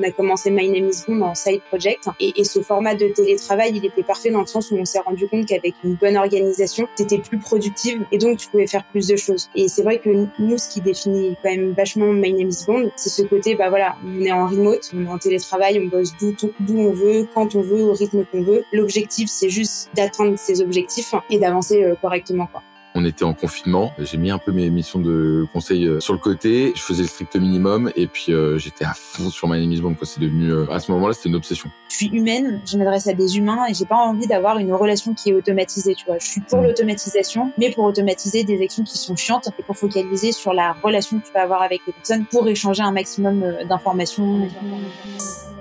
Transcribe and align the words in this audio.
on 0.00 0.08
a 0.08 0.10
commencé 0.10 0.50
My 0.50 0.68
Name 0.68 0.88
is 0.88 1.04
Bond 1.06 1.20
en 1.22 1.34
side 1.34 1.62
project. 1.68 2.08
Et, 2.20 2.32
et, 2.36 2.44
ce 2.44 2.60
format 2.60 2.94
de 2.94 3.08
télétravail, 3.08 3.72
il 3.74 3.84
était 3.84 4.02
parfait 4.02 4.30
dans 4.30 4.40
le 4.40 4.46
sens 4.46 4.70
où 4.70 4.76
on 4.76 4.84
s'est 4.84 5.00
rendu 5.00 5.28
compte 5.28 5.46
qu'avec 5.46 5.74
une 5.84 5.94
bonne 5.94 6.16
organisation, 6.16 6.88
t'étais 6.96 7.18
plus 7.18 7.38
productive 7.38 8.04
et 8.12 8.18
donc 8.18 8.38
tu 8.38 8.48
pouvais 8.48 8.66
faire 8.66 8.84
plus 8.84 9.06
de 9.06 9.16
choses. 9.16 9.50
Et 9.54 9.68
c'est 9.68 9.82
vrai 9.82 9.98
que 9.98 10.10
nous, 10.38 10.58
ce 10.58 10.70
qui 10.70 10.80
définit 10.80 11.36
quand 11.42 11.50
même 11.50 11.72
vachement 11.72 12.12
My 12.12 12.32
Name 12.32 12.48
is 12.48 12.64
Bond, 12.66 12.90
c'est 12.96 13.10
ce 13.10 13.22
côté, 13.22 13.54
bah 13.54 13.68
voilà, 13.68 13.96
on 14.04 14.20
est 14.20 14.32
en 14.32 14.46
remote, 14.46 14.90
on 14.94 15.04
est 15.04 15.08
en 15.08 15.18
télétravail, 15.18 15.80
on 15.84 15.88
bosse 15.88 16.12
d'où 16.20 16.34
d'où 16.60 16.78
on 16.78 16.92
veut, 16.92 17.26
quand 17.34 17.54
on 17.54 17.60
veut, 17.60 17.82
au 17.82 17.92
rythme 17.92 18.24
qu'on 18.30 18.42
veut. 18.42 18.64
L'objectif, 18.72 19.28
c'est 19.28 19.50
juste 19.50 19.90
d'atteindre 19.94 20.38
ces 20.38 20.62
objectifs 20.62 21.14
et 21.28 21.38
d'avancer 21.38 21.82
euh, 21.82 21.94
correctement, 22.00 22.46
quoi. 22.46 22.62
On 22.94 23.04
était 23.04 23.24
en 23.24 23.34
confinement. 23.34 23.92
J'ai 23.98 24.18
mis 24.18 24.30
un 24.30 24.38
peu 24.38 24.50
mes 24.50 24.68
missions 24.68 24.98
de 24.98 25.46
conseil 25.52 25.86
euh, 25.86 26.00
sur 26.00 26.12
le 26.12 26.18
côté. 26.18 26.72
Je 26.74 26.82
faisais 26.82 27.02
le 27.02 27.08
strict 27.08 27.36
minimum 27.36 27.92
et 27.94 28.08
puis 28.08 28.32
euh, 28.32 28.58
j'étais 28.58 28.84
à 28.84 28.94
fond 28.94 29.30
sur 29.30 29.48
My 29.48 29.64
Name 29.64 29.80
Bond. 29.80 29.96
C'est 30.02 30.20
devenu 30.20 30.50
euh, 30.50 30.70
à 30.72 30.80
ce 30.80 30.90
moment-là, 30.92 31.14
c'était 31.14 31.28
une 31.28 31.36
obsession. 31.36 31.70
Je 31.88 31.94
suis 31.94 32.08
humaine. 32.08 32.60
Je 32.66 32.76
m'adresse 32.76 33.06
à 33.06 33.12
des 33.12 33.38
humains 33.38 33.64
et 33.68 33.74
j'ai 33.74 33.84
pas 33.84 33.96
envie 33.96 34.26
d'avoir 34.26 34.58
une 34.58 34.72
relation 34.72 35.14
qui 35.14 35.30
est 35.30 35.34
automatisée. 35.34 35.94
Tu 35.94 36.04
vois, 36.06 36.18
je 36.18 36.26
suis 36.26 36.40
pour 36.40 36.60
mmh. 36.60 36.64
l'automatisation, 36.64 37.52
mais 37.58 37.70
pour 37.70 37.84
automatiser 37.84 38.42
des 38.42 38.60
actions 38.62 38.82
qui 38.82 38.98
sont 38.98 39.14
chiantes 39.14 39.48
et 39.56 39.62
pour 39.62 39.76
focaliser 39.76 40.32
sur 40.32 40.52
la 40.52 40.72
relation 40.82 41.20
que 41.20 41.26
tu 41.26 41.32
vas 41.32 41.42
avoir 41.42 41.62
avec 41.62 41.82
les 41.86 41.92
personnes 41.92 42.26
pour 42.26 42.48
échanger 42.48 42.82
un 42.82 42.92
maximum 42.92 43.44
d'informations. 43.68 44.48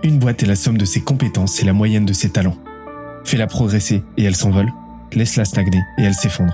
Une 0.01 0.17
boîte 0.17 0.41
est 0.41 0.47
la 0.47 0.55
somme 0.55 0.77
de 0.77 0.85
ses 0.85 1.01
compétences 1.01 1.61
et 1.61 1.65
la 1.65 1.73
moyenne 1.73 2.05
de 2.05 2.13
ses 2.13 2.31
talents. 2.31 2.57
Fais-la 3.25 3.45
progresser 3.45 4.03
et 4.17 4.23
elle 4.23 4.35
s'envole. 4.35 4.71
Laisse-la 5.13 5.45
stagner 5.45 5.81
et 5.97 6.03
elle 6.03 6.13
s'effondre. 6.13 6.53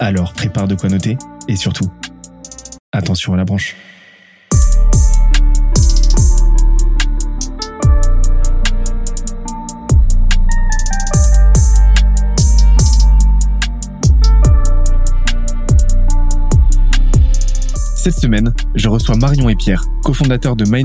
Alors 0.00 0.32
prépare 0.32 0.68
de 0.68 0.74
quoi 0.74 0.88
noter 0.88 1.16
et 1.48 1.56
surtout, 1.56 1.90
attention 2.92 3.32
à 3.34 3.36
la 3.36 3.44
branche. 3.44 3.76
Cette 18.04 18.16
semaine, 18.16 18.52
je 18.74 18.88
reçois 18.88 19.16
Marion 19.16 19.48
et 19.48 19.54
Pierre, 19.54 19.82
cofondateurs 20.02 20.56
de 20.56 20.66
My 20.68 20.84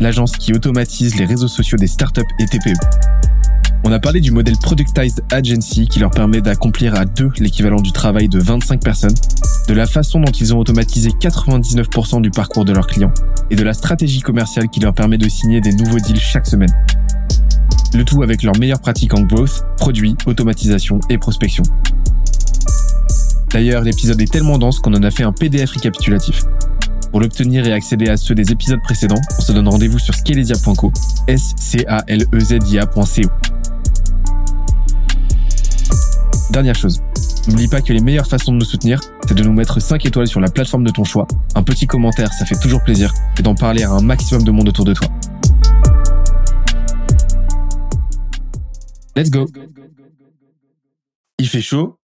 l'agence 0.00 0.32
qui 0.32 0.54
automatise 0.54 1.16
les 1.16 1.26
réseaux 1.26 1.48
sociaux 1.48 1.76
des 1.76 1.86
startups 1.86 2.22
et 2.38 2.46
TPE. 2.46 2.72
On 3.84 3.92
a 3.92 3.98
parlé 3.98 4.20
du 4.20 4.30
modèle 4.30 4.56
Productized 4.60 5.24
Agency 5.30 5.86
qui 5.86 5.98
leur 6.00 6.10
permet 6.10 6.40
d'accomplir 6.40 6.94
à 6.94 7.04
deux 7.04 7.30
l'équivalent 7.38 7.80
du 7.80 7.92
travail 7.92 8.28
de 8.28 8.38
25 8.38 8.82
personnes, 8.82 9.14
de 9.68 9.74
la 9.74 9.86
façon 9.86 10.20
dont 10.20 10.32
ils 10.32 10.54
ont 10.54 10.58
automatisé 10.58 11.10
99% 11.10 12.20
du 12.20 12.30
parcours 12.30 12.64
de 12.64 12.72
leurs 12.72 12.86
clients 12.86 13.12
et 13.50 13.56
de 13.56 13.62
la 13.62 13.72
stratégie 13.72 14.20
commerciale 14.20 14.68
qui 14.68 14.80
leur 14.80 14.92
permet 14.92 15.18
de 15.18 15.28
signer 15.28 15.60
des 15.60 15.72
nouveaux 15.72 15.98
deals 15.98 16.20
chaque 16.20 16.46
semaine. 16.46 16.72
Le 17.94 18.04
tout 18.04 18.22
avec 18.22 18.42
leurs 18.42 18.58
meilleures 18.58 18.80
pratiques 18.80 19.14
en 19.14 19.22
growth, 19.22 19.64
produits, 19.78 20.16
automatisation 20.26 21.00
et 21.08 21.16
prospection. 21.16 21.62
D'ailleurs, 23.50 23.82
l'épisode 23.82 24.20
est 24.20 24.30
tellement 24.30 24.58
dense 24.58 24.80
qu'on 24.80 24.92
en 24.92 25.02
a 25.02 25.10
fait 25.10 25.22
un 25.22 25.32
PDF 25.32 25.70
récapitulatif. 25.70 26.44
Pour 27.10 27.20
l'obtenir 27.20 27.66
et 27.66 27.72
accéder 27.72 28.08
à 28.10 28.18
ceux 28.18 28.34
des 28.34 28.52
épisodes 28.52 28.82
précédents, 28.82 29.20
on 29.38 29.40
se 29.40 29.52
donne 29.52 29.68
rendez-vous 29.68 29.98
sur 29.98 30.14
scalesia.co, 30.14 30.92
s 31.26 31.54
c 31.56 31.86
a 31.88 32.04
l 32.06 32.26
e 32.34 32.40
z 32.40 32.58
i 32.70 32.78
Dernière 36.50 36.74
chose, 36.74 37.02
n'oublie 37.46 37.68
pas 37.68 37.82
que 37.82 37.92
les 37.92 38.00
meilleures 38.00 38.26
façons 38.26 38.52
de 38.52 38.56
nous 38.56 38.64
soutenir, 38.64 39.00
c'est 39.26 39.34
de 39.34 39.42
nous 39.42 39.52
mettre 39.52 39.80
5 39.80 40.06
étoiles 40.06 40.26
sur 40.26 40.40
la 40.40 40.50
plateforme 40.50 40.82
de 40.82 40.90
ton 40.90 41.04
choix, 41.04 41.26
un 41.54 41.62
petit 41.62 41.86
commentaire, 41.86 42.32
ça 42.32 42.46
fait 42.46 42.58
toujours 42.58 42.82
plaisir, 42.82 43.12
et 43.38 43.42
d'en 43.42 43.54
parler 43.54 43.82
à 43.82 43.90
un 43.90 44.00
maximum 44.00 44.44
de 44.44 44.50
monde 44.50 44.68
autour 44.68 44.86
de 44.86 44.94
toi. 44.94 45.08
Let's 49.14 49.30
go. 49.30 49.46
Il 51.38 51.48
fait 51.48 51.60
chaud, 51.60 51.98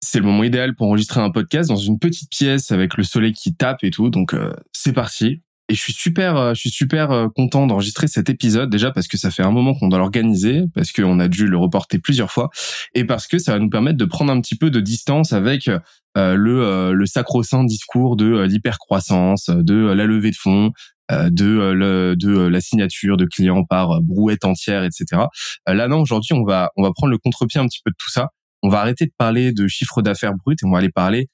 c'est 0.00 0.18
le 0.18 0.24
moment 0.24 0.44
idéal 0.44 0.74
pour 0.74 0.86
enregistrer 0.86 1.20
un 1.20 1.30
podcast 1.30 1.68
dans 1.68 1.76
une 1.76 1.98
petite 1.98 2.30
pièce 2.30 2.70
avec 2.70 2.96
le 2.96 3.04
soleil 3.04 3.34
qui 3.34 3.54
tape 3.54 3.84
et 3.84 3.90
tout, 3.90 4.08
donc 4.08 4.32
euh, 4.32 4.54
c'est 4.72 4.94
parti. 4.94 5.42
Et 5.70 5.74
je 5.74 5.80
suis 5.80 5.92
super, 5.92 6.36
euh, 6.36 6.52
je 6.52 6.58
suis 6.58 6.70
super 6.70 7.12
euh, 7.12 7.28
content 7.28 7.68
d'enregistrer 7.68 8.08
cet 8.08 8.28
épisode 8.28 8.70
déjà 8.70 8.90
parce 8.90 9.06
que 9.06 9.16
ça 9.16 9.30
fait 9.30 9.44
un 9.44 9.52
moment 9.52 9.72
qu'on 9.72 9.86
doit 9.86 10.00
l'organiser, 10.00 10.64
parce 10.74 10.90
qu'on 10.90 11.20
a 11.20 11.28
dû 11.28 11.46
le 11.46 11.56
reporter 11.56 12.00
plusieurs 12.00 12.32
fois, 12.32 12.50
et 12.92 13.04
parce 13.04 13.28
que 13.28 13.38
ça 13.38 13.52
va 13.52 13.60
nous 13.60 13.70
permettre 13.70 13.96
de 13.96 14.04
prendre 14.04 14.32
un 14.32 14.40
petit 14.40 14.56
peu 14.56 14.70
de 14.70 14.80
distance 14.80 15.32
avec 15.32 15.68
euh, 15.68 16.34
le, 16.34 16.92
le 16.92 17.06
sacro-saint 17.06 17.62
discours 17.62 18.16
de 18.16 18.40
l'hypercroissance, 18.40 19.48
de 19.48 19.92
la 19.92 20.06
levée 20.06 20.32
de 20.32 20.36
fonds, 20.36 20.72
de, 21.08 21.72
le, 21.72 22.16
de 22.16 22.48
la 22.48 22.60
signature 22.60 23.16
de 23.16 23.24
clients 23.24 23.64
par 23.64 24.02
brouette 24.02 24.44
entière, 24.44 24.82
etc. 24.82 25.22
Là 25.68 25.86
non, 25.86 26.00
aujourd'hui 26.00 26.34
on 26.34 26.44
va 26.44 26.70
on 26.76 26.82
va 26.82 26.90
prendre 26.92 27.12
le 27.12 27.18
contre-pied 27.18 27.60
un 27.60 27.66
petit 27.66 27.80
peu 27.84 27.92
de 27.92 27.96
tout 27.96 28.10
ça. 28.10 28.30
On 28.64 28.68
va 28.68 28.80
arrêter 28.80 29.06
de 29.06 29.12
parler 29.16 29.52
de 29.52 29.68
chiffre 29.68 30.02
d'affaires 30.02 30.34
brut 30.34 30.60
et 30.62 30.66
on 30.66 30.72
va 30.72 30.78
aller 30.78 30.90
parler 30.90 31.28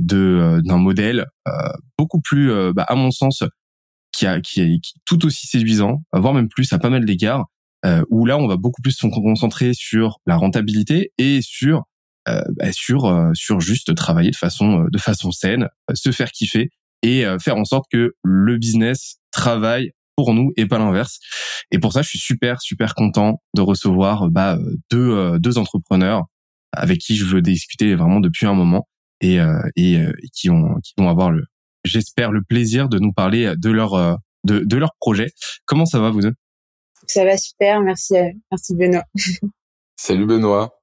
de 0.00 0.60
d'un 0.64 0.78
modèle 0.78 1.26
beaucoup 1.98 2.20
plus, 2.20 2.50
bah, 2.74 2.84
à 2.88 2.94
mon 2.94 3.10
sens, 3.10 3.42
qui, 4.12 4.26
a, 4.26 4.40
qui, 4.40 4.60
est, 4.60 4.80
tout 5.04 5.24
aussi 5.26 5.46
séduisant, 5.46 6.02
voire 6.12 6.34
même 6.34 6.48
plus 6.48 6.72
à 6.72 6.78
pas 6.78 6.90
mal 6.90 7.04
d'égards, 7.04 7.46
euh, 7.84 8.04
où 8.10 8.26
là 8.26 8.38
on 8.38 8.46
va 8.46 8.56
beaucoup 8.56 8.80
plus 8.80 8.92
se 8.92 9.06
concentrer 9.06 9.74
sur 9.74 10.20
la 10.26 10.36
rentabilité 10.36 11.12
et 11.18 11.40
sur 11.42 11.82
euh, 12.28 12.42
bah, 12.56 12.72
sur 12.72 13.06
euh, 13.06 13.32
sur 13.34 13.60
juste 13.60 13.94
travailler 13.96 14.30
de 14.30 14.36
façon 14.36 14.86
de 14.90 14.98
façon 14.98 15.32
saine, 15.32 15.68
se 15.92 16.12
faire 16.12 16.30
kiffer 16.30 16.70
et 17.02 17.24
faire 17.40 17.56
en 17.56 17.64
sorte 17.64 17.86
que 17.90 18.12
le 18.22 18.58
business 18.58 19.16
travaille 19.32 19.90
pour 20.14 20.34
nous 20.34 20.52
et 20.56 20.66
pas 20.66 20.78
l'inverse. 20.78 21.18
Et 21.72 21.80
pour 21.80 21.92
ça, 21.92 22.02
je 22.02 22.08
suis 22.08 22.20
super 22.20 22.62
super 22.62 22.94
content 22.94 23.42
de 23.56 23.60
recevoir 23.60 24.30
bah, 24.30 24.56
deux 24.88 25.36
deux 25.40 25.58
entrepreneurs 25.58 26.26
avec 26.72 27.00
qui 27.00 27.16
je 27.16 27.24
veux 27.24 27.42
discuter 27.42 27.96
vraiment 27.96 28.20
depuis 28.20 28.46
un 28.46 28.54
moment 28.54 28.86
et 29.20 29.38
et, 29.74 29.94
et 29.94 30.28
qui 30.32 30.48
ont 30.48 30.76
qui 30.84 30.92
vont 30.96 31.08
avoir 31.08 31.32
le 31.32 31.44
j'espère, 31.84 32.32
le 32.32 32.42
plaisir 32.42 32.88
de 32.88 32.98
nous 32.98 33.12
parler 33.12 33.54
de 33.56 33.70
leur, 33.70 33.94
euh, 33.94 34.14
de, 34.44 34.60
de 34.60 34.76
leur 34.76 34.92
projet. 35.00 35.30
Comment 35.64 35.86
ça 35.86 36.00
va, 36.00 36.10
vous 36.10 36.20
deux? 36.20 36.34
Ça 37.06 37.24
va 37.24 37.36
super, 37.36 37.80
merci, 37.80 38.16
euh, 38.16 38.30
merci 38.50 38.76
Benoît. 38.76 39.04
Salut 39.96 40.26
Benoît. 40.26 40.78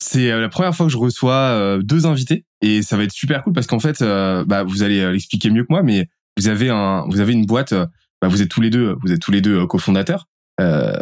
C'est 0.00 0.30
euh, 0.30 0.40
la 0.40 0.48
première 0.48 0.74
fois 0.74 0.86
que 0.86 0.92
je 0.92 0.98
reçois 0.98 1.78
deux 1.82 2.06
invités 2.06 2.44
et 2.60 2.82
ça 2.82 2.96
va 2.96 3.04
être 3.04 3.12
super 3.12 3.42
cool 3.42 3.52
parce 3.52 3.66
qu'en 3.66 3.80
fait, 3.80 4.02
bah, 4.02 4.62
vous 4.64 4.82
allez 4.82 5.10
l'expliquer 5.10 5.50
mieux 5.50 5.62
que 5.62 5.70
moi, 5.70 5.82
mais 5.82 6.06
vous 6.36 6.48
avez 6.48 6.70
un, 6.70 7.04
vous 7.08 7.20
avez 7.20 7.32
une 7.32 7.46
boîte, 7.46 7.74
bah, 7.74 8.28
vous 8.28 8.42
êtes 8.42 8.48
tous 8.48 8.60
les 8.60 8.70
deux, 8.70 8.96
vous 9.02 9.12
êtes 9.12 9.20
tous 9.20 9.32
les 9.32 9.40
deux 9.40 9.66
cofondateurs, 9.66 10.26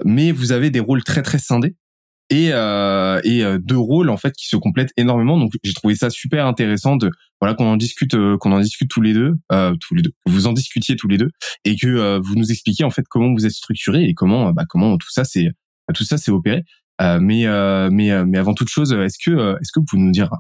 mais 0.05 0.33
vous 0.33 0.53
avez 0.53 0.71
des 0.71 0.81
rôles 0.81 1.05
très 1.05 1.23
très 1.23 1.39
scindés 1.39 1.77
et 2.31 2.51
euh, 2.53 3.21
et 3.25 3.45
euh, 3.45 3.59
deux 3.59 3.79
rôles 3.79 4.11
en 4.11 4.17
fait 4.17 4.33
qui 4.33 4.47
se 4.47 4.57
complètent 4.57 4.93
énormément. 4.97 5.39
Donc 5.39 5.53
j'ai 5.63 5.75
trouvé 5.75 5.95
ça 5.95 6.11
super 6.11 6.47
intéressant 6.47 6.97
de 6.97 7.11
voilà 7.41 7.55
qu'on 7.55 7.67
en 7.67 7.77
discute 7.77 8.15
euh, 8.15 8.37
qu'on 8.39 8.53
en 8.53 8.61
discute 8.61 8.91
tous 8.91 9.01
les 9.01 9.13
deux 9.13 9.35
euh, 9.53 9.75
tous 9.81 9.95
les 9.95 10.03
deux 10.03 10.13
vous 10.27 10.47
en 10.47 10.53
discutiez 10.53 10.97
tous 10.97 11.09
les 11.09 11.19
deux 11.19 11.31
et 11.65 11.77
que 11.77 11.87
euh, 11.87 12.19
vous 12.23 12.35
nous 12.35 12.51
expliquiez 12.51 12.85
en 12.85 12.91
fait 12.91 13.05
comment 13.09 13.33
vous 13.33 13.47
êtes 13.47 13.53
structuré 13.53 14.05
et 14.05 14.15
comment 14.15 14.53
bah 14.53 14.65
comment 14.69 14.97
tout 14.97 15.11
ça 15.11 15.25
c'est 15.25 15.49
tout 15.95 16.05
ça 16.05 16.19
c'est 16.19 16.31
opéré. 16.31 16.63
mais 17.01 17.47
mais 17.91 18.25
mais 18.25 18.39
avant 18.39 18.55
toute 18.55 18.69
chose, 18.69 18.93
est-ce 18.93 19.19
que 19.25 19.57
est-ce 19.61 19.71
que 19.73 19.81
vous 19.81 19.87
pouvez 19.87 20.03
nous 20.03 20.13
dire 20.13 20.31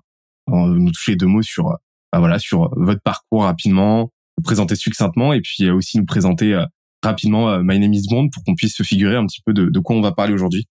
nous 0.49 0.91
toucher 0.91 1.17
deux 1.17 1.27
mots 1.27 1.43
sur 1.43 1.77
bah, 2.13 2.19
voilà 2.19 2.39
sur 2.39 2.71
votre 2.77 3.03
parcours 3.03 3.45
rapidement, 3.45 4.11
vous 4.37 4.43
présenter 4.43 4.75
succinctement 4.75 5.33
et 5.33 5.41
puis 5.41 5.71
aussi 5.71 5.99
nous 5.99 6.07
présenter 6.07 6.61
rapidement 7.05 7.59
My 7.63 7.79
Name 7.79 7.93
is 7.93 8.09
Bond 8.11 8.31
pour 8.31 8.43
qu'on 8.43 8.57
puisse 8.57 8.75
se 8.75 8.83
figurer 8.83 9.17
un 9.17 9.27
petit 9.27 9.41
peu 9.45 9.53
de, 9.53 9.67
de 9.67 9.79
quoi 9.79 9.95
on 9.95 10.01
va 10.01 10.13
parler 10.13 10.33
aujourd'hui? 10.33 10.67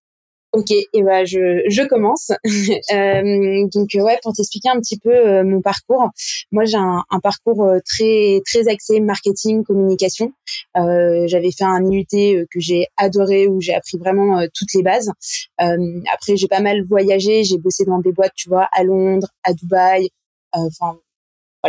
Ok, 0.56 0.70
et 0.70 1.02
ben 1.02 1.26
je, 1.26 1.64
je 1.68 1.82
commence. 1.82 2.30
euh, 2.94 3.68
donc 3.74 3.90
ouais, 3.92 4.18
pour 4.22 4.32
t'expliquer 4.32 4.70
un 4.70 4.80
petit 4.80 4.98
peu 4.98 5.14
euh, 5.14 5.44
mon 5.44 5.60
parcours, 5.60 6.08
moi 6.50 6.64
j'ai 6.64 6.78
un, 6.78 7.04
un, 7.10 7.20
parcours 7.20 7.62
euh, 7.64 7.78
très 7.84 8.40
très 8.46 8.66
axé 8.66 9.00
marketing, 9.00 9.64
communication. 9.64 10.32
Euh, 10.78 11.26
J'avais 11.26 11.50
fait 11.52 11.64
un 11.64 11.84
IUT 11.84 12.06
euh, 12.14 12.46
que 12.50 12.58
j'ai 12.58 12.86
adoré 12.96 13.48
où 13.48 13.60
j'ai 13.60 13.74
appris 13.74 13.98
vraiment 13.98 14.46
toutes 14.54 14.72
les 14.72 14.82
bases. 14.82 15.10
après 15.58 16.36
j'ai 16.38 16.48
pas 16.48 16.60
mal 16.60 16.82
voyagé, 16.84 17.44
j'ai 17.44 17.58
bossé 17.58 17.84
dans 17.84 17.98
des 17.98 18.12
boîtes, 18.12 18.32
tu 18.34 18.48
vois, 18.48 18.66
à 18.72 18.82
Londres, 18.82 19.28
à 19.44 19.52
Dubaï. 19.52 20.08
Enfin 20.52 20.96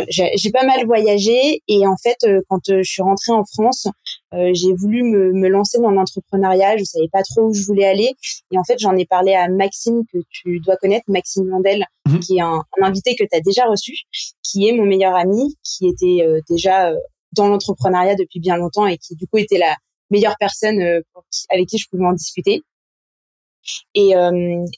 j'ai 0.08 0.50
pas 0.50 0.64
mal 0.64 0.86
voyagé 0.86 1.60
et 1.68 1.86
en 1.86 1.96
fait 1.96 2.16
quand 2.48 2.60
je 2.68 2.82
suis 2.82 3.02
rentrée 3.02 3.32
en 3.32 3.44
France 3.44 3.88
euh, 4.34 4.50
j'ai 4.52 4.74
voulu 4.74 5.02
me, 5.04 5.32
me, 5.32 5.48
lancer 5.48 5.78
dans 5.80 5.90
l'entrepreneuriat. 5.90 6.76
Je 6.76 6.84
savais 6.84 7.08
pas 7.10 7.22
trop 7.22 7.48
où 7.48 7.54
je 7.54 7.64
voulais 7.64 7.86
aller. 7.86 8.10
Et 8.50 8.58
en 8.58 8.64
fait, 8.64 8.78
j'en 8.78 8.96
ai 8.96 9.06
parlé 9.06 9.34
à 9.34 9.48
Maxime, 9.48 10.02
que 10.12 10.18
tu 10.28 10.60
dois 10.60 10.76
connaître, 10.76 11.04
Maxime 11.08 11.46
Mandel, 11.48 11.84
mhm. 12.06 12.20
qui 12.20 12.36
est 12.36 12.42
un, 12.42 12.62
invité 12.82 13.14
que 13.16 13.24
tu 13.24 13.36
as 13.36 13.40
déjà 13.40 13.64
reçu, 13.64 13.94
qui 14.42 14.68
est 14.68 14.72
mon 14.72 14.84
meilleur 14.84 15.14
ami, 15.14 15.56
qui 15.62 15.86
était 15.88 16.26
euh, 16.26 16.40
déjà 16.48 16.92
dans 17.32 17.48
l'entrepreneuriat 17.48 18.16
depuis 18.16 18.40
bien 18.40 18.56
longtemps 18.56 18.86
et 18.86 18.98
qui, 18.98 19.14
du 19.16 19.26
coup, 19.26 19.38
était 19.38 19.58
la 19.58 19.76
meilleure 20.10 20.36
personne 20.38 20.80
avec 21.50 21.66
qui 21.68 21.78
je 21.78 21.86
pouvais 21.90 22.06
en 22.06 22.14
discuter. 22.14 22.62
Et, 23.94 24.14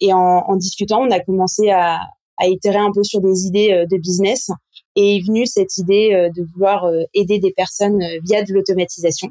et 0.00 0.12
en, 0.12 0.18
en, 0.18 0.56
discutant, 0.56 1.00
on 1.00 1.10
a 1.12 1.20
commencé 1.20 1.70
à, 1.70 2.00
à 2.38 2.48
itérer 2.48 2.78
un 2.78 2.90
peu 2.92 3.04
sur 3.04 3.20
des 3.20 3.46
idées 3.46 3.86
de 3.88 3.96
business 3.98 4.50
et 4.96 5.16
est 5.16 5.26
venue 5.26 5.46
cette 5.46 5.78
idée 5.78 6.14
euh, 6.14 6.30
de 6.30 6.44
vouloir 6.52 6.84
euh, 6.84 7.02
aider 7.14 7.38
des 7.38 7.52
personnes 7.52 8.02
euh, 8.02 8.18
via 8.24 8.42
de 8.42 8.52
l'automatisation. 8.52 9.30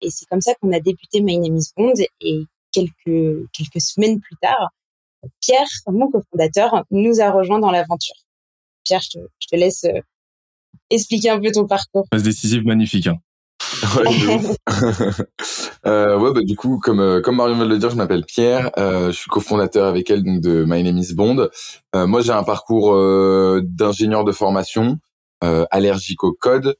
et 0.00 0.10
c'est 0.10 0.26
comme 0.26 0.40
ça 0.40 0.54
qu'on 0.54 0.72
a 0.72 0.80
débuté 0.80 1.20
My 1.20 1.38
Name 1.38 1.56
is 1.56 1.72
Bond 1.76 1.94
et 2.20 2.44
quelques, 2.72 3.50
quelques 3.52 3.80
semaines 3.80 4.20
plus 4.20 4.36
tard, 4.40 4.70
Pierre, 5.40 5.66
mon 5.88 6.10
cofondateur, 6.10 6.84
nous 6.90 7.20
a 7.20 7.32
rejoint 7.32 7.58
dans 7.58 7.72
l'aventure. 7.72 8.14
Pierre, 8.84 9.00
je 9.00 9.10
te, 9.10 9.18
je 9.40 9.48
te, 9.48 9.56
laisse 9.56 9.84
expliquer 10.90 11.30
un 11.30 11.40
peu 11.40 11.50
ton 11.50 11.66
parcours. 11.66 12.06
Passe 12.10 12.22
décisive 12.22 12.64
magnifique. 12.64 13.08
Hein. 13.08 13.18
euh, 15.86 16.18
ouais, 16.18 16.32
bah, 16.32 16.42
du 16.42 16.56
coup, 16.56 16.78
comme 16.82 17.00
euh, 17.00 17.20
comme 17.20 17.36
Marion 17.36 17.56
vient 17.56 17.64
de 17.64 17.70
le 17.70 17.78
dire, 17.78 17.90
je 17.90 17.96
m'appelle 17.96 18.24
Pierre. 18.24 18.70
Euh, 18.78 19.06
je 19.10 19.16
suis 19.16 19.30
cofondateur 19.30 19.86
avec 19.86 20.10
elle 20.10 20.24
donc 20.24 20.40
de 20.40 20.64
My 20.66 20.82
Name 20.82 20.98
Is 20.98 21.14
Bond. 21.14 21.48
Euh, 21.94 22.06
moi, 22.06 22.20
j'ai 22.20 22.32
un 22.32 22.42
parcours 22.44 22.94
euh, 22.94 23.60
d'ingénieur 23.64 24.24
de 24.24 24.32
formation, 24.32 24.98
allergique 25.40 26.24
au 26.24 26.32
code, 26.32 26.76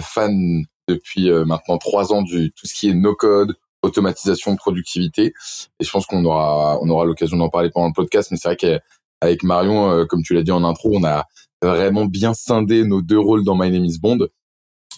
fan 0.00 0.64
depuis 0.88 1.30
maintenant 1.30 1.78
trois 1.78 2.12
ans 2.12 2.22
du 2.22 2.52
tout 2.52 2.66
ce 2.66 2.74
qui 2.74 2.88
est 2.88 2.94
no 2.94 3.14
code, 3.14 3.54
automatisation, 3.82 4.56
productivité. 4.56 5.34
Et 5.80 5.84
je 5.84 5.90
pense 5.90 6.06
qu'on 6.06 6.24
aura 6.24 6.78
on 6.80 6.88
aura 6.88 7.04
l'occasion 7.04 7.36
d'en 7.36 7.50
parler 7.50 7.70
pendant 7.70 7.88
le 7.88 7.92
podcast. 7.92 8.30
Mais 8.30 8.38
c'est 8.38 8.48
vrai 8.48 8.56
qu'avec 8.56 9.42
Marion, 9.42 10.06
comme 10.06 10.22
tu 10.22 10.32
l'as 10.34 10.42
dit 10.42 10.52
en 10.52 10.64
intro, 10.64 10.92
on 10.94 11.04
a 11.04 11.26
vraiment 11.62 12.06
bien 12.06 12.32
scindé 12.34 12.84
nos 12.84 13.02
deux 13.02 13.18
rôles 13.18 13.44
dans 13.44 13.54
My 13.54 13.70
Name 13.70 13.84
Is 13.84 13.98
Bond. 13.98 14.28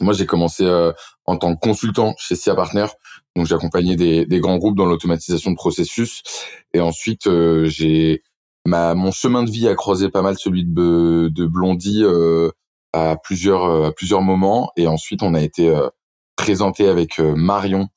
Moi, 0.00 0.12
j'ai 0.12 0.26
commencé 0.26 0.64
euh, 0.64 0.92
en 1.26 1.36
tant 1.36 1.54
que 1.54 1.60
consultant 1.60 2.14
chez 2.18 2.36
SIA 2.36 2.54
Partner. 2.54 2.86
Donc, 3.34 3.46
j'ai 3.46 3.54
accompagné 3.54 3.96
des, 3.96 4.26
des, 4.26 4.40
grands 4.40 4.58
groupes 4.58 4.76
dans 4.76 4.86
l'automatisation 4.86 5.50
de 5.50 5.56
processus. 5.56 6.22
Et 6.72 6.80
ensuite, 6.80 7.26
euh, 7.26 7.66
j'ai 7.66 8.22
ma 8.66 8.94
mon 8.94 9.12
chemin 9.12 9.42
de 9.42 9.50
vie 9.50 9.68
a 9.68 9.74
croisé 9.74 10.08
pas 10.08 10.22
mal 10.22 10.36
celui 10.38 10.64
de, 10.64 11.28
de 11.32 11.46
Blondie 11.46 12.02
euh, 12.02 12.50
à 12.92 13.16
plusieurs 13.16 13.86
à 13.86 13.92
plusieurs 13.92 14.22
moments. 14.22 14.70
Et 14.76 14.86
ensuite, 14.86 15.22
on 15.22 15.34
a 15.34 15.40
été 15.40 15.72
présenté 16.36 16.88
avec 16.88 17.18
Marion 17.18 17.88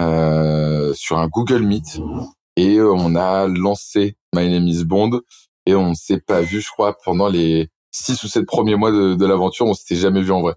sur 0.00 1.18
un 1.18 1.28
Google 1.28 1.62
Meet 1.62 2.00
et 2.56 2.80
on 2.80 3.14
a 3.14 3.46
lancé 3.46 4.16
My 4.34 4.48
Name 4.50 4.66
Is 4.66 4.84
Bond. 4.84 5.20
Et 5.66 5.74
on 5.74 5.90
ne 5.90 5.94
s'est 5.94 6.20
pas 6.20 6.40
vu, 6.40 6.60
je 6.60 6.70
crois, 6.70 6.96
pendant 7.04 7.28
les 7.28 7.68
six 7.90 8.22
ou 8.22 8.28
sept 8.28 8.46
premiers 8.46 8.76
mois 8.76 8.92
de, 8.92 9.14
de 9.14 9.26
l'aventure. 9.26 9.66
On 9.66 9.74
s'était 9.74 9.96
jamais 9.96 10.22
vu 10.22 10.32
en 10.32 10.40
vrai. 10.40 10.54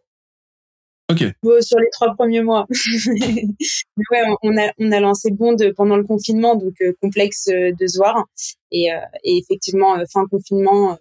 Ok. 1.10 1.26
sur 1.62 1.80
les 1.80 1.90
trois 1.92 2.14
premiers 2.14 2.44
mois. 2.44 2.68
ouais, 3.08 4.24
on 4.44 4.58
a, 4.58 4.72
on 4.78 4.92
a 4.92 5.00
lancé 5.00 5.32
Bond 5.32 5.58
pendant 5.76 5.98
le 5.98 6.04
confinement, 6.04 6.56
donc 6.56 6.76
euh, 6.82 6.94
complexe 7.02 7.48
euh, 7.48 7.72
de 7.72 7.98
voir. 7.98 8.26
Et, 8.72 8.94
euh, 8.94 9.00
et 9.24 9.38
effectivement, 9.38 9.98
fin 10.12 10.26
confinement, 10.30 11.00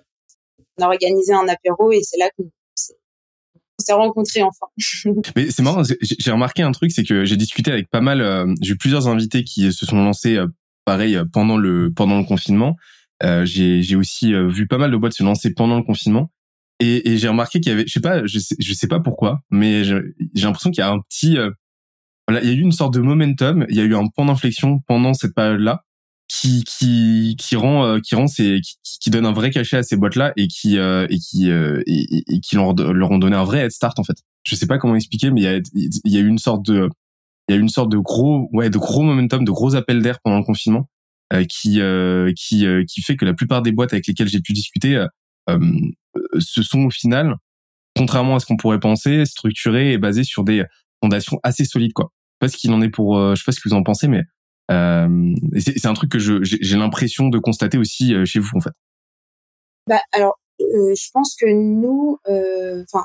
on 0.78 0.82
a 0.82 0.87
organisé 0.87 1.34
un 1.34 1.46
apéro 1.46 1.93
et 1.93 2.00
c'est 2.02 2.19
là 2.19 2.31
qu'on 2.37 2.49
s'est 3.78 3.93
rencontrés 3.93 4.43
enfin. 4.43 4.66
Mais 5.37 5.50
c'est 5.50 5.62
marrant, 5.62 5.82
j'ai 5.84 6.31
remarqué 6.31 6.62
un 6.62 6.72
truc, 6.72 6.90
c'est 6.90 7.04
que 7.04 7.26
j'ai 7.26 7.37
discuté 7.37 7.70
avec 7.70 7.90
pas 7.90 8.00
mal, 8.00 8.54
j'ai 8.62 8.72
eu 8.72 8.78
plusieurs 8.78 9.08
invités 9.08 9.44
qui 9.44 9.70
se 9.72 9.84
sont 9.84 9.96
lancés 9.96 10.38
pareil 10.87 11.19
pendant 11.32 11.58
le 11.58 11.93
pendant 11.94 12.19
le 12.19 12.25
confinement. 12.25 12.76
j'ai 13.44 13.96
aussi 13.96 14.32
vu 14.32 14.66
pas 14.66 14.78
mal 14.78 14.90
de 14.90 14.96
boîtes 14.96 15.12
se 15.12 15.22
lancer 15.22 15.52
pendant 15.52 15.76
le 15.76 15.82
confinement. 15.82 16.31
Et, 16.80 17.10
et 17.10 17.19
j'ai 17.19 17.28
remarqué 17.28 17.60
qu'il 17.60 17.70
y 17.70 17.75
avait, 17.75 17.86
je 17.86 17.92
sais 17.92 18.00
pas, 18.00 18.25
je 18.25 18.38
sais, 18.38 18.54
je 18.58 18.72
sais 18.72 18.86
pas 18.86 19.00
pourquoi, 19.00 19.40
mais 19.50 19.82
j'ai 19.84 20.02
l'impression 20.36 20.70
qu'il 20.70 20.80
y 20.80 20.84
a 20.84 20.90
un 20.90 21.00
petit, 21.00 21.36
euh, 21.36 21.50
voilà, 22.28 22.42
il 22.42 22.48
y 22.48 22.52
a 22.52 22.54
eu 22.54 22.60
une 22.60 22.72
sorte 22.72 22.94
de 22.94 23.00
momentum, 23.00 23.66
il 23.69 23.76
y 23.76 23.80
a 23.80 23.84
eu 23.84 23.96
un 23.96 24.06
point 24.08 24.26
d'inflexion 24.26 24.80
pendant 24.86 25.12
cette 25.14 25.34
période-là 25.34 25.82
qui 26.28 26.62
qui 26.64 27.36
qui 27.38 27.56
rend 27.56 27.86
euh, 27.86 28.00
qui 28.00 28.14
rend 28.14 28.26
ces 28.26 28.60
qui, 28.60 28.76
qui, 29.00 29.10
donne 29.10 29.25
un 29.25 29.32
vrai 29.32 29.50
cachet 29.50 29.78
à 29.78 29.82
ces 29.82 29.96
boîtes-là 29.96 30.34
et 30.36 30.46
qui 30.46 30.78
euh, 30.78 31.06
et 31.08 31.19
qui 31.19 31.48
et, 31.48 31.84
et, 31.86 32.40
qui 32.40 32.54
leur, 32.54 32.75
leur 32.75 33.10
ont 33.10 33.19
donné 33.19 33.34
un 33.34 33.44
vrai 33.44 33.60
head 33.60 33.70
start 33.72 33.98
en 33.98 34.04
fait. 34.04 34.19
Je 34.44 34.54
sais 34.54 34.66
pas 34.66 34.76
comment 34.78 34.94
expliquer, 34.94 35.30
mais 35.30 35.40
il 35.40 35.44
y 35.44 35.48
a 35.48 35.56
il 35.75 36.12
y 36.12 36.19
a 36.19 36.20
eu 36.20 36.28
une 36.28 36.38
sorte 36.38 36.64
de 36.66 36.90
il 37.48 37.54
y 37.54 37.56
a 37.56 37.58
eu 37.58 37.62
une 37.62 37.70
sorte 37.70 37.90
de 37.90 37.96
gros 37.96 38.48
ouais 38.52 38.69
de 38.69 38.78
gros 38.78 39.02
momentum, 39.02 39.42
de 39.44 39.50
gros 39.50 39.75
appels 39.75 40.02
d'air 40.02 40.19
pendant 40.22 40.38
le 40.38 40.44
confinement 40.44 40.88
qui 41.48 41.80
qui 42.36 42.66
qui 42.86 43.02
fait 43.02 43.16
que 43.16 43.25
la 43.25 43.34
plupart 43.34 43.62
des 43.62 43.72
boîtes 43.72 43.94
avec 43.94 44.06
lesquelles 44.06 44.28
j'ai 44.28 44.40
pu 44.40 44.52
discuter 44.52 45.02
ce 46.38 46.62
sont 46.62 46.84
au 46.84 46.90
final, 46.90 47.36
contrairement 47.96 48.36
à 48.36 48.40
ce 48.40 48.46
qu'on 48.46 48.56
pourrait 48.56 48.80
penser, 48.80 49.24
structurés 49.24 49.92
et 49.92 49.98
basés 49.98 50.24
sur 50.24 50.44
des 50.44 50.64
fondations 51.02 51.38
assez 51.42 51.64
solides, 51.64 51.92
quoi. 51.92 52.10
Je 52.40 52.46
sais 52.46 52.50
pas 52.50 52.56
ce 52.56 52.56
qu'il 52.56 52.72
en 52.72 52.80
est 52.80 52.88
pour, 52.88 53.18
euh, 53.18 53.34
je 53.34 53.40
sais 53.40 53.44
pas 53.46 53.52
ce 53.52 53.60
que 53.60 53.68
vous 53.68 53.74
en 53.74 53.82
pensez, 53.82 54.06
mais 54.08 54.22
euh, 54.70 55.34
c'est 55.58 55.86
un 55.86 55.94
truc 55.94 56.12
que 56.12 56.18
j'ai 56.18 56.76
l'impression 56.76 57.28
de 57.28 57.38
constater 57.38 57.78
aussi 57.78 58.14
euh, 58.14 58.24
chez 58.24 58.38
vous, 58.38 58.50
en 58.54 58.60
fait. 58.60 58.72
Bah 59.86 60.00
alors, 60.12 60.38
euh, 60.60 60.94
je 60.94 61.10
pense 61.12 61.34
que 61.34 61.46
nous, 61.46 62.18
enfin, 62.26 63.04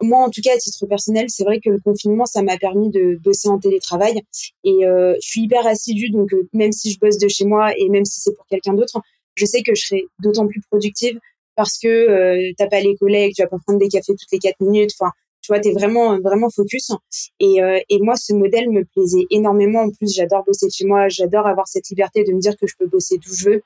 moi 0.00 0.24
en 0.24 0.30
tout 0.30 0.40
cas 0.40 0.54
à 0.54 0.58
titre 0.58 0.86
personnel, 0.86 1.26
c'est 1.28 1.44
vrai 1.44 1.60
que 1.60 1.70
le 1.70 1.80
confinement, 1.80 2.26
ça 2.26 2.42
m'a 2.42 2.56
permis 2.56 2.90
de 2.90 3.18
bosser 3.22 3.48
en 3.48 3.58
télétravail 3.58 4.20
et 4.64 4.78
je 4.82 5.16
suis 5.20 5.42
hyper 5.42 5.66
assidue, 5.66 6.10
donc 6.10 6.30
même 6.52 6.72
si 6.72 6.92
je 6.92 6.98
bosse 6.98 7.18
de 7.18 7.28
chez 7.28 7.44
moi 7.44 7.72
et 7.76 7.88
même 7.88 8.04
si 8.04 8.20
c'est 8.20 8.34
pour 8.34 8.46
quelqu'un 8.46 8.74
d'autre, 8.74 9.00
je 9.34 9.44
sais 9.44 9.62
que 9.62 9.74
je 9.74 9.82
serai 9.84 10.04
d'autant 10.20 10.46
plus 10.46 10.60
productive 10.70 11.18
parce 11.56 11.78
que 11.78 11.88
euh, 11.88 12.52
t'as 12.56 12.68
pas 12.68 12.80
les 12.80 12.96
collègues, 12.96 13.34
tu 13.34 13.42
vas 13.42 13.48
pas 13.48 13.58
prendre 13.66 13.78
des 13.78 13.88
cafés 13.88 14.14
toutes 14.18 14.32
les 14.32 14.38
quatre 14.38 14.60
minutes. 14.60 14.90
Enfin, 14.98 15.10
tu 15.42 15.48
vois, 15.48 15.58
t'es 15.58 15.72
vraiment 15.72 16.18
vraiment 16.20 16.48
focus. 16.50 16.92
Et, 17.40 17.62
euh, 17.62 17.80
et 17.88 17.98
moi, 17.98 18.14
ce 18.16 18.32
modèle 18.32 18.70
me 18.70 18.84
plaisait 18.84 19.26
énormément. 19.30 19.80
En 19.80 19.90
plus, 19.90 20.14
j'adore 20.14 20.44
bosser 20.44 20.68
chez 20.70 20.84
moi. 20.84 21.08
J'adore 21.08 21.46
avoir 21.46 21.66
cette 21.66 21.88
liberté 21.88 22.22
de 22.24 22.32
me 22.32 22.40
dire 22.40 22.56
que 22.56 22.66
je 22.66 22.74
peux 22.78 22.86
bosser 22.86 23.18
d'où 23.18 23.34
je 23.34 23.50
veux. 23.50 23.62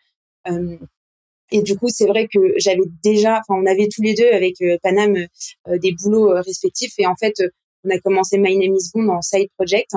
Euh, 0.49 0.79
et 1.53 1.63
du 1.63 1.77
coup, 1.77 1.89
c'est 1.89 2.07
vrai 2.07 2.29
que 2.33 2.41
j'avais 2.57 2.83
déjà, 3.05 3.41
enfin, 3.47 3.61
on 3.61 3.67
avait 3.67 3.89
tous 3.95 4.03
les 4.03 4.15
deux 4.15 4.29
avec 4.33 4.61
euh, 4.63 4.79
Panam 4.83 5.17
euh, 5.17 5.79
des 5.79 5.93
boulots 5.93 6.33
respectifs. 6.43 6.95
Et 6.99 7.07
en 7.07 7.15
fait, 7.15 7.35
on 7.85 7.91
a 7.91 7.99
commencé 8.01 8.39
My 8.39 8.57
Name 8.57 8.75
is 8.75 8.91
Bond 8.95 9.09
en 9.11 9.21
side 9.23 9.49
project. 9.57 9.93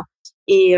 Et, 0.52 0.74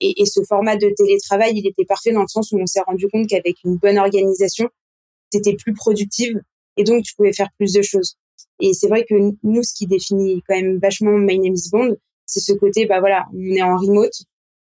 et, 0.00 0.26
ce 0.26 0.44
format 0.44 0.76
de 0.76 0.90
télétravail, 0.96 1.50
il 1.56 1.66
était 1.66 1.84
parfait 1.84 2.12
dans 2.12 2.20
le 2.20 2.28
sens 2.28 2.52
où 2.52 2.58
on 2.60 2.66
s'est 2.66 2.82
rendu 2.82 3.08
compte 3.08 3.26
qu'avec 3.26 3.56
une 3.64 3.74
bonne 3.74 3.98
organisation, 3.98 4.68
t'étais 5.30 5.54
plus 5.54 5.74
productive 5.74 6.40
et 6.76 6.84
donc 6.84 7.04
tu 7.04 7.14
pouvais 7.14 7.32
faire 7.32 7.48
plus 7.58 7.72
de 7.72 7.82
choses. 7.82 8.16
Et 8.60 8.72
c'est 8.74 8.88
vrai 8.88 9.04
que 9.08 9.14
nous, 9.42 9.62
ce 9.62 9.74
qui 9.74 9.86
définit 9.86 10.42
quand 10.46 10.56
même 10.56 10.78
vachement 10.78 11.16
My 11.16 11.38
Name 11.38 11.54
is 11.54 11.70
Bond, 11.70 11.96
c'est 12.26 12.40
ce 12.40 12.52
côté, 12.52 12.86
bah 12.86 13.00
voilà, 13.00 13.26
on 13.32 13.54
est 13.54 13.62
en 13.62 13.76
remote, 13.76 14.12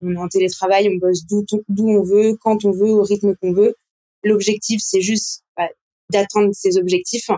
on 0.02 0.14
est 0.14 0.18
en 0.18 0.28
télétravail, 0.28 0.90
on 0.90 0.98
bosse 0.98 1.26
d'où 1.26 1.46
on 1.80 2.04
veut, 2.04 2.38
quand 2.40 2.66
on 2.66 2.72
veut, 2.72 2.90
au 2.90 3.04
rythme 3.04 3.36
qu'on 3.36 3.54
veut. 3.54 3.76
L'objectif, 4.24 4.82
c'est 4.84 5.02
juste 5.02 5.44
bah, 5.56 5.68
d'atteindre 6.12 6.52
ces 6.54 6.78
objectifs 6.78 7.30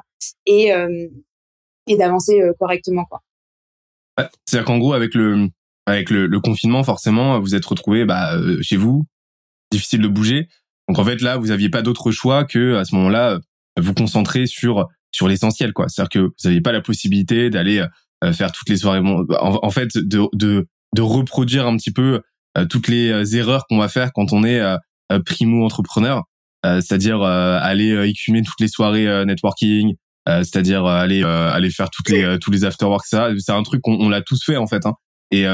et 0.45 0.73
euh, 0.73 1.07
et 1.87 1.97
d'avancer 1.97 2.41
euh, 2.41 2.53
correctement 2.59 3.05
quoi. 3.05 3.21
C'est-à-dire 4.45 4.65
qu'en 4.65 4.77
gros, 4.77 4.93
avec 4.93 5.13
le 5.15 5.49
avec 5.85 6.09
le, 6.11 6.39
confinement, 6.39 6.83
forcément, 6.83 7.39
vous 7.39 7.55
êtes 7.55 7.65
retrouvé 7.65 8.05
bah, 8.05 8.35
euh, 8.35 8.61
chez 8.61 8.77
vous, 8.77 9.05
difficile 9.71 10.01
de 10.01 10.07
bouger. 10.07 10.47
Donc 10.89 10.97
en 10.97 11.05
fait 11.05 11.21
là, 11.21 11.37
vous 11.37 11.51
aviez 11.51 11.69
pas 11.69 11.83
d'autre 11.83 12.11
choix 12.11 12.43
que 12.43 12.75
à 12.75 12.83
ce 12.83 12.95
moment-là 12.95 13.39
vous 13.79 13.93
concentrer 13.93 14.47
sur 14.47 14.87
sur 15.11 15.27
l'essentiel 15.27 15.71
quoi. 15.71 15.87
C'est-à-dire 15.87 16.09
que 16.09 16.19
vous 16.19 16.33
n'aviez 16.43 16.61
pas 16.61 16.71
la 16.71 16.81
possibilité 16.81 17.51
d'aller 17.51 17.85
euh, 18.23 18.33
faire 18.33 18.51
toutes 18.51 18.69
les 18.69 18.77
soirées 18.77 19.01
en, 19.01 19.69
fait 19.69 19.95
de, 19.95 20.23
de 20.33 20.67
de 20.95 21.01
reproduire 21.01 21.67
un 21.67 21.77
petit 21.77 21.91
peu 21.91 22.21
euh, 22.57 22.65
toutes 22.65 22.87
les 22.87 23.11
euh, 23.11 23.37
erreurs 23.37 23.65
qu'on 23.69 23.77
va 23.77 23.87
faire 23.87 24.11
quand 24.13 24.33
on 24.33 24.43
est 24.43 24.61
primo 25.25 25.65
entrepreneur, 25.65 26.21
c'est-à-dire 26.63 27.23
aller 27.23 28.07
écumer 28.07 28.43
toutes 28.43 28.59
les 28.59 28.67
soirées 28.67 29.25
networking, 29.25 29.95
c'est-à-dire 30.27 30.85
aller 30.85 31.23
aller 31.23 31.71
faire 31.71 31.89
toutes 31.89 32.09
les 32.09 32.37
tous 32.39 32.51
les 32.51 32.63
afterworks 32.63 33.07
ça 33.07 33.29
c'est 33.39 33.51
un 33.51 33.63
truc 33.63 33.81
qu'on 33.81 33.99
on, 33.99 34.09
l'a 34.09 34.21
tous 34.21 34.43
fait 34.45 34.57
en 34.57 34.67
fait 34.67 34.85
hein. 34.85 34.93
et 35.31 35.47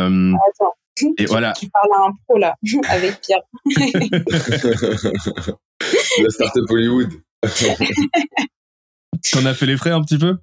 et 1.17 1.25
voilà. 1.25 1.53
Tu 1.53 1.69
parles 1.69 1.89
à 1.97 2.07
un 2.07 2.11
pro 2.27 2.37
là, 2.37 2.55
avec 2.89 3.21
Pierre. 3.21 3.41
La 6.21 6.29
startup 6.29 6.63
Hollywood. 6.69 7.11
T'en 9.31 9.45
as 9.45 9.53
fait 9.53 9.65
les 9.65 9.77
frais 9.77 9.91
un 9.91 10.01
petit 10.01 10.17
peu? 10.17 10.37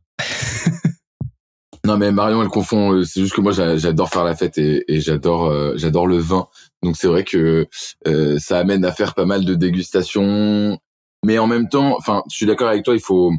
Non 1.85 1.97
mais 1.97 2.13
Marion 2.13 2.43
elle 2.43 2.49
confond. 2.49 2.93
Euh, 2.93 3.05
c'est 3.05 3.21
juste 3.21 3.35
que 3.35 3.41
moi 3.41 3.53
j'adore 3.53 4.09
faire 4.09 4.25
la 4.25 4.37
fête 4.37 4.57
et, 4.59 4.85
j'adore 5.01 5.47
euh, 5.47 5.75
j'adore 5.77 6.07
le 6.07 6.19
vin. 6.19 6.47
Donc 6.83 6.97
c'est 6.97 7.09
vrai 7.09 7.25
que 7.25 7.67
euh, 8.07 8.39
ça 8.39 8.59
amène 8.59 8.85
à 8.85 8.93
faire 8.93 9.15
pas 9.15 9.25
mal 9.25 9.45
de 9.45 9.55
dégustations. 9.55 10.79
Mais 11.25 11.39
en 11.39 11.47
même 11.47 11.69
temps, 11.69 11.97
enfin 11.99 12.23
je 12.31 12.37
suis 12.37 12.47
d'accord 12.47 12.69
avec 12.69 12.85
toi. 12.85 12.95
Il 12.95 13.01
faut 13.01 13.33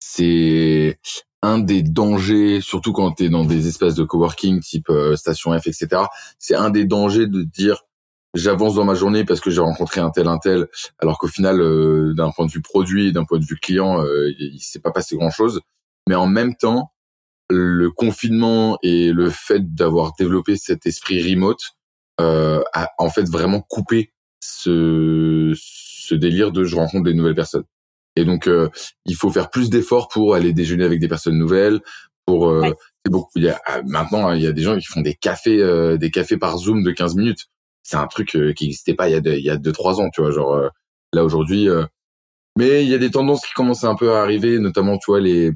c'est 0.00 0.98
un 1.44 1.58
des 1.58 1.82
dangers, 1.82 2.60
surtout 2.60 2.92
quand 2.92 3.12
tu 3.12 3.24
es 3.24 3.28
dans 3.28 3.44
des 3.44 3.68
espaces 3.68 3.94
de 3.94 4.04
coworking 4.04 4.60
type 4.60 4.88
euh, 4.88 5.14
Station 5.14 5.58
F, 5.58 5.66
etc. 5.66 6.02
C'est 6.38 6.54
un 6.54 6.70
des 6.70 6.84
dangers 6.84 7.26
de 7.26 7.42
dire 7.42 7.84
j'avance 8.34 8.74
dans 8.74 8.84
ma 8.84 8.94
journée 8.94 9.24
parce 9.24 9.40
que 9.40 9.50
j'ai 9.50 9.60
rencontré 9.60 10.00
un 10.00 10.10
tel 10.10 10.26
un 10.26 10.38
tel, 10.38 10.66
alors 10.98 11.18
qu'au 11.18 11.28
final, 11.28 11.60
euh, 11.60 12.14
d'un 12.14 12.30
point 12.30 12.46
de 12.46 12.50
vue 12.50 12.62
produit, 12.62 13.12
d'un 13.12 13.24
point 13.24 13.38
de 13.38 13.44
vue 13.44 13.56
client, 13.56 14.02
euh, 14.02 14.32
il 14.38 14.58
s'est 14.58 14.80
pas 14.80 14.90
passé 14.90 15.16
grand 15.16 15.30
chose. 15.30 15.60
Mais 16.08 16.16
en 16.16 16.26
même 16.26 16.56
temps, 16.56 16.92
le 17.48 17.90
confinement 17.90 18.78
et 18.82 19.12
le 19.12 19.30
fait 19.30 19.74
d'avoir 19.74 20.12
développé 20.18 20.56
cet 20.56 20.86
esprit 20.86 21.22
remote 21.22 21.60
euh, 22.20 22.62
a 22.72 22.90
en 22.98 23.10
fait 23.10 23.28
vraiment 23.28 23.60
coupé 23.60 24.12
ce, 24.40 25.52
ce 25.56 26.14
délire 26.14 26.52
de 26.52 26.64
je 26.64 26.76
rencontre 26.76 27.04
des 27.04 27.14
nouvelles 27.14 27.34
personnes. 27.34 27.64
Et 28.16 28.24
donc, 28.24 28.46
euh, 28.46 28.68
il 29.06 29.16
faut 29.16 29.30
faire 29.30 29.50
plus 29.50 29.70
d'efforts 29.70 30.08
pour 30.08 30.34
aller 30.34 30.52
déjeuner 30.52 30.84
avec 30.84 31.00
des 31.00 31.08
personnes 31.08 31.38
nouvelles. 31.38 31.80
Pour 32.26 32.48
euh, 32.48 32.72
beaucoup. 33.10 33.30
Il 33.36 33.44
y 33.44 33.48
a, 33.48 33.60
ah, 33.66 33.82
maintenant, 33.84 34.32
il 34.32 34.42
y 34.42 34.46
a 34.46 34.52
des 34.52 34.62
gens 34.62 34.78
qui 34.78 34.86
font 34.86 35.02
des 35.02 35.14
cafés, 35.14 35.60
euh, 35.60 35.98
des 35.98 36.10
cafés 36.10 36.38
par 36.38 36.56
Zoom 36.58 36.82
de 36.82 36.90
15 36.90 37.16
minutes. 37.16 37.46
C'est 37.82 37.96
un 37.96 38.06
truc 38.06 38.28
qui 38.28 38.64
n'existait 38.64 38.94
pas 38.94 39.08
il 39.10 39.12
y 39.12 39.16
a 39.16 39.20
deux, 39.20 39.34
il 39.34 39.44
y 39.44 39.50
a 39.50 39.58
deux 39.58 39.72
trois 39.72 40.00
ans, 40.00 40.08
tu 40.10 40.22
vois. 40.22 40.30
Genre 40.30 40.70
là 41.12 41.22
aujourd'hui, 41.22 41.68
mais 42.56 42.82
il 42.82 42.88
y 42.88 42.94
a 42.94 42.98
des 42.98 43.10
tendances 43.10 43.44
qui 43.44 43.52
commencent 43.52 43.84
un 43.84 43.94
peu 43.94 44.14
à 44.14 44.22
arriver, 44.22 44.58
notamment 44.58 44.96
tu 44.96 45.04
vois 45.08 45.20
les 45.20 45.52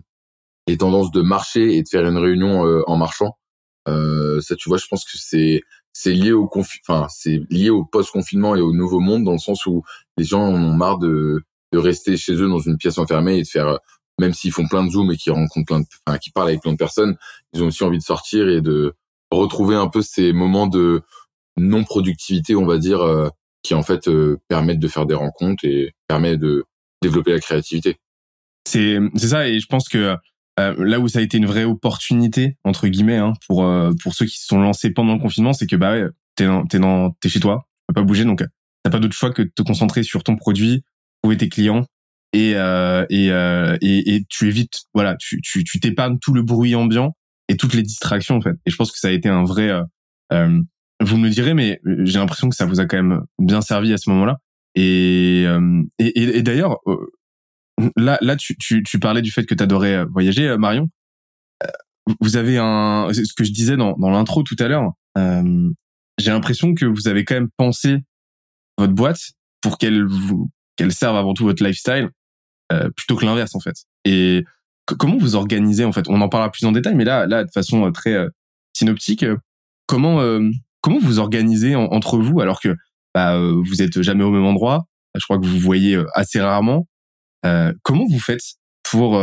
les 0.66 0.76
tendances 0.76 1.10
de 1.10 1.22
marcher 1.22 1.74
et 1.74 1.82
de 1.82 1.88
faire 1.88 2.06
une 2.06 2.18
réunion 2.18 2.82
en 2.86 2.96
marchant. 2.98 3.38
ça, 3.86 4.56
tu 4.56 4.68
vois, 4.68 4.76
je 4.76 4.86
pense 4.90 5.06
que 5.06 5.16
c'est 5.16 5.62
c'est 5.94 6.12
lié 6.12 6.32
au 6.32 6.50
enfin 6.52 7.06
c'est 7.08 7.40
lié 7.48 7.70
au 7.70 7.84
post 7.84 8.10
confinement 8.10 8.54
et 8.54 8.60
au 8.60 8.74
nouveau 8.74 9.00
monde 9.00 9.24
dans 9.24 9.32
le 9.32 9.38
sens 9.38 9.64
où 9.64 9.82
les 10.18 10.24
gens 10.24 10.42
en 10.42 10.54
ont 10.54 10.74
marre 10.74 10.98
de 10.98 11.42
de 11.72 11.78
rester 11.78 12.16
chez 12.16 12.34
eux 12.34 12.48
dans 12.48 12.58
une 12.58 12.76
pièce 12.76 12.98
enfermée 12.98 13.38
et 13.38 13.42
de 13.42 13.48
faire, 13.48 13.78
même 14.18 14.32
s'ils 14.32 14.52
font 14.52 14.66
plein 14.66 14.84
de 14.84 14.90
zooms 14.90 15.10
et 15.10 15.16
qu'ils 15.16 15.32
rencontrent 15.32 15.66
plein 15.66 15.80
de, 15.80 15.86
enfin, 16.06 16.18
qui 16.18 16.30
parlent 16.30 16.48
avec 16.48 16.62
plein 16.62 16.72
de 16.72 16.76
personnes, 16.76 17.16
ils 17.52 17.62
ont 17.62 17.66
aussi 17.66 17.84
envie 17.84 17.98
de 17.98 18.02
sortir 18.02 18.48
et 18.48 18.60
de 18.60 18.94
retrouver 19.30 19.76
un 19.76 19.88
peu 19.88 20.02
ces 20.02 20.32
moments 20.32 20.66
de 20.66 21.02
non 21.56 21.84
productivité, 21.84 22.54
on 22.54 22.66
va 22.66 22.78
dire, 22.78 23.00
euh, 23.00 23.28
qui 23.62 23.74
en 23.74 23.82
fait 23.82 24.08
euh, 24.08 24.38
permettent 24.48 24.78
de 24.78 24.88
faire 24.88 25.06
des 25.06 25.14
rencontres 25.14 25.64
et 25.64 25.92
permettent 26.06 26.40
de 26.40 26.64
développer 27.02 27.32
la 27.32 27.40
créativité. 27.40 27.96
C'est 28.66 28.98
c'est 29.16 29.28
ça 29.28 29.48
et 29.48 29.60
je 29.60 29.66
pense 29.66 29.88
que 29.88 30.16
euh, 30.60 30.74
là 30.78 31.00
où 31.00 31.08
ça 31.08 31.20
a 31.20 31.22
été 31.22 31.38
une 31.38 31.46
vraie 31.46 31.64
opportunité 31.64 32.56
entre 32.64 32.88
guillemets 32.88 33.16
hein, 33.16 33.32
pour 33.46 33.66
pour 34.02 34.14
ceux 34.14 34.26
qui 34.26 34.38
se 34.38 34.46
sont 34.46 34.60
lancés 34.60 34.90
pendant 34.90 35.14
le 35.14 35.20
confinement, 35.20 35.52
c'est 35.52 35.66
que 35.66 35.76
bah 35.76 35.92
ouais, 35.92 36.08
t'es 36.34 36.46
t'es 36.68 36.78
dans 36.78 37.10
t'es 37.20 37.28
chez 37.28 37.40
toi, 37.40 37.66
tu 37.88 37.94
pas 37.94 38.02
bouger 38.02 38.24
donc 38.24 38.44
t'as 38.82 38.90
pas 38.90 38.98
d'autre 38.98 39.14
choix 39.14 39.32
que 39.32 39.42
de 39.42 39.50
te 39.54 39.62
concentrer 39.62 40.02
sur 40.02 40.22
ton 40.24 40.36
produit, 40.36 40.82
trouver 41.22 41.36
tes 41.36 41.48
clients 41.48 41.84
et 42.32 42.54
euh, 42.56 43.06
et, 43.10 43.30
euh, 43.30 43.76
et, 43.80 44.14
et 44.14 44.24
tu 44.28 44.48
évites 44.48 44.82
voilà 44.94 45.16
tu 45.16 45.40
tu 45.40 45.64
tu 45.64 45.80
t'épargnes 45.80 46.18
tout 46.18 46.34
le 46.34 46.42
bruit 46.42 46.74
ambiant 46.74 47.16
et 47.48 47.56
toutes 47.56 47.74
les 47.74 47.82
distractions 47.82 48.36
en 48.36 48.40
fait. 48.40 48.54
Et 48.66 48.70
je 48.70 48.76
pense 48.76 48.92
que 48.92 48.98
ça 48.98 49.08
a 49.08 49.12
été 49.12 49.28
un 49.28 49.44
vrai 49.44 49.68
euh, 49.70 49.82
euh 50.32 50.60
vous 51.00 51.16
me 51.16 51.28
le 51.28 51.30
direz 51.30 51.54
mais 51.54 51.80
j'ai 51.84 52.18
l'impression 52.18 52.48
que 52.48 52.56
ça 52.56 52.66
vous 52.66 52.80
a 52.80 52.86
quand 52.86 52.96
même 52.96 53.22
bien 53.38 53.60
servi 53.60 53.92
à 53.92 53.98
ce 53.98 54.10
moment-là. 54.10 54.38
Et 54.74 55.44
euh, 55.46 55.82
et, 55.98 56.38
et, 56.38 56.42
d'ailleurs 56.42 56.78
là 57.96 58.18
là 58.20 58.36
tu, 58.36 58.56
tu 58.56 58.82
tu 58.82 58.98
parlais 58.98 59.22
du 59.22 59.30
fait 59.30 59.46
que 59.46 59.54
tu 59.54 59.62
adorais 59.62 60.04
voyager 60.04 60.56
Marion. 60.58 60.88
Vous 62.20 62.36
avez 62.36 62.58
un 62.58 63.08
ce 63.12 63.32
que 63.34 63.44
je 63.44 63.52
disais 63.52 63.76
dans 63.76 63.96
dans 63.96 64.10
l'intro 64.10 64.42
tout 64.42 64.56
à 64.58 64.68
l'heure 64.68 64.92
j'ai 66.18 66.30
l'impression 66.32 66.74
que 66.74 66.84
vous 66.84 67.08
avez 67.08 67.24
quand 67.24 67.34
même 67.34 67.48
pensé 67.56 67.98
votre 68.76 68.92
boîte 68.92 69.20
pour 69.60 69.78
qu'elle 69.78 70.04
vous 70.04 70.50
qu'elles 70.78 70.92
servent 70.92 71.16
avant 71.16 71.34
tout 71.34 71.44
votre 71.44 71.62
lifestyle 71.62 72.08
euh, 72.72 72.88
plutôt 72.96 73.16
que 73.16 73.26
l'inverse 73.26 73.54
en 73.54 73.60
fait. 73.60 73.84
Et 74.04 74.44
comment 74.86 75.18
vous 75.18 75.34
organisez 75.34 75.84
en 75.84 75.92
fait? 75.92 76.08
On 76.08 76.20
en 76.20 76.28
parlera 76.28 76.50
plus 76.50 76.64
en 76.64 76.72
détail, 76.72 76.94
mais 76.94 77.04
là, 77.04 77.26
là 77.26 77.44
de 77.44 77.50
façon 77.50 77.86
euh, 77.86 77.90
très 77.90 78.14
euh, 78.14 78.28
synoptique, 78.72 79.24
comment 79.86 80.20
comment 80.80 80.98
vous 81.00 81.18
organisez 81.18 81.74
entre 81.74 82.18
vous 82.18 82.40
alors 82.40 82.60
que 82.60 82.76
bah, 83.14 83.36
vous 83.38 83.82
êtes 83.82 84.00
jamais 84.02 84.22
au 84.22 84.30
même 84.30 84.44
endroit 84.44 84.86
Je 85.16 85.24
crois 85.24 85.38
que 85.38 85.44
vous 85.44 85.54
vous 85.54 85.58
voyez 85.58 86.00
assez 86.14 86.40
rarement. 86.40 86.86
comment 87.82 88.04
vous 88.08 88.20
faites 88.20 88.42
pour 88.84 89.20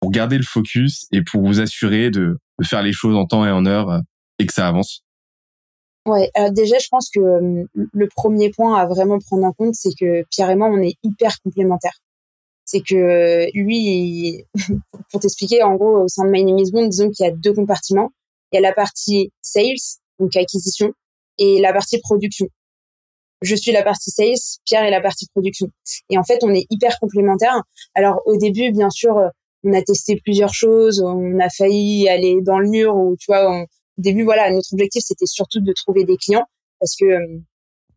pour 0.00 0.10
garder 0.10 0.36
le 0.36 0.42
focus 0.42 1.06
et 1.12 1.22
pour 1.22 1.46
vous 1.46 1.60
assurer 1.60 2.10
de, 2.10 2.38
de 2.58 2.66
faire 2.66 2.82
les 2.82 2.92
choses 2.92 3.16
en 3.16 3.24
temps 3.24 3.46
et 3.46 3.50
en 3.50 3.64
heure 3.64 4.02
et 4.38 4.44
que 4.44 4.52
ça 4.52 4.68
avance? 4.68 5.02
Ouais, 6.06 6.30
alors 6.34 6.50
déjà, 6.50 6.78
je 6.78 6.88
pense 6.90 7.10
que 7.10 7.20
euh, 7.20 7.64
le 7.74 8.08
premier 8.08 8.50
point 8.50 8.74
à 8.76 8.86
vraiment 8.86 9.18
prendre 9.18 9.44
en 9.44 9.52
compte, 9.52 9.74
c'est 9.74 9.92
que 9.98 10.24
Pierre 10.30 10.50
et 10.50 10.56
moi, 10.56 10.68
on 10.68 10.80
est 10.82 10.94
hyper 11.02 11.40
complémentaires. 11.42 11.98
C'est 12.64 12.80
que 12.80 13.46
lui, 13.54 14.44
pour 15.10 15.20
t'expliquer, 15.20 15.62
en 15.62 15.74
gros, 15.76 16.04
au 16.04 16.08
sein 16.08 16.24
de 16.24 16.30
My 16.30 16.44
Name 16.44 16.88
disons 16.88 17.10
qu'il 17.10 17.26
y 17.26 17.28
a 17.28 17.32
deux 17.32 17.52
compartiments. 17.52 18.10
Il 18.52 18.56
y 18.56 18.58
a 18.58 18.62
la 18.62 18.72
partie 18.72 19.30
sales, 19.42 19.76
donc 20.18 20.34
acquisition, 20.36 20.92
et 21.38 21.60
la 21.60 21.72
partie 21.72 22.00
production. 22.00 22.46
Je 23.42 23.54
suis 23.54 23.72
la 23.72 23.82
partie 23.82 24.10
sales, 24.10 24.34
Pierre 24.64 24.84
est 24.84 24.90
la 24.90 25.00
partie 25.00 25.26
production. 25.28 25.68
Et 26.10 26.18
en 26.18 26.24
fait, 26.24 26.42
on 26.42 26.52
est 26.54 26.66
hyper 26.70 26.98
complémentaires. 26.98 27.62
Alors 27.94 28.20
au 28.26 28.36
début, 28.36 28.70
bien 28.72 28.90
sûr, 28.90 29.16
on 29.64 29.72
a 29.72 29.82
testé 29.82 30.20
plusieurs 30.22 30.54
choses, 30.54 31.00
on 31.00 31.38
a 31.40 31.48
failli 31.50 32.08
aller 32.08 32.40
dans 32.42 32.58
le 32.58 32.68
mur, 32.68 32.96
ou 32.96 33.16
tu 33.18 33.26
vois, 33.28 33.50
on, 33.50 33.66
au 34.00 34.02
début, 34.02 34.24
voilà, 34.24 34.50
notre 34.50 34.72
objectif, 34.72 35.02
c'était 35.04 35.26
surtout 35.26 35.60
de 35.60 35.72
trouver 35.72 36.04
des 36.04 36.16
clients 36.16 36.46
parce 36.80 36.96
que 36.96 37.04
euh, 37.04 37.38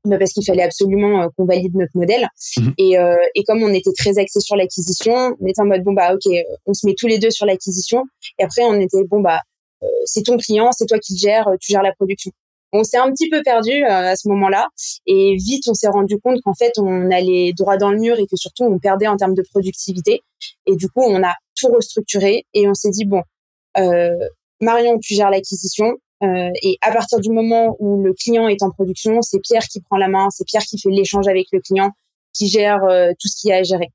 bah, 0.06 0.18
parce 0.20 0.34
qu'il 0.34 0.46
fallait 0.46 0.64
absolument 0.64 1.24
euh, 1.24 1.28
qu'on 1.38 1.46
valide 1.46 1.74
notre 1.76 1.96
modèle. 1.96 2.28
Mhm. 2.58 2.74
Et, 2.78 2.98
euh, 2.98 3.16
et 3.36 3.44
comme 3.46 3.64
on 3.64 3.74
était 3.74 3.94
très 3.98 4.20
axé 4.20 4.42
sur 4.42 4.58
l'acquisition, 4.58 5.14
on 5.40 5.48
était 5.48 5.62
en 5.62 5.66
mode 5.66 5.84
bon 5.84 5.94
bah 5.94 6.14
ok, 6.14 6.30
on 6.66 6.74
se 6.74 6.86
met 6.86 6.94
tous 6.98 7.08
les 7.08 7.20
deux 7.20 7.32
sur 7.32 7.46
l'acquisition. 7.46 8.04
Et 8.38 8.44
après 8.44 8.64
on 8.64 8.80
était 8.80 9.04
bon 9.10 9.22
bah 9.22 9.40
c'est 10.06 10.24
ton 10.24 10.38
client, 10.38 10.72
c'est 10.72 10.86
toi 10.86 10.98
qui 11.00 11.14
le 11.14 11.20
gères, 11.20 11.48
tu 11.60 11.72
gères 11.72 11.84
la 11.84 11.94
production. 11.94 12.32
On 12.72 12.84
s'est 12.84 12.98
un 12.98 13.12
petit 13.12 13.30
peu 13.30 13.42
perdu 13.44 13.84
à 13.84 14.16
ce 14.16 14.30
moment-là 14.30 14.68
et 15.06 15.36
vite 15.36 15.64
on 15.68 15.74
s'est 15.74 15.90
rendu 15.90 16.18
compte 16.20 16.40
qu'en 16.44 16.54
fait 16.54 16.72
on 16.78 17.12
allait 17.12 17.52
droit 17.54 17.76
dans 17.78 17.92
le 17.92 18.00
mur 18.00 18.18
et 18.18 18.26
que 18.26 18.36
surtout 18.36 18.64
on 18.64 18.80
perdait 18.80 19.08
en 19.08 19.18
termes 19.18 19.36
de 19.36 19.44
productivité. 19.52 20.22
Et 20.66 20.76
du 20.76 20.88
coup 20.88 21.04
on 21.04 21.22
a 21.22 21.34
tout 21.58 21.68
restructuré 21.68 22.46
et 22.54 22.68
on 22.68 22.74
s'est 22.74 22.92
dit 22.92 23.06
bon 23.06 23.24
euh, 23.78 24.10
Marion, 24.64 24.98
tu 25.00 25.14
gères 25.14 25.30
l'acquisition. 25.30 25.98
Euh, 26.24 26.50
et 26.62 26.78
à 26.82 26.92
partir 26.92 27.20
du 27.20 27.30
moment 27.30 27.76
où 27.80 28.02
le 28.02 28.14
client 28.14 28.48
est 28.48 28.64
en 28.64 28.72
production, 28.72 29.22
c'est 29.22 29.40
Pierre 29.40 29.64
qui 29.64 29.82
prend 29.82 29.98
la 29.98 30.08
main, 30.08 30.30
c'est 30.30 30.46
Pierre 30.46 30.62
qui 30.62 30.80
fait 30.80 30.90
l'échange 30.90 31.28
avec 31.28 31.48
le 31.52 31.60
client, 31.60 31.92
qui 32.34 32.48
gère 32.48 32.84
euh, 32.86 33.12
tout 33.20 33.28
ce 33.28 33.40
qu'il 33.40 33.50
y 33.50 33.54
a 33.54 33.58
à 33.58 33.64
gérer. 33.64 33.90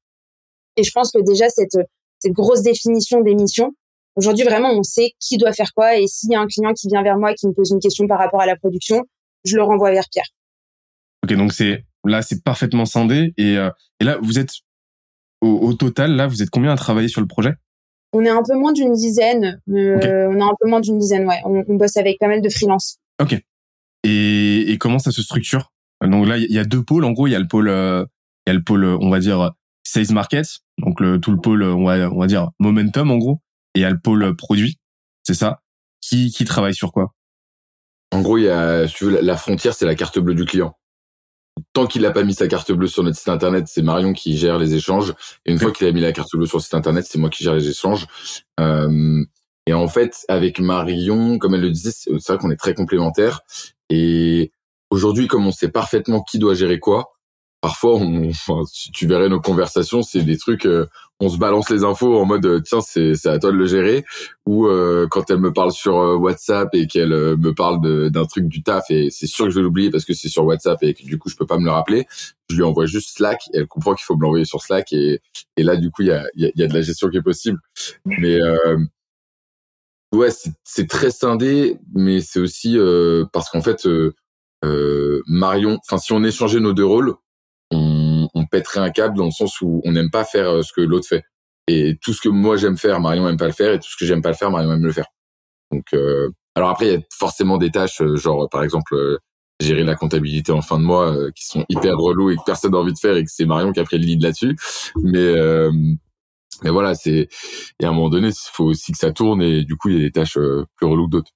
Et 0.77 0.85
je 0.85 0.91
pense 0.93 1.11
que 1.11 1.19
déjà 1.23 1.49
cette, 1.49 1.77
grosse 2.27 2.63
définition 2.63 3.21
des 3.23 3.35
missions, 3.35 3.73
aujourd'hui 4.15 4.45
vraiment 4.45 4.71
on 4.73 4.83
sait 4.83 5.13
qui 5.21 5.39
doit 5.39 5.53
faire 5.53 5.73
quoi 5.75 5.97
et 5.97 6.07
s'il 6.07 6.31
y 6.31 6.35
a 6.35 6.41
un 6.41 6.47
client 6.47 6.73
qui 6.75 6.89
vient 6.89 7.03
vers 7.03 7.17
moi 7.17 7.33
et 7.33 7.35
qui 7.35 7.47
me 7.47 7.53
pose 7.53 7.71
une 7.71 7.81
question 7.81 8.07
par 8.07 8.19
rapport 8.19 8.41
à 8.41 8.47
la 8.47 8.57
production, 8.57 9.03
je 9.45 9.57
le 9.57 9.63
renvoie 9.63 9.91
vers 9.91 10.05
Pierre. 10.13 10.27
Ok, 11.25 11.33
donc 11.35 11.53
c'est 11.53 11.85
là 12.05 12.23
c'est 12.23 12.43
parfaitement 12.43 12.85
scindé 12.85 13.33
et, 13.37 13.57
euh, 13.57 13.71
là 14.01 14.19
vous 14.21 14.39
êtes 14.39 14.53
au, 15.41 15.73
total 15.75 16.15
là 16.17 16.27
vous 16.27 16.43
êtes 16.43 16.51
combien 16.51 16.73
à 16.73 16.77
travailler 16.77 17.09
sur 17.09 17.21
le 17.21 17.27
projet? 17.27 17.55
On 18.13 18.25
est 18.25 18.31
un 18.31 18.43
peu 18.43 18.57
moins 18.57 18.73
d'une 18.73 18.93
dizaine. 18.93 19.61
Euh, 19.69 20.29
on 20.31 20.41
a 20.41 20.45
un 20.45 20.55
peu 20.61 20.69
moins 20.69 20.81
d'une 20.81 20.99
dizaine, 20.99 21.27
ouais. 21.27 21.41
On, 21.45 21.75
bosse 21.75 21.97
avec 21.97 22.19
pas 22.19 22.29
mal 22.29 22.41
de 22.41 22.49
freelance. 22.49 22.99
Ok. 23.21 23.39
Et, 24.05 24.71
et 24.71 24.79
comment 24.79 24.99
ça 24.99 25.11
se 25.11 25.23
structure? 25.23 25.73
Donc 26.03 26.27
là, 26.27 26.39
il 26.39 26.53
y 26.53 26.59
a 26.59 26.65
deux 26.65 26.83
pôles. 26.83 27.05
En 27.05 27.13
gros, 27.13 27.27
il 27.27 27.33
y 27.33 27.37
a 27.37 27.39
le 27.39 27.49
pôle, 27.49 27.69
euh, 27.69 28.05
il 28.47 28.51
y 28.51 28.53
a 28.53 28.55
le 28.55 28.63
pôle, 28.63 28.85
on 28.85 29.11
va 29.11 29.19
dire 29.19 29.53
sales 29.83 30.13
market. 30.13 30.47
Donc 30.79 31.01
le, 31.01 31.21
tout 31.21 31.33
le 31.33 31.41
pôle, 31.41 31.63
on 31.63 31.85
va, 31.85 32.11
on 32.11 32.19
va 32.19 32.27
dire 32.27 32.51
momentum 32.59 33.11
en 33.11 33.19
gros. 33.19 33.41
Et 33.75 33.81
il 33.81 33.83
y 33.83 33.85
a 33.85 33.91
le 33.91 34.01
pôle 34.01 34.37
produit. 34.37 34.79
C'est 35.23 35.35
ça? 35.35 35.61
Qui, 36.01 36.31
qui 36.31 36.45
travaille 36.45 36.75
sur 36.75 36.93
quoi? 36.93 37.15
En 38.13 38.23
gros, 38.23 38.39
il 38.39 38.45
y 38.45 38.49
a, 38.49 38.89
si 38.89 38.95
tu 38.95 39.05
veux, 39.05 39.21
la 39.21 39.37
frontière, 39.37 39.75
c'est 39.75 39.85
la 39.85 39.95
carte 39.95 40.19
bleue 40.19 40.35
du 40.35 40.47
client 40.47 40.78
tant 41.73 41.87
qu'il 41.87 42.03
n'a 42.03 42.11
pas 42.11 42.23
mis 42.23 42.35
sa 42.35 42.49
carte 42.49 42.73
bleue 42.73 42.87
sur 42.87 43.03
notre 43.03 43.17
site 43.17 43.29
internet, 43.29 43.67
c'est 43.69 43.83
Marion 43.83 44.13
qui 44.13 44.37
gère 44.37 44.59
les 44.59 44.75
échanges. 44.75 45.15
Et 45.47 45.53
une 45.53 45.59
fois 45.59 45.73
qu'il 45.73 45.87
a 45.87 45.93
mis 45.93 46.01
la 46.01 46.13
carte 46.13 46.31
bleue 46.35 46.47
sur 46.47 46.59
le 46.59 46.63
site 46.63 46.75
internet, 46.75 47.07
c'est 47.09 47.19
moi 47.19 47.31
qui 47.31 47.45
gère 47.45 47.55
les 47.55 47.69
échanges. 47.69 48.07
Euh, 48.61 49.25
et 49.67 49.75
en 49.75 49.89
fait, 49.89 50.25
avec 50.29 50.61
Marion, 50.61 51.39
comme 51.39 51.55
elle 51.55 51.61
le 51.61 51.71
disait, 51.71 51.91
c'est 51.93 52.27
vrai 52.27 52.39
qu'on 52.39 52.51
est 52.51 52.57
très 52.57 52.75
complémentaires. 52.75 53.41
Et 53.91 54.53
aujourd'hui, 54.91 55.27
comme 55.27 55.47
on 55.47 55.53
sait 55.53 55.69
parfaitement 55.69 56.23
qui 56.23 56.39
doit 56.39 56.55
gérer 56.55 56.79
quoi, 56.79 57.18
parfois, 57.61 57.97
on, 57.97 58.31
tu 58.93 59.07
verrais 59.07 59.29
nos 59.29 59.41
conversations, 59.41 60.03
c'est 60.03 60.23
des 60.23 60.39
trucs, 60.39 60.67
euh, 60.67 60.87
on 61.21 61.29
se 61.29 61.39
balance 61.39 61.71
les 61.71 61.83
infos 61.83 62.17
en 62.19 62.25
mode 62.25 62.47
euh, 62.47 62.61
tiens, 62.61 62.81
c'est 62.81 63.15
c'est 63.15 63.29
à 63.29 63.39
toi 63.39 63.51
de 63.51 63.57
le 63.57 63.67
gérer. 63.67 64.05
Ou 64.47 64.67
euh, 64.67 65.09
quand 65.11 65.31
elle 65.31 65.39
me 65.39 65.53
parle 65.53 65.73
sur 65.73 65.95
WhatsApp 65.95 66.69
et 66.75 66.87
qu'elle 66.87 67.11
me 67.11 67.53
parle 67.53 68.11
d'un 68.11 68.25
truc 68.27 68.47
du 68.47 68.63
taf 68.63 68.91
et 68.91 69.11
c'est 69.11 69.27
sûr 69.27 69.47
que 69.47 69.51
je 69.51 69.57
vais 69.57 69.63
l'oublier 69.63 69.91
parce 69.91 70.05
que 70.05 70.15
c'est 70.15 70.29
sur 70.29 70.45
WhatsApp 70.45 70.83
et 70.83 70.95
que 70.95 71.03
du 71.03 71.19
coup 71.19 71.29
je 71.29 71.37
peux 71.37 71.47
pas 71.47 71.59
me 71.59 71.65
le 71.65 71.71
rappeler, 71.71 72.07
je 72.49 72.57
lui 72.57 72.63
envoie 72.63 72.87
juste 72.87 73.17
Slack 73.17 73.41
et 73.53 73.59
elle 73.59 73.67
comprend 73.67 73.95
qu'il 73.95 74.05
faut 74.05 74.17
me 74.17 74.23
l'envoyer 74.23 74.45
sur 74.45 74.63
Slack 74.63 74.93
et 74.93 75.21
et 75.57 75.63
là 75.63 75.77
du 75.77 75.91
coup 75.91 76.03
il 76.03 76.09
y 76.09 76.13
a 76.13 76.25
il 76.35 76.53
y 76.55 76.63
a, 76.63 76.67
de 76.67 76.75
la 76.75 76.83
gestion 76.83 77.09
qui 77.09 77.17
est 77.17 77.23
possible. 77.23 77.59
Mais 78.07 78.39
ouais, 80.15 80.31
c'est 80.65 80.89
très 80.89 81.11
scindé, 81.11 81.77
mais 81.95 82.21
c'est 82.21 82.41
aussi 82.41 82.79
parce 83.33 83.51
qu'en 83.51 83.63
fait 83.63 83.89
Marion, 85.27 85.79
enfin 85.85 85.99
si 85.99 86.13
on 86.13 86.23
échangeait 86.23 86.61
nos 86.61 86.73
deux 86.73 86.87
rôles 86.87 87.17
pèterait 88.51 88.81
un 88.81 88.91
câble 88.91 89.17
dans 89.17 89.27
le 89.27 89.31
sens 89.31 89.61
où 89.61 89.81
on 89.85 89.93
n'aime 89.93 90.11
pas 90.11 90.25
faire 90.25 90.49
euh, 90.49 90.63
ce 90.63 90.73
que 90.73 90.81
l'autre 90.81 91.09
fait. 91.09 91.25
Et 91.69 91.99
tout 92.01 92.15
ce 92.15 92.23
que 92.23 92.31
moi 92.31 92.57
j'aime 92.57 92.79
faire, 92.79 92.99
Marion 92.99 93.29
aime 93.29 93.37
pas 93.37 93.47
le 93.47 93.53
faire, 93.53 93.73
et 93.73 93.79
tout 93.79 93.89
ce 93.89 93.97
que 93.97 94.07
j'aime 94.07 94.23
pas 94.23 94.31
le 94.31 94.35
faire, 94.35 94.51
Marion 94.51 94.73
aime 94.73 94.85
le 94.85 94.93
faire. 94.93 95.07
Donc, 95.71 95.85
euh, 95.93 96.31
alors 96.55 96.71
après, 96.71 96.87
il 96.87 96.93
y 96.93 96.97
a 96.97 97.01
forcément 97.13 97.59
des 97.59 97.71
tâches, 97.71 98.01
euh, 98.01 98.17
genre 98.17 98.49
par 98.49 98.63
exemple 98.63 98.95
euh, 98.95 99.19
gérer 99.61 99.85
la 99.85 99.95
comptabilité 99.95 100.51
en 100.51 100.63
fin 100.63 100.79
de 100.79 100.85
mois, 100.85 101.15
qui 101.33 101.45
sont 101.47 101.65
hyper 101.69 101.97
relous 101.97 102.31
et 102.31 102.37
que 102.37 102.43
personne 102.47 102.73
n'a 102.73 102.79
envie 102.79 102.95
de 102.95 102.99
faire, 102.99 103.17
et 103.17 103.25
que 103.25 103.31
c'est 103.31 103.45
Marion 103.45 103.73
qui 103.73 103.81
a 103.81 103.85
pris 103.85 103.99
le 103.99 104.05
lead 104.05 104.23
là-dessus. 104.23 104.57
Mais 105.03 105.35
mais 106.65 106.71
voilà, 106.71 106.95
c'est 106.95 107.29
et 107.81 107.85
à 107.85 107.89
un 107.89 107.93
moment 107.93 108.09
donné, 108.09 108.29
il 108.29 108.51
faut 108.53 108.65
aussi 108.65 108.93
que 108.93 108.99
ça 108.99 109.13
tourne, 109.13 109.43
et 109.43 109.65
du 109.65 109.77
coup, 109.77 109.91
il 109.91 109.97
y 109.97 109.99
a 109.99 110.03
des 110.03 110.13
tâches 110.13 110.39
plus 110.77 110.87
reloues 110.87 111.07
que 111.07 111.13
d'autres. 111.13 111.33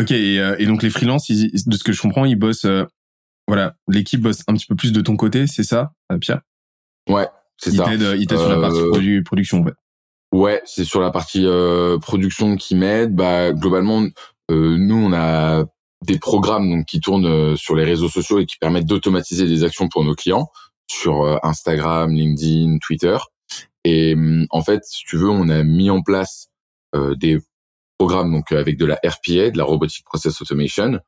Ok, 0.00 0.10
et, 0.10 0.66
donc 0.66 0.82
les 0.82 0.90
freelances, 0.90 1.30
de 1.30 1.76
ce 1.76 1.84
que 1.84 1.92
je 1.92 2.00
comprends, 2.00 2.24
ils 2.24 2.34
bossent. 2.34 2.66
voilà, 3.46 3.76
l'équipe 3.88 4.22
bosse 4.22 4.42
un 4.48 4.54
petit 4.54 4.66
peu 4.66 4.74
plus 4.74 4.92
de 4.92 5.02
ton 5.02 5.16
côté, 5.16 5.46
c'est 5.46 5.64
ça, 5.64 5.92
Pierre 6.18 6.40
Ouais, 7.08 7.28
c'est 7.56 7.70
ça. 7.70 7.92
Il 7.92 8.26
t'aide 8.26 8.38
sur 8.38 8.48
la 8.48 8.60
partie 8.60 8.80
euh, 8.80 9.22
production, 9.22 9.60
en 9.60 9.64
fait. 9.64 9.74
Ouais, 10.34 10.60
c'est 10.64 10.84
sur 10.84 11.00
la 11.00 11.12
partie 11.12 11.46
euh, 11.46 11.96
production 12.00 12.56
qui 12.56 12.74
m'aide. 12.74 13.14
Bah, 13.14 13.52
globalement, 13.52 14.04
euh, 14.50 14.76
nous, 14.76 14.96
on 14.96 15.12
a 15.12 15.64
des 16.04 16.18
programmes 16.18 16.68
donc 16.68 16.86
qui 16.86 16.98
tournent 16.98 17.24
euh, 17.24 17.54
sur 17.54 17.76
les 17.76 17.84
réseaux 17.84 18.08
sociaux 18.08 18.40
et 18.40 18.46
qui 18.46 18.56
permettent 18.56 18.86
d'automatiser 18.86 19.46
des 19.46 19.62
actions 19.62 19.88
pour 19.88 20.02
nos 20.02 20.16
clients 20.16 20.48
sur 20.90 21.38
Instagram, 21.44 22.10
LinkedIn, 22.10 22.78
Twitter. 22.84 23.16
Et 23.84 24.16
en 24.50 24.62
fait, 24.62 24.82
si 24.84 25.04
tu 25.06 25.16
veux, 25.16 25.30
on 25.30 25.48
a 25.48 25.62
mis 25.62 25.88
en 25.88 26.02
place 26.02 26.48
des 27.16 27.38
programmes 27.96 28.32
donc 28.32 28.52
avec 28.52 28.76
de 28.76 28.84
la 28.84 28.96
RPA, 28.96 29.50
de 29.50 29.56
la 29.56 29.64
Robotic 29.64 30.04
Process 30.04 30.42
Automation, 30.42 30.98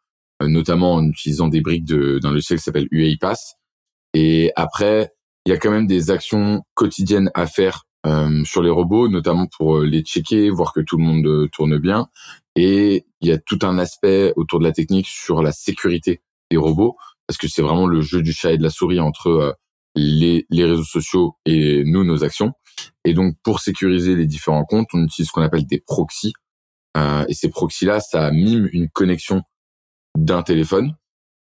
notamment 0.40 0.94
en 0.94 1.06
utilisant 1.06 1.48
des 1.48 1.60
briques 1.60 1.84
d'un 1.84 2.30
logiciel 2.30 2.58
qui 2.58 2.64
s'appelle 2.64 2.88
UiPath. 2.90 3.38
Et 4.18 4.50
après, 4.56 5.12
il 5.44 5.50
y 5.50 5.52
a 5.52 5.58
quand 5.58 5.70
même 5.70 5.86
des 5.86 6.10
actions 6.10 6.62
quotidiennes 6.72 7.30
à 7.34 7.46
faire 7.46 7.82
euh, 8.06 8.42
sur 8.46 8.62
les 8.62 8.70
robots, 8.70 9.08
notamment 9.08 9.46
pour 9.58 9.76
euh, 9.76 9.84
les 9.84 10.00
checker, 10.00 10.48
voir 10.48 10.72
que 10.72 10.80
tout 10.80 10.96
le 10.96 11.04
monde 11.04 11.26
euh, 11.26 11.48
tourne 11.52 11.76
bien. 11.76 12.08
Et 12.54 13.04
il 13.20 13.28
y 13.28 13.32
a 13.32 13.36
tout 13.36 13.58
un 13.60 13.78
aspect 13.78 14.32
autour 14.36 14.58
de 14.58 14.64
la 14.64 14.72
technique 14.72 15.06
sur 15.06 15.42
la 15.42 15.52
sécurité 15.52 16.22
des 16.50 16.56
robots, 16.56 16.96
parce 17.26 17.36
que 17.36 17.46
c'est 17.46 17.60
vraiment 17.60 17.86
le 17.86 18.00
jeu 18.00 18.22
du 18.22 18.32
chat 18.32 18.52
et 18.52 18.56
de 18.56 18.62
la 18.62 18.70
souris 18.70 19.00
entre 19.00 19.58
les, 19.94 20.46
les 20.48 20.64
réseaux 20.64 20.82
sociaux 20.82 21.36
et 21.44 21.84
nous, 21.84 22.02
nos 22.02 22.24
actions. 22.24 22.54
Et 23.04 23.12
donc, 23.12 23.34
pour 23.42 23.60
sécuriser 23.60 24.16
les 24.16 24.26
différents 24.26 24.64
comptes, 24.64 24.88
on 24.94 25.04
utilise 25.04 25.28
ce 25.28 25.32
qu'on 25.32 25.42
appelle 25.42 25.66
des 25.66 25.82
proxys. 25.86 26.32
Euh, 26.96 27.26
et 27.28 27.34
ces 27.34 27.50
proxys-là, 27.50 28.00
ça 28.00 28.30
mime 28.30 28.70
une 28.72 28.88
connexion 28.88 29.42
d'un 30.16 30.42
téléphone 30.42 30.96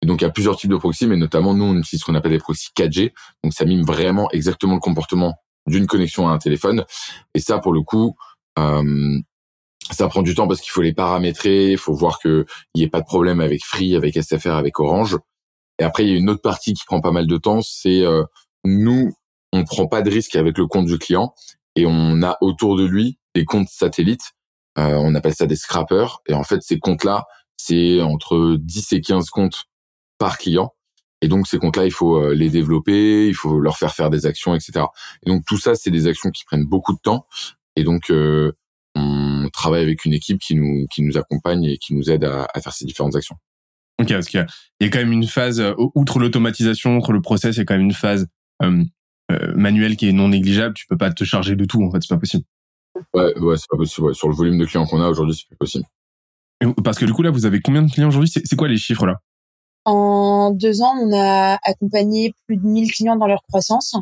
et 0.02 0.06
donc, 0.06 0.20
il 0.20 0.24
y 0.24 0.26
a 0.26 0.30
plusieurs 0.30 0.56
types 0.56 0.70
de 0.70 0.76
proxys, 0.76 1.06
mais 1.06 1.16
notamment, 1.16 1.54
nous, 1.54 1.64
on 1.64 1.76
utilise 1.76 2.00
ce 2.00 2.04
qu'on 2.04 2.16
appelle 2.16 2.32
des 2.32 2.38
proxys 2.38 2.70
4G. 2.76 3.12
Donc, 3.44 3.52
ça 3.52 3.64
mime 3.64 3.84
vraiment 3.84 4.28
exactement 4.32 4.74
le 4.74 4.80
comportement 4.80 5.34
d'une 5.66 5.86
connexion 5.86 6.28
à 6.28 6.32
un 6.32 6.38
téléphone. 6.38 6.84
Et 7.34 7.40
ça, 7.40 7.60
pour 7.60 7.72
le 7.72 7.82
coup, 7.82 8.16
euh, 8.58 9.18
ça 9.92 10.08
prend 10.08 10.22
du 10.22 10.34
temps 10.34 10.48
parce 10.48 10.60
qu'il 10.60 10.72
faut 10.72 10.82
les 10.82 10.92
paramétrer, 10.92 11.70
il 11.70 11.78
faut 11.78 11.94
voir 11.94 12.18
qu'il 12.18 12.44
n'y 12.74 12.82
ait 12.82 12.88
pas 12.88 13.00
de 13.00 13.06
problème 13.06 13.40
avec 13.40 13.64
Free, 13.64 13.94
avec 13.94 14.20
SFR, 14.20 14.56
avec 14.56 14.80
Orange. 14.80 15.18
Et 15.78 15.84
après, 15.84 16.04
il 16.04 16.10
y 16.10 16.14
a 16.14 16.18
une 16.18 16.30
autre 16.30 16.42
partie 16.42 16.74
qui 16.74 16.84
prend 16.84 17.00
pas 17.00 17.12
mal 17.12 17.28
de 17.28 17.36
temps, 17.36 17.60
c'est 17.62 18.04
euh, 18.04 18.24
nous, 18.64 19.12
on 19.52 19.64
prend 19.64 19.86
pas 19.86 20.02
de 20.02 20.10
risque 20.10 20.34
avec 20.34 20.58
le 20.58 20.66
compte 20.66 20.86
du 20.86 20.98
client 20.98 21.32
et 21.76 21.86
on 21.86 22.22
a 22.22 22.38
autour 22.40 22.76
de 22.76 22.84
lui 22.84 23.18
des 23.34 23.44
comptes 23.44 23.68
satellites. 23.68 24.32
Euh, 24.78 24.96
on 24.96 25.14
appelle 25.14 25.34
ça 25.34 25.46
des 25.46 25.56
scrappers. 25.56 26.20
Et 26.26 26.34
en 26.34 26.44
fait, 26.44 26.62
ces 26.62 26.78
comptes-là, 26.78 27.24
c'est 27.56 28.00
entre 28.00 28.56
10 28.58 28.92
et 28.94 29.00
15 29.00 29.30
comptes 29.30 29.64
par 30.22 30.38
client. 30.38 30.72
Et 31.20 31.26
donc 31.26 31.48
ces 31.48 31.58
comptes-là, 31.58 31.84
il 31.84 31.90
faut 31.90 32.16
euh, 32.16 32.32
les 32.32 32.48
développer, 32.48 33.26
il 33.26 33.34
faut 33.34 33.58
leur 33.58 33.76
faire 33.76 33.92
faire 33.92 34.08
des 34.08 34.24
actions, 34.24 34.54
etc. 34.54 34.84
Et 35.26 35.30
donc 35.30 35.44
tout 35.44 35.58
ça, 35.58 35.74
c'est 35.74 35.90
des 35.90 36.06
actions 36.06 36.30
qui 36.30 36.44
prennent 36.44 36.64
beaucoup 36.64 36.92
de 36.92 37.00
temps. 37.02 37.26
Et 37.74 37.82
donc 37.82 38.08
euh, 38.10 38.52
on 38.94 39.48
travaille 39.52 39.82
avec 39.82 40.04
une 40.04 40.12
équipe 40.12 40.38
qui 40.38 40.54
nous 40.54 40.86
qui 40.92 41.02
nous 41.02 41.18
accompagne 41.18 41.64
et 41.64 41.76
qui 41.76 41.92
nous 41.94 42.08
aide 42.08 42.22
à, 42.22 42.46
faire 42.60 42.72
ces 42.72 42.84
différentes 42.84 43.16
actions. 43.16 43.34
Ok, 44.00 44.10
parce 44.10 44.28
qu'il 44.28 44.46
y, 44.80 44.84
a 44.84 44.88
quand 44.90 45.00
même 45.00 45.10
une 45.10 45.26
phase 45.26 45.60
euh, 45.60 45.74
outre 45.76 46.20
l'automatisation, 46.20 46.98
outre 46.98 47.12
le 47.12 47.20
process, 47.20 47.56
il 47.56 47.58
y 47.58 47.62
a 47.62 47.64
quand 47.64 47.74
même 47.74 47.82
une 47.82 47.92
phase 47.92 48.28
manuelle 49.56 49.96
qui 49.96 50.08
est 50.08 50.12
non 50.12 50.28
négligeable. 50.28 50.74
Tu 50.74 50.86
peux 50.86 50.96
pas 50.96 51.10
te 51.10 51.24
charger 51.24 51.56
de 51.56 51.64
tout, 51.64 51.82
en 51.82 51.90
fait, 51.90 51.98
c'est 52.00 52.14
pas 52.14 52.20
possible. 52.20 52.44
Ouais, 53.12 53.36
ouais, 53.40 53.56
c'est 53.56 53.68
pas 53.68 53.76
possible. 53.76 54.14
Sur 54.14 54.28
le 54.28 54.34
volume 54.36 54.56
de 54.58 54.66
clients 54.66 54.86
qu'on 54.86 55.00
a 55.00 55.08
aujourd'hui, 55.08 55.34
c'est 55.34 55.48
plus 55.48 55.56
possible. 55.56 55.84
Parce 56.84 56.98
que 56.98 57.06
du 57.06 57.12
coup 57.12 57.22
là, 57.22 57.30
vous 57.30 57.44
avez 57.44 57.60
combien 57.60 57.82
de 57.82 57.90
clients 57.90 58.08
aujourd'hui? 58.08 58.30
C'est 58.44 58.56
quoi 58.56 58.68
les 58.68 58.76
chiffres 58.76 59.06
là? 59.06 59.20
En 59.84 60.50
deux 60.52 60.82
ans, 60.82 60.94
on 61.00 61.12
a 61.12 61.58
accompagné 61.64 62.34
plus 62.46 62.56
de 62.56 62.66
1000 62.66 62.92
clients 62.92 63.16
dans 63.16 63.26
leur 63.26 63.42
croissance. 63.42 63.96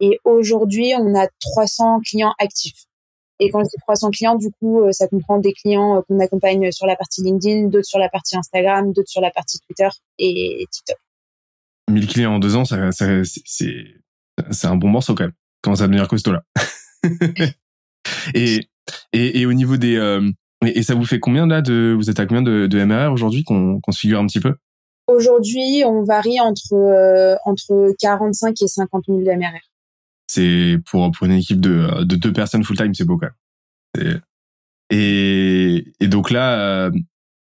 Et 0.00 0.18
aujourd'hui, 0.24 0.92
on 0.98 1.14
a 1.14 1.28
300 1.40 2.00
clients 2.04 2.34
actifs. 2.38 2.86
Et 3.38 3.50
quand 3.50 3.60
je 3.60 3.64
dis 3.64 3.80
300 3.80 4.10
clients, 4.10 4.36
du 4.36 4.50
coup, 4.50 4.82
euh, 4.82 4.92
ça 4.92 5.08
comprend 5.08 5.38
des 5.38 5.52
clients 5.52 5.96
euh, 5.96 6.00
qu'on 6.06 6.20
accompagne 6.20 6.70
sur 6.72 6.86
la 6.86 6.94
partie 6.94 7.22
LinkedIn, 7.22 7.68
d'autres 7.68 7.86
sur 7.86 7.98
la 7.98 8.10
partie 8.10 8.36
Instagram, 8.36 8.92
d'autres 8.92 9.08
sur 9.08 9.22
la 9.22 9.30
partie 9.30 9.58
Twitter 9.60 9.88
et 10.18 10.66
TikTok. 10.70 10.98
1000 11.90 12.06
clients 12.06 12.34
en 12.34 12.38
deux 12.38 12.56
ans, 12.56 12.64
ça, 12.64 12.92
c'est, 12.92 13.24
c'est 14.50 14.66
un 14.66 14.76
bon 14.76 14.88
morceau 14.88 15.14
quand 15.14 15.24
même. 15.24 15.32
Comment 15.62 15.76
ça 15.76 15.86
devenir 15.86 16.06
costaud 16.06 16.32
là 16.32 16.42
et, 18.34 18.60
et, 19.12 19.46
au 19.46 19.52
niveau 19.52 19.76
des... 19.76 19.96
Euh, 19.96 20.30
et, 20.64 20.82
ça 20.82 20.94
vous 20.94 21.04
fait 21.04 21.18
combien 21.18 21.46
là 21.46 21.62
de... 21.62 21.94
Vous 21.96 22.10
êtes 22.10 22.20
à 22.20 22.26
combien 22.26 22.42
de, 22.42 22.84
MRR 22.84 23.12
aujourd'hui 23.12 23.42
qu'on, 23.42 23.80
qu'on 23.80 23.92
se 23.92 24.00
figure 24.00 24.20
un 24.20 24.26
petit 24.26 24.40
peu? 24.40 24.54
Aujourd'hui, 25.10 25.82
on 25.84 26.04
varie 26.04 26.38
entre 26.40 26.72
euh, 26.72 27.34
entre 27.44 27.92
45 27.98 28.62
et 28.62 28.68
50 28.68 29.04
000 29.08 29.18
de 29.18 29.24
MRR. 29.24 29.58
C'est 30.28 30.78
pour 30.86 31.10
pour 31.10 31.26
une 31.26 31.32
équipe 31.32 31.60
de 31.60 32.04
de 32.04 32.16
deux 32.16 32.32
personnes 32.32 32.62
full 32.62 32.76
time, 32.76 32.94
c'est 32.94 33.04
beau. 33.04 33.20
Et 34.90 35.84
et 35.98 36.06
donc 36.06 36.30
là 36.30 36.60
euh, 36.60 36.90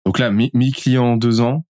donc 0.06 0.18
là 0.18 0.30
1000 0.30 0.74
clients 0.74 1.04
en 1.04 1.16
deux 1.16 1.40
ans. 1.42 1.66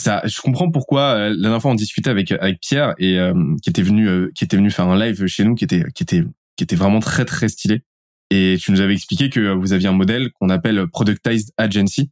Ça, 0.00 0.22
je 0.24 0.40
comprends 0.40 0.70
pourquoi. 0.70 1.14
Euh, 1.14 1.28
la 1.30 1.42
dernière 1.42 1.62
fois, 1.62 1.70
on 1.70 1.76
discutait 1.76 2.10
avec 2.10 2.32
avec 2.32 2.58
Pierre 2.60 2.94
et 2.98 3.18
qui 3.62 3.70
était 3.70 3.82
venu 3.82 4.32
qui 4.34 4.42
était 4.42 4.56
venu 4.56 4.72
faire 4.72 4.88
un 4.88 4.98
live 4.98 5.24
chez 5.26 5.44
nous, 5.44 5.54
qui 5.54 5.64
était 5.64 5.84
qui 5.94 6.02
était 6.02 6.24
qui 6.56 6.64
était 6.64 6.76
vraiment 6.76 6.98
très 6.98 7.24
très 7.24 7.48
stylé. 7.48 7.82
Et 8.30 8.56
tu 8.60 8.72
nous 8.72 8.80
avais 8.80 8.94
expliqué 8.94 9.30
que 9.30 9.54
vous 9.54 9.72
aviez 9.72 9.86
un 9.86 9.92
modèle 9.92 10.32
qu'on 10.32 10.50
appelle 10.50 10.88
productized 10.88 11.52
agency. 11.56 12.10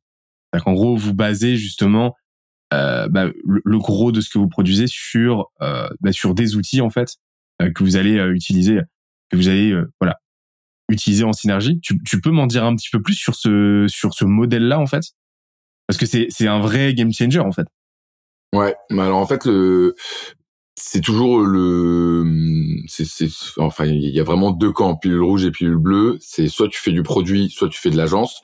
En 0.65 0.73
gros, 0.73 0.97
vous 0.97 1.12
basez 1.12 1.57
justement 1.57 2.15
euh, 2.74 3.09
bah, 3.09 3.26
le, 3.44 3.79
gros 3.79 4.11
de 4.11 4.20
ce 4.20 4.29
que 4.29 4.38
vous 4.38 4.48
produisez 4.48 4.87
sur 4.88 5.52
euh, 5.62 5.88
bah, 6.00 6.12
sur 6.12 6.35
des 6.35 6.57
outils 6.57 6.81
en 6.81 6.90
fait 6.90 7.16
euh, 7.62 7.70
que 7.70 7.85
vous 7.85 7.96
allez 7.96 8.16
utiliser 8.35 8.81
que 9.31 9.37
vous 9.37 9.48
allez 9.48 9.74
voilà 10.00 10.18
utiliser 10.88 11.24
en 11.24 11.33
synergie. 11.33 11.81
Tu, 11.81 11.98
tu 12.05 12.20
peux 12.20 12.31
m'en 12.31 12.46
dire 12.46 12.64
un 12.64 12.74
petit 12.74 12.90
peu 12.90 13.00
plus 13.00 13.14
sur 13.14 13.35
ce 13.35 13.87
sur 13.88 14.14
ce 14.14 14.24
modèle 14.24 14.66
là 14.68 14.79
en 14.79 14.87
fait? 14.87 15.02
Parce 15.87 15.98
que 15.98 16.07
c'est 16.07 16.26
c'est 16.31 16.48
un 16.48 16.61
vrai 16.61 16.94
game 16.94 17.12
changer 17.12 17.40
en 17.40 17.52
fait. 17.52 17.66
Ouais, 18.55 18.74
mais 18.90 19.02
alors 19.02 19.18
en 19.18 19.26
fait 19.26 19.44
le 19.46 19.94
c'est 20.76 21.00
toujours 21.00 21.40
le 21.40 22.24
c'est 22.87 23.29
enfin 23.59 23.87
il 23.87 24.14
y 24.14 24.20
a 24.20 24.24
vraiment 24.24 24.50
deux 24.50 24.72
camps 24.72 24.94
pilule 24.96 25.22
rouge 25.22 25.44
et 25.44 25.50
pilule 25.50 25.79
bleue 25.79 26.18
c'est 26.20 26.48
soit 26.48 26.68
tu 26.68 26.79
fais 26.79 26.92
du 26.92 27.02
produit 27.02 27.48
soit 27.48 27.68
tu 27.70 27.81
fais 27.81 27.90
de 27.90 27.96
l'agence 27.96 28.42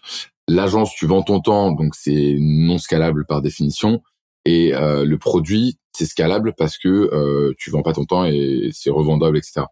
l'agence 0.49 0.95
tu 0.95 1.07
vends 1.07 1.23
ton 1.23 1.41
temps 1.41 1.73
donc 1.73 1.95
c'est 1.95 2.37
non 2.39 2.79
scalable 2.79 3.27
par 3.27 3.43
définition 3.43 4.03
et 4.45 4.75
euh, 4.75 5.05
le 5.05 5.19
produit, 5.19 5.79
c'est 5.93 6.07
scalable 6.07 6.55
parce 6.57 6.79
que 6.79 6.89
euh, 6.89 7.55
tu 7.59 7.71
vends 7.71 7.83
pas 7.83 7.93
ton 7.93 8.05
temps 8.05 8.25
et 8.25 8.71
c'est 8.73 8.91
revendable, 8.91 9.37
etc. 9.37 9.63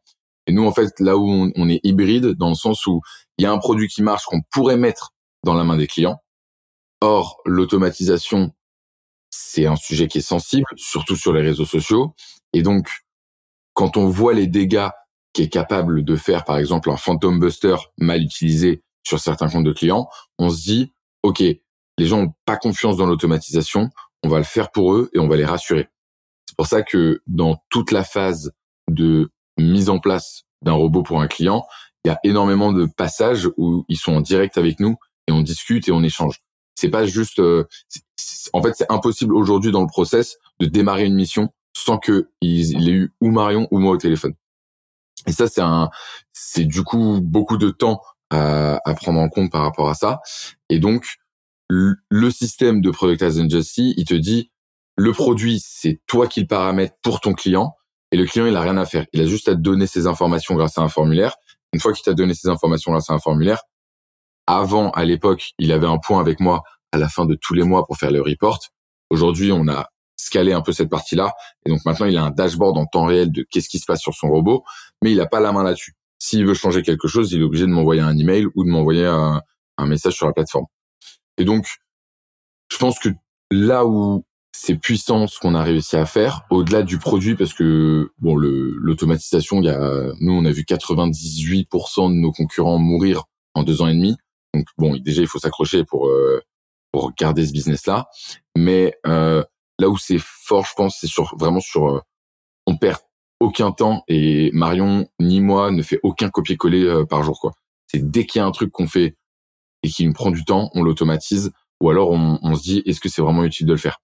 Et 0.46 0.52
nous, 0.52 0.64
en 0.64 0.72
fait, 0.72 0.98
là 1.00 1.16
où 1.16 1.50
on, 1.54 1.68
est 1.68 1.80
hybride, 1.82 2.32
dans 2.32 2.48
le 2.48 2.54
sens 2.54 2.86
où 2.86 3.00
il 3.38 3.44
y 3.44 3.46
a 3.46 3.52
un 3.52 3.58
produit 3.58 3.88
qui 3.88 4.02
marche 4.02 4.24
qu'on 4.24 4.42
pourrait 4.50 4.76
mettre 4.76 5.12
dans 5.44 5.54
la 5.54 5.64
main 5.64 5.76
des 5.76 5.86
clients. 5.86 6.18
Or, 7.00 7.40
l'automatisation, 7.46 8.52
c'est 9.30 9.66
un 9.66 9.76
sujet 9.76 10.08
qui 10.08 10.18
est 10.18 10.22
sensible, 10.22 10.66
surtout 10.76 11.16
sur 11.16 11.32
les 11.32 11.42
réseaux 11.42 11.64
sociaux. 11.64 12.14
Et 12.52 12.62
donc, 12.62 12.88
quand 13.74 13.96
on 13.96 14.08
voit 14.08 14.34
les 14.34 14.46
dégâts 14.46 14.88
qu'est 15.32 15.48
capable 15.48 16.04
de 16.04 16.16
faire, 16.16 16.44
par 16.44 16.58
exemple, 16.58 16.90
un 16.90 16.96
Phantom 16.96 17.38
Buster 17.38 17.76
mal 17.96 18.22
utilisé 18.22 18.82
sur 19.04 19.18
certains 19.20 19.48
comptes 19.48 19.64
de 19.64 19.72
clients, 19.72 20.08
on 20.38 20.50
se 20.50 20.62
dit, 20.62 20.92
OK, 21.22 21.40
les 21.40 22.06
gens 22.06 22.22
n'ont 22.22 22.34
pas 22.44 22.56
confiance 22.56 22.96
dans 22.96 23.06
l'automatisation, 23.06 23.90
on 24.22 24.28
va 24.28 24.38
le 24.38 24.44
faire 24.44 24.70
pour 24.70 24.94
eux 24.94 25.10
et 25.14 25.18
on 25.18 25.28
va 25.28 25.36
les 25.36 25.44
rassurer. 25.44 25.88
C'est 26.46 26.56
pour 26.56 26.66
ça 26.66 26.82
que 26.82 27.22
dans 27.26 27.62
toute 27.70 27.90
la 27.90 28.04
phase 28.04 28.52
de 28.88 29.30
mise 29.58 29.88
en 29.88 29.98
place 29.98 30.44
d'un 30.62 30.72
robot 30.72 31.02
pour 31.02 31.20
un 31.20 31.28
client, 31.28 31.64
il 32.04 32.08
y 32.08 32.10
a 32.10 32.18
énormément 32.24 32.72
de 32.72 32.86
passages 32.86 33.48
où 33.56 33.84
ils 33.88 33.96
sont 33.98 34.14
en 34.14 34.20
direct 34.20 34.58
avec 34.58 34.80
nous 34.80 34.96
et 35.26 35.32
on 35.32 35.42
discute 35.42 35.88
et 35.88 35.92
on 35.92 36.02
échange. 36.02 36.40
C'est 36.74 36.88
pas 36.88 37.04
juste, 37.06 37.40
euh, 37.40 37.66
en 38.52 38.62
fait, 38.62 38.74
c'est 38.74 38.90
impossible 38.90 39.34
aujourd'hui 39.34 39.70
dans 39.70 39.82
le 39.82 39.86
process 39.86 40.38
de 40.60 40.66
démarrer 40.66 41.04
une 41.04 41.14
mission 41.14 41.50
sans 41.76 41.98
que 41.98 42.30
il, 42.40 42.88
ait 42.88 42.92
eu 42.92 43.12
ou 43.20 43.30
Marion 43.30 43.68
ou 43.70 43.78
moi 43.78 43.92
au 43.92 43.96
téléphone. 43.96 44.34
Et 45.26 45.32
ça, 45.32 45.46
c'est 45.46 45.60
un, 45.60 45.90
c'est 46.32 46.64
du 46.64 46.82
coup 46.82 47.20
beaucoup 47.22 47.58
de 47.58 47.70
temps 47.70 48.00
à, 48.30 48.80
à, 48.84 48.94
prendre 48.94 49.20
en 49.20 49.28
compte 49.28 49.52
par 49.52 49.62
rapport 49.62 49.90
à 49.90 49.94
ça. 49.94 50.20
Et 50.70 50.78
donc, 50.78 51.18
le 51.70 52.30
système 52.30 52.80
de 52.80 52.90
Productized 52.90 53.44
Injustice, 53.44 53.94
il 53.96 54.04
te 54.04 54.14
dit 54.14 54.50
le 54.96 55.12
produit, 55.12 55.62
c'est 55.64 56.00
toi 56.06 56.26
qui 56.26 56.40
le 56.40 56.46
paramètres 56.46 56.94
pour 57.02 57.20
ton 57.20 57.32
client 57.32 57.74
et 58.12 58.16
le 58.16 58.26
client, 58.26 58.46
il 58.46 58.56
a 58.56 58.60
rien 58.60 58.76
à 58.76 58.84
faire. 58.84 59.06
Il 59.12 59.20
a 59.20 59.26
juste 59.26 59.48
à 59.48 59.54
te 59.54 59.60
donner 59.60 59.86
ses 59.86 60.06
informations 60.06 60.54
grâce 60.56 60.78
à 60.78 60.82
un 60.82 60.88
formulaire 60.88 61.36
Une 61.72 61.80
fois 61.80 61.92
qu'il 61.92 62.02
t'a 62.02 62.12
donné 62.12 62.34
ces 62.34 62.48
informations-là, 62.48 63.00
c'est 63.00 63.12
un 63.12 63.20
formulaire. 63.20 63.62
Avant, 64.46 64.90
à 64.90 65.04
l'époque, 65.04 65.52
il 65.58 65.70
avait 65.70 65.86
un 65.86 65.98
point 65.98 66.20
avec 66.20 66.40
moi 66.40 66.62
à 66.92 66.98
la 66.98 67.08
fin 67.08 67.24
de 67.24 67.36
tous 67.40 67.54
les 67.54 67.62
mois 67.62 67.86
pour 67.86 67.96
faire 67.96 68.10
le 68.10 68.20
report. 68.20 68.58
Aujourd'hui, 69.10 69.52
on 69.52 69.68
a 69.68 69.88
scalé 70.16 70.52
un 70.52 70.60
peu 70.60 70.72
cette 70.72 70.90
partie-là. 70.90 71.32
Et 71.64 71.70
donc 71.70 71.84
maintenant, 71.84 72.06
il 72.06 72.16
a 72.16 72.24
un 72.24 72.30
dashboard 72.30 72.76
en 72.76 72.86
temps 72.86 73.06
réel 73.06 73.30
de 73.30 73.46
qu'est-ce 73.48 73.68
qui 73.68 73.78
se 73.78 73.86
passe 73.86 74.00
sur 74.00 74.14
son 74.14 74.28
robot, 74.28 74.64
mais 75.02 75.12
il 75.12 75.18
n'a 75.18 75.26
pas 75.26 75.40
la 75.40 75.52
main 75.52 75.62
là-dessus. 75.62 75.94
S'il 76.18 76.44
veut 76.44 76.54
changer 76.54 76.82
quelque 76.82 77.06
chose, 77.06 77.32
il 77.32 77.40
est 77.40 77.44
obligé 77.44 77.64
de 77.64 77.70
m'envoyer 77.70 78.02
un 78.02 78.18
email 78.18 78.46
ou 78.54 78.64
de 78.64 78.68
m'envoyer 78.68 79.06
un 79.06 79.42
message 79.86 80.14
sur 80.14 80.26
la 80.26 80.32
plateforme. 80.32 80.66
Et 81.40 81.44
donc, 81.44 81.66
je 82.70 82.76
pense 82.76 82.98
que 82.98 83.08
là 83.50 83.86
où 83.86 84.24
c'est 84.52 84.76
puissant 84.76 85.26
ce 85.26 85.38
qu'on 85.38 85.54
a 85.54 85.62
réussi 85.62 85.96
à 85.96 86.04
faire, 86.04 86.42
au-delà 86.50 86.82
du 86.82 86.98
produit, 86.98 87.34
parce 87.34 87.54
que 87.54 88.12
bon, 88.18 88.36
l'automatisation, 88.36 89.62
il 89.62 89.66
y 89.66 89.70
a, 89.70 90.12
nous, 90.20 90.32
on 90.32 90.44
a 90.44 90.50
vu 90.50 90.62
98% 90.62 92.10
de 92.10 92.14
nos 92.14 92.30
concurrents 92.30 92.78
mourir 92.78 93.24
en 93.54 93.62
deux 93.62 93.80
ans 93.80 93.88
et 93.88 93.94
demi. 93.94 94.16
Donc 94.52 94.66
bon, 94.76 94.96
déjà, 94.98 95.22
il 95.22 95.28
faut 95.28 95.38
s'accrocher 95.38 95.84
pour 95.84 96.08
euh, 96.08 96.42
pour 96.92 97.12
garder 97.14 97.46
ce 97.46 97.52
business-là. 97.52 98.08
Mais 98.54 98.94
euh, 99.06 99.42
là 99.78 99.88
où 99.88 99.96
c'est 99.96 100.20
fort, 100.20 100.66
je 100.66 100.74
pense, 100.74 100.98
c'est 101.00 101.06
sur 101.06 101.34
vraiment 101.38 101.60
sur 101.60 101.88
euh, 101.88 102.00
on 102.66 102.76
perd 102.76 102.98
aucun 103.40 103.72
temps 103.72 104.04
et 104.08 104.50
Marion 104.52 105.08
ni 105.18 105.40
moi 105.40 105.70
ne 105.70 105.82
fait 105.82 106.00
aucun 106.02 106.28
copier-coller 106.28 106.84
euh, 106.84 107.06
par 107.06 107.22
jour 107.22 107.40
quoi. 107.40 107.52
C'est 107.86 108.10
dès 108.10 108.26
qu'il 108.26 108.40
y 108.40 108.42
a 108.42 108.46
un 108.46 108.50
truc 108.50 108.70
qu'on 108.70 108.86
fait 108.86 109.16
et 109.82 109.88
qui 109.88 110.06
nous 110.06 110.12
prend 110.12 110.30
du 110.30 110.44
temps, 110.44 110.70
on 110.74 110.82
l'automatise 110.82 111.52
ou 111.80 111.90
alors 111.90 112.10
on, 112.10 112.38
on 112.42 112.54
se 112.54 112.62
dit 112.62 112.82
est-ce 112.86 113.00
que 113.00 113.08
c'est 113.08 113.22
vraiment 113.22 113.44
utile 113.44 113.66
de 113.66 113.72
le 113.72 113.78
faire? 113.78 113.98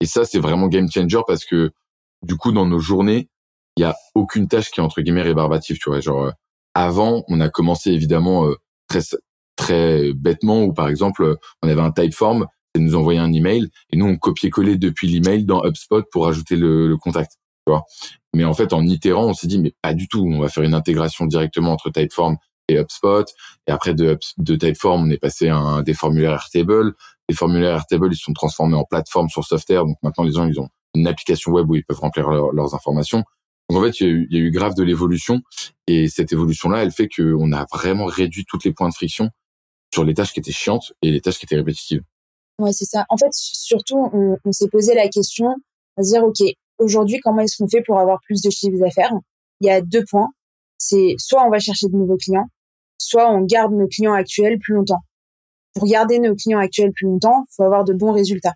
Et 0.00 0.06
ça 0.06 0.24
c'est 0.24 0.38
vraiment 0.38 0.68
game 0.68 0.90
changer 0.90 1.20
parce 1.26 1.44
que 1.44 1.70
du 2.22 2.36
coup 2.36 2.52
dans 2.52 2.66
nos 2.66 2.78
journées, 2.78 3.28
il 3.76 3.82
y 3.82 3.84
a 3.84 3.96
aucune 4.14 4.48
tâche 4.48 4.70
qui 4.70 4.80
est 4.80 4.82
entre 4.82 5.00
guillemets 5.00 5.22
rébarbative, 5.22 5.78
tu 5.78 5.88
vois, 5.88 6.00
genre 6.00 6.24
euh, 6.24 6.30
avant, 6.74 7.24
on 7.28 7.40
a 7.40 7.48
commencé 7.48 7.90
évidemment 7.90 8.48
très 8.88 9.00
très 9.56 10.12
bêtement 10.12 10.64
où 10.64 10.72
par 10.72 10.88
exemple 10.88 11.36
on 11.62 11.68
avait 11.68 11.80
un 11.80 11.92
typeform 11.92 12.46
et 12.74 12.78
nous 12.78 12.94
envoyer 12.94 13.20
un 13.20 13.32
email 13.32 13.68
et 13.90 13.96
nous 13.96 14.06
on 14.06 14.16
copiait-collait 14.16 14.76
depuis 14.76 15.08
l'email 15.08 15.44
dans 15.44 15.62
HubSpot 15.64 16.02
pour 16.10 16.26
ajouter 16.26 16.56
le, 16.56 16.88
le 16.88 16.96
contact. 16.96 17.32
Tu 17.66 17.72
vois 17.72 17.84
mais 18.34 18.44
en 18.44 18.54
fait 18.54 18.72
en 18.72 18.84
itérant 18.86 19.26
on 19.26 19.34
s'est 19.34 19.46
dit 19.46 19.58
mais 19.58 19.74
pas 19.82 19.94
du 19.94 20.08
tout 20.08 20.22
on 20.22 20.40
va 20.40 20.48
faire 20.48 20.64
une 20.64 20.74
intégration 20.74 21.26
directement 21.26 21.72
entre 21.72 21.90
Typeform 21.90 22.36
et 22.68 22.78
HubSpot 22.78 23.24
et 23.66 23.70
après 23.70 23.94
de, 23.94 24.18
de 24.38 24.56
Typeform 24.56 25.06
on 25.06 25.10
est 25.10 25.18
passé 25.18 25.48
à 25.48 25.82
des 25.82 25.94
formulaires 25.94 26.32
Airtable 26.32 26.94
les 27.28 27.34
formulaires 27.34 27.74
Airtable 27.74 28.08
ils 28.12 28.16
sont 28.16 28.32
transformés 28.32 28.76
en 28.76 28.84
plateforme 28.84 29.28
sur 29.28 29.44
Software 29.44 29.84
donc 29.84 29.96
maintenant 30.02 30.24
les 30.24 30.32
gens 30.32 30.46
ils 30.46 30.60
ont 30.60 30.68
une 30.94 31.06
application 31.06 31.52
web 31.52 31.70
où 31.70 31.76
ils 31.76 31.84
peuvent 31.84 32.00
remplir 32.00 32.28
leurs 32.30 32.74
informations 32.74 33.24
donc 33.72 33.80
en 33.80 33.84
fait, 33.86 34.00
il 34.00 34.26
y, 34.30 34.36
a 34.36 34.40
eu, 34.40 34.50
grave 34.50 34.74
de 34.74 34.82
l'évolution 34.82 35.40
et 35.86 36.08
cette 36.08 36.30
évolution-là, 36.32 36.82
elle 36.82 36.90
fait 36.90 37.08
qu'on 37.08 37.52
a 37.52 37.64
vraiment 37.72 38.04
réduit 38.04 38.44
toutes 38.46 38.64
les 38.64 38.72
points 38.72 38.88
de 38.88 38.94
friction 38.94 39.30
sur 39.94 40.04
les 40.04 40.12
tâches 40.12 40.32
qui 40.32 40.40
étaient 40.40 40.52
chiantes 40.52 40.92
et 41.00 41.10
les 41.10 41.22
tâches 41.22 41.38
qui 41.38 41.46
étaient 41.46 41.56
répétitives. 41.56 42.02
Ouais, 42.58 42.72
c'est 42.72 42.84
ça. 42.84 43.06
En 43.08 43.16
fait, 43.16 43.32
surtout, 43.32 44.10
on, 44.12 44.52
s'est 44.52 44.68
posé 44.68 44.94
la 44.94 45.08
question 45.08 45.46
à 45.96 46.02
dire, 46.02 46.22
OK, 46.22 46.42
aujourd'hui, 46.78 47.18
comment 47.22 47.40
est-ce 47.40 47.56
qu'on 47.56 47.68
fait 47.68 47.82
pour 47.82 47.98
avoir 47.98 48.20
plus 48.26 48.42
de 48.42 48.50
chiffres 48.50 48.78
d'affaires? 48.78 49.12
Il 49.60 49.68
y 49.68 49.70
a 49.70 49.80
deux 49.80 50.04
points. 50.10 50.28
C'est 50.84 51.14
soit 51.16 51.46
on 51.46 51.50
va 51.50 51.60
chercher 51.60 51.86
de 51.86 51.96
nouveaux 51.96 52.16
clients, 52.16 52.48
soit 52.98 53.30
on 53.30 53.42
garde 53.42 53.72
nos 53.72 53.86
clients 53.86 54.14
actuels 54.14 54.58
plus 54.58 54.74
longtemps. 54.74 55.02
Pour 55.74 55.86
garder 55.86 56.18
nos 56.18 56.34
clients 56.34 56.58
actuels 56.58 56.90
plus 56.92 57.06
longtemps, 57.06 57.44
faut 57.56 57.62
avoir 57.62 57.84
de 57.84 57.92
bons 57.92 58.10
résultats. 58.10 58.54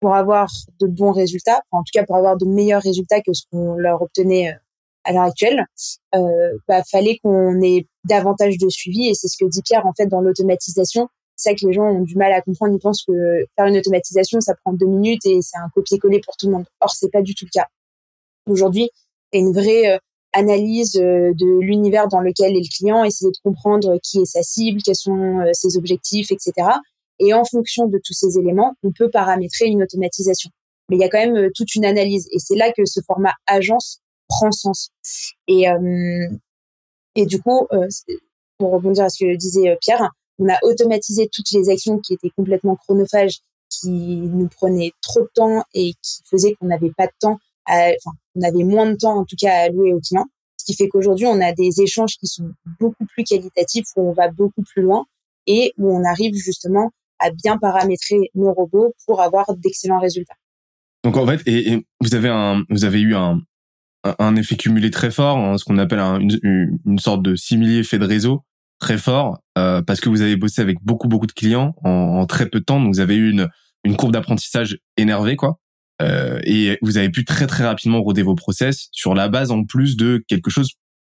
Pour 0.00 0.16
avoir 0.16 0.50
de 0.80 0.88
bons 0.88 1.12
résultats, 1.12 1.60
en 1.70 1.84
tout 1.84 1.92
cas 1.92 2.04
pour 2.04 2.16
avoir 2.16 2.36
de 2.36 2.46
meilleurs 2.46 2.82
résultats 2.82 3.20
que 3.20 3.32
ce 3.32 3.44
qu'on 3.48 3.74
leur 3.74 4.02
obtenait 4.02 4.50
euh, 4.50 4.56
à 5.04 5.12
l'heure 5.12 5.22
actuelle, 5.22 5.64
euh, 6.16 6.58
bah, 6.66 6.82
fallait 6.82 7.20
qu'on 7.22 7.62
ait 7.62 7.86
davantage 8.04 8.58
de 8.58 8.68
suivi 8.68 9.06
et 9.06 9.14
c'est 9.14 9.28
ce 9.28 9.36
que 9.38 9.48
dit 9.48 9.62
Pierre 9.62 9.86
en 9.86 9.92
fait 9.92 10.06
dans 10.06 10.20
l'automatisation. 10.20 11.08
C'est 11.36 11.54
que 11.54 11.64
les 11.64 11.72
gens 11.72 11.84
ont 11.84 12.02
du 12.02 12.16
mal 12.16 12.32
à 12.32 12.40
comprendre. 12.42 12.74
Ils 12.74 12.80
pensent 12.80 13.04
que 13.06 13.46
faire 13.54 13.66
une 13.66 13.76
automatisation, 13.76 14.40
ça 14.40 14.54
prend 14.64 14.72
deux 14.72 14.86
minutes 14.86 15.24
et 15.26 15.40
c'est 15.42 15.58
un 15.58 15.68
copier-coller 15.72 16.20
pour 16.20 16.36
tout 16.36 16.46
le 16.46 16.54
monde. 16.54 16.64
Or, 16.80 16.90
c'est 16.90 17.10
pas 17.10 17.22
du 17.22 17.36
tout 17.36 17.44
le 17.44 17.50
cas. 17.52 17.68
Aujourd'hui, 18.46 18.90
il 19.32 19.40
y 19.40 19.42
a 19.42 19.46
une 19.46 19.52
vraie 19.52 19.92
euh, 19.92 19.98
analyse 20.32 20.96
euh, 20.96 21.32
de 21.34 21.60
l'univers 21.60 22.08
dans 22.08 22.20
lequel 22.20 22.56
est 22.56 22.60
le 22.60 22.76
client, 22.76 23.04
essayer 23.04 23.30
de 23.30 23.38
comprendre 23.42 23.98
qui 24.02 24.20
est 24.20 24.24
sa 24.24 24.42
cible, 24.42 24.80
quels 24.82 24.96
sont 24.96 25.40
euh, 25.40 25.50
ses 25.52 25.76
objectifs, 25.76 26.30
etc. 26.30 26.52
Et 27.18 27.34
en 27.34 27.44
fonction 27.44 27.86
de 27.86 27.98
tous 28.02 28.14
ces 28.14 28.38
éléments, 28.38 28.74
on 28.82 28.92
peut 28.92 29.10
paramétrer 29.10 29.66
une 29.66 29.82
automatisation. 29.82 30.50
Mais 30.88 30.96
il 30.96 31.00
y 31.00 31.04
a 31.04 31.08
quand 31.08 31.24
même 31.24 31.50
toute 31.54 31.74
une 31.74 31.84
analyse. 31.84 32.26
Et 32.32 32.38
c'est 32.38 32.56
là 32.56 32.72
que 32.72 32.84
ce 32.84 33.00
format 33.06 33.34
agence 33.46 34.00
prend 34.28 34.50
sens. 34.50 34.90
Et, 35.46 35.68
euh, 35.68 36.28
et 37.14 37.26
du 37.26 37.40
coup, 37.40 37.66
euh, 37.72 37.86
pour 38.58 38.72
rebondir 38.72 39.04
à 39.04 39.10
ce 39.10 39.24
que 39.24 39.36
disait 39.36 39.76
Pierre, 39.80 40.10
on 40.38 40.48
a 40.48 40.58
automatisé 40.62 41.28
toutes 41.32 41.50
les 41.52 41.68
actions 41.68 41.98
qui 41.98 42.14
étaient 42.14 42.30
complètement 42.36 42.76
chronophages, 42.76 43.38
qui 43.68 43.90
nous 43.90 44.48
prenaient 44.48 44.92
trop 45.00 45.20
de 45.20 45.30
temps 45.34 45.64
et 45.74 45.92
qui 46.02 46.22
faisaient 46.28 46.54
qu'on 46.54 46.66
n'avait 46.66 46.92
pas 46.96 47.06
de 47.06 47.12
temps, 47.20 47.38
enfin, 47.68 48.16
on 48.34 48.42
avait 48.42 48.64
moins 48.64 48.90
de 48.90 48.96
temps 48.96 49.18
en 49.18 49.24
tout 49.24 49.36
cas 49.38 49.52
à 49.52 49.60
allouer 49.64 49.92
aux 49.92 50.00
clients. 50.00 50.26
Ce 50.56 50.64
qui 50.64 50.74
fait 50.74 50.88
qu'aujourd'hui, 50.88 51.26
on 51.26 51.40
a 51.40 51.52
des 51.52 51.80
échanges 51.80 52.16
qui 52.18 52.26
sont 52.26 52.50
beaucoup 52.78 53.04
plus 53.06 53.24
qualitatifs, 53.24 53.86
où 53.96 54.08
on 54.08 54.12
va 54.12 54.30
beaucoup 54.30 54.62
plus 54.62 54.82
loin 54.82 55.04
et 55.46 55.72
où 55.76 55.92
on 55.92 56.04
arrive 56.04 56.34
justement 56.34 56.92
à 57.18 57.30
bien 57.30 57.58
paramétrer 57.58 58.30
nos 58.34 58.52
robots 58.52 58.94
pour 59.06 59.20
avoir 59.20 59.46
d'excellents 59.56 60.00
résultats. 60.00 60.36
Donc 61.04 61.16
en 61.16 61.26
fait, 61.26 61.42
et, 61.46 61.84
vous 62.00 62.14
avez 62.14 62.28
un, 62.28 62.64
vous 62.70 62.84
avez 62.84 63.00
eu 63.00 63.14
un, 63.14 63.40
un 64.04 64.36
effet 64.36 64.56
cumulé 64.56 64.90
très 64.90 65.10
fort, 65.10 65.38
hein, 65.38 65.58
ce 65.58 65.64
qu'on 65.64 65.78
appelle 65.78 66.00
une, 66.00 66.98
sorte 66.98 67.22
de 67.22 67.34
simili 67.34 67.78
effet 67.78 67.98
de 67.98 68.06
réseau 68.06 68.44
très 68.78 68.98
fort 68.98 69.38
euh, 69.58 69.80
parce 69.82 70.00
que 70.00 70.08
vous 70.08 70.22
avez 70.22 70.36
bossé 70.36 70.60
avec 70.60 70.78
beaucoup 70.82 71.06
beaucoup 71.06 71.26
de 71.26 71.32
clients 71.32 71.74
en, 71.84 72.26
très 72.26 72.48
peu 72.48 72.60
de 72.60 72.64
temps. 72.64 72.80
Donc 72.80 72.94
vous 72.94 73.00
avez 73.00 73.14
eu 73.14 73.30
une, 73.30 73.48
une 73.84 73.96
courbe 73.96 74.12
d'apprentissage 74.12 74.78
énervée 74.96 75.36
quoi. 75.36 75.58
Euh, 76.02 76.40
et 76.44 76.78
vous 76.82 76.96
avez 76.98 77.10
pu 77.10 77.24
très 77.24 77.46
très 77.46 77.64
rapidement 77.64 78.00
roder 78.02 78.22
vos 78.22 78.34
process 78.34 78.88
sur 78.92 79.14
la 79.14 79.28
base 79.28 79.50
en 79.50 79.64
plus 79.64 79.96
de 79.96 80.22
quelque 80.28 80.50
chose. 80.50 80.70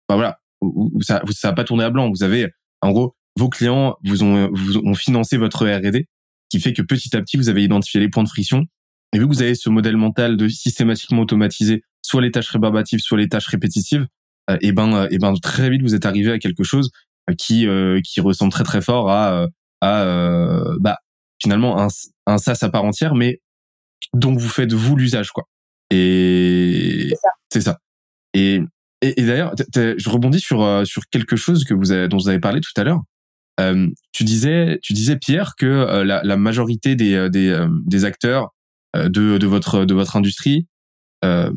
Enfin 0.08 0.18
voilà, 0.18 0.40
où, 0.62 0.92
ça 1.02 1.22
ça 1.32 1.50
a 1.50 1.54
pas 1.54 1.64
tourné 1.64 1.84
à 1.84 1.90
blanc. 1.90 2.10
Vous 2.10 2.24
avez 2.24 2.50
en 2.82 2.92
gros 2.92 3.16
vos 3.38 3.50
clients 3.50 3.96
vous 4.04 4.24
ont 4.24 4.50
vous 4.54 4.78
ont 4.78 4.94
financé 4.94 5.38
votre 5.38 5.66
R&D, 5.66 6.08
qui 6.50 6.60
fait 6.60 6.74
que 6.74 6.82
petit 6.82 7.16
à 7.16 7.22
petit 7.22 7.38
vous 7.38 7.50
avez 7.50 7.64
identifié 7.64 8.00
les 8.00 8.10
points 8.10 8.24
de 8.24 8.30
friction. 8.30 8.66
Et 9.14 9.20
vu 9.20 9.28
que 9.28 9.34
vous 9.34 9.42
avez 9.42 9.56
ce 9.56 9.70
modèle 9.70 9.98
mental 9.98 10.38
de 10.38 10.48
systématiquement 10.48 11.22
automatiser 11.22 11.84
soit 12.02 12.22
les 12.22 12.32
tâches 12.32 12.50
rébarbatives, 12.50 13.00
soit 13.00 13.18
les 13.18 13.30
tâches 13.30 13.48
répétitives, 13.48 14.08
euh, 14.50 14.58
et 14.62 14.72
ben 14.72 15.08
et 15.10 15.18
ben 15.20 15.34
très 15.42 15.70
vite 15.70 15.82
vous 15.82 15.96
êtes 15.96 16.06
arrivé 16.06 16.32
à 16.32 16.40
quelque 16.40 16.64
chose 16.64 16.90
qui 17.38 17.68
euh, 17.68 18.02
qui 18.04 18.20
ressemble 18.20 18.52
très 18.52 18.64
très 18.64 18.82
fort 18.82 19.10
à 19.10 19.48
à 19.82 20.02
euh, 20.04 20.78
bah 20.82 20.98
finalement 21.42 21.80
un 21.80 21.88
un 22.28 22.38
SaaS 22.38 22.60
à 22.62 22.70
part 22.70 22.84
entière 22.84 23.16
mais 23.16 23.40
dont 24.14 24.34
vous 24.36 24.50
faites 24.50 24.74
vous 24.74 24.96
l'usage 24.96 25.32
quoi. 25.32 25.48
Et 25.90 27.14
c'est 27.52 27.62
ça. 27.62 27.80
et 28.34 28.62
et, 29.02 29.24
d'ailleurs 29.24 29.54
je 29.76 30.10
rebondis 30.10 30.40
sur 30.40 30.64
euh, 30.64 30.86
sur 30.86 31.04
quelque 31.10 31.36
chose 31.36 31.66
que 31.66 31.74
vous 31.74 31.92
avez, 31.92 32.08
dont 32.08 32.18
vous 32.18 32.30
avez 32.30 32.40
parlé 32.40 32.62
tout 32.62 32.72
à 32.78 32.84
l'heure. 32.84 33.02
Euh, 33.60 33.90
tu 34.12 34.24
disais 34.24 34.80
tu 34.82 34.94
disais 34.94 35.18
Pierre 35.18 35.54
que 35.58 36.04
la, 36.04 36.24
la 36.24 36.38
majorité 36.38 36.96
des 36.96 37.30
des 37.30 37.68
des 37.86 38.06
acteurs 38.06 38.54
de 38.96 39.38
de 39.38 39.48
votre 39.48 39.86
de 39.86 39.94
votre 39.94 40.16
industrie 40.16 40.68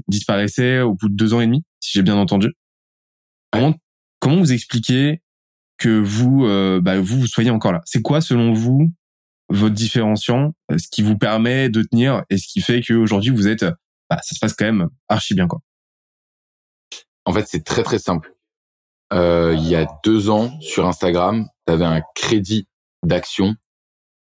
disparaissaient 0.08 0.80
au 0.80 0.94
bout 0.94 1.08
de 1.08 1.14
deux 1.14 1.34
ans 1.34 1.40
et 1.40 1.46
demi 1.46 1.64
si 1.80 1.92
j'ai 1.92 2.02
bien 2.02 2.16
entendu. 2.16 2.52
Comment 3.52 3.74
comment 4.20 4.36
vous 4.36 4.52
expliquez 4.52 5.22
que 5.78 6.00
vous, 6.00 6.46
euh, 6.46 6.80
bah, 6.80 6.98
vous, 6.98 7.20
vous 7.20 7.26
soyez 7.26 7.50
encore 7.50 7.72
là? 7.72 7.82
C'est 7.84 8.02
quoi, 8.02 8.20
selon 8.20 8.52
vous, 8.52 8.92
votre 9.48 9.74
différenciant, 9.74 10.54
euh, 10.70 10.78
ce 10.78 10.88
qui 10.90 11.02
vous 11.02 11.16
permet 11.16 11.68
de 11.68 11.82
tenir 11.82 12.24
et 12.30 12.38
ce 12.38 12.48
qui 12.48 12.60
fait 12.60 12.82
qu'aujourd'hui 12.82 13.30
vous 13.30 13.48
êtes, 13.48 13.64
bah, 14.10 14.18
ça 14.22 14.34
se 14.34 14.38
passe 14.38 14.54
quand 14.54 14.64
même 14.64 14.88
archi 15.08 15.34
bien, 15.34 15.46
quoi. 15.46 15.60
En 17.24 17.32
fait, 17.32 17.46
c'est 17.48 17.64
très 17.64 17.82
très 17.82 17.98
simple. 17.98 18.34
Euh, 19.12 19.54
il 19.56 19.68
y 19.68 19.74
a 19.74 19.86
deux 20.04 20.30
ans, 20.30 20.58
sur 20.60 20.86
Instagram, 20.86 21.48
tu 21.66 21.72
avais 21.72 21.84
un 21.84 22.02
crédit 22.14 22.68
d'action. 23.04 23.54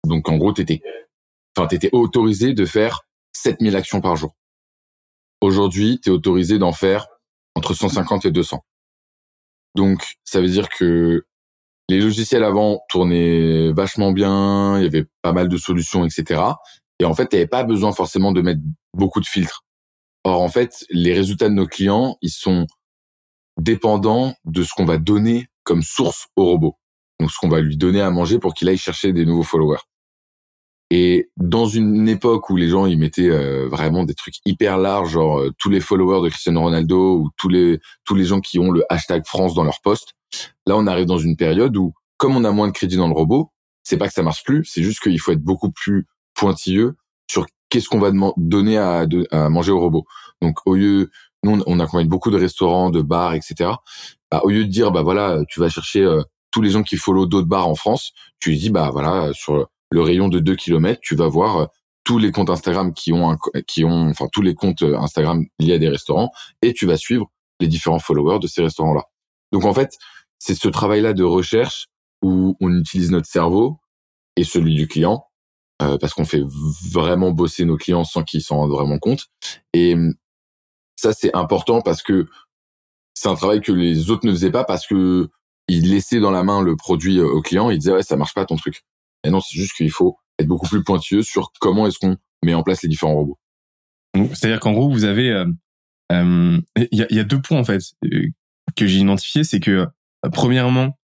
Donc, 0.06 0.28
en 0.28 0.37
gros, 0.37 0.52
t'étais, 0.52 0.83
enfin, 1.56 1.66
t'étais 1.66 1.90
autorisé 1.92 2.52
de 2.54 2.64
faire 2.64 3.02
7000 3.33 3.76
actions 3.76 4.00
par 4.00 4.16
jour. 4.16 4.35
Aujourd'hui, 5.40 6.00
tu 6.02 6.11
es 6.11 6.12
autorisé 6.12 6.59
d'en 6.59 6.72
faire 6.72 7.09
entre 7.54 7.74
150 7.74 8.26
et 8.26 8.30
200. 8.30 8.64
Donc, 9.74 10.04
ça 10.24 10.40
veut 10.40 10.48
dire 10.48 10.68
que 10.68 11.24
les 11.90 11.98
logiciels 11.98 12.44
avant 12.44 12.85
tournaient 12.88 13.72
vachement 13.72 14.12
bien, 14.12 14.79
il 14.79 14.85
y 14.85 14.87
avait 14.87 15.07
pas 15.22 15.33
mal 15.33 15.48
de 15.48 15.57
solutions, 15.57 16.05
etc. 16.05 16.40
Et 17.00 17.05
en 17.05 17.14
fait, 17.14 17.29
il 17.33 17.37
n'y 17.37 17.40
avait 17.40 17.48
pas 17.48 17.64
besoin 17.64 17.92
forcément 17.92 18.31
de 18.31 18.40
mettre 18.42 18.61
beaucoup 18.94 19.20
de 19.20 19.26
filtres. 19.26 19.64
Or, 20.22 20.40
en 20.40 20.48
fait, 20.48 20.85
les 20.90 21.12
résultats 21.12 21.48
de 21.48 21.55
nos 21.55 21.66
clients, 21.66 22.16
ils 22.22 22.31
sont 22.31 22.66
dépendants 23.59 24.35
de 24.44 24.62
ce 24.62 24.72
qu'on 24.72 24.85
va 24.85 24.98
donner 24.98 25.48
comme 25.64 25.83
source 25.83 26.29
au 26.37 26.44
robot. 26.44 26.76
Donc, 27.18 27.33
ce 27.33 27.38
qu'on 27.38 27.48
va 27.48 27.61
lui 27.61 27.76
donner 27.76 28.00
à 28.00 28.11
manger 28.11 28.38
pour 28.38 28.55
qu'il 28.55 28.68
aille 28.68 28.79
chercher 28.79 29.12
des 29.12 29.26
nouveaux 29.26 29.42
followers. 29.42 29.81
Et 30.90 31.31
dans 31.37 31.66
une 31.66 32.09
époque 32.09 32.50
où 32.50 32.57
les 32.57 32.68
gens 32.68 32.87
ils 32.87 32.98
mettaient 32.98 33.31
euh, 33.31 33.68
vraiment 33.68 34.05
des 34.05 34.14
trucs 34.14 34.35
hyper 34.44 34.76
larges, 34.76 35.12
genre 35.12 35.38
euh, 35.38 35.50
tous 35.59 35.70
les 35.70 35.81
followers 35.81 36.22
de 36.24 36.29
Cristiano 36.29 36.61
Ronaldo 36.61 37.18
ou 37.18 37.31
tous 37.37 37.48
les 37.48 37.79
tous 38.05 38.16
les 38.16 38.24
gens 38.24 38.40
qui 38.40 38.59
ont 38.59 38.72
le 38.72 38.85
hashtag 38.88 39.24
France 39.24 39.55
dans 39.55 39.62
leur 39.62 39.81
poste, 39.83 40.14
Là, 40.66 40.76
on 40.76 40.87
arrive 40.87 41.07
dans 41.07 41.18
une 41.18 41.37
période 41.37 41.76
où, 41.76 41.94
comme 42.16 42.37
on 42.37 42.44
a 42.44 42.53
moins 42.53 42.68
de 42.68 42.72
crédit 42.72 42.96
dans 42.96 43.09
le 43.09 43.14
robot, 43.14 43.53
c'est 43.83 43.96
pas 43.96 44.09
que 44.09 44.14
ça 44.14 44.22
marche 44.22 44.44
plus, 44.44 44.64
c'est 44.64 44.83
juste 44.83 45.00
qu'il 45.00 45.18
faut 45.20 45.33
être 45.33 45.42
beaucoup 45.42 45.70
plus 45.70 46.07
pointilleux 46.35 46.96
sur 47.31 47.46
qu'est-ce 47.68 47.88
qu'on 47.88 47.98
va 47.98 48.12
donner 48.37 48.79
à, 48.79 49.07
à, 49.31 49.48
manger 49.48 49.72
au 49.72 49.81
robot. 49.81 50.05
Donc, 50.42 50.59
au 50.66 50.74
lieu, 50.74 51.11
nous, 51.42 51.62
on 51.66 51.81
accompagne 51.81 52.09
beaucoup 52.09 52.31
de 52.31 52.38
restaurants, 52.38 52.90
de 52.90 53.03
bars, 53.03 53.35
etc. 53.35 53.70
Bah, 54.31 54.40
au 54.44 54.50
lieu 54.50 54.64
de 54.64 54.70
dire, 54.70 54.92
bah 54.92 55.03
voilà, 55.03 55.40
tu 55.48 55.61
vas 55.61 55.68
chercher 55.68 56.03
euh, 56.03 56.22
tous 56.50 56.62
les 56.62 56.70
gens 56.70 56.83
qui 56.83 56.96
follow 56.96 57.26
d'autres 57.26 57.48
bars 57.48 57.68
en 57.68 57.74
France, 57.74 58.12
tu 58.38 58.55
dis, 58.55 58.70
bah 58.70 58.90
voilà, 58.92 59.33
sur 59.33 59.68
le 59.90 60.03
rayon 60.03 60.29
de 60.29 60.38
2 60.38 60.57
km, 60.57 61.00
tu 61.03 61.16
vas 61.16 61.29
voir 61.29 61.57
euh, 61.59 61.66
tous 62.05 62.18
les 62.18 62.33
comptes 62.33 62.50
Instagram 62.50 62.92
qui 62.94 63.12
ont 63.12 63.37
qui 63.66 63.85
ont 63.85 64.09
enfin 64.09 64.26
tous 64.33 64.42
les 64.42 64.55
comptes 64.55 64.83
euh, 64.83 64.98
Instagram 64.98 65.44
liés 65.59 65.74
à 65.74 65.79
des 65.79 65.88
restaurants 65.88 66.31
et 66.62 66.72
tu 66.72 66.87
vas 66.87 66.96
suivre 66.96 67.31
les 67.61 67.68
différents 67.68 67.98
followers 67.98 68.38
de 68.38 68.46
ces 68.46 68.62
restaurants 68.62 68.94
là. 68.94 69.05
Donc 69.53 69.64
en 69.64 69.74
fait, 69.74 69.96
c'est 70.38 70.55
ce 70.55 70.68
travail 70.68 71.03
là 71.03 71.12
de 71.12 71.24
recherche 71.24 71.88
où 72.22 72.57
on 72.61 72.76
utilise 72.79 73.11
notre 73.11 73.29
cerveau 73.29 73.79
et 74.37 74.44
celui 74.44 74.74
du 74.74 74.88
client 74.88 75.26
euh, 75.83 75.98
parce 75.98 76.14
qu'on 76.14 76.24
fait 76.24 76.42
vraiment 76.90 77.31
bosser 77.31 77.64
nos 77.64 77.76
clients 77.76 78.05
sans 78.05 78.22
qu'ils 78.22 78.42
s'en 78.42 78.57
rendent 78.57 78.70
vraiment 78.70 78.98
compte 78.98 79.26
et 79.72 79.94
hum, 79.94 80.14
ça 80.96 81.12
c'est 81.12 81.35
important 81.35 81.81
parce 81.81 82.03
que 82.03 82.29
c'est 83.14 83.29
un 83.29 83.35
travail 83.35 83.61
que 83.61 83.72
les 83.72 84.11
autres 84.11 84.26
ne 84.26 84.33
faisaient 84.33 84.50
pas 84.50 84.64
parce 84.64 84.87
que 84.87 85.29
ils 85.68 85.90
laissaient 85.90 86.20
dans 86.20 86.31
la 86.31 86.42
main 86.42 86.62
le 86.62 86.76
produit 86.76 87.18
euh, 87.18 87.26
au 87.26 87.42
client, 87.42 87.70
ils 87.70 87.79
disaient 87.79 87.92
ouais 87.92 88.03
ça 88.03 88.16
marche 88.16 88.35
pas 88.35 88.46
ton 88.46 88.57
truc. 88.57 88.85
Et 89.24 89.30
non, 89.30 89.40
c'est 89.40 89.59
juste 89.59 89.74
qu'il 89.74 89.90
faut 89.90 90.18
être 90.38 90.46
beaucoup 90.46 90.68
plus 90.68 90.83
pointilleux 90.83 91.22
sur 91.22 91.52
comment 91.61 91.87
est-ce 91.87 91.98
qu'on 91.98 92.16
met 92.42 92.54
en 92.54 92.62
place 92.62 92.83
les 92.83 92.88
différents 92.88 93.14
robots. 93.14 93.38
C'est-à-dire 94.14 94.61
qu'en 94.61 94.72
gros, 94.72 94.90
vous 94.90 95.04
avez, 95.04 95.26
il 95.26 95.30
euh, 95.33 95.46
euh, 96.12 96.61
y, 96.90 97.02
a, 97.02 97.06
y, 97.11 97.18
a, 97.20 97.24
deux 97.24 97.40
points 97.40 97.61
en 97.61 97.64
fait 97.64 97.80
euh, 98.04 98.26
que 98.76 98.87
j'ai 98.87 98.98
identifié, 98.98 99.44
c'est 99.44 99.61
que 99.61 99.87
premièrement, 100.33 100.98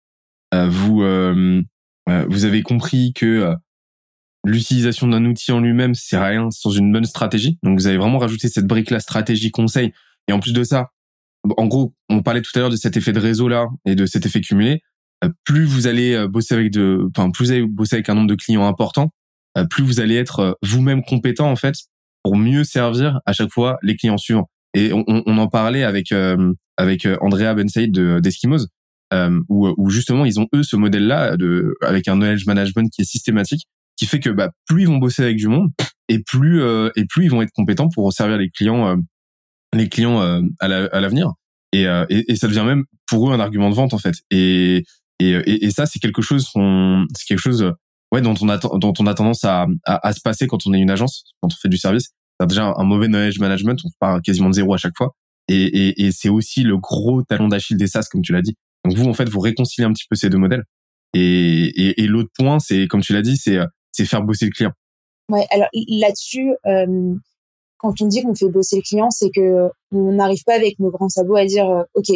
vous 0.52 1.02
vous 2.28 2.44
avez 2.44 2.62
compris 2.62 3.12
que 3.12 3.54
l'utilisation 4.44 5.08
d'un 5.08 5.24
outil 5.24 5.50
en 5.50 5.60
lui-même 5.60 5.94
c'est 5.94 6.18
rien 6.18 6.50
sans 6.50 6.70
une 6.70 6.92
bonne 6.92 7.04
stratégie. 7.04 7.58
Donc 7.62 7.78
vous 7.78 7.86
avez 7.88 7.98
vraiment 7.98 8.18
rajouté 8.18 8.48
cette 8.48 8.66
brique 8.66 8.90
là 8.90 9.00
stratégie 9.00 9.50
conseil. 9.50 9.92
Et 10.28 10.32
en 10.32 10.40
plus 10.40 10.52
de 10.52 10.64
ça, 10.64 10.90
en 11.56 11.66
gros, 11.66 11.94
on 12.08 12.22
parlait 12.22 12.42
tout 12.42 12.50
à 12.54 12.60
l'heure 12.60 12.70
de 12.70 12.76
cet 12.76 12.96
effet 12.96 13.12
de 13.12 13.20
réseau 13.20 13.48
là 13.48 13.66
et 13.84 13.94
de 13.94 14.06
cet 14.06 14.26
effet 14.26 14.40
cumulé. 14.40 14.82
Plus 15.44 15.64
vous 15.64 15.86
allez 15.86 16.26
bosser 16.28 16.54
avec 16.54 16.70
de, 16.72 17.08
enfin 17.16 17.30
plus 17.30 17.46
vous 17.46 17.52
allez 17.52 17.66
bosser 17.66 17.96
avec 17.96 18.08
un 18.08 18.14
nombre 18.14 18.28
de 18.28 18.34
clients 18.34 18.66
important, 18.66 19.10
euh, 19.56 19.64
plus 19.64 19.84
vous 19.84 20.00
allez 20.00 20.16
être 20.16 20.40
euh, 20.40 20.52
vous-même 20.62 21.02
compétent 21.02 21.50
en 21.50 21.56
fait 21.56 21.74
pour 22.22 22.36
mieux 22.36 22.64
servir 22.64 23.20
à 23.26 23.32
chaque 23.32 23.50
fois 23.50 23.78
les 23.82 23.96
clients 23.96 24.18
suivants. 24.18 24.50
Et 24.74 24.92
on, 24.92 25.04
on 25.06 25.38
en 25.38 25.48
parlait 25.48 25.84
avec 25.84 26.12
euh, 26.12 26.52
avec 26.76 27.08
Andrea 27.20 27.54
Bensaïd 27.54 27.92
de 27.92 28.20
d'Eskimos, 28.20 28.66
euh, 29.14 29.40
où, 29.48 29.72
où, 29.78 29.88
justement 29.88 30.24
ils 30.24 30.38
ont 30.38 30.48
eux 30.54 30.62
ce 30.62 30.76
modèle-là 30.76 31.36
de 31.36 31.74
avec 31.82 32.08
un 32.08 32.16
knowledge 32.16 32.46
management 32.46 32.90
qui 32.92 33.02
est 33.02 33.06
systématique, 33.06 33.66
qui 33.96 34.06
fait 34.06 34.20
que 34.20 34.28
bah, 34.28 34.50
plus 34.66 34.82
ils 34.82 34.88
vont 34.88 34.98
bosser 34.98 35.22
avec 35.22 35.36
du 35.36 35.48
monde 35.48 35.70
et 36.08 36.18
plus 36.18 36.62
et 36.96 37.04
plus 37.08 37.24
ils 37.24 37.30
vont 37.30 37.42
être 37.42 37.52
compétents 37.54 37.88
pour 37.88 38.12
servir 38.12 38.36
les 38.36 38.50
clients 38.50 38.96
les 39.74 39.88
clients 39.88 40.20
à 40.60 40.68
l'avenir. 40.68 41.32
et, 41.72 41.84
et, 41.84 42.32
et, 42.32 42.36
ça 42.36 42.46
devient 42.46 42.64
même 42.66 42.84
pour 43.08 43.30
eux 43.30 43.34
un 43.34 43.40
argument 43.40 43.70
de 43.70 43.74
vente 43.74 43.94
en 43.94 43.98
fait. 43.98 44.16
Et 44.30 44.84
et, 45.18 45.30
et, 45.30 45.64
et 45.66 45.70
ça 45.70 45.86
c'est 45.86 45.98
quelque 45.98 46.22
chose 46.22 46.50
c'est 46.52 47.26
quelque 47.26 47.40
chose 47.40 47.72
ouais, 48.12 48.20
dont 48.20 48.34
on 48.40 48.48
a 48.48 48.58
dont 48.58 48.92
on 48.98 49.06
a 49.06 49.14
tendance 49.14 49.44
à, 49.44 49.66
à, 49.84 50.12
se 50.12 50.20
passer 50.20 50.46
quand 50.46 50.66
on 50.66 50.72
est 50.72 50.78
une 50.78 50.90
agence, 50.90 51.24
quand 51.40 51.48
on 51.52 51.56
fait 51.56 51.68
du 51.68 51.78
service. 51.78 52.10
C'est 52.40 52.46
déjà 52.46 52.74
un 52.76 52.84
mauvais 52.84 53.08
knowledge 53.08 53.38
management, 53.38 53.80
on 53.84 53.88
part 53.98 54.20
quasiment 54.20 54.50
de 54.50 54.54
zéro 54.54 54.74
à 54.74 54.76
chaque 54.76 54.96
fois. 54.96 55.14
Et, 55.48 56.04
et, 56.04 56.12
c'est 56.12 56.28
aussi 56.28 56.64
le 56.64 56.76
gros 56.76 57.22
talon 57.22 57.48
d'Achille 57.48 57.76
des 57.76 57.86
SaaS, 57.86 58.08
comme 58.10 58.20
tu 58.20 58.32
l'as 58.32 58.42
dit. 58.42 58.56
Donc 58.84 58.96
vous, 58.96 59.06
en 59.06 59.14
fait, 59.14 59.28
vous 59.28 59.38
réconciliez 59.38 59.86
un 59.86 59.92
petit 59.92 60.04
peu 60.10 60.16
ces 60.16 60.28
deux 60.28 60.38
modèles. 60.38 60.64
Et, 61.14 62.02
et, 62.02 62.06
l'autre 62.08 62.30
point, 62.36 62.58
c'est 62.58 62.88
comme 62.88 63.00
tu 63.00 63.12
l'as 63.12 63.22
dit, 63.22 63.36
c'est 63.36 63.58
c'est 63.92 64.04
faire 64.04 64.22
bosser 64.22 64.46
le 64.46 64.50
client. 64.50 64.72
Ouais, 65.30 65.46
alors 65.50 65.68
là-dessus, 65.72 66.50
euh, 66.66 67.14
quand 67.78 68.00
on 68.00 68.06
dit 68.06 68.22
qu'on 68.22 68.34
fait 68.34 68.50
bosser 68.50 68.76
le 68.76 68.82
client, 68.82 69.10
c'est 69.10 69.30
que 69.30 69.68
on 69.92 70.12
n'arrive 70.12 70.42
pas 70.44 70.54
avec 70.54 70.78
nos 70.78 70.90
grands 70.90 71.08
sabots 71.08 71.36
à 71.36 71.46
dire, 71.46 71.68
euh, 71.70 71.82
ok, 71.94 72.06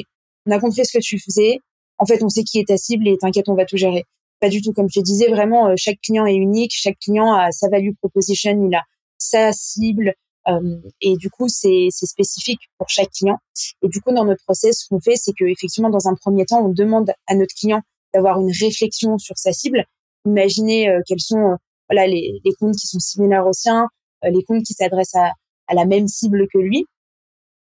on 0.46 0.50
a 0.50 0.58
compris 0.58 0.84
ce 0.84 0.98
que 0.98 1.02
tu 1.02 1.18
faisais. 1.18 1.60
En 2.00 2.06
fait, 2.06 2.22
on 2.22 2.28
sait 2.30 2.44
qui 2.44 2.58
est 2.58 2.68
ta 2.68 2.78
cible 2.78 3.06
et 3.06 3.16
t'inquiète, 3.18 3.48
on 3.48 3.54
va 3.54 3.66
tout 3.66 3.76
gérer. 3.76 4.04
Pas 4.40 4.48
du 4.48 4.62
tout, 4.62 4.72
comme 4.72 4.88
je 4.88 5.00
te 5.00 5.04
disais, 5.04 5.28
vraiment, 5.28 5.68
euh, 5.68 5.74
chaque 5.76 6.00
client 6.00 6.24
est 6.24 6.34
unique, 6.34 6.72
chaque 6.74 6.98
client 6.98 7.32
a 7.34 7.52
sa 7.52 7.68
value 7.68 7.92
proposition, 8.00 8.58
il 8.66 8.74
a 8.74 8.82
sa 9.18 9.52
cible, 9.52 10.14
euh, 10.48 10.78
et 11.02 11.16
du 11.16 11.28
coup, 11.28 11.46
c'est 11.48 11.88
spécifique 11.90 12.60
pour 12.78 12.88
chaque 12.88 13.10
client. 13.10 13.36
Et 13.82 13.88
du 13.88 14.00
coup, 14.00 14.12
dans 14.14 14.24
notre 14.24 14.42
process, 14.44 14.80
ce 14.80 14.88
qu'on 14.88 14.98
fait, 14.98 15.16
c'est 15.16 15.32
que 15.38 15.44
effectivement, 15.44 15.90
dans 15.90 16.08
un 16.08 16.14
premier 16.14 16.46
temps, 16.46 16.64
on 16.64 16.70
demande 16.70 17.12
à 17.26 17.34
notre 17.34 17.54
client 17.54 17.82
d'avoir 18.14 18.40
une 18.40 18.50
réflexion 18.50 19.18
sur 19.18 19.36
sa 19.36 19.52
cible. 19.52 19.84
Imaginez 20.24 20.88
euh, 20.88 21.00
quels 21.06 21.20
sont 21.20 21.56
voilà 21.90 22.06
les, 22.06 22.40
les, 22.42 22.52
comptes 22.58 22.76
qui 22.76 22.86
sont 22.86 22.98
similaires 22.98 23.46
aux 23.46 23.52
siens, 23.52 23.88
les 24.22 24.42
comptes 24.44 24.62
qui 24.62 24.74
s'adressent 24.74 25.16
à, 25.16 25.32
à 25.66 25.74
la 25.74 25.84
même 25.84 26.08
cible 26.08 26.46
que 26.52 26.58
lui. 26.58 26.86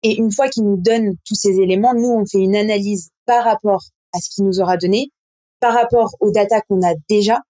Et 0.03 0.17
une 0.17 0.31
fois 0.31 0.49
qu'il 0.49 0.65
nous 0.65 0.77
donne 0.77 1.17
tous 1.27 1.35
ces 1.35 1.61
éléments, 1.61 1.95
nous, 1.95 2.09
on 2.09 2.25
fait 2.25 2.39
une 2.39 2.57
analyse 2.57 3.11
par 3.27 3.45
rapport 3.45 3.83
à 4.15 4.21
ce 4.21 4.31
qu'il 4.31 4.45
nous 4.45 4.61
aura 4.61 4.77
donné 4.77 5.11
par 5.61 5.75
rapport 5.75 6.15
aux 6.21 6.31
data 6.31 6.61
qu'on 6.63 6.83
a 6.83 6.95
déjà 7.09 7.41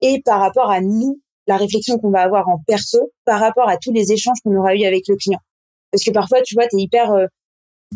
et 0.00 0.22
par 0.24 0.40
rapport 0.40 0.70
à 0.70 0.80
nous, 0.80 1.20
la 1.46 1.56
réflexion 1.56 1.98
qu'on 1.98 2.10
va 2.10 2.20
avoir 2.20 2.48
en 2.48 2.62
perso 2.66 3.12
par 3.24 3.40
rapport 3.40 3.68
à 3.68 3.76
tous 3.76 3.92
les 3.92 4.12
échanges 4.12 4.38
qu'on 4.44 4.56
aura 4.56 4.74
eu 4.74 4.84
avec 4.84 5.08
le 5.08 5.16
client. 5.16 5.40
Parce 5.90 6.04
que 6.04 6.10
parfois, 6.10 6.42
tu 6.42 6.54
vois, 6.54 6.66
tu 6.68 6.76
es 6.76 6.82
hyper 6.82 7.12
euh, 7.12 7.26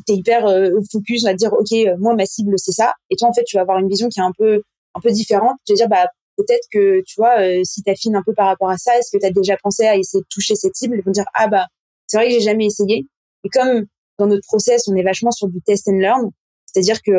hyper 0.08 0.46
euh, 0.46 0.70
focus 0.90 1.26
à 1.26 1.34
dire 1.34 1.52
OK, 1.52 1.72
euh, 1.72 1.96
moi 1.98 2.14
ma 2.14 2.24
cible 2.24 2.54
c'est 2.56 2.72
ça 2.72 2.94
et 3.10 3.16
toi 3.16 3.28
en 3.28 3.32
fait, 3.34 3.44
tu 3.44 3.56
vas 3.56 3.62
avoir 3.62 3.78
une 3.78 3.88
vision 3.88 4.08
qui 4.08 4.20
est 4.20 4.22
un 4.22 4.32
peu 4.36 4.62
un 4.94 5.00
peu 5.00 5.10
différente. 5.10 5.56
Tu 5.66 5.72
vas 5.72 5.76
dire 5.76 5.88
bah 5.88 6.06
peut-être 6.36 6.66
que 6.72 7.02
tu 7.06 7.14
vois 7.18 7.36
si 7.64 7.82
tu 7.82 7.90
affines 7.90 8.16
un 8.16 8.22
peu 8.22 8.32
par 8.34 8.46
rapport 8.46 8.70
à 8.70 8.78
ça, 8.78 8.98
est-ce 8.98 9.10
que 9.10 9.20
tu 9.20 9.26
as 9.26 9.30
déjà 9.30 9.56
pensé 9.62 9.84
à 9.84 9.96
essayer 9.96 10.22
de 10.22 10.26
toucher 10.30 10.54
cette 10.54 10.74
cible? 10.76 10.96
Ils 10.98 11.04
vont 11.04 11.12
dire 11.12 11.26
ah 11.34 11.48
bah 11.48 11.66
c'est 12.06 12.16
vrai 12.16 12.28
que 12.28 12.32
j'ai 12.32 12.40
jamais 12.40 12.66
essayé. 12.66 13.06
Et 13.44 13.48
comme 13.50 13.84
dans 14.18 14.26
notre 14.26 14.46
process, 14.46 14.88
on 14.88 14.96
est 14.96 15.02
vachement 15.02 15.30
sur 15.30 15.48
du 15.48 15.60
test 15.60 15.88
and 15.88 15.98
learn, 15.98 16.30
c'est-à-dire 16.66 17.02
que 17.02 17.12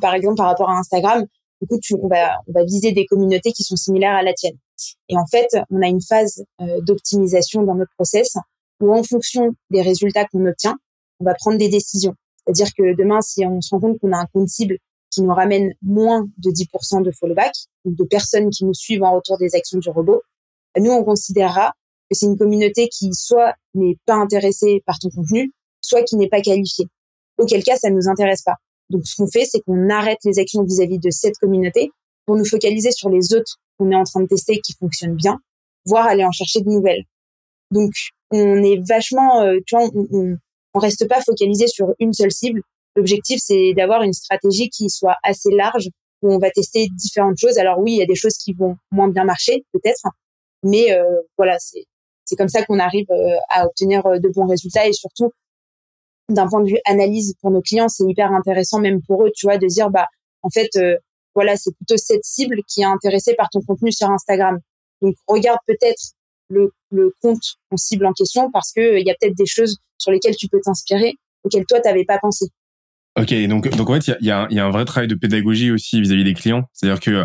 par 0.00 0.14
exemple 0.14 0.36
par 0.36 0.46
rapport 0.46 0.70
à 0.70 0.78
Instagram, 0.78 1.26
du 1.60 1.68
coup, 1.68 1.78
on, 2.02 2.08
va, 2.08 2.64
viser 2.64 2.92
des 2.92 3.06
communautés 3.06 3.52
qui 3.52 3.62
sont 3.62 3.76
similaires 3.76 4.14
à 4.14 4.22
la 4.22 4.34
tienne. 4.34 4.56
Et 5.08 5.16
en 5.16 5.26
fait, 5.26 5.48
on 5.70 5.80
a 5.80 5.86
une 5.86 6.02
phase 6.02 6.44
euh, 6.60 6.80
d'optimisation 6.82 7.62
dans 7.62 7.74
notre 7.74 7.92
process 7.96 8.36
où 8.80 8.94
en 8.94 9.02
fonction 9.02 9.52
des 9.70 9.80
résultats 9.80 10.26
qu'on 10.26 10.44
obtient, 10.46 10.76
on 11.20 11.24
va 11.24 11.34
prendre 11.34 11.56
des 11.56 11.68
décisions. 11.68 12.14
C'est-à-dire 12.44 12.68
que 12.76 12.94
demain, 12.94 13.22
si 13.22 13.44
on 13.46 13.60
se 13.62 13.70
rend 13.74 13.80
compte 13.80 13.98
qu'on 14.00 14.12
a 14.12 14.18
un 14.18 14.26
compte 14.32 14.48
cible 14.48 14.76
qui 15.10 15.22
nous 15.22 15.32
ramène 15.32 15.72
moins 15.80 16.26
de 16.36 16.50
10% 16.50 17.02
de 17.02 17.10
follow-back, 17.10 17.52
de 17.86 18.04
personnes 18.04 18.50
qui 18.50 18.66
nous 18.66 18.74
suivent 18.74 19.02
en 19.02 19.14
retour 19.14 19.38
des 19.38 19.54
actions 19.54 19.78
du 19.78 19.88
robot, 19.88 20.20
nous, 20.78 20.90
on 20.90 21.04
considérera 21.04 21.72
que 22.10 22.16
c'est 22.16 22.26
une 22.26 22.36
communauté 22.36 22.88
qui 22.88 23.14
soit 23.14 23.54
n'est 23.74 23.96
pas 24.04 24.14
intéressée 24.14 24.82
par 24.84 24.98
ton 24.98 25.08
contenu, 25.08 25.52
soit 25.80 26.02
qui 26.02 26.16
n'est 26.16 26.28
pas 26.28 26.42
qualifiée. 26.42 26.86
Auquel 27.38 27.62
cas, 27.64 27.76
ça 27.76 27.88
ne 27.88 27.96
nous 27.96 28.08
intéresse 28.08 28.42
pas. 28.42 28.56
Donc, 28.90 29.06
ce 29.06 29.16
qu'on 29.16 29.28
fait, 29.28 29.44
c'est 29.44 29.60
qu'on 29.60 29.90
arrête 29.90 30.18
les 30.24 30.38
actions 30.38 30.62
vis-à-vis 30.62 30.98
de 30.98 31.10
cette 31.10 31.36
communauté 31.38 31.90
pour 32.24 32.36
nous 32.36 32.44
focaliser 32.44 32.90
sur 32.92 33.08
les 33.08 33.34
autres 33.34 33.56
qu'on 33.78 33.90
est 33.90 33.96
en 33.96 34.04
train 34.04 34.22
de 34.22 34.26
tester 34.26 34.60
qui 34.60 34.74
fonctionnent 34.78 35.16
bien, 35.16 35.38
voire 35.84 36.06
aller 36.06 36.24
en 36.24 36.32
chercher 36.32 36.60
de 36.60 36.68
nouvelles. 36.68 37.04
Donc, 37.70 37.92
on 38.30 38.62
est 38.62 38.80
vachement, 38.88 39.42
euh, 39.42 39.58
tu 39.66 39.76
vois, 39.76 39.88
on, 39.94 40.36
on, 40.74 40.78
reste 40.78 41.08
pas 41.08 41.20
focalisé 41.22 41.68
sur 41.68 41.88
une 41.98 42.12
seule 42.12 42.30
cible. 42.30 42.60
L'objectif, 42.96 43.40
c'est 43.42 43.72
d'avoir 43.74 44.02
une 44.02 44.12
stratégie 44.12 44.68
qui 44.68 44.90
soit 44.90 45.16
assez 45.22 45.50
large 45.50 45.88
où 46.22 46.32
on 46.32 46.38
va 46.38 46.50
tester 46.50 46.88
différentes 46.92 47.38
choses. 47.38 47.58
Alors 47.58 47.78
oui, 47.78 47.92
il 47.92 47.98
y 47.98 48.02
a 48.02 48.06
des 48.06 48.14
choses 48.14 48.36
qui 48.36 48.52
vont 48.52 48.76
moins 48.90 49.08
bien 49.08 49.24
marcher, 49.24 49.64
peut-être, 49.72 50.02
mais 50.62 50.92
euh, 50.92 51.02
voilà, 51.38 51.58
c'est 51.58 51.84
c'est 52.24 52.36
comme 52.36 52.48
ça 52.48 52.64
qu'on 52.64 52.80
arrive 52.80 53.06
euh, 53.10 53.36
à 53.50 53.66
obtenir 53.66 54.02
de 54.02 54.28
bons 54.34 54.46
résultats 54.46 54.86
et 54.86 54.92
surtout 54.92 55.30
d'un 56.28 56.48
point 56.48 56.62
de 56.62 56.68
vue 56.68 56.78
analyse 56.84 57.34
pour 57.40 57.50
nos 57.50 57.60
clients, 57.60 57.88
c'est 57.88 58.04
hyper 58.08 58.32
intéressant 58.32 58.80
même 58.80 59.00
pour 59.06 59.24
eux, 59.24 59.30
tu 59.34 59.46
vois, 59.46 59.58
de 59.58 59.66
dire 59.66 59.90
bah 59.90 60.06
en 60.42 60.50
fait 60.50 60.70
euh, 60.76 60.96
voilà, 61.34 61.56
c'est 61.56 61.74
plutôt 61.76 61.96
cette 61.96 62.24
cible 62.24 62.56
qui 62.66 62.80
est 62.80 62.86
intéressée 62.86 63.34
par 63.34 63.48
ton 63.50 63.60
contenu 63.60 63.92
sur 63.92 64.10
Instagram. 64.10 64.58
Donc 65.02 65.14
regarde 65.26 65.58
peut-être 65.66 66.00
le, 66.48 66.72
le 66.90 67.12
compte 67.20 67.42
en 67.70 67.76
cible 67.76 68.06
en 68.06 68.12
question 68.12 68.50
parce 68.50 68.72
que 68.72 68.98
il 68.98 69.06
y 69.06 69.10
a 69.10 69.14
peut-être 69.20 69.36
des 69.36 69.46
choses 69.46 69.78
sur 69.98 70.10
lesquelles 70.10 70.36
tu 70.36 70.48
peux 70.48 70.60
t'inspirer 70.62 71.14
auxquelles 71.44 71.66
toi 71.66 71.80
t'avais 71.80 72.04
pas 72.04 72.18
pensé. 72.18 72.46
Ok, 73.18 73.32
donc 73.48 73.68
donc 73.76 73.90
en 73.90 73.94
fait 73.94 74.12
il 74.20 74.26
y 74.26 74.30
a, 74.30 74.46
y 74.50 74.58
a, 74.58 74.66
un 74.66 74.70
vrai 74.70 74.84
travail 74.84 75.08
de 75.08 75.14
pédagogie 75.14 75.70
aussi 75.70 76.00
vis-à-vis 76.00 76.24
des 76.24 76.34
clients, 76.34 76.64
c'est-à-dire 76.72 77.00
que 77.00 77.24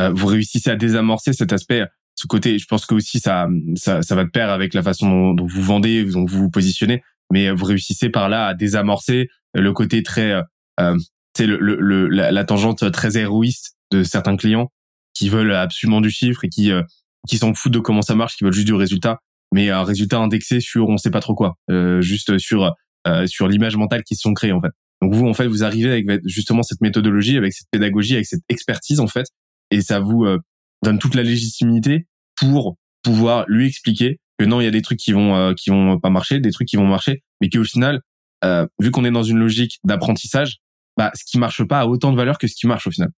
euh, 0.00 0.10
vous 0.14 0.26
réussissez 0.26 0.70
à 0.70 0.76
désamorcer 0.76 1.32
cet 1.32 1.52
aspect 1.52 1.84
ce 2.14 2.26
côté, 2.26 2.58
je 2.58 2.66
pense 2.66 2.86
que 2.86 2.94
aussi 2.94 3.18
ça, 3.20 3.48
ça, 3.74 4.02
ça 4.02 4.14
va 4.14 4.24
de 4.24 4.30
pair 4.30 4.50
avec 4.50 4.74
la 4.74 4.82
façon 4.82 5.08
dont, 5.08 5.34
dont 5.34 5.46
vous 5.46 5.62
vendez, 5.62 6.04
dont 6.04 6.24
vous 6.24 6.42
vous 6.42 6.50
positionnez 6.50 7.02
mais 7.32 7.50
vous 7.50 7.64
réussissez 7.64 8.10
par 8.10 8.28
là 8.28 8.46
à 8.46 8.54
désamorcer 8.54 9.28
le 9.54 9.72
côté 9.72 10.02
très, 10.02 10.40
euh, 10.80 10.96
c'est 11.36 11.46
le, 11.46 11.58
le, 11.58 12.08
la, 12.08 12.44
tangente 12.44 12.92
très 12.92 13.16
héroïste 13.16 13.76
de 13.90 14.04
certains 14.04 14.36
clients 14.36 14.70
qui 15.14 15.28
veulent 15.28 15.54
absolument 15.54 16.00
du 16.00 16.10
chiffre 16.10 16.44
et 16.44 16.48
qui 16.48 16.70
euh, 16.70 16.82
qui 17.28 17.38
s'en 17.38 17.54
foutent 17.54 17.72
de 17.72 17.78
comment 17.78 18.02
ça 18.02 18.14
marche, 18.14 18.36
qui 18.36 18.44
veulent 18.44 18.52
juste 18.52 18.66
du 18.66 18.74
résultat, 18.74 19.18
mais 19.52 19.70
un 19.70 19.84
résultat 19.84 20.18
indexé 20.18 20.60
sur 20.60 20.88
on 20.88 20.96
sait 20.96 21.10
pas 21.10 21.20
trop 21.20 21.34
quoi, 21.34 21.54
euh, 21.70 22.00
juste 22.00 22.38
sur 22.38 22.74
euh, 23.06 23.26
sur 23.26 23.48
l'image 23.48 23.76
mentale 23.76 24.04
qu'ils 24.04 24.16
se 24.16 24.22
sont 24.22 24.34
créés 24.34 24.52
en 24.52 24.60
fait. 24.60 24.72
Donc 25.00 25.14
vous, 25.14 25.26
en 25.26 25.34
fait, 25.34 25.48
vous 25.48 25.64
arrivez 25.64 25.90
avec 25.90 26.06
justement 26.24 26.62
cette 26.62 26.80
méthodologie, 26.80 27.36
avec 27.36 27.52
cette 27.52 27.66
pédagogie, 27.72 28.14
avec 28.14 28.26
cette 28.26 28.44
expertise, 28.48 29.00
en 29.00 29.08
fait, 29.08 29.26
et 29.72 29.80
ça 29.80 29.98
vous 29.98 30.24
euh, 30.24 30.38
donne 30.84 31.00
toute 31.00 31.16
la 31.16 31.24
légitimité 31.24 32.06
pour 32.36 32.76
pouvoir 33.02 33.44
lui 33.48 33.66
expliquer 33.66 34.20
que 34.42 34.48
non, 34.48 34.60
il 34.60 34.64
y 34.64 34.66
a 34.66 34.70
des 34.70 34.82
trucs 34.82 34.98
qui 34.98 35.12
vont 35.12 35.36
euh, 35.36 35.54
qui 35.54 35.70
vont 35.70 35.98
pas 35.98 36.10
marcher, 36.10 36.40
des 36.40 36.50
trucs 36.50 36.68
qui 36.68 36.76
vont 36.76 36.86
marcher, 36.86 37.22
mais 37.40 37.48
qu'au 37.48 37.64
final, 37.64 38.00
euh, 38.44 38.66
vu 38.80 38.90
qu'on 38.90 39.04
est 39.04 39.10
dans 39.10 39.22
une 39.22 39.38
logique 39.38 39.78
d'apprentissage, 39.84 40.58
bah 40.96 41.10
ce 41.14 41.24
qui 41.24 41.38
marche 41.38 41.64
pas 41.64 41.80
a 41.80 41.86
autant 41.86 42.10
de 42.12 42.16
valeur 42.16 42.38
que 42.38 42.46
ce 42.46 42.54
qui 42.54 42.66
marche 42.66 42.86
au 42.86 42.90
final. 42.90 43.10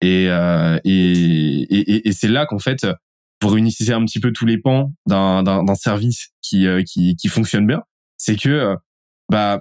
Et 0.00 0.28
euh, 0.28 0.78
et, 0.84 1.62
et, 1.62 2.08
et 2.08 2.12
c'est 2.12 2.28
là 2.28 2.46
qu'en 2.46 2.58
fait 2.58 2.86
vous 3.40 3.48
réunissez 3.48 3.92
un 3.92 4.04
petit 4.04 4.20
peu 4.20 4.32
tous 4.32 4.46
les 4.46 4.58
pans 4.58 4.92
d'un 5.06 5.42
d'un 5.42 5.74
service 5.74 6.30
qui 6.40 6.66
qui 6.86 7.16
qui 7.16 7.28
fonctionne 7.28 7.66
bien. 7.66 7.82
C'est 8.16 8.36
que 8.36 8.76
bah 9.30 9.60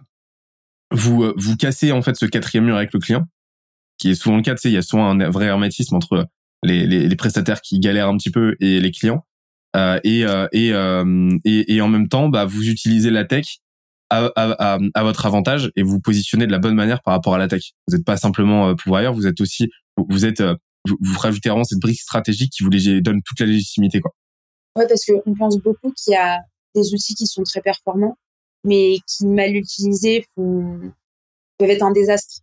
vous 0.92 1.34
vous 1.36 1.58
cassez 1.58 1.92
en 1.92 2.02
fait 2.02 2.16
ce 2.16 2.26
quatrième 2.26 2.66
mur 2.66 2.76
avec 2.76 2.94
le 2.94 3.00
client, 3.00 3.28
qui 3.98 4.12
est 4.12 4.16
souvent 4.16 4.38
le 4.38 4.44
cas. 4.44 4.56
Tu 4.56 4.62
sais, 4.62 4.70
il 4.70 4.74
y 4.74 4.78
a 4.78 4.82
souvent 4.82 5.10
un 5.10 5.30
vrai 5.30 5.46
hermétisme 5.46 5.96
entre 5.96 6.28
les, 6.64 6.86
les, 6.86 7.08
les 7.08 7.16
prestataires 7.16 7.62
qui 7.62 7.80
galèrent 7.80 8.08
un 8.08 8.18
petit 8.18 8.32
peu 8.32 8.56
et 8.60 8.80
les 8.80 8.92
clients. 8.92 9.26
Euh, 9.76 10.00
et, 10.04 10.26
euh, 10.26 10.48
et, 10.52 10.74
euh, 10.74 11.38
et, 11.46 11.76
et, 11.76 11.82
en 11.82 11.88
même 11.88 12.08
temps, 12.10 12.30
bah, 12.30 12.46
vous 12.46 12.68
utilisez 12.70 13.10
la 13.10 13.24
tech 13.26 13.60
à, 14.10 14.30
à, 14.36 14.78
à, 14.94 15.04
votre 15.04 15.26
avantage 15.26 15.72
et 15.78 15.84
vous 15.84 16.02
positionnez 16.02 16.46
de 16.46 16.52
la 16.52 16.60
bonne 16.60 16.76
manière 16.76 17.02
par 17.02 17.14
rapport 17.14 17.36
à 17.36 17.38
la 17.38 17.48
tech. 17.48 17.72
Vous 17.88 17.96
n'êtes 17.96 18.06
pas 18.06 18.18
simplement 18.18 18.76
pourvoyeur, 18.76 19.14
vous 19.14 19.28
êtes 19.28 19.40
aussi, 19.40 19.70
vous 19.96 20.26
êtes, 20.26 20.42
vous, 20.42 20.98
vous 21.00 21.20
rajoutez 21.20 21.50
vraiment 21.50 21.64
cette 21.64 21.80
brique 21.80 22.02
stratégique 22.02 22.52
qui 22.52 22.64
vous 22.64 22.70
donne 22.70 23.22
toute 23.24 23.40
la 23.40 23.46
légitimité, 23.46 24.02
quoi. 24.02 24.12
Ouais, 24.78 24.88
parce 24.88 25.06
qu'on 25.06 25.36
pense 25.36 25.58
beaucoup 25.58 25.92
qu'il 25.92 26.14
y 26.14 26.18
a 26.18 26.40
des 26.76 26.94
outils 26.94 27.16
qui 27.16 27.28
sont 27.28 27.44
très 27.44 27.62
performants, 27.62 28.18
mais 28.64 28.98
qui 29.08 29.28
mal 29.28 29.56
utilisés 29.56 30.26
font, 30.36 30.80
peuvent 31.58 31.70
être 31.70 31.84
un 31.84 31.92
désastre. 31.92 32.42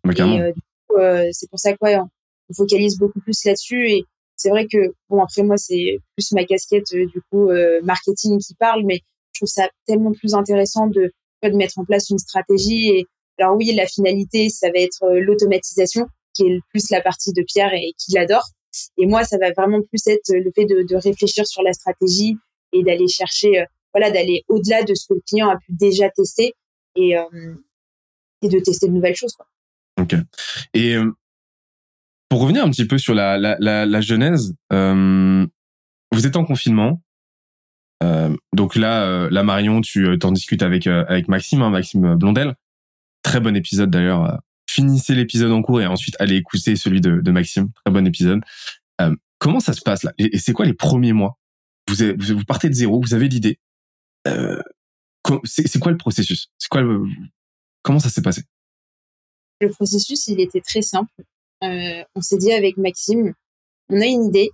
Euh, 0.98 1.28
c'est 1.32 1.48
pour 1.50 1.58
ça 1.58 1.74
qu'on 1.76 2.08
on 2.50 2.54
focalise 2.54 2.98
beaucoup 2.98 3.20
plus 3.20 3.44
là-dessus 3.44 3.90
et 3.90 4.04
c'est 4.38 4.50
vrai 4.50 4.66
que 4.66 4.94
bon 5.10 5.22
après 5.22 5.42
moi 5.42 5.56
c'est 5.58 5.98
plus 6.16 6.32
ma 6.32 6.44
casquette 6.44 6.86
euh, 6.94 7.06
du 7.06 7.20
coup 7.30 7.50
euh, 7.50 7.80
marketing 7.82 8.38
qui 8.38 8.54
parle 8.54 8.84
mais 8.86 9.00
je 9.34 9.40
trouve 9.40 9.48
ça 9.48 9.68
tellement 9.86 10.12
plus 10.12 10.34
intéressant 10.34 10.86
de 10.86 11.12
de 11.42 11.56
mettre 11.56 11.78
en 11.78 11.84
place 11.84 12.08
une 12.10 12.18
stratégie 12.18 12.88
et 12.88 13.06
alors 13.38 13.56
oui 13.56 13.74
la 13.74 13.86
finalité 13.86 14.48
ça 14.48 14.68
va 14.68 14.80
être 14.80 15.02
euh, 15.04 15.20
l'automatisation 15.20 16.06
qui 16.34 16.44
est 16.44 16.60
plus 16.70 16.88
la 16.90 17.00
partie 17.00 17.32
de 17.32 17.42
Pierre 17.42 17.74
et 17.74 17.92
qui 17.98 18.12
l'adore 18.12 18.46
et 18.96 19.06
moi 19.06 19.24
ça 19.24 19.38
va 19.38 19.50
vraiment 19.52 19.82
plus 19.82 20.06
être 20.06 20.32
le 20.32 20.50
fait 20.54 20.64
de, 20.64 20.82
de 20.82 20.96
réfléchir 20.96 21.46
sur 21.46 21.62
la 21.62 21.72
stratégie 21.72 22.36
et 22.72 22.82
d'aller 22.84 23.08
chercher 23.08 23.64
voilà 23.92 24.10
d'aller 24.10 24.44
au-delà 24.48 24.84
de 24.84 24.94
ce 24.94 25.06
que 25.08 25.14
le 25.14 25.22
client 25.26 25.48
a 25.48 25.56
pu 25.56 25.72
déjà 25.72 26.10
tester 26.10 26.54
et 26.96 27.14
et 28.42 28.48
de 28.48 28.58
tester 28.60 28.86
de 28.86 28.92
nouvelles 28.92 29.16
choses 29.16 29.32
quoi. 29.32 29.46
Ok. 30.00 30.14
Et 30.74 30.96
pour 32.28 32.40
revenir 32.40 32.64
un 32.64 32.70
petit 32.70 32.86
peu 32.86 32.98
sur 32.98 33.14
la, 33.14 33.38
la, 33.38 33.56
la, 33.58 33.86
la 33.86 34.00
genèse, 34.00 34.54
euh, 34.72 35.46
vous 36.12 36.26
êtes 36.26 36.36
en 36.36 36.44
confinement. 36.44 37.02
Euh, 38.02 38.36
donc 38.54 38.76
là, 38.76 39.04
euh, 39.04 39.28
là 39.30 39.42
Marion, 39.42 39.80
tu 39.80 40.06
euh, 40.06 40.16
t'en 40.16 40.30
discutes 40.30 40.62
avec 40.62 40.86
euh, 40.86 41.04
avec 41.08 41.28
Maxime, 41.28 41.62
hein, 41.62 41.70
Maxime 41.70 42.14
Blondel. 42.14 42.54
Très 43.22 43.40
bon 43.40 43.56
épisode 43.56 43.90
d'ailleurs. 43.90 44.40
Finissez 44.70 45.14
l'épisode 45.14 45.50
en 45.50 45.62
cours 45.62 45.80
et 45.80 45.86
ensuite 45.86 46.14
allez 46.20 46.36
écouter 46.36 46.76
celui 46.76 47.00
de, 47.00 47.20
de 47.20 47.30
Maxime. 47.30 47.70
Très 47.84 47.92
bon 47.92 48.06
épisode. 48.06 48.40
comment 49.38 49.60
ça 49.60 49.72
se 49.72 49.80
passe 49.80 50.02
là? 50.04 50.12
Et, 50.18 50.38
c'est 50.38 50.52
quoi 50.52 50.66
les 50.66 50.74
premiers 50.74 51.12
mois? 51.12 51.38
Vous, 51.88 51.96
vous 52.18 52.44
partez 52.44 52.68
de 52.68 52.74
zéro, 52.74 53.00
vous 53.00 53.14
avez 53.14 53.28
l'idée. 53.28 53.58
c'est 55.44 55.78
quoi 55.80 55.90
le 55.90 55.96
processus? 55.96 56.50
C'est 56.58 56.68
quoi 56.68 56.82
le, 56.82 57.02
comment 57.82 57.98
ça 57.98 58.10
s'est 58.10 58.22
passé? 58.22 58.42
Le 59.60 59.70
processus, 59.70 60.28
il 60.28 60.40
était 60.40 60.60
très 60.60 60.82
simple. 60.82 61.10
Euh, 61.64 62.04
on 62.14 62.20
s'est 62.20 62.36
dit 62.36 62.52
avec 62.52 62.76
Maxime, 62.76 63.34
on 63.88 64.00
a 64.00 64.06
une 64.06 64.26
idée, 64.26 64.50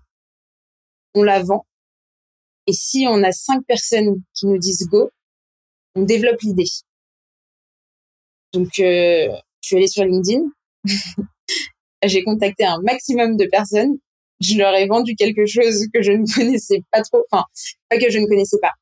on 1.14 1.22
la 1.22 1.42
vend, 1.42 1.66
et 2.66 2.72
si 2.72 3.06
on 3.08 3.22
a 3.22 3.32
cinq 3.32 3.62
personnes 3.66 4.22
qui 4.32 4.46
nous 4.46 4.58
disent 4.58 4.86
go, 4.88 5.10
on 5.94 6.02
développe 6.02 6.40
l'idée. 6.40 6.64
Donc, 8.54 8.78
euh, 8.78 9.28
je 9.60 9.66
suis 9.66 9.76
allée 9.76 9.86
sur 9.86 10.04
LinkedIn, 10.04 10.44
j'ai 12.04 12.24
contacté 12.24 12.64
un 12.64 12.80
maximum 12.80 13.36
de 13.36 13.46
personnes, 13.46 13.98
je 14.40 14.56
leur 14.56 14.74
ai 14.74 14.86
vendu 14.86 15.14
quelque 15.14 15.44
chose 15.44 15.86
que 15.92 16.00
je 16.00 16.12
ne 16.12 16.24
connaissais 16.34 16.82
pas 16.90 17.02
trop, 17.02 17.22
enfin, 17.30 17.44
pas 17.90 17.98
que 17.98 18.10
je 18.10 18.18
ne 18.18 18.26
connaissais 18.26 18.58
pas. 18.62 18.72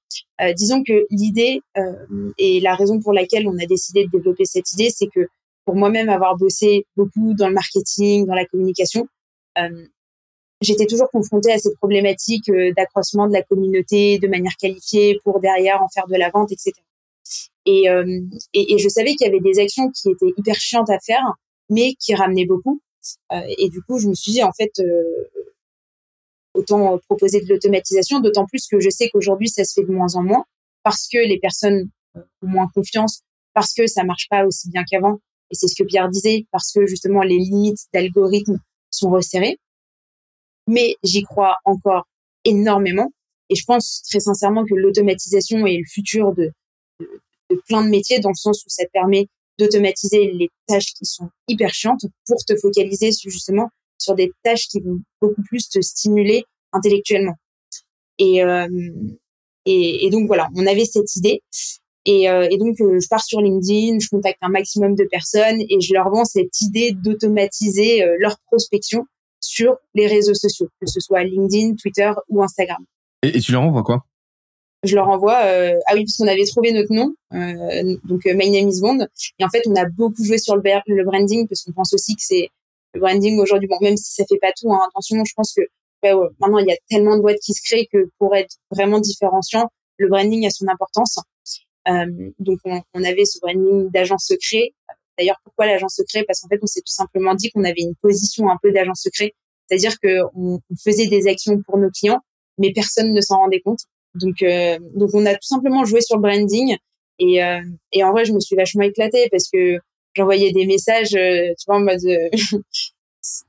Euh, 0.42 0.52
disons 0.52 0.84
que 0.84 1.06
l'idée 1.10 1.60
et 2.38 2.60
la 2.60 2.74
raison 2.74 3.00
pour 3.00 3.12
laquelle 3.12 3.48
on 3.48 3.58
a 3.58 3.66
décidé 3.66 4.04
de 4.04 4.10
développer 4.10 4.44
cette 4.44 4.72
idée, 4.72 4.90
c'est 4.90 5.08
que 5.12 5.26
pour 5.64 5.76
moi-même 5.76 6.08
avoir 6.08 6.36
bossé 6.36 6.86
beaucoup 6.96 7.34
dans 7.34 7.48
le 7.48 7.54
marketing, 7.54 8.26
dans 8.26 8.34
la 8.34 8.46
communication, 8.46 9.06
euh, 9.58 9.86
j'étais 10.60 10.86
toujours 10.86 11.10
confrontée 11.10 11.52
à 11.52 11.58
ces 11.58 11.74
problématiques 11.74 12.48
euh, 12.48 12.72
d'accroissement 12.76 13.28
de 13.28 13.32
la 13.32 13.42
communauté 13.42 14.18
de 14.18 14.28
manière 14.28 14.56
qualifiée 14.56 15.18
pour 15.24 15.40
derrière 15.40 15.82
en 15.82 15.88
faire 15.88 16.06
de 16.08 16.16
la 16.16 16.30
vente, 16.30 16.52
etc. 16.52 16.72
Et, 17.66 17.88
euh, 17.88 18.20
et, 18.54 18.78
je 18.78 18.88
savais 18.88 19.14
qu'il 19.14 19.26
y 19.26 19.30
avait 19.30 19.40
des 19.40 19.60
actions 19.60 19.90
qui 19.90 20.10
étaient 20.10 20.32
hyper 20.36 20.56
chiantes 20.56 20.90
à 20.90 20.98
faire, 20.98 21.22
mais 21.70 21.94
qui 21.94 22.14
ramenaient 22.14 22.46
beaucoup. 22.46 22.80
Et 23.58 23.68
du 23.68 23.82
coup, 23.82 23.98
je 23.98 24.08
me 24.08 24.14
suis 24.14 24.32
dit, 24.32 24.42
en 24.44 24.52
fait, 24.52 24.70
autant 26.54 26.98
proposer 27.08 27.40
de 27.40 27.48
l'automatisation, 27.48 28.20
d'autant 28.20 28.46
plus 28.46 28.66
que 28.68 28.78
je 28.80 28.90
sais 28.90 29.08
qu'aujourd'hui, 29.08 29.48
ça 29.48 29.64
se 29.64 29.74
fait 29.74 29.86
de 29.86 29.92
moins 29.92 30.14
en 30.14 30.22
moins 30.22 30.44
parce 30.82 31.08
que 31.08 31.18
les 31.18 31.38
personnes 31.38 31.88
ont 32.14 32.24
moins 32.42 32.68
confiance, 32.74 33.22
parce 33.54 33.72
que 33.72 33.86
ça 33.86 34.04
marche 34.04 34.28
pas 34.28 34.44
aussi 34.44 34.68
bien 34.70 34.84
qu'avant, 34.88 35.20
et 35.52 35.54
c'est 35.54 35.68
ce 35.68 35.74
que 35.80 35.86
Pierre 35.86 36.08
disait, 36.08 36.46
parce 36.50 36.72
que 36.72 36.86
justement 36.86 37.22
les 37.22 37.36
limites 37.36 37.86
d'algorithme 37.92 38.58
sont 38.90 39.10
resserrées. 39.10 39.58
Mais 40.66 40.96
j'y 41.02 41.22
crois 41.22 41.56
encore 41.66 42.08
énormément. 42.44 43.12
Et 43.50 43.54
je 43.54 43.64
pense 43.66 44.02
très 44.08 44.20
sincèrement 44.20 44.64
que 44.64 44.74
l'automatisation 44.74 45.66
est 45.66 45.76
le 45.76 45.84
futur 45.86 46.32
de, 46.34 46.52
plein 47.68 47.84
de 47.84 47.90
métiers, 47.90 48.18
dans 48.18 48.30
le 48.30 48.34
sens 48.34 48.64
où 48.64 48.70
ça 48.70 48.86
te 48.86 48.90
permet 48.92 49.26
d'automatiser 49.58 50.32
les 50.32 50.48
tâches 50.66 50.94
qui 50.94 51.04
sont 51.04 51.28
hyper 51.48 51.74
chiantes 51.74 52.06
pour 52.26 52.42
te 52.46 52.56
focaliser 52.56 53.10
justement 53.12 53.68
sur 53.98 54.14
des 54.14 54.32
tâches 54.42 54.68
qui 54.68 54.80
vont 54.80 55.00
beaucoup 55.20 55.42
plus 55.42 55.68
te 55.68 55.82
stimuler 55.82 56.44
intellectuellement. 56.72 57.34
Et, 58.18 58.42
euh, 58.42 58.68
et, 59.66 60.08
donc 60.10 60.26
voilà, 60.26 60.48
on 60.56 60.66
avait 60.66 60.86
cette 60.86 61.14
idée 61.16 61.42
et, 62.04 62.28
euh, 62.28 62.48
et 62.50 62.58
donc, 62.58 62.80
euh, 62.80 62.98
je 63.00 63.08
pars 63.08 63.22
sur 63.22 63.40
LinkedIn, 63.40 63.98
je 64.00 64.08
contacte 64.08 64.38
un 64.42 64.48
maximum 64.48 64.94
de 64.96 65.04
personnes 65.04 65.60
et 65.60 65.80
je 65.80 65.94
leur 65.94 66.10
vends 66.10 66.24
cette 66.24 66.60
idée 66.60 66.92
d'automatiser 66.92 68.02
euh, 68.02 68.16
leur 68.18 68.38
prospection 68.46 69.06
sur 69.40 69.76
les 69.94 70.06
réseaux 70.06 70.34
sociaux, 70.34 70.68
que 70.80 70.86
ce 70.86 71.00
soit 71.00 71.22
LinkedIn, 71.22 71.74
Twitter 71.74 72.10
ou 72.28 72.42
Instagram. 72.42 72.84
Et, 73.22 73.40
tu 73.40 73.52
leur 73.52 73.62
envoies 73.62 73.82
quoi? 73.82 74.04
Je 74.84 74.96
leur 74.96 75.08
envoie, 75.08 75.36
ah 75.36 75.94
oui, 75.94 76.04
parce 76.04 76.16
qu'on 76.16 76.26
avait 76.26 76.44
trouvé 76.44 76.72
notre 76.72 76.92
nom, 76.92 77.14
donc 78.02 78.24
My 78.24 78.50
Name 78.50 78.68
is 78.68 78.80
Bond. 78.80 79.06
Et 79.38 79.44
en 79.44 79.48
fait, 79.48 79.62
on 79.66 79.76
a 79.76 79.84
beaucoup 79.88 80.24
joué 80.24 80.38
sur 80.38 80.56
le, 80.56 80.62
le 80.88 81.04
branding 81.04 81.46
parce 81.46 81.62
qu'on 81.62 81.70
pense 81.70 81.94
aussi 81.94 82.16
que 82.16 82.22
c'est 82.22 82.48
le 82.92 83.00
branding 83.00 83.38
aujourd'hui. 83.38 83.68
Bon, 83.68 83.78
même 83.80 83.96
si 83.96 84.12
ça 84.12 84.24
fait 84.28 84.38
pas 84.40 84.50
tout, 84.60 84.72
hein, 84.72 84.80
attention, 84.88 85.24
je 85.24 85.32
pense 85.36 85.54
que 85.54 85.62
maintenant 86.40 86.58
il 86.58 86.66
y 86.66 86.72
a 86.72 86.76
tellement 86.88 87.16
de 87.16 87.22
boîtes 87.22 87.38
qui 87.38 87.52
se 87.52 87.62
créent 87.62 87.86
que 87.92 88.10
pour 88.18 88.34
être 88.34 88.56
vraiment 88.72 88.98
différenciant, 88.98 89.70
le 89.98 90.08
branding 90.08 90.44
a 90.46 90.50
son 90.50 90.66
importance. 90.66 91.20
Euh, 91.88 92.30
donc 92.38 92.58
on, 92.64 93.04
avait 93.04 93.24
ce 93.24 93.38
branding 93.40 93.90
d'agent 93.90 94.18
secret. 94.18 94.72
D'ailleurs, 95.18 95.40
pourquoi 95.44 95.66
l'agent 95.66 95.88
secret? 95.88 96.24
Parce 96.26 96.40
qu'en 96.40 96.48
fait, 96.48 96.58
on 96.62 96.66
s'est 96.66 96.80
tout 96.80 96.92
simplement 96.92 97.34
dit 97.34 97.50
qu'on 97.50 97.64
avait 97.64 97.82
une 97.82 97.94
position 98.00 98.48
un 98.48 98.58
peu 98.62 98.72
d'agent 98.72 98.94
secret, 98.94 99.32
c'est-à-dire 99.66 99.98
que 100.00 100.20
on, 100.34 100.60
faisait 100.82 101.06
des 101.06 101.26
actions 101.28 101.60
pour 101.62 101.78
nos 101.78 101.90
clients, 101.90 102.20
mais 102.58 102.72
personne 102.72 103.12
ne 103.12 103.20
s'en 103.20 103.38
rendait 103.38 103.60
compte. 103.60 103.80
Donc, 104.14 104.42
euh, 104.42 104.78
donc 104.94 105.10
on 105.14 105.26
a 105.26 105.34
tout 105.34 105.46
simplement 105.46 105.84
joué 105.84 106.00
sur 106.00 106.16
le 106.16 106.22
branding. 106.22 106.76
Et, 107.18 107.42
euh, 107.42 107.60
et 107.92 108.04
en 108.04 108.12
vrai, 108.12 108.24
je 108.24 108.32
me 108.32 108.40
suis 108.40 108.56
vachement 108.56 108.82
éclatée 108.82 109.28
parce 109.30 109.48
que 109.52 109.78
j'envoyais 110.14 110.52
des 110.52 110.66
messages, 110.66 111.10
tu 111.10 111.64
vois, 111.66 111.76
en 111.76 111.80
mode 111.80 112.00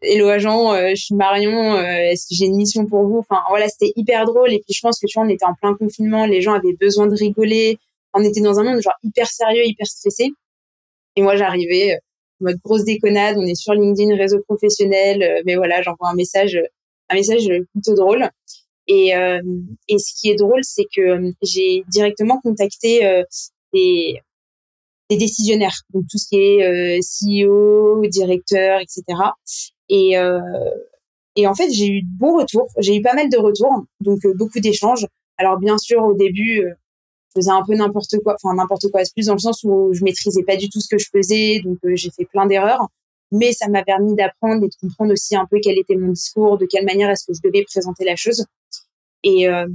Hello 0.04 0.28
agent, 0.28 0.76
je 0.90 0.96
suis 0.96 1.16
Marion, 1.16 1.84
j'ai 2.30 2.46
une 2.46 2.58
mission 2.58 2.86
pour 2.86 3.08
vous? 3.08 3.18
Enfin 3.18 3.42
voilà, 3.50 3.68
c'était 3.70 3.92
hyper 3.96 4.26
drôle. 4.26 4.54
Et 4.54 4.60
puis 4.60 4.74
je 4.74 4.80
pense 4.82 5.00
que 5.00 5.08
tu 5.08 5.18
vois, 5.18 5.26
on 5.26 5.30
était 5.30 5.46
en 5.46 5.56
plein 5.56 5.74
confinement, 5.74 6.28
les 6.28 6.42
gens 6.42 6.54
avaient 6.54 6.76
besoin 6.80 7.08
de 7.08 7.16
rigoler 7.16 7.80
on 8.14 8.24
était 8.24 8.42
dans 8.42 8.60
un 8.60 8.64
monde 8.64 8.82
genre 8.82 8.94
hyper 9.04 9.28
sérieux, 9.28 9.66
hyper 9.66 9.88
stressé. 9.88 10.32
Et 11.16 11.22
moi, 11.22 11.36
j'arrivais, 11.36 11.94
euh, 11.94 11.98
mode 12.40 12.58
grosse 12.64 12.84
déconnade, 12.84 13.38
on 13.38 13.46
est 13.46 13.56
sur 13.56 13.74
LinkedIn, 13.74 14.16
réseau 14.16 14.42
professionnel, 14.48 15.24
euh, 15.24 15.42
mais 15.46 15.56
voilà, 15.56 15.82
j'envoie 15.82 16.10
un 16.10 16.16
message, 16.16 16.56
euh, 16.56 16.68
un 17.10 17.16
message 17.16 17.50
plutôt 17.72 17.96
drôle. 17.96 18.30
Et, 18.88 19.12
et 19.88 19.98
ce 19.98 20.14
qui 20.20 20.30
est 20.30 20.36
drôle, 20.36 20.60
c'est 20.64 20.84
que 20.94 21.32
j'ai 21.42 21.86
directement 21.88 22.42
contacté 22.42 23.24
des, 23.72 24.20
des 25.10 25.18
décisionnaires, 25.18 25.78
donc 25.94 26.04
tout 26.12 26.18
ce 26.18 26.28
qui 26.28 26.36
est 26.36 27.00
CEO, 27.00 28.06
directeur, 28.08 28.82
etc. 28.82 29.04
Et, 29.88 30.16
et 31.38 31.48
en 31.48 31.56
fait, 31.56 31.72
j'ai 31.72 31.88
eu 31.88 32.02
de 32.02 32.18
bons 32.18 32.38
retours, 32.38 32.68
j'ai 32.80 32.98
eu 32.98 33.02
pas 33.02 33.14
mal 33.14 33.30
de 33.30 33.38
retours, 33.38 33.86
donc 34.02 34.20
beaucoup 34.36 34.60
d'échanges. 34.60 35.08
Alors 35.38 35.60
bien 35.60 35.78
sûr, 35.78 36.04
au 36.04 36.14
début, 36.14 36.66
je 37.36 37.42
faisais 37.42 37.52
un 37.52 37.64
peu 37.66 37.76
n'importe 37.76 38.16
quoi, 38.24 38.36
enfin 38.42 38.56
n'importe 38.56 38.90
quoi, 38.92 39.02
plus 39.16 39.28
dans 39.28 39.34
le 39.34 39.40
sens 39.40 39.64
où 39.64 39.94
je 39.94 40.04
maîtrisais 40.04 40.44
pas 40.44 40.56
du 40.56 40.70
tout 40.70 40.80
ce 40.80 40.88
que 40.88 40.98
je 40.98 41.08
faisais, 41.12 41.62
donc 41.64 41.78
euh, 41.86 41.96
j'ai 41.96 42.12
fait 42.12 42.26
plein 42.26 42.46
d'erreurs, 42.46 42.88
mais 43.32 43.52
ça 43.54 43.68
m'a 43.68 43.84
permis 43.84 44.16
d'apprendre 44.16 44.64
et 44.64 44.68
de 44.68 44.76
comprendre 44.80 45.14
aussi 45.14 45.36
un 45.36 45.46
peu 45.50 45.60
quel 45.62 45.78
était 45.78 45.96
mon 45.96 46.12
discours, 46.12 46.58
de 46.58 46.66
quelle 46.66 46.86
manière 46.86 47.10
est-ce 47.10 47.26
que 47.26 47.34
je 47.34 47.42
devais 47.44 47.64
présenter 47.64 48.06
la 48.06 48.16
chose. 48.16 48.46
Et, 49.24 49.48
euh, 49.48 49.68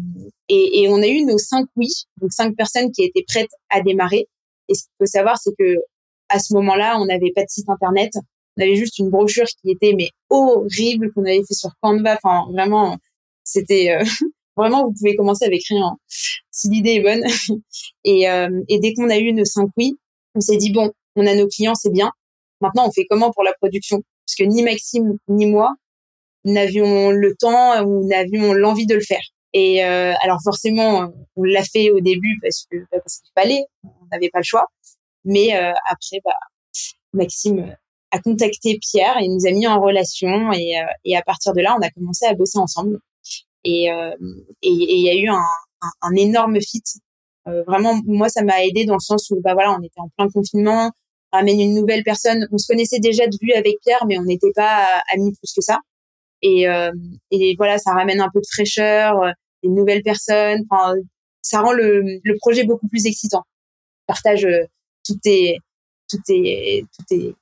et, 0.49 0.83
et, 0.83 0.89
on 0.89 1.03
a 1.03 1.07
eu 1.07 1.25
nos 1.25 1.39
cinq 1.39 1.67
oui, 1.77 1.89
donc 2.21 2.33
cinq 2.33 2.55
personnes 2.55 2.93
qui 2.93 3.03
étaient 3.03 3.25
prêtes 3.27 3.51
à 3.71 3.81
démarrer. 3.81 4.29
Et 4.69 4.75
ce 4.75 4.83
qu'il 4.83 4.93
faut 4.99 5.07
savoir, 5.07 5.39
c'est 5.39 5.55
que 5.59 5.77
à 6.29 6.39
ce 6.39 6.53
moment-là, 6.55 6.99
on 7.01 7.07
n'avait 7.07 7.33
pas 7.35 7.45
de 7.45 7.49
site 7.49 7.69
internet, 7.71 8.13
on 8.59 8.63
avait 8.63 8.77
juste 8.77 8.99
une 8.99 9.09
brochure 9.09 9.47
qui 9.47 9.71
était 9.71 9.95
mais 9.97 10.11
horrible 10.29 11.13
qu'on 11.13 11.23
avait 11.23 11.43
fait 11.49 11.55
sur 11.55 11.71
Canva. 11.81 12.19
Enfin, 12.23 12.51
vraiment, 12.53 12.99
c'était 13.43 13.91
euh, 13.91 14.05
vraiment 14.59 14.85
vous 14.85 14.93
pouvez 14.93 15.17
commencer 15.17 15.47
avec 15.47 15.63
rien 15.69 15.97
si 16.59 16.69
l'idée 16.69 16.95
est 16.95 17.01
bonne. 17.01 17.25
et, 18.05 18.29
euh, 18.29 18.63
et 18.69 18.79
dès 18.81 18.95
qu'on 18.95 19.09
a 19.11 19.19
eu 19.19 19.33
nos 19.33 19.45
cinq 19.45 19.71
oui, 19.77 19.97
on 20.35 20.41
s'est 20.41 20.57
dit 20.57 20.73
bon, 20.73 20.91
on 21.17 21.27
a 21.27 21.35
nos 21.35 21.49
clients, 21.49 21.75
c'est 21.75 21.93
bien. 21.93 22.13
Maintenant, 22.61 22.87
on 22.89 22.91
fait 22.91 23.07
comment 23.09 23.31
pour 23.31 23.45
la 23.45 23.53
production? 23.55 24.03
Parce 24.27 24.37
que 24.37 24.45
ni 24.45 24.63
Maxime 24.63 25.17
ni 25.29 25.47
moi 25.47 25.75
n'avions 26.45 27.11
le 27.11 27.35
temps 27.37 27.85
ou 27.85 28.07
n'avions 28.07 28.53
l'envie 28.53 28.87
de 28.87 28.95
le 28.95 29.01
faire. 29.01 29.23
Et 29.53 29.85
euh, 29.85 30.13
alors 30.21 30.39
forcément, 30.43 31.11
on 31.37 31.43
l'a 31.43 31.63
fait 31.63 31.91
au 31.91 32.01
début 32.01 32.39
parce 32.43 32.67
que 32.71 32.77
bah, 32.91 32.99
parce 33.03 33.21
qu'il 33.21 33.33
fallait, 33.35 33.65
on 33.85 34.07
n'avait 34.13 34.31
pas 34.31 34.41
le 34.41 34.45
choix. 34.45 34.67
Mais 35.25 35.57
euh, 35.57 35.73
après, 35.91 36.21
bah, 36.25 36.33
Maxime 37.13 37.75
a 38.11 38.21
contacté 38.21 38.79
Pierre 38.81 39.19
et 39.21 39.29
nous 39.29 39.47
a 39.47 39.51
mis 39.51 39.67
en 39.67 39.81
relation 39.81 40.51
et 40.53 41.17
à 41.17 41.23
partir 41.23 41.53
de 41.53 41.61
là, 41.61 41.77
on 41.79 41.83
a 41.83 41.91
commencé 41.91 42.25
à 42.27 42.35
bosser 42.35 42.59
ensemble. 42.59 42.99
Et 43.65 43.91
euh, 43.93 44.11
et 44.63 44.71
il 44.71 45.01
y 45.03 45.11
a 45.11 45.15
eu 45.15 45.29
un, 45.29 45.35
un, 45.83 45.91
un 46.03 46.15
énorme 46.17 46.61
fit. 46.61 46.83
Euh, 47.49 47.63
vraiment, 47.65 48.01
moi, 48.07 48.29
ça 48.29 48.43
m'a 48.43 48.65
aidé 48.65 48.85
dans 48.85 48.95
le 48.95 49.01
sens 49.01 49.31
où 49.31 49.41
bah 49.41 49.55
voilà, 49.55 49.73
on 49.79 49.83
était 49.83 50.01
en 50.01 50.09
plein 50.17 50.29
confinement, 50.29 50.93
ramène 51.33 51.61
une 51.61 51.75
nouvelle 51.75 52.05
personne. 52.05 52.47
On 52.53 52.59
se 52.59 52.67
connaissait 52.67 52.99
déjà 53.01 53.27
de 53.27 53.37
vue 53.41 53.53
avec 53.53 53.77
Pierre, 53.83 54.05
mais 54.07 54.19
on 54.19 54.25
n'était 54.25 54.53
pas 54.55 55.03
amis 55.15 55.33
plus 55.33 55.53
que 55.55 55.63
ça. 55.63 55.81
Et, 56.43 56.69
euh, 56.69 56.93
et 57.31 57.55
voilà, 57.57 57.79
ça 57.79 57.93
ramène 57.93 58.21
un 58.21 58.29
peu 58.33 58.41
de 58.41 58.47
fraîcheur, 58.53 59.23
euh, 59.23 59.31
des 59.63 59.71
nouvelles 59.71 60.03
personnes. 60.03 60.65
Enfin, 60.71 60.95
ça 61.43 61.61
rend 61.61 61.73
le, 61.73 62.21
le 62.23 62.37
projet 62.39 62.65
beaucoup 62.65 62.89
plus 62.89 63.07
excitant. 63.07 63.43
Partage 64.07 64.45
euh, 64.45 64.65
toutes 65.05 65.21
tes, 65.23 65.59
toutes 66.09 66.25
tes, 66.25 66.85
toutes 66.97 67.07
tes, 67.07 67.35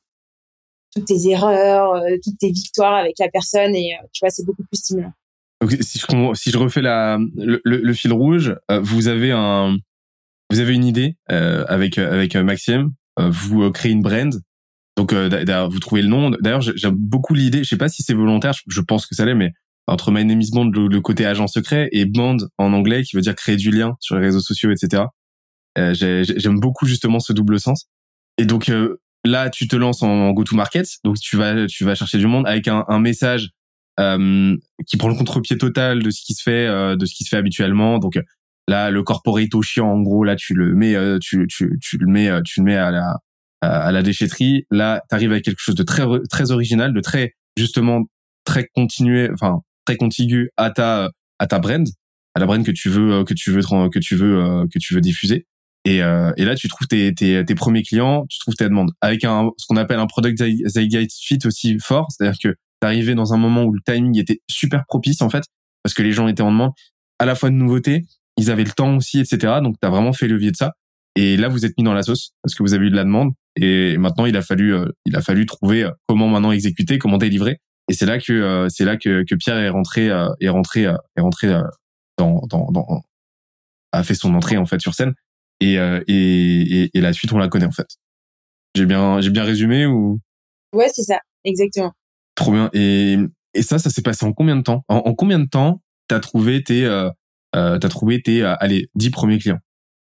toutes 0.94 1.04
tes 1.06 1.28
erreurs, 1.30 1.94
euh, 1.94 2.16
toutes 2.22 2.38
tes 2.38 2.50
victoires 2.50 2.94
avec 2.94 3.18
la 3.18 3.28
personne 3.28 3.74
et 3.74 3.96
tu 4.12 4.20
vois, 4.24 4.30
c'est 4.30 4.44
beaucoup 4.44 4.64
plus 4.64 4.78
stimulant. 4.78 5.12
Donc, 5.60 5.72
si 5.80 5.98
je 5.98 6.34
si 6.34 6.50
je 6.50 6.58
refais 6.58 6.82
la 6.82 7.18
le, 7.36 7.60
le, 7.64 7.92
fil 7.94 8.12
rouge, 8.12 8.56
vous 8.82 9.08
avez 9.08 9.32
un 9.32 9.76
vous 10.50 10.60
avez 10.60 10.74
une 10.74 10.84
idée 10.84 11.16
euh, 11.30 11.64
avec 11.68 11.98
avec 11.98 12.36
Maxime, 12.36 12.90
vous 13.18 13.70
créez 13.70 13.92
une 13.92 14.02
brand 14.02 14.40
donc, 14.96 15.12
euh, 15.12 15.68
vous 15.70 15.78
trouvez 15.78 16.02
le 16.02 16.08
nom. 16.08 16.30
D'ailleurs, 16.40 16.62
j'aime 16.62 16.96
beaucoup 16.96 17.34
l'idée. 17.34 17.64
Je 17.64 17.68
sais 17.68 17.76
pas 17.76 17.88
si 17.88 18.02
c'est 18.02 18.14
volontaire. 18.14 18.52
Je 18.66 18.80
pense 18.80 19.06
que 19.06 19.14
ça 19.14 19.24
l'est, 19.24 19.34
mais 19.34 19.52
entre 19.86 20.10
My 20.10 20.24
Name 20.24 20.40
is 20.40 20.50
Bond, 20.50 20.70
le, 20.70 21.00
côté 21.00 21.26
agent 21.26 21.46
secret, 21.46 21.88
et 21.92 22.06
Bond 22.06 22.38
en 22.58 22.72
anglais, 22.72 23.02
qui 23.02 23.14
veut 23.14 23.22
dire 23.22 23.34
créer 23.34 23.56
du 23.56 23.70
lien 23.70 23.96
sur 24.00 24.16
les 24.16 24.22
réseaux 24.22 24.40
sociaux, 24.40 24.70
etc. 24.72 25.04
Euh, 25.78 25.92
j'aime 25.94 26.58
beaucoup 26.58 26.86
justement 26.86 27.20
ce 27.20 27.32
double 27.32 27.60
sens. 27.60 27.86
Et 28.38 28.46
donc 28.46 28.70
euh, 28.70 29.00
là, 29.24 29.50
tu 29.50 29.68
te 29.68 29.76
lances 29.76 30.02
en 30.02 30.30
go-to-market. 30.32 30.86
Donc 31.04 31.18
tu 31.20 31.36
vas, 31.36 31.66
tu 31.66 31.84
vas 31.84 31.94
chercher 31.94 32.18
du 32.18 32.26
monde 32.26 32.46
avec 32.46 32.66
un, 32.66 32.84
un 32.88 32.98
message 32.98 33.50
euh, 33.50 33.55
qui 33.98 34.96
prend 34.96 35.08
le 35.08 35.14
contre-pied 35.14 35.58
total 35.58 36.02
de 36.02 36.10
ce 36.10 36.22
qui 36.22 36.34
se 36.34 36.42
fait, 36.42 36.66
euh, 36.66 36.96
de 36.96 37.06
ce 37.06 37.14
qui 37.14 37.24
se 37.24 37.30
fait 37.30 37.36
habituellement. 37.36 37.98
Donc 37.98 38.18
là, 38.68 38.90
le 38.90 39.02
corporate 39.02 39.54
au 39.54 39.62
chiant, 39.62 39.88
en 39.88 40.00
gros, 40.00 40.24
là, 40.24 40.36
tu 40.36 40.54
le 40.54 40.74
mets, 40.74 40.94
tu, 41.20 41.46
tu, 41.48 41.78
tu 41.80 41.98
le 41.98 42.06
mets, 42.06 42.30
tu 42.44 42.60
le 42.60 42.64
mets 42.64 42.76
à 42.76 42.90
la 42.90 43.18
à 43.62 43.90
la 43.90 44.02
déchetterie. 44.02 44.66
Là, 44.70 45.02
tu 45.08 45.14
arrives 45.14 45.32
avec 45.32 45.44
quelque 45.44 45.60
chose 45.60 45.74
de 45.74 45.82
très 45.82 46.04
très 46.30 46.50
original, 46.50 46.92
de 46.92 47.00
très 47.00 47.34
justement 47.56 48.02
très 48.44 48.68
continué, 48.74 49.30
enfin 49.32 49.60
très 49.84 49.96
contigu 49.96 50.50
à 50.56 50.70
ta 50.70 51.10
à 51.38 51.46
ta 51.46 51.58
brand, 51.58 51.86
à 52.34 52.40
la 52.40 52.46
brand 52.46 52.64
que 52.64 52.70
tu 52.70 52.88
veux 52.88 53.24
que 53.24 53.34
tu 53.34 53.50
veux 53.50 53.62
que 53.62 53.98
tu 53.98 54.14
veux 54.16 54.66
que 54.72 54.78
tu 54.78 54.94
veux 54.94 55.00
diffuser. 55.00 55.46
Et, 55.86 56.02
euh, 56.02 56.32
là, 56.36 56.56
tu 56.56 56.66
trouves 56.66 56.88
tes, 56.88 57.14
tes, 57.14 57.44
tes, 57.44 57.54
premiers 57.54 57.84
clients, 57.84 58.26
tu 58.28 58.40
trouves 58.40 58.56
tes 58.56 58.64
demandes 58.64 58.90
avec 59.00 59.22
un 59.22 59.50
ce 59.56 59.66
qu'on 59.68 59.76
appelle 59.76 60.00
un 60.00 60.08
product 60.08 60.36
zeitgeist 60.36 61.16
fit 61.22 61.38
aussi 61.44 61.78
fort, 61.78 62.08
c'est-à-dire 62.10 62.38
que 62.42 62.56
t'arrivais 62.80 63.14
dans 63.14 63.32
un 63.32 63.36
moment 63.36 63.64
où 63.64 63.72
le 63.72 63.80
timing 63.84 64.18
était 64.18 64.40
super 64.48 64.84
propice 64.86 65.22
en 65.22 65.30
fait, 65.30 65.44
parce 65.82 65.94
que 65.94 66.02
les 66.02 66.12
gens 66.12 66.28
étaient 66.28 66.42
en 66.42 66.50
demande 66.50 66.72
à 67.18 67.24
la 67.24 67.34
fois 67.34 67.50
de 67.50 67.54
nouveautés, 67.54 68.04
ils 68.36 68.50
avaient 68.50 68.64
le 68.64 68.70
temps 68.70 68.96
aussi, 68.96 69.20
etc. 69.20 69.54
Donc, 69.62 69.76
tu 69.80 69.86
as 69.86 69.90
vraiment 69.90 70.12
fait 70.12 70.28
levier 70.28 70.50
de 70.50 70.56
ça. 70.56 70.72
Et 71.14 71.36
là, 71.36 71.48
vous 71.48 71.64
êtes 71.64 71.76
mis 71.78 71.84
dans 71.84 71.94
la 71.94 72.02
sauce 72.02 72.32
parce 72.42 72.54
que 72.54 72.62
vous 72.62 72.74
avez 72.74 72.86
eu 72.86 72.90
de 72.90 72.96
la 72.96 73.04
demande. 73.04 73.32
Et 73.56 73.96
maintenant, 73.96 74.26
il 74.26 74.36
a 74.36 74.42
fallu, 74.42 74.74
euh, 74.74 74.86
il 75.06 75.16
a 75.16 75.22
fallu 75.22 75.46
trouver 75.46 75.84
euh, 75.84 75.90
comment 76.06 76.28
maintenant 76.28 76.52
exécuter, 76.52 76.98
comment 76.98 77.16
délivrer. 77.16 77.58
Et 77.88 77.94
c'est 77.94 78.04
là 78.04 78.18
que 78.18 78.32
euh, 78.32 78.68
c'est 78.68 78.84
là 78.84 78.98
que, 78.98 79.24
que 79.24 79.34
Pierre 79.34 79.56
est 79.56 79.70
rentré, 79.70 80.06
est 80.40 80.48
rentré, 80.48 80.82
est 80.82 81.20
rentré 81.20 81.48
dans, 82.18 82.42
dans, 82.48 82.70
dans, 82.70 83.02
a 83.92 84.02
fait 84.02 84.14
son 84.14 84.34
entrée 84.34 84.58
en 84.58 84.66
fait 84.66 84.80
sur 84.80 84.94
scène. 84.94 85.14
Et, 85.60 85.76
et, 85.76 86.90
et, 86.92 87.00
la 87.00 87.14
suite, 87.14 87.32
on 87.32 87.38
la 87.38 87.48
connaît 87.48 87.66
en 87.66 87.72
fait. 87.72 87.86
J'ai 88.74 88.84
bien, 88.84 89.22
j'ai 89.22 89.30
bien 89.30 89.44
résumé 89.44 89.86
ou? 89.86 90.20
Ouais, 90.74 90.88
c'est 90.92 91.04
ça, 91.04 91.18
exactement. 91.44 91.92
Trop 92.36 92.52
bien. 92.52 92.70
Et, 92.72 93.16
ça, 93.60 93.78
ça 93.78 93.90
s'est 93.90 94.02
passé 94.02 94.24
en 94.24 94.32
combien 94.32 94.56
de 94.56 94.62
temps? 94.62 94.84
En, 94.88 94.98
en, 94.98 95.14
combien 95.14 95.38
de 95.38 95.48
temps 95.48 95.82
t'as 96.08 96.20
trouvé 96.20 96.62
tes, 96.62 96.84
euh, 96.84 97.10
t'as 97.52 97.88
trouvé 97.88 98.22
tes, 98.22 98.42
allez, 98.42 98.88
dix 98.94 99.10
premiers 99.10 99.38
clients? 99.38 99.58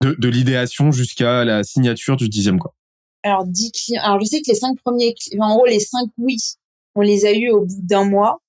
De, 0.01 0.28
l'idéation 0.28 0.91
jusqu'à 0.91 1.45
la 1.45 1.63
signature 1.63 2.17
du 2.17 2.28
dixième 2.28 2.59
quoi 2.59 2.73
alors 3.23 3.45
10 3.45 3.71
clients. 3.71 4.03
Alors 4.03 4.19
je 4.19 4.26
sais 4.26 4.38
que 4.41 4.49
les 4.49 4.55
cinq 4.55 4.78
premiers, 4.84 5.15
en 5.39 5.55
gros 5.55 5.65
les 5.65 5.80
cinq 5.80 6.07
oui, 6.19 6.38
on 6.93 7.01
les 7.01 7.26
a 7.26 7.34
eu 7.34 7.49
au 7.49 7.61
bout 7.61 7.82
d'un 7.82 8.05
mois. 8.05 8.39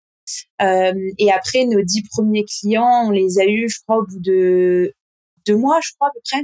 Euh, 0.61 0.93
et 1.19 1.31
après 1.33 1.65
nos 1.65 1.83
dix 1.83 2.03
premiers 2.03 2.45
clients, 2.45 3.05
on 3.07 3.11
les 3.11 3.39
a 3.39 3.47
eu, 3.47 3.69
je 3.69 3.79
crois, 3.83 3.99
au 3.99 4.07
bout 4.07 4.21
de 4.21 4.93
deux 5.47 5.57
mois, 5.57 5.79
je 5.83 5.93
crois 5.95 6.09
à 6.09 6.11
peu 6.13 6.21
près. 6.31 6.43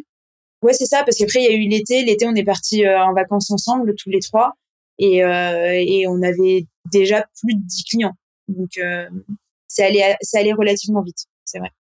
Ouais, 0.63 0.73
c'est 0.73 0.87
ça, 0.87 1.03
parce 1.05 1.19
qu'après 1.19 1.43
il 1.43 1.45
y 1.45 1.55
a 1.55 1.57
eu 1.57 1.69
l'été. 1.69 2.05
L'été, 2.05 2.27
on 2.27 2.35
est 2.35 2.45
parti 2.45 2.85
euh, 2.85 3.03
en 3.03 3.13
vacances 3.13 3.51
ensemble 3.51 3.95
tous 3.97 4.11
les 4.11 4.21
trois, 4.21 4.53
et 4.99 5.25
euh, 5.25 5.73
et 5.75 6.07
on 6.07 6.23
avait 6.23 6.67
déjà 6.91 7.25
plus 7.41 7.55
de 7.55 7.61
10 7.63 7.85
clients. 7.85 8.17
Donc 8.49 8.79
euh, 8.79 9.09
c'est 9.69 9.85
allé, 9.85 10.15
c'est 10.21 10.39
allé 10.39 10.53
relativement 10.53 11.03
vite, 11.03 11.27
c'est 11.45 11.59
vrai. 11.59 11.71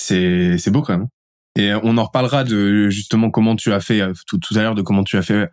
C'est 0.00 0.58
c'est 0.58 0.70
beau 0.70 0.82
quand 0.82 0.98
même. 0.98 1.08
Et 1.56 1.72
on 1.82 1.98
en 1.98 2.04
reparlera 2.04 2.44
de 2.44 2.88
justement 2.88 3.30
comment 3.30 3.56
tu 3.56 3.72
as 3.72 3.80
fait 3.80 4.00
tout, 4.26 4.38
tout 4.38 4.56
à 4.56 4.62
l'heure 4.62 4.74
de 4.74 4.82
comment 4.82 5.04
tu 5.04 5.16
as 5.16 5.22
fait 5.22 5.48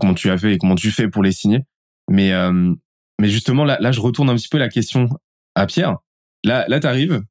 comment 0.00 0.14
tu 0.14 0.30
as 0.30 0.38
fait 0.38 0.54
et 0.54 0.58
comment 0.58 0.74
tu 0.74 0.90
fais 0.90 1.08
pour 1.08 1.22
les 1.22 1.32
signer. 1.32 1.60
Mais 2.10 2.32
euh, 2.32 2.74
mais 3.20 3.28
justement 3.28 3.64
là, 3.64 3.78
là, 3.80 3.92
je 3.92 4.00
retourne 4.00 4.28
un 4.28 4.34
petit 4.34 4.48
peu 4.48 4.58
la 4.58 4.68
question 4.68 5.08
à 5.54 5.66
Pierre. 5.66 5.96
Là, 6.44 6.64
là, 6.68 6.80
t'arrives, 6.80 7.22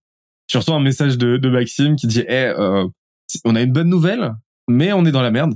tu 0.47 0.57
reçois 0.57 0.75
un 0.75 0.81
message 0.81 1.17
de, 1.17 1.37
de 1.37 1.49
Maxime 1.49 1.95
qui 1.95 2.07
dit, 2.07 2.23
eh, 2.27 2.45
euh, 2.45 2.87
on 3.45 3.55
a 3.55 3.61
une 3.61 3.71
bonne 3.71 3.89
nouvelle, 3.89 4.33
mais 4.67 4.93
on 4.93 5.05
est 5.05 5.11
dans 5.11 5.21
la 5.21 5.31
merde. 5.31 5.53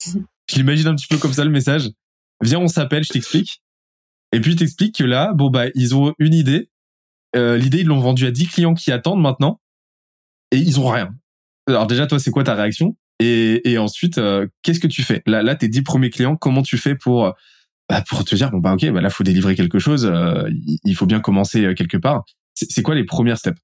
je 0.04 0.56
l'imagine 0.56 0.88
un 0.88 0.94
petit 0.94 1.06
peu 1.06 1.18
comme 1.18 1.32
ça 1.32 1.44
le 1.44 1.50
message. 1.50 1.90
Viens, 2.42 2.58
on 2.58 2.68
s'appelle, 2.68 3.04
je 3.04 3.12
t'explique. 3.12 3.62
Et 4.34 4.40
puis 4.40 4.56
t'expliques 4.56 4.96
que 4.96 5.04
là, 5.04 5.32
bon 5.34 5.48
bah, 5.50 5.66
ils 5.74 5.94
ont 5.94 6.14
une 6.18 6.34
idée. 6.34 6.70
Euh, 7.36 7.56
L'idée, 7.56 7.80
ils 7.80 7.86
l'ont 7.86 8.00
vendue 8.00 8.26
à 8.26 8.30
10 8.30 8.48
clients 8.48 8.74
qui 8.74 8.92
attendent 8.92 9.20
maintenant, 9.20 9.60
et 10.50 10.58
ils 10.58 10.78
ont 10.78 10.88
rien. 10.88 11.14
Alors 11.66 11.86
déjà, 11.86 12.06
toi, 12.06 12.18
c'est 12.18 12.30
quoi 12.30 12.44
ta 12.44 12.54
réaction? 12.54 12.96
Et, 13.20 13.70
et 13.70 13.78
ensuite, 13.78 14.18
euh, 14.18 14.46
qu'est-ce 14.62 14.80
que 14.80 14.86
tu 14.86 15.02
fais? 15.02 15.22
Là, 15.26 15.42
là, 15.42 15.54
tes 15.54 15.68
dix 15.68 15.82
premiers 15.82 16.10
clients, 16.10 16.36
comment 16.36 16.62
tu 16.62 16.76
fais 16.78 16.94
pour 16.94 17.32
bah, 17.88 18.02
pour 18.08 18.24
te 18.24 18.34
dire 18.34 18.50
bon 18.50 18.58
bah 18.58 18.72
ok, 18.74 18.90
bah 18.90 19.00
là, 19.00 19.10
faut 19.10 19.24
délivrer 19.24 19.54
quelque 19.54 19.78
chose. 19.78 20.06
Euh, 20.06 20.48
il 20.84 20.94
faut 20.94 21.06
bien 21.06 21.20
commencer 21.20 21.64
euh, 21.64 21.74
quelque 21.74 21.96
part. 21.96 22.24
C'est 22.54 22.82
quoi 22.82 22.94
les 22.94 23.04
premières 23.04 23.38
steps? 23.38 23.60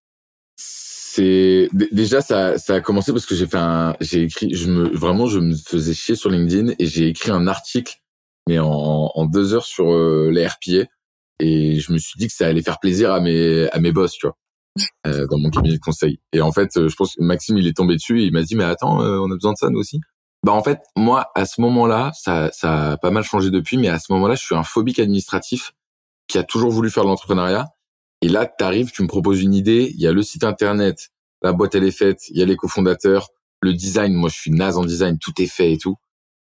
C'est 0.56 1.68
déjà 1.72 2.20
ça 2.20 2.58
ça 2.58 2.74
a 2.74 2.80
commencé 2.80 3.12
parce 3.12 3.26
que 3.26 3.34
j'ai 3.34 3.46
fait 3.46 3.58
un 3.58 3.96
j'ai 4.00 4.22
écrit 4.22 4.54
je 4.54 4.70
me 4.70 4.88
vraiment 4.88 5.26
je 5.26 5.40
me 5.40 5.56
faisais 5.56 5.92
chier 5.92 6.14
sur 6.14 6.30
LinkedIn 6.30 6.74
et 6.78 6.86
j'ai 6.86 7.08
écrit 7.08 7.32
un 7.32 7.48
article 7.48 8.00
mais 8.50 8.58
en, 8.58 9.12
en 9.14 9.24
deux 9.26 9.54
heures 9.54 9.64
sur 9.64 9.86
les 10.30 10.46
RPA 10.46 10.88
et 11.38 11.80
je 11.80 11.92
me 11.92 11.98
suis 11.98 12.18
dit 12.18 12.26
que 12.26 12.34
ça 12.34 12.46
allait 12.46 12.62
faire 12.62 12.80
plaisir 12.80 13.12
à 13.12 13.20
mes 13.20 13.68
à 13.70 13.78
mes 13.78 13.92
boss 13.92 14.12
tu 14.12 14.26
vois 14.26 14.36
euh, 15.06 15.26
dans 15.26 15.38
mon 15.38 15.50
cabinet 15.50 15.76
de 15.76 15.80
conseil. 15.80 16.20
Et 16.32 16.40
en 16.40 16.52
fait, 16.52 16.76
euh, 16.76 16.88
je 16.88 16.96
pense 16.96 17.14
que 17.16 17.22
Maxime, 17.22 17.58
il 17.58 17.66
est 17.66 17.76
tombé 17.76 17.96
dessus 17.96 18.22
et 18.22 18.26
il 18.26 18.32
m'a 18.32 18.42
dit, 18.42 18.56
mais 18.56 18.64
attends, 18.64 19.02
euh, 19.02 19.18
on 19.18 19.30
a 19.30 19.34
besoin 19.34 19.52
de 19.52 19.58
ça, 19.58 19.68
nous 19.70 19.78
aussi. 19.78 20.00
Bah 20.44 20.52
en 20.52 20.62
fait, 20.62 20.80
moi, 20.96 21.30
à 21.34 21.44
ce 21.44 21.60
moment-là, 21.60 22.12
ça, 22.14 22.50
ça 22.52 22.92
a 22.92 22.96
pas 22.96 23.10
mal 23.10 23.24
changé 23.24 23.50
depuis, 23.50 23.76
mais 23.76 23.88
à 23.88 23.98
ce 23.98 24.12
moment-là, 24.12 24.36
je 24.36 24.42
suis 24.42 24.54
un 24.54 24.62
phobique 24.62 24.98
administratif 24.98 25.72
qui 26.28 26.38
a 26.38 26.44
toujours 26.44 26.70
voulu 26.70 26.90
faire 26.90 27.02
de 27.02 27.08
l'entrepreneuriat. 27.08 27.66
Et 28.22 28.28
là, 28.28 28.46
tu 28.46 28.64
arrives, 28.64 28.90
tu 28.90 29.02
me 29.02 29.08
proposes 29.08 29.42
une 29.42 29.54
idée, 29.54 29.92
il 29.94 30.00
y 30.00 30.06
a 30.06 30.12
le 30.12 30.22
site 30.22 30.44
internet, 30.44 31.10
la 31.42 31.52
boîte 31.52 31.74
elle 31.74 31.84
est 31.84 31.90
faite, 31.90 32.28
il 32.28 32.38
y 32.38 32.42
a 32.42 32.46
les 32.46 32.56
cofondateurs, 32.56 33.28
le 33.60 33.74
design, 33.74 34.14
moi 34.14 34.30
je 34.30 34.38
suis 34.38 34.50
naze 34.50 34.78
en 34.78 34.84
design, 34.84 35.18
tout 35.18 35.32
est 35.40 35.46
fait 35.46 35.72
et 35.72 35.78
tout. 35.78 35.96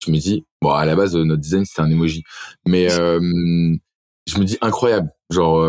Je 0.05 0.11
me 0.11 0.17
dis, 0.17 0.45
bon, 0.61 0.71
à 0.71 0.85
la 0.85 0.95
base, 0.95 1.15
notre 1.15 1.41
design 1.41 1.65
c'était 1.65 1.81
un 1.81 1.89
emoji, 1.91 2.23
mais 2.65 2.91
euh, 2.93 3.19
je 4.27 4.37
me 4.37 4.45
dis 4.45 4.57
incroyable, 4.61 5.11
genre, 5.29 5.65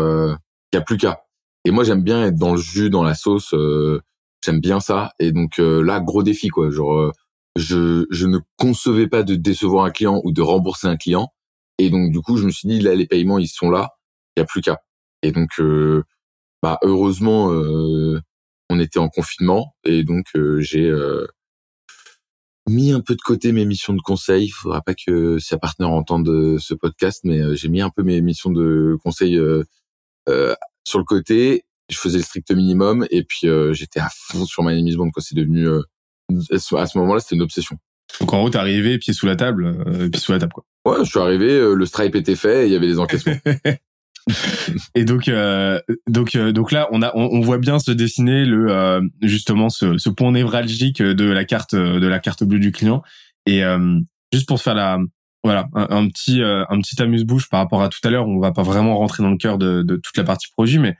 il 0.71 0.75
y 0.75 0.77
a 0.77 0.81
plus 0.81 0.97
qu'à. 0.97 1.23
Et 1.65 1.71
moi, 1.71 1.83
j'aime 1.83 2.01
bien 2.01 2.25
être 2.25 2.37
dans 2.37 2.51
le 2.53 2.61
jus, 2.61 2.89
dans 2.89 3.03
la 3.03 3.13
sauce. 3.13 3.53
Euh, 3.53 4.01
J'aime 4.43 4.59
bien 4.59 4.79
ça. 4.79 5.11
Et 5.19 5.31
donc 5.31 5.59
là, 5.59 5.99
gros 5.99 6.23
défi 6.23 6.47
quoi. 6.47 6.71
Genre, 6.71 7.11
je 7.55 8.07
je 8.09 8.25
ne 8.25 8.39
concevais 8.57 9.07
pas 9.07 9.21
de 9.23 9.35
décevoir 9.35 9.85
un 9.85 9.91
client 9.91 10.19
ou 10.23 10.31
de 10.31 10.41
rembourser 10.41 10.87
un 10.87 10.97
client. 10.97 11.29
Et 11.77 11.91
donc 11.91 12.11
du 12.11 12.21
coup, 12.21 12.37
je 12.37 12.45
me 12.45 12.51
suis 12.51 12.67
dit 12.67 12.79
là, 12.79 12.95
les 12.95 13.05
paiements 13.05 13.37
ils 13.37 13.47
sont 13.47 13.69
là. 13.69 13.89
Il 14.35 14.39
y 14.39 14.43
a 14.43 14.45
plus 14.45 14.61
qu'à. 14.61 14.79
Et 15.21 15.31
donc, 15.31 15.49
bah 16.63 16.79
heureusement, 16.83 17.49
on 18.71 18.79
était 18.79 18.99
en 18.99 19.09
confinement 19.09 19.75
et 19.83 20.03
donc 20.03 20.25
j'ai 20.59 20.91
mis 22.69 22.91
un 22.91 23.01
peu 23.01 23.15
de 23.15 23.21
côté 23.21 23.51
mes 23.51 23.65
missions 23.65 23.93
de 23.93 24.01
conseil. 24.01 24.45
Il 24.45 24.51
faudra 24.51 24.81
pas 24.81 24.93
que 24.93 25.39
sa 25.39 25.57
partenaire 25.57 25.91
entende 25.91 26.57
ce 26.59 26.73
podcast, 26.73 27.21
mais 27.23 27.55
j'ai 27.55 27.69
mis 27.69 27.81
un 27.81 27.89
peu 27.89 28.03
mes 28.03 28.21
missions 28.21 28.51
de 28.51 28.97
conseil 29.03 29.37
euh, 29.37 29.63
sur 30.87 30.99
le 30.99 31.05
côté. 31.05 31.63
Je 31.89 31.97
faisais 31.97 32.19
le 32.19 32.23
strict 32.23 32.51
minimum 32.51 33.05
et 33.11 33.23
puis 33.23 33.47
j'étais 33.71 33.99
à 33.99 34.09
fond 34.13 34.45
sur 34.45 34.63
ma 34.63 34.73
Miss 34.75 34.95
Bond. 34.95 35.11
C'est 35.17 35.35
devenu 35.35 35.67
à 35.69 36.85
ce 36.87 36.97
moment-là, 36.97 37.19
c'était 37.19 37.35
une 37.35 37.41
obsession. 37.41 37.77
Donc 38.19 38.33
en 38.33 38.39
gros, 38.39 38.49
t'es 38.49 38.57
arrivé 38.57 38.97
pied 38.97 39.13
sous 39.13 39.25
la 39.25 39.35
table, 39.35 39.83
euh, 39.87 40.09
pied 40.09 40.19
sous 40.19 40.31
la 40.31 40.39
table 40.39 40.53
quoi. 40.53 40.65
Ouais, 40.85 41.05
je 41.05 41.09
suis 41.09 41.19
arrivé, 41.19 41.59
le 41.59 41.85
stripe 41.85 42.15
était 42.15 42.35
fait, 42.35 42.63
et 42.63 42.67
il 42.67 42.73
y 42.73 42.75
avait 42.75 42.87
des 42.87 42.99
encaissements. 42.99 43.35
et 44.95 45.05
donc 45.05 45.27
euh, 45.27 45.79
donc 46.07 46.35
euh, 46.35 46.51
donc 46.51 46.71
là 46.71 46.87
on 46.91 47.01
a 47.01 47.11
on, 47.15 47.41
voit 47.41 47.57
bien 47.57 47.79
se 47.79 47.91
dessiner 47.91 48.45
le 48.45 48.71
euh, 48.71 49.01
justement 49.21 49.69
ce, 49.69 49.97
ce 49.97 50.09
point 50.09 50.31
névralgique 50.31 51.01
de 51.01 51.25
la 51.25 51.45
carte 51.45 51.75
de 51.75 52.07
la 52.07 52.19
carte 52.19 52.43
bleue 52.43 52.59
du 52.59 52.71
client. 52.71 53.01
Et 53.47 53.63
juste 54.31 54.47
pour 54.47 54.61
faire 54.61 54.75
la 54.75 54.99
voilà 55.43 55.67
un, 55.73 56.07
petit 56.07 56.41
un 56.43 56.79
petit 56.79 57.01
amuse-bouche 57.01 57.49
par 57.49 57.59
rapport 57.59 57.81
à 57.81 57.89
tout 57.89 57.99
à 58.03 58.11
l'heure 58.11 58.27
on 58.27 58.39
va 58.39 58.51
pas 58.51 58.61
vraiment 58.61 58.95
rentrer 58.95 59.23
dans 59.23 59.31
le 59.31 59.37
cœur 59.37 59.57
de, 59.57 59.81
de 59.81 59.95
toute 59.95 60.15
la 60.15 60.23
partie 60.23 60.47
produit 60.51 60.77
mais 60.77 60.95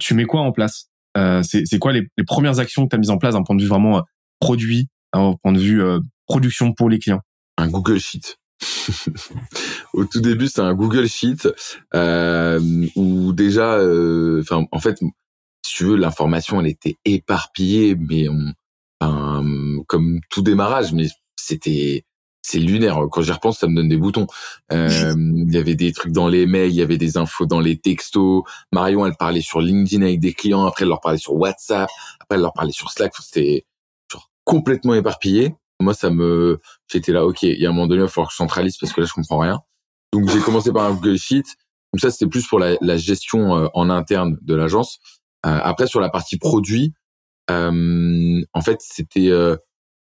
tu 0.00 0.14
mets 0.14 0.24
quoi 0.24 0.40
en 0.40 0.50
place? 0.50 0.90
C'est 1.14 1.78
quoi 1.78 1.92
les, 1.92 2.08
les, 2.16 2.24
premières 2.24 2.58
actions 2.58 2.84
que 2.84 2.90
tu 2.90 2.96
as 2.96 2.98
mises 2.98 3.10
en 3.10 3.18
place 3.18 3.34
d'un 3.34 3.44
point 3.44 3.54
de 3.54 3.62
vue 3.62 3.68
vraiment 3.68 4.02
produit 4.40 4.88
d'un 5.14 5.34
point 5.40 5.52
de 5.52 5.60
vue 5.60 5.82
production 6.26 6.72
pour 6.72 6.90
les 6.90 6.98
clients? 6.98 7.22
Un 7.56 7.68
Google 7.68 8.00
Sheet 8.00 8.36
Au 9.92 10.04
tout 10.04 10.20
début, 10.20 10.48
c'était 10.48 10.60
un 10.60 10.74
Google 10.74 11.06
Sheet 11.06 11.48
euh, 11.94 12.60
où 12.96 13.32
déjà, 13.32 13.74
euh, 13.74 14.40
enfin, 14.40 14.66
en 14.72 14.80
fait, 14.80 14.98
si 15.64 15.74
tu 15.74 15.84
veux, 15.84 15.96
l'information, 15.96 16.60
elle 16.60 16.68
était 16.68 16.96
éparpillée, 17.04 17.96
mais 17.96 18.28
on, 18.28 18.52
comme 19.86 20.20
tout 20.28 20.42
démarrage, 20.42 20.92
mais 20.92 21.06
c'était 21.36 22.04
c'est 22.42 22.58
lunaire. 22.58 22.98
Quand 23.10 23.20
j'y 23.20 23.32
repense, 23.32 23.58
ça 23.58 23.66
me 23.66 23.76
donne 23.76 23.88
des 23.88 23.98
boutons. 23.98 24.26
Euh, 24.72 25.14
il 25.16 25.52
y 25.52 25.58
avait 25.58 25.74
des 25.74 25.92
trucs 25.92 26.12
dans 26.12 26.28
les 26.28 26.46
mails, 26.46 26.70
il 26.70 26.76
y 26.76 26.82
avait 26.82 26.96
des 26.96 27.18
infos 27.18 27.46
dans 27.46 27.60
les 27.60 27.76
textos. 27.76 28.42
Marion, 28.72 29.04
elle 29.06 29.16
parlait 29.16 29.42
sur 29.42 29.60
LinkedIn 29.60 30.02
avec 30.02 30.20
des 30.20 30.32
clients. 30.32 30.64
Après, 30.64 30.84
elle 30.84 30.88
leur 30.88 31.00
parlait 31.00 31.18
sur 31.18 31.34
WhatsApp. 31.34 31.90
Après, 32.20 32.36
elle 32.36 32.42
leur 32.42 32.54
parlait 32.54 32.72
sur 32.72 32.90
Slack. 32.90 33.12
C'était 33.20 33.66
complètement 34.44 34.94
éparpillé 34.94 35.54
moi, 35.80 35.94
ça 35.94 36.10
me, 36.10 36.60
j'étais 36.88 37.12
là, 37.12 37.24
ok, 37.24 37.42
il 37.42 37.60
y 37.60 37.66
a 37.66 37.68
un 37.68 37.72
moment 37.72 37.86
donné, 37.86 38.00
il 38.00 38.04
va 38.04 38.08
falloir 38.08 38.28
que 38.28 38.32
je 38.32 38.38
centralise 38.38 38.76
parce 38.78 38.92
que 38.92 39.00
là, 39.00 39.06
je 39.06 39.12
comprends 39.12 39.38
rien. 39.38 39.60
Donc, 40.12 40.28
j'ai 40.28 40.40
commencé 40.40 40.72
par 40.72 40.84
un 40.84 40.94
Google 40.94 41.18
Sheet. 41.18 41.44
Comme 41.92 42.00
ça, 42.00 42.10
c'était 42.10 42.26
plus 42.26 42.46
pour 42.46 42.58
la, 42.58 42.76
la 42.80 42.96
gestion 42.96 43.56
euh, 43.56 43.68
en 43.74 43.88
interne 43.90 44.38
de 44.42 44.54
l'agence. 44.54 44.98
Euh, 45.46 45.58
après, 45.62 45.86
sur 45.86 46.00
la 46.00 46.10
partie 46.10 46.36
produit, 46.36 46.94
euh, 47.50 48.42
en 48.52 48.60
fait, 48.60 48.80
c'était 48.80 49.28
euh, 49.28 49.56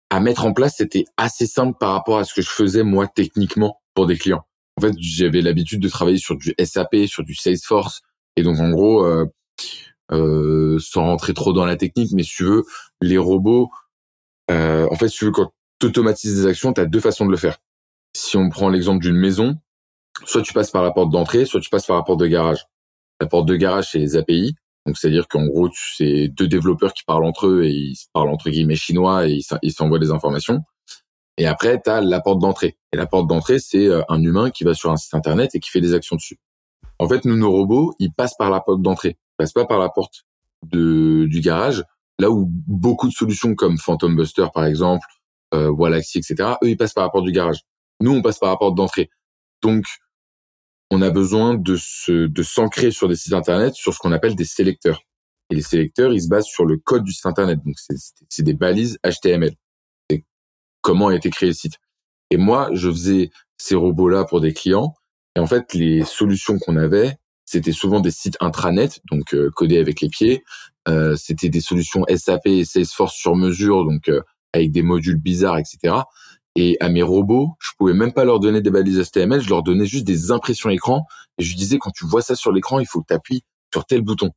à 0.10 0.20
mettre 0.20 0.46
en 0.46 0.54
place, 0.54 0.76
c'était 0.78 1.06
assez 1.18 1.46
simple 1.46 1.78
par 1.80 1.94
rapport 1.94 2.18
à 2.18 2.24
ce 2.24 2.34
que 2.34 2.42
je 2.42 2.50
faisais 2.50 2.84
moi 2.84 3.08
techniquement 3.08 3.82
pour 3.94 4.08
des 4.08 4.18
clients. 4.18 4.44
En 4.78 4.82
fait, 4.82 4.94
j'avais 4.98 5.42
l'habitude 5.42 5.82
de 5.82 5.90
travailler 5.90 6.18
sur 6.18 6.36
du 6.36 6.54
SAP, 6.62 7.06
sur 7.06 7.24
du 7.24 7.36
Salesforce, 7.36 8.02
et 8.36 8.44
donc 8.44 8.60
en 8.60 8.72
gros, 8.72 9.06
sans 10.10 11.04
rentrer 11.04 11.34
trop 11.34 11.54
dans 11.54 11.66
la 11.66 11.76
technique, 11.76 12.12
mais 12.14 12.24
si 12.24 12.36
tu 12.38 12.44
veux, 12.46 12.64
les 13.02 13.18
robots, 13.18 13.70
euh, 14.52 14.88
en 14.92 14.96
fait, 14.96 15.08
si 15.10 15.18
tu 15.18 15.26
veux, 15.26 15.32
quand 15.32 15.52
tu 15.80 15.90
des 15.90 16.46
actions, 16.46 16.74
tu 16.74 16.82
as 16.82 16.86
deux 16.86 17.00
façons 17.00 17.26
de 17.26 17.32
le 17.32 17.38
faire. 17.38 17.58
Si 18.16 18.38
on 18.38 18.50
prend 18.50 18.70
l'exemple 18.70 19.02
d'une 19.02 19.16
maison, 19.16 19.58
soit 20.26 20.42
tu 20.42 20.54
passes 20.54 20.72
par 20.72 20.84
la 20.84 20.92
porte 20.92 21.10
d'entrée, 21.10 21.46
soit 21.46 21.62
tu 21.62 21.70
passes 21.70 21.86
par 21.86 21.98
la 21.98 22.04
porte 22.04 22.20
de 22.20 22.28
garage. 22.28 22.66
La 23.20 23.28
porte 23.28 23.48
de 23.48 23.56
garage, 23.56 23.92
c'est 23.92 24.00
les 24.00 24.16
API. 24.16 24.56
Donc, 24.86 24.98
c'est-à-dire 24.98 25.28
qu'en 25.28 25.46
gros, 25.46 25.70
c'est 25.98 26.28
deux 26.28 26.48
développeurs 26.48 26.94
qui 26.94 27.04
parlent 27.04 27.24
entre 27.24 27.48
eux 27.48 27.64
et 27.64 27.72
ils 27.72 27.98
parlent 28.14 28.30
entre 28.30 28.50
guillemets 28.50 28.76
chinois 28.76 29.28
et 29.28 29.40
ils 29.62 29.72
s'envoient 29.72 30.00
des 30.00 30.12
informations. 30.12 30.64
Et 31.38 31.48
après, 31.48 31.80
tu 31.82 31.90
as 31.90 32.02
la 32.02 32.20
porte 32.20 32.40
d'entrée. 32.40 32.78
Et 32.92 32.98
la 32.98 33.06
porte 33.06 33.28
d'entrée, 33.28 33.60
c'est 33.60 33.88
euh, 33.88 34.02
un 34.10 34.22
humain 34.22 34.50
qui 34.50 34.64
va 34.64 34.74
sur 34.74 34.92
un 34.92 34.98
site 34.98 35.14
internet 35.14 35.56
et 35.56 35.60
qui 35.60 35.70
fait 35.70 35.82
des 35.82 35.94
actions 35.94 36.16
dessus. 36.16 36.38
En 37.00 37.08
fait, 37.08 37.26
nous, 37.26 37.38
nos 37.38 37.52
robots, 37.52 37.94
ils 38.00 38.12
passent 38.12 38.36
par 38.36 38.50
la 38.50 38.60
porte 38.60 38.82
d'entrée. 38.82 39.18
Ils 39.18 39.36
passent 39.38 39.54
pas 39.54 39.66
par 39.66 39.80
la 39.80 39.90
porte 39.90 40.26
de, 40.64 41.26
du 41.26 41.40
garage 41.40 41.84
Là 42.22 42.30
où 42.30 42.46
beaucoup 42.48 43.08
de 43.08 43.14
solutions 43.14 43.56
comme 43.56 43.80
Phantom 43.80 44.16
Buster 44.16 44.46
par 44.54 44.66
exemple, 44.66 45.08
euh, 45.56 45.72
Wallaxy, 45.72 46.20
etc., 46.20 46.52
eux 46.64 46.70
ils 46.70 46.78
passent 46.78 46.94
par 46.94 47.04
la 47.04 47.10
porte 47.10 47.26
du 47.26 47.32
garage. 47.32 47.62
Nous 48.00 48.12
on 48.12 48.22
passe 48.22 48.38
par 48.38 48.52
la 48.52 48.58
porte 48.58 48.76
d'entrée. 48.76 49.10
Donc 49.64 49.86
on 50.92 51.02
a 51.02 51.10
besoin 51.10 51.56
de 51.56 51.76
se 51.78 52.28
de 52.28 52.44
s'ancrer 52.44 52.92
sur 52.92 53.08
des 53.08 53.16
sites 53.16 53.34
internet 53.34 53.74
sur 53.74 53.96
ce 53.96 53.98
qu'on 53.98 54.12
appelle 54.12 54.36
des 54.36 54.46
sélecteurs. 54.46 55.02
Et 55.50 55.56
les 55.56 55.64
sélecteurs 55.64 56.14
ils 56.14 56.22
se 56.22 56.28
basent 56.28 56.46
sur 56.46 56.64
le 56.64 56.78
code 56.78 57.04
du 57.04 57.12
site 57.12 57.26
internet. 57.26 57.58
Donc 57.66 57.76
c'est 58.30 58.44
des 58.44 58.54
balises 58.54 59.00
HTML. 59.04 59.56
C'est 60.08 60.24
comment 60.82 61.08
a 61.08 61.16
été 61.16 61.32
créé 61.32 61.50
le 61.50 61.56
site. 61.56 61.80
Et 62.30 62.38
moi 62.38 62.70
je 62.74 62.88
faisais 62.88 63.32
ces 63.58 63.74
robots 63.74 64.10
là 64.10 64.26
pour 64.26 64.42
des 64.42 64.54
clients. 64.54 64.94
Et 65.36 65.40
en 65.40 65.48
fait 65.48 65.74
les 65.74 66.06
solutions 66.06 66.60
qu'on 66.60 66.78
avait 66.78 67.18
c'était 67.52 67.74
souvent 67.74 68.00
des 68.00 68.12
sites 68.12 68.38
intranet, 68.40 69.02
donc 69.12 69.34
euh, 69.34 69.50
codés 69.54 69.78
avec 69.78 70.00
les 70.00 70.08
pieds. 70.08 70.46
Euh, 70.88 71.18
c'était 71.18 71.50
des 71.50 71.60
solutions 71.60 72.06
SAP 72.08 72.48
et 72.48 72.64
Salesforce 72.64 73.14
sur 73.14 73.36
mesure, 73.36 73.84
donc 73.84 74.08
euh, 74.08 74.22
avec 74.54 74.72
des 74.72 74.84
modules 74.84 75.18
bizarres, 75.18 75.58
etc. 75.58 75.96
Et 76.56 76.78
à 76.80 76.88
mes 76.88 77.04
robots, 77.04 77.50
je 77.60 77.72
pouvais 77.78 77.94
même 77.94 78.14
pas 78.14 78.24
leur 78.24 78.40
donner 78.40 78.62
des 78.62 78.72
balises 78.72 79.02
HTML, 79.06 79.42
je 79.42 79.50
leur 79.50 79.64
donnais 79.64 79.86
juste 79.86 80.06
des 80.06 80.32
impressions 80.32 80.70
écran. 80.70 81.06
Et 81.38 81.44
je 81.44 81.54
disais, 81.58 81.78
quand 81.78 81.92
tu 81.92 82.06
vois 82.06 82.22
ça 82.22 82.36
sur 82.36 82.54
l'écran, 82.54 82.80
il 82.80 82.86
faut 82.86 83.02
que 83.02 83.08
tu 83.10 83.14
appuies 83.14 83.44
sur 83.74 83.86
tel 83.86 84.02
bouton. 84.02 84.32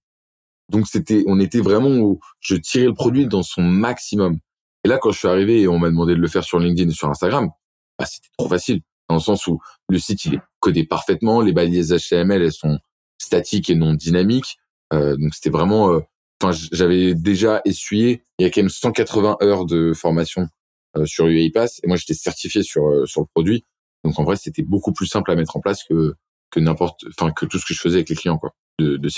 Donc 0.71 0.89
c'était, 0.89 1.23
on 1.29 1.39
était 1.39 1.61
vraiment 1.61 1.91
où 1.91 2.19
je 2.41 2.57
tirais 2.57 2.87
le 2.87 2.95
produit 2.95 3.29
dans 3.29 3.45
son 3.45 3.63
maximum. 3.63 4.39
Et 4.85 4.89
là, 4.89 4.99
quand 4.99 5.13
je 5.13 5.19
suis 5.19 5.29
arrivé 5.29 5.61
et 5.61 5.69
on 5.69 5.79
m'a 5.79 5.89
demandé 5.89 6.17
de 6.17 6.21
le 6.21 6.29
faire 6.29 6.43
sur 6.43 6.59
LinkedIn 6.59 6.91
et 6.91 6.95
sur 6.95 7.09
Instagram, 7.09 7.49
bah, 7.97 8.07
c'était 8.07 8.29
trop 8.37 8.49
facile. 8.49 8.81
Dans 9.09 9.17
le 9.17 9.21
sens 9.21 9.47
où 9.47 9.61
le 9.89 9.99
site, 10.01 10.25
il 10.25 10.35
est 10.35 10.41
codé 10.59 10.85
parfaitement, 10.85 11.43
les 11.43 11.53
balises 11.53 11.95
HTML, 11.95 12.43
elles 12.43 12.53
sont 12.53 12.79
statique 13.25 13.71
et 13.71 13.75
non 13.75 13.95
dynamique. 13.95 14.59
Euh, 14.93 15.17
donc 15.17 15.35
c'était 15.35 15.51
vraiment, 15.51 15.91
euh, 15.91 16.01
enfin 16.43 16.57
j'avais 16.73 17.15
déjà 17.15 17.61
essuyé. 17.65 18.23
Il 18.39 18.45
y 18.45 18.47
a 18.47 18.51
quand 18.51 18.61
même 18.61 18.69
180 18.69 19.39
heures 19.43 19.67
de 19.67 19.93
formation 19.93 20.49
euh, 20.97 21.07
sur 21.07 21.27
UiPath 21.27 21.81
et 21.83 21.87
moi 21.87 21.97
j'étais 21.97 22.15
certifié 22.15 22.63
sur 22.63 23.07
sur 23.07 23.23
le 23.23 23.27
produit. 23.35 23.65
Donc 24.05 24.19
en 24.19 24.25
vrai 24.25 24.37
c'était 24.37 24.63
beaucoup 24.63 24.93
plus 24.93 25.07
simple 25.07 25.31
à 25.31 25.37
mettre 25.37 25.57
en 25.57 25.61
place 25.61 25.83
que 25.85 26.15
que 26.51 26.61
n'importe, 26.61 27.05
enfin 27.11 27.33
que 27.33 27.47
tout 27.47 27.59
ce 27.59 27.67
que 27.67 27.75
je 27.75 27.81
faisais 27.81 27.97
avec 27.97 28.09
les 28.09 28.17
clients 28.17 28.39
quoi 28.39 28.55
de 28.79 28.97
de. 28.97 29.09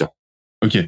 Ok. 0.64 0.78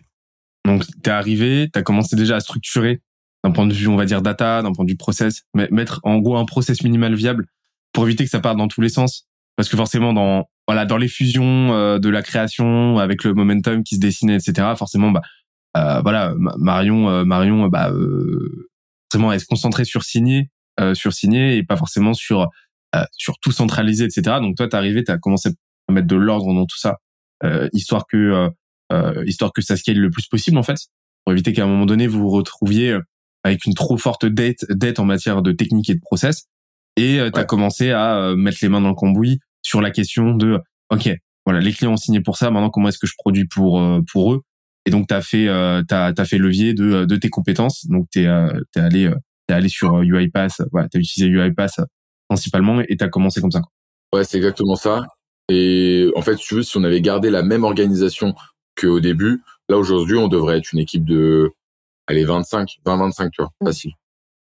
Donc 0.64 0.84
t'es 1.02 1.10
arrivé, 1.10 1.68
t'as 1.72 1.82
commencé 1.82 2.16
déjà 2.16 2.36
à 2.36 2.40
structurer 2.40 3.02
d'un 3.44 3.52
point 3.52 3.66
de 3.66 3.72
vue 3.72 3.88
on 3.88 3.96
va 3.96 4.04
dire 4.04 4.22
data, 4.22 4.62
d'un 4.62 4.72
point 4.72 4.84
de 4.84 4.90
vue 4.90 4.96
process, 4.96 5.42
mettre 5.54 6.00
en 6.02 6.18
gros 6.18 6.36
un 6.36 6.44
process 6.44 6.82
minimal 6.82 7.14
viable 7.14 7.46
pour 7.92 8.04
éviter 8.06 8.24
que 8.24 8.30
ça 8.30 8.40
parte 8.40 8.56
dans 8.56 8.68
tous 8.68 8.80
les 8.80 8.88
sens. 8.88 9.26
Parce 9.56 9.68
que 9.68 9.76
forcément 9.76 10.12
dans 10.12 10.48
voilà, 10.68 10.84
dans 10.84 10.98
les 10.98 11.08
fusions 11.08 11.72
euh, 11.72 11.98
de 11.98 12.10
la 12.10 12.22
création 12.22 12.98
avec 12.98 13.24
le 13.24 13.32
momentum 13.32 13.82
qui 13.82 13.94
se 13.94 14.00
dessinait, 14.00 14.36
etc. 14.36 14.68
Forcément, 14.76 15.10
bah, 15.10 15.22
euh, 15.78 16.02
voilà, 16.02 16.34
Marion, 16.58 17.08
euh, 17.08 17.24
Marion, 17.24 17.68
bah, 17.68 17.90
vraiment, 19.10 19.32
elle 19.32 19.40
se 19.40 19.46
concentrait 19.46 19.86
sur 19.86 20.04
signer, 20.04 20.50
sur 20.92 21.12
signer 21.12 21.56
et 21.56 21.64
pas 21.64 21.76
forcément 21.76 22.14
sur 22.14 22.48
sur 23.12 23.38
tout 23.40 23.52
centraliser, 23.52 24.04
etc. 24.04 24.36
Donc 24.40 24.56
toi, 24.56 24.68
t'es 24.68 24.76
arrivé, 24.76 25.02
t'as 25.02 25.18
commencé 25.18 25.50
à 25.88 25.92
mettre 25.92 26.06
de 26.06 26.16
l'ordre 26.16 26.54
dans 26.54 26.66
tout 26.66 26.78
ça, 26.78 26.98
histoire 27.72 28.06
que 28.06 28.50
histoire 29.26 29.52
que 29.52 29.60
ça 29.60 29.76
scale 29.76 29.98
le 29.98 30.10
plus 30.10 30.26
possible 30.26 30.56
en 30.58 30.62
fait, 30.62 30.78
pour 31.24 31.32
éviter 31.32 31.52
qu'à 31.52 31.64
un 31.64 31.66
moment 31.66 31.86
donné 31.86 32.06
vous 32.06 32.20
vous 32.20 32.30
retrouviez 32.30 32.96
avec 33.42 33.64
une 33.66 33.74
trop 33.74 33.96
forte 33.96 34.24
dette 34.24 34.64
dette 34.70 35.00
en 35.00 35.04
matière 35.04 35.42
de 35.42 35.52
technique 35.52 35.90
et 35.90 35.94
de 35.94 36.00
process. 36.00 36.44
Et 36.96 37.18
tu 37.32 37.40
as 37.40 37.44
commencé 37.44 37.90
à 37.90 38.34
mettre 38.36 38.58
les 38.62 38.68
mains 38.68 38.80
dans 38.80 38.90
le 38.90 38.94
cambouis 38.94 39.40
sur 39.62 39.80
la 39.80 39.90
question 39.90 40.34
de 40.34 40.60
ok 40.90 41.10
voilà 41.44 41.60
les 41.60 41.72
clients 41.72 41.92
ont 41.92 41.96
signé 41.96 42.20
pour 42.20 42.36
ça 42.36 42.50
maintenant 42.50 42.70
comment 42.70 42.88
est-ce 42.88 42.98
que 42.98 43.06
je 43.06 43.14
produis 43.16 43.46
pour 43.46 43.80
euh, 43.80 44.00
pour 44.12 44.34
eux? 44.34 44.42
Et 44.86 44.90
donc 44.90 45.08
tu 45.08 45.14
as 45.14 45.22
fait 45.22 45.48
euh, 45.48 45.82
t'as 45.86 46.12
as 46.16 46.24
fait 46.24 46.38
levier 46.38 46.74
de 46.74 47.04
de 47.04 47.16
tes 47.16 47.30
compétences. 47.30 47.86
Donc 47.86 48.06
tu 48.12 48.22
es 48.22 48.26
euh, 48.26 48.48
t'es 48.72 48.80
allé 48.80 49.10
t'es 49.46 49.54
allé 49.54 49.68
sur 49.68 50.02
UiPath 50.02 50.62
voilà 50.72 50.88
t'as 50.88 50.98
utilisé 50.98 51.30
UiPath 51.30 51.80
principalement 52.28 52.80
et 52.86 52.96
t'as 52.96 53.08
commencé 53.08 53.40
comme 53.40 53.50
ça 53.50 53.62
ouais 54.14 54.24
c'est 54.24 54.36
exactement 54.36 54.76
ça. 54.76 55.06
Et 55.48 56.10
en 56.16 56.22
fait 56.22 56.36
tu 56.36 56.54
veux 56.54 56.62
si 56.62 56.76
on 56.76 56.84
avait 56.84 57.00
gardé 57.00 57.30
la 57.30 57.42
même 57.42 57.64
organisation 57.64 58.34
qu'au 58.78 59.00
début 59.00 59.42
là 59.68 59.78
aujourd'hui 59.78 60.16
on 60.16 60.28
devrait 60.28 60.58
être 60.58 60.72
une 60.72 60.80
équipe 60.80 61.04
de 61.04 61.50
allez 62.06 62.24
25 62.24 62.76
20 62.84 62.96
25 62.96 63.30
tu 63.30 63.42
vois 63.42 63.50
mmh. 63.60 63.66
facile. 63.66 63.92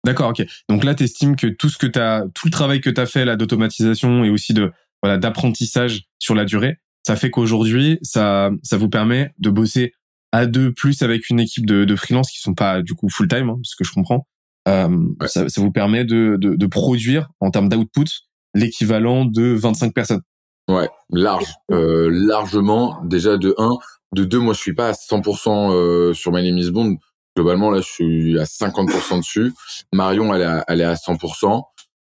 D'accord, 0.06 0.30
ok. 0.30 0.46
Donc 0.70 0.84
là, 0.84 0.94
tu 0.94 1.04
estimes 1.04 1.36
que 1.36 1.48
tout 1.48 1.68
ce 1.68 1.80
que 1.80 1.88
tu 1.88 2.00
tout 2.36 2.46
le 2.46 2.52
travail 2.52 2.80
que 2.80 2.92
tu 2.92 3.02
as 3.02 3.08
fait 3.08 3.26
là 3.26 3.36
d'automatisation 3.36 4.24
et 4.24 4.30
aussi 4.30 4.54
de 4.54 4.72
voilà 5.06 5.18
d'apprentissage 5.18 6.06
sur 6.20 6.36
la 6.36 6.46
durée, 6.46 6.78
ça 7.06 7.16
fait 7.16 7.30
qu'aujourd'hui 7.30 8.00
ça 8.02 8.50
ça 8.64 8.78
vous 8.78 8.90
permet 8.90 9.34
de 9.40 9.50
bosser 9.50 9.94
à 10.32 10.48
deux 10.48 10.74
plus 10.74 11.02
avec 11.02 11.30
une 11.30 11.40
équipe 11.40 11.66
de, 11.66 11.86
de 11.86 11.96
freelance 11.96 12.30
qui 12.30 12.40
sont 12.40 12.54
pas 12.54 12.82
du 12.82 12.94
coup 12.94 13.08
full 13.10 13.28
time, 13.28 13.50
hein, 13.50 13.60
ce 13.64 13.76
que 13.76 13.84
je 13.84 13.94
comprends. 13.94 14.28
Euh, 14.68 14.90
ça, 15.28 15.48
ça, 15.48 15.62
vous 15.62 15.72
permet 15.72 16.06
de, 16.06 16.38
de, 16.40 16.56
de 16.56 16.66
produire 16.66 17.30
en 17.40 17.52
termes 17.52 17.70
d'output 17.70 18.08
l'équivalent 18.56 19.26
de 19.26 19.54
25 19.54 19.94
personnes. 19.94 20.22
Ouais, 20.68 20.90
large, 21.12 21.54
euh, 21.72 22.10
largement. 22.12 23.00
Déjà 23.04 23.38
de 23.38 23.54
1, 23.58 23.78
de 24.14 24.24
2, 24.24 24.40
moi 24.40 24.54
je 24.54 24.60
suis 24.60 24.74
pas 24.74 24.90
à 24.90 24.92
100% 24.94 25.72
euh, 25.72 26.14
sur 26.14 26.32
My 26.32 26.44
Name 26.44 26.58
is 26.58 26.72
Bond. 26.72 26.98
Globalement 27.38 27.70
là, 27.70 27.82
je 27.82 27.88
suis 27.88 28.40
à 28.40 28.44
50% 28.44 29.20
dessus. 29.20 29.54
Marion, 29.94 30.34
elle 30.34 30.42
est 30.42 30.46
à, 30.46 30.66
elle 30.68 30.82
est 30.82 30.86
à 30.86 30.96
100%. 30.96 31.62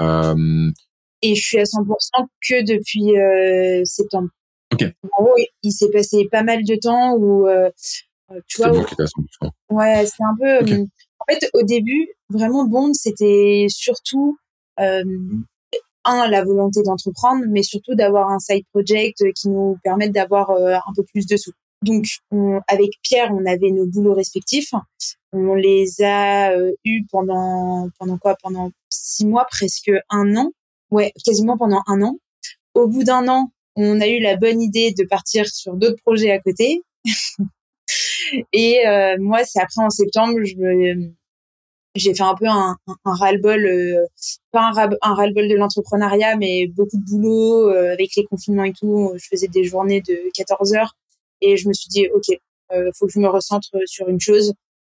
Euh... 0.00 0.70
Et 1.22 1.34
je 1.34 1.42
suis 1.42 1.58
à 1.58 1.64
100% 1.64 2.26
que 2.48 2.64
depuis 2.64 3.18
euh, 3.18 3.84
septembre. 3.84 4.28
Ok. 4.72 4.84
En 5.02 5.24
gros, 5.24 5.34
il 5.62 5.72
s'est 5.72 5.90
passé 5.90 6.28
pas 6.30 6.42
mal 6.42 6.64
de 6.64 6.76
temps 6.76 7.14
où 7.14 7.48
euh, 7.48 7.70
tu 8.46 8.62
vois. 8.62 8.70
100%. 8.70 9.08
Ouais, 9.70 10.06
c'est 10.06 10.24
un 10.24 10.36
peu. 10.40 10.62
Okay. 10.62 10.84
En 11.20 11.32
fait, 11.32 11.50
au 11.54 11.62
début, 11.62 12.08
vraiment 12.30 12.64
Bond, 12.64 12.92
c'était 12.94 13.66
surtout 13.68 14.38
euh, 14.80 15.02
un 16.04 16.28
la 16.28 16.44
volonté 16.44 16.82
d'entreprendre, 16.82 17.44
mais 17.48 17.62
surtout 17.62 17.94
d'avoir 17.94 18.30
un 18.30 18.38
side 18.38 18.64
project 18.72 19.22
qui 19.34 19.48
nous 19.48 19.76
permette 19.82 20.12
d'avoir 20.12 20.50
euh, 20.50 20.74
un 20.74 20.92
peu 20.94 21.02
plus 21.04 21.26
de 21.26 21.36
sous. 21.36 21.52
Donc, 21.82 22.06
on, 22.30 22.60
avec 22.66 22.90
Pierre, 23.02 23.30
on 23.32 23.46
avait 23.46 23.70
nos 23.70 23.86
boulots 23.86 24.14
respectifs. 24.14 24.72
On 25.32 25.54
les 25.54 26.02
a 26.02 26.52
euh, 26.52 26.72
eus 26.84 27.04
pendant 27.10 27.88
pendant 27.98 28.18
quoi? 28.18 28.36
Pendant 28.42 28.70
six 28.88 29.26
mois, 29.26 29.46
presque 29.48 29.90
un 30.10 30.36
an. 30.36 30.52
Ouais, 30.90 31.12
quasiment 31.24 31.56
pendant 31.58 31.82
un 31.86 32.02
an. 32.02 32.18
Au 32.74 32.86
bout 32.86 33.04
d'un 33.04 33.28
an, 33.28 33.50
on 33.76 34.00
a 34.00 34.08
eu 34.08 34.20
la 34.20 34.36
bonne 34.36 34.60
idée 34.60 34.92
de 34.92 35.04
partir 35.04 35.46
sur 35.48 35.74
d'autres 35.74 36.00
projets 36.02 36.30
à 36.30 36.40
côté. 36.40 36.82
Et 38.52 38.86
euh, 38.86 39.16
moi, 39.18 39.44
c'est 39.44 39.60
après 39.60 39.82
en 39.82 39.90
septembre, 39.90 40.38
je 40.44 40.56
me, 40.56 41.12
j'ai 41.94 42.14
fait 42.14 42.22
un 42.22 42.34
peu 42.34 42.46
un, 42.46 42.76
un, 42.86 42.96
un 43.04 43.14
ras-le-bol, 43.14 43.64
euh, 43.66 44.04
pas 44.50 44.70
un, 44.74 44.90
un 45.02 45.14
ras-le-bol 45.14 45.48
de 45.48 45.54
l'entrepreneuriat, 45.54 46.36
mais 46.36 46.66
beaucoup 46.68 46.96
de 46.96 47.04
boulot 47.04 47.70
euh, 47.70 47.92
avec 47.92 48.14
les 48.16 48.24
confinements 48.24 48.64
et 48.64 48.72
tout. 48.72 49.12
Je 49.16 49.26
faisais 49.28 49.48
des 49.48 49.64
journées 49.64 50.00
de 50.00 50.18
14 50.34 50.74
heures 50.74 50.94
et 51.40 51.56
je 51.56 51.68
me 51.68 51.72
suis 51.72 51.88
dit, 51.88 52.08
ok, 52.08 52.36
euh, 52.72 52.90
faut 52.94 53.06
que 53.06 53.12
je 53.12 53.20
me 53.20 53.28
recentre 53.28 53.68
sur 53.86 54.08
une 54.08 54.20
chose. 54.20 54.52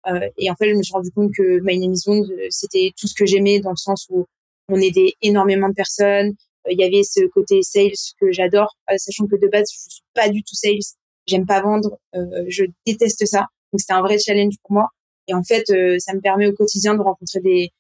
Euh, 0.07 0.29
et 0.37 0.49
en 0.49 0.55
fait, 0.55 0.69
je 0.69 0.75
me 0.75 0.83
suis 0.83 0.93
rendu 0.93 1.11
compte 1.11 1.31
que 1.35 1.59
My 1.63 1.77
Name 1.79 1.93
is 1.93 2.03
Bond, 2.05 2.25
c'était 2.49 2.91
tout 2.99 3.07
ce 3.07 3.13
que 3.13 3.25
j'aimais 3.25 3.59
dans 3.59 3.71
le 3.71 3.75
sens 3.75 4.07
où 4.09 4.25
on 4.69 4.79
aidait 4.79 5.13
énormément 5.21 5.69
de 5.69 5.73
personnes. 5.73 6.33
Il 6.69 6.79
y 6.79 6.83
avait 6.83 7.03
ce 7.03 7.25
côté 7.27 7.61
sales 7.63 7.91
que 8.19 8.31
j'adore, 8.31 8.75
sachant 8.97 9.25
que 9.25 9.35
de 9.35 9.47
base, 9.47 9.69
je 9.71 9.93
suis 9.93 10.03
pas 10.13 10.29
du 10.29 10.43
tout 10.43 10.55
sales. 10.55 10.79
J'aime 11.27 11.45
pas 11.45 11.61
vendre, 11.61 11.97
je 12.13 12.65
déteste 12.85 13.25
ça. 13.25 13.47
Donc 13.71 13.79
c'était 13.79 13.93
un 13.93 14.01
vrai 14.01 14.17
challenge 14.19 14.55
pour 14.63 14.73
moi. 14.73 14.89
Et 15.27 15.33
en 15.33 15.43
fait, 15.43 15.69
euh, 15.69 15.97
ça 15.99 16.13
me 16.13 16.19
permet 16.19 16.47
au 16.47 16.53
quotidien 16.53 16.95
de 16.95 17.01
rencontrer 17.01 17.39
des, 17.39 17.71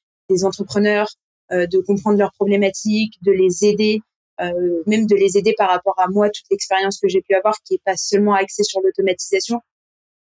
entrepreneurs, 0.45 1.09
euh, 1.51 1.67
de 1.67 1.79
comprendre 1.79 2.17
leurs 2.17 2.31
problématiques, 2.31 3.15
de 3.23 3.33
les 3.33 3.65
aider, 3.65 3.99
euh, 4.39 4.83
même 4.87 5.05
de 5.05 5.15
les 5.15 5.37
aider 5.37 5.53
par 5.57 5.69
rapport 5.69 5.99
à 5.99 6.07
moi, 6.07 6.29
toute 6.29 6.45
l'expérience 6.49 6.97
que 6.99 7.09
j'ai 7.09 7.21
pu 7.21 7.35
avoir, 7.35 7.55
qui 7.65 7.73
est 7.73 7.81
pas 7.83 7.97
seulement 7.97 8.33
axée 8.33 8.63
sur 8.63 8.79
l'automatisation. 8.79 9.59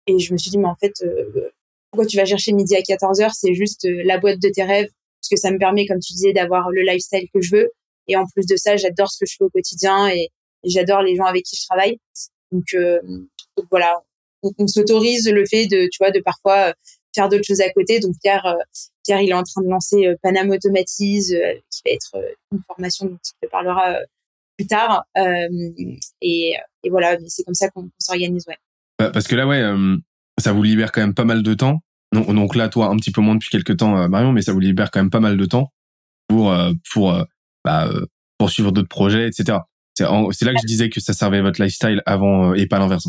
Et 0.07 0.17
je 0.17 0.33
me 0.33 0.39
suis 0.39 0.49
dit, 0.49 0.57
mais 0.57 0.67
en 0.67 0.75
fait, 0.75 0.93
pourquoi 1.91 2.07
tu 2.07 2.17
vas 2.17 2.25
chercher 2.25 2.51
midi 2.53 2.75
à 2.75 2.81
14 2.81 3.21
heures? 3.21 3.35
C'est 3.35 3.53
juste 3.53 3.87
la 3.87 4.17
boîte 4.17 4.39
de 4.41 4.49
tes 4.49 4.63
rêves, 4.63 4.89
parce 5.21 5.29
que 5.29 5.37
ça 5.37 5.51
me 5.51 5.57
permet, 5.57 5.85
comme 5.85 5.99
tu 5.99 6.13
disais, 6.13 6.33
d'avoir 6.33 6.69
le 6.71 6.81
lifestyle 6.81 7.27
que 7.33 7.41
je 7.41 7.55
veux. 7.55 7.71
Et 8.07 8.15
en 8.15 8.25
plus 8.25 8.45
de 8.45 8.55
ça, 8.55 8.77
j'adore 8.77 9.11
ce 9.11 9.19
que 9.19 9.29
je 9.29 9.35
fais 9.37 9.43
au 9.43 9.49
quotidien 9.49 10.07
et, 10.07 10.29
et 10.63 10.69
j'adore 10.69 11.01
les 11.01 11.15
gens 11.15 11.25
avec 11.25 11.43
qui 11.43 11.55
je 11.55 11.65
travaille. 11.65 11.99
Donc, 12.51 12.65
euh, 12.73 12.99
donc 13.55 13.67
voilà, 13.69 13.93
on, 14.43 14.51
on 14.57 14.67
s'autorise 14.67 15.29
le 15.29 15.45
fait 15.45 15.67
de, 15.67 15.87
tu 15.91 15.97
vois, 15.99 16.11
de 16.11 16.19
parfois 16.19 16.73
faire 17.13 17.29
d'autres 17.29 17.45
choses 17.45 17.61
à 17.61 17.69
côté. 17.69 17.99
Donc 17.99 18.15
Pierre, 18.21 18.45
euh, 18.45 18.63
Pierre, 19.03 19.21
il 19.21 19.29
est 19.29 19.33
en 19.33 19.43
train 19.43 19.61
de 19.61 19.69
lancer 19.69 20.07
euh, 20.07 20.15
Panama 20.21 20.55
Automatise, 20.55 21.33
euh, 21.33 21.53
qui 21.69 21.81
va 21.85 21.91
être 21.91 22.35
une 22.51 22.61
formation 22.67 23.05
dont 23.05 23.19
il 23.23 23.47
te 23.47 23.51
parlera 23.51 23.97
plus 24.57 24.67
tard. 24.67 25.05
Et, 26.21 26.53
et, 26.83 26.89
voilà, 26.89 27.17
c'est 27.27 27.43
comme 27.43 27.53
ça 27.53 27.69
qu'on 27.69 27.89
s'organise, 27.99 28.45
ouais. 28.47 28.57
Bah, 28.97 29.09
parce 29.11 29.27
que 29.27 29.35
là, 29.35 29.47
ouais, 29.47 29.63
ça 30.37 30.51
vous 30.51 30.63
libère 30.63 30.91
quand 30.91 31.01
même 31.01 31.13
pas 31.13 31.23
mal 31.23 31.43
de 31.43 31.53
temps. 31.53 31.79
Donc, 32.11 32.33
donc 32.33 32.55
là, 32.55 32.69
toi, 32.69 32.87
un 32.87 32.97
petit 32.97 33.11
peu 33.11 33.21
moins 33.21 33.35
depuis 33.35 33.49
quelques 33.49 33.77
temps, 33.77 34.09
Marion, 34.09 34.31
mais 34.31 34.41
ça 34.41 34.53
vous 34.53 34.59
libère 34.59 34.91
quand 34.91 34.99
même 34.99 35.11
pas 35.11 35.19
mal 35.19 35.37
de 35.37 35.45
temps 35.45 35.71
pour 36.27 36.55
pour 36.91 37.15
bah, 37.63 37.89
poursuivre 38.37 38.71
d'autres 38.71 38.89
projets, 38.89 39.27
etc. 39.27 39.59
C'est 39.95 40.05
là 40.05 40.53
que 40.53 40.61
je 40.61 40.65
disais 40.65 40.89
que 40.89 40.99
ça 40.99 41.13
servait 41.13 41.41
votre 41.41 41.61
lifestyle 41.61 42.01
avant 42.05 42.53
et 42.53 42.65
pas 42.67 42.79
l'inverse. 42.79 43.07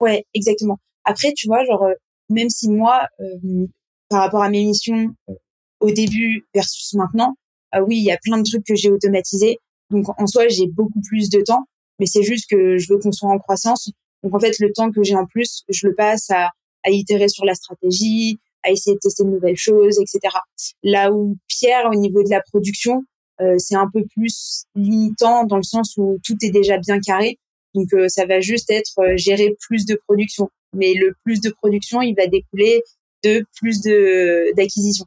Ouais, 0.00 0.24
exactement. 0.34 0.78
Après, 1.04 1.32
tu 1.32 1.46
vois, 1.46 1.64
genre, 1.64 1.86
même 2.28 2.50
si 2.50 2.68
moi, 2.68 3.06
euh, 3.20 3.66
par 4.08 4.20
rapport 4.20 4.42
à 4.42 4.50
mes 4.50 4.64
missions 4.64 5.14
euh, 5.28 5.34
au 5.80 5.90
début 5.90 6.46
versus 6.54 6.94
maintenant, 6.94 7.34
euh, 7.74 7.80
oui, 7.80 7.98
il 7.98 8.04
y 8.04 8.10
a 8.10 8.18
plein 8.22 8.38
de 8.38 8.42
trucs 8.42 8.64
que 8.64 8.74
j'ai 8.74 8.90
automatisés. 8.90 9.58
Donc 9.90 10.06
en 10.20 10.26
soi, 10.26 10.48
j'ai 10.48 10.66
beaucoup 10.66 11.00
plus 11.00 11.30
de 11.30 11.40
temps, 11.42 11.64
mais 11.98 12.06
c'est 12.06 12.22
juste 12.22 12.50
que 12.50 12.76
je 12.78 12.92
veux 12.92 12.98
qu'on 12.98 13.12
soit 13.12 13.30
en 13.30 13.38
croissance. 13.38 13.90
Donc 14.22 14.34
en 14.34 14.40
fait, 14.40 14.58
le 14.58 14.72
temps 14.72 14.90
que 14.90 15.02
j'ai 15.02 15.14
en 15.14 15.26
plus, 15.26 15.62
je 15.68 15.86
le 15.86 15.94
passe 15.94 16.30
à, 16.30 16.50
à 16.86 16.90
itérer 16.90 17.28
sur 17.28 17.44
la 17.44 17.54
stratégie, 17.54 18.38
à 18.62 18.70
essayer 18.70 18.94
de 18.94 19.00
tester 19.00 19.24
de 19.24 19.30
nouvelles 19.30 19.56
choses, 19.56 19.98
etc. 20.00 20.34
Là 20.82 21.12
où 21.12 21.36
Pierre, 21.48 21.88
au 21.92 21.94
niveau 21.94 22.22
de 22.22 22.30
la 22.30 22.40
production, 22.40 23.02
euh, 23.40 23.56
c'est 23.58 23.76
un 23.76 23.88
peu 23.92 24.04
plus 24.14 24.64
limitant 24.74 25.44
dans 25.44 25.56
le 25.56 25.62
sens 25.62 25.94
où 25.96 26.18
tout 26.24 26.36
est 26.42 26.50
déjà 26.50 26.78
bien 26.78 26.98
carré. 27.00 27.38
Donc 27.74 27.92
euh, 27.92 28.08
ça 28.08 28.24
va 28.24 28.40
juste 28.40 28.70
être 28.70 28.98
euh, 29.00 29.16
gérer 29.16 29.54
plus 29.60 29.84
de 29.84 30.00
production 30.06 30.48
mais 30.74 30.92
le 30.94 31.14
plus 31.24 31.40
de 31.40 31.50
production, 31.50 32.02
il 32.02 32.14
va 32.14 32.26
découler 32.26 32.82
de 33.24 33.46
plus 33.56 33.80
de 33.80 34.54
d'acquisition. 34.56 35.06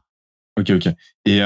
Ok, 0.58 0.70
ok. 0.70 0.88
Et 1.26 1.40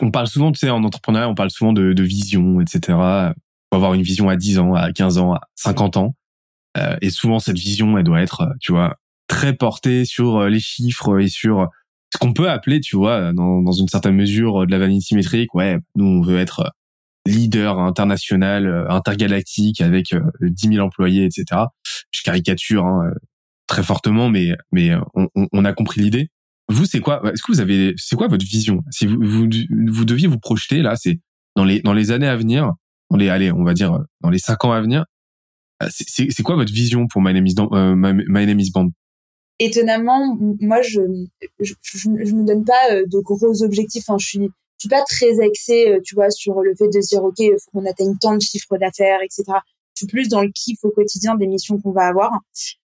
on 0.00 0.10
parle 0.12 0.28
souvent, 0.28 0.52
tu 0.52 0.60
sais, 0.60 0.70
en 0.70 0.84
entrepreneuriat, 0.84 1.28
on 1.28 1.34
parle 1.34 1.50
souvent 1.50 1.72
de, 1.72 1.92
de 1.92 2.02
vision, 2.04 2.60
etc. 2.60 2.80
Faut 2.88 3.76
avoir 3.76 3.94
une 3.94 4.02
vision 4.02 4.28
à 4.28 4.36
10 4.36 4.60
ans, 4.60 4.74
à 4.74 4.92
15 4.92 5.18
ans, 5.18 5.34
à 5.34 5.40
50 5.56 5.96
ans. 5.96 6.14
Euh, 6.76 6.96
et 7.00 7.10
souvent, 7.10 7.38
cette 7.38 7.58
vision, 7.58 7.96
elle 7.98 8.04
doit 8.04 8.22
être, 8.22 8.48
tu 8.60 8.72
vois, 8.72 8.96
très 9.28 9.54
portée 9.54 10.04
sur 10.04 10.38
euh, 10.38 10.48
les 10.48 10.60
chiffres 10.60 11.20
et 11.20 11.28
sur 11.28 11.68
ce 12.12 12.18
qu'on 12.18 12.32
peut 12.32 12.50
appeler, 12.50 12.80
tu 12.80 12.96
vois, 12.96 13.32
dans, 13.32 13.62
dans 13.62 13.72
une 13.72 13.88
certaine 13.88 14.14
mesure 14.14 14.66
de 14.66 14.70
la 14.70 14.78
vanity 14.78 15.14
métrique. 15.14 15.54
Ouais, 15.54 15.78
nous, 15.96 16.06
on 16.06 16.20
veut 16.20 16.38
être 16.38 16.72
leader 17.26 17.78
international, 17.78 18.66
euh, 18.66 18.88
intergalactique 18.88 19.80
avec 19.80 20.14
10 20.40 20.66
euh, 20.68 20.72
000 20.72 20.86
employés, 20.86 21.24
etc. 21.24 21.62
Je 22.10 22.22
caricature 22.22 22.84
hein, 22.84 23.06
euh, 23.10 23.14
très 23.66 23.82
fortement, 23.82 24.28
mais 24.28 24.54
mais 24.72 24.92
on, 25.14 25.28
on 25.34 25.64
a 25.64 25.72
compris 25.72 26.00
l'idée. 26.00 26.28
Vous, 26.68 26.86
c'est 26.86 27.00
quoi 27.00 27.22
Est-ce 27.32 27.42
que 27.42 27.52
vous 27.52 27.60
avez 27.60 27.94
C'est 27.96 28.16
quoi 28.16 28.28
votre 28.28 28.44
vision? 28.44 28.82
Si 28.90 29.06
vous, 29.06 29.18
vous, 29.20 29.48
vous 29.88 30.04
deviez 30.04 30.28
vous 30.28 30.38
projeter 30.38 30.82
là, 30.82 30.96
c'est 30.96 31.20
dans 31.56 31.64
les 31.64 31.80
dans 31.80 31.92
les 31.92 32.10
années 32.10 32.28
à 32.28 32.36
venir, 32.36 32.72
dans 33.10 33.16
les 33.16 33.28
allez, 33.28 33.52
on 33.52 33.64
va 33.64 33.74
dire 33.74 33.98
dans 34.20 34.30
les 34.30 34.38
cinq 34.38 34.64
ans 34.64 34.72
à 34.72 34.80
venir. 34.80 35.04
C'est 35.88 36.42
quoi 36.42 36.56
votre 36.56 36.72
vision 36.72 37.06
pour 37.06 37.22
My 37.22 37.34
Name 37.34 37.46
is, 37.46 37.54
euh, 37.58 38.70
Band 38.72 38.88
Étonnamment, 39.60 40.36
moi, 40.60 40.82
je 40.82 41.00
je 41.60 42.08
me 42.08 42.44
donne 42.44 42.64
pas 42.64 43.02
de 43.06 43.20
gros 43.20 43.62
objectifs. 43.62 44.04
Enfin, 44.08 44.18
je 44.18 44.26
suis 44.26 44.50
suis 44.84 44.88
pas 44.88 45.02
très 45.02 45.40
axée, 45.40 45.88
euh, 45.88 46.00
tu 46.04 46.14
vois, 46.14 46.30
sur 46.30 46.60
le 46.60 46.74
fait 46.74 46.88
de 46.88 47.00
dire, 47.00 47.24
OK, 47.24 47.38
faut 47.38 47.70
qu'on 47.72 47.86
atteigne 47.86 48.16
tant 48.20 48.34
de 48.34 48.40
chiffres 48.40 48.76
d'affaires, 48.76 49.20
etc. 49.22 49.44
Je 49.94 50.00
suis 50.00 50.06
plus 50.06 50.28
dans 50.28 50.42
le 50.42 50.50
kiff 50.54 50.78
au 50.82 50.90
quotidien 50.90 51.36
des 51.36 51.46
missions 51.46 51.80
qu'on 51.80 51.92
va 51.92 52.06
avoir. 52.06 52.32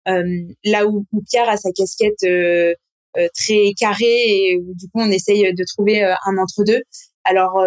Euh, 0.08 0.44
là 0.64 0.86
où, 0.88 1.06
Pierre 1.30 1.50
a 1.50 1.58
sa 1.58 1.72
casquette 1.72 2.24
euh, 2.24 2.74
euh, 3.18 3.28
très 3.34 3.74
carrée 3.78 4.04
et 4.06 4.58
où 4.58 4.74
du 4.76 4.86
coup 4.90 5.00
on 5.00 5.10
essaye 5.10 5.54
de 5.54 5.64
trouver 5.64 6.04
euh, 6.04 6.14
un 6.26 6.38
entre-deux. 6.38 6.82
Alors 7.24 7.62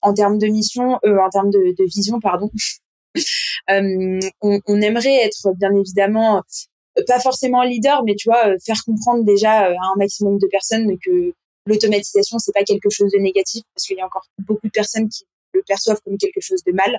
en 0.00 0.14
termes 0.14 0.38
de 0.38 0.46
mission, 0.46 0.98
en 1.04 1.30
termes 1.30 1.50
de, 1.50 1.84
vision, 1.86 2.20
pardon, 2.20 2.50
on, 3.68 4.20
on, 4.40 4.80
aimerait 4.80 5.24
être 5.24 5.52
bien 5.56 5.74
évidemment 5.74 6.42
pas 7.06 7.20
forcément 7.20 7.62
leader, 7.62 8.02
mais 8.04 8.14
tu 8.14 8.28
vois, 8.28 8.58
faire 8.64 8.82
comprendre 8.84 9.24
déjà 9.24 9.66
à 9.66 9.70
un 9.70 9.96
maximum 9.96 10.38
de 10.38 10.46
personnes 10.50 10.98
que 10.98 11.32
l'automatisation 11.66 12.38
c'est 12.38 12.52
pas 12.52 12.64
quelque 12.64 12.90
chose 12.90 13.10
de 13.12 13.18
négatif 13.18 13.62
parce 13.74 13.86
qu'il 13.86 13.96
y 13.96 14.00
a 14.00 14.06
encore 14.06 14.26
beaucoup 14.38 14.66
de 14.66 14.72
personnes 14.72 15.08
qui 15.08 15.24
le 15.54 15.62
perçoivent 15.66 16.00
comme 16.04 16.18
quelque 16.18 16.40
chose 16.40 16.62
de 16.66 16.72
mal. 16.72 16.98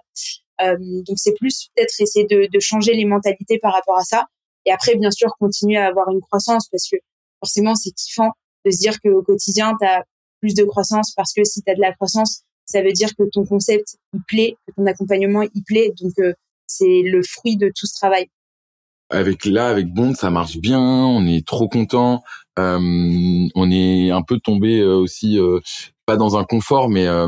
Euh, 0.62 0.78
donc 0.80 1.18
c'est 1.18 1.34
plus 1.34 1.70
peut-être 1.76 1.94
essayer 2.00 2.26
de, 2.26 2.48
de, 2.52 2.60
changer 2.60 2.94
les 2.94 3.06
mentalités 3.06 3.60
par 3.60 3.74
rapport 3.74 3.98
à 3.98 4.04
ça. 4.04 4.26
Et 4.66 4.72
après, 4.72 4.96
bien 4.96 5.12
sûr, 5.12 5.34
continuer 5.40 5.78
à 5.78 5.88
avoir 5.88 6.10
une 6.10 6.22
croissance 6.22 6.68
parce 6.70 6.88
que 6.90 6.98
forcément, 7.40 7.76
c'est 7.76 7.92
kiffant 7.92 8.30
de 8.66 8.72
se 8.72 8.78
dire 8.78 9.02
qu'au 9.02 9.22
quotidien, 9.24 9.74
tu 9.80 9.86
as 9.86 10.04
plus 10.40 10.54
de 10.54 10.64
croissance 10.64 11.14
parce 11.16 11.34
que 11.34 11.44
si 11.44 11.62
tu 11.62 11.72
as 11.72 11.76
de 11.76 11.82
la 11.82 11.94
croissance, 11.94 12.44
ça 12.66 12.82
veut 12.82 12.92
dire 12.92 13.10
que 13.16 13.24
ton 13.32 13.46
concept, 13.46 13.98
il 14.14 14.22
plaît, 14.28 14.56
que 14.68 14.74
ton 14.76 14.86
accompagnement, 14.86 15.42
il 15.42 15.64
plaît. 15.64 15.92
Donc, 16.02 16.14
euh, 16.20 16.34
c'est 16.68 17.02
le 17.04 17.22
fruit 17.24 17.58
de 17.58 17.72
tout 17.76 17.86
ce 17.86 17.94
travail 17.94 18.28
avec 19.10 19.46
là 19.46 19.68
avec 19.68 19.94
Bond 19.94 20.16
ça 20.16 20.30
marche 20.30 20.58
bien 20.58 20.80
on 20.80 21.26
est 21.26 21.46
trop 21.46 21.68
content 21.68 22.24
euh, 22.60 23.48
on 23.56 23.72
est 23.72 24.12
un 24.12 24.22
peu 24.22 24.40
tombé 24.40 24.80
euh, 24.80 24.96
aussi 24.96 25.40
euh, 25.40 25.60
pas 26.06 26.18
dans 26.18 26.38
un 26.38 26.44
confort 26.44 26.90
mais 26.90 27.08
euh, 27.08 27.28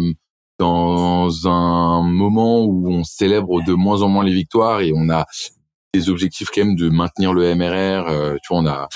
dans 0.59 1.47
un 1.47 2.01
moment 2.03 2.63
où 2.63 2.89
on 2.89 3.03
célèbre 3.03 3.61
de 3.63 3.73
moins 3.73 4.01
en 4.01 4.07
moins 4.07 4.23
les 4.23 4.33
victoires 4.33 4.81
et 4.81 4.93
on 4.95 5.09
a 5.09 5.25
des 5.93 6.09
objectifs 6.09 6.49
quand 6.53 6.65
même 6.65 6.75
de 6.75 6.89
maintenir 6.89 7.33
le 7.33 7.53
MRR. 7.55 8.37
tu 8.41 8.47
vois, 8.49 8.59
on 8.59 8.65
a 8.65 8.87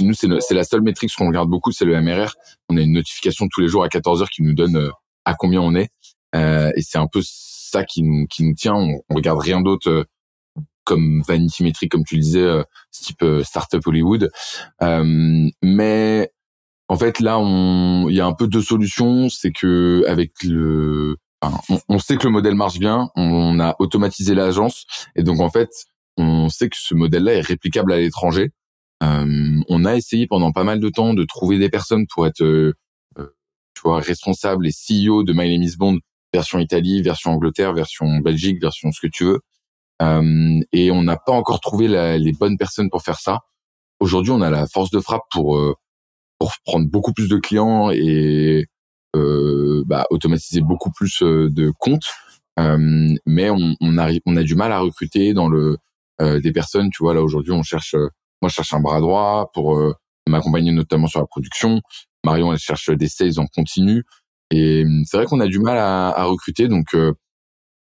nous 0.00 0.14
c'est 0.14 0.54
la 0.54 0.64
seule 0.64 0.82
métrique 0.82 1.10
qu'on 1.16 1.26
regarde 1.26 1.48
beaucoup, 1.48 1.72
c'est 1.72 1.84
le 1.84 2.00
MRR. 2.00 2.34
On 2.68 2.76
a 2.76 2.82
une 2.82 2.92
notification 2.92 3.48
tous 3.50 3.60
les 3.60 3.68
jours 3.68 3.82
à 3.82 3.88
14 3.88 4.22
heures 4.22 4.30
qui 4.30 4.42
nous 4.42 4.54
donne 4.54 4.90
à 5.28 5.34
combien 5.34 5.60
on 5.60 5.74
est, 5.74 5.90
et 6.34 6.82
c'est 6.82 6.98
un 6.98 7.06
peu 7.06 7.20
ça 7.24 7.84
qui 7.84 8.02
nous 8.02 8.26
qui 8.26 8.44
nous 8.44 8.54
tient. 8.54 8.74
On, 8.74 9.00
on 9.08 9.14
regarde 9.14 9.38
rien 9.38 9.60
d'autre 9.60 10.06
comme 10.88 11.22
Vanity 11.28 11.64
Metric, 11.64 11.92
comme 11.92 12.04
tu 12.04 12.14
le 12.14 12.22
disais, 12.22 12.42
euh, 12.42 12.62
type 12.90 13.22
euh, 13.22 13.44
startup 13.44 13.86
Hollywood. 13.86 14.30
Euh, 14.82 15.50
mais 15.62 16.32
en 16.88 16.96
fait, 16.96 17.20
là, 17.20 17.38
on, 17.38 18.08
il 18.08 18.16
y 18.16 18.22
a 18.22 18.26
un 18.26 18.32
peu 18.32 18.48
deux 18.48 18.62
solutions. 18.62 19.28
C'est 19.28 19.52
que 19.52 20.02
avec 20.08 20.32
le, 20.42 21.16
on, 21.90 21.98
sait 21.98 22.16
que 22.16 22.24
le 22.24 22.32
modèle 22.32 22.54
marche 22.54 22.78
bien. 22.78 23.10
On 23.16 23.60
a 23.60 23.76
automatisé 23.80 24.34
l'agence 24.34 24.86
et 25.14 25.22
donc 25.22 25.40
en 25.40 25.50
fait, 25.50 25.68
on 26.16 26.48
sait 26.48 26.70
que 26.70 26.76
ce 26.78 26.94
modèle-là 26.94 27.34
est 27.34 27.46
réplicable 27.46 27.92
à 27.92 27.98
l'étranger. 27.98 28.50
on 29.02 29.84
a 29.84 29.94
essayé 29.94 30.26
pendant 30.26 30.52
pas 30.52 30.64
mal 30.64 30.80
de 30.80 30.88
temps 30.88 31.12
de 31.12 31.24
trouver 31.24 31.58
des 31.58 31.68
personnes 31.68 32.06
pour 32.12 32.26
être, 32.26 32.72
tu 33.78 33.88
vois, 33.88 34.00
responsables 34.00 34.66
et 34.66 34.70
CEO 34.72 35.22
de 35.22 35.32
My 35.32 35.56
Name 35.56 35.68
Bond, 35.78 35.98
version 36.34 36.58
Italie, 36.58 37.00
version 37.00 37.30
Angleterre, 37.30 37.72
version 37.72 38.18
Belgique, 38.18 38.60
version 38.60 38.90
ce 38.90 39.00
que 39.00 39.06
tu 39.06 39.24
veux. 39.24 39.40
Euh, 40.02 40.60
et 40.72 40.90
on 40.90 41.02
n'a 41.02 41.16
pas 41.16 41.32
encore 41.32 41.60
trouvé 41.60 41.86
la, 41.86 42.18
les 42.18 42.32
bonnes 42.32 42.56
personnes 42.58 42.90
pour 42.90 43.02
faire 43.02 43.20
ça. 43.20 43.40
Aujourd'hui, 44.00 44.32
on 44.32 44.40
a 44.40 44.50
la 44.50 44.66
force 44.66 44.90
de 44.90 45.00
frappe 45.00 45.24
pour 45.30 45.56
euh, 45.56 45.74
pour 46.38 46.52
prendre 46.64 46.88
beaucoup 46.88 47.12
plus 47.12 47.28
de 47.28 47.36
clients 47.36 47.90
et 47.90 48.66
euh, 49.16 49.82
bah, 49.86 50.06
automatiser 50.10 50.60
beaucoup 50.60 50.90
plus 50.90 51.22
euh, 51.22 51.48
de 51.50 51.72
comptes. 51.78 52.12
Euh, 52.58 53.14
mais 53.26 53.50
on, 53.50 53.74
on, 53.80 53.98
a, 53.98 54.10
on 54.26 54.36
a 54.36 54.42
du 54.42 54.54
mal 54.54 54.72
à 54.72 54.80
recruter 54.80 55.34
dans 55.34 55.48
le 55.48 55.76
des 56.20 56.50
personnes. 56.50 56.90
Tu 56.90 57.04
vois, 57.04 57.14
là 57.14 57.22
aujourd'hui, 57.22 57.52
on 57.52 57.62
cherche. 57.62 57.94
moi, 58.42 58.48
je 58.48 58.54
cherche 58.54 58.74
un 58.74 58.80
bras 58.80 58.98
droit 58.98 59.52
pour 59.54 59.80
m'accompagner 60.26 60.72
notamment 60.72 61.06
sur 61.06 61.20
la 61.20 61.26
production. 61.26 61.80
Marion, 62.28 62.52
elle 62.52 62.58
cherche 62.58 62.90
des 62.90 63.08
sales 63.08 63.38
en 63.38 63.46
continu. 63.46 64.04
Et 64.50 64.84
c'est 65.04 65.16
vrai 65.16 65.26
qu'on 65.26 65.40
a 65.40 65.46
du 65.46 65.58
mal 65.58 65.78
à, 65.78 66.24
recruter. 66.24 66.68
Donc, 66.68 66.94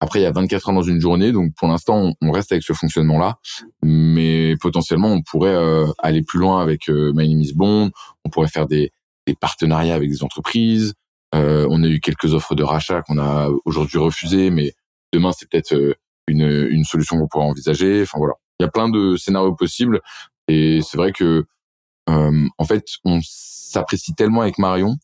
après, 0.01 0.19
il 0.19 0.23
y 0.23 0.25
a 0.25 0.31
24 0.31 0.69
heures 0.69 0.75
dans 0.75 0.81
une 0.81 0.99
journée, 0.99 1.31
donc 1.31 1.53
pour 1.55 1.67
l'instant, 1.67 2.13
on 2.21 2.31
reste 2.31 2.51
avec 2.51 2.63
ce 2.63 2.73
fonctionnement-là, 2.73 3.39
mais 3.81 4.55
potentiellement, 4.57 5.07
on 5.07 5.21
pourrait 5.21 5.55
euh, 5.55 5.87
aller 5.99 6.21
plus 6.21 6.37
loin 6.39 6.61
avec 6.61 6.89
euh, 6.89 7.13
My 7.15 7.29
Name 7.29 7.41
is 7.41 7.53
Bond. 7.53 7.91
On 8.25 8.29
pourrait 8.29 8.49
faire 8.49 8.67
des, 8.67 8.91
partenariats 9.39 9.95
avec 9.95 10.09
des 10.09 10.23
entreprises. 10.23 10.93
Euh, 11.33 11.65
on 11.71 11.83
a 11.83 11.87
eu 11.87 11.99
quelques 12.01 12.33
offres 12.33 12.55
de 12.55 12.63
rachat 12.63 13.01
qu'on 13.01 13.17
a 13.17 13.49
aujourd'hui 13.65 13.97
refusées, 13.97 14.51
mais 14.51 14.73
demain, 15.13 15.31
c'est 15.31 15.49
peut-être 15.49 15.73
euh, 15.73 15.95
une, 16.27 16.67
une 16.69 16.83
solution 16.83 17.17
qu'on 17.17 17.27
pourrait 17.27 17.45
envisager. 17.45 18.03
Enfin 18.03 18.19
voilà, 18.19 18.35
il 18.59 18.63
y 18.63 18.65
a 18.67 18.69
plein 18.69 18.89
de 18.89 19.15
scénarios 19.15 19.55
possibles, 19.55 20.01
et 20.47 20.81
c'est 20.83 20.97
vrai 20.97 21.13
que 21.13 21.45
en 22.07 22.65
fait, 22.65 22.85
on 23.03 23.19
s'apprécie 23.23 24.13
tellement 24.13 24.41
avec 24.41 24.57
Marion 24.57 24.95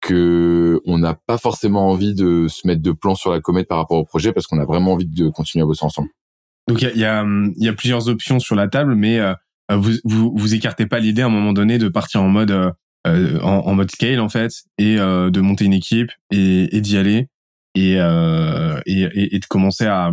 que 0.00 0.80
on 0.86 0.98
n'a 0.98 1.14
pas 1.14 1.38
forcément 1.38 1.90
envie 1.90 2.14
de 2.14 2.48
se 2.48 2.66
mettre 2.66 2.82
de 2.82 2.92
plan 2.92 3.14
sur 3.14 3.30
la 3.30 3.40
comète 3.40 3.68
par 3.68 3.78
rapport 3.78 3.98
au 3.98 4.04
projet 4.04 4.32
parce 4.32 4.46
qu'on 4.46 4.58
a 4.58 4.64
vraiment 4.64 4.94
envie 4.94 5.06
de 5.06 5.28
continuer 5.28 5.62
à 5.62 5.66
bosser 5.66 5.84
ensemble. 5.84 6.08
Donc 6.68 6.80
il 6.82 6.96
y 6.96 7.04
a, 7.04 7.22
y, 7.24 7.64
y 7.64 7.68
a, 7.68 7.72
plusieurs 7.72 8.08
options 8.08 8.38
sur 8.38 8.54
la 8.54 8.68
table, 8.68 8.94
mais 8.94 9.18
euh, 9.18 9.34
vous, 9.76 9.92
vous, 10.04 10.32
vous 10.34 10.54
écartez 10.54 10.86
pas 10.86 10.98
l'idée 10.98 11.22
à 11.22 11.26
un 11.26 11.30
moment 11.30 11.52
donné 11.52 11.78
de 11.78 11.88
partir 11.88 12.22
en 12.22 12.28
mode 12.28 12.50
euh, 12.50 12.70
euh 13.06 13.40
en, 13.40 13.74
mode 13.74 13.90
scale 13.90 14.20
en 14.20 14.28
fait 14.28 14.52
et 14.78 14.98
euh, 14.98 15.30
de 15.30 15.40
monter 15.40 15.64
une 15.64 15.72
équipe 15.72 16.10
et, 16.30 16.80
d'y 16.80 16.96
aller 16.96 17.28
et, 17.74 17.96
euh, 17.98 18.80
et, 18.86 19.34
et 19.34 19.38
de 19.38 19.46
commencer 19.46 19.86
à, 19.86 20.10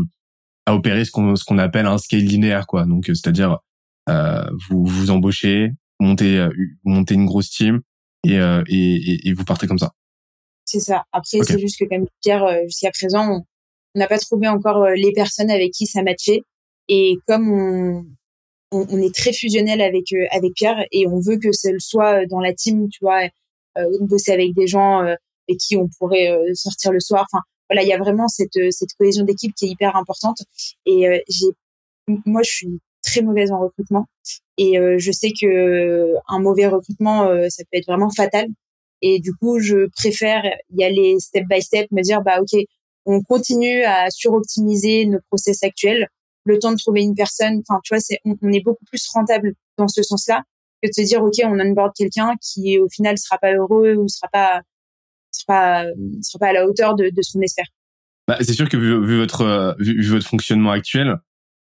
opérer 0.70 1.06
ce 1.06 1.12
qu'on 1.12 1.36
ce 1.36 1.46
qu'on 1.46 1.58
appelle 1.58 1.86
un 1.86 1.98
scale 1.98 2.22
linéaire 2.22 2.68
quoi. 2.68 2.86
Donc 2.86 3.06
c'est-à-dire 3.08 3.60
vous 4.08 4.86
vous 4.86 5.12
embauchez, 5.12 5.72
montez 6.00 6.48
montez 6.84 7.16
une 7.16 7.26
grosse 7.26 7.50
team 7.50 7.82
euh, 8.26 8.64
et, 8.68 8.96
et, 8.96 9.28
et, 9.30 9.34
vous 9.34 9.44
partez 9.44 9.68
comme 9.68 9.80
ça. 9.80 9.94
C'est 10.66 10.80
ça. 10.80 11.06
Après, 11.12 11.40
c'est 11.44 11.60
juste 11.60 11.80
que 11.80 11.86
comme 11.86 12.08
Pierre, 12.22 12.44
euh, 12.44 12.64
jusqu'à 12.64 12.92
présent, 12.92 13.46
on 13.96 14.00
n'a 14.00 14.08
pas 14.08 14.20
trouvé 14.20 14.48
encore 14.48 14.84
euh, 14.84 14.96
les 14.96 15.14
personnes 15.14 15.50
avec 15.50 15.72
qui 15.72 15.86
ça 15.86 16.04
matchait. 16.04 16.42
Et 16.90 17.16
comme 17.28 17.52
on, 17.52 18.06
on, 18.72 19.02
est 19.02 19.14
très 19.14 19.34
fusionnel 19.34 19.82
avec 19.82 20.06
avec 20.32 20.54
Pierre 20.56 20.86
et 20.92 21.08
on 21.08 21.20
veut 21.20 21.38
que 21.38 21.52
ce 21.52 21.70
soit 21.80 22.26
dans 22.26 22.40
la 22.40 22.54
team, 22.54 22.90
tu 22.90 23.00
vois, 23.02 23.24
euh, 23.78 23.86
bosser 24.02 24.32
avec 24.32 24.54
des 24.54 24.68
gens 24.68 25.00
avec 25.00 25.60
qui 25.60 25.78
on 25.78 25.90
pourrait 26.00 26.34
sortir 26.54 26.92
le 26.92 27.00
soir. 27.00 27.26
Enfin, 27.32 27.44
voilà, 27.70 27.84
il 27.84 27.90
y 27.90 27.94
a 27.94 27.98
vraiment 27.98 28.28
cette 28.28 28.60
cette 28.72 28.94
cohésion 28.98 29.26
d'équipe 29.26 29.54
qui 29.54 29.66
est 29.66 29.70
hyper 29.70 29.96
importante. 29.98 30.40
Et 30.86 31.24
j'ai, 31.28 31.48
moi, 32.26 32.42
je 32.44 32.50
suis 32.50 32.80
très 33.08 33.22
mauvaise 33.22 33.52
en 33.52 33.60
recrutement. 33.60 34.06
Et 34.58 34.78
euh, 34.78 34.98
je 35.00 35.12
sais 35.12 35.32
que 35.32 35.46
euh, 35.46 36.14
un 36.28 36.40
mauvais 36.40 36.68
recrutement 36.68 37.24
euh, 37.24 37.48
ça 37.50 37.64
peut 37.64 37.78
être 37.78 37.88
vraiment 37.88 38.10
fatal. 38.10 38.48
Et 39.02 39.20
du 39.20 39.34
coup 39.34 39.60
je 39.60 39.88
préfère 39.96 40.44
y 40.76 40.84
aller 40.84 41.16
step 41.20 41.46
by 41.50 41.62
step 41.62 41.90
me 41.92 42.02
dire 42.02 42.22
bah 42.22 42.42
ok 42.42 42.60
on 43.06 43.22
continue 43.22 43.84
à 43.84 44.10
suroptimiser 44.10 45.06
nos 45.06 45.20
process 45.30 45.64
actuels. 45.64 46.08
Le 46.46 46.60
temps 46.60 46.72
de 46.72 46.78
trouver 46.78 47.02
une 47.02 47.16
personne 47.16 47.62
enfin 47.68 47.80
tu 47.84 47.94
vois 47.94 48.02
c'est 48.02 48.20
on, 48.26 48.52
est 48.52 48.64
beaucoup 48.64 48.86
plus 48.86 49.08
rentable 49.14 49.54
dans 49.78 49.88
ce 49.88 50.04
sens-là 50.04 50.44
que 50.82 50.90
de 50.90 50.94
se 50.94 51.02
dire 51.02 51.24
ok 51.24 51.36
on 51.44 51.60
onboard 51.60 51.94
quelqu'un 51.96 52.34
qui 52.42 52.80
au 52.80 52.90
final 52.90 53.18
sera 53.18 53.38
pas 53.38 53.54
heureux 53.54 53.96
ou 53.96 54.08
sera 54.08 54.28
pas 54.32 54.62
sera 55.32 56.40
pas 56.40 56.48
à 56.48 56.54
la 56.54 56.66
hauteur 56.66 56.96
de, 56.96 57.10
de 57.10 57.22
ce 57.22 57.34
qu'on 57.34 57.42
espère. 57.42 57.68
Bah, 58.28 58.38
c'est 58.42 58.54
sûr 58.54 58.68
que 58.68 58.76
vu, 58.76 59.18
votre 59.18 59.76
vu, 59.80 60.10
votre 60.10 60.28
fonctionnement 60.28 60.72
actuel 60.72 61.18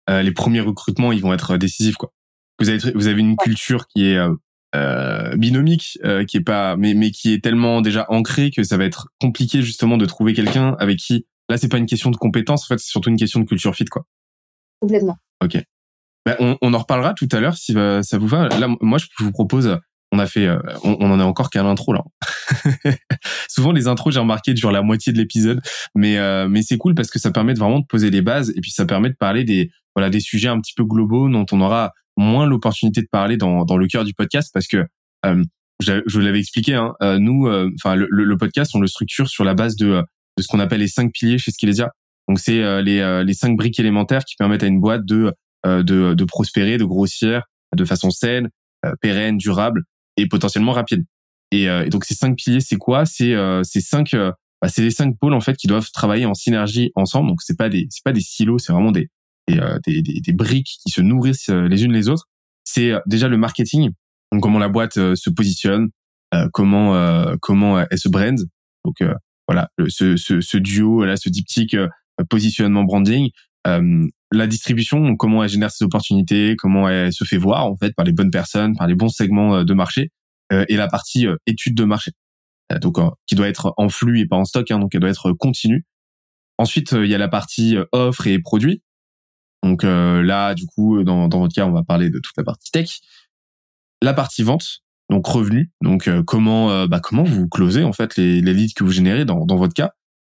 les 0.09 0.31
premiers 0.31 0.61
recrutements, 0.61 1.11
ils 1.11 1.21
vont 1.21 1.33
être 1.33 1.57
décisifs, 1.57 1.95
quoi. 1.95 2.11
Vous 2.59 2.69
avez, 2.69 2.91
vous 2.93 3.07
avez 3.07 3.21
une 3.21 3.37
culture 3.37 3.87
qui 3.87 4.07
est 4.07 4.17
euh, 4.17 4.33
euh 4.75 5.35
binomique, 5.37 5.97
euh, 6.03 6.25
qui 6.25 6.37
est 6.37 6.41
pas, 6.41 6.75
mais, 6.75 6.93
mais 6.93 7.11
qui 7.11 7.33
est 7.33 7.43
tellement 7.43 7.81
déjà 7.81 8.05
ancrée 8.09 8.51
que 8.51 8.63
ça 8.63 8.77
va 8.77 8.83
être 8.83 9.07
compliqué 9.21 9.61
justement 9.61 9.97
de 9.97 10.05
trouver 10.05 10.33
quelqu'un 10.33 10.75
avec 10.79 10.97
qui. 10.97 11.25
Là, 11.47 11.57
c'est 11.57 11.69
pas 11.69 11.77
une 11.77 11.85
question 11.85 12.11
de 12.11 12.17
compétence, 12.17 12.65
en 12.65 12.67
fait, 12.67 12.79
c'est 12.79 12.89
surtout 12.89 13.09
une 13.09 13.17
question 13.17 13.39
de 13.39 13.45
culture 13.45 13.75
fit, 13.75 13.85
quoi. 13.85 14.05
Complètement. 14.81 15.17
Ok. 15.43 15.57
Ben, 16.25 16.35
on, 16.39 16.57
on, 16.61 16.73
en 16.73 16.77
reparlera 16.77 17.13
tout 17.13 17.27
à 17.31 17.39
l'heure 17.39 17.57
si 17.57 17.73
ça 17.73 18.17
vous 18.17 18.27
va. 18.27 18.49
Là, 18.49 18.67
moi, 18.81 18.99
je 18.99 19.07
vous 19.19 19.31
propose 19.31 19.79
on 20.11 20.19
a 20.19 20.25
fait, 20.25 20.47
euh, 20.47 20.59
on, 20.83 20.97
on, 20.99 21.11
en 21.11 21.19
est 21.19 21.23
encore 21.23 21.49
qu'à 21.49 21.63
l'intro 21.63 21.93
là. 21.93 22.03
Souvent 23.49 23.71
les 23.71 23.87
intros, 23.87 24.13
j'ai 24.13 24.19
remarqué 24.19 24.53
durent 24.53 24.71
la 24.71 24.81
moitié 24.81 25.13
de 25.13 25.17
l'épisode, 25.17 25.61
mais 25.95 26.17
euh, 26.17 26.47
mais 26.47 26.61
c'est 26.61 26.77
cool 26.77 26.95
parce 26.95 27.09
que 27.09 27.19
ça 27.19 27.31
permet 27.31 27.53
de 27.53 27.59
vraiment 27.59 27.79
de 27.79 27.85
poser 27.85 28.09
les 28.09 28.21
bases 28.21 28.51
et 28.55 28.61
puis 28.61 28.71
ça 28.71 28.85
permet 28.85 29.09
de 29.09 29.15
parler 29.15 29.43
des 29.43 29.71
voilà 29.99 30.09
des 30.09 30.19
sujets 30.19 30.47
un 30.47 30.59
petit 30.59 30.73
peu 30.75 30.83
globaux 30.83 31.29
dont 31.29 31.45
on 31.51 31.61
aura 31.61 31.93
moins 32.17 32.45
l'opportunité 32.45 33.01
de 33.01 33.07
parler 33.11 33.37
dans 33.37 33.65
dans 33.65 33.77
le 33.77 33.87
cœur 33.87 34.03
du 34.03 34.13
podcast 34.13 34.51
parce 34.53 34.67
que 34.67 34.85
euh, 35.25 35.43
je, 35.79 36.01
je 36.07 36.19
l'avais 36.19 36.39
expliqué, 36.39 36.73
hein, 36.73 36.93
nous, 37.19 37.47
enfin 37.75 37.95
le, 37.95 38.07
le, 38.09 38.37
podcast, 38.37 38.71
on 38.75 38.81
le 38.81 38.87
structure 38.87 39.29
sur 39.29 39.45
la 39.45 39.53
base 39.53 39.77
de 39.77 40.03
de 40.37 40.41
ce 40.41 40.47
qu'on 40.47 40.59
appelle 40.59 40.81
les 40.81 40.89
cinq 40.89 41.11
piliers 41.13 41.37
chez 41.37 41.51
Skillesia. 41.51 41.91
Donc 42.27 42.39
c'est 42.39 42.81
les 42.81 43.23
les 43.25 43.33
cinq 43.33 43.55
briques 43.55 43.79
élémentaires 43.79 44.25
qui 44.25 44.35
permettent 44.35 44.63
à 44.63 44.67
une 44.67 44.81
boîte 44.81 45.05
de 45.05 45.33
de, 45.65 45.81
de 46.13 46.23
prospérer, 46.25 46.77
de 46.77 46.83
grossir 46.83 47.43
de 47.75 47.85
façon 47.85 48.11
saine, 48.11 48.49
pérenne, 49.01 49.37
durable 49.37 49.83
et 50.17 50.27
potentiellement 50.27 50.73
rapide. 50.73 51.05
Et, 51.51 51.69
euh, 51.69 51.87
donc 51.87 52.05
ces 52.05 52.13
cinq 52.15 52.35
piliers, 52.37 52.61
c'est 52.61 52.77
quoi? 52.77 53.05
C'est 53.05 53.33
euh, 53.33 53.63
ces 53.63 53.81
cinq, 53.81 54.13
euh, 54.13 54.31
bah, 54.61 54.67
c'est 54.67 54.81
les 54.81 54.91
cinq 54.91 55.17
pôles 55.19 55.33
en 55.33 55.41
fait 55.41 55.55
qui 55.57 55.67
doivent 55.67 55.89
travailler 55.91 56.25
en 56.25 56.33
synergie 56.33 56.91
ensemble. 56.95 57.29
Donc 57.29 57.41
c'est 57.41 57.57
pas 57.57 57.69
des, 57.69 57.87
c'est 57.89 58.03
pas 58.03 58.13
des 58.13 58.21
silos, 58.21 58.59
c'est 58.59 58.73
vraiment 58.73 58.91
des 58.91 59.09
des, 59.85 60.01
des, 60.01 60.33
briques 60.33 60.77
qui 60.83 60.89
se 60.89 61.01
nourrissent 61.01 61.49
les 61.49 61.83
unes 61.83 61.93
les 61.93 62.09
autres. 62.09 62.25
C'est 62.63 62.93
déjà 63.05 63.27
le 63.27 63.37
marketing, 63.37 63.91
donc 64.31 64.41
comment 64.41 64.59
la 64.59 64.69
boîte 64.69 64.93
se 64.93 65.29
positionne, 65.29 65.89
comment 66.53 67.35
comment 67.41 67.79
elle 67.79 67.97
se 67.97 68.09
brand. 68.09 68.39
Donc 68.85 69.03
voilà, 69.47 69.69
ce, 69.87 70.15
ce, 70.17 70.57
duo 70.57 71.05
là, 71.05 71.17
ce 71.17 71.29
diptyque 71.29 71.75
positionnement 72.29 72.83
branding. 72.83 73.29
la 73.65 74.47
distribution, 74.47 75.15
comment 75.15 75.43
elle 75.43 75.49
génère 75.49 75.71
ses 75.71 75.85
opportunités, 75.85 76.55
comment 76.57 76.87
elle 76.89 77.13
se 77.13 77.23
fait 77.23 77.37
voir 77.37 77.65
en 77.65 77.75
fait 77.75 77.93
par 77.95 78.05
les 78.05 78.13
bonnes 78.13 78.31
personnes, 78.31 78.75
par 78.75 78.87
les 78.87 78.95
bons 78.95 79.09
segments 79.09 79.63
de 79.63 79.73
marché. 79.73 80.11
Euh, 80.51 80.65
et 80.67 80.75
la 80.75 80.87
partie 80.87 81.27
euh, 81.27 81.35
étude 81.45 81.75
de 81.75 81.83
marché, 81.83 82.11
euh, 82.71 82.79
donc 82.79 82.97
qui 83.27 83.35
doit 83.35 83.47
être 83.47 83.73
en 83.77 83.89
flux 83.89 84.19
et 84.19 84.25
pas 84.25 84.35
en 84.35 84.45
stock, 84.45 84.69
hein, 84.71 84.79
donc 84.79 84.95
elle 84.95 85.01
doit 85.01 85.09
être 85.09 85.31
continue. 85.33 85.85
Ensuite, 86.57 86.91
il 86.91 87.05
y 87.05 87.15
a 87.15 87.17
la 87.17 87.29
partie 87.29 87.77
offre 87.91 88.27
et 88.27 88.39
produit. 88.39 88.81
Donc 89.63 89.83
là, 89.83 90.53
du 90.53 90.65
coup, 90.65 91.03
dans, 91.03 91.27
dans 91.27 91.39
votre 91.39 91.53
cas, 91.53 91.65
on 91.65 91.71
va 91.71 91.83
parler 91.83 92.09
de 92.09 92.19
toute 92.19 92.35
la 92.37 92.43
partie 92.43 92.71
tech. 92.71 92.99
La 94.01 94.13
partie 94.13 94.43
vente, 94.43 94.79
donc 95.09 95.27
revenu, 95.27 95.71
donc 95.81 96.09
comment 96.25 96.87
bah, 96.87 96.99
comment 97.01 97.23
vous 97.23 97.47
closez 97.49 97.83
en 97.83 97.91
fait 97.91 98.15
les, 98.15 98.41
les 98.41 98.53
leads 98.53 98.73
que 98.73 98.83
vous 98.83 98.91
générez 98.91 99.25
dans, 99.25 99.45
dans 99.45 99.57
votre 99.57 99.73
cas. 99.73 99.91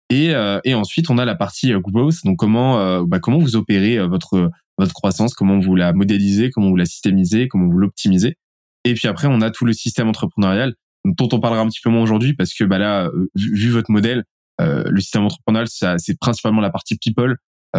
Et, 0.09 0.33
et 0.63 0.73
ensuite, 0.73 1.09
on 1.09 1.17
a 1.17 1.25
la 1.25 1.35
partie 1.35 1.73
growth, 1.73 2.23
donc 2.23 2.37
comment 2.37 3.03
bah, 3.03 3.19
comment 3.19 3.39
vous 3.39 3.57
opérez 3.57 3.99
votre 4.07 4.49
votre 4.77 4.93
croissance, 4.93 5.33
comment 5.33 5.59
vous 5.59 5.75
la 5.75 5.91
modélisez, 5.91 6.49
comment 6.51 6.69
vous 6.69 6.75
la 6.77 6.85
systémisez, 6.85 7.47
comment 7.47 7.67
vous 7.67 7.77
l'optimisez? 7.77 8.37
Et 8.85 8.93
puis 8.93 9.07
après, 9.07 9.27
on 9.27 9.41
a 9.41 9.51
tout 9.51 9.65
le 9.65 9.73
système 9.73 10.07
entrepreneurial 10.07 10.73
dont 11.03 11.29
on 11.31 11.39
parlera 11.39 11.61
un 11.61 11.67
petit 11.67 11.81
peu 11.83 11.89
moins 11.89 12.01
aujourd'hui 12.01 12.33
parce 12.33 12.53
que 12.53 12.63
bah 12.63 12.77
là, 12.77 13.07
euh, 13.07 13.29
vu, 13.35 13.69
votre 13.69 13.91
modèle, 13.91 14.23
euh, 14.61 14.83
le 14.89 14.99
système 15.01 15.23
entrepreneurial, 15.23 15.67
c'est 15.69 16.19
principalement 16.19 16.61
la 16.61 16.69
partie 16.69 16.97
people, 16.97 17.31
euh, 17.31 17.35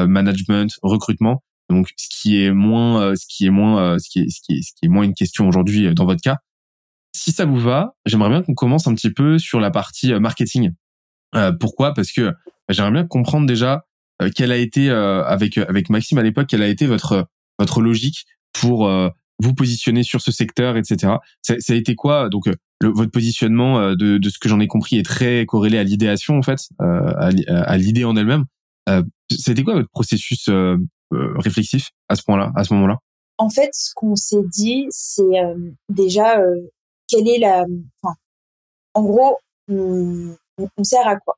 management, 0.06 0.78
recrutement. 0.82 1.42
Donc, 1.70 1.88
ce 1.96 2.08
qui 2.08 2.42
est 2.42 2.50
moins, 2.50 3.14
ce 3.14 3.26
qui 3.28 3.46
est 3.46 3.50
moins, 3.50 3.98
ce 3.98 4.08
qui 4.08 4.20
est, 4.20 4.28
ce 4.30 4.40
qui 4.40 4.58
est, 4.58 4.62
ce 4.62 4.72
qui 4.72 4.86
est 4.86 4.88
moins 4.88 5.04
une 5.04 5.14
question 5.14 5.48
aujourd'hui 5.48 5.92
dans 5.94 6.06
votre 6.06 6.22
cas. 6.22 6.38
Si 7.14 7.32
ça 7.32 7.44
vous 7.44 7.58
va, 7.58 7.94
j'aimerais 8.06 8.30
bien 8.30 8.42
qu'on 8.42 8.54
commence 8.54 8.86
un 8.86 8.94
petit 8.94 9.10
peu 9.10 9.38
sur 9.38 9.60
la 9.60 9.70
partie 9.70 10.12
marketing. 10.14 10.72
pourquoi? 11.60 11.92
Parce 11.92 12.12
que 12.12 12.32
j'aimerais 12.68 12.92
bien 12.92 13.06
comprendre 13.06 13.46
déjà 13.46 13.84
quelle 14.34 14.52
a 14.52 14.56
été 14.56 14.90
avec 14.90 15.58
avec 15.58 15.90
Maxime 15.90 16.18
à 16.18 16.22
l'époque, 16.22 16.46
quelle 16.46 16.62
a 16.62 16.68
été 16.68 16.86
votre 16.86 17.28
votre 17.58 17.82
logique 17.82 18.24
pour 18.52 18.88
vous 19.40 19.54
positionner 19.54 20.02
sur 20.02 20.20
ce 20.20 20.32
secteur, 20.32 20.76
etc. 20.76 21.14
Ça, 21.42 21.54
ça 21.58 21.72
a 21.72 21.76
été 21.76 21.94
quoi? 21.94 22.28
Donc, 22.28 22.48
euh, 22.48 22.54
votre 22.82 23.10
positionnement, 23.10 23.78
euh, 23.78 23.94
de, 23.94 24.18
de, 24.18 24.28
ce 24.28 24.38
que 24.38 24.48
j'en 24.48 24.60
ai 24.60 24.66
compris, 24.66 24.98
est 24.98 25.04
très 25.04 25.46
corrélé 25.46 25.78
à 25.78 25.84
l'idéation, 25.84 26.36
en 26.36 26.42
fait, 26.42 26.68
euh, 26.80 27.12
à 27.16 27.76
l'idée 27.76 28.04
en 28.04 28.16
elle-même. 28.16 28.44
Euh, 28.88 29.02
C'était 29.30 29.62
quoi 29.62 29.74
votre 29.74 29.90
processus 29.90 30.48
réflexif 31.10 31.90
à 32.08 32.16
ce 32.16 32.22
point-là, 32.22 32.52
à 32.56 32.64
ce 32.64 32.74
moment-là? 32.74 32.98
En 33.38 33.50
fait, 33.50 33.70
ce 33.72 33.92
qu'on 33.94 34.16
s'est 34.16 34.42
dit, 34.44 34.86
c'est 34.90 35.22
déjà 35.88 36.40
quelle 37.06 37.28
est 37.28 37.38
la. 37.38 37.64
En 38.94 39.02
gros, 39.04 39.36
on, 39.68 40.36
sert 40.82 41.06
à 41.06 41.16
quoi? 41.16 41.36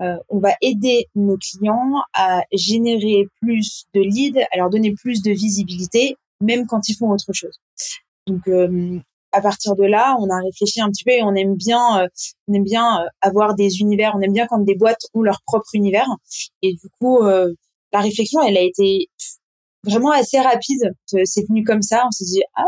Euh, 0.00 0.16
on 0.28 0.38
va 0.38 0.50
aider 0.62 1.06
nos 1.14 1.36
clients 1.36 2.02
à 2.14 2.42
générer 2.52 3.26
plus 3.40 3.84
de 3.94 4.00
leads, 4.00 4.40
à 4.52 4.56
leur 4.56 4.70
donner 4.70 4.94
plus 4.94 5.22
de 5.22 5.30
visibilité 5.30 6.16
même 6.40 6.66
quand 6.66 6.88
ils 6.88 6.94
font 6.94 7.10
autre 7.10 7.32
chose. 7.32 7.58
Donc 8.26 8.46
euh, 8.48 8.98
à 9.38 9.40
partir 9.40 9.76
de 9.76 9.84
là, 9.84 10.16
on 10.18 10.28
a 10.28 10.40
réfléchi 10.42 10.80
un 10.80 10.90
petit 10.90 11.04
peu 11.04 11.12
et 11.12 11.22
on 11.22 11.34
aime 11.34 11.54
bien, 11.54 12.02
euh, 12.02 12.08
on 12.48 12.54
aime 12.54 12.64
bien 12.64 13.02
euh, 13.02 13.06
avoir 13.20 13.54
des 13.54 13.80
univers. 13.80 14.12
On 14.16 14.20
aime 14.20 14.32
bien 14.32 14.46
quand 14.48 14.58
des 14.58 14.74
boîtes 14.74 15.06
ont 15.14 15.22
leur 15.22 15.40
propre 15.46 15.68
univers. 15.74 16.08
Et 16.62 16.72
du 16.72 16.88
coup, 17.00 17.22
la 17.22 18.00
réflexion, 18.00 18.42
elle 18.42 18.56
a 18.56 18.62
été 18.62 19.08
vraiment 19.84 20.10
assez 20.10 20.40
rapide. 20.40 20.92
C'est 21.24 21.46
venu 21.48 21.62
comme 21.64 21.82
ça. 21.82 22.04
On 22.06 22.10
s'est 22.10 22.24
dit 22.24 22.42
ah, 22.54 22.66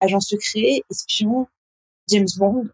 agent 0.00 0.20
secret, 0.20 0.82
espion, 0.90 1.46
James 2.08 2.28
Bond. 2.38 2.64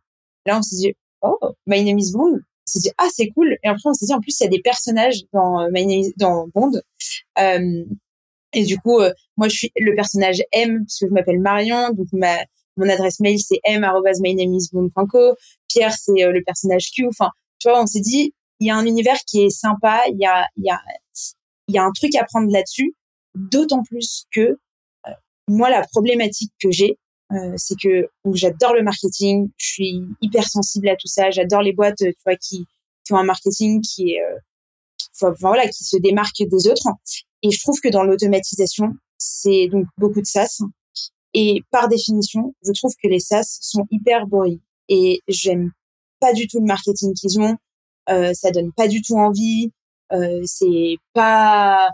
Là, 0.47 0.59
on 0.59 0.63
s'est 0.63 0.77
dit 0.77 0.95
oh, 1.23 1.39
My 1.67 1.85
Name 1.85 1.99
is 1.99 2.13
Bond. 2.13 2.39
On 2.39 2.67
s'est 2.67 2.81
dit 2.81 2.91
ah 2.99 3.09
c'est 3.13 3.29
cool. 3.31 3.57
Et 3.65 3.69
après, 3.69 3.83
on 3.91 3.95
s'est 3.95 4.07
dit 4.07 4.15
en 4.15 4.21
plus 4.21 4.39
il 4.41 4.45
y 4.45 4.47
a 4.47 4.51
des 4.51 4.63
personnages 4.63 5.23
dans 5.33 5.69
My 5.73 5.85
Name 5.87 6.01
is, 6.01 6.15
Bond. 6.19 6.73
Euh, 7.39 7.85
et 8.57 8.65
du 8.65 8.79
coup, 8.79 9.01
euh, 9.01 9.13
moi, 9.37 9.49
je 9.49 9.57
suis 9.57 9.73
le 9.77 9.95
personnage 9.95 10.43
M, 10.53 10.79
parce 10.87 11.01
que 11.01 11.07
je 11.09 11.13
m'appelle 11.13 11.41
Marion. 11.41 11.91
Donc, 11.91 12.07
ma, 12.13 12.39
mon 12.77 12.89
adresse 12.89 13.21
mail, 13.21 13.39
c'est 13.39 13.61
m.mynameisboom.co. 13.65 15.35
Pierre, 15.69 15.93
c'est 15.93 16.23
euh, 16.23 16.33
le 16.33 16.43
personnage 16.43 16.91
Q. 16.91 17.07
Enfin, 17.09 17.31
tu 17.59 17.69
vois, 17.69 17.83
on 17.83 17.87
s'est 17.87 18.01
dit, 18.01 18.35
il 18.61 18.67
y 18.67 18.71
a 18.71 18.77
un 18.77 18.87
univers 18.87 19.19
qui 19.27 19.43
est 19.43 19.51
sympa. 19.51 20.03
Il 20.09 20.19
y 20.19 20.27
a, 20.27 20.47
il 20.57 20.65
y 20.65 20.71
a, 20.71 20.81
il 21.69 21.75
y 21.75 21.79
a 21.79 21.85
un 21.85 21.93
truc 21.93 22.15
à 22.17 22.25
prendre 22.25 22.51
là-dessus. 22.51 22.95
D'autant 23.35 23.83
plus 23.83 24.27
que 24.31 24.41
euh, 24.41 25.11
moi, 25.49 25.71
la 25.71 25.83
problématique 25.83 26.53
que 26.63 26.71
j'ai, 26.71 26.99
c'est 27.57 27.75
que 27.83 28.09
j'adore 28.35 28.73
le 28.75 28.85
marketing. 28.85 29.51
Je 29.57 29.67
suis 29.67 30.03
hyper 30.23 30.49
sensible 30.49 30.89
à 30.89 30.95
tout 30.95 31.09
ça. 31.09 31.31
J'adore 31.31 31.61
les 31.61 31.73
boîtes, 31.73 31.97
tu 31.97 32.15
vois, 32.25 32.37
qui, 32.37 32.67
qui 33.05 33.13
ont 33.13 33.17
un 33.17 33.25
marketing 33.25 33.83
qui 33.83 34.13
est, 34.13 34.23
enfin, 35.15 35.35
voilà, 35.41 35.67
qui 35.67 35.83
se 35.83 35.97
démarque 35.97 36.39
des 36.39 36.69
autres. 36.69 36.87
Et 37.43 37.51
je 37.51 37.61
trouve 37.61 37.81
que 37.81 37.89
dans 37.89 38.05
l'automatisation, 38.05 38.95
c'est 39.19 39.69
donc 39.69 39.87
beaucoup 39.99 40.21
de 40.21 40.27
SaaS. 40.27 40.61
Et 41.39 41.63
par 41.71 41.89
définition, 41.89 42.55
je 42.65 42.73
trouve 42.73 42.95
que 43.03 43.09
les 43.09 43.21
SaaS 43.21 43.59
sont 43.61 43.87
hyper 43.91 44.27
boring. 44.27 44.59
Et 44.89 45.21
j'aime 45.29 45.71
pas 46.19 46.33
du 46.33 46.47
tout 46.47 46.61
le 46.61 46.65
marketing 46.65 47.13
qu'ils 47.13 47.39
ont. 47.39 47.57
Euh, 48.09 48.33
ça 48.33 48.51
donne 48.51 48.73
pas 48.73 48.89
du 48.89 49.03
tout 49.03 49.17
envie. 49.17 49.71
Euh, 50.13 50.41
c'est 50.47 50.97
pas, 51.13 51.91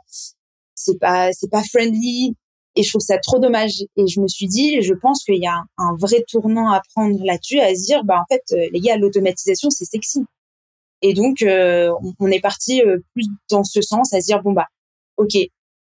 c'est 0.76 0.99
pas, 1.01 1.32
c'est 1.32 1.51
pas 1.51 1.64
friendly. 1.64 2.36
Et 2.76 2.84
je 2.84 2.90
trouve 2.90 3.03
ça 3.03 3.18
trop 3.18 3.40
dommage. 3.40 3.82
Et 3.97 4.07
je 4.07 4.20
me 4.20 4.28
suis 4.28 4.47
dit, 4.47 4.80
je 4.80 4.95
pense 4.95 5.24
qu'il 5.24 5.43
y 5.43 5.47
a 5.49 5.64
un, 5.76 5.97
vrai 5.99 6.22
tournant 6.28 6.70
à 6.70 6.80
prendre 6.95 7.18
là-dessus, 7.24 7.59
à 7.59 7.74
se 7.74 7.84
dire, 7.84 8.05
bah 8.05 8.20
en 8.20 8.24
fait, 8.32 8.45
euh, 8.53 8.68
les 8.72 8.80
gars, 8.80 8.97
l'automatisation, 8.97 9.70
c'est 9.70 9.86
sexy. 9.86 10.24
Et 11.03 11.14
donc, 11.14 11.43
euh, 11.43 11.93
on, 12.20 12.28
est 12.28 12.40
parti 12.40 12.80
euh, 12.80 12.99
plus 13.12 13.26
dans 13.51 13.64
ce 13.64 13.82
sens, 13.82 14.12
à 14.12 14.20
se 14.20 14.26
dire, 14.26 14.40
bon 14.40 14.53
bah, 14.53 14.68
ok, 15.16 15.36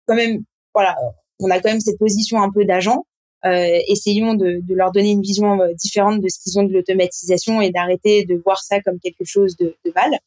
quand 0.07 0.15
même, 0.15 0.43
voilà, 0.73 0.97
on 1.39 1.51
a 1.51 1.59
quand 1.59 1.69
même 1.69 1.79
cette 1.79 1.99
position 1.99 2.41
un 2.41 2.51
peu 2.51 2.65
d'agent. 2.65 3.05
Euh, 3.45 3.79
essayons 3.87 4.35
de, 4.35 4.59
de, 4.61 4.75
leur 4.75 4.91
donner 4.91 5.09
une 5.09 5.21
vision 5.21 5.59
euh, 5.59 5.73
différente 5.73 6.21
de 6.21 6.29
ce 6.29 6.37
qu'ils 6.39 6.59
ont 6.59 6.63
de 6.63 6.71
l'automatisation 6.73 7.59
et 7.59 7.71
d'arrêter 7.71 8.23
de 8.23 8.35
voir 8.35 8.61
ça 8.61 8.81
comme 8.81 8.99
quelque 8.99 9.25
chose 9.25 9.55
de, 9.57 9.75
de 9.83 9.91
mal. 9.95 10.19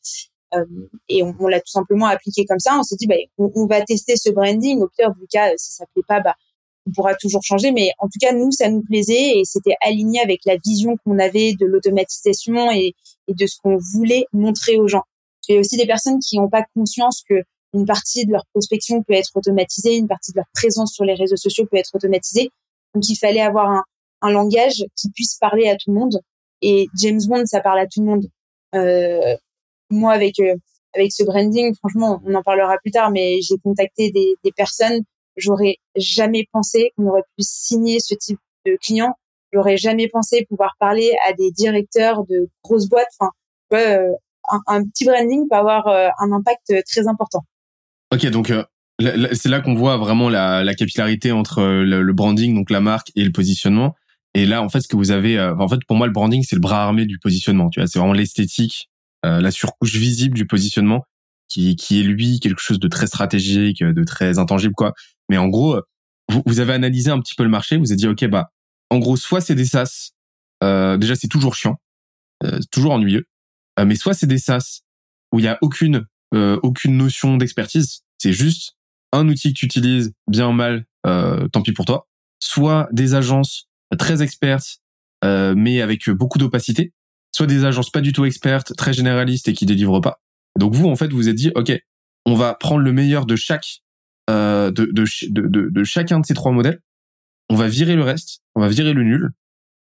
Euh, 0.55 0.65
et 1.09 1.23
on, 1.23 1.35
on 1.39 1.47
l'a 1.47 1.61
tout 1.61 1.71
simplement 1.71 2.07
appliqué 2.07 2.45
comme 2.45 2.59
ça. 2.59 2.77
On 2.77 2.83
s'est 2.83 2.97
dit, 2.97 3.07
bah, 3.07 3.15
on, 3.39 3.51
on, 3.55 3.67
va 3.67 3.83
tester 3.83 4.17
ce 4.17 4.31
branding. 4.31 4.81
Au 4.83 4.89
pire 4.89 5.15
du 5.15 5.27
cas, 5.29 5.53
si 5.57 5.73
ça 5.75 5.85
plaît 5.95 6.03
pas, 6.09 6.21
bah, 6.21 6.35
on 6.87 6.93
pourra 6.93 7.15
toujours 7.15 7.43
changer. 7.45 7.71
Mais 7.71 7.91
en 7.99 8.07
tout 8.07 8.19
cas, 8.21 8.33
nous, 8.33 8.51
ça 8.51 8.69
nous 8.69 8.83
plaisait 8.83 9.39
et 9.39 9.43
c'était 9.45 9.77
aligné 9.81 10.21
avec 10.21 10.41
la 10.45 10.57
vision 10.57 10.97
qu'on 11.05 11.19
avait 11.21 11.55
de 11.55 11.67
l'automatisation 11.67 12.73
et, 12.73 12.95
et, 13.29 13.35
de 13.35 13.47
ce 13.47 13.59
qu'on 13.63 13.77
voulait 13.77 14.27
montrer 14.33 14.77
aux 14.77 14.89
gens. 14.89 15.03
Il 15.49 15.55
y 15.55 15.59
a 15.59 15.61
aussi 15.61 15.77
des 15.77 15.87
personnes 15.87 16.19
qui 16.19 16.37
n'ont 16.37 16.49
pas 16.49 16.65
conscience 16.75 17.23
que 17.29 17.43
une 17.75 17.87
partie 17.87 18.25
de 18.25 18.33
leur 18.33 18.45
prospection 18.53 19.03
peut 19.03 19.15
être 19.15 19.31
automatisée, 19.35 19.97
une 19.97 20.07
partie 20.07 20.33
de 20.33 20.37
leur 20.37 20.47
présence 20.55 20.93
sur 20.93 21.05
les 21.05 21.15
réseaux 21.15 21.37
sociaux 21.37 21.67
peut 21.71 21.77
être 21.77 21.95
automatisée. 21.95 22.51
Donc 22.95 23.09
il 23.09 23.17
fallait 23.17 23.41
avoir 23.41 23.71
un, 23.71 23.85
un 24.23 24.31
langage 24.31 24.85
qui 24.97 25.11
puisse 25.11 25.37
parler 25.37 25.69
à 25.69 25.77
tout 25.77 25.93
le 25.93 25.99
monde. 25.99 26.21
Et 26.63 26.87
James 26.97 27.21
Bond, 27.27 27.47
ça 27.47 27.61
parle 27.61 27.81
à 27.81 27.87
tout 27.87 28.01
le 28.01 28.07
monde. 28.07 28.27
Euh, 28.75 29.37
moi, 29.91 30.13
avec 30.13 30.39
euh, 30.41 30.55
avec 30.95 31.13
ce 31.13 31.25
branding, 31.25 31.75
franchement, 31.75 32.21
on 32.25 32.35
en 32.35 32.43
parlera 32.43 32.79
plus 32.79 32.93
tard, 32.93 33.11
mais 33.11 33.41
j'ai 33.43 33.57
contacté 33.63 34.11
des, 34.11 34.35
des 34.45 34.53
personnes. 34.53 35.03
J'aurais 35.37 35.77
jamais 35.97 36.47
pensé 36.53 36.93
qu'on 36.97 37.07
aurait 37.09 37.25
pu 37.37 37.43
signer 37.43 37.99
ce 38.01 38.15
type 38.15 38.39
de 38.65 38.77
client. 38.81 39.15
J'aurais 39.53 39.77
jamais 39.77 40.09
pensé 40.09 40.47
pouvoir 40.49 40.75
parler 40.79 41.13
à 41.29 41.33
des 41.33 41.51
directeurs 41.51 42.25
de 42.27 42.49
grosses 42.63 42.89
boîtes. 42.89 43.09
Enfin, 43.19 43.31
euh, 43.73 44.13
un, 44.51 44.61
un, 44.67 44.85
petit 44.85 45.05
branding 45.05 45.47
peut 45.49 45.57
avoir 45.57 45.89
euh, 45.89 46.09
un 46.19 46.33
impact 46.33 46.73
très 46.87 47.09
important. 47.09 47.45
Ok, 48.13 48.27
donc 48.27 48.51
euh, 48.51 48.65
c'est 49.01 49.49
là 49.49 49.61
qu'on 49.61 49.75
voit 49.75 49.97
vraiment 49.97 50.29
la, 50.29 50.63
la 50.63 50.75
capillarité 50.75 51.33
entre 51.33 51.59
euh, 51.59 51.85
le, 51.85 52.13
branding, 52.13 52.55
donc 52.55 52.71
la 52.71 52.81
marque, 52.81 53.11
et 53.17 53.25
le 53.25 53.33
positionnement. 53.33 53.95
Et 54.35 54.47
là, 54.47 54.63
en 54.63 54.69
fait, 54.69 54.81
ce 54.81 54.89
que 54.89 54.97
vous 54.97 55.11
avez, 55.11 55.39
euh, 55.39 55.55
en 55.57 55.69
fait, 55.69 55.81
pour 55.87 55.97
moi, 55.97 56.07
le 56.07 56.13
branding, 56.13 56.45
c'est 56.45 56.57
le 56.57 56.61
bras 56.61 56.83
armé 56.83 57.07
du 57.07 57.19
positionnement. 57.19 57.71
Tu 57.71 57.81
vois, 57.81 57.87
c'est 57.87 57.99
vraiment 57.99 58.13
l'esthétique, 58.15 58.91
la 59.23 59.51
surcouche 59.51 59.97
visible 59.97 60.37
du 60.37 60.47
positionnement, 60.47 61.07
qui, 61.49 61.77
qui 61.77 61.99
est 61.99 62.03
lui 62.03 62.41
quelque 62.41 62.61
chose 62.61 62.79
de 62.79 62.89
très 62.89 63.07
stratégique, 63.07 63.83
de 63.83 64.05
très 64.05 64.39
intangible, 64.39 64.75
quoi. 64.75 64.93
Mais 65.31 65.39
en 65.39 65.49
gros, 65.49 65.81
vous, 66.29 66.43
vous 66.45 66.61
avez 66.61 66.75
analysé 66.75 67.11
un 67.11 67.19
petit 67.21 67.35
peu 67.35 67.43
le 67.43 67.49
marché, 67.49 67.79
vous 67.79 67.91
avez 67.91 67.97
dit, 67.97 68.07
ok, 68.07 68.27
bah, 68.27 68.51
en 68.91 68.99
gros, 68.99 69.17
soit 69.17 69.41
c'est 69.41 69.55
des 69.55 69.65
SaaS, 69.65 70.11
déjà 70.61 71.15
c'est 71.15 71.29
toujours 71.29 71.55
chiant, 71.55 71.77
toujours 72.71 72.93
ennuyeux, 72.93 73.25
mais 73.83 73.95
soit 73.95 74.13
c'est 74.13 74.27
des 74.27 74.37
SaaS 74.37 74.81
où 75.33 75.39
il 75.39 75.47
y 75.47 75.49
a 75.49 75.57
aucune 75.63 76.05
aucune 76.33 76.99
notion 76.99 77.39
d'expertise, 77.39 78.03
c'est 78.19 78.35
juste 78.35 78.75
un 79.15 79.29
outil 79.29 79.55
que 79.55 79.59
tu 79.59 79.67
utilises 79.67 80.13
bien 80.27 80.49
ou 80.49 80.53
mal, 80.53 80.87
euh, 81.07 81.49
tant 81.49 81.63
pis 81.63 81.73
pour 81.73 81.85
toi. 81.85 82.07
Soit 82.41 82.89
des 82.93 83.15
agences 83.15 83.69
très 83.99 84.23
expertes, 84.23 84.79
euh, 85.25 85.55
mais 85.57 85.81
avec 85.81 86.11
beaucoup 86.11 86.39
d'opacité. 86.39 86.93
Soit 87.33 87.47
des 87.47 87.65
agences 87.65 87.91
pas 87.91 88.01
du 88.01 88.13
tout 88.13 88.25
expertes, 88.25 88.77
très 88.77 88.93
généralistes 88.93 89.49
et 89.49 89.53
qui 89.53 89.67
délivrent 89.67 90.01
pas. 90.01 90.21
Donc 90.59 90.75
vous, 90.75 90.89
en 90.89 90.97
fait, 90.97 91.13
vous 91.13 91.29
êtes 91.29 91.37
dit, 91.37 91.51
ok, 91.55 91.73
on 92.27 92.35
va 92.35 92.55
prendre 92.55 92.83
le 92.83 92.93
meilleur 92.93 93.27
de 93.27 93.37
chaque, 93.37 93.83
euh, 94.31 94.71
de, 94.71 94.91
de, 94.93 95.85
chacun 95.85 96.21
de 96.21 96.27
ces 96.27 96.35
trois 96.35 96.53
modèles. 96.53 96.81
On 97.49 97.57
va 97.57 97.69
virer 97.69 97.97
le 97.97 98.03
reste, 98.03 98.41
on 98.55 98.61
va 98.61 98.69
virer 98.69 98.93
le 98.93 99.03
nul, 99.03 99.31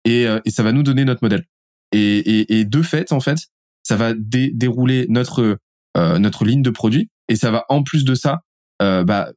et, 0.04 0.26
ça 0.46 0.62
va 0.62 0.72
nous 0.72 0.82
donner 0.82 1.04
notre 1.04 1.22
modèle. 1.22 1.44
Et, 1.92 2.64
de 2.64 2.82
fait, 2.82 3.12
en 3.12 3.20
fait, 3.20 3.48
ça 3.82 3.96
va 3.96 4.12
dérouler 4.14 5.06
notre 5.08 5.58
notre 5.96 6.44
ligne 6.44 6.62
de 6.62 6.70
produit 6.70 7.10
et 7.28 7.34
ça 7.34 7.50
va 7.50 7.64
en 7.68 7.82
plus 7.82 8.04
de 8.04 8.14
ça 8.14 8.42
bah, 8.80 9.32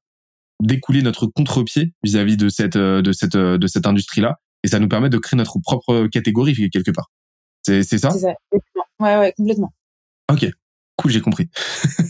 découler 0.61 1.01
notre 1.01 1.27
contre-pied 1.27 1.93
vis-à-vis 2.03 2.37
de 2.37 2.49
cette 2.49 2.75
euh, 2.75 3.01
de 3.01 3.11
cette 3.11 3.35
euh, 3.35 3.57
de 3.57 3.67
cette 3.67 3.87
industrie 3.87 4.21
là 4.21 4.39
et 4.63 4.67
ça 4.67 4.79
nous 4.79 4.87
permet 4.87 5.09
de 5.09 5.17
créer 5.17 5.37
notre 5.37 5.59
propre 5.59 6.07
catégorie 6.07 6.69
quelque 6.69 6.91
part. 6.91 7.09
C'est 7.63 7.83
c'est 7.83 7.97
ça, 7.97 8.11
ça 8.11 8.33
Ouais 8.99 9.17
ouais 9.17 9.33
complètement. 9.35 9.73
Ok 10.31 10.47
cool 10.97 11.11
j'ai 11.11 11.21
compris. 11.21 11.49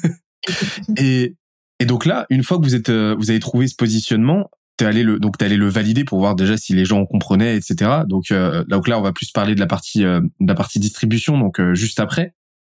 et 0.98 1.36
et 1.80 1.86
donc 1.86 2.06
là 2.06 2.26
une 2.30 2.44
fois 2.44 2.58
que 2.58 2.64
vous 2.64 2.76
êtes 2.76 2.90
vous 2.90 3.30
avez 3.30 3.40
trouvé 3.40 3.68
ce 3.68 3.76
positionnement 3.76 4.50
t'es 4.78 4.86
allé 4.86 5.04
le 5.04 5.20
donc 5.20 5.38
t'es 5.38 5.46
allé 5.46 5.58
le 5.58 5.70
valider 5.70 6.04
pour 6.04 6.20
voir 6.20 6.36
déjà 6.36 6.58
si 6.58 6.74
les 6.74 6.84
gens 6.84 7.06
comprenaient 7.06 7.56
etc 7.56 8.02
donc 8.08 8.34
donc 8.68 8.88
là 8.88 8.98
on 8.98 9.02
va 9.02 9.14
plus 9.14 9.32
parler 9.32 9.56
de 9.56 9.60
la 9.60 9.68
partie 9.68 10.00
de 10.02 10.30
la 10.40 10.56
partie 10.56 10.80
distribution 10.80 11.38
donc 11.38 11.62
juste 11.74 12.00
après 12.00 12.34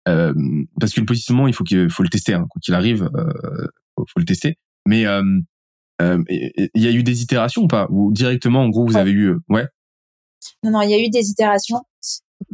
euh, 0.07 0.33
parce 0.79 0.93
que 0.93 0.99
le 0.99 1.05
positionnement, 1.05 1.47
il 1.47 1.53
faut 1.53 1.63
qu'il 1.63 1.89
faut 1.89 2.03
le 2.03 2.09
tester, 2.09 2.33
hein, 2.33 2.45
quoi 2.49 2.59
qu'il 2.61 2.73
arrive, 2.73 3.09
euh, 3.15 3.67
faut, 3.95 4.05
faut, 4.11 4.19
le 4.19 4.25
tester. 4.25 4.55
Mais 4.87 5.05
euh, 5.05 5.23
euh 6.01 6.23
il 6.27 6.69
y 6.81 6.87
a 6.87 6.91
eu 6.91 7.03
des 7.03 7.21
itérations 7.21 7.63
ou 7.63 7.67
pas? 7.67 7.87
Ou 7.89 8.11
directement, 8.11 8.61
en 8.61 8.69
gros, 8.69 8.85
vous 8.85 8.97
avez 8.97 9.11
eu, 9.11 9.35
ouais? 9.49 9.67
Non, 10.63 10.71
non, 10.71 10.81
il 10.81 10.89
y 10.89 10.93
a 10.93 10.99
eu 10.99 11.09
des 11.09 11.29
itérations. 11.29 11.81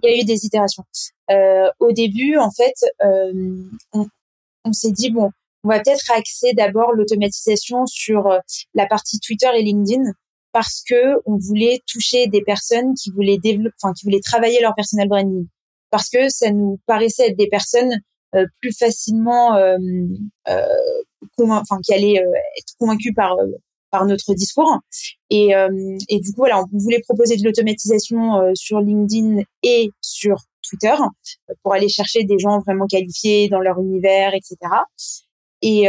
Il 0.03 0.09
y 0.09 0.13
a 0.13 0.21
eu 0.21 0.25
des 0.25 0.45
itérations. 0.45 0.83
Euh, 1.31 1.69
au 1.79 1.91
début, 1.91 2.37
en 2.37 2.51
fait, 2.51 2.75
on, 3.93 4.07
on 4.65 4.73
s'est 4.73 4.91
dit 4.91 5.09
bon, 5.09 5.31
on 5.63 5.69
va 5.69 5.79
peut-être 5.79 6.11
axer 6.11 6.53
d'abord 6.53 6.93
l'automatisation 6.93 7.85
sur 7.85 8.27
euh, 8.27 8.39
la 8.73 8.85
partie 8.85 9.19
Twitter 9.19 9.49
et 9.55 9.63
LinkedIn 9.63 10.03
parce 10.51 10.83
que 10.87 11.15
on 11.25 11.37
voulait 11.37 11.79
toucher 11.85 12.27
des 12.27 12.41
personnes 12.41 12.93
qui 12.95 13.11
voulaient 13.11 13.37
développer, 13.37 13.75
enfin 13.81 13.93
qui 13.93 14.05
voulaient 14.05 14.21
travailler 14.21 14.61
leur 14.61 14.73
personal 14.73 15.07
branding, 15.07 15.47
parce 15.91 16.09
que 16.09 16.29
ça 16.29 16.51
nous 16.51 16.79
paraissait 16.85 17.27
être 17.27 17.37
des 17.37 17.47
personnes 17.47 17.91
euh, 17.91 17.97
plus 18.61 18.77
facilement, 18.77 19.55
euh, 19.55 19.77
euh, 20.47 20.65
enfin 21.39 21.79
qui 21.83 21.93
allaient 21.93 22.15
être 22.15 22.73
convaincues 22.77 23.13
par 23.13 23.35
par 23.91 24.05
notre 24.05 24.35
discours. 24.35 24.77
Et, 25.31 25.49
et 26.09 26.19
du 26.19 26.29
coup, 26.31 26.41
voilà, 26.41 26.61
on 26.61 26.77
voulait 26.77 27.01
proposer 27.01 27.37
de 27.37 27.43
l'automatisation 27.43 28.53
sur 28.53 28.81
LinkedIn 28.81 29.41
et 29.63 29.89
sur 29.99 30.43
Twitter 30.61 30.93
pour 31.63 31.73
aller 31.73 31.89
chercher 31.89 32.23
des 32.23 32.37
gens 32.37 32.59
vraiment 32.59 32.85
qualifiés 32.85 33.49
dans 33.49 33.59
leur 33.59 33.79
univers, 33.79 34.35
etc. 34.35 34.57
Et, 35.63 35.87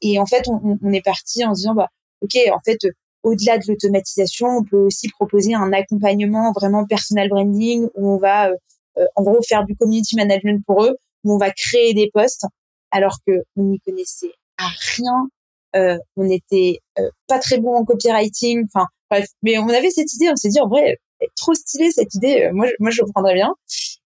et 0.00 0.18
en 0.18 0.24
fait, 0.24 0.48
on, 0.48 0.78
on 0.82 0.92
est 0.94 1.04
parti 1.04 1.44
en 1.44 1.54
se 1.54 1.58
disant, 1.60 1.74
bah, 1.74 1.88
ok, 2.22 2.38
en 2.54 2.60
fait, 2.64 2.78
au-delà 3.22 3.58
de 3.58 3.64
l'automatisation, 3.68 4.48
on 4.48 4.64
peut 4.64 4.78
aussi 4.78 5.08
proposer 5.08 5.54
un 5.54 5.72
accompagnement 5.72 6.52
vraiment 6.52 6.86
personal 6.86 7.28
branding 7.28 7.88
où 7.94 8.12
on 8.12 8.18
va 8.18 8.50
euh, 8.50 8.54
euh, 8.98 9.06
en 9.16 9.22
gros 9.22 9.40
faire 9.46 9.64
du 9.64 9.76
community 9.76 10.16
management 10.16 10.64
pour 10.66 10.84
eux, 10.84 10.96
où 11.24 11.34
on 11.34 11.38
va 11.38 11.50
créer 11.50 11.94
des 11.94 12.10
posts 12.12 12.46
alors 12.90 13.18
que 13.26 13.32
on 13.56 13.64
n'y 13.64 13.80
connaissait 13.80 14.32
à 14.58 14.68
rien. 14.96 15.28
Euh, 15.76 15.96
on 16.16 16.24
n'était 16.24 16.80
euh, 16.98 17.08
pas 17.28 17.38
très 17.38 17.58
bon 17.58 17.74
en 17.74 17.84
copywriting. 17.84 18.64
Enfin 18.66 18.86
bref, 19.10 19.28
mais 19.42 19.58
on 19.58 19.68
avait 19.68 19.90
cette 19.90 20.12
idée. 20.14 20.28
On 20.30 20.36
s'est 20.36 20.48
dit 20.48 20.60
en 20.60 20.68
vrai, 20.68 20.98
trop 21.36 21.54
stylé 21.54 21.90
cette 21.90 22.14
idée. 22.14 22.50
Moi, 22.52 22.66
je, 22.66 22.72
moi, 22.80 22.90
je 22.90 23.02
prendrais 23.12 23.34
bien. 23.34 23.54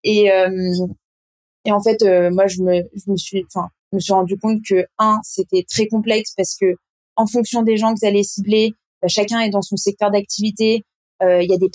Et 0.03 0.29
et 1.67 1.73
en 1.73 1.81
fait, 1.81 2.03
moi, 2.31 2.47
je 2.47 2.61
me 2.63 2.83
je 2.95 3.11
me 3.11 3.17
suis 3.17 3.45
enfin 3.47 3.69
je 3.95 3.97
me 3.97 4.01
suis 4.01 4.13
rendu 4.13 4.37
compte 4.37 4.61
que 4.69 4.87
un, 4.99 5.21
c'était 5.23 5.65
très 5.69 5.87
complexe 5.87 6.35
parce 6.37 6.57
que 6.61 6.75
en 7.17 7.27
fonction 7.27 7.63
des 7.63 7.77
gens 7.77 7.95
que 7.95 8.01
vous 8.01 8.07
allez 8.07 8.25
cibler, 8.25 8.73
bah, 9.01 9.09
chacun 9.09 9.41
est 9.41 9.51
dans 9.51 9.63
son 9.63 9.77
secteur 9.77 10.11
d'activité. 10.11 10.83
Euh, 11.23 11.43
il 11.43 11.49
y 11.49 11.55
a 11.55 11.59
des, 11.59 11.71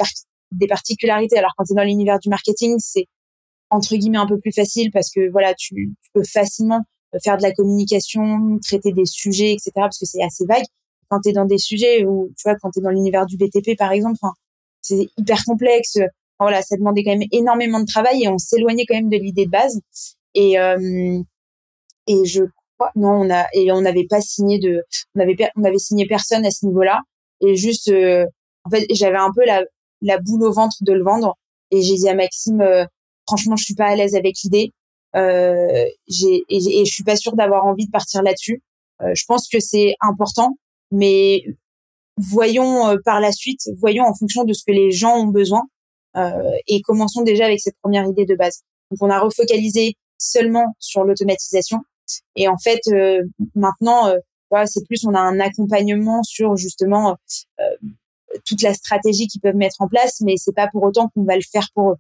des 0.52 0.68
particularités. 0.68 1.38
Alors 1.38 1.52
quand 1.58 1.64
tu 1.64 1.74
es 1.74 1.76
dans 1.76 1.84
l'univers 1.84 2.20
du 2.20 2.28
marketing, 2.28 2.76
c'est 2.80 3.06
entre 3.70 3.96
guillemets 3.96 4.18
un 4.18 4.28
peu 4.28 4.40
plus 4.40 4.52
facile 4.52 4.92
parce 4.92 5.10
que 5.12 5.30
voilà, 5.32 5.54
tu, 5.54 5.94
tu 6.02 6.10
peux 6.14 6.24
facilement 6.24 6.82
faire 7.24 7.38
de 7.38 7.44
la 7.44 7.52
communication, 7.52 8.60
traiter 8.62 8.92
des 8.92 9.06
sujets, 9.06 9.54
etc. 9.54 9.72
Parce 9.76 10.00
que 10.00 10.06
c'est 10.06 10.24
assez 10.24 10.46
vague. 10.46 10.66
Quand 11.10 11.20
tu 11.22 11.30
es 11.30 11.34
dans 11.34 11.46
des 11.46 11.58
sujets 11.58 12.06
où, 12.06 12.32
tu 12.38 12.44
vois, 12.44 12.56
quand 12.62 12.70
tu 12.72 12.80
es 12.80 12.82
dans 12.82 12.92
l'univers 12.92 13.26
du 13.26 13.38
BTP, 13.38 13.76
par 13.78 13.92
exemple, 13.92 14.20
c'est 14.82 15.08
hyper 15.18 15.44
complexe. 15.46 15.98
voilà, 16.40 16.62
ça 16.62 16.78
demandait 16.78 17.04
quand 17.04 17.18
même 17.18 17.28
énormément 17.32 17.80
de 17.80 17.86
travail 17.86 18.24
et 18.24 18.28
on 18.28 18.38
s'éloignait 18.38 18.86
quand 18.88 18.96
même 18.96 19.10
de 19.10 19.18
l'idée 19.18 19.46
de 19.46 19.52
base. 19.52 19.80
Et, 20.36 20.60
euh, 20.60 21.20
et 22.08 22.26
je 22.26 22.44
crois, 22.78 22.92
non, 22.96 23.10
on 23.10 23.30
a, 23.32 23.48
et 23.54 23.72
on 23.72 23.82
n'avait 23.82 24.06
pas 24.08 24.22
signé 24.22 24.60
de, 24.60 24.84
on 25.16 25.20
avait, 25.20 25.36
on 25.56 25.64
avait 25.64 25.80
signé 25.80 26.06
personne 26.08 26.46
à 26.46 26.52
ce 26.52 26.66
niveau-là 26.66 27.00
et 27.42 27.56
juste 27.56 27.90
euh, 27.90 28.26
en 28.64 28.70
fait 28.70 28.86
j'avais 28.92 29.18
un 29.18 29.32
peu 29.34 29.46
la, 29.46 29.64
la 30.02 30.18
boule 30.20 30.44
au 30.44 30.52
ventre 30.52 30.78
de 30.82 30.94
le 30.94 31.04
vendre 31.04 31.38
et 31.72 31.82
j'ai 31.82 31.96
dit 31.96 32.10
à 32.10 32.16
Maxime 32.16 32.62
euh, 32.62 32.86
franchement 33.30 33.56
je 33.56 33.64
suis 33.64 33.76
pas 33.76 33.88
à 33.88 33.96
l'aise 33.96 34.16
avec 34.16 34.36
l'idée. 34.44 34.74
Euh, 35.16 35.86
j'ai 36.08 36.44
et, 36.50 36.86
je 36.86 36.92
suis 36.92 37.04
pas 37.04 37.16
sûre 37.16 37.36
d'avoir 37.36 37.66
envie 37.66 37.86
de 37.86 37.92
partir 37.92 38.22
là-dessus. 38.22 38.62
Euh, 39.02 39.14
je 39.16 39.24
pense 39.28 39.48
que 39.48 39.60
c'est 39.60 39.96
important 40.02 40.58
mais 40.92 41.46
voyons 42.18 42.98
par 43.06 43.20
la 43.20 43.32
suite 43.32 43.62
voyons 43.78 44.04
en 44.06 44.14
fonction 44.14 44.44
de 44.44 44.54
ce 44.54 44.64
que 44.66 44.72
les 44.72 44.92
gens 44.92 45.16
ont 45.16 45.28
besoin 45.28 45.64
et 46.68 46.82
commençons 46.82 47.22
déjà 47.22 47.46
avec 47.46 47.62
cette 47.62 47.78
première 47.82 48.06
idée 48.06 48.26
de 48.26 48.36
base. 48.36 48.64
Donc 48.92 48.98
on 49.02 49.10
a 49.10 49.20
refocalisé 49.20 49.94
seulement 50.18 50.76
sur 50.80 51.04
l'automatisation. 51.06 51.80
Et 52.36 52.48
en 52.48 52.58
fait 52.58 52.82
maintenant 53.56 54.12
c'est 54.66 54.86
plus 54.86 55.06
on 55.06 55.14
a 55.14 55.20
un 55.20 55.40
accompagnement 55.40 56.24
sur 56.24 56.56
justement 56.56 57.18
euh, 57.60 57.64
toute 58.46 58.62
la 58.62 58.74
stratégie 58.74 59.28
qu'ils 59.28 59.42
peuvent 59.42 59.56
mettre 59.56 59.82
en 59.82 59.88
place, 59.88 60.22
mais 60.22 60.36
c'est 60.38 60.54
pas 60.54 60.68
pour 60.68 60.84
autant 60.84 61.10
qu'on 61.10 61.24
va 61.24 61.36
le 61.36 61.42
faire 61.42 61.68
pour 61.74 61.92
eux. 61.92 61.96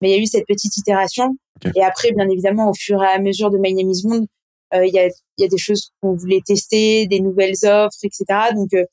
Mais 0.00 0.10
il 0.10 0.16
y 0.16 0.18
a 0.18 0.22
eu 0.22 0.26
cette 0.26 0.46
petite 0.46 0.76
itération. 0.76 1.36
Et 1.76 1.82
après, 1.82 2.12
bien 2.12 2.28
évidemment, 2.28 2.70
au 2.70 2.74
fur 2.74 3.02
et 3.02 3.06
à 3.06 3.18
mesure 3.18 3.50
de 3.50 3.58
My 3.58 3.74
Name 3.74 3.90
is 3.90 4.02
Bond, 4.02 4.26
euh, 4.74 4.86
il 4.86 4.94
y, 4.94 4.98
a, 4.98 5.08
y 5.38 5.44
a 5.44 5.48
des 5.48 5.58
choses 5.58 5.90
qu'on 6.00 6.14
voulait 6.14 6.40
tester, 6.44 7.06
des 7.06 7.20
nouvelles 7.20 7.56
offres, 7.64 7.98
etc. 8.02 8.24
Donc, 8.54 8.72
euh, 8.74 8.84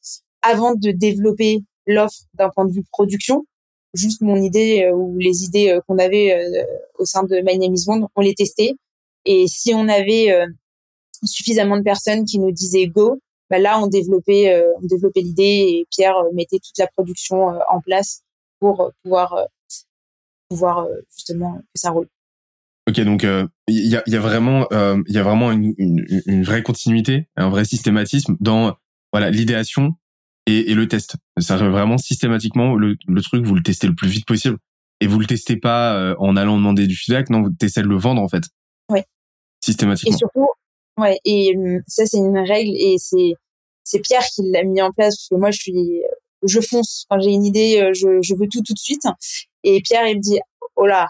avant 0.42 0.74
de 0.74 0.92
développer 0.92 1.60
l'offre 1.86 2.20
d'un 2.34 2.50
point 2.50 2.66
de 2.66 2.74
vue 2.74 2.84
production, 2.92 3.46
juste 3.94 4.22
mon 4.22 4.36
idée 4.36 4.90
ou 4.94 5.18
les 5.18 5.44
idées 5.44 5.80
qu'on 5.88 5.98
avait 5.98 6.66
au 7.00 7.06
sein 7.06 7.24
de 7.24 7.38
My 7.38 7.58
Name 7.58 7.74
is 7.74 7.86
Bond, 7.86 8.08
on 8.16 8.22
les 8.22 8.36
testait. 8.36 8.74
Et 9.26 9.48
si 9.48 9.74
on 9.74 9.88
avait 9.88 10.46
suffisamment 11.24 11.78
de 11.78 11.84
personnes 11.84 12.26
qui 12.26 12.40
nous 12.40 12.52
disaient 12.52 12.88
go, 12.88 13.20
bah 13.50 13.60
là 13.60 13.80
on 13.80 13.88
développait 13.88 14.54
euh, 14.54 14.74
on 14.82 14.86
développait 14.86 15.22
l'idée 15.22 15.44
et 15.44 15.88
Pierre 15.90 16.18
euh, 16.18 16.30
mettait 16.34 16.60
toute 16.60 16.78
la 16.78 16.88
production 16.88 17.52
euh, 17.52 17.60
en 17.70 17.80
place 17.82 18.24
pour 18.60 18.92
pouvoir 19.04 19.46
pouvoir 20.50 20.88
justement 21.16 21.58
que 21.58 21.80
ça 21.80 21.92
roule. 21.92 22.08
Ok, 22.88 23.02
donc 23.02 23.24
il 23.24 23.88
y, 23.88 23.98
a, 23.98 24.04
y, 24.08 24.16
a, 24.16 24.20
vraiment 24.20 24.66
il 24.72 25.14
y 25.14 25.18
a 25.18 25.24
vraiment 25.24 25.52
une, 25.52 25.74
une, 25.78 26.06
une, 26.26 26.44
vraie 26.44 26.64
continuité, 26.64 27.28
un 27.36 27.50
vrai 27.50 27.66
systématisme 27.66 28.38
dans 28.40 28.78
voilà 29.12 29.30
l'idéation 29.30 29.96
et, 30.46 30.72
et, 30.72 30.74
le 30.74 30.88
test. 30.88 31.18
Ça 31.38 31.58
vraiment 31.58 31.98
systématiquement 31.98 32.76
le, 32.76 32.96
le, 33.06 33.22
truc 33.22 33.46
vous 33.46 33.56
le 33.56 33.64
testez 33.64 33.88
le 33.88 33.96
plus 33.96 34.08
vite 34.08 34.26
possible 34.26 34.58
et 35.02 35.08
vous 35.08 35.20
le 35.20 35.26
testez 35.26 35.58
pas 35.58 36.16
en 36.18 36.38
allant 36.38 36.56
demander 36.56 36.88
du 36.88 36.96
feedback, 36.96 37.30
non 37.30 37.42
vous 37.42 37.50
essayez 37.62 37.84
de 37.84 37.90
le 37.90 37.98
vendre 37.98 38.22
en 38.22 38.30
fait. 38.30 38.44
Oui. 38.90 39.02
Systématiquement. 39.62 40.16
Et 40.16 40.18
surtout 40.18 40.48
Ouais, 40.98 41.20
et 41.26 41.56
hum, 41.56 41.82
ça 41.88 42.06
c'est 42.06 42.18
une 42.18 42.40
règle 42.40 42.72
et 42.76 42.96
c'est 42.98 43.34
c'est 43.84 44.00
Pierre 44.00 44.26
qui 44.34 44.42
l'a 44.52 44.64
mis 44.64 44.82
en 44.82 44.92
place 44.92 45.16
parce 45.16 45.28
que 45.30 45.36
moi 45.36 45.52
je 45.52 45.60
suis 45.60 46.02
je 46.44 46.60
fonce 46.60 47.06
quand 47.10 47.20
j'ai 47.20 47.32
une 47.32 47.46
idée, 47.46 47.82
euh, 47.82 47.94
je, 47.94 48.22
je 48.22 48.34
veux 48.34 48.48
tout 48.52 48.62
tout 48.62 48.74
de 48.74 48.80
suite. 48.80 49.04
Et 49.68 49.82
Pierre 49.82 50.08
il 50.08 50.18
me 50.18 50.22
dit 50.22 50.40
oh 50.76 50.86
là 50.86 51.08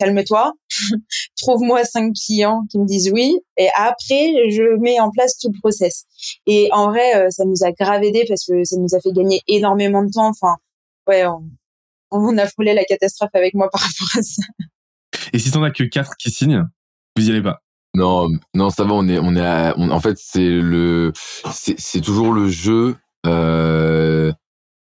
calme-toi, 0.00 0.52
trouve-moi 1.36 1.84
cinq 1.84 2.14
clients 2.14 2.62
qui 2.70 2.78
me 2.78 2.86
disent 2.86 3.10
oui 3.12 3.36
et 3.56 3.68
après 3.74 4.32
je 4.50 4.78
mets 4.80 5.00
en 5.00 5.10
place 5.10 5.36
tout 5.38 5.50
le 5.52 5.58
process. 5.60 6.04
Et 6.46 6.70
en 6.72 6.88
vrai 6.88 7.16
euh, 7.16 7.30
ça 7.30 7.44
nous 7.44 7.64
a 7.64 7.72
grave 7.72 8.02
aidé 8.04 8.24
parce 8.26 8.46
que 8.46 8.64
ça 8.64 8.76
nous 8.78 8.94
a 8.94 9.00
fait 9.00 9.12
gagner 9.12 9.42
énormément 9.48 10.02
de 10.02 10.10
temps. 10.10 10.28
Enfin 10.28 10.56
ouais 11.08 11.26
on, 11.26 11.42
on 12.10 12.38
a 12.38 12.46
foulé 12.46 12.74
la 12.74 12.84
catastrophe 12.84 13.30
avec 13.34 13.54
moi 13.54 13.68
par 13.72 13.82
rapport 13.82 14.08
à 14.16 14.22
ça. 14.22 14.42
Et 15.32 15.38
si 15.38 15.50
t'en 15.50 15.62
as 15.62 15.70
que 15.70 15.84
quatre 15.84 16.16
qui 16.16 16.30
signent, 16.30 16.64
vous 17.16 17.28
y 17.28 17.30
allez 17.30 17.42
pas? 17.42 17.60
Non, 17.94 18.28
non, 18.54 18.70
ça 18.70 18.84
va. 18.84 18.92
On 18.92 19.08
est, 19.08 19.18
on 19.18 19.34
est. 19.34 19.44
À, 19.44 19.74
en 19.76 20.00
fait, 20.00 20.16
c'est 20.18 20.48
le, 20.48 21.12
c'est 21.50 22.00
toujours 22.00 22.32
le 22.32 22.48
jeu. 22.48 22.96
Euh, 23.26 24.32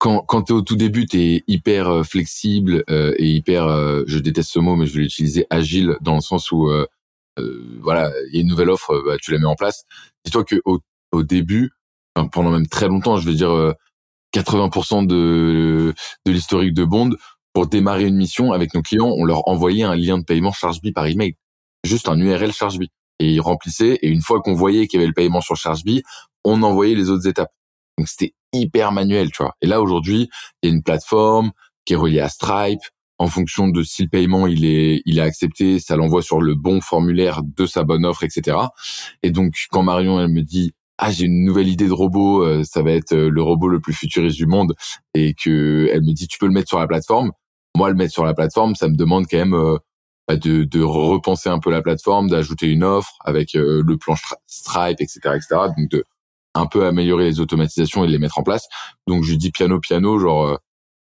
quand 0.00 0.22
quand 0.26 0.42
t'es 0.42 0.52
au 0.52 0.62
tout 0.62 0.76
début, 0.76 1.06
t'es 1.06 1.44
hyper 1.46 1.88
euh, 1.88 2.02
flexible 2.02 2.84
euh, 2.90 3.14
et 3.18 3.28
hyper. 3.28 3.66
Euh, 3.66 4.02
je 4.06 4.18
déteste 4.18 4.50
ce 4.50 4.58
mot, 4.58 4.76
mais 4.76 4.86
je 4.86 4.94
vais 4.94 5.02
l'utiliser 5.02 5.46
agile 5.50 5.96
dans 6.00 6.14
le 6.14 6.20
sens 6.20 6.50
où 6.52 6.68
euh, 6.68 6.86
voilà, 7.82 8.10
il 8.28 8.36
y 8.36 8.38
a 8.38 8.42
une 8.42 8.48
nouvelle 8.48 8.70
offre, 8.70 9.02
bah, 9.06 9.16
tu 9.22 9.32
la 9.32 9.38
mets 9.38 9.46
en 9.46 9.54
place. 9.54 9.84
Dis-toi 10.24 10.44
que 10.44 10.56
au, 10.64 10.80
début, 11.22 11.70
pendant 12.32 12.50
même 12.50 12.66
très 12.66 12.88
longtemps, 12.88 13.16
je 13.16 13.26
vais 13.28 13.34
dire 13.34 13.74
80% 14.34 15.06
de 15.06 15.94
de 16.26 16.32
l'historique 16.32 16.74
de 16.74 16.84
Bond, 16.84 17.10
pour 17.52 17.66
démarrer 17.66 18.06
une 18.06 18.16
mission 18.16 18.52
avec 18.52 18.74
nos 18.74 18.82
clients, 18.82 19.12
on 19.16 19.24
leur 19.24 19.48
envoyait 19.48 19.84
un 19.84 19.96
lien 19.96 20.18
de 20.18 20.24
paiement 20.24 20.52
ChargeBee 20.52 20.92
par 20.92 21.06
email 21.06 21.34
juste 21.84 22.08
un 22.08 22.18
URL 22.18 22.52
ChargeBee. 22.52 22.90
Et 23.18 23.32
ils 23.32 23.40
remplissaient, 23.40 23.98
et 24.02 24.08
une 24.08 24.22
fois 24.22 24.40
qu'on 24.40 24.54
voyait 24.54 24.86
qu'il 24.86 24.98
y 24.98 25.02
avait 25.02 25.08
le 25.08 25.12
paiement 25.12 25.40
sur 25.40 25.56
ChargeBee, 25.56 26.02
on 26.44 26.62
envoyait 26.62 26.94
les 26.94 27.10
autres 27.10 27.26
étapes. 27.26 27.52
Donc 27.98 28.08
c'était 28.08 28.34
hyper 28.52 28.92
manuel, 28.92 29.30
tu 29.30 29.42
vois. 29.42 29.54
Et 29.62 29.66
là 29.66 29.80
aujourd'hui, 29.80 30.28
il 30.62 30.68
y 30.68 30.72
a 30.72 30.74
une 30.74 30.82
plateforme 30.82 31.52
qui 31.84 31.94
est 31.94 31.96
reliée 31.96 32.20
à 32.20 32.28
Stripe. 32.28 32.80
En 33.18 33.26
fonction 33.26 33.68
de 33.68 33.82
si 33.82 34.02
le 34.02 34.08
paiement 34.08 34.46
il 34.46 34.64
est 34.64 35.02
il 35.04 35.18
est 35.18 35.22
accepté, 35.22 35.78
ça 35.78 35.94
l'envoie 35.94 36.22
sur 36.22 36.40
le 36.40 36.54
bon 36.54 36.80
formulaire 36.80 37.42
de 37.44 37.66
sa 37.66 37.84
bonne 37.84 38.06
offre, 38.06 38.24
etc. 38.24 38.56
Et 39.22 39.30
donc 39.30 39.54
quand 39.70 39.82
Marion 39.82 40.18
elle 40.18 40.32
me 40.32 40.42
dit 40.42 40.72
ah 40.96 41.10
j'ai 41.10 41.26
une 41.26 41.44
nouvelle 41.44 41.68
idée 41.68 41.86
de 41.86 41.92
robot, 41.92 42.42
euh, 42.42 42.64
ça 42.64 42.82
va 42.82 42.92
être 42.92 43.12
euh, 43.12 43.28
le 43.28 43.42
robot 43.42 43.68
le 43.68 43.80
plus 43.80 43.92
futuriste 43.92 44.36
du 44.36 44.46
monde, 44.46 44.74
et 45.14 45.34
que 45.34 45.88
elle 45.92 46.02
me 46.02 46.12
dit 46.12 46.28
tu 46.28 46.38
peux 46.38 46.46
le 46.46 46.52
mettre 46.52 46.68
sur 46.68 46.78
la 46.78 46.86
plateforme? 46.86 47.32
Moi 47.76 47.90
le 47.90 47.94
mettre 47.94 48.12
sur 48.12 48.24
la 48.24 48.34
plateforme, 48.34 48.74
ça 48.74 48.88
me 48.88 48.96
demande 48.96 49.26
quand 49.30 49.38
même 49.38 49.54
euh, 49.54 49.76
bah, 50.30 50.36
de, 50.36 50.62
de, 50.62 50.80
repenser 50.80 51.48
un 51.48 51.58
peu 51.58 51.70
la 51.70 51.82
plateforme, 51.82 52.28
d'ajouter 52.28 52.68
une 52.68 52.84
offre 52.84 53.16
avec 53.24 53.56
euh, 53.56 53.82
le 53.84 53.96
plan 53.96 54.14
Stripe, 54.46 55.00
etc., 55.00 55.18
etc. 55.34 55.46
Donc 55.76 55.90
de 55.90 56.04
un 56.54 56.66
peu 56.66 56.86
améliorer 56.86 57.24
les 57.24 57.40
automatisations 57.40 58.04
et 58.04 58.08
les 58.08 58.18
mettre 58.18 58.38
en 58.38 58.42
place. 58.42 58.66
Donc 59.06 59.24
je 59.24 59.34
dis 59.34 59.50
piano 59.50 59.78
piano, 59.80 60.18
genre 60.18 60.46
euh, 60.46 60.56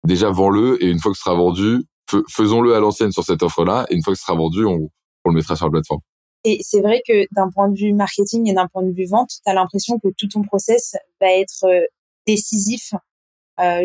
déjà 0.05 0.31
vends-le 0.31 0.83
et 0.83 0.89
une 0.89 0.99
fois 0.99 1.13
que 1.13 1.19
ce 1.19 1.25
sera 1.25 1.35
vendu, 1.35 1.85
faisons-le 2.29 2.75
à 2.75 2.81
l'ancienne 2.81 3.13
sur 3.13 3.25
cette 3.25 3.43
offre-là 3.43 3.87
et 3.91 3.95
une 3.95 4.03
fois 4.03 4.13
que 4.13 4.19
ce 4.19 4.25
sera 4.25 4.37
vendu, 4.37 4.65
on, 4.65 4.91
on 5.25 5.31
le 5.31 5.35
mettra 5.35 5.57
sur 5.57 5.67
la 5.67 5.73
plateforme. 5.73 6.01
Et 6.45 6.59
c'est 6.63 6.81
vrai 6.81 7.03
que 7.07 7.27
d'un 7.33 7.51
point 7.51 7.69
de 7.69 7.77
vue 7.77 7.93
marketing 7.93 8.49
et 8.49 8.55
d'un 8.55 8.69
point 8.69 8.83
de 8.83 8.93
vue 8.93 9.07
vente, 9.07 9.31
tu 9.45 9.51
as 9.51 9.55
l'impression 9.55 9.99
que 9.99 10.09
tout 10.17 10.29
ton 10.29 10.43
process 10.43 10.95
va 11.21 11.33
être 11.33 11.65
euh, 11.65 11.85
décisif 12.27 12.93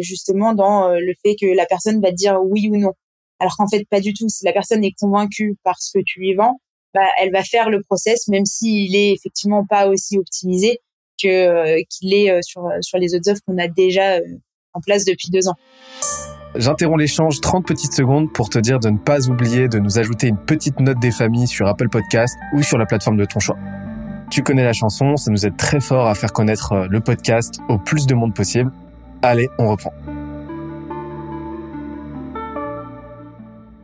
justement 0.01 0.53
dans 0.53 0.87
le 0.89 1.13
fait 1.23 1.35
que 1.35 1.47
la 1.47 1.65
personne 1.65 1.99
va 1.99 2.11
dire 2.11 2.39
oui 2.43 2.69
ou 2.71 2.77
non. 2.77 2.91
Alors 3.39 3.55
qu'en 3.57 3.67
fait, 3.67 3.87
pas 3.89 4.01
du 4.01 4.13
tout. 4.13 4.29
Si 4.29 4.45
la 4.45 4.53
personne 4.53 4.83
est 4.83 4.93
convaincue 4.99 5.57
par 5.63 5.81
ce 5.81 5.97
que 5.97 6.03
tu 6.05 6.19
lui 6.19 6.35
vends, 6.35 6.61
bah, 6.93 7.07
elle 7.19 7.31
va 7.31 7.43
faire 7.43 7.71
le 7.71 7.81
process, 7.81 8.27
même 8.27 8.45
s'il 8.45 8.95
est 8.95 9.13
effectivement 9.13 9.65
pas 9.65 9.87
aussi 9.87 10.19
optimisé 10.19 10.79
que 11.22 11.82
qu'il 11.89 12.14
est 12.14 12.41
sur 12.41 12.70
sur 12.82 12.97
les 12.97 13.16
autres 13.16 13.30
offres 13.32 13.41
qu'on 13.45 13.57
a 13.57 13.68
déjà 13.68 14.20
en 14.74 14.82
place 14.82 15.05
depuis 15.05 15.30
deux 15.30 15.47
ans. 15.47 15.55
J'interromps 16.55 16.99
l'échange 16.99 17.41
30 17.41 17.66
petites 17.66 17.93
secondes 17.93 18.32
pour 18.32 18.49
te 18.49 18.59
dire 18.59 18.80
de 18.80 18.89
ne 18.89 18.97
pas 18.97 19.28
oublier 19.28 19.68
de 19.68 19.80
nous 19.80 19.97
ajouter 19.97 20.28
une 20.28 20.38
petite 20.38 20.80
note 20.80 20.99
des 20.99 21.11
familles 21.11 21.47
sur 21.47 21.68
Apple 21.68 21.89
Podcast 21.89 22.36
ou 22.53 22.61
sur 22.61 22.78
la 22.78 22.86
plateforme 22.86 23.18
de 23.18 23.26
ton 23.26 23.39
choix. 23.39 23.57
Tu 24.30 24.43
connais 24.43 24.64
la 24.64 24.74
chanson, 24.74 25.16
ça 25.18 25.32
nous 25.32 25.45
aide 25.45 25.57
très 25.57 25.80
fort 25.80 26.07
à 26.07 26.16
faire 26.16 26.32
connaître 26.32 26.74
euh, 26.74 26.88
le 26.89 26.99
podcast 26.99 27.59
au 27.70 27.78
plus 27.78 28.05
de 28.05 28.14
monde 28.14 28.34
possible. 28.36 28.72
Allez, 29.22 29.49
on 29.57 29.70
reprend. 29.70 29.93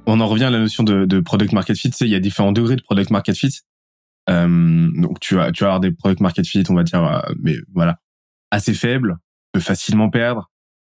On 0.06 0.20
en 0.20 0.28
revient 0.28 0.46
à 0.46 0.50
la 0.50 0.60
notion 0.60 0.84
de, 0.84 1.20
product 1.20 1.54
market 1.54 1.78
fit. 1.78 1.92
Tu 1.92 1.98
sais, 1.98 2.06
il 2.06 2.12
y 2.12 2.16
a 2.16 2.20
différents 2.20 2.52
degrés 2.52 2.76
de 2.76 2.82
product 2.82 3.12
market 3.12 3.36
fit. 3.36 3.60
Euh, 4.30 4.90
donc 4.96 5.20
tu 5.20 5.36
vas 5.36 5.52
tu 5.52 5.64
vas 5.64 5.70
avoir 5.70 5.80
des 5.80 5.92
product 5.92 6.22
market 6.22 6.46
fit, 6.46 6.64
on 6.70 6.76
va 6.76 6.84
dire, 6.84 7.04
euh, 7.04 7.34
mais 7.42 7.56
voilà, 7.74 8.00
assez 8.52 8.74
faibles, 8.74 9.18
peut 9.52 9.60
facilement 9.60 10.10
perdre 10.10 10.50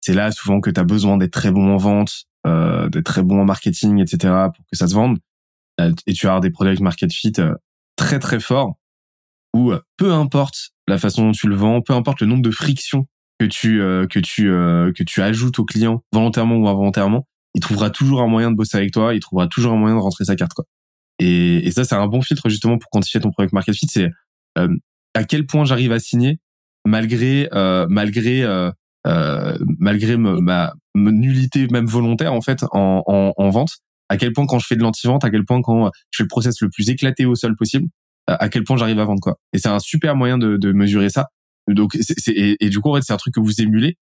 c'est 0.01 0.15
là 0.15 0.33
souvent 0.33 0.61
que 0.61 0.71
tu 0.71 0.81
as 0.81 0.85
besoin 0.85 1.17
d'être 1.19 1.33
très 1.33 1.51
bon 1.51 1.73
en 1.73 1.77
vente, 1.77 2.25
euh, 2.47 2.89
d'être 2.89 3.05
très 3.05 3.23
bon 3.23 3.41
en 3.41 3.45
marketing, 3.45 3.99
etc. 3.99 4.49
pour 4.55 4.65
que 4.71 4.77
ça 4.77 4.87
se 4.87 4.95
vende. 4.95 5.19
Euh, 5.81 5.93
et 6.07 6.13
tu 6.13 6.27
as 6.27 6.41
des 6.41 6.51
product 6.51 6.81
market 6.81 7.13
fit 7.13 7.33
euh, 7.39 7.55
très 7.97 8.19
très 8.19 8.41
forts 8.41 8.75
où 9.55 9.73
peu 9.97 10.13
importe 10.13 10.71
la 10.87 10.97
façon 10.97 11.27
dont 11.27 11.33
tu 11.33 11.49
le 11.49 11.57
vends, 11.57 11.83
peu 11.83 11.93
importe 11.93 12.21
le 12.21 12.29
nombre 12.29 12.43
de 12.43 12.53
frictions 12.53 13.07
que 13.41 13.47
tu 13.47 13.79
que 14.09 14.21
tu 14.21 14.45
que 14.45 15.03
tu 15.03 15.23
ajoutes 15.23 15.59
au 15.59 15.65
client 15.65 16.05
volontairement 16.13 16.55
ou 16.55 16.69
involontairement, 16.69 17.27
il 17.55 17.61
trouvera 17.61 17.91
toujours 17.91 18.23
un 18.23 18.29
moyen 18.29 18.53
de 18.53 18.57
bosser 18.57 18.77
avec 18.77 18.93
toi, 18.93 19.13
il 19.13 19.19
trouvera 19.19 19.49
toujours 19.49 19.73
un 19.73 19.77
moyen 19.77 19.97
de 19.97 20.01
rentrer 20.01 20.25
sa 20.25 20.37
carte 20.37 20.55
quoi. 20.55 20.67
Et, 21.21 21.67
et 21.67 21.71
ça 21.71 21.85
c'est 21.85 21.95
un 21.95 22.07
bon 22.09 22.23
filtre 22.23 22.49
justement 22.49 22.79
pour 22.79 22.91
quantifier 22.91 23.21
ton 23.21 23.31
product 23.31 23.53
market 23.53 23.75
fit, 23.75 23.87
c'est 23.87 24.09
à 25.15 25.25
quel 25.25 25.47
point 25.47 25.65
j'arrive 25.65 25.93
à 25.93 26.01
signer 26.01 26.41
malgré 26.85 27.49
malgré 27.89 28.45
euh, 29.07 29.57
malgré 29.79 30.19
ma, 30.19 30.75
nullité 30.95 31.67
même 31.69 31.87
volontaire 31.87 32.35
en 32.35 32.43
fait 32.43 32.65
en, 32.73 33.03
en, 33.07 33.33
en, 33.35 33.51
vente, 33.51 33.79
à 34.11 34.19
quel 34.19 34.35
point 34.35 34.45
quand 34.45 34.59
je 34.59 34.67
fais 34.67 34.77
de 34.77 34.83
l'anti-vente, 34.83 35.25
à 35.25 35.31
quel 35.31 35.47
point 35.47 35.63
quand 35.63 35.91
je 36.11 36.19
fais 36.19 36.25
le 36.25 36.29
process 36.29 36.61
le 36.61 36.69
plus 36.69 36.91
éclaté 36.91 37.25
au 37.25 37.35
sol 37.35 37.57
possible, 37.57 37.89
à 38.27 38.51
quel 38.51 38.63
point 38.63 38.77
j'arrive 38.77 38.99
à 38.99 39.05
vendre 39.07 39.21
quoi? 39.21 39.39
Et 39.55 39.59
c'est 39.59 39.69
un 39.69 39.79
super 39.79 40.17
moyen 40.17 40.37
de, 40.37 40.59
de 40.59 40.73
mesurer 40.73 41.09
ça. 41.09 41.29
Donc 41.67 41.97
c'est, 41.99 42.35
et, 42.61 42.69
du 42.69 42.81
coup 42.81 42.91
en 42.91 42.97
fait 42.97 43.03
c'est 43.03 43.15
un 43.15 43.17
truc 43.17 43.33
que 43.33 43.41
vous 43.41 43.63
émulez 43.63 43.97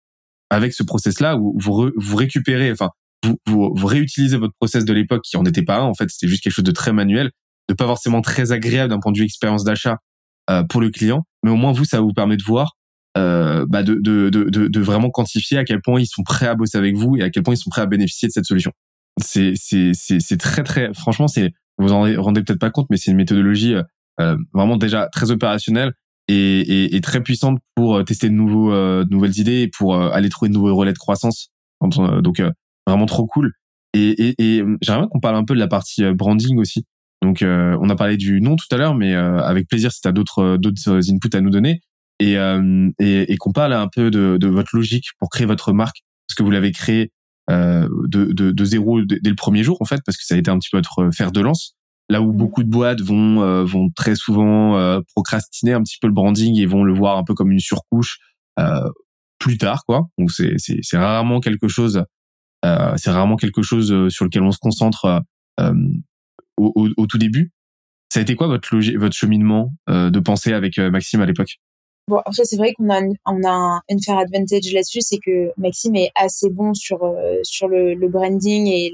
avec 0.48 0.72
ce 0.72 0.84
process 0.84 1.18
là 1.18 1.36
où 1.36 1.58
vous, 1.58 1.90
vous 1.96 2.16
récupérez, 2.16 2.70
enfin 2.70 2.90
vous, 3.24 3.36
vous, 3.46 3.72
vous, 3.74 3.86
réutilisez 3.86 4.36
votre 4.36 4.54
process 4.58 4.84
de 4.84 4.92
l'époque 4.92 5.22
qui 5.22 5.36
en 5.36 5.44
était 5.44 5.62
pas 5.62 5.78
un 5.78 5.84
en 5.84 5.94
fait 5.94 6.08
c'était 6.10 6.28
juste 6.28 6.42
quelque 6.42 6.52
chose 6.52 6.64
de 6.64 6.70
très 6.70 6.92
manuel, 6.92 7.30
de 7.68 7.74
pas 7.74 7.86
forcément 7.86 8.20
très 8.20 8.52
agréable 8.52 8.90
d'un 8.90 9.00
point 9.00 9.12
de 9.12 9.18
vue 9.18 9.24
expérience 9.24 9.64
d'achat 9.64 9.98
euh, 10.50 10.62
pour 10.64 10.80
le 10.80 10.90
client, 10.90 11.24
mais 11.42 11.50
au 11.50 11.56
moins 11.56 11.72
vous 11.72 11.84
ça 11.84 12.00
vous 12.00 12.12
permet 12.12 12.36
de 12.36 12.42
voir 12.42 12.76
euh, 13.16 13.64
bah 13.68 13.82
de, 13.82 13.94
de, 13.94 14.28
de, 14.28 14.48
de, 14.48 14.80
vraiment 14.80 15.08
quantifier 15.08 15.58
à 15.58 15.64
quel 15.64 15.80
point 15.80 16.00
ils 16.00 16.06
sont 16.06 16.24
prêts 16.24 16.46
à 16.46 16.54
bosser 16.56 16.78
avec 16.78 16.96
vous 16.96 17.16
et 17.16 17.22
à 17.22 17.30
quel 17.30 17.44
point 17.44 17.54
ils 17.54 17.58
sont 17.58 17.70
prêts 17.70 17.82
à 17.82 17.86
bénéficier 17.86 18.28
de 18.28 18.32
cette 18.32 18.44
solution. 18.44 18.72
C'est 19.22 19.52
c'est 19.54 19.92
c'est 19.94 20.18
c'est 20.18 20.36
très 20.36 20.64
très 20.64 20.92
franchement 20.92 21.28
c'est 21.28 21.52
vous 21.78 21.92
en 21.92 22.00
rendez 22.20 22.42
peut-être 22.42 22.58
pas 22.58 22.70
compte 22.70 22.86
mais 22.90 22.96
c'est 22.96 23.12
une 23.12 23.16
méthodologie 23.16 23.76
euh, 24.20 24.36
vraiment 24.52 24.76
déjà 24.76 25.08
très 25.12 25.30
opérationnelle 25.30 25.92
et, 26.28 26.60
et, 26.60 26.96
et, 26.96 27.00
très 27.00 27.22
puissante 27.22 27.58
pour 27.74 27.96
euh, 27.96 28.02
tester 28.02 28.28
de 28.28 28.34
nouveaux 28.34 28.72
euh, 28.72 29.04
nouvelles 29.10 29.38
idées 29.38 29.62
et 29.62 29.68
pour 29.68 29.94
euh, 29.94 30.10
aller 30.10 30.28
trouver 30.28 30.48
de 30.48 30.54
nouveaux 30.54 30.74
relais 30.74 30.92
de 30.92 30.98
croissance. 30.98 31.50
Donc 31.82 32.40
vraiment 32.86 33.06
trop 33.06 33.26
cool. 33.26 33.52
Et, 33.92 34.10
et, 34.10 34.34
et 34.38 34.64
j'aimerais 34.82 35.06
qu'on 35.10 35.20
parle 35.20 35.36
un 35.36 35.44
peu 35.44 35.54
de 35.54 35.60
la 35.60 35.68
partie 35.68 36.04
branding 36.12 36.58
aussi. 36.58 36.84
Donc 37.22 37.42
on 37.42 37.88
a 37.88 37.96
parlé 37.96 38.16
du 38.16 38.40
nom 38.40 38.56
tout 38.56 38.66
à 38.70 38.76
l'heure, 38.76 38.94
mais 38.94 39.14
avec 39.14 39.68
plaisir 39.68 39.92
si 39.92 40.00
tu 40.00 40.08
as 40.08 40.12
d'autres 40.12 40.56
d'autres 40.56 41.10
inputs 41.10 41.34
à 41.36 41.40
nous 41.40 41.50
donner 41.50 41.80
et, 42.20 42.38
euh, 42.38 42.90
et, 42.98 43.32
et 43.32 43.36
qu'on 43.36 43.52
parle 43.52 43.72
un 43.72 43.88
peu 43.88 44.10
de, 44.10 44.36
de, 44.40 44.46
votre 44.46 44.74
logique 44.74 45.06
pour 45.18 45.30
créer 45.30 45.46
votre 45.46 45.72
marque, 45.72 46.02
parce 46.26 46.36
que 46.36 46.42
vous 46.42 46.50
l'avez 46.50 46.72
créé 46.72 47.10
euh, 47.50 47.88
de, 48.08 48.32
de, 48.32 48.50
de, 48.50 48.64
zéro 48.64 49.02
dès 49.02 49.28
le 49.28 49.34
premier 49.34 49.62
jour 49.62 49.76
en 49.80 49.84
fait, 49.84 50.00
parce 50.04 50.16
que 50.16 50.24
ça 50.24 50.34
a 50.34 50.38
été 50.38 50.50
un 50.50 50.58
petit 50.58 50.70
peu 50.70 50.78
votre 50.78 51.10
fer 51.14 51.32
de 51.32 51.40
lance. 51.40 51.74
Là 52.10 52.20
où 52.20 52.32
beaucoup 52.32 52.62
de 52.62 52.68
boîtes 52.68 53.00
vont 53.00 53.42
euh, 53.42 53.64
vont 53.64 53.88
très 53.90 54.14
souvent 54.14 54.76
euh, 54.76 55.00
procrastiner 55.14 55.72
un 55.72 55.82
petit 55.82 55.96
peu 56.00 56.06
le 56.06 56.12
branding 56.12 56.58
et 56.60 56.66
vont 56.66 56.84
le 56.84 56.92
voir 56.92 57.16
un 57.16 57.24
peu 57.24 57.34
comme 57.34 57.50
une 57.50 57.60
surcouche 57.60 58.18
euh, 58.58 58.90
plus 59.38 59.56
tard 59.56 59.84
quoi. 59.86 60.08
Donc 60.18 60.30
c'est 60.30 60.56
c'est 60.58 60.98
rarement 60.98 61.40
quelque 61.40 61.68
chose 61.68 62.04
c'est 62.96 63.10
rarement 63.10 63.36
quelque 63.36 63.62
chose 63.62 64.08
sur 64.08 64.24
lequel 64.24 64.42
on 64.42 64.52
se 64.52 64.58
concentre 64.58 65.22
au, 65.58 66.88
au, 66.96 67.06
tout 67.06 67.18
début. 67.18 67.52
Ça 68.12 68.20
a 68.20 68.22
été 68.22 68.36
quoi 68.36 68.46
votre 68.46 69.12
cheminement 69.12 69.72
de 69.88 70.20
pensée 70.20 70.52
avec 70.52 70.78
Maxime 70.78 71.20
à 71.20 71.26
l'époque? 71.26 71.58
Après, 72.10 72.44
c'est 72.44 72.56
vrai 72.56 72.74
qu'on 72.74 72.90
a, 72.90 73.00
un 73.24 73.80
unfair 73.90 74.18
advantage 74.18 74.70
là-dessus, 74.72 75.00
c'est 75.00 75.18
que 75.24 75.52
Maxime 75.56 75.96
est 75.96 76.10
assez 76.14 76.50
bon 76.50 76.74
sur, 76.74 77.02
euh, 77.02 77.40
le, 77.62 78.08
branding 78.08 78.66
et 78.66 78.92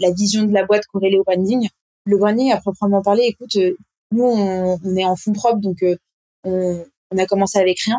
la, 0.00 0.10
vision 0.10 0.44
de 0.44 0.52
la 0.52 0.64
boîte 0.64 0.84
corrélée 0.92 1.18
au 1.18 1.22
branding. 1.22 1.68
Le 2.04 2.18
branding, 2.18 2.50
à 2.50 2.60
proprement 2.60 3.00
parler, 3.00 3.24
écoute, 3.26 3.54
euh, 3.56 3.76
nous, 4.10 4.24
on, 4.24 4.96
est 4.96 5.04
en 5.04 5.14
fonds 5.14 5.32
propres, 5.32 5.60
donc 5.60 5.82
euh, 5.84 5.96
on, 6.42 6.84
on, 7.12 7.18
a 7.18 7.26
commencé 7.26 7.58
avec 7.58 7.78
rien. 7.80 7.98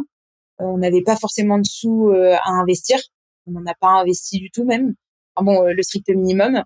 on 0.60 0.78
n'avait 0.78 1.04
pas 1.04 1.16
forcément 1.16 1.58
de 1.58 1.66
sous 1.66 2.12
à 2.12 2.52
investir. 2.52 3.00
On 3.48 3.52
n'en 3.52 3.66
a 3.66 3.74
pas 3.74 3.90
investi 3.90 4.40
du 4.40 4.52
tout 4.52 4.66
même. 4.66 4.96
Enfin 5.36 5.46
bon, 5.46 5.64
le 5.64 5.84
strict 5.84 6.10
minimum. 6.10 6.64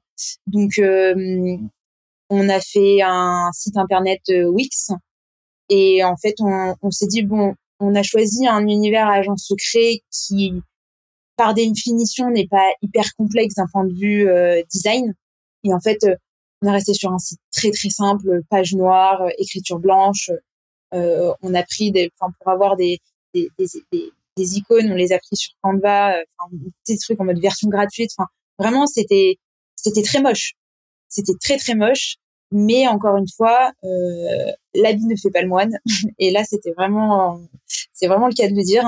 Donc, 0.47 0.79
on 2.29 2.49
a 2.49 2.59
fait 2.59 3.01
un 3.01 3.49
site 3.53 3.77
internet 3.77 4.21
Wix. 4.27 4.91
Et 5.69 6.03
en 6.03 6.15
fait, 6.15 6.35
on, 6.39 6.91
s'est 6.91 7.07
dit, 7.07 7.23
bon, 7.23 7.55
on 7.79 7.95
a 7.95 8.03
choisi 8.03 8.47
un 8.47 8.67
univers 8.67 9.07
agent 9.07 9.35
secret 9.37 10.01
qui, 10.11 10.53
par 11.35 11.53
définition, 11.53 12.29
n'est 12.29 12.47
pas 12.47 12.71
hyper 12.81 13.13
complexe 13.15 13.55
d'un 13.55 13.67
point 13.71 13.85
de 13.85 13.93
vue 13.93 14.29
euh, 14.29 14.61
design. 14.71 15.13
Et 15.63 15.73
en 15.73 15.79
fait, 15.79 16.03
euh, 16.03 16.15
on 16.61 16.67
est 16.67 16.71
resté 16.71 16.93
sur 16.93 17.11
un 17.11 17.19
site 17.19 17.39
très 17.51 17.71
très 17.71 17.89
simple, 17.89 18.41
page 18.49 18.73
noire, 18.73 19.21
euh, 19.21 19.29
écriture 19.37 19.79
blanche. 19.79 20.31
on 20.91 21.53
a 21.53 21.63
pris 21.63 21.91
des, 21.91 22.11
enfin, 22.19 22.31
pour 22.39 22.51
avoir 22.51 22.77
des 22.77 22.99
des, 23.33 23.49
des, 23.59 23.65
des, 23.91 24.11
icônes, 24.43 24.91
on 24.91 24.95
les 24.95 25.11
a 25.13 25.19
pris 25.19 25.35
sur 25.35 25.53
Canva, 25.61 26.17
enfin, 26.37 26.55
des 26.87 26.97
trucs 26.97 27.19
en 27.19 27.25
mode 27.25 27.39
version 27.39 27.69
gratuite. 27.69 28.11
Enfin, 28.17 28.27
vraiment, 28.59 28.87
c'était 28.87 29.37
c'était 29.75 30.01
très 30.01 30.21
moche. 30.21 30.53
C'était 31.09 31.33
très 31.41 31.57
très 31.57 31.75
moche. 31.75 32.17
Mais 32.51 32.87
encore 32.87 33.17
une 33.17 33.27
fois, 33.35 33.71
euh, 33.83 34.51
l'habit 34.73 35.05
ne 35.05 35.15
fait 35.15 35.31
pas 35.31 35.41
le 35.41 35.49
moine. 35.49 35.77
Et 36.19 36.31
là, 36.31 36.43
c'était 36.45 36.71
vraiment, 36.71 37.41
c'est 37.93 38.07
vraiment 38.07 38.27
le 38.27 38.33
cas 38.33 38.47
de 38.49 38.55
le 38.55 38.63
dire. 38.63 38.85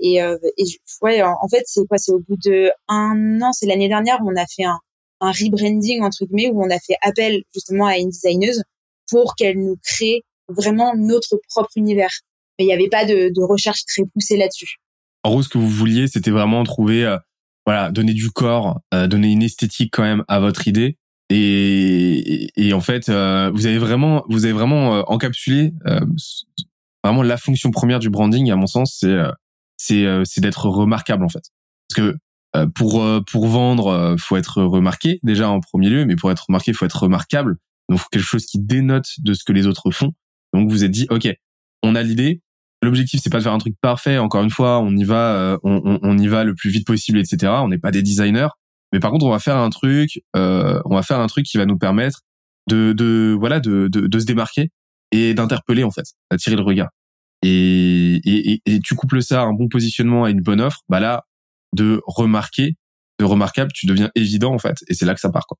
Et, 0.00 0.22
euh, 0.22 0.36
et 0.58 0.64
ouais, 1.02 1.22
en, 1.22 1.48
fait, 1.48 1.62
c'est 1.66 1.86
quoi? 1.86 1.98
C'est 1.98 2.12
au 2.12 2.18
bout 2.18 2.36
de 2.44 2.70
un 2.88 3.40
an, 3.40 3.52
c'est 3.52 3.66
l'année 3.66 3.88
dernière, 3.88 4.18
on 4.26 4.36
a 4.36 4.44
fait 4.46 4.64
un, 4.64 4.78
un 5.20 5.30
rebranding 5.30 6.02
entre 6.02 6.26
guillemets, 6.26 6.50
où 6.52 6.62
on 6.62 6.70
a 6.70 6.78
fait 6.78 6.96
appel 7.00 7.42
justement 7.54 7.86
à 7.86 7.96
une 7.96 8.10
designeuse 8.10 8.62
pour 9.10 9.34
qu'elle 9.36 9.58
nous 9.58 9.76
crée 9.82 10.22
vraiment 10.48 10.94
notre 10.94 11.40
propre 11.48 11.70
univers. 11.76 12.12
Mais 12.58 12.64
il 12.64 12.68
n'y 12.68 12.74
avait 12.74 12.88
pas 12.88 13.04
de, 13.04 13.30
de, 13.34 13.42
recherche 13.42 13.84
très 13.86 14.02
poussée 14.12 14.36
là-dessus. 14.36 14.76
En 15.26 15.30
gros, 15.30 15.42
ce 15.42 15.48
que 15.48 15.58
vous 15.58 15.68
vouliez, 15.68 16.06
c'était 16.06 16.30
vraiment 16.30 16.62
trouver, 16.62 17.04
euh, 17.04 17.18
voilà, 17.66 17.90
donner 17.90 18.14
du 18.14 18.30
corps, 18.30 18.80
euh, 18.94 19.08
donner 19.08 19.32
une 19.32 19.42
esthétique 19.42 19.92
quand 19.92 20.04
même 20.04 20.22
à 20.28 20.38
votre 20.38 20.68
idée, 20.68 20.98
et, 21.30 22.52
et, 22.54 22.72
en 22.72 22.80
fait, 22.80 23.08
euh, 23.08 23.50
vous 23.52 23.66
avez 23.66 23.78
vraiment, 23.78 24.24
vous 24.28 24.44
avez 24.44 24.52
vraiment 24.52 24.94
euh, 24.94 25.02
encapsulé 25.08 25.72
euh, 25.88 25.98
vraiment 27.02 27.24
la 27.24 27.36
fonction 27.36 27.72
première 27.72 27.98
du 27.98 28.08
branding. 28.08 28.52
À 28.52 28.56
mon 28.56 28.68
sens, 28.68 28.96
c'est 29.00 29.16
c'est 29.76 30.06
c'est 30.24 30.40
d'être 30.40 30.66
remarquable 30.68 31.24
en 31.24 31.28
fait. 31.28 31.50
Parce 31.88 32.08
que 32.08 32.66
pour 32.76 33.04
pour 33.30 33.46
vendre, 33.48 34.14
faut 34.18 34.36
être 34.36 34.62
remarqué 34.62 35.18
déjà 35.24 35.48
en 35.50 35.58
premier 35.58 35.90
lieu, 35.90 36.06
mais 36.06 36.14
pour 36.14 36.30
être 36.30 36.46
remarqué, 36.46 36.72
faut 36.72 36.84
être 36.84 37.02
remarquable. 37.02 37.56
Donc, 37.88 37.98
faut 37.98 38.08
quelque 38.12 38.22
chose 38.22 38.46
qui 38.46 38.60
dénote 38.60 39.08
de 39.18 39.34
ce 39.34 39.42
que 39.42 39.52
les 39.52 39.66
autres 39.66 39.90
font. 39.90 40.12
Donc, 40.52 40.70
vous 40.70 40.84
êtes 40.84 40.92
dit, 40.92 41.06
ok, 41.10 41.28
on 41.82 41.96
a 41.96 42.02
l'idée. 42.02 42.42
L'objectif, 42.86 43.20
c'est 43.22 43.30
pas 43.30 43.38
de 43.38 43.42
faire 43.42 43.52
un 43.52 43.58
truc 43.58 43.74
parfait. 43.80 44.18
Encore 44.18 44.42
une 44.42 44.50
fois, 44.50 44.80
on 44.80 44.96
y 44.96 45.04
va, 45.04 45.58
on, 45.62 45.82
on, 45.84 45.98
on 46.02 46.18
y 46.18 46.28
va 46.28 46.44
le 46.44 46.54
plus 46.54 46.70
vite 46.70 46.86
possible, 46.86 47.18
etc. 47.18 47.52
On 47.62 47.68
n'est 47.68 47.78
pas 47.78 47.90
des 47.90 48.02
designers. 48.02 48.48
Mais 48.92 49.00
par 49.00 49.10
contre, 49.10 49.26
on 49.26 49.30
va 49.30 49.38
faire 49.38 49.56
un 49.56 49.70
truc, 49.70 50.22
euh, 50.36 50.80
on 50.84 50.94
va 50.94 51.02
faire 51.02 51.20
un 51.20 51.26
truc 51.26 51.44
qui 51.46 51.58
va 51.58 51.66
nous 51.66 51.78
permettre 51.78 52.22
de, 52.68 52.92
de 52.92 53.36
voilà, 53.38 53.60
de, 53.60 53.88
de, 53.88 54.06
de 54.06 54.18
se 54.18 54.24
démarquer 54.24 54.70
et 55.12 55.34
d'interpeller 55.34 55.84
en 55.84 55.90
fait, 55.90 56.06
d'attirer 56.30 56.56
le 56.56 56.62
regard. 56.62 56.88
Et, 57.42 58.20
et, 58.24 58.62
et, 58.64 58.80
tu 58.80 58.94
couples 58.94 59.22
ça 59.22 59.42
à 59.42 59.44
un 59.44 59.52
bon 59.52 59.68
positionnement, 59.68 60.24
à 60.24 60.30
une 60.30 60.40
bonne 60.40 60.60
offre, 60.60 60.80
bah 60.88 61.00
là, 61.00 61.24
de 61.74 62.00
remarquer, 62.06 62.76
de 63.20 63.24
remarquable, 63.24 63.70
tu 63.74 63.86
deviens 63.86 64.10
évident 64.14 64.54
en 64.54 64.58
fait, 64.58 64.78
et 64.88 64.94
c'est 64.94 65.04
là 65.04 65.14
que 65.14 65.20
ça 65.20 65.30
part 65.30 65.46
quoi. 65.46 65.58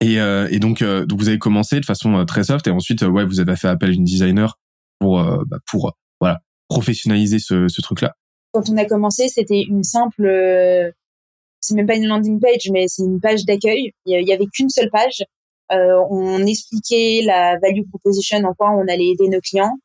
Et, 0.00 0.20
euh, 0.20 0.48
et 0.50 0.60
donc, 0.60 0.82
euh, 0.82 1.04
donc 1.06 1.18
vous 1.18 1.28
avez 1.28 1.38
commencé 1.38 1.80
de 1.80 1.84
façon 1.84 2.18
euh, 2.18 2.24
très 2.24 2.44
soft, 2.44 2.66
et 2.66 2.70
ensuite, 2.70 3.02
ouais, 3.02 3.24
vous 3.24 3.40
avez 3.40 3.56
fait 3.56 3.68
appel 3.68 3.90
à 3.90 3.92
une 3.92 4.04
designer 4.04 4.58
pour, 4.98 5.20
bah, 5.46 5.58
pour 5.66 5.94
voilà, 6.20 6.40
professionnaliser 6.68 7.38
ce, 7.38 7.68
ce 7.68 7.80
truc-là. 7.80 8.14
Quand 8.52 8.68
on 8.70 8.76
a 8.76 8.84
commencé, 8.84 9.28
c'était 9.28 9.62
une 9.62 9.84
simple 9.84 10.92
c'est 11.60 11.74
même 11.74 11.86
pas 11.86 11.96
une 11.96 12.06
landing 12.06 12.38
page, 12.38 12.70
mais 12.72 12.86
c'est 12.86 13.02
une 13.02 13.20
page 13.20 13.44
d'accueil. 13.44 13.92
Il 14.04 14.28
y 14.28 14.32
avait 14.32 14.46
qu'une 14.46 14.68
seule 14.68 14.90
page 14.90 15.24
on 15.70 16.46
expliquait 16.46 17.22
la 17.24 17.58
value 17.58 17.82
proposition, 17.88 18.38
en 18.38 18.54
quoi 18.54 18.70
on 18.70 18.86
allait 18.88 19.08
aider 19.08 19.28
nos 19.28 19.40
clients. 19.40 19.76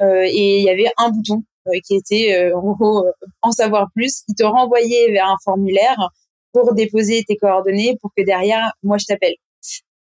et 0.00 0.58
il 0.60 0.64
y 0.64 0.70
avait 0.70 0.90
un 0.98 1.10
bouton 1.10 1.42
qui 1.84 1.96
était 1.96 2.52
en 2.52 2.72
gros 2.72 3.04
en 3.42 3.50
savoir 3.50 3.88
plus, 3.94 4.22
qui 4.26 4.34
te 4.34 4.44
renvoyait 4.44 5.12
vers 5.12 5.26
un 5.26 5.36
formulaire 5.44 6.10
pour 6.52 6.74
déposer 6.74 7.24
tes 7.26 7.36
coordonnées 7.36 7.96
pour 8.00 8.12
que 8.16 8.22
derrière 8.24 8.72
moi 8.82 8.98
je 8.98 9.06
t'appelle. 9.06 9.34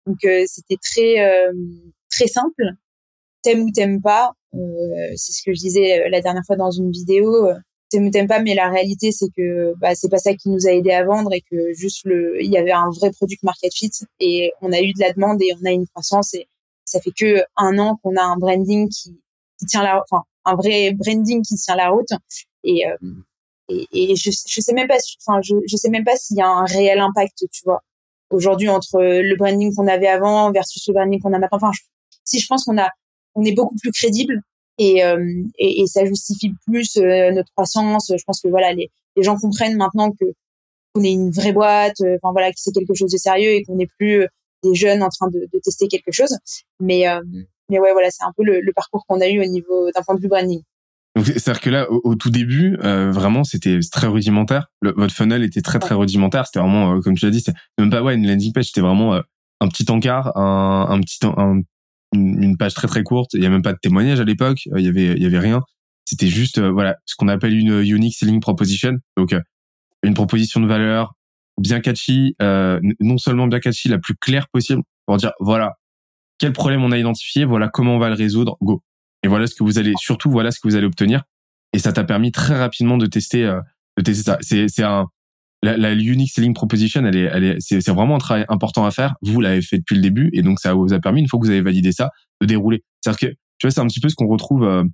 Donc 0.06 0.18
c'était 0.46 0.78
très 0.82 1.16
très 2.10 2.26
simple. 2.26 2.64
T'aimes 3.42 3.62
ou 3.62 3.70
t'aimes 3.70 4.02
pas, 4.02 4.32
c'est 4.52 5.32
ce 5.32 5.42
que 5.44 5.52
je 5.52 5.60
disais 5.60 6.08
la 6.08 6.20
dernière 6.20 6.42
fois 6.46 6.56
dans 6.56 6.70
une 6.70 6.90
vidéo 6.90 7.48
t'aimes 7.90 8.06
ou 8.06 8.10
t'aimes 8.10 8.28
pas, 8.28 8.40
mais 8.40 8.54
la 8.54 8.68
réalité, 8.68 9.12
c'est 9.12 9.28
que 9.36 9.74
bah, 9.78 9.94
c'est 9.94 10.08
pas 10.08 10.18
ça 10.18 10.34
qui 10.34 10.50
nous 10.50 10.66
a 10.66 10.70
aidé 10.70 10.90
à 10.90 11.04
vendre 11.04 11.32
et 11.32 11.42
que 11.50 11.72
juste 11.72 12.04
le, 12.04 12.42
il 12.42 12.50
y 12.50 12.58
avait 12.58 12.72
un 12.72 12.90
vrai 12.90 13.10
product 13.10 13.42
market 13.42 13.72
fit 13.74 13.90
et 14.20 14.52
on 14.60 14.72
a 14.72 14.80
eu 14.80 14.92
de 14.92 15.00
la 15.00 15.12
demande 15.12 15.40
et 15.42 15.52
on 15.60 15.66
a 15.66 15.70
une 15.70 15.86
croissance 15.86 16.34
et 16.34 16.48
ça 16.84 17.00
fait 17.00 17.12
que 17.18 17.42
un 17.56 17.78
an 17.78 17.98
qu'on 18.02 18.16
a 18.16 18.22
un 18.22 18.36
branding 18.36 18.88
qui, 18.88 19.20
qui 19.58 19.66
tient 19.66 19.82
la, 19.82 20.02
enfin, 20.10 20.22
un 20.44 20.54
vrai 20.54 20.92
branding 20.92 21.42
qui 21.42 21.56
tient 21.56 21.76
la 21.76 21.90
route 21.90 22.08
et, 22.64 22.86
euh, 22.86 22.96
et, 23.68 23.86
et 23.92 24.16
je, 24.16 24.30
je 24.30 24.60
sais 24.60 24.72
même 24.72 24.88
pas, 24.88 24.98
enfin, 25.26 25.40
je, 25.42 25.54
je 25.66 25.76
sais 25.76 25.90
même 25.90 26.04
pas 26.04 26.16
s'il 26.16 26.36
y 26.36 26.42
a 26.42 26.48
un 26.48 26.64
réel 26.64 27.00
impact, 27.00 27.44
tu 27.52 27.62
vois, 27.64 27.82
aujourd'hui 28.30 28.68
entre 28.68 29.00
le 29.00 29.36
branding 29.36 29.74
qu'on 29.74 29.88
avait 29.88 30.08
avant 30.08 30.50
versus 30.52 30.86
le 30.88 30.94
branding 30.94 31.20
qu'on 31.20 31.32
a 31.32 31.38
maintenant. 31.38 31.58
Enfin, 31.60 31.72
si 32.24 32.40
je 32.40 32.46
pense 32.46 32.64
qu'on 32.64 32.78
a, 32.78 32.90
on 33.39 33.44
est 33.44 33.52
beaucoup 33.55 33.77
plus 33.77 33.93
crédible 33.93 34.43
et, 34.78 35.05
euh, 35.05 35.43
et, 35.59 35.82
et, 35.82 35.86
ça 35.86 36.05
justifie 36.05 36.52
plus 36.66 36.97
euh, 36.97 37.31
notre 37.32 37.51
croissance. 37.52 38.12
Je 38.16 38.23
pense 38.24 38.40
que 38.40 38.48
voilà, 38.48 38.73
les, 38.73 38.90
les 39.16 39.23
gens 39.23 39.36
comprennent 39.36 39.77
maintenant 39.77 40.10
que 40.10 40.24
qu'on 40.94 41.02
est 41.05 41.12
une 41.12 41.31
vraie 41.31 41.52
boîte, 41.52 42.01
euh, 42.01 42.16
enfin 42.20 42.32
voilà, 42.32 42.51
que 42.51 42.56
c'est 42.59 42.73
quelque 42.73 42.94
chose 42.94 43.12
de 43.12 43.16
sérieux 43.16 43.51
et 43.51 43.62
qu'on 43.62 43.77
n'est 43.77 43.89
plus 43.98 44.27
des 44.65 44.74
jeunes 44.74 45.02
en 45.02 45.09
train 45.09 45.28
de, 45.28 45.48
de 45.52 45.59
tester 45.62 45.86
quelque 45.89 46.12
chose. 46.12 46.36
Mais 46.81 47.05
mais 47.70 47.78
ouais, 47.78 47.93
voilà, 47.93 48.10
c'est 48.10 48.24
un 48.24 48.32
peu 48.36 48.44
le, 48.44 48.60
le 48.60 48.73
parcours 48.73 49.05
qu'on 49.06 49.20
a 49.20 49.28
eu 49.28 49.40
au 49.40 49.47
niveau 49.47 49.90
d'un 49.94 50.02
point 50.02 50.15
de 50.15 50.20
vue 50.20 50.28
branding. 50.28 50.62
C'est-à-dire 51.23 51.60
que 51.60 51.70
là, 51.70 51.90
au, 51.90 52.15
tout 52.15 52.31
début, 52.31 52.78
euh, 52.85 53.10
vraiment, 53.10 53.44
c'était 53.44 53.78
très 53.90 54.06
rudimentaire. 54.06 54.69
Le, 54.81 54.93
votre 54.97 55.12
funnel 55.12 55.43
était 55.43 55.60
très 55.62 55.78
très 55.78 55.94
rudimentaire. 55.94 56.47
C'était 56.47 56.60
vraiment, 56.60 57.01
comme 57.01 57.15
tu 57.15 57.24
l'as 57.27 57.31
dit, 57.31 57.40
c'était 57.40 57.59
même 57.77 57.90
pas 57.90 58.02
ouais 58.02 58.15
une 58.15 58.27
landing 58.27 58.52
page. 58.52 58.66
C'était 58.66 58.81
vraiment 58.81 59.20
un 59.60 59.69
petit 59.69 59.90
encart, 59.90 60.36
un, 60.36 60.86
un 60.89 61.01
petit 61.01 61.19
un, 61.24 61.60
une, 62.12 62.56
page 62.56 62.74
très 62.74 62.89
très 62.89 63.02
courte. 63.02 63.35
Il 63.35 63.43
y 63.43 63.47
a 63.47 63.51
même 63.51 63.62
pas 63.62 63.72
de 63.72 63.78
témoignage 63.80 64.20
à 64.20 64.24
l'époque. 64.24 64.66
Il 64.76 64.85
y 64.85 64.89
avait 64.89 65.12
il 65.12 65.22
y 65.22 65.26
avait 65.26 65.39
rien. 65.39 65.62
C'était 66.05 66.28
juste 66.28 66.59
euh, 66.59 66.70
voilà 66.70 66.97
ce 67.05 67.14
qu'on 67.16 67.28
appelle 67.28 67.55
une 67.55 67.80
unique 67.80 68.16
selling 68.16 68.40
proposition. 68.40 68.97
Donc 69.16 69.32
euh, 69.32 69.40
une 70.02 70.14
proposition 70.14 70.60
de 70.60 70.66
valeur 70.66 71.14
bien 71.59 71.80
catchy, 71.80 72.36
euh, 72.40 72.80
non 73.01 73.18
seulement 73.18 73.47
bien 73.47 73.60
catchy, 73.60 73.89
la 73.89 73.98
plus 73.98 74.14
claire 74.14 74.47
possible 74.48 74.82
pour 75.06 75.16
dire 75.16 75.32
voilà 75.40 75.74
quel 76.39 76.52
problème 76.52 76.85
on 76.85 76.93
a 76.93 76.98
identifié, 76.98 77.44
voilà 77.44 77.68
comment 77.68 77.97
on 77.97 77.98
va 77.98 78.09
le 78.09 78.14
résoudre, 78.14 78.56
go. 78.62 78.82
Et 79.24 79.28
voilà 79.28 79.47
ce 79.47 79.55
que 79.55 79.64
vous 79.64 79.78
allez 79.78 79.93
surtout 79.98 80.30
voilà 80.30 80.51
ce 80.51 80.60
que 80.60 80.68
vous 80.68 80.76
allez 80.76 80.86
obtenir. 80.86 81.24
Et 81.72 81.78
ça 81.78 81.93
t'a 81.93 82.05
permis 82.05 82.32
très 82.32 82.56
rapidement 82.56 82.97
de 82.97 83.06
tester 83.06 83.43
de 83.43 84.02
tester 84.02 84.22
ça. 84.22 84.39
C'est 84.40 84.68
c'est 84.68 84.85
un 84.85 85.09
la, 85.62 85.76
la 85.76 85.93
unique 85.93 86.30
selling 86.30 86.55
proposition, 86.55 87.05
elle 87.05 87.16
est, 87.16 87.30
elle 87.32 87.44
est, 87.44 87.56
c'est, 87.60 87.89
vraiment 87.89 88.16
un 88.16 88.18
travail 88.18 88.44
important 88.48 88.85
à 88.86 88.90
faire. 88.90 89.16
Vous 89.22 89.40
l'avez 89.40 89.62
fait 89.62 89.78
depuis 89.78 89.97
le 89.97 90.02
début, 90.02 90.30
et 90.32 90.43
donc 90.43 90.60
ça 90.60 90.74
vous 90.74 90.93
a 90.93 91.01
permis, 91.01 91.20
une 91.20 91.28
fois 91.28 91.40
que 91.40 91.44
vous 91.44 91.51
avez 91.51 91.62
validé 91.62 91.93
ça, 91.93 92.10
de 92.40 92.47
dérouler. 92.47 92.85
C'est-à-dire 93.01 93.30
que, 93.30 93.35
tu 93.59 93.66
vois, 93.66 93.70
c'est 93.70 93.80
un 93.80 93.86
petit 93.86 94.01
peu 94.01 94.09
ce 94.09 94.14
qu'on 94.14 94.28
retrouve 94.28 94.64
euh, 94.64 94.85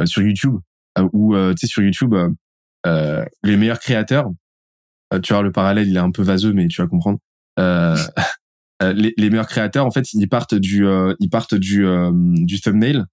euh, 0.00 0.06
sur 0.06 0.22
YouTube, 0.22 0.56
euh, 0.98 1.08
où, 1.12 1.34
tu 1.34 1.56
sais, 1.58 1.66
sur 1.66 1.82
YouTube, 1.82 2.14
les 2.84 3.56
meilleurs 3.56 3.80
créateurs, 3.80 4.30
tu 5.22 5.32
vois, 5.32 5.42
le 5.42 5.52
parallèle, 5.52 5.88
il 5.88 5.96
est 5.96 6.00
un 6.00 6.10
peu 6.10 6.22
vaseux, 6.22 6.52
mais 6.52 6.68
tu 6.68 6.80
vas 6.80 6.86
comprendre. 6.86 7.18
les, 7.58 9.14
les, 9.16 9.30
meilleurs 9.30 9.46
créateurs, 9.46 9.86
en 9.86 9.90
fait, 9.90 10.12
ils 10.12 10.28
partent 10.28 10.54
du, 10.54 10.86
ils 11.18 11.30
partent 11.30 11.54
du, 11.54 11.84
du 12.12 12.60
thumbnail. 12.60 13.04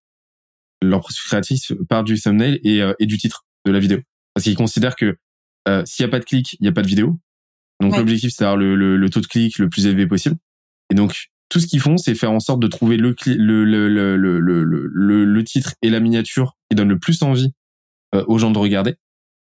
Leur 0.81 1.01
processus 1.01 1.27
créatif 1.27 1.71
part 1.89 2.05
du 2.05 2.17
thumbnail 2.19 2.59
et, 2.63 2.81
et 2.99 3.05
du 3.05 3.17
titre 3.17 3.45
de 3.65 3.71
la 3.71 3.79
vidéo, 3.79 3.99
parce 4.33 4.45
qu'ils 4.45 4.55
considèrent 4.55 4.95
que 4.95 5.17
euh, 5.67 5.83
s'il 5.85 6.05
n'y 6.05 6.09
a 6.09 6.11
pas 6.11 6.19
de 6.19 6.25
clic, 6.25 6.53
il 6.53 6.63
n'y 6.63 6.67
a 6.67 6.71
pas 6.71 6.81
de 6.81 6.87
vidéo. 6.87 7.19
Donc 7.81 7.95
l'objectif, 7.95 8.31
c'est 8.35 8.43
d'avoir 8.43 8.57
le, 8.57 8.75
le, 8.75 8.97
le, 8.97 9.09
taux 9.09 9.21
de 9.21 9.27
clic 9.27 9.57
le 9.57 9.69
plus 9.69 9.85
élevé 9.85 10.05
possible. 10.05 10.35
Et 10.91 10.95
donc 10.95 11.29
tout 11.49 11.59
ce 11.59 11.67
qu'ils 11.67 11.79
font, 11.79 11.97
c'est 11.97 12.13
faire 12.13 12.31
en 12.31 12.39
sorte 12.39 12.61
de 12.61 12.67
trouver 12.67 12.97
le, 12.97 13.15
le, 13.25 13.63
le, 13.63 13.87
le, 13.87 15.25
le, 15.25 15.43
titre 15.43 15.73
et 15.81 15.89
la 15.89 15.99
miniature 15.99 16.57
qui 16.69 16.75
donnent 16.75 16.89
le 16.89 16.99
plus 16.99 17.21
envie 17.23 17.53
euh, 18.15 18.23
aux 18.27 18.37
gens 18.37 18.51
de 18.51 18.59
regarder. 18.59 18.95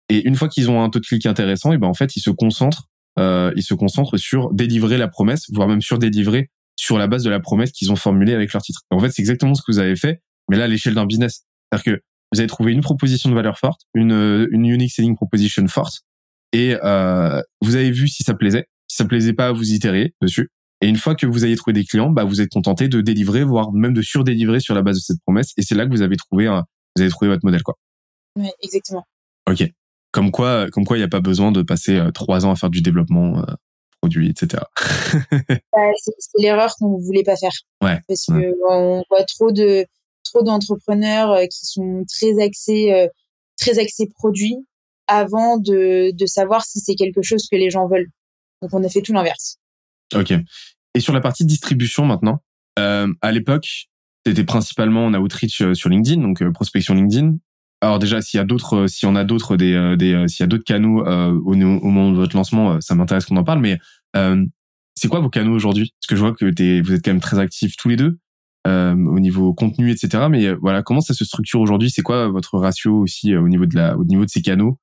Et 0.10 0.26
une 0.26 0.36
fois 0.36 0.48
qu'ils 0.48 0.70
ont 0.70 0.82
un 0.82 0.90
taux 0.90 1.00
de 1.00 1.06
clic 1.06 1.26
intéressant, 1.26 1.74
et 1.74 1.78
ben 1.78 1.88
en 1.88 1.94
fait, 1.94 2.16
ils 2.16 2.22
se 2.22 2.30
concentrent, 2.30 2.88
euh, 3.20 3.52
ils 3.56 3.64
se 3.64 3.74
concentrent 3.74 4.18
sur 4.18 4.54
délivrer 4.54 4.98
la 4.98 5.10
promesse, 5.10 5.46
voire 5.52 5.68
même 5.68 5.82
sur 5.82 6.00
délivrer 6.00 6.50
sur 6.78 6.98
la 6.98 7.08
base 7.08 7.24
de 7.24 7.30
la 7.30 7.40
promesse 7.40 7.72
qu'ils 7.72 7.92
ont 7.92 7.96
formulée 7.96 8.34
avec 8.34 8.54
leur 8.54 8.62
titre. 8.62 8.82
en 8.92 9.00
fait, 9.00 9.10
c'est 9.10 9.22
exactement 9.22 9.56
ce 9.56 9.62
que 9.64 9.72
vous 9.72 9.80
avez 9.80 9.96
fait, 9.96 10.22
mais 10.50 10.58
là 10.58 10.66
à 10.66 10.68
l'échelle 10.68 10.94
d'un 10.94 11.08
business. 11.08 11.44
C'est-à-dire 11.72 11.96
que 11.98 12.04
vous 12.32 12.40
avez 12.40 12.48
trouvé 12.48 12.72
une 12.72 12.82
proposition 12.82 13.30
de 13.30 13.36
valeur 13.36 13.58
forte, 13.58 13.82
une, 13.94 14.48
une 14.52 14.66
unique 14.66 14.92
selling 14.92 15.16
proposition 15.16 15.68
forte, 15.68 16.04
et 16.54 16.78
euh, 16.84 17.42
vous 17.62 17.76
avez 17.76 17.92
vu 17.92 18.08
si 18.08 18.24
ça 18.24 18.34
plaisait. 18.34 18.68
Si 18.88 18.98
ça 18.98 19.06
plaisait 19.06 19.34
pas, 19.34 19.52
vous 19.52 19.72
itérez 19.72 20.14
dessus. 20.22 20.50
Et 20.82 20.88
une 20.88 20.98
fois 20.98 21.16
que 21.16 21.26
vous 21.26 21.44
avez 21.44 21.56
trouvé 21.56 21.74
des 21.74 21.84
clients, 21.84 22.10
bah 22.10 22.24
vous 22.24 22.40
êtes 22.40 22.52
contenté 22.52 22.88
de 22.88 23.02
délivrer, 23.02 23.44
voire 23.44 23.72
même 23.74 23.94
de 23.94 24.02
surdélivrer 24.02 24.60
sur 24.60 24.76
la 24.76 24.82
base 24.82 24.98
de 24.98 25.02
cette 25.02 25.22
promesse. 25.22 25.54
Et 25.58 25.62
c'est 25.62 25.76
là 25.76 25.86
que 25.86 25.92
vous 25.92 26.04
avez 26.04 26.16
trouvé 26.16 26.48
un, 26.48 26.64
vous 26.96 27.02
avez 27.02 27.10
trouvé 27.10 27.30
votre 27.30 27.44
modèle, 27.44 27.64
quoi. 27.64 27.76
Oui, 28.38 28.50
exactement. 28.62 29.04
Ok. 29.50 29.64
Comme 30.12 30.32
quoi, 30.32 30.70
comme 30.72 30.86
quoi, 30.86 30.98
il 30.98 31.02
n'y 31.02 31.06
a 31.06 31.10
pas 31.10 31.20
besoin 31.20 31.52
de 31.52 31.62
passer 31.64 31.98
euh, 31.98 32.12
trois 32.12 32.46
ans 32.46 32.52
à 32.52 32.56
faire 32.56 32.70
du 32.70 32.82
développement 32.82 33.40
euh, 33.40 33.54
produit, 34.02 34.30
etc. 34.30 34.64
Bah, 35.74 35.92
c'est 36.00 36.12
l'erreur 36.40 36.74
qu'on 36.80 36.98
ne 36.98 37.04
voulait 37.04 37.24
pas 37.24 37.36
faire. 37.36 37.52
Ouais. 37.84 38.00
Parce 38.08 38.26
que 38.26 38.54
on 38.70 39.04
voit 39.10 39.24
trop 39.26 39.52
de 39.52 39.86
trop 40.32 40.44
d'entrepreneurs 40.44 41.32
euh, 41.32 41.46
qui 41.46 41.66
sont 41.66 42.04
très 42.08 42.42
axés 42.42 43.10
très 43.58 43.80
axés 43.80 44.08
produits 44.16 44.56
avant 45.08 45.58
de, 45.58 46.14
savoir 46.26 46.64
si 46.64 46.80
c'est 46.80 46.96
quelque 46.96 47.22
chose 47.22 47.48
que 47.50 47.56
les 47.56 47.70
gens 47.70 47.88
veulent. 47.88 48.10
Donc 48.62 48.74
on 48.74 48.84
a 48.84 48.90
fait 48.90 49.02
tout 49.02 49.14
l'inverse. 49.14 49.58
Ok. 50.16 50.34
Et 50.94 51.00
sur 51.00 51.14
la 51.14 51.22
partie 51.22 51.46
distribution 51.46 52.06
maintenant, 52.06 52.42
euh, 52.80 53.12
à 53.22 53.32
l'époque, 53.32 53.88
c'était 54.26 54.44
principalement 54.44 55.06
en 55.06 55.14
outreach 55.14 55.62
euh, 55.62 55.74
sur 55.74 55.90
LinkedIn, 55.90 56.22
donc 56.22 56.42
euh, 56.42 56.52
prospection 56.52 56.94
LinkedIn. 56.94 57.38
Alors 57.82 58.00
déjà, 58.00 58.22
s'il 58.22 58.38
y 58.38 58.42
a 58.42 58.44
d'autres, 58.44 58.88
si 58.88 59.06
on 59.06 59.16
a 59.16 59.24
d'autres 59.24 59.56
des, 59.56 60.26
s'il 60.28 60.44
y 60.44 60.44
a 60.44 60.48
d'autres 60.48 60.64
canaux 60.64 61.06
au, 61.06 61.54
moment 61.54 62.12
de 62.12 62.16
votre 62.16 62.36
lancement, 62.36 62.82
ça 62.82 62.96
m'intéresse 62.96 63.26
qu'on 63.26 63.38
en 63.38 63.44
parle. 63.44 63.60
Mais 63.60 63.78
c'est 64.96 65.08
quoi 65.08 65.20
vos 65.20 65.30
canaux 65.30 65.54
aujourd'hui? 65.54 65.94
Parce 66.02 66.08
que 66.08 66.16
je 66.16 66.22
vois 66.22 66.34
que 66.34 66.46
vous 66.82 66.94
êtes 66.94 67.06
quand 67.06 67.12
même 67.12 67.20
très 67.20 67.38
actifs 67.38 67.78
tous 67.78 67.88
les 67.88 67.96
deux 67.96 68.18
au 68.68 69.20
niveau 69.20 69.54
contenu, 69.54 69.92
etc. 69.92 70.28
Mais 70.30 70.54
voilà, 70.54 70.84
comment 70.84 71.02
ça 71.02 71.14
se 71.14 71.24
structure 71.24 71.62
aujourd'hui? 71.62 71.90
C'est 71.90 72.02
quoi 72.02 72.28
votre 72.28 72.58
ratio 72.58 73.00
aussi 73.00 73.36
au 73.36 73.48
niveau 73.48 73.66
de 73.66 73.76
la, 73.76 73.98
au 73.98 74.04
niveau 74.04 74.26
de 74.26 74.30
ces 74.30 74.42
canaux? 74.42 74.78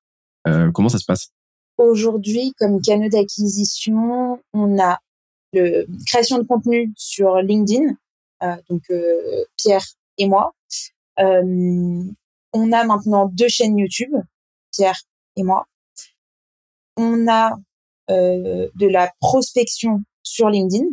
Euh, 0.46 0.70
comment 0.72 0.88
ça 0.88 0.98
se 0.98 1.04
passe? 1.04 1.30
Aujourd'hui, 1.78 2.54
comme 2.58 2.80
canaux 2.80 3.08
d'acquisition, 3.08 4.40
on 4.52 4.78
a 4.78 4.98
le 5.52 5.86
création 6.06 6.38
de 6.38 6.44
contenu 6.44 6.92
sur 6.96 7.36
LinkedIn, 7.36 7.94
euh, 8.42 8.56
donc 8.68 8.82
euh, 8.90 9.44
Pierre 9.56 9.84
et 10.18 10.28
moi. 10.28 10.52
on 11.16 12.72
a 12.72 12.84
maintenant 12.84 13.26
deux 13.26 13.48
chaînes 13.48 13.78
YouTube, 13.78 14.14
Pierre 14.72 15.00
et 15.36 15.42
moi. 15.42 15.66
On 16.96 17.26
a 17.28 17.56
de 18.08 18.86
la 18.86 19.12
prospection 19.18 20.02
sur 20.22 20.50
LinkedIn, 20.50 20.84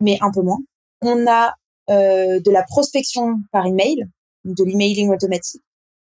mais 0.00 0.18
un 0.20 0.32
peu 0.32 0.42
moins. 0.42 0.58
On 1.02 1.26
a 1.28 1.54
de 1.88 2.50
la 2.50 2.62
prospection 2.62 3.36
par 3.52 3.66
email, 3.66 4.06
de 4.44 4.64
l'emailing 4.64 5.10
automatique. 5.10 5.62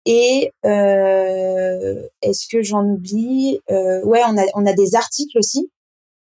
Et 0.06 0.52
euh, 0.66 2.02
est-ce 2.22 2.46
que 2.48 2.62
j'en 2.62 2.84
oublie 2.84 3.58
euh, 3.70 4.04
Ouais, 4.04 4.20
on 4.28 4.36
a 4.36 4.44
on 4.54 4.66
a 4.66 4.74
des 4.74 4.94
articles 4.94 5.38
aussi. 5.38 5.70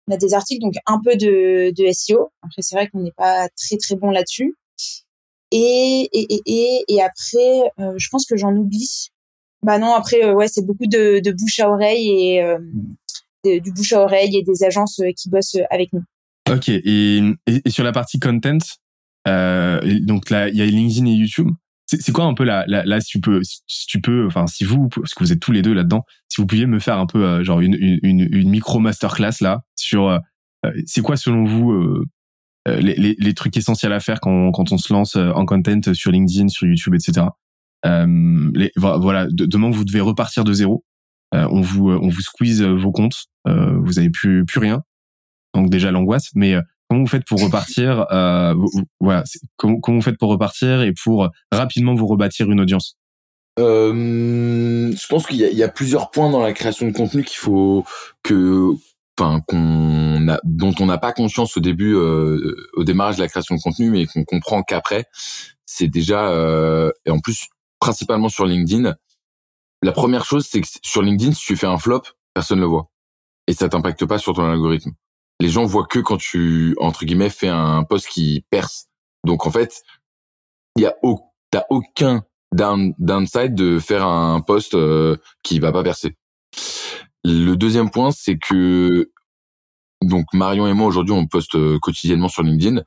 On 0.07 0.13
a 0.13 0.17
des 0.17 0.33
articles 0.33 0.61
donc 0.61 0.75
un 0.85 0.99
peu 1.03 1.15
de 1.15 1.71
de 1.71 1.91
SEO. 1.91 2.31
Après 2.43 2.61
c'est 2.61 2.75
vrai 2.75 2.89
qu'on 2.89 2.99
n'est 2.99 3.13
pas 3.17 3.49
très 3.57 3.77
très 3.77 3.95
bon 3.95 4.11
là-dessus. 4.11 4.55
Et 5.51 6.09
et 6.13 6.41
et 6.45 6.83
et, 6.87 7.01
après 7.01 7.71
euh, 7.79 7.93
je 7.97 8.07
pense 8.09 8.25
que 8.25 8.37
j'en 8.37 8.55
oublie. 8.55 9.09
Bah 9.63 9.79
non 9.79 9.93
après 9.93 10.23
euh, 10.23 10.33
ouais 10.33 10.47
c'est 10.47 10.65
beaucoup 10.65 10.87
de, 10.87 11.19
de 11.19 11.31
bouche 11.31 11.59
à 11.59 11.69
oreille 11.69 12.07
et 12.07 12.43
euh, 12.43 12.59
du 13.43 13.71
bouche 13.71 13.93
à 13.93 14.01
oreille 14.01 14.37
et 14.37 14.43
des 14.43 14.63
agences 14.63 14.99
euh, 14.99 15.11
qui 15.17 15.29
bossent 15.29 15.57
avec 15.71 15.91
nous. 15.91 16.03
Ok 16.51 16.69
et 16.69 17.21
sur 17.67 17.83
la 17.83 17.91
partie 17.91 18.19
content 18.19 18.59
donc 19.25 20.29
là 20.29 20.49
il 20.49 20.55
y 20.55 20.61
a 20.61 20.65
LinkedIn 20.65 21.05
et 21.07 21.13
YouTube. 21.13 21.49
C'est 21.99 22.13
quoi 22.13 22.25
un 22.25 22.33
peu 22.33 22.45
la, 22.45 22.63
la, 22.67 22.85
là 22.85 23.01
si 23.01 23.09
tu 23.09 23.19
peux 23.19 23.41
si 23.43 23.85
tu 23.85 23.99
peux 23.99 24.25
enfin 24.25 24.47
si 24.47 24.63
vous 24.63 24.87
parce 24.87 25.13
que 25.13 25.23
vous 25.23 25.33
êtes 25.33 25.41
tous 25.41 25.51
les 25.51 25.61
deux 25.61 25.73
là-dedans 25.73 26.05
si 26.29 26.39
vous 26.39 26.47
pouviez 26.47 26.65
me 26.65 26.79
faire 26.79 26.97
un 26.97 27.05
peu 27.05 27.25
euh, 27.25 27.43
genre 27.43 27.59
une, 27.59 27.75
une, 27.79 28.29
une 28.31 28.49
micro 28.49 28.79
masterclass 28.79 29.41
là 29.41 29.63
sur 29.75 30.07
euh, 30.07 30.19
euh, 30.65 30.71
c'est 30.85 31.01
quoi 31.01 31.17
selon 31.17 31.43
vous 31.43 32.05
les, 32.65 32.95
les, 32.95 33.15
les, 33.17 33.33
trucs 33.33 33.57
essentiels 33.57 33.91
à 33.91 33.99
faire 33.99 34.21
quand, 34.21 34.51
quand 34.51 34.71
on 34.71 34.77
se 34.77 34.93
lance 34.93 35.15
en 35.15 35.45
content 35.45 35.93
sur 35.93 36.11
LinkedIn 36.11 36.47
sur 36.47 36.67
YouTube 36.67 36.93
etc 36.95 37.27
les, 37.83 38.71
voilà 38.77 39.27
demain 39.29 39.69
vous 39.69 39.83
devez 39.83 40.01
repartir 40.01 40.43
de 40.43 40.53
zéro. 40.53 40.85
On 41.33 41.61
vous 41.61 41.89
on 41.89 42.07
vous 42.07 42.21
squeeze 42.21 42.61
vos 42.61 42.91
comptes. 42.91 43.25
Vous 43.45 43.97
avez 43.97 44.11
plus 44.11 44.45
plus 44.45 44.59
rien. 44.59 44.83
Donc 45.55 45.69
déjà 45.71 45.89
l'angoisse. 45.91 46.29
Mais 46.35 46.55
Comment 46.91 47.03
vous 47.03 47.07
faites 47.07 47.23
pour 47.23 47.41
repartir 47.41 48.05
euh, 48.11 48.53
Voilà, 48.99 49.23
comment, 49.55 49.79
comment 49.79 49.99
vous 49.99 50.03
faites 50.03 50.17
pour 50.17 50.29
repartir 50.29 50.81
et 50.81 50.91
pour 50.91 51.29
rapidement 51.49 51.95
vous 51.95 52.05
rebâtir 52.05 52.51
une 52.51 52.59
audience? 52.59 52.97
Euh, 53.59 54.91
Je 54.91 55.07
pense 55.07 55.25
qu'il 55.25 55.37
y, 55.37 55.55
y, 55.55 55.63
a 55.63 55.69
plusieurs 55.69 56.11
points 56.11 56.29
dans 56.29 56.41
la 56.41 56.51
création 56.51 56.85
de 56.85 56.91
contenu 56.91 57.23
qu'il 57.23 57.37
faut 57.37 57.85
que, 58.23 58.71
enfin, 59.17 59.39
qu'on 59.47 60.27
a, 60.27 60.41
dont 60.43 60.75
on 60.81 60.85
n'a 60.85 60.97
pas 60.97 61.13
conscience 61.13 61.55
au 61.55 61.61
début, 61.61 61.95
euh, 61.95 62.57
au 62.73 62.83
démarrage 62.83 63.15
de 63.15 63.21
la 63.21 63.29
création 63.29 63.55
de 63.55 63.61
contenu, 63.61 63.89
mais 63.89 64.05
qu'on 64.05 64.25
comprend 64.25 64.61
qu'après. 64.61 65.05
C'est 65.65 65.87
déjà 65.87 66.27
euh, 66.31 66.91
et 67.05 67.11
en 67.11 67.19
plus 67.19 67.47
principalement 67.79 68.27
sur 68.27 68.45
LinkedIn. 68.45 68.95
La 69.81 69.93
première 69.93 70.25
chose, 70.25 70.45
c'est 70.45 70.59
que 70.59 70.67
sur 70.83 71.01
LinkedIn, 71.01 71.31
si 71.31 71.45
tu 71.45 71.55
fais 71.55 71.67
un 71.67 71.77
flop, 71.77 72.01
personne 72.33 72.57
ne 72.57 72.63
le 72.63 72.67
voit 72.67 72.91
et 73.47 73.53
ça 73.53 73.69
t'impacte 73.69 74.05
pas 74.05 74.17
sur 74.17 74.33
ton 74.33 74.43
algorithme 74.49 74.91
les 75.41 75.49
gens 75.49 75.65
voient 75.65 75.87
que 75.87 75.99
quand 75.99 76.17
tu 76.17 76.75
entre 76.79 77.03
guillemets 77.03 77.29
fais 77.29 77.47
un 77.47 77.83
post 77.83 78.07
qui 78.07 78.45
perce. 78.51 78.87
Donc 79.25 79.47
en 79.47 79.51
fait, 79.51 79.81
il 80.77 80.83
y 80.83 80.85
a 80.85 80.95
t'as 81.49 81.63
aucun 81.69 82.23
down, 82.53 82.93
downside 82.99 83.55
de 83.55 83.79
faire 83.79 84.05
un 84.05 84.41
post 84.41 84.75
euh, 84.75 85.17
qui 85.43 85.59
va 85.59 85.71
pas 85.71 85.83
percer. 85.83 86.15
Le 87.23 87.55
deuxième 87.55 87.89
point, 87.89 88.11
c'est 88.11 88.37
que 88.37 89.11
donc 90.03 90.25
Marion 90.33 90.67
et 90.67 90.73
moi 90.73 90.87
aujourd'hui 90.87 91.13
on 91.13 91.25
poste 91.27 91.55
euh, 91.55 91.79
quotidiennement 91.79 92.29
sur 92.29 92.43
LinkedIn. 92.43 92.83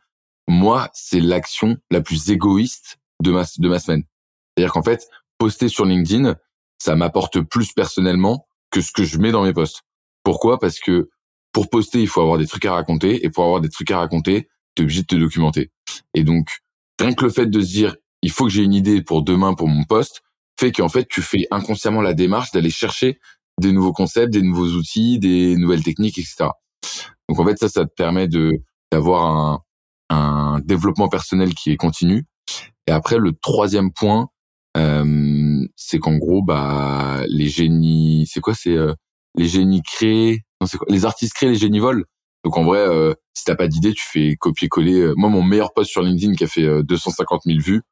Moi, 0.47 0.89
c'est 0.93 1.21
l'action 1.21 1.77
la 1.91 2.01
plus 2.01 2.31
égoïste 2.31 2.99
de 3.21 3.33
ma 3.33 3.45
de 3.59 3.69
ma 3.69 3.79
semaine. 3.81 4.05
C'est-à-dire 4.57 4.73
qu'en 4.73 4.83
fait, 4.83 5.09
poster 5.39 5.69
sur 5.69 5.87
LinkedIn, 5.87 6.37
ça 6.79 6.95
m'apporte 6.95 7.41
plus 7.41 7.73
personnellement 7.73 8.47
que 8.71 8.81
ce 8.81 8.93
que 8.93 9.03
je 9.03 9.19
mets 9.19 9.33
dans 9.33 9.43
mes 9.43 9.53
posts. 9.53 9.83
Pourquoi? 10.23 10.59
Parce 10.59 10.79
que 10.79 11.09
pour 11.55 11.71
poster, 11.71 12.01
il 12.01 12.09
faut 12.09 12.21
avoir 12.21 12.37
des 12.37 12.47
trucs 12.47 12.67
à 12.67 12.75
raconter, 12.75 13.25
et 13.25 13.31
pour 13.31 13.45
avoir 13.45 13.63
des 13.63 13.71
trucs 13.71 13.91
à 13.91 13.99
raconter, 13.99 14.49
tu 14.75 14.83
es 14.83 14.85
obligé 14.85 15.03
de 15.03 15.07
te 15.07 15.17
documenter. 15.17 15.71
Et 16.13 16.25
donc, 16.25 16.59
rien 17.01 17.15
que 17.15 17.25
le 17.25 17.31
fait 17.31 17.47
de 17.47 17.61
se 17.61 17.69
dire, 17.69 17.97
il 18.21 18.31
faut 18.31 18.45
que 18.45 18.51
j'ai 18.51 18.63
une 18.63 18.75
idée 18.75 19.01
pour 19.01 19.23
demain 19.23 19.55
pour 19.55 19.69
mon 19.69 19.85
poste, 19.85 20.23
fait 20.59 20.73
qu'en 20.73 20.89
fait, 20.89 21.07
tu 21.09 21.23
fais 21.23 21.47
inconsciemment 21.51 22.03
la 22.03 22.13
démarche 22.13 22.51
d'aller 22.53 22.71
chercher 22.71 23.19
des 23.61 23.73
nouveaux 23.73 23.93
concepts, 23.93 24.33
des 24.33 24.43
nouveaux 24.43 24.69
outils, 24.73 25.19
des 25.19 25.57
nouvelles 25.57 25.85
techniques, 25.85 26.19
etc. 26.19 26.49
Donc 27.29 27.39
en 27.39 27.47
fait, 27.47 27.57
ça, 27.59 27.69
ça 27.69 27.85
te 27.85 27.95
permet 27.95 28.29
de 28.29 28.61
d'avoir 28.93 29.25
un, 29.25 29.61
un 30.11 30.61
développement 30.65 31.09
personnel 31.09 31.55
qui 31.55 31.71
est 31.71 31.77
continu. 31.77 32.27
Et 32.87 32.93
après, 32.93 33.19
le 33.19 33.33
troisième 33.33 33.93
point, 33.93 34.29
euh, 34.77 35.67
c'est 35.77 35.99
qu'en 35.99 36.17
gros, 36.17 36.43
bah, 36.43 37.23
les 37.29 37.49
génies, 37.49 38.29
c'est 38.31 38.41
quoi, 38.41 38.55
c'est 38.55 38.77
euh, 38.77 38.95
les 39.37 39.49
génies 39.49 39.83
créés, 39.83 40.43
les 40.89 41.05
artistes 41.05 41.35
créent, 41.35 41.49
les 41.49 41.57
génies 41.57 41.81
volent. 41.81 42.05
Donc 42.45 42.59
en 42.59 42.65
vrai, 42.65 42.79
euh, 42.79 43.15
si 43.33 43.45
t'as 43.45 43.57
pas 43.57 43.69
d'idée, 43.69 43.95
tu 43.95 44.05
fais 44.07 44.37
copier-coller. 44.37 45.01
Euh, 45.01 45.15
moi, 45.17 45.31
mon 45.31 45.43
meilleur 45.43 45.73
post 45.73 45.91
sur 45.91 46.03
LinkedIn 46.03 46.35
qui 46.35 46.45
a 46.45 46.47
fait 46.47 46.83
250 46.83 47.43
euh, 47.47 47.51
000 47.51 47.61
vues, 47.61 47.83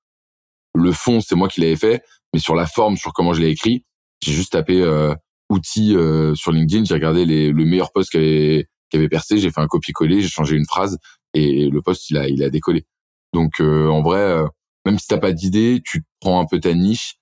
le 0.75 0.93
fond, 0.93 1.21
c'est 1.21 1.35
moi 1.35 1.49
qui 1.49 1.61
l'avais 1.61 1.77
fait, 1.77 2.03
mais 2.33 2.39
sur 2.39 2.55
la 2.55 2.67
forme, 2.67 2.97
sur 2.97 3.13
comment 3.13 3.33
je 3.33 3.41
l'ai 3.41 3.49
écrit, 3.49 3.85
j'ai 4.23 4.33
juste 4.33 4.53
tapé 4.53 4.81
euh, 4.81 5.15
outils 5.51 5.97
sur 6.35 6.53
LinkedIn, 6.53 6.85
j'ai 6.85 6.95
regardé 6.95 7.27
les, 7.27 7.51
le 7.51 7.65
meilleur 7.65 7.93
post 7.93 8.11
qui 8.11 8.17
avait, 8.17 8.67
qui 8.91 8.97
avait 8.97 9.09
percé, 9.09 9.39
j'ai 9.39 9.51
fait 9.51 9.61
un 9.61 9.67
copier-coller, 9.67 10.23
j'ai 10.23 10.29
changé 10.29 10.57
une 10.57 10.65
phrase 10.65 10.99
et 11.35 11.69
le 11.69 11.83
post 11.83 12.09
il 12.09 12.17
a, 12.17 12.29
il 12.29 12.43
a 12.43 12.49
décollé. 12.49 12.87
Donc 13.35 13.61
en 13.61 14.01
vrai, 14.01 14.43
même 14.87 14.99
si 14.99 15.09
t'as 15.09 15.19
pas 15.19 15.33
d'idée, 15.33 15.83
tu 15.85 16.05
prends 16.21 16.41
un 16.41 16.47
peu 16.47 16.59
ta 16.59 16.73
niche. 16.73 17.17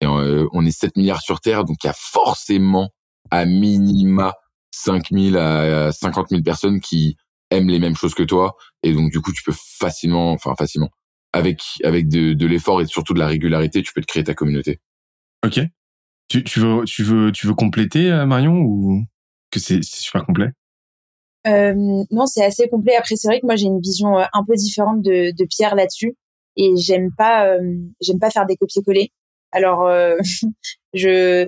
Et 0.00 0.06
on 0.06 0.64
est 0.64 0.70
7 0.70 0.96
milliards 0.96 1.20
sur 1.20 1.40
Terre, 1.40 1.64
donc 1.64 1.78
il 1.82 1.88
y 1.88 1.90
a 1.90 1.96
forcément 1.96 2.90
à 3.30 3.44
minima 3.46 4.34
5000 4.72 5.36
à 5.36 5.92
50 5.92 6.30
000 6.30 6.42
personnes 6.42 6.80
qui 6.80 7.16
aiment 7.50 7.68
les 7.68 7.78
mêmes 7.78 7.96
choses 7.96 8.14
que 8.14 8.22
toi. 8.22 8.56
Et 8.82 8.92
donc 8.92 9.10
du 9.10 9.20
coup 9.20 9.32
tu 9.32 9.42
peux 9.42 9.54
facilement 9.56 10.32
enfin 10.32 10.54
facilement 10.56 10.90
avec 11.32 11.62
avec 11.82 12.08
de, 12.08 12.32
de 12.32 12.46
l'effort 12.46 12.80
et 12.80 12.86
surtout 12.86 13.14
de 13.14 13.18
la 13.18 13.26
régularité 13.26 13.82
tu 13.82 13.92
peux 13.92 14.00
te 14.00 14.06
créer 14.06 14.24
ta 14.24 14.34
communauté. 14.34 14.80
Ok. 15.44 15.60
Tu, 16.28 16.42
tu 16.42 16.60
veux 16.60 16.84
tu 16.84 17.02
veux 17.02 17.32
tu 17.32 17.46
veux 17.46 17.54
compléter 17.54 18.10
euh, 18.10 18.26
Marion 18.26 18.60
ou 18.60 19.04
que 19.50 19.60
c'est 19.60 19.82
super 19.82 20.24
complet? 20.24 20.48
Euh, 21.46 21.74
non 22.10 22.26
c'est 22.26 22.44
assez 22.44 22.68
complet. 22.68 22.96
Après 22.96 23.16
c'est 23.16 23.28
vrai 23.28 23.40
que 23.40 23.46
moi 23.46 23.56
j'ai 23.56 23.66
une 23.66 23.80
vision 23.80 24.18
euh, 24.18 24.24
un 24.32 24.44
peu 24.44 24.54
différente 24.54 25.02
de, 25.02 25.32
de 25.36 25.46
Pierre 25.48 25.74
là-dessus. 25.74 26.16
Et 26.56 26.76
j'aime 26.76 27.10
pas 27.16 27.48
euh, 27.48 27.60
j'aime 28.00 28.18
pas 28.18 28.30
faire 28.30 28.46
des 28.46 28.56
copier-coller 28.56 29.12
alors, 29.54 29.86
euh, 29.86 30.16
je 30.94 31.46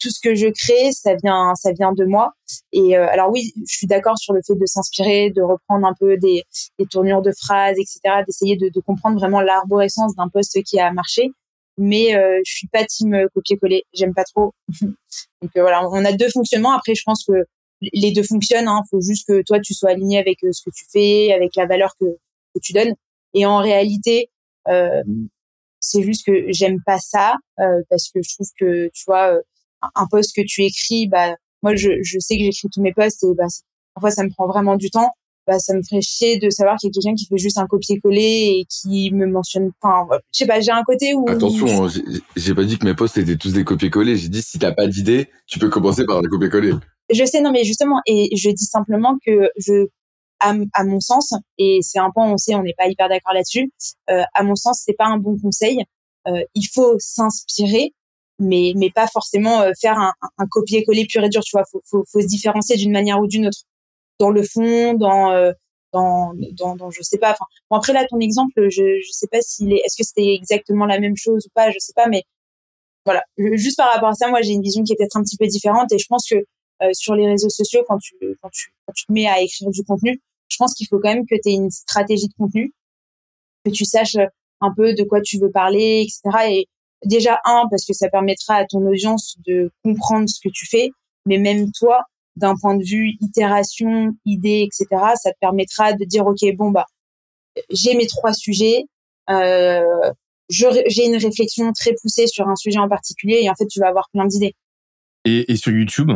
tout 0.00 0.10
ce 0.10 0.20
que 0.20 0.34
je 0.34 0.48
crée, 0.48 0.90
ça 0.92 1.14
vient, 1.22 1.54
ça 1.54 1.72
vient 1.72 1.92
de 1.92 2.04
moi. 2.04 2.32
Et 2.72 2.96
euh, 2.96 3.06
alors 3.08 3.30
oui, 3.30 3.52
je 3.68 3.76
suis 3.76 3.86
d'accord 3.86 4.18
sur 4.18 4.32
le 4.32 4.40
fait 4.44 4.54
de 4.54 4.66
s'inspirer, 4.66 5.30
de 5.30 5.42
reprendre 5.42 5.86
un 5.86 5.94
peu 5.98 6.16
des, 6.16 6.42
des 6.78 6.86
tournures 6.86 7.22
de 7.22 7.30
phrases, 7.32 7.76
etc., 7.78 8.22
d'essayer 8.26 8.56
de, 8.56 8.70
de, 8.74 8.80
comprendre 8.80 9.18
vraiment 9.18 9.40
l'arborescence 9.40 10.16
d'un 10.16 10.28
poste 10.28 10.62
qui 10.64 10.80
a 10.80 10.92
marché. 10.92 11.30
Mais 11.78 12.16
euh, 12.16 12.40
je 12.44 12.52
suis 12.52 12.68
pas 12.68 12.84
team 12.84 13.26
copier-coller, 13.34 13.84
j'aime 13.92 14.14
pas 14.14 14.24
trop. 14.24 14.52
Donc 14.80 15.50
euh, 15.56 15.60
voilà, 15.60 15.86
on 15.88 16.04
a 16.04 16.12
deux 16.12 16.30
fonctionnements. 16.30 16.72
Après, 16.72 16.94
je 16.94 17.02
pense 17.04 17.24
que 17.24 17.44
les 17.80 18.12
deux 18.12 18.22
fonctionnent. 18.22 18.64
Il 18.64 18.68
hein. 18.68 18.82
faut 18.90 19.00
juste 19.00 19.28
que 19.28 19.42
toi, 19.42 19.60
tu 19.60 19.74
sois 19.74 19.90
aligné 19.90 20.18
avec 20.18 20.38
ce 20.40 20.62
que 20.64 20.70
tu 20.74 20.84
fais, 20.90 21.32
avec 21.32 21.54
la 21.56 21.66
valeur 21.66 21.94
que, 22.00 22.06
que 22.54 22.60
tu 22.62 22.72
donnes. 22.72 22.94
Et 23.34 23.46
en 23.46 23.58
réalité, 23.58 24.30
euh, 24.68 25.02
c'est 25.82 26.02
juste 26.02 26.24
que 26.24 26.32
j'aime 26.48 26.78
pas 26.86 26.98
ça 26.98 27.34
euh, 27.60 27.82
parce 27.90 28.08
que 28.08 28.20
je 28.22 28.34
trouve 28.34 28.48
que 28.58 28.88
tu 28.94 29.04
vois 29.06 29.34
euh, 29.34 29.40
un 29.94 30.06
post 30.10 30.34
que 30.34 30.42
tu 30.46 30.62
écris, 30.62 31.08
bah 31.08 31.34
moi 31.62 31.74
je, 31.74 32.02
je 32.02 32.18
sais 32.20 32.38
que 32.38 32.44
j'écris 32.44 32.68
tous 32.72 32.80
mes 32.80 32.92
posts 32.92 33.24
et 33.24 33.34
bah 33.36 33.46
parfois 33.94 34.10
ça 34.10 34.22
me 34.22 34.30
prend 34.30 34.46
vraiment 34.46 34.76
du 34.76 34.90
temps. 34.90 35.10
Bah 35.44 35.58
ça 35.58 35.74
me 35.74 35.82
ferait 35.82 36.00
chier 36.00 36.38
de 36.38 36.50
savoir 36.50 36.76
qu'il 36.76 36.88
y 36.88 36.90
a 36.90 36.94
quelqu'un 36.94 37.16
qui 37.16 37.26
fait 37.26 37.36
juste 37.36 37.58
un 37.58 37.66
copier-coller 37.66 38.60
et 38.60 38.64
qui 38.70 39.12
me 39.12 39.26
mentionne. 39.26 39.72
Enfin, 39.82 40.06
je 40.32 40.38
sais 40.38 40.46
pas, 40.46 40.60
j'ai 40.60 40.70
un 40.70 40.84
côté 40.84 41.14
où. 41.14 41.28
Attention, 41.28 41.86
hein, 41.86 41.90
j'ai 42.36 42.54
pas 42.54 42.62
dit 42.62 42.78
que 42.78 42.86
mes 42.86 42.94
posts 42.94 43.18
étaient 43.18 43.36
tous 43.36 43.52
des 43.52 43.64
copier-coller. 43.64 44.16
J'ai 44.16 44.28
dit 44.28 44.40
si 44.40 44.60
t'as 44.60 44.70
pas 44.70 44.86
d'idée, 44.86 45.30
tu 45.48 45.58
peux 45.58 45.68
commencer 45.68 46.04
par 46.06 46.22
des 46.22 46.28
copier-coller. 46.28 46.74
Je 47.12 47.24
sais, 47.24 47.42
non, 47.42 47.50
mais 47.50 47.64
justement, 47.64 48.00
et 48.06 48.34
je 48.36 48.50
dis 48.50 48.64
simplement 48.64 49.18
que 49.26 49.50
je 49.56 49.86
à, 50.42 50.84
mon 50.84 51.00
sens, 51.00 51.34
et 51.58 51.78
c'est 51.82 51.98
un 51.98 52.10
point 52.10 52.30
on 52.30 52.36
sait, 52.36 52.54
on 52.54 52.62
n'est 52.62 52.74
pas 52.74 52.88
hyper 52.88 53.08
d'accord 53.08 53.32
là-dessus. 53.32 53.72
Euh, 54.10 54.22
à 54.34 54.42
mon 54.42 54.56
sens, 54.56 54.82
c'est 54.84 54.94
pas 54.94 55.06
un 55.06 55.18
bon 55.18 55.38
conseil. 55.38 55.84
Euh, 56.28 56.44
il 56.54 56.66
faut 56.72 56.96
s'inspirer, 56.98 57.94
mais 58.38 58.72
mais 58.76 58.90
pas 58.90 59.06
forcément 59.06 59.62
euh, 59.62 59.72
faire 59.80 59.98
un, 59.98 60.46
copier-coller 60.50 61.06
pur 61.06 61.24
et 61.24 61.28
dur. 61.28 61.42
Tu 61.42 61.56
vois, 61.56 61.64
faut 61.70 61.82
faut, 61.90 62.04
se 62.04 62.26
différencier 62.26 62.76
d'une 62.76 62.92
manière 62.92 63.20
ou 63.20 63.26
d'une 63.26 63.46
autre, 63.48 63.62
dans 64.20 64.30
le 64.30 64.42
fond, 64.42 64.94
dans 64.94 65.32
euh, 65.32 65.52
dans, 65.92 66.32
dans, 66.34 66.90
je 66.90 67.02
sais 67.02 67.18
pas. 67.18 67.36
Bon 67.70 67.76
après 67.76 67.92
là, 67.92 68.06
ton 68.08 68.20
exemple, 68.20 68.68
je 68.70 69.00
je 69.04 69.12
sais 69.12 69.26
pas 69.30 69.40
s'il 69.42 69.72
est, 69.72 69.82
est-ce 69.84 69.96
que 69.96 70.04
c'était 70.04 70.34
exactement 70.34 70.86
la 70.86 71.00
même 71.00 71.16
chose 71.16 71.46
ou 71.46 71.50
pas, 71.54 71.70
je 71.70 71.78
sais 71.78 71.92
pas, 71.94 72.08
mais 72.08 72.24
voilà. 73.04 73.22
Juste 73.36 73.76
par 73.78 73.92
rapport 73.92 74.10
à 74.10 74.14
ça, 74.14 74.28
moi 74.30 74.42
j'ai 74.42 74.52
une 74.52 74.62
vision 74.62 74.84
qui 74.84 74.92
est 74.92 74.96
peut-être 74.96 75.16
un 75.16 75.22
petit 75.22 75.36
peu 75.36 75.46
différente 75.46 75.92
et 75.92 75.98
je 75.98 76.06
pense 76.08 76.26
que 76.28 76.36
sur 76.94 77.14
les 77.14 77.28
réseaux 77.28 77.50
sociaux, 77.50 77.84
quand 77.88 77.98
tu 77.98 78.14
quand 78.42 78.50
tu 78.50 78.74
quand 78.86 78.92
tu 78.94 79.06
te 79.06 79.12
mets 79.12 79.28
à 79.28 79.40
écrire 79.40 79.70
du 79.70 79.84
contenu, 79.84 80.20
je 80.52 80.56
pense 80.58 80.74
qu'il 80.74 80.86
faut 80.86 80.98
quand 80.98 81.14
même 81.14 81.26
que 81.26 81.34
tu 81.34 81.50
aies 81.50 81.54
une 81.54 81.70
stratégie 81.70 82.28
de 82.28 82.34
contenu, 82.34 82.72
que 83.64 83.70
tu 83.70 83.84
saches 83.84 84.16
un 84.60 84.72
peu 84.76 84.94
de 84.94 85.02
quoi 85.02 85.20
tu 85.22 85.38
veux 85.38 85.50
parler, 85.50 86.06
etc. 86.06 86.50
Et 86.50 86.68
déjà, 87.04 87.38
un, 87.44 87.64
parce 87.70 87.86
que 87.86 87.94
ça 87.94 88.08
permettra 88.10 88.56
à 88.56 88.66
ton 88.66 88.86
audience 88.86 89.36
de 89.46 89.70
comprendre 89.82 90.28
ce 90.28 90.40
que 90.42 90.52
tu 90.52 90.66
fais, 90.66 90.90
mais 91.26 91.38
même 91.38 91.70
toi, 91.72 92.02
d'un 92.36 92.54
point 92.60 92.76
de 92.76 92.84
vue 92.84 93.14
itération, 93.20 94.12
idée, 94.26 94.66
etc., 94.66 94.86
ça 95.20 95.32
te 95.32 95.38
permettra 95.40 95.94
de 95.94 96.04
dire, 96.04 96.26
OK, 96.26 96.40
bon, 96.54 96.70
bah, 96.70 96.86
j'ai 97.70 97.94
mes 97.94 98.06
trois 98.06 98.32
sujets, 98.32 98.84
euh, 99.30 99.82
j'ai 100.48 101.06
une 101.06 101.16
réflexion 101.16 101.72
très 101.72 101.94
poussée 102.00 102.26
sur 102.26 102.48
un 102.48 102.56
sujet 102.56 102.78
en 102.78 102.88
particulier, 102.88 103.40
et 103.42 103.50
en 103.50 103.54
fait, 103.54 103.66
tu 103.66 103.80
vas 103.80 103.88
avoir 103.88 104.08
plein 104.12 104.26
d'idées. 104.26 104.54
Et, 105.24 105.50
et 105.50 105.56
sur 105.56 105.72
YouTube, 105.72 106.10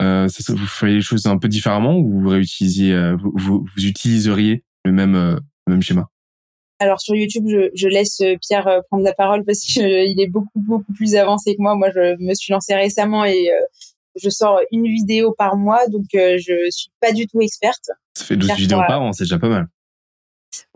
euh, 0.00 0.28
ça, 0.28 0.52
vous 0.52 0.66
feriez 0.66 0.96
les 0.96 1.00
choses 1.00 1.26
un 1.26 1.38
peu 1.38 1.48
différemment 1.48 1.96
ou 1.96 2.20
vous 2.20 2.28
réutilisiez, 2.28 2.92
euh, 2.92 3.16
vous, 3.16 3.32
vous, 3.74 3.84
utiliseriez 3.84 4.64
le 4.84 4.92
même, 4.92 5.16
euh, 5.16 5.36
le 5.66 5.72
même 5.72 5.82
schéma? 5.82 6.08
Alors 6.78 7.00
sur 7.00 7.16
YouTube, 7.16 7.44
je, 7.48 7.70
je, 7.74 7.88
laisse 7.88 8.22
Pierre 8.40 8.82
prendre 8.88 9.02
la 9.02 9.12
parole 9.12 9.44
parce 9.44 9.60
qu'il 9.60 10.20
est 10.20 10.30
beaucoup 10.30 10.60
beaucoup 10.60 10.92
plus 10.92 11.16
avancé 11.16 11.56
que 11.56 11.60
moi. 11.60 11.74
Moi, 11.74 11.90
je 11.92 12.16
me 12.22 12.34
suis 12.34 12.52
lancée 12.52 12.76
récemment 12.76 13.24
et 13.24 13.50
je 14.14 14.30
sors 14.30 14.60
une 14.70 14.84
vidéo 14.84 15.34
par 15.36 15.56
mois, 15.56 15.88
donc 15.88 16.04
je 16.12 16.68
suis 16.70 16.90
pas 17.00 17.10
du 17.12 17.26
tout 17.26 17.40
experte. 17.40 17.90
Ça 18.14 18.24
fait 18.24 18.36
12 18.36 18.52
vidéos 18.52 18.78
par 18.86 19.02
an, 19.02 19.12
c'est 19.12 19.24
déjà 19.24 19.40
pas 19.40 19.48
mal. 19.48 19.66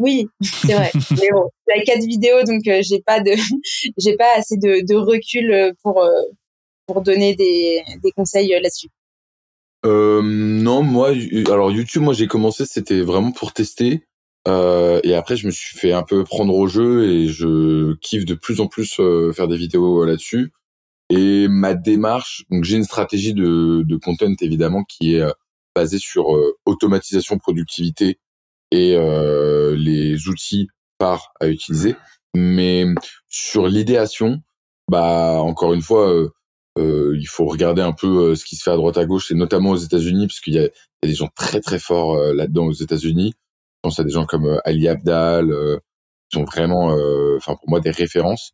Oui, 0.01 0.27
c'est 0.41 0.75
vrai. 0.75 0.91
Mais 1.13 1.29
bon, 1.31 1.49
j'ai 1.69 1.85
quatre 1.85 2.05
vidéos, 2.05 2.43
donc 2.43 2.63
j'ai 2.65 3.01
pas 3.01 3.21
de, 3.21 3.35
j'ai 3.97 4.17
pas 4.17 4.31
assez 4.37 4.57
de, 4.57 4.85
de 4.85 4.97
recul 4.97 5.73
pour 5.85 6.05
pour 6.87 7.03
donner 7.03 7.37
des, 7.37 7.81
des 8.03 8.11
conseils 8.11 8.49
là-dessus. 8.49 8.89
Euh, 9.85 10.23
non, 10.23 10.83
moi, 10.83 11.13
alors 11.49 11.73
YouTube, 11.73 12.03
moi 12.03 12.15
j'ai 12.15 12.27
commencé, 12.27 12.67
c'était 12.67 13.01
vraiment 13.03 13.33
pour 13.33 13.53
tester. 13.53 14.07
Euh, 14.49 15.01
et 15.05 15.15
après, 15.15 15.37
je 15.37 15.47
me 15.47 15.53
suis 15.53 15.77
fait 15.79 15.93
un 15.93 16.03
peu 16.03 16.25
prendre 16.25 16.55
au 16.55 16.67
jeu 16.67 17.09
et 17.09 17.29
je 17.29 17.95
kiffe 18.01 18.25
de 18.25 18.35
plus 18.35 18.61
en 18.61 18.67
plus 18.67 18.99
euh, 19.01 19.33
faire 19.33 19.49
des 19.49 19.57
vidéos 19.57 20.05
là-dessus. 20.05 20.53
Et 21.11 21.47
ma 21.49 21.75
démarche, 21.75 22.45
donc 22.51 22.65
j'ai 22.65 22.77
une 22.77 22.85
stratégie 22.85 23.35
de, 23.35 23.83
de 23.87 23.97
content 23.97 24.33
évidemment 24.41 24.85
qui 24.85 25.15
est 25.15 25.21
euh, 25.21 25.33
basée 25.75 25.99
sur 25.99 26.27
automatisation, 26.67 27.39
productivité 27.39 28.19
et 28.71 28.97
les 29.77 30.29
outils 30.29 30.69
par 30.99 31.33
à 31.41 31.49
utiliser. 31.49 31.97
Mais 32.35 32.85
sur 33.29 33.69
l'idéation, 33.69 34.43
bah 34.91 35.39
encore 35.41 35.73
une 35.73 35.83
fois, 35.83 36.15
euh, 36.79 37.17
il 37.19 37.27
faut 37.27 37.47
regarder 37.47 37.83
un 37.83 37.93
peu 37.93 38.35
ce 38.35 38.45
qui 38.45 38.57
se 38.57 38.63
fait 38.63 38.71
à 38.71 38.77
droite 38.77 38.99
à 38.99 39.05
gauche, 39.05 39.31
et 39.31 39.35
notamment 39.35 39.71
aux 39.71 39.77
États-Unis, 39.77 40.27
parce 40.27 40.41
qu'il 40.41 40.55
y, 40.55 40.59
y 40.59 40.65
a, 40.65 40.69
des 41.03 41.15
gens 41.15 41.29
très 41.37 41.61
très 41.61 41.79
forts 41.79 42.17
là-dedans 42.17 42.67
aux 42.67 42.73
États-Unis. 42.73 43.35
Je 43.37 43.89
pense 43.89 43.99
à 43.99 44.05
des 44.05 44.11
gens 44.11 44.25
comme 44.25 44.61
Ali 44.65 44.89
Abdal, 44.89 45.53
qui 46.31 46.39
sont 46.39 46.45
vraiment, 46.45 46.97
enfin 47.37 47.57
pour 47.57 47.69
moi, 47.69 47.81
des 47.81 47.91
références. 47.91 48.53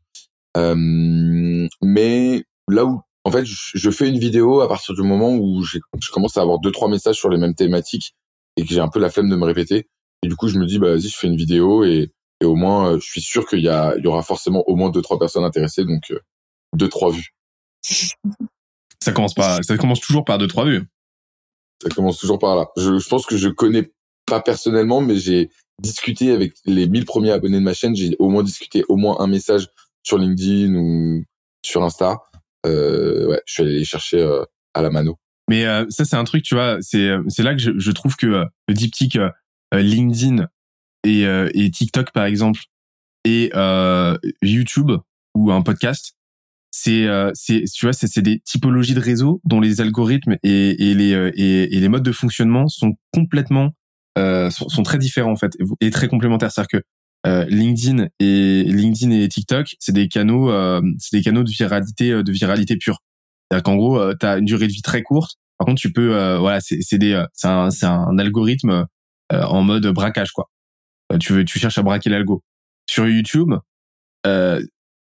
mais 0.56 2.44
là 2.68 2.84
où 2.84 3.00
en 3.24 3.30
fait, 3.30 3.44
je 3.44 3.90
fais 3.90 4.08
une 4.08 4.18
vidéo 4.18 4.62
à 4.62 4.68
partir 4.68 4.94
du 4.94 5.02
moment 5.02 5.34
où 5.34 5.62
je 5.62 5.78
commence 6.10 6.38
à 6.38 6.40
avoir 6.40 6.60
deux 6.60 6.70
trois 6.70 6.88
messages 6.88 7.16
sur 7.16 7.28
les 7.28 7.36
mêmes 7.36 7.54
thématiques 7.54 8.14
et 8.56 8.64
que 8.64 8.74
j'ai 8.74 8.80
un 8.80 8.88
peu 8.88 8.98
la 8.98 9.10
flemme 9.10 9.28
de 9.28 9.36
me 9.36 9.44
répéter. 9.44 9.88
Et 10.22 10.28
du 10.28 10.34
coup, 10.34 10.48
je 10.48 10.58
me 10.58 10.66
dis, 10.66 10.78
bah 10.78 10.90
vas-y, 10.90 11.08
je 11.08 11.16
fais 11.16 11.26
une 11.28 11.36
vidéo 11.36 11.84
et, 11.84 12.10
et 12.40 12.44
au 12.44 12.54
moins, 12.54 12.98
je 12.98 13.04
suis 13.04 13.20
sûr 13.20 13.46
qu'il 13.46 13.60
y 13.60 13.64
y 13.64 14.06
aura 14.06 14.22
forcément 14.22 14.64
au 14.66 14.76
moins 14.76 14.90
deux 14.90 15.02
trois 15.02 15.18
personnes 15.18 15.44
intéressées, 15.44 15.84
donc 15.84 16.10
euh, 16.10 16.20
deux 16.74 16.88
trois 16.88 17.10
vues. 17.10 17.34
Ça 19.00 19.12
commence 19.12 19.34
pas, 19.34 19.62
ça 19.62 19.76
commence 19.76 20.00
toujours 20.00 20.24
par 20.24 20.38
deux 20.38 20.48
trois 20.48 20.64
vues. 20.64 20.84
Ça 21.82 21.88
commence 21.90 22.18
toujours 22.18 22.38
par 22.38 22.56
là. 22.56 22.66
Je, 22.76 22.98
je 22.98 23.08
pense 23.08 23.26
que 23.26 23.36
je 23.36 23.48
connais 23.48 23.92
pas 24.26 24.40
personnellement, 24.40 25.00
mais 25.00 25.16
j'ai 25.16 25.50
discuté 25.80 26.32
avec 26.32 26.54
les 26.64 26.88
1000 26.88 27.04
premiers 27.04 27.30
abonnés 27.30 27.58
de 27.58 27.62
ma 27.62 27.74
chaîne. 27.74 27.94
J'ai 27.94 28.16
au 28.18 28.28
moins 28.28 28.42
discuté 28.42 28.84
au 28.88 28.96
moins 28.96 29.20
un 29.20 29.28
message 29.28 29.68
sur 30.02 30.18
LinkedIn 30.18 30.74
ou 30.74 31.24
sur 31.64 31.84
Insta 31.84 32.18
euh, 32.66 33.26
ouais, 33.28 33.40
je 33.46 33.52
suis 33.52 33.62
allé 33.62 33.78
les 33.78 33.84
chercher 33.84 34.20
euh, 34.20 34.44
à 34.74 34.82
la 34.82 34.90
mano. 34.90 35.18
Mais 35.48 35.64
euh, 35.66 35.86
ça, 35.88 36.04
c'est 36.04 36.16
un 36.16 36.24
truc, 36.24 36.42
tu 36.42 36.54
vois, 36.54 36.78
c'est 36.80 37.10
c'est 37.28 37.42
là 37.42 37.54
que 37.54 37.60
je, 37.60 37.70
je 37.78 37.90
trouve 37.92 38.16
que 38.16 38.26
le 38.26 38.74
diptyque 38.74 39.18
LinkedIn 39.72 40.48
et, 41.04 41.22
et 41.22 41.70
TikTok, 41.70 42.12
par 42.12 42.24
exemple, 42.24 42.60
et 43.24 43.50
YouTube 44.42 44.92
ou 45.34 45.52
un 45.52 45.62
podcast, 45.62 46.16
c'est 46.82 47.06
c'est 47.34 47.64
tu 47.72 47.86
vois 47.86 47.92
c'est 47.92 48.22
des 48.22 48.40
typologies 48.40 48.94
de 48.94 49.00
réseaux 49.00 49.40
dont 49.44 49.60
les 49.60 49.80
algorithmes 49.80 50.36
et, 50.42 50.90
et 50.90 50.94
les 50.94 51.12
et, 51.34 51.76
et, 51.76 51.80
les 51.80 51.88
modes 51.88 52.02
de 52.04 52.12
fonctionnement 52.12 52.68
sont 52.68 52.92
complètement 53.12 53.72
euh, 54.18 54.50
sont, 54.50 54.68
sont, 54.68 54.82
très 54.82 54.98
différents 54.98 55.32
en 55.32 55.36
fait 55.36 55.52
et 55.80 55.90
très 55.90 56.08
complémentaires 56.08 56.50
c'est-à-dire 56.50 56.80
que 56.80 56.84
euh, 57.26 57.44
LinkedIn 57.48 58.06
et 58.20 58.62
LinkedIn 58.64 59.10
et 59.10 59.28
TikTok, 59.28 59.74
c'est 59.80 59.92
des 59.92 60.08
canaux, 60.08 60.50
euh, 60.50 60.80
c'est 60.98 61.16
des 61.16 61.22
canaux 61.22 61.42
de 61.42 61.50
viralité, 61.50 62.12
euh, 62.12 62.22
de 62.22 62.32
viralité 62.32 62.76
pure. 62.76 63.00
C'est-à-dire 63.50 63.64
qu'en 63.64 63.76
gros, 63.76 64.14
tu 64.14 64.26
as 64.26 64.38
une 64.38 64.44
durée 64.44 64.68
de 64.68 64.72
vie 64.72 64.82
très 64.82 65.02
courte. 65.02 65.36
Par 65.58 65.66
contre, 65.66 65.80
tu 65.80 65.92
peux, 65.92 66.36
voilà, 66.36 66.60
c'est 66.60 66.80
c'est 66.82 66.98
des, 66.98 67.20
c'est 67.32 67.48
un, 67.48 67.70
c'est 67.70 67.86
un 67.86 68.18
algorithme 68.18 68.86
en 69.30 69.62
mode 69.62 69.86
braquage 69.88 70.32
quoi. 70.32 70.48
tu 71.18 71.32
veux, 71.32 71.44
tu 71.44 71.58
cherches 71.58 71.78
à 71.78 71.82
braquer 71.82 72.10
l'algo. 72.10 72.42
Sur 72.86 73.08
YouTube, 73.08 73.54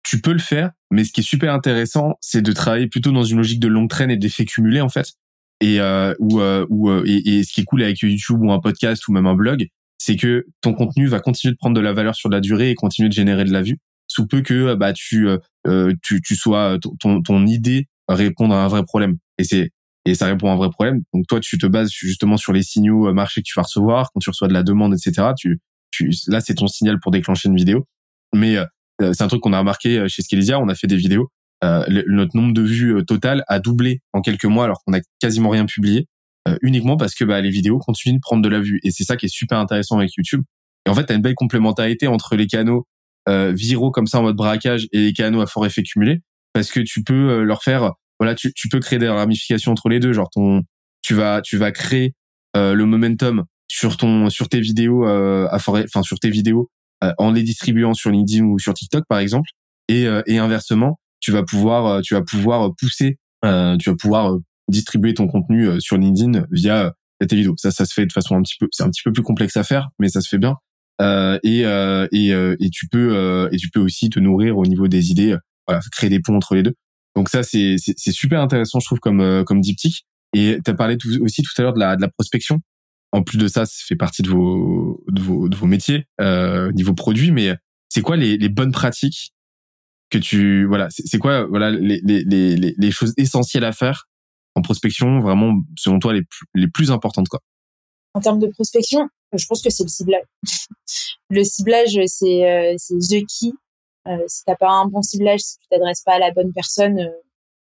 tu 0.02 0.20
peux 0.20 0.32
le 0.32 0.38
faire, 0.38 0.70
mais 0.90 1.04
ce 1.04 1.12
qui 1.12 1.20
est 1.20 1.24
super 1.24 1.52
intéressant, 1.52 2.14
c'est 2.20 2.42
de 2.42 2.52
travailler 2.52 2.88
plutôt 2.88 3.12
dans 3.12 3.24
une 3.24 3.38
logique 3.38 3.60
de 3.60 3.68
longue 3.68 3.88
traîne 3.88 4.10
et 4.10 4.16
d'effet 4.16 4.44
cumulé 4.44 4.80
en 4.80 4.88
fait. 4.88 5.12
Et 5.60 5.80
euh, 5.80 6.14
ou, 6.18 6.40
ou 6.40 6.90
et, 7.04 7.22
et, 7.26 7.44
ce 7.44 7.52
qui 7.52 7.60
est 7.60 7.64
cool 7.64 7.82
avec 7.82 8.00
YouTube 8.00 8.40
ou 8.40 8.50
un 8.50 8.60
podcast 8.60 9.06
ou 9.08 9.12
même 9.12 9.26
un 9.26 9.34
blog, 9.34 9.68
c'est 10.00 10.16
que 10.16 10.46
ton 10.62 10.72
contenu 10.72 11.06
va 11.06 11.20
continuer 11.20 11.52
de 11.52 11.58
prendre 11.58 11.76
de 11.76 11.80
la 11.80 11.92
valeur 11.92 12.14
sur 12.14 12.30
la 12.30 12.40
durée 12.40 12.70
et 12.70 12.74
continuer 12.74 13.10
de 13.10 13.14
générer 13.14 13.44
de 13.44 13.52
la 13.52 13.60
vue, 13.60 13.76
sous 14.06 14.26
peu 14.26 14.40
que 14.40 14.54
euh, 14.54 14.76
bah 14.76 14.94
tu 14.94 15.28
euh, 15.28 15.36
euh, 15.66 15.94
tu, 16.02 16.22
tu 16.22 16.36
sois 16.36 16.78
ton, 17.00 17.22
ton 17.22 17.46
idée 17.46 17.86
répondre 18.08 18.54
à 18.54 18.64
un 18.64 18.68
vrai 18.68 18.82
problème. 18.82 19.18
Et 19.36 19.44
c'est 19.44 19.70
et 20.06 20.14
ça 20.14 20.26
répond 20.26 20.48
à 20.48 20.54
un 20.54 20.56
vrai 20.56 20.70
problème. 20.70 21.02
Donc 21.12 21.26
toi, 21.28 21.38
tu 21.40 21.58
te 21.58 21.66
bases 21.66 21.90
justement 21.92 22.38
sur 22.38 22.54
les 22.54 22.62
signaux 22.62 23.12
marchés 23.12 23.42
que 23.42 23.46
tu 23.46 23.52
vas 23.54 23.62
recevoir 23.62 24.10
quand 24.12 24.20
tu 24.20 24.30
reçois 24.30 24.48
de 24.48 24.54
la 24.54 24.62
demande, 24.62 24.94
etc. 24.94 25.28
Tu, 25.38 25.60
tu 25.90 26.10
là, 26.28 26.40
c'est 26.40 26.54
ton 26.54 26.66
signal 26.66 26.98
pour 26.98 27.12
déclencher 27.12 27.50
une 27.50 27.56
vidéo. 27.56 27.86
Mais 28.34 28.56
c'est 29.00 29.22
un 29.22 29.28
truc 29.28 29.40
qu'on 29.40 29.52
a 29.52 29.58
remarqué 29.58 30.08
chez 30.08 30.22
Skelesia. 30.22 30.60
On 30.60 30.68
a 30.68 30.74
fait 30.74 30.86
des 30.86 30.96
vidéos. 30.96 31.30
notre 31.62 32.36
nombre 32.36 32.52
de 32.52 32.62
vues 32.62 33.04
total 33.06 33.44
a 33.48 33.58
doublé 33.60 34.00
en 34.12 34.20
quelques 34.20 34.44
mois 34.44 34.64
alors 34.64 34.82
qu'on 34.84 34.92
a 34.92 35.00
quasiment 35.20 35.50
rien 35.50 35.66
publié. 35.66 36.06
Euh, 36.48 36.56
uniquement 36.62 36.96
parce 36.96 37.14
que 37.14 37.24
bah, 37.24 37.40
les 37.40 37.50
vidéos 37.50 37.78
continuent 37.78 38.14
de 38.14 38.20
prendre 38.20 38.42
de 38.42 38.48
la 38.48 38.60
vue. 38.60 38.80
Et 38.82 38.90
c'est 38.90 39.04
ça 39.04 39.16
qui 39.16 39.26
est 39.26 39.32
super 39.32 39.58
intéressant 39.58 39.98
avec 39.98 40.10
YouTube. 40.16 40.42
Et 40.86 40.90
en 40.90 40.94
fait, 40.94 41.04
tu 41.06 41.12
as 41.12 41.16
une 41.16 41.22
belle 41.22 41.34
complémentarité 41.34 42.06
entre 42.06 42.34
les 42.36 42.46
canaux 42.46 42.86
euh, 43.28 43.52
viraux 43.52 43.90
comme 43.90 44.06
ça 44.06 44.18
en 44.18 44.22
mode 44.22 44.36
braquage 44.36 44.86
et 44.92 45.00
les 45.00 45.12
canaux 45.12 45.42
à 45.42 45.46
fort 45.46 45.66
effet 45.66 45.82
cumulé, 45.82 46.20
parce 46.54 46.70
que 46.70 46.80
tu 46.80 47.04
peux 47.04 47.30
euh, 47.30 47.42
leur 47.44 47.62
faire, 47.62 47.92
voilà, 48.18 48.34
tu, 48.34 48.52
tu 48.54 48.68
peux 48.68 48.80
créer 48.80 48.98
des 48.98 49.08
ramifications 49.08 49.72
entre 49.72 49.90
les 49.90 50.00
deux. 50.00 50.14
Genre 50.14 50.30
ton, 50.30 50.62
tu 51.02 51.14
vas, 51.14 51.42
tu 51.42 51.58
vas 51.58 51.72
créer 51.72 52.14
euh, 52.56 52.72
le 52.72 52.86
momentum 52.86 53.44
sur 53.68 53.98
ton, 53.98 54.30
sur 54.30 54.48
tes 54.48 54.60
vidéos 54.60 55.04
à 55.04 55.58
fort, 55.58 55.76
enfin 55.76 56.02
sur 56.02 56.18
tes 56.18 56.30
vidéos 56.30 56.70
en 57.18 57.32
les 57.32 57.42
distribuant 57.42 57.94
sur 57.94 58.10
LinkedIn 58.10 58.44
ou 58.44 58.58
sur 58.58 58.74
TikTok 58.74 59.04
par 59.08 59.18
exemple, 59.18 59.48
et, 59.88 60.06
et 60.26 60.38
inversement, 60.38 61.00
tu 61.20 61.32
vas 61.32 61.42
pouvoir, 61.42 62.02
tu 62.02 62.14
vas 62.14 62.22
pouvoir 62.22 62.74
pousser, 62.76 63.18
tu 63.42 63.90
vas 63.90 63.96
pouvoir 63.98 64.38
distribuer 64.70 65.14
ton 65.14 65.26
contenu 65.26 65.68
euh, 65.68 65.80
sur 65.80 65.98
LinkedIn 65.98 66.46
via 66.50 66.94
euh, 67.22 67.26
tes 67.26 67.36
vidéos. 67.36 67.54
Ça, 67.58 67.70
ça 67.70 67.84
se 67.84 67.92
fait 67.92 68.06
de 68.06 68.12
façon 68.12 68.36
un 68.36 68.42
petit 68.42 68.56
peu, 68.58 68.68
c'est 68.70 68.82
un 68.82 68.88
petit 68.88 69.02
peu 69.04 69.12
plus 69.12 69.22
complexe 69.22 69.56
à 69.56 69.64
faire, 69.64 69.88
mais 69.98 70.08
ça 70.08 70.20
se 70.20 70.28
fait 70.28 70.38
bien. 70.38 70.56
Euh, 71.02 71.38
et, 71.42 71.64
euh, 71.64 72.06
et, 72.12 72.32
euh, 72.32 72.56
et 72.60 72.70
tu 72.70 72.86
peux 72.88 73.16
euh, 73.16 73.48
et 73.52 73.56
tu 73.56 73.70
peux 73.70 73.80
aussi 73.80 74.10
te 74.10 74.20
nourrir 74.20 74.56
au 74.58 74.66
niveau 74.66 74.88
des 74.88 75.10
idées, 75.10 75.36
voilà, 75.66 75.82
créer 75.92 76.10
des 76.10 76.20
ponts 76.20 76.36
entre 76.36 76.54
les 76.54 76.62
deux. 76.62 76.74
Donc 77.16 77.28
ça, 77.28 77.42
c'est 77.42 77.76
super 77.78 78.40
intéressant, 78.40 78.80
je 78.80 78.86
trouve, 78.86 79.00
comme 79.00 79.44
comme 79.44 79.60
diptyque. 79.60 80.04
Et 80.32 80.58
tu 80.64 80.70
as 80.70 80.74
parlé 80.74 80.96
aussi 81.20 81.42
tout 81.42 81.50
à 81.58 81.62
l'heure 81.62 81.72
de 81.74 81.80
la 81.80 81.96
de 81.96 82.02
la 82.02 82.08
prospection. 82.08 82.60
En 83.12 83.22
plus 83.22 83.38
de 83.38 83.48
ça, 83.48 83.66
ça 83.66 83.74
fait 83.86 83.96
partie 83.96 84.22
de 84.22 84.30
vos 84.30 85.02
de 85.08 85.20
vos 85.20 85.48
de 85.48 85.56
vos 85.56 85.66
métiers, 85.66 86.06
euh, 86.20 86.70
niveau 86.72 86.94
produit. 86.94 87.32
Mais 87.32 87.54
c'est 87.88 88.02
quoi 88.02 88.16
les, 88.16 88.36
les 88.36 88.48
bonnes 88.48 88.72
pratiques 88.72 89.32
que 90.10 90.18
tu 90.18 90.66
voilà, 90.66 90.88
c'est 90.90 91.18
quoi 91.18 91.46
voilà 91.46 91.70
les, 91.70 92.00
les 92.04 92.24
les 92.24 92.74
les 92.76 92.90
choses 92.90 93.14
essentielles 93.16 93.64
à 93.64 93.72
faire 93.72 94.08
en 94.54 94.62
prospection, 94.62 95.20
vraiment, 95.20 95.60
selon 95.76 95.98
toi, 95.98 96.12
les 96.12 96.22
plus, 96.22 96.46
les 96.54 96.68
plus 96.68 96.90
importantes 96.90 97.28
quoi? 97.28 97.40
En 98.14 98.20
termes 98.20 98.40
de 98.40 98.48
prospection, 98.48 99.08
je 99.32 99.46
pense 99.46 99.62
que 99.62 99.70
c'est 99.70 99.84
le 99.84 99.88
ciblage. 99.88 100.24
le 101.30 101.44
ciblage, 101.44 101.98
c'est 102.06 102.50
euh, 102.50 102.74
c'est 102.76 102.96
the 102.98 103.24
key. 103.26 103.52
Euh, 104.08 104.24
si 104.26 104.44
t'as 104.44 104.56
pas 104.56 104.70
un 104.70 104.86
bon 104.86 105.02
ciblage, 105.02 105.40
si 105.40 105.58
tu 105.58 105.66
t'adresses 105.70 106.02
pas 106.02 106.14
à 106.14 106.18
la 106.18 106.32
bonne 106.32 106.52
personne, 106.52 106.98
euh, 106.98 107.10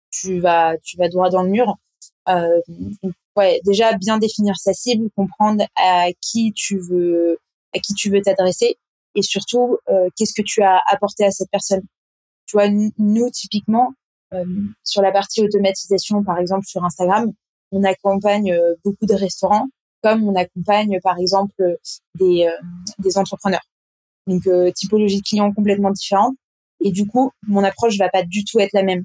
tu 0.09 0.39
vas 0.39 0.75
tu 0.83 0.97
vas 0.97 1.07
droit 1.09 1.29
dans 1.29 1.43
le 1.43 1.49
mur. 1.49 1.75
Euh, 2.29 2.61
ouais, 3.35 3.59
déjà 3.65 3.93
bien 3.93 4.17
définir 4.17 4.55
sa 4.57 4.73
cible, 4.73 5.09
comprendre 5.15 5.65
à 5.75 6.07
qui 6.21 6.53
tu 6.53 6.77
veux 6.77 7.37
à 7.75 7.79
qui 7.79 7.93
tu 7.93 8.09
veux 8.09 8.21
t'adresser 8.21 8.77
et 9.15 9.21
surtout 9.21 9.77
euh, 9.89 10.09
qu'est-ce 10.15 10.33
que 10.33 10.41
tu 10.41 10.61
as 10.61 10.81
apporté 10.91 11.25
à 11.25 11.31
cette 11.31 11.49
personne. 11.51 11.81
Tu 12.45 12.57
vois, 12.57 12.67
nous 12.69 13.29
typiquement, 13.29 13.93
euh, 14.33 14.45
sur 14.83 15.01
la 15.01 15.11
partie 15.11 15.43
automatisation, 15.43 16.23
par 16.23 16.37
exemple 16.39 16.65
sur 16.65 16.83
Instagram, 16.83 17.31
on 17.71 17.83
accompagne 17.83 18.53
euh, 18.53 18.75
beaucoup 18.83 19.05
de 19.05 19.13
restaurants, 19.13 19.67
comme 20.03 20.23
on 20.27 20.35
accompagne 20.35 20.99
par 21.01 21.17
exemple 21.17 21.77
des, 22.15 22.47
euh, 22.47 22.67
des 22.99 23.17
entrepreneurs. 23.17 23.65
Donc 24.27 24.43
typologie 24.75 25.17
de 25.17 25.23
clients 25.23 25.51
complètement 25.51 25.89
différente. 25.89 26.35
Et 26.81 26.91
du 26.91 27.07
coup, 27.07 27.31
mon 27.47 27.63
approche 27.63 27.97
va 27.97 28.09
pas 28.09 28.23
du 28.23 28.43
tout 28.45 28.59
être 28.59 28.73
la 28.73 28.83
même. 28.83 29.03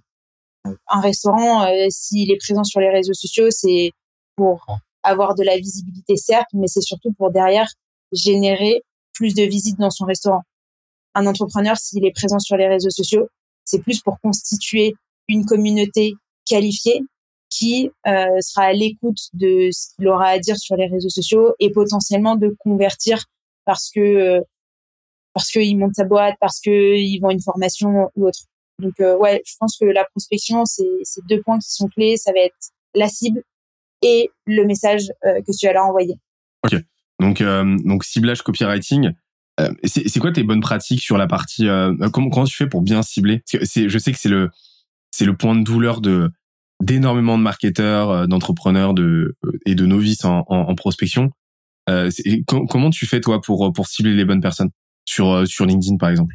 Un 0.65 1.01
restaurant, 1.01 1.66
s'il 1.91 2.31
est 2.32 2.39
présent 2.39 2.65
sur 2.65 2.81
les 2.81 2.89
réseaux 2.89 3.12
sociaux, 3.12 3.51
c'est 3.51 3.91
pour 4.36 4.66
avoir 5.03 5.35
de 5.35 5.43
la 5.43 5.57
visibilité, 5.59 6.16
certes, 6.16 6.49
mais 6.55 6.66
c'est 6.66 6.81
surtout 6.81 7.12
pour 7.12 7.31
derrière 7.31 7.69
générer 8.12 8.82
plus 9.12 9.35
de 9.35 9.43
visites 9.43 9.78
dans 9.78 9.91
son 9.91 10.07
restaurant. 10.07 10.43
Un 11.15 11.27
entrepreneur, 11.27 11.77
s'il 11.77 12.05
est 12.05 12.12
présent 12.12 12.39
sur 12.39 12.57
les 12.57 12.66
réseaux 12.66 12.91
sociaux, 12.91 13.28
c'est 13.65 13.81
plus 13.82 14.01
pour 14.01 14.19
constituer 14.20 14.95
une 15.28 15.45
communauté 15.45 16.15
qualifiée 16.47 17.01
qui 17.51 17.91
euh, 18.07 18.41
sera 18.41 18.66
à 18.66 18.73
l'écoute 18.73 19.28
de 19.32 19.69
ce 19.70 19.95
qu'il 19.95 20.09
aura 20.09 20.28
à 20.28 20.39
dire 20.39 20.57
sur 20.57 20.77
les 20.77 20.86
réseaux 20.86 21.09
sociaux 21.09 21.55
et 21.61 21.70
potentiellement 21.70 22.36
de 22.36 22.55
convertir 22.59 23.24
parce 23.65 23.91
que 23.91 24.01
euh, 24.01 24.41
parce 25.32 25.51
qu'il 25.51 25.77
monte 25.78 25.95
sa 25.95 26.05
boîte, 26.05 26.36
parce 26.41 26.61
qu'ils 26.61 27.20
vont 27.20 27.31
une 27.31 27.43
formation 27.43 28.11
ou 28.15 28.27
autre. 28.28 28.41
Donc 28.81 28.95
euh, 29.01 29.17
ouais, 29.17 29.43
je 29.47 29.55
pense 29.59 29.77
que 29.79 29.85
la 29.87 30.05
prospection, 30.05 30.65
c'est 30.65 30.85
deux 31.29 31.41
points 31.43 31.59
qui 31.59 31.73
sont 31.73 31.89
clés. 31.89 32.17
Ça 32.17 32.33
va 32.33 32.41
être 32.41 32.55
la 32.95 33.09
cible 33.09 33.43
et 34.03 34.31
le 34.47 34.65
message 34.65 35.09
que 35.23 35.59
tu 35.59 35.67
vas 35.67 35.73
leur 35.73 35.87
envoyer. 35.87 36.15
Ok. 36.65 36.81
Donc 37.21 37.43
donc 37.43 38.05
ciblage 38.05 38.43
copywriting. 38.43 39.13
c'est 39.85 40.21
quoi 40.21 40.33
tes 40.33 40.43
bonnes 40.43 40.61
pratiques 40.61 41.01
sur 41.01 41.17
la 41.17 41.27
partie 41.27 41.67
comment 42.13 42.29
comment 42.29 42.45
tu 42.45 42.57
fais 42.57 42.67
pour 42.67 42.83
bien 42.83 43.03
cibler? 43.03 43.43
Je 43.53 43.99
sais 43.99 44.13
que 44.13 44.19
c'est 44.19 44.29
le 44.29 44.51
c'est 45.11 45.25
le 45.25 45.37
point 45.37 45.55
de 45.55 45.63
douleur 45.63 46.01
de 46.01 46.31
d'énormément 46.83 47.39
de 47.39 47.43
marketeurs, 47.43 48.11
euh, 48.11 48.27
d'entrepreneurs 48.27 48.95
de, 48.95 49.37
euh, 49.45 49.53
et 49.65 49.75
de 49.75 49.87
novices 49.87 50.25
en, 50.25 50.45
en, 50.49 50.75
prospection. 50.75 51.31
Euh, 51.89 52.11
comment 52.47 52.91
tu 52.91 53.07
fais 53.07 53.21
toi 53.21 53.41
pour 53.41 53.73
pour 53.73 53.87
cibler 53.87 54.15
les 54.15 54.25
bonnes 54.25 54.41
personnes? 54.41 54.71
Sur 55.05 55.31
euh, 55.31 55.45
sur 55.45 55.67
LinkedIn 55.67 55.99
par 55.99 56.09
exemple 56.09 56.35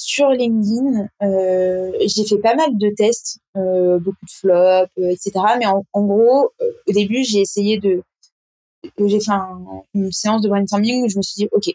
Sur 0.00 0.30
LinkedIn, 0.30 1.08
euh, 1.22 1.92
j'ai 2.06 2.24
fait 2.24 2.38
pas 2.38 2.54
mal 2.54 2.76
de 2.78 2.90
tests, 2.96 3.40
beaucoup 3.54 4.24
de 4.24 4.30
flops, 4.30 4.92
etc. 4.96 5.32
Mais 5.58 5.66
en, 5.66 5.84
gros, 5.94 6.52
au 6.86 6.92
début, 6.92 7.24
j'ai 7.24 7.40
essayé 7.40 7.78
de 7.78 8.02
j'ai 8.98 9.20
fait 9.20 9.32
une 9.94 10.12
séance 10.12 10.42
de 10.42 10.48
brainstorming 10.48 11.04
où 11.04 11.08
je 11.08 11.16
me 11.16 11.22
suis 11.22 11.34
dit, 11.42 11.48
OK, 11.52 11.70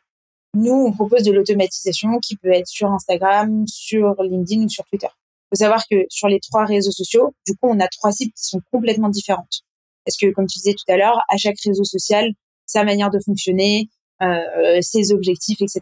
nous, 0.55 0.73
on 0.73 0.91
propose 0.91 1.23
de 1.23 1.31
l'automatisation 1.31 2.19
qui 2.19 2.37
peut 2.37 2.51
être 2.53 2.67
sur 2.67 2.91
Instagram, 2.91 3.65
sur 3.67 4.21
LinkedIn 4.21 4.63
ou 4.63 4.69
sur 4.69 4.85
Twitter. 4.85 5.07
Il 5.07 5.57
faut 5.57 5.63
savoir 5.63 5.83
que 5.89 6.05
sur 6.09 6.27
les 6.27 6.39
trois 6.39 6.65
réseaux 6.65 6.91
sociaux, 6.91 7.33
du 7.45 7.53
coup, 7.53 7.67
on 7.69 7.79
a 7.79 7.87
trois 7.87 8.11
cibles 8.11 8.31
qui 8.33 8.45
sont 8.45 8.61
complètement 8.71 9.09
différentes. 9.09 9.61
Parce 10.05 10.17
que, 10.17 10.31
comme 10.31 10.47
tu 10.47 10.59
disais 10.59 10.73
tout 10.73 10.91
à 10.91 10.97
l'heure, 10.97 11.19
à 11.29 11.37
chaque 11.37 11.59
réseau 11.59 11.83
social, 11.83 12.31
sa 12.65 12.83
manière 12.83 13.09
de 13.09 13.19
fonctionner, 13.19 13.89
euh, 14.21 14.79
ses 14.81 15.11
objectifs, 15.11 15.61
etc. 15.61 15.81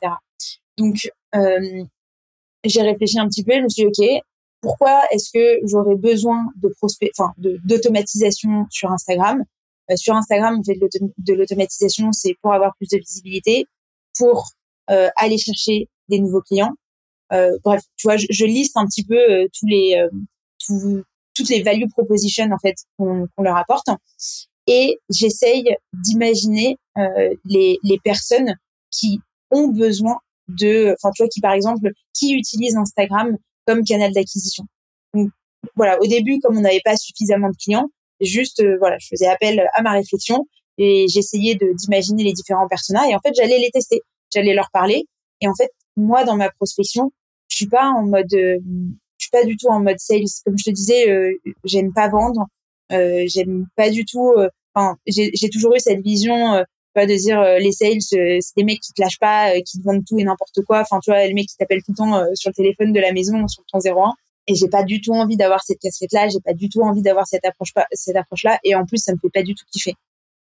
Donc, 0.78 1.12
euh, 1.36 1.84
j'ai 2.64 2.82
réfléchi 2.82 3.20
un 3.20 3.28
petit 3.28 3.44
peu, 3.44 3.54
je 3.54 3.62
me 3.62 3.70
suis 3.70 3.90
dit, 3.92 4.18
OK, 4.18 4.22
pourquoi 4.62 5.02
est-ce 5.12 5.32
que 5.34 5.60
j'aurais 5.66 5.96
besoin 5.96 6.46
de 6.62 6.70
prospect, 6.78 7.12
enfin, 7.18 7.34
d'automatisation 7.38 8.68
sur 8.70 8.92
Instagram? 8.92 9.44
Euh, 9.90 9.96
Sur 9.96 10.16
Instagram, 10.16 10.60
on 10.60 10.64
fait 10.64 10.80
de 11.18 11.34
l'automatisation, 11.34 12.12
c'est 12.12 12.36
pour 12.42 12.54
avoir 12.54 12.76
plus 12.78 12.88
de 12.90 12.98
visibilité, 12.98 13.66
pour 14.18 14.50
euh, 14.90 15.10
aller 15.16 15.38
chercher 15.38 15.88
des 16.10 16.20
nouveaux 16.20 16.42
clients. 16.42 16.74
Euh, 17.34 17.58
bref, 17.64 17.82
tu 17.98 18.08
vois, 18.08 18.18
je, 18.18 18.46
liste 18.46 18.76
un 18.76 18.86
petit 18.86 19.04
peu 19.06 19.18
euh, 19.18 19.48
tous 19.58 19.66
les 19.66 20.06
tout, 20.60 21.04
toutes 21.34 21.50
les 21.50 21.64
value 21.64 21.88
propositions 21.90 22.52
en 22.52 22.58
fait 22.60 22.76
qu'on 22.98 23.28
leur 23.38 23.56
apporte 23.56 23.88
et 24.68 25.00
j'essaye 25.10 25.76
d'imaginer 25.94 26.78
les, 27.46 27.80
les 27.84 28.00
personnes 28.04 28.54
qui 28.92 29.20
ont 29.50 29.70
besoin 29.70 30.20
de, 30.60 30.96
enfin 30.98 31.12
tu 31.16 31.24
vois, 31.24 31.30
qui 31.30 31.42
par 31.42 31.54
exemple, 31.54 31.92
qui 32.14 32.34
utilisent 32.34 32.78
Instagram 32.78 33.38
comme 33.66 33.84
canal 33.84 34.12
d'acquisition. 34.14 34.66
Donc 35.14 35.30
voilà, 35.76 36.00
au 36.02 36.08
début, 36.08 36.40
comme 36.40 36.58
on 36.58 36.62
n'avait 36.62 36.82
pas 36.84 36.98
suffisamment 36.98 37.50
de 37.50 37.56
clients, 37.56 37.90
juste 38.22 38.64
voilà, 38.80 38.98
je 39.00 39.08
faisais 39.08 39.28
appel 39.28 39.64
à 39.74 39.82
ma 39.82 39.92
réflexion 39.92 40.48
et 40.78 41.08
j'essayais 41.08 41.58
d'imaginer 41.76 42.24
les 42.24 42.34
différents 42.34 42.68
personnages 42.68 43.10
et 43.10 43.16
en 43.16 43.20
fait 43.20 43.34
j'allais 43.36 43.60
les 43.60 43.70
tester, 43.72 44.02
j'allais 44.34 44.54
leur 44.54 44.70
parler 44.72 45.06
et 45.42 45.48
en 45.48 45.54
fait 45.56 45.70
moi 45.98 46.24
dans 46.24 46.36
ma 46.36 46.50
prospection, 46.50 47.12
je 47.50 47.58
suis 47.58 47.68
pas 47.68 47.90
en 47.90 48.04
mode, 48.04 48.34
euh, 48.34 48.58
je 49.18 49.26
suis 49.26 49.32
pas 49.32 49.44
du 49.44 49.58
tout 49.58 49.68
en 49.68 49.80
mode 49.80 50.00
sales 50.00 50.24
comme 50.46 50.58
je 50.58 50.64
te 50.64 50.70
disais, 50.72 51.10
euh, 51.10 51.34
j'aime 51.66 51.94
pas 51.94 52.10
vendre, 52.10 52.48
euh, 52.92 53.24
j'aime 53.28 53.68
pas 53.76 53.90
du 53.90 54.06
tout, 54.06 54.34
euh, 54.38 54.50
enfin 54.74 54.98
j'ai 55.06 55.50
toujours 55.52 55.76
eu 55.76 55.80
cette 55.80 56.02
vision 56.02 56.64
pas 56.94 57.06
de 57.06 57.16
dire 57.16 57.42
les 57.60 57.72
sales 57.72 58.02
c'est 58.02 58.56
des 58.58 58.64
mecs 58.64 58.82
qui 58.82 58.94
te 58.94 59.02
lâchent 59.02 59.20
pas 59.20 59.54
qui 59.62 59.80
te 59.80 59.84
vendent 59.84 60.04
tout 60.06 60.20
et 60.20 60.24
n'importe 60.24 60.62
quoi. 60.66 60.82
Enfin 60.82 61.00
tu 61.04 61.12
vois 61.12 61.26
les 61.26 61.34
mecs 61.34 61.48
qui 61.48 61.58
t'appellent 61.58 61.84
tout 61.84 61.92
le 61.92 61.98
temps 61.98 62.24
sur 62.36 62.50
le 62.50 62.54
téléphone 62.54 62.94
de 62.94 63.00
la 63.00 63.14
maison 63.14 63.48
sur 63.48 63.64
le 63.68 63.80
temps 63.80 64.04
01 64.04 64.14
et 64.48 64.56
j'ai 64.56 64.68
pas 64.68 64.84
du 64.84 65.02
tout 65.02 65.14
envie 65.14 65.38
d'avoir 65.38 65.64
cette 65.64 65.80
casquette 65.80 66.12
là 66.14 66.28
j'ai 66.28 66.40
pas 66.44 66.54
du 66.54 66.70
tout 66.70 66.82
envie 66.82 67.02
d'avoir 67.02 67.28
cette 67.28 67.46
approche 67.46 67.72
cette 67.92 68.16
approche 68.16 68.44
là 68.44 68.60
et 68.64 68.76
en 68.76 68.86
plus 68.86 68.98
ça 68.98 69.14
me 69.14 69.18
fait 69.18 69.30
pas 69.34 69.44
du 69.44 69.56
tout 69.56 69.66
kiffer. 69.72 69.96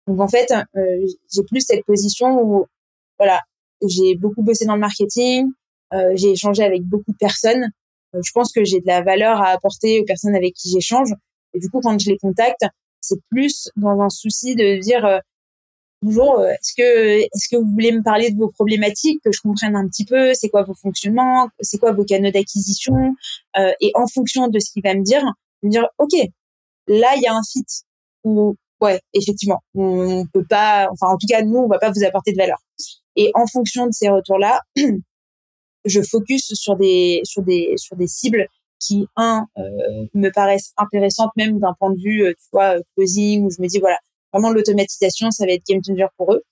Donc 0.07 0.21
en 0.21 0.29
fait, 0.29 0.53
euh, 0.77 1.07
j'ai 1.33 1.43
plus 1.45 1.61
cette 1.61 1.85
position 1.85 2.43
où 2.43 2.67
voilà, 3.19 3.43
j'ai 3.87 4.17
beaucoup 4.17 4.43
bossé 4.43 4.65
dans 4.65 4.75
le 4.75 4.81
marketing, 4.81 5.49
euh, 5.93 6.13
j'ai 6.15 6.31
échangé 6.31 6.65
avec 6.65 6.83
beaucoup 6.83 7.13
de 7.13 7.17
personnes. 7.17 7.71
Euh, 8.15 8.21
je 8.25 8.33
pense 8.33 8.53
que 8.53 8.65
j'ai 8.65 8.81
de 8.81 8.87
la 8.87 9.03
valeur 9.03 9.41
à 9.41 9.51
apporter 9.51 10.01
aux 10.01 10.05
personnes 10.05 10.35
avec 10.35 10.55
qui 10.55 10.71
j'échange. 10.71 11.13
Et 11.55 11.61
du 11.61 11.69
coup, 11.69 11.81
quand 11.81 11.99
je 11.99 12.11
les 12.11 12.19
contacte, 12.19 12.65
c'est 13.01 13.21
plus 13.31 13.71
dans 13.77 14.01
un 14.01 14.09
souci 14.09 14.57
de 14.57 14.81
dire 14.81 15.21
bonjour, 16.03 16.45
est-ce 16.47 16.75
que 16.77 17.21
est-ce 17.21 17.49
que 17.49 17.57
vous 17.57 17.71
voulez 17.73 17.93
me 17.93 18.03
parler 18.03 18.31
de 18.31 18.37
vos 18.37 18.49
problématiques, 18.49 19.23
que 19.25 19.33
je 19.33 19.41
comprenne 19.41 19.77
un 19.77 19.87
petit 19.89 20.05
peu, 20.05 20.35
c'est 20.35 20.49
quoi 20.49 20.63
vos 20.63 20.75
fonctionnements, 20.75 21.49
c'est 21.61 21.79
quoi 21.79 21.93
vos 21.93 22.05
canaux 22.05 22.31
d'acquisition, 22.31 22.95
et 23.81 23.93
en 23.95 24.07
fonction 24.07 24.49
de 24.49 24.59
ce 24.59 24.73
qu'il 24.73 24.83
va 24.83 24.95
me 24.95 25.03
dire, 25.03 25.23
me 25.63 25.71
dire 25.71 25.87
ok, 25.99 26.13
là 26.89 27.09
il 27.17 27.23
y 27.23 27.27
a 27.27 27.35
un 27.35 27.43
fit 27.43 27.65
ou 28.25 28.57
ouais, 28.81 29.01
effectivement, 29.15 29.63
on 29.75 30.27
peut 30.33 30.45
pas, 30.49 30.89
enfin 30.93 31.09
en 31.09 31.17
tout 31.17 31.27
cas 31.29 31.43
nous, 31.43 31.59
on 31.59 31.69
va 31.69 31.79
pas 31.79 31.91
vous 31.91 32.05
apporter 32.05 32.33
de 32.33 32.39
valeur. 32.39 32.59
Et 33.17 33.31
en 33.35 33.47
fonction 33.47 33.87
de 33.87 33.93
ces 33.93 34.09
retours-là, 34.09 34.61
je 35.85 36.03
focus 36.03 36.53
sur 36.55 36.77
des 36.77 37.21
sur 37.25 37.43
des 37.43 37.75
sur 37.77 37.97
des 37.97 38.07
cibles 38.07 38.47
qui 38.79 39.07
un 39.17 39.47
euh, 39.59 40.07
me 40.15 40.31
paraissent 40.31 40.73
intéressantes 40.77 41.31
même 41.37 41.59
d'un 41.59 41.75
point 41.79 41.91
de 41.91 42.01
vue 42.01 42.25
euh, 42.25 42.33
tu 42.33 42.49
vois 42.53 42.77
euh, 42.77 42.83
closing 42.97 43.45
où 43.45 43.51
je 43.51 43.61
me 43.61 43.67
dis 43.67 43.79
voilà 43.79 43.99
vraiment 44.33 44.51
l'automatisation 44.51 45.31
ça 45.31 45.47
va 45.47 45.53
être 45.53 45.67
game 45.69 45.81
changer 45.87 46.07
pour 46.17 46.33
eux 46.35 46.43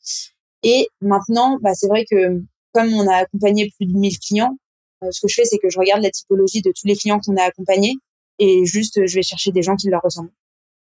et 0.63 0.89
maintenant 1.01 1.59
bah 1.63 1.75
c'est 1.75 1.89
vrai 1.89 2.05
que 2.11 2.41
comme 2.73 2.93
on 2.95 3.09
a 3.09 3.17
accompagné 3.17 3.71
plus 3.77 3.87
de 3.87 3.99
1000 3.99 4.19
clients 4.19 4.57
ce 5.11 5.21
que 5.21 5.29
je 5.29 5.35
fais 5.35 5.45
c'est 5.45 5.59
que 5.59 5.71
je 5.71 5.79
regarde 5.79 6.03
la 6.03 6.11
typologie 6.11 6.63
de 6.63 6.71
tous 6.71 6.87
les 6.87 6.97
clients 6.97 7.21
qu'on 7.21 7.37
a 7.37 7.43
accompagnés 7.43 7.95
et 8.39 8.65
juste 8.65 9.07
je 9.07 9.15
vais 9.15 9.23
chercher 9.23 9.53
des 9.53 9.63
gens 9.63 9.77
qui 9.77 9.89
leur 9.89 10.03
ressemblent 10.03 10.33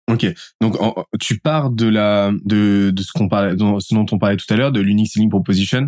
Ok, 0.10 0.26
donc 0.60 0.76
tu 1.20 1.40
pars 1.40 1.70
de 1.70 1.86
la 1.86 2.32
de 2.44 2.90
de 2.92 3.04
ce 3.04 3.12
qu'on 3.12 3.30
parlait, 3.30 3.52
ce 3.52 3.94
dont 3.94 4.06
on 4.12 4.18
parlait 4.18 4.38
tout 4.38 4.52
à 4.52 4.56
l'heure, 4.56 4.72
de 4.72 4.80
l'unique 4.80 5.12
selling 5.12 5.30
proposition, 5.30 5.88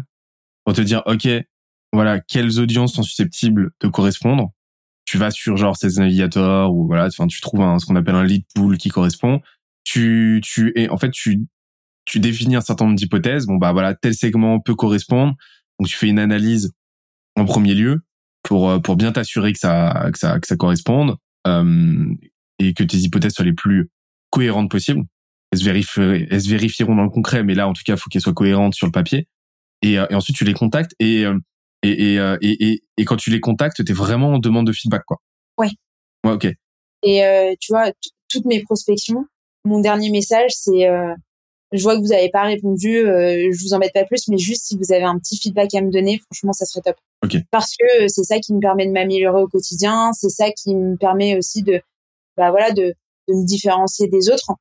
pour 0.64 0.76
te 0.76 0.82
dire 0.82 1.02
ok, 1.08 1.28
voilà, 1.92 2.20
quelles 2.20 2.60
audiences 2.60 2.94
sont 2.94 3.04
susceptibles 3.04 3.72
de 3.82 3.88
correspondre. 3.88 4.52
Tu 5.06 5.18
vas 5.18 5.32
sur 5.32 5.58
genre 5.58 5.76
ces 5.76 6.00
navigateurs 6.00 6.72
ou 6.72 6.86
voilà, 6.86 7.08
enfin 7.08 7.26
tu 7.26 7.42
trouves 7.42 7.62
un, 7.62 7.80
ce 7.80 7.88
qu'on 7.88 7.96
appelle 7.96 8.14
un 8.14 8.24
lead 8.24 8.44
pool 8.54 8.78
qui 8.78 8.90
correspond. 8.90 9.42
Tu 9.84 10.42
tu 10.44 10.72
et 10.76 10.90
en 10.90 10.98
fait 10.98 11.12
tu 11.12 11.42
tu 12.06 12.20
définis 12.20 12.56
un 12.56 12.62
certain 12.62 12.86
nombre 12.86 12.98
d'hypothèses. 12.98 13.46
Bon 13.46 13.58
bah 13.58 13.72
voilà, 13.72 13.96
tel 13.96 14.14
segment 14.14 14.60
peut 14.60 14.76
correspondre. 14.76 15.36
Donc 15.80 15.88
tu 15.88 15.96
fais 15.96 16.08
une 16.08 16.20
analyse 16.20 16.72
en 17.36 17.46
premier 17.46 17.74
lieu 17.74 18.02
pour 18.44 18.82
pour 18.82 18.96
bien 18.96 19.12
t'assurer 19.12 19.54
que 19.54 19.60
ça 19.60 20.10
que 20.12 20.20
ça 20.20 20.40
que 20.40 20.48
ça 20.48 20.56
corresponde 20.56 21.18
euh, 21.48 22.16
et 22.60 22.74
que 22.74 22.84
tes 22.84 22.98
hypothèses 22.98 23.34
soient 23.34 23.46
les 23.46 23.54
plus 23.54 23.90
cohérentes 24.30 24.70
possibles. 24.70 25.04
Elles 25.52 25.60
se, 25.60 25.66
vérifieront, 25.66 26.26
elles 26.30 26.42
se 26.42 26.50
vérifieront 26.50 26.96
dans 26.96 27.04
le 27.04 27.10
concret, 27.10 27.44
mais 27.44 27.56
là, 27.56 27.68
en 27.68 27.74
tout 27.74 27.84
cas, 27.86 27.94
il 27.94 28.00
faut 28.00 28.10
qu'elles 28.10 28.22
soient 28.22 28.34
cohérentes 28.34 28.74
sur 28.74 28.88
le 28.88 28.92
papier. 28.92 29.28
Et, 29.82 30.00
euh, 30.00 30.06
et 30.10 30.16
ensuite, 30.16 30.36
tu 30.36 30.46
les 30.46 30.54
contactes 30.54 30.96
et, 31.00 31.26
euh, 31.26 31.38
et, 31.84 32.20
euh, 32.20 32.38
et, 32.42 32.72
et, 32.72 32.84
et, 32.98 33.06
quand 33.06 33.18
tu 33.18 33.32
les 33.32 33.40
contactes, 33.40 33.84
tu 33.84 33.92
es 33.92 33.96
vraiment 33.96 34.34
en 34.34 34.40
demande 34.40 34.68
de 34.68 34.72
feedback, 34.72 35.04
quoi. 35.06 35.18
Ouais. 35.58 35.70
Ouais, 36.24 36.32
ok. 36.32 36.48
Et 37.04 37.26
euh, 37.26 37.54
tu 37.60 37.74
vois, 37.74 37.92
toutes 38.30 38.46
mes 38.46 38.62
prospections, 38.62 39.26
mon 39.66 39.80
dernier 39.80 40.10
message, 40.10 40.52
c'est 40.54 40.88
je 41.72 41.84
vois 41.84 41.96
que 41.96 42.02
vous 42.02 42.10
n'avez 42.10 42.30
pas 42.30 42.44
répondu, 42.44 42.98
euh, 42.98 43.50
je 43.52 43.64
vous 43.64 43.74
embête 43.74 43.94
pas 43.94 44.04
plus, 44.04 44.28
mais 44.28 44.38
juste 44.38 44.66
si 44.66 44.78
vous 44.78 44.92
avez 44.92 45.04
un 45.04 45.18
petit 45.18 45.38
feedback 45.38 45.74
à 45.74 45.82
me 45.82 45.90
donner, 45.90 46.20
franchement, 46.20 46.54
ça 46.54 46.66
serait 46.66 46.82
top. 46.82 46.98
Okay. 47.24 47.44
Parce 47.50 47.76
que 47.78 48.08
c'est 48.08 48.24
ça 48.24 48.40
qui 48.40 48.54
me 48.54 48.60
permet 48.60 48.86
de 48.86 48.92
m'améliorer 48.92 49.42
au 49.42 49.48
quotidien, 49.48 50.12
c'est 50.14 50.30
ça 50.30 50.52
qui 50.52 50.76
me 50.76 50.98
permet 50.98 51.38
aussi 51.38 51.64
de, 51.64 51.82
bah 52.36 52.52
voilà, 52.52 52.72
de, 52.72 52.94
de 53.28 53.34
me 53.34 53.46
différencier 53.46 54.08
des 54.08 54.30
autres 54.30 54.52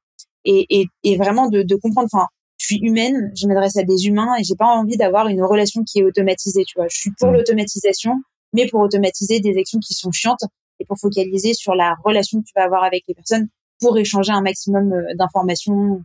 et, 0.45 0.67
et, 0.71 0.87
et 1.03 1.17
vraiment 1.17 1.49
de, 1.49 1.63
de 1.63 1.75
comprendre. 1.75 2.09
Enfin, 2.13 2.27
je 2.59 2.67
suis 2.67 2.79
humaine, 2.79 3.33
je 3.35 3.49
m'adresse 3.49 3.77
à 3.77 3.83
des 3.83 4.07
humains 4.07 4.37
et 4.39 4.45
j'ai 4.45 4.55
pas 4.55 4.69
envie 4.69 4.97
d'avoir 4.97 5.27
une 5.27 5.43
relation 5.43 5.83
qui 5.83 6.01
est 6.01 6.05
automatisée. 6.05 6.63
Tu 6.65 6.75
vois, 6.77 6.87
je 6.89 6.97
suis 6.97 7.11
pour 7.19 7.31
mmh. 7.31 7.35
l'automatisation, 7.35 8.13
mais 8.53 8.69
pour 8.69 8.81
automatiser 8.81 9.41
des 9.41 9.59
actions 9.59 9.81
qui 9.81 9.95
sont 9.95 10.13
chiantes 10.13 10.45
et 10.79 10.85
pour 10.85 10.97
focaliser 10.99 11.55
sur 11.55 11.75
la 11.75 11.97
relation 12.05 12.41
que 12.41 12.45
tu 12.45 12.53
vas 12.55 12.65
avoir 12.65 12.85
avec 12.85 13.03
les 13.09 13.15
personnes 13.15 13.49
pour 13.81 13.99
échanger 13.99 14.33
un 14.33 14.43
maximum 14.43 14.93
euh, 14.93 15.15
d'informations. 15.15 16.03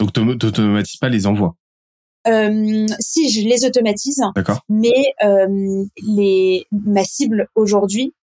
Donc, 0.00 0.12
tu 0.12 0.24
n'automatises 0.24 0.96
pas 0.96 1.08
les 1.08 1.26
envois 1.26 1.54
euh, 2.26 2.86
si 3.00 3.30
je 3.30 3.46
les 3.46 3.66
automatise, 3.66 4.22
mais 4.68 5.14
euh, 5.22 5.84
les 6.06 6.66
ma 6.72 7.04
cible 7.04 7.48
aujourd'hui, 7.54 8.14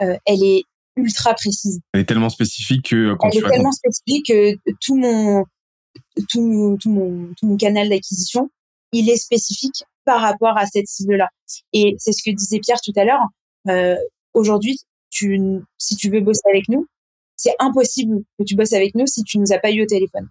euh, 0.00 0.16
elle 0.24 0.42
est 0.42 0.62
ultra 0.96 1.34
précise. 1.34 1.80
Elle 1.92 2.00
est 2.00 2.04
tellement 2.04 2.30
spécifique 2.30 2.90
que 2.90 3.14
quand 3.14 3.28
Elle 3.30 3.44
est 3.44 3.48
tellement 3.48 3.72
spécifique 3.72 4.26
que 4.26 4.54
tout 4.80 4.96
mon 4.96 5.44
tout, 6.30 6.78
tout 6.80 6.90
mon 6.90 7.28
tout 7.36 7.46
mon 7.46 7.56
canal 7.56 7.90
d'acquisition, 7.90 8.50
il 8.92 9.10
est 9.10 9.16
spécifique 9.16 9.84
par 10.06 10.22
rapport 10.22 10.56
à 10.56 10.66
cette 10.66 10.88
cible-là. 10.88 11.28
Et 11.74 11.94
c'est 11.98 12.12
ce 12.12 12.22
que 12.24 12.34
disait 12.34 12.58
Pierre 12.58 12.80
tout 12.82 12.92
à 12.96 13.04
l'heure. 13.04 13.98
Aujourd'hui, 14.32 14.78
tu 15.10 15.38
si 15.76 15.96
tu 15.96 16.08
veux 16.08 16.20
bosser 16.20 16.40
avec 16.48 16.68
nous, 16.70 16.86
c'est 17.42 17.54
impossible 17.58 18.22
que 18.38 18.44
tu 18.44 18.54
bosses 18.54 18.72
avec 18.72 18.94
nous 18.94 19.06
si 19.06 19.24
tu 19.24 19.38
nous 19.38 19.52
as 19.52 19.58
pas 19.58 19.72
eu 19.72 19.82
au 19.82 19.86
téléphone. 19.86 20.28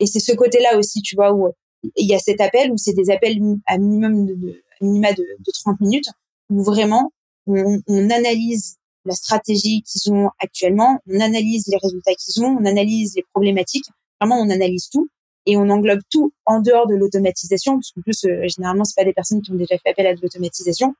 Et 0.00 0.06
c'est 0.06 0.20
ce 0.20 0.32
côté-là 0.32 0.76
aussi, 0.78 1.00
tu 1.00 1.16
vois, 1.16 1.32
où 1.32 1.48
il 1.96 2.06
y 2.06 2.14
a 2.14 2.18
cet 2.18 2.42
appel 2.42 2.70
où 2.70 2.76
c'est 2.76 2.92
des 2.92 3.10
appels 3.10 3.38
à 3.66 3.78
minimum 3.78 4.26
de, 4.26 4.34
de 4.34 4.62
minima 4.82 5.12
de, 5.12 5.22
de 5.22 5.52
30 5.64 5.80
minutes 5.80 6.10
où 6.50 6.62
vraiment 6.62 7.10
on, 7.46 7.80
on 7.86 8.10
analyse 8.10 8.76
la 9.06 9.14
stratégie 9.14 9.82
qu'ils 9.82 10.12
ont 10.12 10.28
actuellement, 10.40 11.00
on 11.08 11.20
analyse 11.20 11.66
les 11.68 11.78
résultats 11.82 12.14
qu'ils 12.14 12.44
ont, 12.44 12.58
on 12.60 12.64
analyse 12.66 13.14
les 13.16 13.24
problématiques. 13.32 13.86
Vraiment, 14.20 14.38
on 14.38 14.50
analyse 14.50 14.88
tout 14.90 15.08
et 15.46 15.56
on 15.56 15.70
englobe 15.70 16.02
tout 16.10 16.32
en 16.44 16.60
dehors 16.60 16.86
de 16.86 16.94
l'automatisation, 16.94 17.76
parce 17.76 17.90
qu'en 17.92 18.02
plus, 18.02 18.24
euh, 18.24 18.46
généralement, 18.46 18.84
c'est 18.84 18.94
pas 18.94 19.04
des 19.04 19.14
personnes 19.14 19.40
qui 19.40 19.50
ont 19.50 19.56
déjà 19.56 19.76
fait 19.78 19.90
appel 19.90 20.06
à 20.06 20.14
de 20.14 20.20
l'automatisation. 20.20 20.94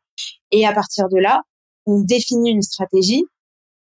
Et 0.50 0.66
à 0.66 0.72
partir 0.72 1.08
de 1.08 1.18
là, 1.18 1.42
on 1.86 2.00
définit 2.00 2.50
une 2.50 2.62
stratégie 2.62 3.24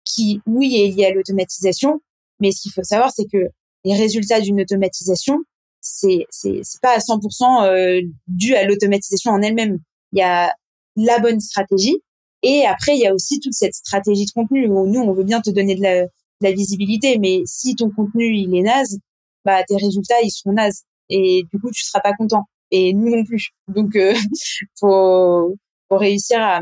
qui, 0.05 0.41
oui, 0.45 0.75
est 0.81 0.88
liée 0.89 1.05
à 1.05 1.13
l'automatisation, 1.13 2.01
mais 2.39 2.51
ce 2.51 2.61
qu'il 2.61 2.71
faut 2.71 2.84
savoir, 2.84 3.11
c'est 3.11 3.25
que 3.31 3.49
les 3.85 3.95
résultats 3.95 4.41
d'une 4.41 4.61
automatisation, 4.61 5.39
c'est 5.81 6.25
c'est 6.30 6.61
c'est 6.63 6.81
pas 6.81 6.95
à 6.95 6.99
100% 6.99 7.65
euh, 7.65 8.01
dû 8.27 8.55
à 8.55 8.65
l'automatisation 8.65 9.31
en 9.31 9.41
elle-même. 9.41 9.80
Il 10.13 10.19
y 10.19 10.21
a 10.21 10.53
la 10.95 11.19
bonne 11.19 11.39
stratégie, 11.39 11.97
et 12.43 12.65
après, 12.65 12.95
il 12.97 13.01
y 13.01 13.07
a 13.07 13.13
aussi 13.13 13.39
toute 13.39 13.53
cette 13.53 13.73
stratégie 13.73 14.25
de 14.25 14.31
contenu 14.31 14.67
où 14.67 14.85
nous, 14.88 14.99
on 14.99 15.13
veut 15.13 15.23
bien 15.23 15.41
te 15.41 15.49
donner 15.49 15.75
de 15.75 15.81
la, 15.81 16.51
visibilité, 16.51 17.19
mais 17.19 17.41
si 17.45 17.73
ton 17.75 17.89
contenu, 17.89 18.35
il 18.35 18.53
est 18.53 18.63
naze, 18.63 18.99
bah, 19.45 19.63
tes 19.63 19.77
résultats, 19.77 20.21
ils 20.23 20.30
seront 20.30 20.51
nazes. 20.51 20.84
et 21.09 21.43
du 21.51 21.59
coup 21.59 21.71
tu 21.71 21.84
seras 21.84 22.01
pas 22.01 22.13
content 22.13 22.43
et 22.71 22.93
nous 22.93 23.09
non 23.15 23.23
plus. 23.23 23.51
Donc 23.69 23.95
euh, 23.95 24.13
faut, 24.80 25.55
faut 25.88 25.97
réussir 25.97 26.41
à, 26.41 26.61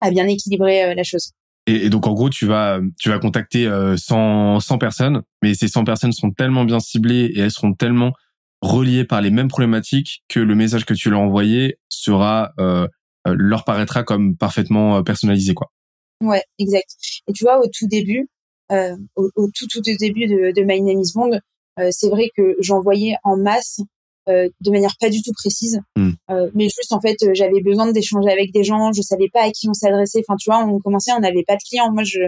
à 0.00 0.10
bien 0.10 0.28
équilibrer 0.28 0.84
euh, 0.84 0.94
la 0.94 1.02
chose. 1.02 1.32
Et, 1.66 1.88
donc 1.88 2.06
en 2.06 2.12
gros, 2.12 2.28
tu 2.28 2.46
vas 2.46 2.80
tu 2.98 3.08
vas 3.08 3.18
contacter 3.18 3.70
100, 3.96 4.60
100 4.60 4.78
personnes, 4.78 5.22
mais 5.42 5.54
ces 5.54 5.68
100 5.68 5.84
personnes 5.84 6.12
sont 6.12 6.30
tellement 6.30 6.64
bien 6.64 6.78
ciblées 6.78 7.32
et 7.34 7.40
elles 7.40 7.50
seront 7.50 7.72
tellement 7.72 8.12
reliées 8.60 9.04
par 9.04 9.20
les 9.20 9.30
mêmes 9.30 9.48
problématiques 9.48 10.22
que 10.28 10.40
le 10.40 10.54
message 10.54 10.84
que 10.84 10.94
tu 10.94 11.10
leur 11.10 11.20
envoyé 11.20 11.78
sera 11.88 12.52
euh, 12.58 12.86
leur 13.26 13.64
paraîtra 13.64 14.02
comme 14.02 14.36
parfaitement 14.36 15.02
personnalisé 15.02 15.54
quoi. 15.54 15.70
Ouais, 16.22 16.42
exact. 16.58 16.90
Et 17.28 17.32
tu 17.32 17.44
vois, 17.44 17.60
au 17.60 17.66
tout 17.66 17.86
début, 17.86 18.28
euh, 18.72 18.96
au, 19.16 19.30
au, 19.36 19.48
tout 19.54 19.66
tout 19.70 19.80
début 19.80 20.26
de, 20.26 20.52
de 20.52 20.62
My 20.62 20.80
Name 20.80 21.00
is 21.00 21.12
Bond, 21.14 21.38
euh, 21.78 21.88
c'est 21.90 22.08
vrai 22.08 22.30
que 22.36 22.54
j'envoyais 22.60 23.16
en 23.24 23.36
masse 23.36 23.80
euh, 24.28 24.48
de 24.60 24.70
manière 24.70 24.94
pas 25.00 25.10
du 25.10 25.22
tout 25.22 25.32
précise, 25.32 25.80
mm. 25.96 26.10
euh, 26.30 26.50
mais 26.54 26.64
juste 26.64 26.92
en 26.92 27.00
fait 27.00 27.16
j'avais 27.34 27.60
besoin 27.60 27.90
d'échanger 27.92 28.30
avec 28.30 28.52
des 28.52 28.64
gens, 28.64 28.92
je 28.92 29.02
savais 29.02 29.28
pas 29.32 29.42
à 29.42 29.50
qui 29.50 29.68
on 29.68 29.74
s'adressait. 29.74 30.22
Enfin 30.26 30.36
tu 30.36 30.50
vois, 30.50 30.64
on 30.64 30.78
commençait, 30.78 31.12
on 31.12 31.20
n'avait 31.20 31.44
pas 31.46 31.56
de 31.56 31.62
clients. 31.68 31.92
Moi 31.92 32.04
je 32.04 32.20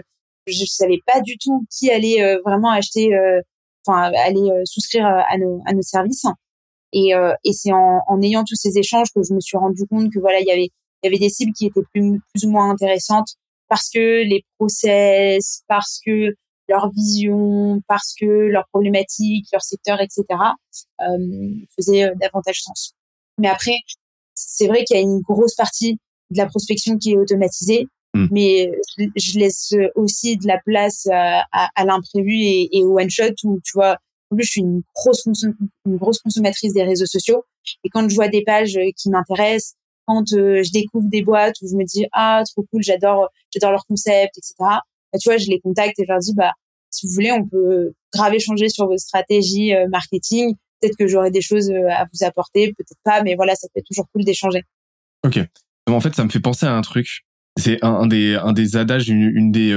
je 0.46 0.64
savais 0.64 0.98
pas 1.06 1.20
du 1.20 1.36
tout 1.38 1.64
qui 1.70 1.90
allait 1.90 2.22
euh, 2.22 2.38
vraiment 2.44 2.70
acheter, 2.70 3.10
enfin 3.86 4.10
aller 4.24 4.48
souscrire 4.64 5.06
à 5.06 5.38
nos 5.38 5.62
à 5.66 5.72
nos 5.72 5.82
services. 5.82 6.26
Et, 6.92 7.10
et 7.44 7.52
c'est 7.52 7.72
en, 7.72 8.00
en, 8.06 8.22
ayant 8.22 8.44
tous 8.44 8.54
ces 8.54 8.78
échanges 8.78 9.08
que 9.14 9.22
je 9.22 9.34
me 9.34 9.40
suis 9.40 9.58
rendu 9.58 9.82
compte 9.90 10.10
que 10.12 10.20
voilà 10.20 10.40
il 10.40 10.46
y 10.46 10.52
avait 10.52 10.70
il 11.02 11.04
y 11.04 11.08
avait 11.08 11.18
des 11.18 11.28
cibles 11.28 11.52
qui 11.52 11.66
étaient 11.66 11.82
plus 11.92 12.20
plus 12.32 12.44
ou 12.44 12.50
moins 12.50 12.70
intéressantes 12.70 13.36
parce 13.68 13.90
que 13.90 14.22
les 14.22 14.44
process, 14.58 15.62
parce 15.68 16.00
que 16.04 16.34
leur 16.68 16.90
vision, 16.90 17.80
parce 17.88 18.14
que 18.18 18.24
leurs 18.24 18.66
problématiques, 18.68 19.46
leur 19.52 19.62
secteur, 19.62 20.00
etc., 20.00 20.24
euh, 21.00 21.54
faisaient 21.76 22.04
euh, 22.04 22.14
davantage 22.20 22.62
sens. 22.62 22.94
Mais 23.38 23.48
après, 23.48 23.76
c'est 24.34 24.66
vrai 24.66 24.84
qu'il 24.84 24.96
y 24.96 25.00
a 25.00 25.02
une 25.02 25.20
grosse 25.20 25.54
partie 25.54 25.98
de 26.30 26.38
la 26.38 26.46
prospection 26.46 26.98
qui 26.98 27.12
est 27.12 27.16
automatisée, 27.16 27.86
mmh. 28.14 28.26
mais 28.30 28.72
je, 29.16 29.38
laisse 29.38 29.74
aussi 29.94 30.36
de 30.36 30.46
la 30.46 30.58
place 30.64 31.06
à, 31.12 31.44
à, 31.52 31.70
à 31.74 31.84
l'imprévu 31.84 32.34
et, 32.34 32.76
et, 32.76 32.84
au 32.84 32.98
one 32.98 33.10
shot 33.10 33.34
où 33.44 33.60
tu 33.64 33.72
vois. 33.74 33.96
En 34.30 34.36
plus, 34.36 34.44
je 34.44 34.50
suis 34.50 34.60
une 34.60 34.82
grosse, 34.92 35.24
une 35.24 35.96
grosse 35.96 36.18
consommatrice 36.18 36.72
des 36.72 36.82
réseaux 36.82 37.06
sociaux. 37.06 37.44
Et 37.84 37.90
quand 37.90 38.08
je 38.08 38.14
vois 38.16 38.28
des 38.28 38.42
pages 38.42 38.76
qui 38.96 39.08
m'intéressent, 39.08 39.76
quand 40.06 40.32
euh, 40.32 40.62
je 40.62 40.70
découvre 40.70 41.08
des 41.08 41.22
boîtes 41.22 41.56
où 41.62 41.68
je 41.68 41.74
me 41.74 41.84
dis 41.84 42.06
ah 42.12 42.42
trop 42.46 42.64
cool, 42.70 42.82
j'adore, 42.82 43.28
j'adore 43.52 43.72
leur 43.72 43.84
concept, 43.86 44.38
etc. 44.38 44.54
Bah, 45.12 45.18
tu 45.20 45.28
vois, 45.28 45.38
je 45.38 45.48
les 45.48 45.60
contacte 45.60 45.98
et 45.98 46.04
je 46.04 46.08
leur 46.08 46.20
dis 46.20 46.34
bah 46.34 46.52
si 46.90 47.06
vous 47.06 47.12
voulez, 47.12 47.32
on 47.32 47.46
peut 47.46 47.92
grave 48.12 48.34
échanger 48.34 48.68
sur 48.68 48.86
vos 48.86 48.96
stratégies 48.96 49.74
euh, 49.74 49.86
marketing. 49.88 50.54
Peut-être 50.80 50.96
que 50.96 51.06
j'aurai 51.06 51.30
des 51.30 51.40
choses 51.40 51.70
euh, 51.70 51.88
à 51.90 52.04
vous 52.04 52.24
apporter, 52.24 52.72
peut-être 52.76 53.00
pas, 53.04 53.22
mais 53.22 53.34
voilà, 53.34 53.54
ça 53.54 53.68
peut 53.72 53.80
être 53.80 53.86
toujours 53.86 54.06
cool 54.12 54.24
d'échanger. 54.24 54.62
Ok. 55.24 55.38
En 55.88 56.00
fait, 56.00 56.14
ça 56.14 56.24
me 56.24 56.30
fait 56.30 56.40
penser 56.40 56.66
à 56.66 56.72
un 56.72 56.82
truc. 56.82 57.24
C'est 57.58 57.82
un, 57.82 58.06
des 58.06 58.34
un 58.34 58.52
des 58.52 58.76
adages, 58.76 59.08
une, 59.08 59.50
des 59.50 59.70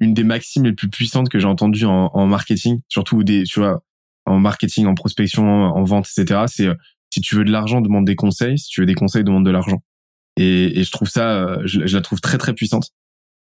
une 0.00 0.14
des 0.14 0.24
maximes 0.24 0.64
les 0.64 0.72
plus 0.72 0.88
puissantes 0.88 1.28
que 1.28 1.38
j'ai 1.38 1.46
entendues 1.46 1.84
en, 1.84 2.26
marketing, 2.26 2.80
surtout 2.88 3.24
des 3.24 3.42
tu 3.42 3.60
vois 3.60 3.82
en 4.24 4.38
marketing, 4.38 4.86
en 4.86 4.94
prospection, 4.94 5.44
en 5.44 5.84
vente, 5.84 6.08
etc. 6.16 6.44
C'est 6.46 6.68
si 7.10 7.20
tu 7.20 7.34
veux 7.34 7.44
de 7.44 7.50
l'argent, 7.50 7.80
demande 7.80 8.06
des 8.06 8.16
conseils. 8.16 8.58
Si 8.58 8.68
tu 8.68 8.80
veux 8.80 8.86
des 8.86 8.94
conseils, 8.94 9.24
demande 9.24 9.44
de 9.44 9.50
l'argent. 9.50 9.82
Et, 10.36 10.82
je 10.82 10.90
trouve 10.90 11.08
ça, 11.08 11.30
euh, 11.30 11.62
je, 11.64 11.80
la 11.80 12.00
trouve 12.00 12.20
très 12.20 12.38
très 12.38 12.54
puissante. 12.54 12.90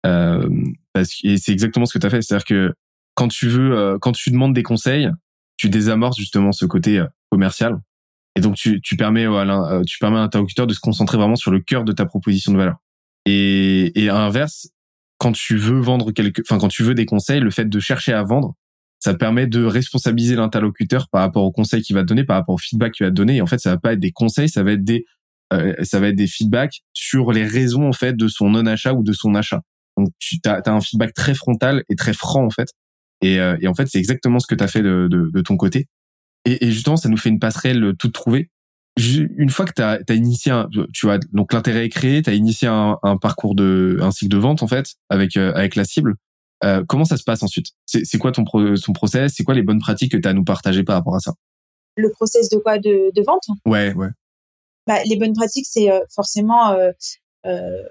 Euh, 0.05 0.47
parce 0.93 1.09
que, 1.09 1.27
et 1.27 1.37
c'est 1.37 1.51
exactement 1.51 1.85
ce 1.85 1.93
que 1.93 1.99
tu 1.99 2.07
as 2.07 2.09
fait. 2.09 2.21
C'est-à-dire 2.21 2.45
que 2.45 2.73
quand 3.15 3.27
tu 3.27 3.47
veux, 3.47 3.77
euh, 3.77 3.97
quand 3.99 4.11
tu 4.11 4.31
demandes 4.31 4.53
des 4.53 4.63
conseils, 4.63 5.09
tu 5.57 5.69
désamorces 5.69 6.17
justement 6.17 6.51
ce 6.51 6.65
côté 6.65 6.99
euh, 6.99 7.07
commercial. 7.29 7.79
Et 8.35 8.41
donc 8.41 8.55
tu, 8.55 8.81
tu 8.81 8.97
permets 8.97 9.25
à 9.25 9.81
tu 9.87 9.97
permets 9.99 10.17
à 10.17 10.21
l'interlocuteur 10.21 10.67
de 10.67 10.73
se 10.73 10.79
concentrer 10.81 11.17
vraiment 11.17 11.37
sur 11.37 11.51
le 11.51 11.61
cœur 11.61 11.85
de 11.85 11.93
ta 11.93 12.05
proposition 12.05 12.51
de 12.51 12.57
valeur. 12.57 12.75
Et, 13.25 13.91
et 13.99 14.09
à 14.09 14.15
l'inverse, 14.15 14.67
quand 15.17 15.31
tu 15.31 15.55
veux 15.55 15.79
vendre 15.79 16.11
quelque, 16.11 16.41
enfin 16.41 16.59
quand 16.59 16.67
tu 16.67 16.83
veux 16.83 16.95
des 16.95 17.05
conseils, 17.05 17.39
le 17.39 17.49
fait 17.49 17.65
de 17.65 17.79
chercher 17.79 18.11
à 18.11 18.23
vendre, 18.23 18.55
ça 18.99 19.13
permet 19.13 19.47
de 19.47 19.63
responsabiliser 19.63 20.35
l'interlocuteur 20.35 21.07
par 21.09 21.21
rapport 21.21 21.43
aux 21.43 21.51
conseils 21.51 21.81
qu'il 21.81 21.95
va 21.95 22.01
te 22.01 22.07
donner, 22.07 22.25
par 22.25 22.35
rapport 22.35 22.55
au 22.55 22.57
feedback 22.57 22.93
qu'il 22.93 23.05
va 23.05 23.11
te 23.11 23.15
donner. 23.15 23.37
Et 23.37 23.41
en 23.41 23.45
fait, 23.45 23.59
ça 23.59 23.69
va 23.69 23.77
pas 23.77 23.93
être 23.93 23.99
des 23.99 24.11
conseils, 24.11 24.49
ça 24.49 24.63
va 24.63 24.73
être 24.73 24.83
des 24.83 25.05
euh, 25.53 25.75
ça 25.83 25.99
va 25.99 26.07
être 26.07 26.15
des 26.15 26.27
feedbacks 26.27 26.81
sur 26.93 27.31
les 27.31 27.45
raisons 27.45 27.87
en 27.87 27.93
fait 27.93 28.17
de 28.17 28.27
son 28.27 28.49
non 28.49 28.65
achat 28.65 28.93
ou 28.93 29.03
de 29.03 29.13
son 29.13 29.35
achat. 29.35 29.61
Donc 29.97 30.09
tu 30.19 30.37
as, 30.45 30.61
as, 30.65 30.71
un 30.71 30.81
feedback 30.81 31.13
très 31.13 31.33
frontal 31.33 31.83
et 31.89 31.95
très 31.95 32.13
franc 32.13 32.45
en 32.45 32.49
fait. 32.49 32.69
Et, 33.21 33.39
euh, 33.39 33.57
et 33.61 33.67
en 33.67 33.73
fait, 33.73 33.87
c'est 33.87 33.97
exactement 33.97 34.39
ce 34.39 34.47
que 34.47 34.55
tu 34.55 34.63
as 34.63 34.67
fait 34.67 34.81
de, 34.81 35.07
de, 35.09 35.29
de, 35.33 35.41
ton 35.41 35.57
côté. 35.57 35.87
Et, 36.43 36.65
et, 36.65 36.71
justement, 36.71 36.97
ça 36.97 37.09
nous 37.09 37.17
fait 37.17 37.29
une 37.29 37.39
passerelle 37.39 37.95
toute 37.97 38.13
trouvée. 38.13 38.49
Une 38.97 39.49
fois 39.49 39.65
que 39.65 39.73
tu 39.73 39.81
as, 39.81 40.15
initié, 40.15 40.51
un, 40.51 40.69
tu 40.93 41.05
vois, 41.05 41.17
donc 41.33 41.53
l'intérêt 41.53 41.85
est 41.85 41.89
créé, 41.89 42.21
tu 42.21 42.29
as 42.29 42.33
initié 42.33 42.67
un, 42.67 42.97
un, 43.03 43.17
parcours 43.17 43.55
de, 43.55 43.97
un 44.01 44.11
cycle 44.11 44.31
de 44.31 44.37
vente 44.37 44.63
en 44.63 44.67
fait 44.67 44.95
avec 45.09 45.35
euh, 45.37 45.53
avec 45.53 45.75
la 45.75 45.83
cible. 45.83 46.15
Euh, 46.63 46.83
comment 46.87 47.03
ça 47.03 47.17
se 47.17 47.23
passe 47.23 47.43
ensuite? 47.43 47.67
C'est 47.85 48.17
quoi 48.17 48.31
ton, 48.31 48.45
pro, 48.45 48.75
ton 48.77 48.93
process? 48.93 49.33
C'est 49.35 49.43
quoi 49.43 49.53
les 49.53 49.63
bonnes 49.63 49.79
pratiques 49.79 50.13
que 50.13 50.17
tu 50.17 50.27
as 50.27 50.31
à 50.31 50.33
nous 50.33 50.45
partager 50.45 50.83
par 50.83 50.95
rapport 50.95 51.15
à 51.15 51.19
ça? 51.19 51.33
Le 51.97 52.09
process 52.09 52.49
de 52.49 52.57
quoi? 52.57 52.77
De, 52.77 53.11
de 53.13 53.23
vente? 53.25 53.43
Ouais, 53.65 53.93
ouais. 53.93 54.09
Bah, 54.87 55.03
les 55.05 55.17
bonnes 55.17 55.33
pratiques, 55.33 55.65
c'est 55.67 55.91
euh, 55.91 55.99
forcément 56.13 56.71
euh, 56.71 56.91
euh, 57.45 57.83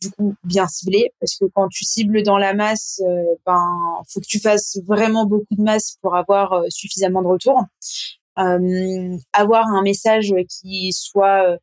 du 0.00 0.10
coup 0.10 0.34
bien 0.44 0.66
ciblé 0.68 1.10
parce 1.20 1.36
que 1.36 1.46
quand 1.54 1.68
tu 1.68 1.84
cibles 1.84 2.22
dans 2.22 2.38
la 2.38 2.54
masse, 2.54 3.00
euh, 3.06 3.34
ben 3.46 3.64
faut 4.08 4.20
que 4.20 4.26
tu 4.26 4.40
fasses 4.40 4.78
vraiment 4.86 5.26
beaucoup 5.26 5.54
de 5.56 5.62
masse 5.62 5.96
pour 6.02 6.14
avoir 6.16 6.62
suffisamment 6.68 7.22
de 7.22 7.28
retours. 7.28 7.62
avoir 9.32 9.66
un 9.66 9.82
message 9.82 10.32
qui 10.48 10.92
soit 10.92 11.58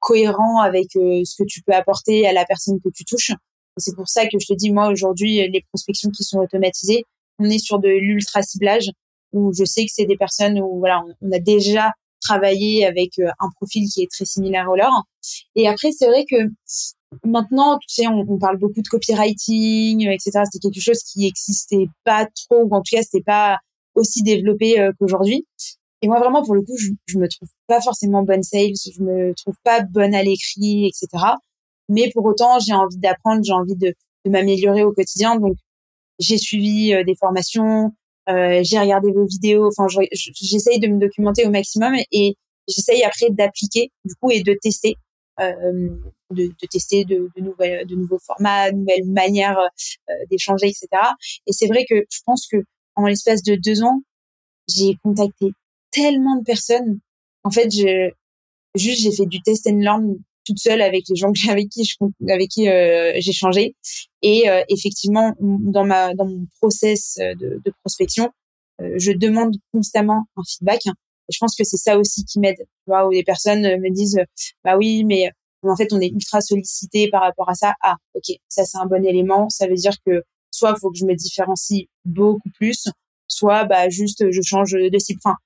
cohérent 0.00 0.60
avec 0.60 0.88
ce 0.92 1.34
que 1.36 1.46
tu 1.46 1.62
peux 1.62 1.72
apporter 1.72 2.26
à 2.26 2.32
la 2.32 2.44
personne 2.44 2.80
que 2.80 2.90
tu 2.92 3.04
touches 3.04 3.32
c'est 3.76 3.94
pour 3.94 4.08
ça 4.08 4.26
que 4.26 4.38
je 4.40 4.46
te 4.46 4.54
dis, 4.54 4.70
moi, 4.72 4.88
aujourd'hui, 4.88 5.48
les 5.48 5.64
prospections 5.68 6.10
qui 6.10 6.24
sont 6.24 6.38
automatisées, 6.38 7.04
on 7.38 7.48
est 7.48 7.58
sur 7.58 7.78
de 7.78 7.88
l'ultra 7.88 8.42
ciblage 8.42 8.90
où 9.32 9.52
je 9.54 9.64
sais 9.64 9.84
que 9.84 9.90
c'est 9.92 10.04
des 10.04 10.16
personnes 10.16 10.60
où, 10.60 10.78
voilà, 10.78 11.02
on, 11.22 11.32
a 11.32 11.38
déjà 11.38 11.90
travaillé 12.20 12.86
avec 12.86 13.18
euh, 13.18 13.28
un 13.40 13.48
profil 13.56 13.88
qui 13.88 14.02
est 14.02 14.10
très 14.10 14.26
similaire 14.26 14.68
au 14.70 14.76
leur. 14.76 14.92
Et 15.56 15.66
après, 15.68 15.90
c'est 15.90 16.06
vrai 16.06 16.24
que 16.30 16.36
maintenant, 17.24 17.78
tu 17.78 17.88
sais, 17.88 18.06
on, 18.06 18.38
parle 18.38 18.58
beaucoup 18.58 18.82
de 18.82 18.88
copywriting, 18.88 20.08
etc. 20.08 20.42
C'était 20.50 20.68
quelque 20.68 20.82
chose 20.82 21.02
qui 21.02 21.26
existait 21.26 21.86
pas 22.04 22.26
trop, 22.26 22.62
ou 22.62 22.74
en 22.74 22.78
tout 22.78 22.96
cas, 22.96 23.02
c'était 23.02 23.22
pas 23.22 23.58
aussi 23.94 24.22
développé 24.22 24.80
euh, 24.80 24.92
qu'aujourd'hui. 24.98 25.46
Et 26.02 26.08
moi, 26.08 26.18
vraiment, 26.18 26.42
pour 26.42 26.54
le 26.54 26.62
coup, 26.62 26.76
je, 26.76 26.90
je 27.06 27.18
me 27.18 27.28
trouve 27.28 27.48
pas 27.66 27.80
forcément 27.80 28.22
bonne 28.22 28.42
sales, 28.42 28.74
je 28.74 29.02
me 29.02 29.34
trouve 29.34 29.54
pas 29.64 29.82
bonne 29.82 30.14
à 30.14 30.22
l'écrit, 30.22 30.86
etc. 30.86 31.24
Mais 31.88 32.10
pour 32.12 32.24
autant, 32.24 32.58
j'ai 32.58 32.72
envie 32.72 32.98
d'apprendre, 32.98 33.42
j'ai 33.44 33.52
envie 33.52 33.76
de, 33.76 33.94
de 34.24 34.30
m'améliorer 34.30 34.84
au 34.84 34.92
quotidien. 34.92 35.36
Donc, 35.36 35.56
j'ai 36.18 36.38
suivi 36.38 36.94
euh, 36.94 37.04
des 37.04 37.14
formations, 37.14 37.92
euh, 38.28 38.60
j'ai 38.62 38.78
regardé 38.78 39.10
vos 39.12 39.26
vidéos. 39.26 39.68
Enfin, 39.68 39.86
j'essaye 40.12 40.80
de 40.80 40.88
me 40.88 40.98
documenter 40.98 41.46
au 41.46 41.50
maximum 41.50 41.94
et 42.12 42.36
j'essaye 42.68 43.02
après 43.02 43.30
d'appliquer 43.30 43.90
du 44.04 44.14
coup 44.14 44.30
et 44.30 44.42
de 44.42 44.56
tester, 44.60 44.90
euh, 44.90 45.01
de, 45.38 46.12
de, 46.30 46.66
tester 46.70 47.04
de, 47.04 47.28
de, 47.36 47.42
nouvelles, 47.42 47.86
de 47.86 47.94
nouveaux 47.94 48.18
formats, 48.18 48.70
de 48.70 48.76
nouvelles 48.76 49.06
manières 49.06 49.58
euh, 49.58 50.14
d'échanger, 50.30 50.66
etc. 50.66 50.88
Et 51.46 51.52
c'est 51.52 51.66
vrai 51.66 51.84
que 51.88 52.04
je 52.10 52.20
pense 52.24 52.46
que 52.50 52.58
en 52.96 53.06
l'espace 53.06 53.42
de 53.42 53.54
deux 53.54 53.82
ans, 53.82 54.02
j'ai 54.68 54.94
contacté 55.02 55.46
tellement 55.90 56.36
de 56.36 56.44
personnes. 56.44 57.00
En 57.44 57.50
fait, 57.50 57.70
je, 57.70 58.10
juste 58.74 59.02
j'ai 59.02 59.12
fait 59.12 59.26
du 59.26 59.40
test 59.42 59.66
and 59.66 59.78
learn 59.78 60.16
toute 60.44 60.58
seule 60.58 60.82
avec 60.82 61.04
les 61.08 61.16
gens 61.16 61.32
avec 61.48 61.68
qui 61.68 61.84
je, 61.84 61.96
avec 62.28 62.48
qui 62.48 62.68
euh, 62.68 63.12
j'ai 63.18 63.32
changé 63.32 63.76
et 64.22 64.48
euh, 64.48 64.62
effectivement 64.68 65.34
dans 65.40 65.84
ma 65.84 66.14
dans 66.14 66.26
mon 66.26 66.46
process 66.60 67.16
de, 67.18 67.60
de 67.64 67.72
prospection 67.82 68.30
euh, 68.80 68.94
je 68.96 69.12
demande 69.12 69.56
constamment 69.72 70.24
un 70.36 70.42
feedback 70.48 70.82
je 71.32 71.38
pense 71.38 71.56
que 71.56 71.64
c'est 71.64 71.76
ça 71.76 71.98
aussi 71.98 72.24
qui 72.24 72.38
m'aide 72.40 72.56
tu 72.58 72.66
vois 72.86 73.06
où 73.06 73.10
les 73.10 73.24
personnes 73.24 73.62
me 73.62 73.90
disent 73.90 74.20
bah 74.64 74.76
oui 74.76 75.04
mais 75.04 75.30
en 75.62 75.76
fait 75.76 75.92
on 75.92 76.00
est 76.00 76.08
ultra 76.08 76.40
sollicité 76.40 77.08
par 77.08 77.22
rapport 77.22 77.48
à 77.48 77.54
ça 77.54 77.74
ah 77.82 77.96
ok 78.14 78.36
ça 78.48 78.64
c'est 78.64 78.78
un 78.78 78.86
bon 78.86 79.04
élément. 79.04 79.48
Ça 79.48 79.66
veut 79.66 79.74
dire 79.74 79.94
que 80.06 80.22
soit 80.50 80.76
faut 80.76 80.90
que 80.90 80.98
je 80.98 81.06
me 81.06 81.14
différencie 81.14 81.86
beaucoup 82.04 82.50
plus 82.54 82.88
soit 83.28 83.64
bah 83.64 83.88
juste 83.88 84.30
je 84.30 84.42
change 84.42 84.72
de 84.72 84.98
cible. 84.98 85.20
Enfin 85.24 85.36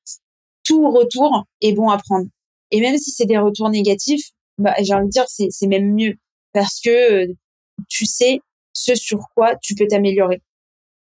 tout 0.64 0.90
retour 0.90 1.44
est 1.60 1.72
bon 1.72 1.88
à 1.88 1.98
prendre. 1.98 2.26
Et 2.72 2.80
même 2.80 2.98
si 2.98 3.10
c'est 3.10 3.26
des 3.26 3.38
retours 3.38 3.70
négatifs 3.70 4.30
bah, 4.58 4.74
j'ai 4.82 4.94
envie 4.94 5.06
de 5.06 5.10
dire 5.10 5.26
c'est 5.28 5.66
même 5.66 5.94
mieux. 5.94 6.14
Parce 6.52 6.80
que 6.80 7.24
euh, 7.24 7.32
tu 7.88 8.06
sais 8.06 8.40
ce 8.72 8.94
sur 8.94 9.20
quoi 9.34 9.56
tu 9.56 9.74
peux 9.74 9.86
t'améliorer. 9.86 10.42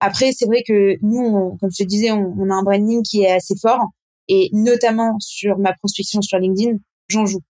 Après, 0.01 0.33
c'est 0.33 0.47
vrai 0.47 0.63
que 0.67 0.97
nous, 1.03 1.57
comme 1.61 1.71
je 1.73 1.83
te 1.83 1.89
disais, 1.89 2.13
on, 2.13 2.51
a 2.51 2.55
un 2.55 2.63
branding 2.63 3.03
qui 3.03 3.23
est 3.23 3.33
assez 3.33 3.55
fort 3.61 3.81
et 4.29 4.51
notamment 4.53 5.17
sur 5.21 5.59
ma 5.59 5.73
prospection 5.75 6.23
sur 6.23 6.39
LinkedIn, 6.39 6.79
j'en 7.09 7.27
joue. 7.27 7.43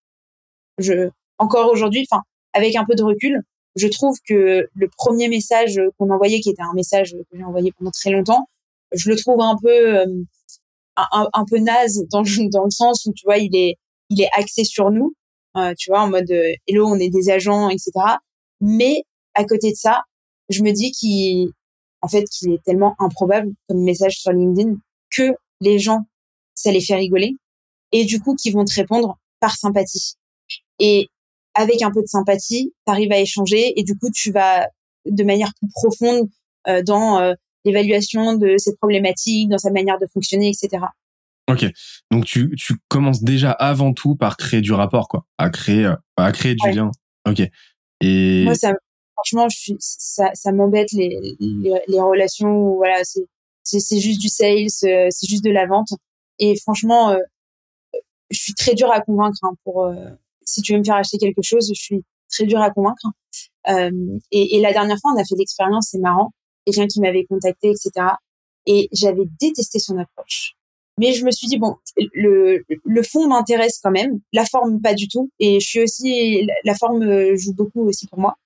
Je 0.79 1.11
encore 1.39 1.71
aujourd'hui, 1.71 2.07
enfin 2.11 2.23
avec 2.53 2.77
un 2.77 2.85
peu 2.85 2.95
de 2.95 3.03
recul, 3.03 3.43
je 3.77 3.89
trouve 3.89 4.17
que 4.27 4.69
le 4.75 4.89
premier 4.97 5.29
message 5.29 5.81
qu'on 5.99 6.11
envoyait, 6.11 6.41
qui 6.41 6.51
était 6.51 6.63
un 6.63 6.75
message 6.75 7.13
que 7.13 7.37
j'ai 7.37 7.45
envoyé 7.45 7.73
pendant 7.73 7.91
très 7.91 8.11
longtemps, 8.11 8.49
je 8.93 9.11
le 9.11 9.17
trouve 9.17 9.41
un 9.41 9.57
peu 9.63 9.99
euh, 9.99 10.07
un, 10.97 11.45
peu 11.49 11.59
naze 11.59 12.05
dans, 12.11 12.23
dans 12.51 12.65
le 12.65 12.71
sens 12.71 13.07
où 13.07 13.13
tu 13.13 13.25
vois 13.25 13.39
il 13.39 13.55
est 13.55 13.77
il 14.11 14.21
est 14.21 14.31
axé 14.37 14.65
sur 14.65 14.91
nous, 14.91 15.15
euh, 15.57 15.75
tu 15.77 15.91
vois 15.91 16.01
en 16.01 16.09
mode 16.09 16.31
euh, 16.31 16.53
hello 16.67 16.87
on 16.87 16.97
est 16.99 17.11
des 17.11 17.31
agents 17.31 17.69
etc. 17.69 17.91
Mais 18.61 19.03
à 19.35 19.45
côté 19.45 19.71
de 19.71 19.77
ça, 19.77 20.03
je 20.49 20.63
me 20.63 20.73
dis 20.73 20.91
qu'il 20.93 21.49
en 22.01 22.09
fait 22.09 22.25
qu'il 22.25 22.53
est 22.53 22.63
tellement 22.65 22.95
improbable 22.99 23.51
comme 23.69 23.83
message 23.83 24.19
sur 24.19 24.33
LinkedIn 24.33 24.75
que 25.11 25.35
les 25.61 25.79
gens 25.79 26.07
ça 26.59 26.73
les 26.73 26.81
fait 26.81 26.97
rigoler 26.97 27.37
et 27.93 28.05
du 28.05 28.21
coup 28.21 28.35
qui 28.35 28.51
vont 28.51 28.65
te 28.65 28.75
répondre 28.75 29.19
par 29.41 29.57
sympathie. 29.57 30.15
Et 30.81 31.09
avec 31.55 31.83
un 31.83 31.91
peu 31.91 32.03
de 32.03 32.07
sympathie, 32.07 32.73
tu 32.87 32.93
arrives 32.93 33.13
à 33.13 33.19
échanger 33.19 33.79
et 33.79 33.85
du 33.85 33.97
coup 33.97 34.11
tu 34.13 34.33
vas 34.33 34.67
de 35.07 35.25
manière 35.25 35.53
plus 35.61 35.71
profonde 35.73 36.29
euh, 36.67 36.83
dans 36.83 37.21
euh, 37.21 37.35
l'évaluation 37.65 38.35
de 38.35 38.57
ses 38.59 38.75
problématiques, 38.77 39.49
dans 39.49 39.59
sa 39.59 39.71
manière 39.71 39.99
de 39.99 40.07
fonctionner, 40.13 40.49
etc. 40.49 40.85
Ok, 41.51 41.65
donc 42.11 42.27
tu, 42.27 42.55
tu 42.59 42.75
commences 42.89 43.23
déjà 43.23 43.53
avant 43.53 43.95
tout 43.95 44.17
par 44.17 44.37
créer 44.37 44.61
du 44.61 44.73
rapport, 44.73 45.09
quoi, 45.09 45.25
à 45.39 45.49
créer 45.49 45.87
euh, 45.87 45.95
à 46.17 46.33
créer 46.33 46.55
du 46.55 46.71
lien. 46.71 46.91
Ok. 47.27 47.41
Et 48.01 48.45
moi, 48.45 48.55
ça, 48.55 48.75
franchement, 49.15 49.49
je 49.49 49.57
suis, 49.57 49.77
ça, 49.79 50.31
ça 50.35 50.53
m'embête 50.53 50.93
les, 50.93 51.37
les, 51.41 51.81
les 51.87 52.01
relations 52.01 52.51
où 52.51 52.77
voilà, 52.77 53.03
c'est 53.05 53.25
c'est 53.63 54.01
juste 54.01 54.21
du 54.21 54.29
sales, 54.29 54.71
c'est 54.71 55.29
juste 55.29 55.45
de 55.45 55.51
la 55.51 55.67
vente. 55.67 55.91
Et 56.39 56.57
franchement, 56.57 57.17
je 58.31 58.39
suis 58.39 58.55
très 58.55 58.75
dure 58.75 58.93
à 58.93 59.01
convaincre 59.01 59.39
hein, 59.43 59.55
pour 59.65 59.91
si 60.49 60.63
tu 60.63 60.73
veux 60.73 60.79
me 60.79 60.85
faire 60.85 60.97
acheter 60.97 61.19
quelque 61.19 61.43
chose, 61.43 61.71
je 61.75 61.81
suis 61.81 62.05
très 62.31 62.47
dure 62.47 62.61
à 62.61 62.71
convaincre. 62.71 63.07
Euh, 63.69 64.19
et, 64.31 64.57
et, 64.57 64.61
la 64.61 64.73
dernière 64.73 64.99
fois, 65.01 65.13
on 65.15 65.21
a 65.21 65.25
fait 65.25 65.37
l'expérience, 65.37 65.89
c'est 65.91 65.99
marrant, 65.99 66.33
quelqu'un 66.65 66.87
qui 66.87 67.01
m'avait 67.01 67.25
contacté, 67.25 67.69
etc. 67.71 68.07
Et 68.67 68.89
j'avais 68.93 69.25
détesté 69.41 69.79
son 69.79 69.99
approche. 69.99 70.55
Mais 70.99 71.13
je 71.13 71.25
me 71.25 71.31
suis 71.31 71.47
dit 71.47 71.59
bon, 71.59 71.77
le, 71.97 72.65
le 72.85 73.03
fond 73.03 73.29
m'intéresse 73.29 73.79
quand 73.83 73.91
même, 73.91 74.21
la 74.33 74.45
forme 74.45 74.81
pas 74.81 74.95
du 74.95 75.07
tout. 75.07 75.31
Et 75.39 75.61
je 75.61 75.67
suis 75.67 75.83
aussi, 75.83 76.49
la 76.65 76.75
forme 76.75 77.37
joue 77.37 77.55
beaucoup 77.55 77.87
aussi 77.87 78.07
pour 78.09 78.19
moi. 78.19 78.37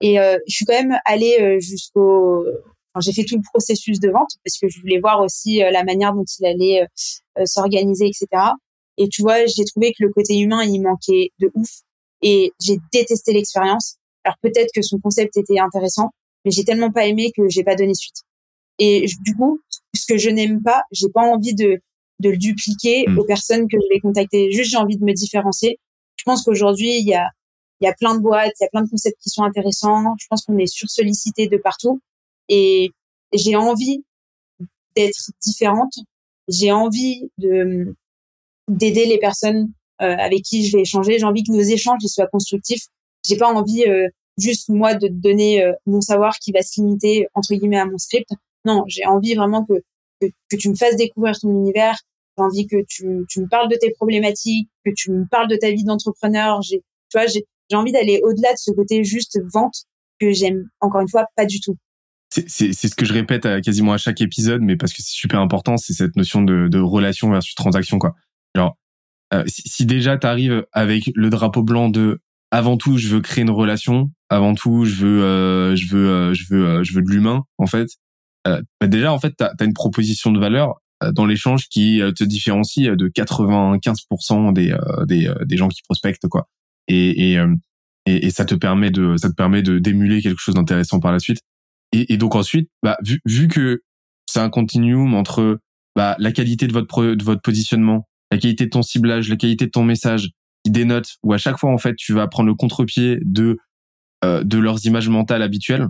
Et 0.00 0.20
euh, 0.20 0.38
je 0.46 0.54
suis 0.54 0.64
quand 0.64 0.80
même 0.80 0.98
allée 1.04 1.36
euh, 1.40 1.60
jusqu'au, 1.60 2.46
j'ai 2.98 3.12
fait 3.12 3.24
tout 3.24 3.36
le 3.36 3.42
processus 3.42 4.00
de 4.00 4.10
vente 4.10 4.30
parce 4.44 4.58
que 4.58 4.68
je 4.68 4.80
voulais 4.80 4.98
voir 4.98 5.20
aussi 5.20 5.62
euh, 5.62 5.70
la 5.70 5.84
manière 5.84 6.12
dont 6.12 6.24
il 6.24 6.46
allait 6.46 6.82
euh, 7.38 7.44
s'organiser, 7.46 8.06
etc. 8.06 8.26
Et 8.98 9.08
tu 9.08 9.22
vois, 9.22 9.46
j'ai 9.46 9.64
trouvé 9.64 9.92
que 9.92 10.02
le 10.04 10.12
côté 10.12 10.38
humain, 10.38 10.64
il 10.64 10.80
manquait 10.80 11.30
de 11.38 11.50
ouf. 11.54 11.70
Et 12.22 12.52
j'ai 12.60 12.78
détesté 12.92 13.32
l'expérience. 13.32 13.96
Alors 14.24 14.36
peut-être 14.42 14.70
que 14.74 14.82
son 14.82 14.98
concept 14.98 15.36
était 15.36 15.58
intéressant, 15.58 16.10
mais 16.44 16.50
j'ai 16.50 16.64
tellement 16.64 16.90
pas 16.90 17.06
aimé 17.06 17.32
que 17.36 17.48
j'ai 17.48 17.64
pas 17.64 17.76
donné 17.76 17.94
suite. 17.94 18.22
Et 18.78 19.06
du 19.24 19.34
coup, 19.36 19.60
ce 19.94 20.06
que 20.06 20.18
je 20.18 20.28
n'aime 20.30 20.62
pas, 20.62 20.82
j'ai 20.90 21.08
pas 21.08 21.22
envie 21.22 21.54
de, 21.54 21.80
de 22.18 22.30
le 22.30 22.36
dupliquer 22.36 23.04
hmm. 23.06 23.18
aux 23.18 23.24
personnes 23.24 23.68
que 23.68 23.76
je 23.80 23.94
vais 23.94 24.00
contacter. 24.00 24.50
Juste, 24.52 24.70
j'ai 24.70 24.76
envie 24.76 24.96
de 24.96 25.04
me 25.04 25.12
différencier. 25.12 25.78
Je 26.16 26.24
pense 26.24 26.42
qu'aujourd'hui, 26.42 26.98
il 26.98 27.06
y 27.06 27.14
a, 27.14 27.28
il 27.80 27.86
y 27.86 27.88
a 27.88 27.94
plein 27.94 28.14
de 28.14 28.20
boîtes, 28.20 28.52
il 28.60 28.64
y 28.64 28.66
a 28.66 28.68
plein 28.68 28.82
de 28.82 28.90
concepts 28.90 29.18
qui 29.22 29.30
sont 29.30 29.42
intéressants. 29.42 30.14
Je 30.18 30.26
pense 30.28 30.44
qu'on 30.44 30.58
est 30.58 30.66
sursollicité 30.66 31.48
de 31.48 31.56
partout. 31.56 32.00
Et 32.50 32.90
j'ai 33.32 33.56
envie 33.56 34.04
d'être 34.96 35.30
différente. 35.40 35.94
J'ai 36.48 36.72
envie 36.72 37.30
de, 37.38 37.94
d'aider 38.68 39.06
les 39.06 39.18
personnes 39.18 39.72
euh, 40.02 40.16
avec 40.18 40.42
qui 40.42 40.66
je 40.66 40.76
vais 40.76 40.82
échanger. 40.82 41.18
J'ai 41.18 41.24
envie 41.24 41.44
que 41.44 41.52
nos 41.52 41.60
échanges 41.60 42.00
soient 42.06 42.26
constructifs. 42.26 42.86
J'ai 43.26 43.36
pas 43.36 43.52
envie 43.52 43.84
euh, 43.84 44.08
juste 44.36 44.68
moi 44.68 44.94
de 44.94 45.08
donner 45.08 45.62
euh, 45.62 45.72
mon 45.86 46.00
savoir 46.00 46.38
qui 46.38 46.52
va 46.52 46.62
se 46.62 46.80
limiter 46.80 47.28
entre 47.34 47.54
guillemets 47.54 47.78
à 47.78 47.86
mon 47.86 47.98
script. 47.98 48.30
Non, 48.64 48.82
j'ai 48.88 49.06
envie 49.06 49.34
vraiment 49.34 49.64
que, 49.64 49.74
que, 50.20 50.56
tu 50.56 50.68
me 50.68 50.74
fasses 50.74 50.96
découvrir 50.96 51.38
ton 51.38 51.50
univers. 51.50 51.96
J'ai 52.36 52.44
envie 52.44 52.66
que 52.66 52.82
tu, 52.88 53.24
tu 53.28 53.40
me 53.40 53.48
parles 53.48 53.70
de 53.70 53.76
tes 53.76 53.90
problématiques, 53.92 54.68
que 54.84 54.90
tu 54.90 55.12
me 55.12 55.24
parles 55.26 55.48
de 55.48 55.56
ta 55.56 55.70
vie 55.70 55.84
d'entrepreneur. 55.84 56.62
J'ai, 56.62 56.78
tu 57.10 57.18
vois, 57.18 57.26
j'ai, 57.26 57.46
j'ai 57.70 57.76
envie 57.76 57.92
d'aller 57.92 58.20
au-delà 58.24 58.52
de 58.52 58.58
ce 58.58 58.72
côté 58.72 59.04
juste 59.04 59.38
vente 59.52 59.84
que 60.18 60.32
j'aime 60.32 60.68
encore 60.80 61.00
une 61.00 61.08
fois 61.08 61.26
pas 61.36 61.46
du 61.46 61.60
tout. 61.60 61.76
C'est, 62.32 62.72
ce 62.72 62.94
que 62.94 63.04
je 63.04 63.12
répète 63.12 63.42
quasiment 63.62 63.92
à 63.92 63.98
chaque 63.98 64.20
épisode, 64.20 64.62
mais 64.62 64.76
parce 64.76 64.92
que 64.92 65.02
c'est 65.02 65.16
super 65.16 65.40
important, 65.40 65.76
c'est 65.76 65.94
cette 65.94 66.14
notion 66.14 66.42
de, 66.42 66.68
de 66.68 66.78
relation 66.78 67.30
versus 67.30 67.56
transaction, 67.56 67.98
quoi. 67.98 68.14
Alors, 68.54 68.76
euh, 69.32 69.44
si, 69.46 69.86
déjà 69.86 70.18
tu 70.18 70.26
arrives 70.26 70.66
avec 70.72 71.10
le 71.14 71.30
drapeau 71.30 71.62
blanc 71.62 71.88
de 71.88 72.20
avant 72.50 72.76
tout 72.76 72.98
je 72.98 73.08
veux 73.08 73.20
créer 73.20 73.42
une 73.42 73.50
relation, 73.50 74.10
avant 74.28 74.54
tout 74.54 74.84
je 74.84 74.96
veux 74.96 75.22
euh, 75.22 75.76
je 75.76 75.86
veux 75.94 76.08
euh, 76.08 76.34
je 76.34 76.44
veux 76.50 76.82
je 76.82 76.94
veux 76.94 77.02
de 77.02 77.10
l'humain 77.10 77.44
en 77.58 77.66
fait. 77.66 77.88
Bah 78.44 78.86
déjà 78.88 79.12
en 79.12 79.18
fait 79.20 79.34
tu 79.36 79.44
as, 79.44 79.64
une 79.64 79.74
proposition 79.74 80.32
de 80.32 80.40
valeur 80.40 80.80
dans 81.12 81.26
l'échange 81.26 81.68
qui 81.68 82.00
te 82.16 82.24
différencie 82.24 82.88
de 82.88 83.08
95% 83.08 84.52
des, 84.52 84.74
des 85.06 85.32
des 85.44 85.56
gens 85.56 85.68
qui 85.68 85.82
prospectent 85.82 86.26
quoi. 86.26 86.48
Et 86.88 87.34
et, 87.34 87.38
et, 88.06 88.26
et 88.26 88.30
ça 88.30 88.44
te 88.44 88.54
permet 88.54 88.90
de 88.90 89.16
ça 89.16 89.28
te 89.28 89.34
permet 89.34 89.62
de 89.62 89.78
d'émuler 89.78 90.22
quelque 90.22 90.40
chose 90.40 90.54
d'intéressant 90.54 91.00
par 91.00 91.12
la 91.12 91.18
suite. 91.18 91.40
Et, 91.92 92.12
et 92.12 92.16
donc 92.16 92.34
ensuite, 92.34 92.70
bah, 92.82 92.96
vu, 93.02 93.20
vu 93.24 93.48
que 93.48 93.82
c'est 94.26 94.40
un 94.40 94.50
continuum 94.50 95.14
entre 95.14 95.58
bah, 95.96 96.14
la 96.18 96.32
qualité 96.32 96.66
de 96.66 96.72
votre 96.72 97.14
de 97.14 97.24
votre 97.24 97.42
positionnement, 97.42 98.08
la 98.30 98.38
qualité 98.38 98.64
de 98.66 98.70
ton 98.70 98.82
ciblage, 98.82 99.28
la 99.28 99.36
qualité 99.36 99.66
de 99.66 99.70
ton 99.70 99.84
message 99.84 100.30
qui 100.64 100.70
dénote, 100.70 101.16
où 101.22 101.32
à 101.32 101.38
chaque 101.38 101.58
fois 101.58 101.72
en 101.72 101.78
fait 101.78 101.96
tu 101.96 102.12
vas 102.12 102.28
prendre 102.28 102.48
le 102.48 102.54
contre-pied 102.54 103.18
de 103.22 103.58
euh, 104.24 104.44
de 104.44 104.58
leurs 104.58 104.84
images 104.86 105.08
mentales 105.08 105.42
habituelles 105.42 105.88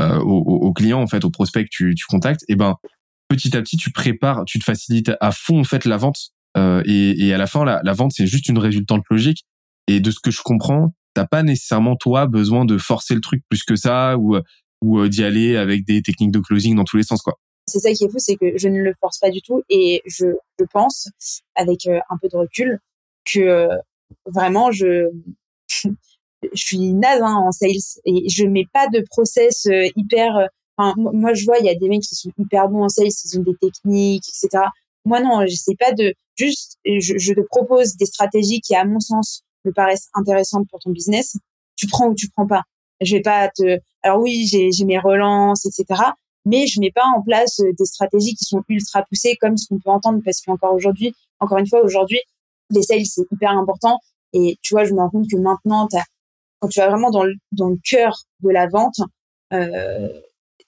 euh, 0.00 0.18
aux, 0.20 0.72
clients 0.72 1.02
en 1.02 1.06
fait, 1.06 1.24
aux 1.24 1.30
prospects 1.30 1.64
que 1.64 1.70
tu, 1.70 1.94
tu 1.94 2.06
contactes, 2.06 2.44
et 2.48 2.56
ben 2.56 2.76
petit 3.28 3.56
à 3.56 3.60
petit 3.60 3.76
tu 3.76 3.90
prépares, 3.90 4.44
tu 4.46 4.58
te 4.58 4.64
facilites 4.64 5.12
à 5.20 5.32
fond 5.32 5.60
en 5.60 5.64
fait 5.64 5.84
la 5.84 5.96
vente 5.96 6.30
euh, 6.56 6.82
et, 6.86 7.26
et 7.26 7.34
à 7.34 7.38
la 7.38 7.46
fin 7.46 7.64
la, 7.64 7.80
la 7.82 7.92
vente 7.92 8.12
c'est 8.14 8.26
juste 8.26 8.48
une 8.48 8.58
résultante 8.58 9.02
logique. 9.10 9.44
Et 9.88 10.00
de 10.00 10.10
ce 10.10 10.20
que 10.20 10.30
je 10.30 10.40
comprends 10.42 10.94
t'as 11.14 11.26
pas 11.26 11.42
nécessairement 11.42 11.96
toi 11.96 12.26
besoin 12.26 12.64
de 12.64 12.78
forcer 12.78 13.14
le 13.14 13.20
truc 13.20 13.42
plus 13.48 13.64
que 13.64 13.76
ça 13.76 14.16
ou 14.18 14.36
ou 14.82 14.98
euh, 14.98 15.08
d'y 15.08 15.24
aller 15.24 15.56
avec 15.56 15.86
des 15.86 16.02
techniques 16.02 16.32
de 16.32 16.40
closing 16.40 16.76
dans 16.76 16.84
tous 16.84 16.96
les 16.96 17.02
sens 17.02 17.22
quoi 17.22 17.38
c'est 17.64 17.78
ça 17.78 17.92
qui 17.92 18.04
est 18.04 18.08
fou, 18.08 18.18
c'est 18.18 18.34
que 18.34 18.58
je 18.58 18.68
ne 18.68 18.80
le 18.82 18.92
force 19.00 19.20
pas 19.20 19.30
du 19.30 19.40
tout 19.40 19.62
et 19.70 20.02
je, 20.04 20.26
je 20.58 20.64
pense, 20.72 21.08
avec 21.54 21.86
euh, 21.86 22.00
un 22.10 22.18
peu 22.20 22.28
de 22.28 22.36
recul, 22.36 22.80
que 23.24 23.38
euh, 23.38 23.76
vraiment 24.26 24.72
je 24.72 25.08
je 25.78 25.88
suis 26.54 26.92
naze 26.92 27.22
hein, 27.22 27.36
en 27.36 27.52
sales 27.52 27.70
et 28.04 28.28
je 28.28 28.44
mets 28.46 28.66
pas 28.72 28.88
de 28.88 29.04
process 29.10 29.68
hyper. 29.94 30.48
Enfin, 30.76 30.92
moi, 30.96 31.34
je 31.34 31.44
vois, 31.44 31.58
il 31.60 31.66
y 31.66 31.70
a 31.70 31.76
des 31.76 31.88
mecs 31.88 32.02
qui 32.02 32.16
sont 32.16 32.32
hyper 32.36 32.68
bons 32.68 32.82
en 32.82 32.88
sales, 32.88 33.06
ils 33.06 33.38
ont 33.38 33.42
des 33.44 33.54
techniques, 33.60 34.24
etc. 34.28 34.64
Moi, 35.04 35.20
non, 35.20 35.46
j'essaie 35.46 35.76
pas 35.78 35.92
de 35.92 36.14
juste. 36.34 36.78
Je, 36.84 37.16
je 37.16 37.32
te 37.32 37.40
propose 37.42 37.94
des 37.94 38.06
stratégies 38.06 38.60
qui, 38.60 38.74
à 38.74 38.84
mon 38.84 38.98
sens, 38.98 39.44
me 39.64 39.70
paraissent 39.70 40.08
intéressantes 40.14 40.66
pour 40.68 40.80
ton 40.80 40.90
business. 40.90 41.36
Tu 41.76 41.86
prends 41.86 42.08
ou 42.08 42.14
tu 42.16 42.28
prends 42.28 42.48
pas. 42.48 42.62
Je 43.04 43.16
vais 43.16 43.22
pas 43.22 43.48
te. 43.48 43.78
Alors 44.02 44.20
oui, 44.20 44.46
j'ai 44.46 44.84
mes 44.84 44.98
relances, 44.98 45.66
etc 45.66 46.12
mais 46.44 46.66
je 46.66 46.80
mets 46.80 46.90
pas 46.90 47.04
en 47.16 47.22
place 47.22 47.60
euh, 47.60 47.72
des 47.78 47.84
stratégies 47.84 48.34
qui 48.34 48.44
sont 48.44 48.62
ultra 48.68 49.04
poussées 49.04 49.36
comme 49.40 49.56
ce 49.56 49.68
qu'on 49.68 49.78
peut 49.78 49.90
entendre 49.90 50.20
parce 50.24 50.40
qu'encore 50.40 50.74
aujourd'hui, 50.74 51.14
encore 51.40 51.58
une 51.58 51.68
fois, 51.68 51.82
aujourd'hui, 51.82 52.20
les 52.70 52.82
sales, 52.82 53.06
c'est 53.06 53.22
hyper 53.30 53.50
important. 53.50 53.98
Et 54.32 54.56
tu 54.62 54.74
vois, 54.74 54.84
je 54.84 54.92
me 54.92 54.98
rends 54.98 55.10
compte 55.10 55.30
que 55.30 55.36
maintenant, 55.36 55.88
quand 56.60 56.68
tu 56.68 56.80
vas 56.80 56.88
vraiment 56.88 57.10
dans 57.10 57.24
le, 57.24 57.34
dans 57.52 57.68
le 57.68 57.78
cœur 57.84 58.16
de 58.40 58.50
la 58.50 58.66
vente, 58.66 59.00
euh, 59.52 60.08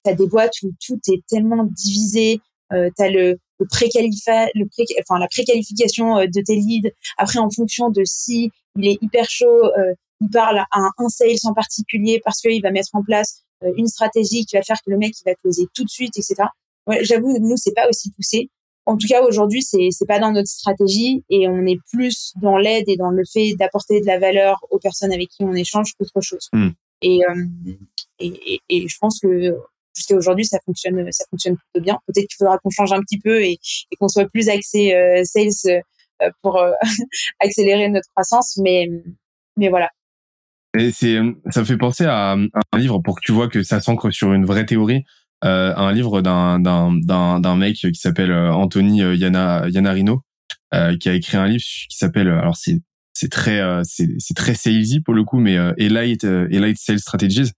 tu 0.05 0.11
as 0.11 0.15
des 0.15 0.27
boîtes 0.27 0.63
où 0.63 0.71
tout 0.85 1.01
est 1.09 1.25
tellement 1.27 1.65
divisé. 1.65 2.41
Euh, 2.73 2.91
tu 2.97 3.03
as 3.03 3.11
le, 3.11 3.39
le 3.59 3.67
pré 3.67 3.89
le 3.95 4.67
pré 4.67 4.85
enfin, 5.01 5.19
la 5.19 5.29
préqualification 5.29 6.19
euh, 6.19 6.27
de 6.27 6.41
tes 6.43 6.57
leads. 6.57 6.91
Après, 7.17 7.39
en 7.39 7.51
fonction 7.51 7.89
de 7.89 8.03
si 8.05 8.51
il 8.77 8.87
est 8.87 8.99
hyper 9.01 9.29
chaud, 9.31 9.65
euh, 9.65 9.95
il 10.21 10.31
parle 10.31 10.59
à 10.59 10.67
un, 10.99 11.09
sales 11.09 11.37
en 11.45 11.55
particulier 11.55 12.21
parce 12.25 12.41
qu'il 12.41 12.63
va 12.63 12.71
mettre 12.71 12.91
en 12.95 13.03
place 13.03 13.43
euh, 13.63 13.73
une 13.77 13.87
stratégie 13.87 14.45
qui 14.47 14.57
va 14.57 14.63
faire 14.63 14.77
que 14.85 14.91
le 14.91 14.99
mec 14.99 15.15
il 15.21 15.25
va 15.29 15.35
closer 15.35 15.67
tout 15.75 15.85
de 15.85 15.91
suite, 15.91 16.17
etc. 16.17 16.45
Ouais, 16.87 17.05
J'avoue, 17.05 17.39
nous 17.41 17.57
c'est 17.57 17.75
pas 17.75 17.89
aussi 17.89 18.11
poussé. 18.11 18.51
En 18.87 18.99
tout 18.99 19.07
cas, 19.09 19.23
aujourd'hui, 19.23 19.63
c'est 19.63 19.89
c'est 19.91 20.07
pas 20.07 20.19
dans 20.19 20.31
notre 20.31 20.49
stratégie 20.49 21.25
et 21.31 21.49
on 21.49 21.65
est 21.67 21.79
plus 21.91 22.35
dans 22.43 22.59
l'aide 22.59 22.85
et 22.89 22.97
dans 22.97 23.11
le 23.11 23.23
fait 23.31 23.55
d'apporter 23.55 24.01
de 24.01 24.07
la 24.07 24.19
valeur 24.19 24.59
aux 24.71 24.79
personnes 24.79 25.13
avec 25.13 25.29
qui 25.29 25.43
on 25.43 25.55
échange 25.55 25.93
qu'autre 25.95 26.21
chose. 26.21 26.49
Hmm. 26.53 26.71
Et, 27.01 27.21
euh, 27.25 27.45
et, 28.19 28.61
et, 28.69 28.89
je 28.89 28.97
pense 28.99 29.21
que 29.21 29.57
jusqu'à 29.95 30.17
aujourd'hui, 30.17 30.45
ça 30.45 30.59
fonctionne, 30.65 31.11
ça 31.13 31.25
fonctionne 31.31 31.57
plutôt 31.57 31.83
bien. 31.83 31.99
Peut-être 32.07 32.27
qu'il 32.27 32.37
faudra 32.37 32.59
qu'on 32.59 32.71
change 32.71 32.93
un 32.93 33.01
petit 33.01 33.19
peu 33.19 33.43
et, 33.43 33.53
et 33.53 33.97
qu'on 33.99 34.09
soit 34.09 34.29
plus 34.29 34.49
axé 34.49 34.95
euh, 34.95 35.23
sales 35.25 35.83
euh, 36.23 36.31
pour 36.43 36.63
accélérer 37.41 37.89
notre 37.89 38.09
croissance, 38.11 38.59
mais 38.63 38.89
mais 39.57 39.69
voilà. 39.69 39.91
Et 40.77 40.91
c'est, 40.91 41.19
ça 41.51 41.61
me 41.61 41.65
fait 41.65 41.77
penser 41.77 42.05
à, 42.05 42.33
un 42.33 42.79
livre 42.79 42.99
pour 42.99 43.17
que 43.17 43.21
tu 43.25 43.33
vois 43.33 43.49
que 43.49 43.63
ça 43.63 43.81
s'ancre 43.81 44.11
sur 44.11 44.33
une 44.33 44.45
vraie 44.45 44.67
théorie. 44.67 45.05
Euh, 45.45 45.75
un 45.77 45.93
livre 45.93 46.23
d'un 46.23 46.59
d'un 46.59 46.93
d'un 46.93 47.39
d'un 47.39 47.57
mec 47.57 47.77
qui 47.77 47.95
s'appelle 47.95 48.31
euh, 48.31 48.53
Anthony 48.53 49.03
euh, 49.03 49.15
Yana 49.15 49.69
Yanarino, 49.69 50.23
euh, 50.73 50.97
qui 50.97 51.09
a 51.09 51.15
écrit 51.15 51.37
un 51.37 51.47
livre 51.47 51.63
qui 51.63 51.97
s'appelle 51.97 52.29
alors 52.29 52.57
c'est 52.57 52.81
c'est 53.13 53.31
très 53.31 53.61
euh, 53.61 53.83
c'est 53.85 54.09
c'est 54.19 54.35
très 54.35 54.55
salesy 54.55 55.01
pour 55.01 55.15
le 55.15 55.23
coup, 55.23 55.39
mais 55.39 55.57
Elite 55.77 56.25
Elite 56.25 56.79
Sales 56.79 56.99
Strategies. 56.99 57.53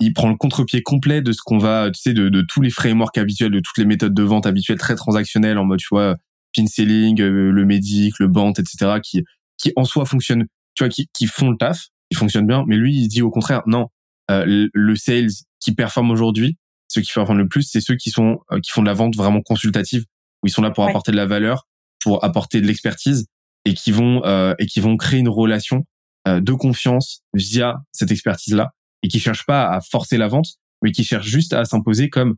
Il 0.00 0.12
prend 0.12 0.28
le 0.28 0.36
contre-pied 0.36 0.82
complet 0.82 1.22
de 1.22 1.32
ce 1.32 1.40
qu'on 1.44 1.58
va, 1.58 1.90
tu 1.92 2.00
sais, 2.00 2.12
de, 2.12 2.28
de 2.28 2.42
tous 2.42 2.60
les 2.60 2.70
frameworks 2.70 3.16
habituels, 3.16 3.52
de 3.52 3.60
toutes 3.60 3.78
les 3.78 3.84
méthodes 3.84 4.12
de 4.12 4.22
vente 4.24 4.44
habituelles, 4.44 4.76
très 4.76 4.96
transactionnelles, 4.96 5.56
en 5.56 5.64
mode, 5.64 5.78
tu 5.78 5.86
vois, 5.90 6.16
pin 6.54 6.66
selling, 6.66 7.20
le 7.20 7.64
médic, 7.64 8.18
le 8.18 8.26
band, 8.26 8.52
etc. 8.52 8.98
qui 9.02 9.24
qui 9.56 9.72
en 9.76 9.84
soi 9.84 10.04
fonctionnent, 10.04 10.46
tu 10.74 10.84
vois, 10.84 10.88
qui 10.88 11.08
qui 11.14 11.26
font 11.26 11.50
le 11.50 11.56
taf, 11.56 11.88
qui 12.10 12.16
fonctionnent 12.16 12.46
bien. 12.46 12.64
Mais 12.66 12.76
lui, 12.76 12.94
il 12.94 13.08
dit 13.08 13.22
au 13.22 13.30
contraire, 13.30 13.62
non, 13.66 13.88
le 14.28 14.96
sales 14.96 15.30
qui 15.60 15.74
performe 15.74 16.10
aujourd'hui, 16.10 16.56
ceux 16.88 17.00
qui 17.00 17.12
performent 17.12 17.38
le 17.38 17.48
plus, 17.48 17.62
c'est 17.62 17.80
ceux 17.80 17.96
qui 17.96 18.10
sont 18.10 18.38
qui 18.62 18.70
font 18.70 18.82
de 18.82 18.86
la 18.86 18.94
vente 18.94 19.16
vraiment 19.16 19.42
consultative, 19.42 20.04
où 20.42 20.46
ils 20.46 20.50
sont 20.50 20.62
là 20.62 20.70
pour 20.70 20.84
apporter 20.84 21.12
de 21.12 21.16
la 21.16 21.26
valeur, 21.26 21.66
pour 22.02 22.24
apporter 22.24 22.60
de 22.60 22.66
l'expertise 22.66 23.26
et 23.64 23.74
qui 23.74 23.92
vont 23.92 24.24
euh, 24.24 24.54
et 24.58 24.66
qui 24.66 24.80
vont 24.80 24.96
créer 24.96 25.20
une 25.20 25.28
relation 25.28 25.84
euh, 26.26 26.40
de 26.40 26.52
confiance 26.52 27.22
via 27.34 27.76
cette 27.92 28.10
expertise 28.10 28.54
là 28.54 28.70
et 29.02 29.08
qui 29.08 29.20
cherchent 29.20 29.46
pas 29.46 29.68
à 29.68 29.80
forcer 29.80 30.16
la 30.16 30.28
vente 30.28 30.54
mais 30.82 30.92
qui 30.92 31.04
cherchent 31.04 31.26
juste 31.26 31.52
à 31.52 31.64
s'imposer 31.64 32.08
comme 32.08 32.36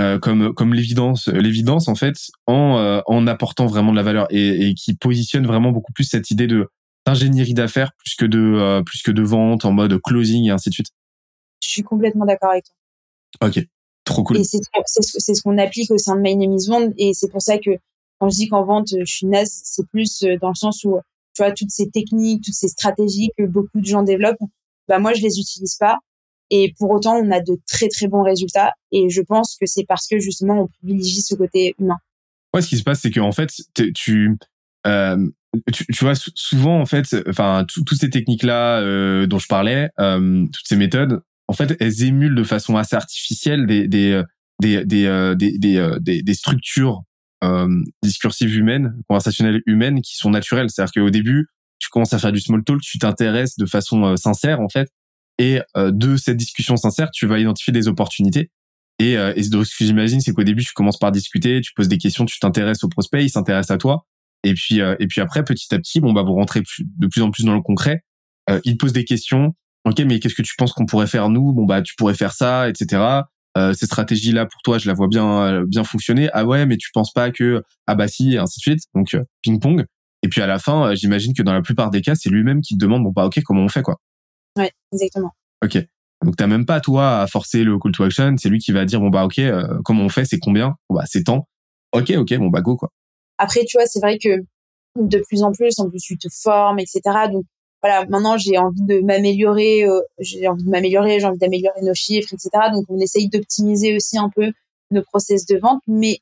euh, 0.00 0.18
comme 0.18 0.54
comme 0.54 0.74
l'évidence 0.74 1.28
l'évidence 1.28 1.88
en 1.88 1.94
fait 1.94 2.16
en 2.46 3.02
en 3.06 3.26
apportant 3.26 3.66
vraiment 3.66 3.92
de 3.92 3.96
la 3.96 4.02
valeur 4.02 4.26
et, 4.30 4.68
et 4.68 4.74
qui 4.74 4.94
positionne 4.94 5.46
vraiment 5.46 5.70
beaucoup 5.70 5.92
plus 5.92 6.04
cette 6.04 6.30
idée 6.30 6.46
de 6.46 6.68
d'ingénierie 7.06 7.54
d'affaires 7.54 7.92
plus 7.98 8.14
que 8.14 8.24
de 8.24 8.82
plus 8.82 9.02
que 9.02 9.10
de 9.10 9.22
vente 9.22 9.64
en 9.64 9.72
mode 9.72 10.00
closing 10.02 10.46
et 10.46 10.50
ainsi 10.50 10.68
de 10.70 10.74
suite. 10.74 10.88
Je 11.62 11.68
suis 11.68 11.82
complètement 11.82 12.24
d'accord 12.24 12.50
avec 12.50 12.64
toi. 12.64 13.48
Ok, 13.48 13.64
trop 14.04 14.22
cool. 14.22 14.38
Et 14.38 14.44
c'est 14.44 14.60
c'est 14.84 15.34
ce 15.34 15.42
qu'on 15.42 15.58
applique 15.58 15.90
au 15.90 15.98
sein 15.98 16.16
de 16.16 16.20
My 16.20 16.36
Name 16.36 16.56
is 16.56 16.68
et 16.98 17.14
c'est 17.14 17.28
pour 17.28 17.42
ça 17.42 17.58
que 17.58 17.70
quand 18.22 18.30
je 18.30 18.36
dis 18.36 18.48
qu'en 18.48 18.64
vente, 18.64 18.86
je 18.96 19.04
suis 19.04 19.26
naze, 19.26 19.62
c'est 19.64 19.84
plus 19.88 20.22
euh, 20.22 20.36
dans 20.40 20.50
le 20.50 20.54
sens 20.54 20.84
où, 20.84 20.96
tu 21.34 21.42
vois, 21.42 21.50
toutes 21.50 21.72
ces 21.72 21.90
techniques, 21.90 22.44
toutes 22.44 22.54
ces 22.54 22.68
stratégies 22.68 23.30
que 23.36 23.42
beaucoup 23.42 23.80
de 23.80 23.84
gens 23.84 24.04
développent, 24.04 24.38
bah 24.86 25.00
moi, 25.00 25.12
je 25.12 25.22
les 25.22 25.40
utilise 25.40 25.74
pas. 25.74 25.98
Et 26.48 26.72
pour 26.78 26.92
autant, 26.92 27.16
on 27.16 27.32
a 27.32 27.40
de 27.40 27.58
très 27.66 27.88
très 27.88 28.06
bons 28.06 28.22
résultats. 28.22 28.74
Et 28.92 29.10
je 29.10 29.22
pense 29.22 29.56
que 29.60 29.66
c'est 29.66 29.84
parce 29.88 30.06
que 30.06 30.20
justement, 30.20 30.60
on 30.60 30.68
privilégie 30.68 31.20
ce 31.20 31.34
côté 31.34 31.74
humain. 31.80 31.96
Ouais, 32.54 32.62
ce 32.62 32.68
qui 32.68 32.78
se 32.78 32.84
passe, 32.84 33.00
c'est 33.00 33.10
qu'en 33.10 33.32
fait, 33.32 33.50
tu, 33.92 34.38
euh, 34.86 35.16
tu, 35.72 35.86
tu, 35.86 36.04
vois, 36.04 36.14
souvent, 36.14 36.80
en 36.80 36.86
fait, 36.86 37.04
enfin, 37.28 37.66
toutes 37.68 37.94
ces 37.94 38.10
techniques-là 38.10 38.80
euh, 38.80 39.26
dont 39.26 39.38
je 39.38 39.46
parlais, 39.46 39.90
euh, 40.00 40.46
toutes 40.46 40.66
ces 40.66 40.76
méthodes, 40.76 41.20
en 41.48 41.52
fait, 41.52 41.76
elles 41.80 42.04
émulent 42.04 42.34
de 42.34 42.44
façon 42.44 42.76
assez 42.76 42.96
artificielle 42.96 43.66
des 43.66 43.86
des 43.86 44.12
euh, 44.12 44.22
des 44.60 44.84
des, 44.84 45.06
euh, 45.06 45.34
des, 45.34 45.58
des, 45.58 45.96
des, 46.00 46.22
des 46.22 46.34
structures 46.34 47.02
discursives 48.04 48.54
humaines, 48.56 48.94
conversationnelles 49.08 49.62
humaines 49.66 50.00
qui 50.00 50.16
sont 50.16 50.30
naturelles. 50.30 50.70
C'est-à-dire 50.70 50.92
qu'au 50.92 51.10
début, 51.10 51.48
tu 51.80 51.88
commences 51.90 52.12
à 52.12 52.20
faire 52.20 52.30
du 52.30 52.38
small 52.38 52.62
talk, 52.62 52.80
tu 52.80 52.98
t'intéresses 52.98 53.56
de 53.56 53.66
façon 53.66 54.16
sincère 54.16 54.60
en 54.60 54.68
fait, 54.68 54.88
et 55.40 55.58
de 55.76 56.16
cette 56.16 56.36
discussion 56.36 56.76
sincère, 56.76 57.10
tu 57.10 57.26
vas 57.26 57.40
identifier 57.40 57.72
des 57.72 57.88
opportunités. 57.88 58.52
Et, 59.00 59.14
et 59.14 59.42
ce 59.42 59.50
que 59.50 59.84
j'imagine, 59.84 60.20
c'est 60.20 60.32
qu'au 60.32 60.44
début, 60.44 60.64
tu 60.64 60.72
commences 60.72 61.00
par 61.00 61.10
discuter, 61.10 61.60
tu 61.62 61.72
poses 61.74 61.88
des 61.88 61.98
questions, 61.98 62.26
tu 62.26 62.38
t'intéresses 62.38 62.84
au 62.84 62.88
prospect, 62.88 63.24
il 63.24 63.28
s'intéresse 63.30 63.72
à 63.72 63.76
toi, 63.76 64.06
et 64.44 64.54
puis 64.54 64.80
et 64.80 65.06
puis 65.06 65.20
après, 65.20 65.44
petit 65.44 65.74
à 65.74 65.78
petit, 65.78 66.00
bon 66.00 66.12
bah 66.12 66.22
vous 66.22 66.34
rentrez 66.34 66.62
de 66.78 67.06
plus 67.06 67.22
en 67.22 67.30
plus 67.30 67.44
dans 67.44 67.54
le 67.54 67.62
concret. 67.62 68.02
il 68.64 68.76
te 68.76 68.78
pose 68.78 68.92
des 68.92 69.04
questions. 69.04 69.54
Ok, 69.84 69.98
mais 70.00 70.20
qu'est-ce 70.20 70.34
que 70.34 70.42
tu 70.42 70.54
penses 70.56 70.72
qu'on 70.72 70.86
pourrait 70.86 71.06
faire 71.06 71.28
nous? 71.28 71.52
Bon 71.52 71.64
bah 71.64 71.82
tu 71.82 71.94
pourrais 71.96 72.14
faire 72.14 72.32
ça, 72.32 72.68
etc 72.68 73.22
euh, 73.56 73.74
ces 73.74 73.86
stratégies 73.86 74.32
là 74.32 74.46
pour 74.46 74.62
toi 74.62 74.78
je 74.78 74.88
la 74.88 74.94
vois 74.94 75.08
bien 75.08 75.42
euh, 75.42 75.64
bien 75.66 75.84
fonctionner. 75.84 76.28
Ah 76.32 76.44
ouais 76.44 76.66
mais 76.66 76.76
tu 76.76 76.90
penses 76.92 77.12
pas 77.12 77.30
que 77.30 77.62
ah 77.86 77.94
bah 77.94 78.08
si 78.08 78.34
et 78.34 78.38
ainsi 78.38 78.58
de 78.58 78.62
suite. 78.62 78.84
Donc 78.94 79.14
euh, 79.14 79.22
ping 79.42 79.60
pong 79.60 79.84
et 80.22 80.28
puis 80.28 80.40
à 80.40 80.46
la 80.46 80.58
fin 80.58 80.90
euh, 80.90 80.94
j'imagine 80.94 81.34
que 81.34 81.42
dans 81.42 81.52
la 81.52 81.62
plupart 81.62 81.90
des 81.90 82.00
cas 82.00 82.14
c'est 82.14 82.30
lui-même 82.30 82.60
qui 82.60 82.74
te 82.74 82.80
demande 82.80 83.04
bon 83.04 83.10
bah 83.10 83.26
ok 83.26 83.42
comment 83.44 83.62
on 83.62 83.68
fait 83.68 83.82
quoi? 83.82 83.98
Ouais 84.56 84.70
exactement. 84.92 85.32
Ok. 85.62 85.78
Donc 86.24 86.36
t'as 86.36 86.46
même 86.46 86.66
pas 86.66 86.80
toi 86.80 87.20
à 87.20 87.26
forcer 87.26 87.64
le 87.64 87.78
call 87.78 87.92
to 87.92 88.04
action. 88.04 88.36
C'est 88.38 88.48
lui 88.48 88.58
qui 88.58 88.72
va 88.72 88.84
dire 88.84 89.00
bon 89.00 89.10
bah 89.10 89.24
ok 89.24 89.40
comment 89.84 90.04
on 90.04 90.08
fait? 90.08 90.24
C'est 90.24 90.38
combien? 90.38 90.76
Bon 90.88 90.96
bah 90.96 91.04
c'est 91.06 91.24
temps 91.24 91.48
ok 91.92 92.12
ok 92.16 92.38
bon 92.38 92.48
bah 92.48 92.62
go 92.62 92.76
quoi 92.76 92.90
après 93.38 93.64
tu 93.64 93.76
vois 93.76 93.86
c'est 93.86 94.00
vrai 94.00 94.18
que 94.18 94.40
de 94.96 95.18
plus 95.18 95.42
en 95.42 95.52
plus 95.52 95.78
en 95.78 95.88
plus 95.88 96.00
tu 96.00 96.18
te 96.18 96.28
formes 96.30 96.78
etc 96.78 97.00
donc 97.32 97.44
voilà, 97.82 98.06
maintenant 98.06 98.38
j'ai 98.38 98.56
envie 98.58 98.82
de 98.82 99.00
m'améliorer, 99.00 99.84
euh, 99.84 100.00
j'ai 100.20 100.46
envie 100.46 100.62
de 100.62 100.70
m'améliorer, 100.70 101.18
j'ai 101.18 101.26
envie 101.26 101.38
d'améliorer 101.38 101.82
nos 101.82 101.94
chiffres, 101.94 102.32
etc. 102.32 102.50
Donc 102.72 102.84
on 102.88 102.98
essaye 102.98 103.28
d'optimiser 103.28 103.96
aussi 103.96 104.16
un 104.18 104.30
peu 104.34 104.52
nos 104.92 105.02
process 105.02 105.46
de 105.46 105.58
vente, 105.58 105.82
mais 105.88 106.18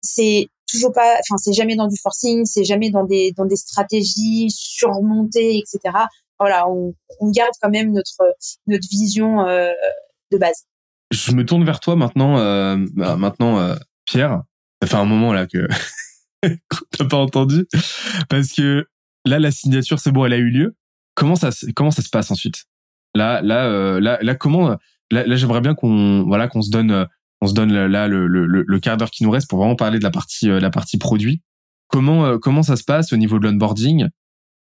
c'est 0.00 0.48
toujours 0.66 0.92
pas, 0.92 1.16
enfin 1.20 1.36
c'est 1.36 1.52
jamais 1.52 1.76
dans 1.76 1.88
du 1.88 1.98
forcing, 1.98 2.46
c'est 2.46 2.64
jamais 2.64 2.90
dans 2.90 3.04
des 3.04 3.32
dans 3.36 3.44
des 3.44 3.56
stratégies 3.56 4.48
surmontées, 4.50 5.58
etc. 5.58 5.94
Voilà, 6.38 6.68
on, 6.68 6.94
garde 7.30 7.52
quand 7.60 7.70
même 7.70 7.92
notre 7.92 8.34
notre 8.66 8.88
vision 8.88 9.46
euh, 9.46 9.72
de 10.32 10.38
base. 10.38 10.64
Je 11.10 11.32
me 11.32 11.44
tourne 11.44 11.64
vers 11.64 11.80
toi 11.80 11.96
maintenant, 11.96 12.38
euh, 12.38 12.76
bah, 12.94 13.16
maintenant 13.16 13.76
Pierre. 14.06 14.42
Ça 14.82 14.88
fait 14.88 14.96
un 14.96 15.04
moment 15.04 15.34
là 15.34 15.46
que 15.46 15.68
t'as 16.98 17.04
pas 17.04 17.16
entendu 17.16 17.66
parce 18.28 18.52
que 18.52 18.86
là 19.24 19.38
la 19.38 19.50
signature 19.50 19.98
c'est 19.98 20.12
bon, 20.12 20.24
elle 20.24 20.32
a 20.32 20.38
eu 20.38 20.50
lieu. 20.50 20.76
Comment 21.14 21.36
ça, 21.36 21.50
comment 21.74 21.90
ça 21.90 22.02
se 22.02 22.10
passe 22.10 22.30
ensuite? 22.30 22.64
Là, 23.14 23.40
là, 23.42 23.66
euh, 23.66 24.00
là, 24.00 24.18
là, 24.20 24.34
comment 24.34 24.76
Là, 25.10 25.26
là 25.26 25.36
j'aimerais 25.36 25.60
bien 25.60 25.74
qu'on, 25.74 26.24
voilà, 26.26 26.48
qu'on 26.48 26.62
se 26.62 26.70
donne, 26.70 26.90
euh, 26.90 27.04
on 27.40 27.46
se 27.46 27.54
donne 27.54 27.72
là 27.72 28.08
le, 28.08 28.26
le, 28.26 28.46
le, 28.46 28.80
quart 28.80 28.96
d'heure 28.96 29.10
qui 29.10 29.22
nous 29.22 29.30
reste 29.30 29.48
pour 29.48 29.58
vraiment 29.58 29.76
parler 29.76 29.98
de 29.98 30.02
la 30.02 30.10
partie, 30.10 30.48
euh, 30.48 30.58
la 30.58 30.70
partie 30.70 30.98
produit. 30.98 31.42
Comment, 31.88 32.38
comment 32.38 32.62
ça 32.62 32.74
se 32.76 32.82
passe 32.82 33.12
au 33.12 33.16
niveau 33.16 33.38
de 33.38 33.46
l'onboarding? 33.46 34.08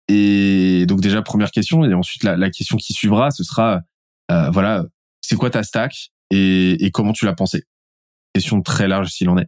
Et 0.10 0.85
donc 0.85 1.01
déjà 1.01 1.22
première 1.22 1.49
question, 1.49 1.85
et 1.85 1.93
ensuite 1.93 2.23
la, 2.23 2.35
la 2.35 2.49
question 2.51 2.77
qui 2.77 2.93
suivra, 2.93 3.31
ce 3.31 3.43
sera, 3.43 3.81
voilà, 4.30 4.85
c'est 5.22 5.35
quoi 5.38 5.49
ta 5.49 5.64
stack? 5.64 6.11
Et, 6.30 6.85
et 6.85 6.91
comment 6.91 7.14
tu 7.14 7.26
l'as 7.26 7.34
pensé 7.34 7.64
Question 8.34 8.61
très 8.61 8.88
large 8.88 9.10
s'il 9.10 9.30
en 9.30 9.38
est. 9.38 9.47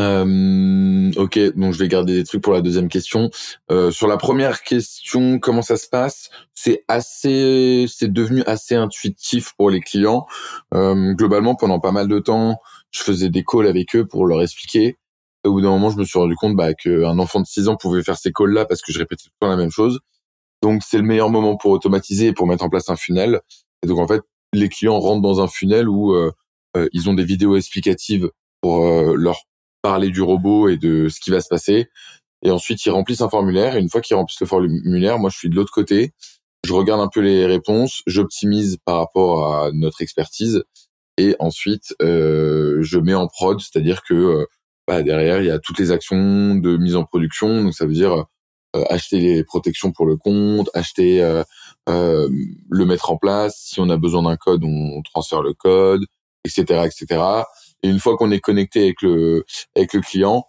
Euh, 0.00 1.12
ok, 1.16 1.38
donc 1.56 1.74
je 1.74 1.78
vais 1.78 1.88
garder 1.88 2.14
des 2.16 2.24
trucs 2.24 2.42
pour 2.42 2.54
la 2.54 2.62
deuxième 2.62 2.88
question. 2.88 3.30
Euh, 3.70 3.90
sur 3.90 4.06
la 4.06 4.16
première 4.16 4.62
question, 4.62 5.38
comment 5.38 5.62
ça 5.62 5.76
se 5.76 5.88
passe? 5.88 6.30
C'est 6.54 6.84
assez, 6.88 7.86
c'est 7.88 8.12
devenu 8.12 8.42
assez 8.46 8.74
intuitif 8.74 9.52
pour 9.58 9.70
les 9.70 9.80
clients. 9.80 10.26
Euh, 10.74 11.12
globalement, 11.12 11.54
pendant 11.54 11.80
pas 11.80 11.92
mal 11.92 12.08
de 12.08 12.18
temps, 12.18 12.56
je 12.90 13.02
faisais 13.02 13.28
des 13.28 13.44
calls 13.44 13.66
avec 13.66 13.94
eux 13.94 14.06
pour 14.06 14.26
leur 14.26 14.40
expliquer. 14.42 14.96
Au 15.44 15.52
bout 15.52 15.60
d'un 15.60 15.70
moment, 15.70 15.90
je 15.90 15.98
me 15.98 16.04
suis 16.04 16.18
rendu 16.18 16.34
compte 16.34 16.56
bah, 16.56 16.72
qu'un 16.74 17.18
enfant 17.18 17.40
de 17.40 17.46
6 17.46 17.68
ans 17.68 17.76
pouvait 17.76 18.02
faire 18.02 18.16
ces 18.16 18.32
calls-là 18.32 18.64
parce 18.66 18.82
que 18.82 18.92
je 18.92 18.98
répétais 18.98 19.24
tout 19.24 19.30
le 19.40 19.46
temps 19.46 19.50
la 19.50 19.56
même 19.56 19.70
chose. 19.70 20.00
Donc, 20.62 20.82
c'est 20.84 20.98
le 20.98 21.04
meilleur 21.04 21.30
moment 21.30 21.56
pour 21.56 21.72
automatiser 21.72 22.28
et 22.28 22.32
pour 22.32 22.46
mettre 22.46 22.64
en 22.64 22.70
place 22.70 22.88
un 22.90 22.96
funnel. 22.96 23.40
Et 23.82 23.86
donc, 23.86 23.98
en 23.98 24.06
fait, 24.06 24.22
les 24.52 24.68
clients 24.68 24.98
rentrent 24.98 25.22
dans 25.22 25.40
un 25.40 25.46
funnel 25.46 25.88
où 25.88 26.14
euh, 26.14 26.32
euh 26.76 26.88
ils 26.92 27.08
ont 27.10 27.14
des 27.14 27.24
vidéos 27.24 27.56
explicatives 27.56 28.30
pour 28.60 28.86
euh, 28.86 29.14
leur 29.16 29.38
parler 29.82 30.10
du 30.10 30.22
robot 30.22 30.68
et 30.68 30.76
de 30.76 31.08
ce 31.08 31.20
qui 31.20 31.30
va 31.30 31.40
se 31.40 31.48
passer. 31.48 31.88
Et 32.42 32.50
ensuite, 32.50 32.84
ils 32.86 32.90
remplissent 32.90 33.20
un 33.20 33.28
formulaire. 33.28 33.76
Une 33.76 33.88
fois 33.88 34.00
qu'ils 34.00 34.16
remplissent 34.16 34.40
le 34.40 34.46
formulaire, 34.46 35.18
moi, 35.18 35.30
je 35.30 35.38
suis 35.38 35.48
de 35.48 35.54
l'autre 35.54 35.72
côté. 35.72 36.12
Je 36.66 36.72
regarde 36.72 37.00
un 37.00 37.08
peu 37.08 37.20
les 37.20 37.46
réponses, 37.46 38.02
j'optimise 38.06 38.78
par 38.84 38.98
rapport 38.98 39.54
à 39.54 39.70
notre 39.72 40.02
expertise. 40.02 40.64
Et 41.16 41.34
ensuite, 41.38 41.94
euh, 42.02 42.78
je 42.82 42.98
mets 42.98 43.14
en 43.14 43.26
prod, 43.28 43.60
c'est-à-dire 43.60 44.02
que 44.02 44.14
euh, 44.14 44.46
bah, 44.86 45.02
derrière, 45.02 45.40
il 45.40 45.46
y 45.46 45.50
a 45.50 45.58
toutes 45.58 45.78
les 45.78 45.90
actions 45.90 46.54
de 46.54 46.76
mise 46.76 46.96
en 46.96 47.04
production. 47.04 47.62
Donc, 47.62 47.74
ça 47.74 47.86
veut 47.86 47.92
dire 47.92 48.26
euh, 48.76 48.84
acheter 48.88 49.18
les 49.18 49.42
protections 49.42 49.90
pour 49.90 50.06
le 50.06 50.16
compte, 50.16 50.70
acheter, 50.74 51.20
euh, 51.24 51.42
euh, 51.88 52.28
le 52.70 52.84
mettre 52.84 53.10
en 53.10 53.16
place. 53.16 53.56
Si 53.66 53.80
on 53.80 53.90
a 53.90 53.96
besoin 53.96 54.22
d'un 54.22 54.36
code, 54.36 54.62
on 54.62 55.02
transfère 55.02 55.42
le 55.42 55.54
code, 55.54 56.04
etc., 56.44 56.84
etc. 56.86 57.20
Et 57.82 57.88
une 57.88 57.98
fois 57.98 58.16
qu'on 58.16 58.30
est 58.30 58.40
connecté 58.40 58.82
avec 58.82 59.02
le 59.02 59.44
avec 59.74 59.94
le 59.94 60.00
client, 60.00 60.44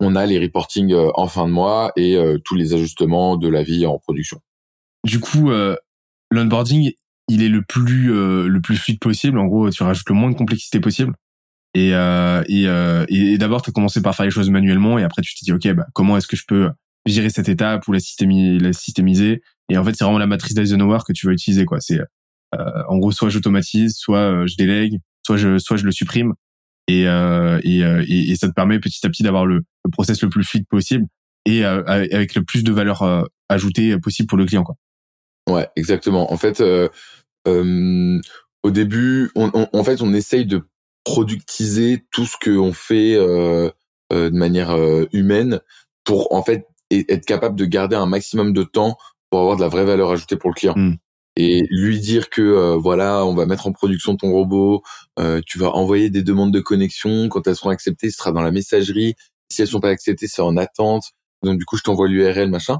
on 0.00 0.14
a 0.16 0.26
les 0.26 0.38
reportings 0.38 0.92
euh, 0.92 1.10
en 1.14 1.26
fin 1.26 1.46
de 1.46 1.52
mois 1.52 1.92
et 1.96 2.16
euh, 2.16 2.38
tous 2.44 2.54
les 2.54 2.74
ajustements 2.74 3.36
de 3.36 3.48
la 3.48 3.62
vie 3.62 3.86
en 3.86 3.98
production. 3.98 4.40
Du 5.04 5.20
coup, 5.20 5.50
euh, 5.50 5.76
l'onboarding, 6.30 6.92
il 7.28 7.42
est 7.42 7.48
le 7.48 7.62
plus 7.62 8.08
le 8.08 8.60
plus 8.60 8.76
fluide 8.76 9.00
possible. 9.00 9.38
En 9.38 9.46
gros, 9.46 9.70
tu 9.70 9.82
rajoutes 9.82 10.08
le 10.08 10.14
moins 10.14 10.30
de 10.30 10.36
complexité 10.36 10.80
possible. 10.80 11.14
Et 11.74 11.90
et, 11.90 12.64
et 13.10 13.38
d'abord, 13.38 13.62
tu 13.62 13.70
as 13.70 13.72
commencé 13.72 14.00
par 14.00 14.14
faire 14.14 14.26
les 14.26 14.30
choses 14.30 14.48
manuellement 14.48 14.96
et 14.98 15.02
après 15.02 15.22
tu 15.22 15.34
t'es 15.34 15.44
dit 15.44 15.52
ok, 15.52 15.74
bah, 15.74 15.86
comment 15.92 16.16
est-ce 16.16 16.28
que 16.28 16.36
je 16.36 16.44
peux 16.46 16.70
gérer 17.04 17.30
cette 17.30 17.48
étape 17.48 17.86
ou 17.88 17.92
la, 17.92 17.98
systémiser, 17.98 18.58
la 18.60 18.72
systémiser? 18.72 19.42
Et 19.68 19.76
en 19.76 19.84
fait, 19.84 19.94
c'est 19.96 20.04
vraiment 20.04 20.18
la 20.18 20.28
matrice 20.28 20.54
d'Eisenhower 20.54 21.00
que 21.04 21.12
tu 21.12 21.26
vas 21.26 21.32
utiliser 21.32 21.64
quoi. 21.64 21.80
C'est 21.80 21.98
en 22.52 22.96
gros 22.98 23.10
soit 23.10 23.28
j'automatise, 23.28 23.96
soit 23.96 24.46
je 24.46 24.54
délègue, 24.56 25.00
soit 25.26 25.36
je 25.36 25.58
soit 25.58 25.76
je 25.76 25.84
le 25.84 25.90
supprime 25.90 26.34
et 26.86 27.08
euh, 27.08 27.58
et, 27.64 27.82
euh, 27.82 28.04
et, 28.06 28.30
et, 28.30 28.36
ça 28.36 28.46
te 28.46 28.52
permet 28.52 28.78
petit 28.78 29.04
à 29.04 29.08
petit 29.08 29.24
d'avoir 29.24 29.44
le, 29.44 29.62
le 29.84 29.90
process 29.90 30.22
le 30.22 30.28
plus 30.28 30.44
fluide 30.44 30.66
possible 30.68 31.06
et 31.44 31.64
euh, 31.64 31.82
avec 31.84 32.34
le 32.36 32.44
plus 32.44 32.62
de 32.62 32.72
valeur 32.72 33.02
euh, 33.02 33.24
ajoutée 33.48 33.98
possible 33.98 34.28
pour 34.28 34.38
le 34.38 34.46
client 34.46 34.62
quoi. 34.62 34.76
Ouais, 35.48 35.68
exactement. 35.76 36.32
En 36.32 36.36
fait, 36.36 36.60
au 37.46 38.70
début, 38.70 39.30
on, 39.36 39.50
on, 39.54 39.68
en 39.72 39.84
fait, 39.84 40.02
on 40.02 40.12
essaye 40.12 40.44
de 40.44 40.62
productiser 41.04 42.04
tout 42.10 42.26
ce 42.26 42.36
qu'on 42.36 42.72
fait 42.72 43.14
de 43.14 44.30
manière 44.30 44.76
humaine 45.12 45.60
pour 46.02 46.34
en 46.34 46.42
fait 46.42 46.66
être 46.90 47.24
capable 47.24 47.54
de 47.54 47.64
garder 47.64 47.94
un 47.94 48.06
maximum 48.06 48.52
de 48.52 48.64
temps 48.64 48.96
pour 49.30 49.38
avoir 49.38 49.56
de 49.56 49.60
la 49.62 49.68
vraie 49.68 49.84
valeur 49.84 50.10
ajoutée 50.10 50.36
pour 50.36 50.50
le 50.50 50.54
client. 50.54 50.74
Mmh 50.76 50.96
et 51.36 51.66
lui 51.70 52.00
dire 52.00 52.30
que 52.30 52.42
euh, 52.42 52.76
voilà, 52.76 53.24
on 53.26 53.34
va 53.34 53.46
mettre 53.46 53.66
en 53.66 53.72
production 53.72 54.16
ton 54.16 54.32
robot, 54.32 54.82
euh, 55.18 55.40
tu 55.46 55.58
vas 55.58 55.70
envoyer 55.70 56.10
des 56.10 56.22
demandes 56.22 56.52
de 56.52 56.60
connexion, 56.60 57.28
quand 57.28 57.46
elles 57.46 57.56
seront 57.56 57.70
acceptées, 57.70 58.10
ce 58.10 58.16
sera 58.18 58.32
dans 58.32 58.42
la 58.42 58.50
messagerie 58.50 59.14
Si 59.50 59.62
elles 59.62 59.68
sont 59.68 59.80
pas 59.80 59.90
acceptées, 59.90 60.28
c'est 60.28 60.42
en 60.42 60.56
attente. 60.56 61.12
Donc 61.42 61.58
du 61.58 61.64
coup, 61.64 61.76
je 61.76 61.82
t'envoie 61.82 62.08
l'URL, 62.08 62.50
machin. 62.50 62.78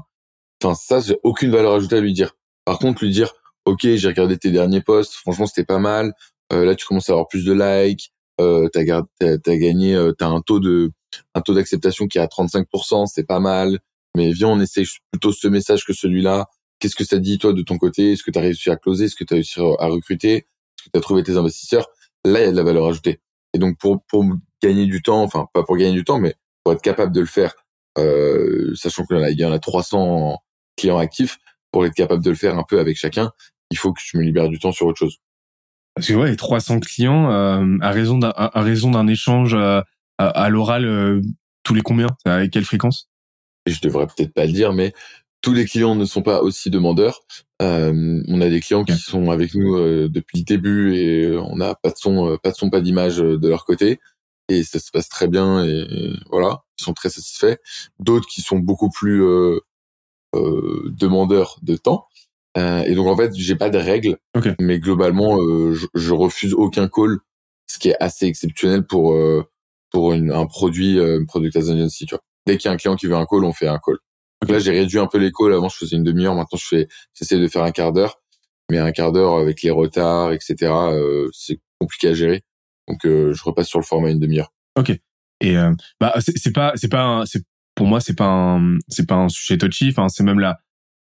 Enfin, 0.63 0.75
ça, 0.75 0.99
j'ai 0.99 1.17
aucune 1.23 1.51
valeur 1.51 1.73
ajoutée 1.73 1.97
à 1.97 2.01
lui 2.01 2.13
dire. 2.13 2.35
Par 2.65 2.79
contre, 2.79 3.03
lui 3.03 3.11
dire, 3.11 3.33
ok, 3.65 3.81
j'ai 3.81 4.07
regardé 4.07 4.37
tes 4.37 4.51
derniers 4.51 4.81
posts, 4.81 5.13
franchement, 5.13 5.45
c'était 5.45 5.65
pas 5.65 5.79
mal. 5.79 6.13
Euh, 6.53 6.65
là, 6.65 6.75
tu 6.75 6.85
commences 6.85 7.09
à 7.09 7.13
avoir 7.13 7.27
plus 7.27 7.45
de 7.45 7.53
likes. 7.53 8.11
Euh, 8.39 8.69
t'as, 8.71 8.83
gagné, 8.83 9.95
euh, 9.95 10.11
t'as 10.13 10.27
un 10.27 10.41
taux 10.41 10.59
de, 10.59 10.91
un 11.33 11.41
taux 11.41 11.53
d'acceptation 11.53 12.07
qui 12.07 12.19
est 12.19 12.21
à 12.21 12.27
35%, 12.27 13.07
c'est 13.07 13.25
pas 13.25 13.39
mal. 13.39 13.79
Mais 14.15 14.31
viens, 14.31 14.49
on 14.49 14.59
essaie 14.59 14.83
plutôt 15.11 15.31
ce 15.31 15.47
message 15.47 15.85
que 15.85 15.93
celui-là. 15.93 16.47
Qu'est-ce 16.79 16.95
que 16.95 17.03
ça 17.03 17.19
dit 17.19 17.37
toi 17.37 17.53
de 17.53 17.61
ton 17.61 17.77
côté? 17.77 18.13
Est-ce 18.13 18.23
que 18.23 18.31
tu 18.31 18.39
as 18.39 18.41
réussi 18.41 18.69
à 18.69 18.75
closer? 18.75 19.05
Est-ce 19.05 19.15
que 19.15 19.23
tu 19.23 19.33
as 19.33 19.37
réussi 19.37 19.59
à 19.59 19.87
recruter? 19.87 20.35
Est-ce 20.35 20.85
que 20.85 20.89
tu 20.93 20.97
as 20.97 21.01
trouvé 21.01 21.23
tes 21.23 21.37
investisseurs? 21.37 21.87
Là, 22.25 22.41
il 22.41 22.45
y 22.45 22.47
a 22.47 22.51
de 22.51 22.57
la 22.57 22.63
valeur 22.63 22.87
ajoutée. 22.87 23.21
Et 23.53 23.59
donc 23.59 23.77
pour 23.77 24.03
pour 24.05 24.25
gagner 24.61 24.85
du 24.85 25.01
temps, 25.01 25.23
enfin 25.23 25.47
pas 25.53 25.63
pour 25.63 25.77
gagner 25.77 25.93
du 25.93 26.03
temps, 26.03 26.19
mais 26.19 26.35
pour 26.63 26.73
être 26.73 26.81
capable 26.81 27.13
de 27.13 27.21
le 27.21 27.25
faire, 27.25 27.53
euh, 27.97 28.73
sachant 28.75 29.05
qu'il 29.05 29.39
y 29.39 29.45
en 29.45 29.51
a 29.51 29.59
300 29.59 30.37
clients 30.75 30.97
actifs, 30.97 31.39
pour 31.71 31.85
être 31.85 31.93
capable 31.93 32.23
de 32.23 32.29
le 32.29 32.35
faire 32.35 32.57
un 32.57 32.63
peu 32.63 32.79
avec 32.79 32.97
chacun, 32.97 33.31
il 33.71 33.77
faut 33.77 33.93
que 33.93 34.01
je 34.03 34.17
me 34.17 34.23
libère 34.23 34.49
du 34.49 34.59
temps 34.59 34.71
sur 34.71 34.87
autre 34.87 34.99
chose. 34.99 35.17
Parce 35.95 36.07
que 36.07 36.13
ouais, 36.13 36.35
300 36.35 36.79
clients 36.79 37.31
euh, 37.31 37.77
à 37.81 37.91
raison 37.91 38.17
d'un 38.17 38.33
à 38.35 38.61
raison 38.61 38.91
d'un 38.91 39.07
échange 39.07 39.55
euh, 39.55 39.81
à, 40.17 40.49
l'oral 40.49 40.85
euh, 40.85 41.21
tous 41.63 41.73
les 41.73 41.81
combien? 41.81 42.07
Avec 42.25 42.51
quelle 42.51 42.65
fréquence? 42.65 43.09
Je 43.65 43.79
devrais 43.81 44.07
peut-être 44.07 44.33
pas 44.33 44.45
le 44.45 44.53
dire, 44.53 44.73
mais 44.73 44.93
tous 45.41 45.53
les 45.53 45.65
clients 45.65 45.95
ne 45.95 46.05
sont 46.05 46.23
pas 46.23 46.41
aussi 46.41 46.69
demandeurs. 46.69 47.21
Euh, 47.61 48.21
on 48.27 48.41
a 48.41 48.49
des 48.49 48.59
clients 48.59 48.83
qui 48.83 48.97
sont 48.97 49.31
avec 49.31 49.53
nous 49.55 49.75
euh, 49.75 50.09
depuis 50.09 50.39
le 50.39 50.43
début 50.43 50.95
et 50.95 51.35
on 51.37 51.55
n'a 51.55 51.75
pas 51.75 51.89
de 51.89 51.97
son, 51.97 52.37
pas 52.41 52.51
de 52.51 52.55
son, 52.55 52.69
pas 52.69 52.81
d'image 52.81 53.17
de 53.17 53.47
leur 53.47 53.65
côté 53.65 53.99
et 54.49 54.63
ça 54.63 54.79
se 54.79 54.91
passe 54.91 55.09
très 55.09 55.27
bien 55.27 55.65
et, 55.65 56.13
voilà, 56.29 56.63
ils 56.79 56.83
sont 56.83 56.93
très 56.93 57.09
satisfaits. 57.09 57.57
D'autres 57.99 58.27
qui 58.27 58.41
sont 58.41 58.59
beaucoup 58.59 58.89
plus 58.89 59.21
demandeurs 60.33 61.57
de 61.63 61.75
temps 61.75 62.07
euh, 62.57 62.83
et 62.83 62.95
donc 62.95 63.07
en 63.07 63.15
fait, 63.15 63.35
j'ai 63.35 63.55
pas 63.55 63.69
de 63.69 63.77
règles, 63.77 64.17
mais 64.59 64.79
globalement, 64.79 65.39
euh, 65.39 65.73
je, 65.73 65.87
je, 65.93 66.13
refuse 66.13 66.53
aucun 66.53 66.87
call, 66.87 67.19
ce 67.67 67.77
qui 67.77 67.89
est 67.89 67.97
assez 67.99 68.25
exceptionnel 68.25 68.85
pour 68.85 69.13
euh, 69.13 69.43
pour 69.91 70.13
une, 70.13 70.31
un 70.31 70.45
produit, 70.47 70.99
euh, 70.99 71.23
product 71.27 71.55
as 71.55 71.69
agency. 71.69 72.05
Tu 72.05 72.15
vois. 72.15 72.23
Dès 72.47 72.57
qu'il 72.57 72.69
y 72.69 72.71
a 72.71 72.73
un 72.73 72.77
client 72.77 72.95
qui 72.95 73.05
veut 73.05 73.15
un 73.15 73.25
call, 73.25 73.43
on 73.43 73.53
fait 73.53 73.67
un 73.67 73.79
call. 73.79 73.97
Donc 74.41 74.51
là, 74.51 74.59
j'ai 74.59 74.71
réduit 74.71 74.99
un 74.99 75.07
peu 75.07 75.17
les 75.17 75.31
calls. 75.31 75.53
Avant, 75.53 75.69
je 75.69 75.77
faisais 75.77 75.95
une 75.95 76.03
demi-heure. 76.03 76.35
Maintenant, 76.35 76.57
je 76.57 76.65
fais, 76.65 76.87
j'essaie 77.13 77.39
de 77.39 77.47
faire 77.47 77.63
un 77.63 77.71
quart 77.71 77.91
d'heure. 77.91 78.21
Mais 78.69 78.77
un 78.79 78.91
quart 78.91 79.11
d'heure 79.11 79.35
avec 79.35 79.61
les 79.61 79.69
retards, 79.69 80.33
etc., 80.33 80.55
euh, 80.61 81.29
c'est 81.31 81.59
compliqué 81.79 82.09
à 82.09 82.13
gérer. 82.13 82.43
Donc, 82.87 82.99
je 83.03 83.43
repasse 83.43 83.67
sur 83.67 83.79
le 83.79 83.85
format 83.85 84.11
une 84.11 84.19
demi-heure. 84.19 84.51
Ok. 84.77 84.91
Et 85.41 85.55
bah, 85.99 86.13
c'est 86.19 86.53
pas, 86.53 86.73
c'est 86.75 86.89
pas, 86.89 87.23
c'est 87.25 87.43
pour 87.75 87.87
moi, 87.87 87.99
c'est 87.99 88.15
pas 88.15 88.27
un, 88.27 88.77
c'est 88.87 89.07
pas 89.07 89.15
un 89.15 89.29
sujet 89.29 89.57
touchy. 89.57 89.89
Enfin, 89.89 90.09
c'est 90.09 90.23
même 90.23 90.39
là 90.39 90.59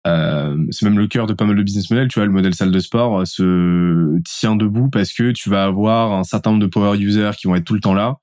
euh, 0.05 0.55
c'est 0.69 0.85
même 0.85 0.99
le 0.99 1.07
cœur 1.07 1.25
de 1.25 1.33
pas 1.33 1.45
mal 1.45 1.55
de 1.55 1.63
business 1.63 1.89
models. 1.89 2.07
Tu 2.09 2.19
vois, 2.19 2.25
le 2.25 2.31
modèle 2.31 2.53
salle 2.53 2.71
de 2.71 2.79
sport 2.79 3.21
euh, 3.21 3.25
se 3.25 4.19
tient 4.23 4.55
debout 4.55 4.89
parce 4.89 5.11
que 5.13 5.31
tu 5.31 5.49
vas 5.49 5.65
avoir 5.65 6.13
un 6.13 6.23
certain 6.23 6.51
nombre 6.51 6.61
de 6.61 6.67
power 6.67 6.97
users 6.97 7.31
qui 7.37 7.47
vont 7.47 7.55
être 7.55 7.65
tout 7.65 7.73
le 7.73 7.79
temps 7.79 7.93
là, 7.93 8.17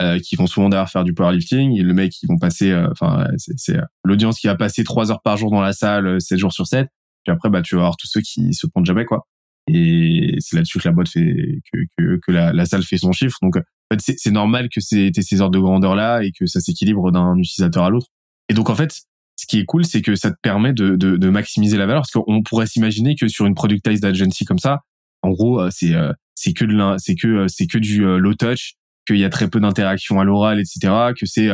euh, 0.00 0.18
qui 0.18 0.36
vont 0.36 0.46
souvent 0.46 0.68
derrière 0.68 0.90
faire 0.90 1.04
du 1.04 1.14
powerlifting. 1.14 1.78
Et 1.78 1.82
le 1.82 1.94
mec, 1.94 2.14
ils 2.22 2.28
vont 2.28 2.38
passer, 2.38 2.70
euh, 2.70 2.88
enfin, 2.90 3.26
c'est 3.36 3.76
l'audience 4.04 4.38
qui 4.38 4.46
va 4.46 4.56
passer 4.56 4.84
trois 4.84 5.10
heures 5.10 5.22
par 5.22 5.36
jour 5.36 5.50
dans 5.50 5.60
la 5.60 5.72
salle, 5.72 6.20
7 6.20 6.38
jours 6.38 6.52
sur 6.52 6.66
7. 6.66 6.88
Puis 7.24 7.32
après, 7.32 7.50
bah, 7.50 7.62
tu 7.62 7.76
vas 7.76 7.82
avoir 7.82 7.96
tous 7.96 8.08
ceux 8.08 8.20
qui 8.20 8.54
se 8.54 8.66
pointent 8.66 8.86
jamais, 8.86 9.04
quoi. 9.04 9.26
Et 9.68 10.34
c'est 10.40 10.56
là-dessus 10.56 10.78
que 10.78 10.88
la 10.88 10.92
boîte 10.92 11.08
fait, 11.08 11.60
que, 11.72 11.78
que, 11.96 12.20
que 12.26 12.32
la, 12.32 12.66
salle 12.66 12.82
fait 12.82 12.96
son 12.96 13.12
chiffre. 13.12 13.36
Donc, 13.42 13.56
en 13.56 13.60
fait, 13.96 14.14
c'est 14.16 14.30
normal 14.32 14.68
que 14.68 14.80
c'était 14.80 15.22
ces 15.22 15.40
ordres 15.40 15.56
de 15.56 15.60
grandeur 15.60 15.94
là 15.94 16.22
et 16.22 16.32
que 16.32 16.46
ça 16.46 16.60
s'équilibre 16.60 17.12
d'un 17.12 17.36
utilisateur 17.36 17.84
à 17.84 17.90
l'autre. 17.90 18.08
Et 18.48 18.54
donc, 18.54 18.70
en 18.70 18.74
fait, 18.74 19.02
ce 19.36 19.46
qui 19.46 19.60
est 19.60 19.64
cool, 19.64 19.84
c'est 19.84 20.02
que 20.02 20.16
ça 20.16 20.30
te 20.30 20.36
permet 20.42 20.72
de, 20.72 20.96
de, 20.96 21.16
de 21.16 21.28
maximiser 21.28 21.76
la 21.76 21.86
valeur. 21.86 22.02
Parce 22.02 22.10
qu'on 22.10 22.42
pourrait 22.42 22.66
s'imaginer 22.66 23.14
que 23.14 23.28
sur 23.28 23.46
une 23.46 23.54
productized 23.54 24.04
agency 24.04 24.44
comme 24.44 24.58
ça, 24.58 24.80
en 25.22 25.30
gros, 25.30 25.60
euh, 25.60 25.68
c'est 25.70 25.94
euh, 25.94 26.12
c'est 26.34 26.52
que 26.52 26.64
c'est 26.98 27.14
que 27.14 27.28
euh, 27.28 27.48
c'est 27.48 27.66
que 27.66 27.78
du 27.78 28.02
low 28.02 28.34
touch, 28.34 28.74
qu'il 29.06 29.18
y 29.18 29.24
a 29.24 29.30
très 29.30 29.48
peu 29.48 29.60
d'interaction 29.60 30.20
à 30.20 30.24
l'oral, 30.24 30.60
etc. 30.60 31.12
Que 31.18 31.26
c'est 31.26 31.50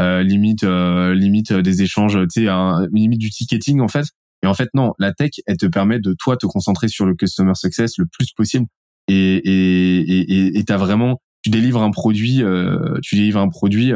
euh, 0.00 0.22
limite 0.22 0.64
limite 0.64 1.52
des 1.52 1.82
échanges, 1.82 2.18
tu 2.32 2.46
sais, 2.46 2.52
limite 2.92 3.20
du 3.20 3.30
ticketing 3.30 3.80
en 3.80 3.88
fait. 3.88 4.06
Mais 4.42 4.48
en 4.48 4.54
fait, 4.54 4.68
non, 4.74 4.92
la 4.98 5.12
tech, 5.12 5.30
elle 5.46 5.56
te 5.56 5.66
permet 5.66 6.00
de 6.00 6.14
toi 6.18 6.36
te 6.36 6.46
concentrer 6.46 6.88
sur 6.88 7.06
le 7.06 7.14
customer 7.14 7.54
success 7.54 7.98
le 7.98 8.06
plus 8.06 8.32
possible. 8.32 8.66
Et 9.08 9.36
et 9.36 10.58
et 10.58 10.64
t'as 10.64 10.76
vraiment, 10.76 11.20
tu 11.42 11.50
délivres 11.50 11.82
un 11.82 11.90
produit, 11.90 12.42
tu 13.02 13.16
délivres 13.16 13.40
un 13.40 13.48
produit 13.48 13.92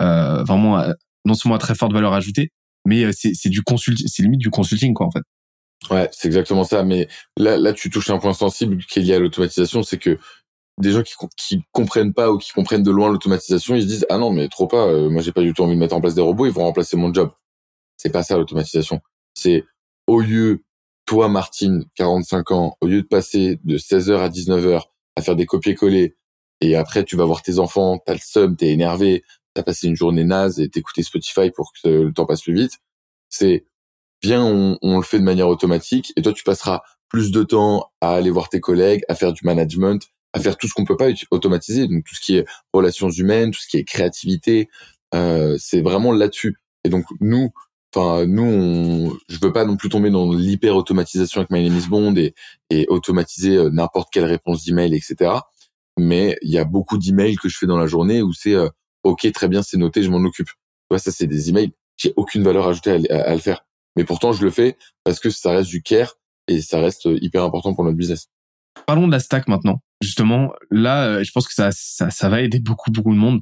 vraiment 0.00 0.82
non 1.24 1.34
seulement 1.34 1.54
à 1.54 1.58
très 1.58 1.74
forte 1.76 1.92
valeur 1.92 2.12
ajoutée, 2.12 2.50
mais 2.84 3.04
euh, 3.04 3.12
c'est 3.14 3.32
c'est 3.34 3.50
du 3.50 3.62
consult 3.62 3.98
c'est 4.06 4.22
limite 4.22 4.40
du 4.40 4.50
consulting 4.50 4.94
quoi 4.94 5.06
en 5.06 5.10
fait. 5.10 5.22
Ouais, 5.90 6.08
c'est 6.10 6.26
exactement 6.26 6.64
ça. 6.64 6.82
Mais 6.82 7.06
là, 7.36 7.56
là, 7.56 7.72
tu 7.72 7.88
touches 7.88 8.10
un 8.10 8.18
point 8.18 8.32
sensible 8.32 8.78
qui 8.84 8.98
est 8.98 9.02
lié 9.02 9.14
à 9.14 9.20
l'automatisation, 9.20 9.84
c'est 9.84 9.98
que 9.98 10.18
des 10.78 10.92
gens 10.92 11.02
qui 11.02 11.14
qui 11.36 11.62
comprennent 11.72 12.14
pas 12.14 12.30
ou 12.30 12.38
qui 12.38 12.52
comprennent 12.52 12.82
de 12.82 12.90
loin 12.90 13.10
l'automatisation, 13.10 13.74
ils 13.74 13.82
se 13.82 13.86
disent 13.86 14.06
ah 14.10 14.18
non 14.18 14.30
mais 14.30 14.48
trop 14.48 14.66
pas, 14.66 14.86
euh, 14.86 15.10
moi 15.10 15.22
j'ai 15.22 15.32
pas 15.32 15.42
du 15.42 15.52
tout 15.52 15.62
envie 15.62 15.74
de 15.74 15.78
mettre 15.80 15.94
en 15.94 16.00
place 16.00 16.14
des 16.14 16.20
robots, 16.20 16.46
ils 16.46 16.52
vont 16.52 16.64
remplacer 16.64 16.96
mon 16.96 17.12
job. 17.12 17.30
C'est 17.96 18.10
pas 18.10 18.22
ça 18.22 18.36
l'automatisation. 18.36 19.00
C'est 19.34 19.64
au 20.06 20.20
lieu 20.20 20.64
toi 21.06 21.28
Martine, 21.28 21.84
45 21.96 22.50
ans, 22.52 22.76
au 22.80 22.86
lieu 22.86 23.02
de 23.02 23.06
passer 23.06 23.58
de 23.64 23.78
16h 23.78 24.18
à 24.18 24.28
19h 24.28 24.84
à 25.16 25.22
faire 25.22 25.36
des 25.36 25.46
copier-coller 25.46 26.16
et 26.60 26.76
après 26.76 27.04
tu 27.04 27.16
vas 27.16 27.24
voir 27.24 27.42
tes 27.42 27.58
enfants, 27.58 27.98
t'as 28.04 28.14
le 28.14 28.20
seum, 28.22 28.56
t'es 28.56 28.68
énervé, 28.68 29.24
t'as 29.54 29.62
passé 29.62 29.88
une 29.88 29.96
journée 29.96 30.24
naze 30.24 30.60
et 30.60 30.68
t'écoutais 30.68 31.02
Spotify 31.02 31.50
pour 31.50 31.72
que 31.72 31.88
le 31.88 32.12
temps 32.12 32.26
passe 32.26 32.42
plus 32.42 32.54
vite. 32.54 32.78
C'est 33.30 33.66
viens, 34.22 34.44
on, 34.44 34.78
on, 34.82 34.96
le 34.96 35.02
fait 35.02 35.18
de 35.18 35.24
manière 35.24 35.48
automatique 35.48 36.12
et 36.16 36.22
toi 36.22 36.32
tu 36.32 36.44
passeras 36.44 36.82
plus 37.08 37.32
de 37.32 37.42
temps 37.42 37.90
à 38.00 38.12
aller 38.12 38.30
voir 38.30 38.48
tes 38.48 38.60
collègues, 38.60 39.02
à 39.08 39.14
faire 39.14 39.32
du 39.32 39.40
management, 39.44 40.08
à 40.32 40.40
faire 40.40 40.56
tout 40.56 40.68
ce 40.68 40.74
qu'on 40.74 40.84
peut 40.84 40.96
pas 40.96 41.08
automatiser, 41.30 41.88
donc 41.88 42.04
tout 42.04 42.14
ce 42.14 42.20
qui 42.20 42.36
est 42.36 42.44
relations 42.72 43.10
humaines, 43.10 43.50
tout 43.50 43.60
ce 43.60 43.68
qui 43.68 43.78
est 43.78 43.84
créativité, 43.84 44.68
euh, 45.14 45.56
c'est 45.58 45.80
vraiment 45.80 46.12
là-dessus. 46.12 46.56
Et 46.84 46.90
donc 46.90 47.04
nous, 47.20 47.50
enfin 47.94 48.26
nous, 48.26 48.42
on, 48.42 49.16
je 49.28 49.38
veux 49.40 49.52
pas 49.52 49.64
non 49.64 49.76
plus 49.76 49.88
tomber 49.88 50.10
dans 50.10 50.32
l'hyper 50.32 50.76
automatisation 50.76 51.40
avec 51.40 51.50
My 51.50 51.68
Name 51.68 51.80
Bond 51.88 52.14
et, 52.70 52.86
automatiser 52.88 53.56
euh, 53.56 53.70
n'importe 53.70 54.10
quelle 54.12 54.24
réponse 54.24 54.64
d'email, 54.64 54.94
etc. 54.94 55.32
Mais 55.98 56.36
il 56.42 56.50
y 56.50 56.58
a 56.58 56.64
beaucoup 56.64 56.98
d'emails 56.98 57.36
que 57.36 57.48
je 57.48 57.58
fais 57.58 57.66
dans 57.66 57.78
la 57.78 57.86
journée 57.86 58.22
où 58.22 58.32
c'est 58.32 58.54
euh, 58.54 58.68
ok, 59.04 59.30
très 59.32 59.48
bien, 59.48 59.62
c'est 59.62 59.78
noté, 59.78 60.02
je 60.02 60.10
m'en 60.10 60.18
occupe. 60.18 60.50
Ouais, 60.90 60.98
ça, 60.98 61.10
c'est 61.10 61.26
des 61.26 61.48
emails. 61.48 61.72
J'ai 61.96 62.12
aucune 62.16 62.42
valeur 62.42 62.68
ajoutée 62.68 63.10
à, 63.10 63.34
le 63.34 63.40
faire. 63.40 63.64
Mais 63.96 64.04
pourtant, 64.04 64.32
je 64.32 64.44
le 64.44 64.50
fais 64.50 64.76
parce 65.02 65.18
que 65.18 65.30
ça 65.30 65.50
reste 65.50 65.68
du 65.68 65.82
care 65.82 66.14
et 66.46 66.62
ça 66.62 66.80
reste 66.80 67.08
hyper 67.20 67.42
important 67.42 67.74
pour 67.74 67.84
notre 67.84 67.96
business. 67.96 68.28
Parlons 68.86 69.06
de 69.06 69.12
la 69.12 69.18
stack 69.18 69.48
maintenant. 69.48 69.80
Justement, 70.00 70.52
là, 70.70 71.04
euh, 71.04 71.24
je 71.24 71.32
pense 71.32 71.46
que 71.48 71.54
ça, 71.54 71.70
ça, 71.72 72.10
ça 72.10 72.28
va 72.28 72.40
aider 72.40 72.60
beaucoup, 72.60 72.90
beaucoup 72.90 73.12
de 73.12 73.18
monde. 73.18 73.40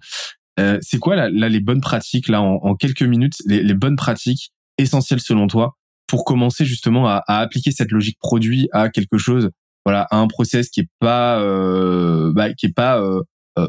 Euh, 0.58 0.78
c'est 0.80 0.98
quoi 0.98 1.16
là, 1.16 1.28
là, 1.28 1.48
les 1.48 1.60
bonnes 1.60 1.82
pratiques 1.82 2.28
là 2.28 2.40
en, 2.40 2.74
quelques 2.76 3.02
minutes, 3.02 3.36
les, 3.44 3.62
les, 3.62 3.74
bonnes 3.74 3.96
pratiques 3.96 4.52
essentielles 4.78 5.20
selon 5.20 5.48
toi 5.48 5.76
pour 6.06 6.24
commencer 6.24 6.64
justement 6.64 7.06
à, 7.08 7.22
à, 7.26 7.40
appliquer 7.40 7.72
cette 7.72 7.90
logique 7.90 8.18
produit 8.20 8.68
à 8.72 8.88
quelque 8.88 9.18
chose, 9.18 9.50
voilà, 9.84 10.06
à 10.10 10.16
un 10.16 10.26
process 10.28 10.70
qui 10.70 10.80
est 10.80 10.88
pas, 10.98 11.40
euh, 11.40 12.32
bah, 12.32 12.54
qui 12.54 12.66
est 12.66 12.74
pas 12.74 13.00
euh, 13.00 13.22
euh 13.58 13.68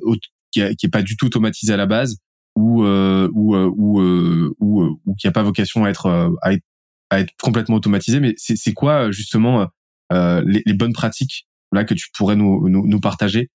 qui, 0.52 0.62
est, 0.62 0.76
qui 0.76 0.86
est 0.86 0.90
pas 0.90 1.02
du 1.02 1.18
tout 1.18 1.26
automatisé 1.26 1.74
à 1.74 1.78
la 1.78 1.86
base 1.86 2.18
ou 2.56 2.84
euh, 2.84 3.30
ou 3.34 3.56
ou 3.56 4.02
ou, 4.60 5.16
qui 5.20 5.28
a 5.28 5.32
pas 5.32 5.44
vocation 5.44 5.84
à 5.84 5.90
être 5.90 6.32
à 7.12 7.20
être, 7.20 7.34
complètement 7.42 7.76
automatisé 7.76 8.20
mais 8.20 8.34
c'est 8.38 8.56
c'est 8.56 8.74
quoi 8.74 9.12
justement 9.12 9.68
les, 10.12 10.64
les, 10.66 10.74
bonnes 10.74 10.94
pratiques 10.94 11.48
là 11.72 11.84
que 11.84 11.94
tu 11.94 12.08
pourrais 12.16 12.36
nous 12.36 12.68
nous, 12.70 12.88
nous 12.88 13.00
partager 13.00 13.50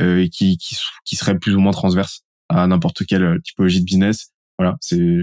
et 0.00 0.28
qui 0.30 0.56
qui 0.58 0.76
qui 1.04 1.16
seraient 1.16 1.38
plus 1.38 1.54
ou 1.54 1.60
moins 1.60 1.72
transverses 1.72 2.22
à 2.48 2.66
n'importe 2.66 3.04
quelle 3.06 3.40
typologie 3.44 3.80
de 3.80 3.84
business 3.84 4.32
voilà 4.58 4.76
c'est 4.80 5.18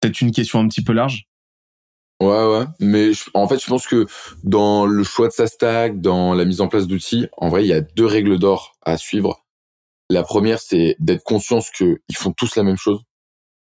peut-être 0.00 0.20
une 0.20 0.32
question 0.32 0.60
un 0.60 0.68
petit 0.68 0.82
peu 0.82 0.92
large 0.92 1.26
Ouais, 2.20 2.46
ouais. 2.46 2.64
Mais 2.80 3.10
en 3.34 3.46
fait, 3.46 3.62
je 3.62 3.66
pense 3.66 3.86
que 3.86 4.06
dans 4.42 4.86
le 4.86 5.04
choix 5.04 5.28
de 5.28 5.32
sa 5.32 5.46
stack, 5.46 6.00
dans 6.00 6.32
la 6.32 6.46
mise 6.46 6.60
en 6.62 6.68
place 6.68 6.86
d'outils, 6.86 7.28
en 7.36 7.48
vrai, 7.48 7.64
il 7.64 7.68
y 7.68 7.74
a 7.74 7.82
deux 7.82 8.06
règles 8.06 8.38
d'or 8.38 8.74
à 8.82 8.96
suivre. 8.96 9.44
La 10.08 10.22
première, 10.22 10.60
c'est 10.60 10.96
d'être 10.98 11.24
conscient 11.24 11.58
qu'ils 11.76 11.98
font 12.16 12.32
tous 12.32 12.56
la 12.56 12.62
même 12.62 12.78
chose. 12.78 13.00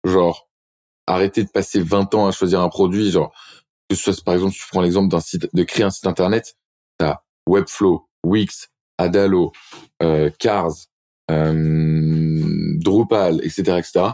Genre, 0.04 0.50
arrêter 1.08 1.44
de 1.44 1.50
passer 1.50 1.82
20 1.82 2.14
ans 2.14 2.28
à 2.28 2.32
choisir 2.32 2.62
un 2.62 2.70
produit. 2.70 3.10
Genre, 3.10 3.34
que 3.90 3.96
ce 3.96 4.12
soit, 4.12 4.24
par 4.24 4.36
exemple, 4.36 4.54
si 4.54 4.60
tu 4.60 4.68
prends 4.70 4.82
l'exemple 4.82 5.10
d'un 5.10 5.20
site, 5.20 5.48
de 5.52 5.64
créer 5.64 5.86
un 5.86 5.90
site 5.90 6.06
internet, 6.06 6.56
t'as 7.00 7.22
Webflow, 7.48 8.07
Wix, 8.24 8.70
Adalo, 8.98 9.52
euh, 10.02 10.30
Cars, 10.40 10.74
euh, 11.32 12.74
Drupal, 12.80 13.42
etc., 13.44 13.78
etc. 13.78 14.06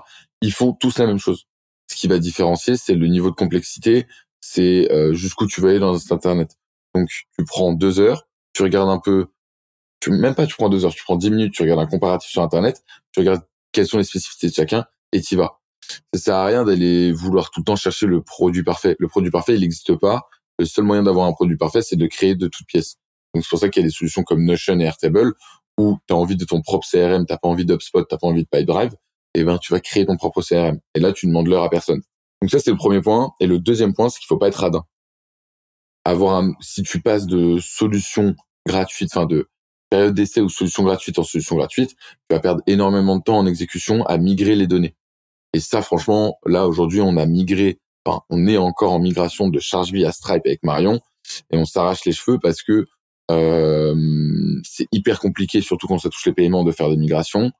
Ils 0.41 0.53
font 0.53 0.73
tous 0.73 0.97
la 0.99 1.07
même 1.07 1.19
chose. 1.19 1.45
Ce 1.89 1.95
qui 1.95 2.07
va 2.07 2.19
différencier, 2.19 2.75
c'est 2.77 2.95
le 2.95 3.07
niveau 3.07 3.30
de 3.30 3.35
complexité, 3.35 4.07
c'est 4.41 4.91
euh, 4.91 5.13
jusqu'où 5.13 5.47
tu 5.47 5.61
vas 5.61 5.69
aller 5.69 5.80
dans 5.80 5.95
internet. 6.11 6.57
Donc, 6.95 7.07
tu 7.09 7.45
prends 7.45 7.73
deux 7.73 7.99
heures, 7.99 8.27
tu 8.53 8.63
regardes 8.63 8.89
un 8.89 8.99
peu 8.99 9.27
tu, 10.03 10.11
même 10.11 10.35
pas 10.35 10.45
tu 10.45 10.55
prends 10.55 10.67
deux 10.67 10.84
heures, 10.84 10.93
tu 10.93 11.03
prends 11.03 11.15
dix 11.15 11.31
minutes, 11.31 11.53
tu 11.53 11.61
regardes 11.61 11.80
un 11.80 11.85
comparatif 11.85 12.30
sur 12.30 12.41
Internet, 12.41 12.84
tu 13.13 13.21
regardes 13.21 13.43
quelles 13.71 13.88
sont 13.88 13.97
les 13.97 14.03
spécificités 14.03 14.49
de 14.49 14.53
chacun, 14.53 14.85
et 15.13 15.21
t'y 15.21 15.38
vas. 15.38 15.61
Ça 16.13 16.19
sert 16.19 16.35
à 16.35 16.45
rien 16.45 16.65
d'aller 16.65 17.13
vouloir 17.13 17.51
tout 17.51 17.61
le 17.61 17.63
temps 17.63 17.77
chercher 17.77 18.05
le 18.05 18.21
produit 18.21 18.63
parfait. 18.63 18.97
Le 18.99 19.07
produit 19.07 19.31
parfait, 19.31 19.55
il 19.55 19.61
n'existe 19.61 19.95
pas. 19.95 20.23
Le 20.59 20.65
seul 20.65 20.84
moyen 20.84 21.03
d'avoir 21.03 21.25
un 21.27 21.31
produit 21.31 21.55
parfait, 21.55 21.81
c'est 21.81 21.95
de 21.95 22.05
créer 22.05 22.35
de 22.35 22.47
toutes 22.47 22.67
pièces. 22.67 22.97
Donc 23.34 23.43
c'est 23.43 23.49
pour 23.49 23.60
ça 23.60 23.69
qu'il 23.69 23.81
y 23.81 23.85
a 23.85 23.88
des 23.88 23.93
solutions 23.93 24.23
comme 24.23 24.43
Notion 24.45 24.80
et 24.80 24.84
Airtable 24.84 25.34
où 25.77 25.97
tu 26.07 26.14
as 26.14 26.18
envie 26.18 26.35
de 26.35 26.45
ton 26.45 26.61
propre 26.61 26.88
CRM, 26.88 27.26
t'as 27.26 27.38
pas 27.38 27.47
envie 27.47 27.65
d'UpSpot, 27.65 28.03
t'as 28.03 28.18
pas 28.18 28.27
envie 28.27 28.43
de 28.43 28.47
PipeDrive, 28.49 28.93
et 29.34 29.39
eh 29.39 29.43
ben 29.43 29.57
tu 29.57 29.73
vas 29.73 29.80
créer 29.80 30.05
ton 30.05 30.18
propre 30.18 30.41
CRM. 30.41 30.80
Et 30.93 30.99
là, 30.99 31.11
tu 31.11 31.26
demandes 31.26 31.47
l'heure 31.47 31.64
à 31.64 31.69
personne. 31.69 32.01
Donc 32.41 32.51
ça, 32.51 32.60
c'est 32.60 32.69
le 32.69 32.77
premier 32.77 33.01
point. 33.01 33.31
Et 33.39 33.47
le 33.47 33.57
deuxième 33.57 33.93
point, 33.93 34.10
c'est 34.10 34.19
qu'il 34.19 34.27
faut 34.27 34.38
pas 34.38 34.49
être 34.49 34.60
radin. 34.60 34.84
Avoir 36.05 36.35
un, 36.35 36.53
si 36.60 36.84
tu 36.84 37.01
passes 37.01 37.26
de 37.26 37.57
solutions 37.60 38.35
gratuites, 38.68 39.10
enfin 39.15 39.26
de 39.26 39.49
période 39.89 40.14
d'essai 40.14 40.41
ou 40.41 40.49
solution 40.49 40.84
gratuite 40.84 41.18
en 41.19 41.23
solution 41.23 41.55
gratuite, 41.55 41.95
tu 41.95 42.35
vas 42.35 42.39
perdre 42.39 42.61
énormément 42.68 43.18
de 43.18 43.23
temps 43.23 43.38
en 43.38 43.45
exécution 43.47 44.03
à 44.05 44.18
migrer 44.18 44.55
les 44.55 44.68
données. 44.68 44.95
Et 45.53 45.60
ça, 45.60 45.81
franchement, 45.81 46.38
là 46.45 46.68
aujourd'hui, 46.68 47.01
on 47.01 47.15
a 47.18 47.26
migré, 47.26 47.80
enfin, 48.05 48.22
on 48.30 48.47
est 48.47 48.57
encore 48.57 48.91
en 48.91 48.99
migration 48.99 49.47
de 49.47 49.60
ChargeBee 49.60 50.05
à 50.05 50.11
Stripe 50.11 50.45
avec 50.45 50.64
Marion, 50.64 50.99
et 51.51 51.57
on 51.57 51.65
s'arrache 51.65 52.05
les 52.05 52.11
cheveux 52.11 52.39
parce 52.39 52.61
que 52.61 52.85
c'est 53.29 54.87
hyper 54.91 55.19
compliqué, 55.19 55.61
surtout 55.61 55.87
quand 55.87 55.97
ça 55.97 56.09
touche 56.09 56.25
les 56.25 56.33
paiements, 56.33 56.63
de 56.63 56.71
faire 56.71 56.89
des 56.89 56.97
migrations. 56.97 57.51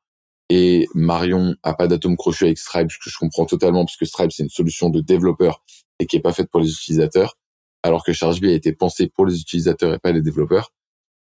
Et 0.50 0.88
Marion 0.94 1.56
a 1.64 1.74
pas 1.74 1.88
d'atome 1.88 2.18
crochet 2.18 2.46
avec 2.46 2.58
Stripe, 2.58 2.92
ce 2.92 2.98
que 2.98 3.10
je 3.10 3.18
comprends 3.18 3.46
totalement, 3.46 3.86
parce 3.86 3.98
que 3.98 4.06
Stripe, 4.06 4.32
c'est 4.32 4.44
une 4.44 4.50
solution 4.50 4.90
de 4.90 5.02
développeur 5.02 5.64
et 6.00 6.06
qui 6.06 6.18
est 6.18 6.22
pas 6.22 6.34
faite 6.34 6.50
pour 6.52 6.60
les 6.60 6.70
utilisateurs, 6.70 7.38
alors 7.82 8.04
que 8.04 8.14
ChargeBee 8.14 8.52
a 8.52 8.54
été 8.54 8.74
pensé 8.74 9.08
pour 9.08 9.26
les 9.26 9.40
utilisateurs 9.40 9.94
et 9.94 10.00
pas 10.00 10.12
les 10.12 10.22
développeurs. 10.22 10.72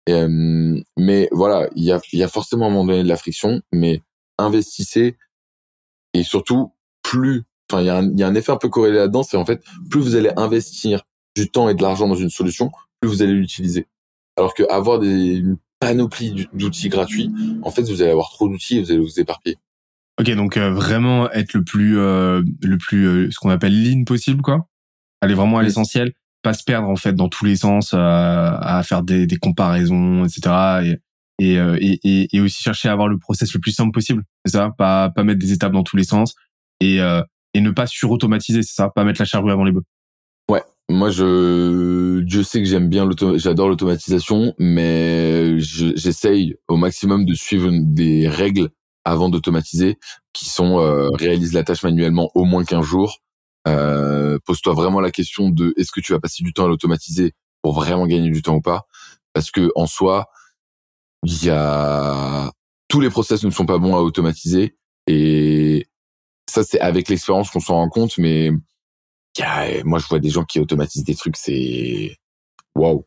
Euh, 0.09 0.81
mais 0.97 1.29
voilà, 1.31 1.69
il 1.75 1.83
y 1.83 1.91
a, 1.91 2.01
y 2.11 2.23
a 2.23 2.27
forcément 2.27 2.65
à 2.65 2.67
un 2.69 2.71
moment 2.71 2.85
donné 2.85 3.03
de 3.03 3.07
la 3.07 3.17
friction, 3.17 3.61
mais 3.71 4.01
investissez 4.37 5.17
et 6.13 6.23
surtout 6.23 6.73
plus. 7.03 7.43
Enfin, 7.71 7.81
il 7.81 7.85
y, 7.85 7.89
a 7.89 7.97
un, 7.97 8.15
y 8.17 8.23
a 8.23 8.27
un 8.27 8.35
effet 8.35 8.51
un 8.51 8.57
peu 8.57 8.69
corrélé 8.69 8.97
là-dedans, 8.97 9.23
c'est 9.23 9.37
en 9.37 9.45
fait 9.45 9.63
plus 9.89 10.01
vous 10.01 10.15
allez 10.15 10.31
investir 10.35 11.03
du 11.35 11.49
temps 11.49 11.69
et 11.69 11.75
de 11.75 11.81
l'argent 11.81 12.07
dans 12.07 12.15
une 12.15 12.29
solution, 12.29 12.71
plus 12.99 13.09
vous 13.09 13.21
allez 13.21 13.33
l'utiliser. 13.33 13.87
Alors 14.37 14.53
que 14.53 14.63
avoir 14.69 14.99
des, 14.99 15.35
une 15.37 15.57
panoplie 15.79 16.47
d'outils 16.53 16.89
gratuits, 16.89 17.31
en 17.61 17.71
fait, 17.71 17.83
vous 17.83 18.01
allez 18.01 18.11
avoir 18.11 18.29
trop 18.29 18.47
d'outils 18.47 18.77
et 18.77 18.83
vous 18.83 18.91
allez 18.91 18.99
vous 18.99 19.19
éparpiller. 19.19 19.57
Ok, 20.19 20.29
donc 20.31 20.57
euh, 20.57 20.71
vraiment 20.71 21.29
être 21.31 21.53
le 21.53 21.63
plus, 21.63 21.97
euh, 21.97 22.41
le 22.61 22.77
plus, 22.77 23.07
euh, 23.07 23.31
ce 23.31 23.39
qu'on 23.39 23.49
appelle 23.49 23.73
lean 23.73 24.03
possible, 24.03 24.41
quoi. 24.41 24.67
Aller 25.21 25.33
vraiment 25.33 25.57
à 25.57 25.63
l'essentiel, 25.63 26.13
pas 26.43 26.53
se 26.53 26.63
perdre 26.63 26.89
en 26.89 26.95
fait 26.95 27.13
dans 27.13 27.29
tous 27.29 27.45
les 27.45 27.55
sens, 27.55 27.93
à 27.93 28.81
faire 28.85 29.03
des, 29.03 29.25
des 29.25 29.37
comparaisons, 29.37 30.25
etc. 30.25 30.99
Et, 31.39 31.55
et, 31.55 32.35
et, 32.35 32.41
aussi 32.41 32.61
chercher 32.61 32.89
à 32.89 32.91
avoir 32.91 33.07
le 33.07 33.17
process 33.17 33.53
le 33.53 33.59
plus 33.59 33.71
simple 33.71 33.91
possible. 33.91 34.23
C'est 34.45 34.51
ça, 34.51 34.71
pas 34.77 35.09
pas 35.09 35.23
mettre 35.23 35.39
des 35.39 35.53
étapes 35.53 35.71
dans 35.71 35.83
tous 35.83 35.95
les 35.95 36.03
sens 36.03 36.35
et 36.81 36.99
et 37.53 37.61
ne 37.61 37.71
pas 37.71 37.87
surautomatiser, 37.87 38.63
c'est 38.63 38.73
ça, 38.73 38.89
pas 38.89 39.03
mettre 39.03 39.21
la 39.21 39.25
charrue 39.25 39.51
avant 39.51 39.63
les 39.63 39.71
bœufs. 39.71 39.85
Moi, 40.93 41.09
je, 41.09 42.19
Dieu 42.19 42.43
sait 42.43 42.59
que 42.59 42.67
j'aime 42.67 42.87
bien 42.87 43.03
l'auto, 43.03 43.35
j'adore 43.39 43.67
l'automatisation, 43.67 44.53
mais 44.59 45.57
j'essaye 45.57 46.55
au 46.67 46.77
maximum 46.77 47.25
de 47.25 47.33
suivre 47.33 47.71
des 47.71 48.27
règles 48.27 48.69
avant 49.03 49.29
d'automatiser, 49.29 49.97
qui 50.33 50.45
sont 50.45 50.79
euh, 50.79 51.09
réalise 51.15 51.53
la 51.53 51.63
tâche 51.63 51.81
manuellement 51.81 52.29
au 52.35 52.45
moins 52.45 52.63
15 52.63 52.85
jours. 52.85 53.17
Euh, 53.67 54.37
pose-toi 54.45 54.73
vraiment 54.73 55.01
la 55.01 55.09
question 55.09 55.49
de 55.49 55.73
est-ce 55.77 55.91
que 55.91 55.99
tu 55.99 56.13
vas 56.13 56.19
passer 56.19 56.43
du 56.43 56.53
temps 56.53 56.65
à 56.65 56.67
l'automatiser 56.67 57.33
pour 57.63 57.73
vraiment 57.73 58.05
gagner 58.05 58.29
du 58.29 58.43
temps 58.43 58.55
ou 58.57 58.61
pas, 58.61 58.85
parce 59.33 59.49
que 59.49 59.71
en 59.73 59.87
soi, 59.87 60.27
il 61.23 61.43
y 61.43 61.49
a 61.49 62.51
tous 62.87 62.99
les 62.99 63.09
process 63.09 63.43
ne 63.43 63.49
sont 63.49 63.65
pas 63.65 63.79
bons 63.79 63.95
à 63.95 64.01
automatiser 64.01 64.75
et 65.07 65.87
ça 66.47 66.63
c'est 66.63 66.79
avec 66.79 67.09
l'expérience 67.09 67.49
qu'on 67.49 67.59
s'en 67.59 67.75
rend 67.77 67.89
compte, 67.89 68.19
mais 68.19 68.51
moi 69.85 69.99
je 69.99 70.07
vois 70.07 70.19
des 70.19 70.29
gens 70.29 70.43
qui 70.43 70.59
automatisent 70.59 71.03
des 71.03 71.15
trucs, 71.15 71.37
c'est 71.37 72.15
waouh. 72.75 73.05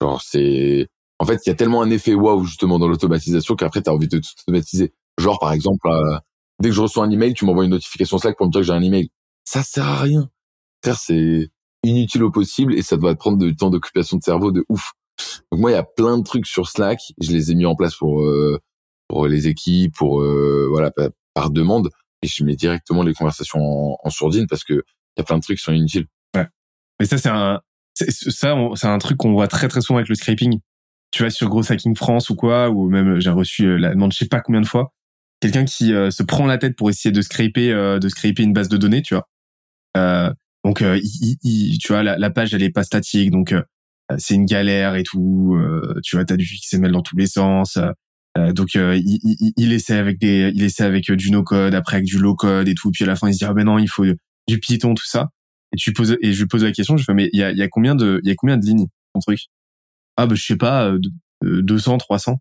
Genre 0.00 0.20
c'est 0.22 0.88
en 1.18 1.24
fait, 1.24 1.40
il 1.46 1.50
y 1.50 1.52
a 1.52 1.54
tellement 1.54 1.82
un 1.82 1.90
effet 1.90 2.14
waouh 2.14 2.44
justement 2.44 2.78
dans 2.78 2.88
l'automatisation 2.88 3.54
qu'après 3.54 3.82
tu 3.82 3.90
envie 3.90 4.08
de 4.08 4.18
tout 4.18 4.30
automatiser. 4.42 4.92
Genre 5.18 5.38
par 5.38 5.52
exemple 5.52 5.88
euh, 5.88 6.18
dès 6.60 6.70
que 6.70 6.74
je 6.74 6.80
reçois 6.80 7.04
un 7.04 7.10
email, 7.10 7.34
tu 7.34 7.44
m'envoies 7.44 7.64
une 7.64 7.70
notification 7.70 8.18
Slack 8.18 8.36
pour 8.36 8.46
me 8.46 8.52
dire 8.52 8.60
que 8.60 8.66
j'ai 8.66 8.72
un 8.72 8.82
email. 8.82 9.10
Ça 9.44 9.62
sert 9.62 9.86
à 9.86 10.00
rien. 10.00 10.30
c'est 10.96 11.50
inutile 11.84 12.22
au 12.22 12.30
possible 12.30 12.74
et 12.74 12.82
ça 12.82 12.96
doit 12.96 13.14
prendre 13.14 13.38
du 13.38 13.56
temps 13.56 13.70
d'occupation 13.70 14.16
de 14.16 14.22
cerveau 14.22 14.52
de 14.52 14.64
ouf. 14.68 14.92
Donc 15.50 15.60
moi, 15.60 15.70
il 15.70 15.74
y 15.74 15.76
a 15.76 15.82
plein 15.82 16.18
de 16.18 16.22
trucs 16.22 16.46
sur 16.46 16.68
Slack. 16.68 17.00
Je 17.20 17.32
les 17.32 17.50
ai 17.50 17.54
mis 17.54 17.66
en 17.66 17.74
place 17.74 17.96
pour 17.96 18.22
euh, 18.22 18.58
pour 19.08 19.26
les 19.26 19.48
équipes, 19.48 19.94
pour 19.94 20.22
euh, 20.22 20.66
voilà 20.70 20.90
par, 21.34 21.50
demande. 21.50 21.90
Et 22.22 22.28
je 22.28 22.44
mets 22.44 22.56
directement 22.56 23.02
les 23.02 23.14
conversations 23.14 23.96
en 24.02 24.10
sourdine 24.10 24.46
parce 24.48 24.64
que 24.64 24.84
il 25.16 25.20
y 25.20 25.22
a 25.22 25.24
plein 25.24 25.36
de 25.36 25.42
trucs 25.42 25.58
qui 25.58 25.64
sont 25.64 25.72
inutiles. 25.72 26.06
Ouais. 26.34 26.46
Mais 27.00 27.06
ça, 27.06 27.18
c'est 27.18 27.28
un, 27.28 27.60
ça, 27.94 28.56
c'est 28.74 28.86
un 28.86 28.98
truc 28.98 29.18
qu'on 29.18 29.32
voit 29.32 29.48
très 29.48 29.68
très 29.68 29.80
souvent 29.80 29.98
avec 29.98 30.08
le 30.08 30.14
scraping. 30.14 30.60
Tu 31.10 31.22
vois, 31.22 31.30
sur 31.30 31.48
Gros 31.48 31.70
Hacking 31.70 31.94
France 31.94 32.30
ou 32.30 32.36
quoi, 32.36 32.70
ou 32.70 32.88
même 32.88 33.20
j'ai 33.20 33.30
reçu 33.30 33.66
euh, 33.66 33.76
la 33.76 33.90
demande, 33.90 34.12
je 34.12 34.18
sais 34.18 34.28
pas 34.28 34.40
combien 34.40 34.62
de 34.62 34.66
fois, 34.66 34.92
quelqu'un 35.42 35.64
qui 35.64 35.92
euh, 35.92 36.10
se 36.10 36.22
prend 36.22 36.46
la 36.46 36.56
tête 36.56 36.76
pour 36.76 36.88
essayer 36.88 37.12
de 37.12 37.20
scraper, 37.20 37.72
euh, 37.72 37.98
de 37.98 38.08
scraper 38.08 38.44
une 38.44 38.52
base 38.52 38.68
de 38.68 38.76
données, 38.78 39.02
tu 39.02 39.14
vois. 39.14 39.28
Euh, 39.96 40.32
donc, 40.64 40.80
il, 40.80 41.78
tu 41.78 41.92
vois, 41.92 42.04
la, 42.04 42.30
page 42.30 42.54
elle 42.54 42.62
est 42.62 42.70
pas 42.70 42.84
statique, 42.84 43.32
donc 43.32 43.52
c'est 44.16 44.34
une 44.34 44.46
galère 44.46 44.94
et 44.94 45.02
tout. 45.02 45.58
tu 46.04 46.14
vois, 46.14 46.24
t'as 46.24 46.36
du 46.36 46.44
XML 46.44 46.92
dans 46.92 47.02
tous 47.02 47.16
les 47.16 47.26
sens. 47.26 47.78
donc, 48.36 48.76
il, 48.76 49.02
il, 49.04 49.52
il, 49.56 49.72
essaie 49.72 49.96
avec 49.98 50.20
des, 50.20 50.52
il 50.54 50.62
essaie 50.62 50.84
avec 50.84 51.10
du 51.10 51.32
no 51.32 51.42
code, 51.42 51.74
après 51.74 51.96
avec 51.96 52.06
du 52.06 52.18
low 52.18 52.36
code 52.36 52.68
et 52.68 52.74
tout. 52.74 52.92
Puis 52.92 53.02
à 53.02 53.08
la 53.08 53.16
fin, 53.16 53.28
il 53.28 53.32
se 53.32 53.38
dit 53.38 53.44
ah 53.44 53.52
ben 53.52 53.64
non, 53.64 53.76
il 53.80 53.88
faut 53.88 54.04
du 54.52 54.60
Python, 54.60 54.94
tout 54.94 55.06
ça. 55.06 55.30
Et 55.72 55.76
tu 55.76 55.92
poses, 55.92 56.16
et 56.20 56.32
je 56.32 56.40
lui 56.40 56.46
pose 56.46 56.64
la 56.64 56.72
question, 56.72 56.96
je 56.96 57.04
fais, 57.04 57.14
mais 57.14 57.30
il 57.32 57.38
y 57.38 57.42
a, 57.42 57.52
y 57.52 57.62
a 57.62 57.68
combien 57.68 57.94
de, 57.94 58.20
il 58.22 58.28
y 58.28 58.32
a 58.32 58.34
combien 58.36 58.58
de 58.58 58.64
lignes, 58.64 58.86
ton 59.14 59.20
truc? 59.20 59.40
Ah, 60.16 60.26
bah, 60.26 60.34
je 60.34 60.44
sais 60.44 60.56
pas, 60.56 60.92
200, 61.42 61.98
300. 61.98 62.38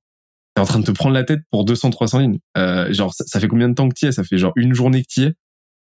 T'es 0.53 0.61
en 0.61 0.65
train 0.65 0.79
de 0.79 0.85
te 0.85 0.91
prendre 0.91 1.13
la 1.13 1.23
tête 1.23 1.39
pour 1.49 1.63
200, 1.63 1.91
300 1.91 2.19
lignes. 2.19 2.39
Euh, 2.57 2.91
genre, 2.91 3.13
ça, 3.13 3.39
fait 3.39 3.47
combien 3.47 3.69
de 3.69 3.73
temps 3.73 3.87
que 3.87 3.93
tu 3.97 4.05
y 4.05 4.09
es? 4.09 4.11
Ça 4.11 4.25
fait 4.25 4.37
genre 4.37 4.51
une 4.57 4.73
journée 4.73 5.01
que 5.01 5.07
tu 5.09 5.21
y 5.21 5.23
es? 5.23 5.33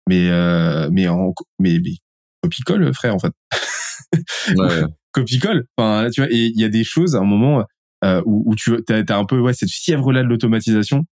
Mais, 0.08 0.30
euh, 0.30 0.90
mais 0.91 1.08
en, 1.10 1.34
mais, 1.60 1.80
mais, 1.84 1.95
copie-colle, 2.41 2.94
frère, 2.94 3.16
en 3.16 3.20
fait. 3.20 3.34
Ouais. 4.58 4.84
copie-colle. 5.12 5.66
Enfin, 5.76 6.04
là, 6.04 6.12
tu 6.12 6.22
vois, 6.22 6.32
et 6.32 6.45
il 6.45 6.60
y 6.60 6.64
a 6.64 6.70
des 6.70 6.84
choses 6.84 7.16
à 7.16 7.20
un 7.20 7.26
moment, 7.26 7.66
euh, 8.04 8.22
où, 8.26 8.44
où 8.45 8.56
tu 8.56 8.76
as, 8.76 9.04
as 9.08 9.18
un 9.18 9.26
peu, 9.26 9.40
ouais, 9.40 9.54
cette 9.54 9.72
fièvre-là 9.72 10.24
de 10.24 10.28
l'automatisation. 10.28 11.06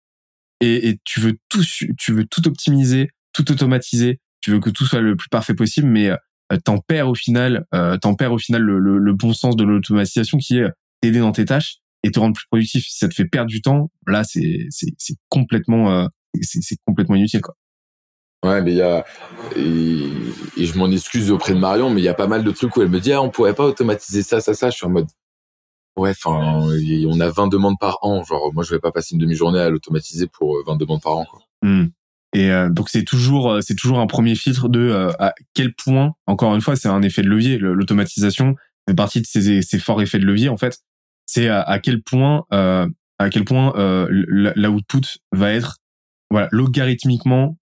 Et, 0.62 0.90
et 0.90 1.00
tu 1.04 1.20
veux 1.20 1.38
tout, 1.50 1.64
tu 1.98 2.14
veux 2.14 2.26
tout 2.26 2.48
optimiser, 2.48 3.10
tout 3.34 3.52
automatiser, 3.52 4.20
tu 4.42 4.52
veux 4.52 4.60
que 4.60 4.70
tout 4.70 4.86
soit 4.86 5.02
le 5.02 5.16
plus 5.16 5.30
parfait 5.30 5.54
possible, 5.54 5.88
mais 5.88 6.10
euh, 6.10 6.58
t'en 6.64 6.80
perds 6.80 7.10
au 7.10 7.16
final, 7.16 7.66
euh, 7.74 7.98
t'en 7.98 8.16
perds 8.16 8.34
au 8.34 8.38
final 8.38 8.62
le, 8.62 8.80
le, 8.80 9.14
bon 9.14 9.34
sens 9.34 9.56
de 9.56 9.64
l'automatisation 9.64 10.38
qui 10.38 10.58
est 10.58 10.70
t'aider 11.02 11.20
dans 11.20 11.32
tes 11.32 11.46
tâches 11.46 11.78
et 12.04 12.12
te 12.12 12.20
rendre 12.20 12.36
plus 12.36 12.48
productif. 12.48 12.86
Si 12.86 12.98
ça 12.98 13.08
te 13.08 13.14
fait 13.14 13.26
perdre 13.26 13.50
du 13.50 13.62
temps, 13.62 13.92
là 14.08 14.24
c'est 14.24 14.66
c'est 14.70 14.94
c'est 14.98 15.16
complètement 15.30 15.92
euh, 15.92 16.08
c'est 16.42 16.78
complètement 16.86 17.16
inutile 17.16 17.42
quoi. 17.42 17.56
Ouais, 18.44 18.62
mais 18.64 18.72
il 18.72 18.78
y 18.78 18.82
a 18.82 19.06
et, 19.56 20.66
je 20.66 20.78
m'en 20.78 20.90
excuse 20.90 21.30
auprès 21.30 21.54
de 21.54 21.60
Marion, 21.60 21.92
mais 21.92 22.02
il 22.02 22.04
y 22.04 22.10
a 22.10 22.16
pas 22.16 22.28
mal 22.28 22.44
de 22.44 22.52
trucs 22.52 22.76
où 22.76 22.82
elle 22.82 22.90
me 22.90 23.00
dit 23.00 23.14
ah 23.14 23.22
on 23.22 23.30
pourrait 23.30 23.54
pas 23.54 23.66
automatiser 23.66 24.24
ça 24.24 24.42
ça 24.42 24.54
ça. 24.54 24.70
Je 24.70 24.78
suis 24.78 24.86
en 24.86 24.90
mode 24.90 25.08
ouais, 25.96 26.10
enfin 26.10 26.68
on 27.08 27.20
a 27.20 27.30
20 27.30 27.48
demandes 27.48 27.78
par 27.80 28.00
an, 28.02 28.24
genre 28.24 28.52
moi 28.54 28.64
je 28.64 28.74
vais 28.74 28.80
pas 28.80 28.92
passer 28.92 29.14
une 29.14 29.22
demi-journée 29.22 29.60
à 29.60 29.70
l'automatiser 29.70 30.28
pour 30.28 30.58
20 30.66 30.76
demandes 30.78 31.02
par 31.02 31.18
an 31.18 31.26
quoi. 31.26 31.40
Mmh. 31.62 31.90
Et 32.34 32.50
euh, 32.50 32.70
donc 32.70 32.90
c'est 32.90 33.04
toujours 33.04 33.52
euh, 33.52 33.62
c'est 33.62 33.76
toujours 33.76 34.00
un 34.00 34.08
premier 34.08 34.36
filtre 34.36 34.70
de 34.70 34.80
euh, 34.80 35.12
à 35.20 35.34
quel 35.54 35.74
point 35.74 36.14
encore 36.28 36.56
une 36.56 36.62
fois 36.62 36.76
c'est 36.76 36.88
un 36.88 37.02
effet 37.02 37.22
de 37.24 37.30
levier 37.30 37.58
l'automatisation 37.58 38.56
fait 38.88 38.96
partie 38.96 39.22
de 39.22 39.28
ces, 39.28 39.62
ces 39.62 39.80
forts 39.80 40.02
effets 40.02 40.20
de 40.20 40.26
levier 40.26 40.50
en 40.50 40.58
fait. 40.58 40.80
C'est 41.26 41.48
à, 41.50 41.80
quel 41.80 42.02
point 42.02 42.44
à 42.52 43.30
quel 43.32 43.46
point 43.46 43.74
l'output 44.10 45.20
va 45.32 45.52
être 45.54 45.78
voilà 46.30 46.50
logarithmiquement 46.52 47.58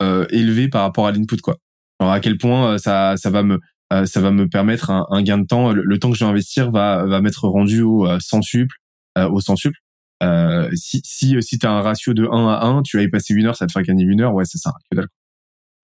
élevé 0.00 0.68
par 0.68 0.82
rapport 0.82 1.06
à 1.06 1.12
l'input 1.12 1.40
quoi. 1.42 1.56
Alors 1.98 2.12
à 2.12 2.20
quel 2.20 2.38
point 2.38 2.78
ça 2.78 3.16
ça 3.16 3.30
va 3.30 3.42
me 3.42 3.58
ça 4.06 4.20
va 4.20 4.30
me 4.30 4.48
permettre 4.48 4.90
un, 4.90 5.06
un 5.10 5.22
gain 5.22 5.38
de 5.38 5.46
temps. 5.46 5.72
Le, 5.72 5.98
temps 5.98 6.10
que 6.10 6.16
je 6.16 6.24
vais 6.24 6.30
investir 6.30 6.70
va 6.70 7.04
va 7.04 7.20
m'être 7.20 7.46
rendu 7.48 7.82
au 7.82 8.08
100 8.18 8.42
suple 8.42 8.76
au 9.18 9.40
100 9.40 9.56
suple 9.56 9.78
euh, 10.22 10.70
si 10.74 11.00
si 11.04 11.36
si 11.42 11.58
t'as 11.58 11.70
un 11.70 11.82
ratio 11.82 12.14
de 12.14 12.26
1 12.26 12.48
à 12.48 12.64
1, 12.66 12.82
tu 12.82 12.96
vas 12.96 13.02
y 13.02 13.08
passer 13.08 13.34
une 13.34 13.46
heure, 13.46 13.56
ça 13.56 13.66
te 13.66 13.72
fait 13.72 13.82
gagner 13.82 14.04
une 14.04 14.20
heure, 14.20 14.34
ouais, 14.34 14.44
c'est 14.44 14.58
ça. 14.58 14.72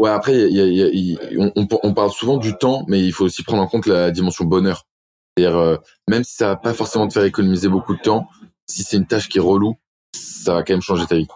Ouais, 0.00 0.10
après, 0.10 0.50
y 0.50 0.60
a, 0.60 0.66
y 0.66 1.14
a, 1.14 1.50
on, 1.56 1.68
on, 1.82 1.92
parle 1.94 2.10
souvent 2.10 2.38
du 2.38 2.56
temps, 2.56 2.84
mais 2.88 3.04
il 3.04 3.12
faut 3.12 3.24
aussi 3.24 3.42
prendre 3.42 3.62
en 3.62 3.66
compte 3.66 3.86
la 3.86 4.10
dimension 4.10 4.46
bonheur. 4.46 4.86
C'est-à-dire, 5.36 5.58
euh, 5.58 5.76
même 6.08 6.24
si 6.24 6.36
ça 6.36 6.48
va 6.48 6.56
pas 6.56 6.72
forcément 6.72 7.06
te 7.06 7.12
faire 7.12 7.24
économiser 7.24 7.68
beaucoup 7.68 7.94
de 7.94 8.00
temps, 8.00 8.26
si 8.66 8.82
c'est 8.82 8.96
une 8.96 9.06
tâche 9.06 9.28
qui 9.28 9.38
est 9.38 9.42
relou, 9.42 9.74
ça 10.14 10.54
va 10.54 10.62
quand 10.62 10.72
même 10.72 10.80
changer 10.80 11.04
ta 11.06 11.16
vie. 11.16 11.26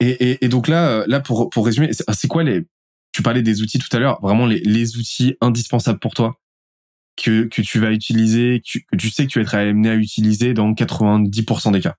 Et, 0.00 0.08
et, 0.08 0.44
et 0.44 0.48
donc 0.48 0.66
là, 0.66 0.88
euh, 0.88 1.04
là 1.06 1.20
pour 1.20 1.50
pour 1.50 1.64
résumer, 1.64 1.90
c'est 1.92 2.28
quoi 2.28 2.42
les 2.42 2.62
Tu 3.12 3.22
parlais 3.22 3.42
des 3.42 3.62
outils 3.62 3.78
tout 3.78 3.94
à 3.96 4.00
l'heure, 4.00 4.18
vraiment 4.22 4.46
les, 4.46 4.60
les 4.60 4.96
outils 4.96 5.36
indispensables 5.40 6.00
pour 6.00 6.14
toi 6.14 6.34
que 7.16 7.44
que 7.44 7.62
tu 7.62 7.78
vas 7.78 7.92
utiliser, 7.92 8.60
que, 8.60 8.78
que 8.90 8.96
tu 8.96 9.10
sais 9.10 9.26
que 9.26 9.30
tu 9.30 9.38
vas 9.38 9.42
être 9.42 9.54
amené 9.54 9.90
à 9.90 9.94
utiliser 9.94 10.52
dans 10.52 10.72
90% 10.72 11.72
des 11.72 11.80
cas 11.80 11.94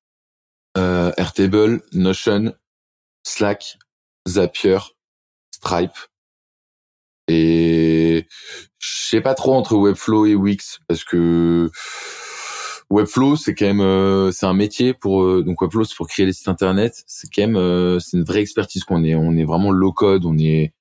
euh, 0.77 1.11
Airtable, 1.17 1.81
Notion, 1.93 2.53
Slack, 3.23 3.77
Zapier 4.27 4.79
Stripe. 5.51 5.97
Et 7.27 8.27
je 8.79 9.07
sais 9.07 9.21
pas 9.21 9.35
trop 9.35 9.53
entre 9.53 9.75
Webflow 9.75 10.25
et 10.25 10.35
Wix 10.35 10.79
parce 10.87 11.03
que 11.03 11.71
Webflow 12.89 13.37
c'est 13.37 13.55
quand 13.55 13.67
même 13.67 13.81
euh, 13.81 14.31
c'est 14.31 14.45
un 14.45 14.53
métier 14.53 14.93
pour 14.93 15.23
euh, 15.23 15.43
donc 15.43 15.61
Webflow 15.61 15.85
c'est 15.85 15.95
pour 15.95 16.07
créer 16.07 16.25
des 16.25 16.33
sites 16.33 16.49
internet. 16.49 17.03
C'est 17.07 17.29
quand 17.33 17.43
même 17.43 17.55
euh, 17.55 17.99
c'est 17.99 18.17
une 18.17 18.23
vraie 18.23 18.41
expertise 18.41 18.83
qu'on 18.83 19.03
est 19.03 19.15
on 19.15 19.31
est 19.37 19.45
vraiment 19.45 19.71
low 19.71 19.93
code. 19.93 20.25
On 20.25 20.37
est 20.37 20.73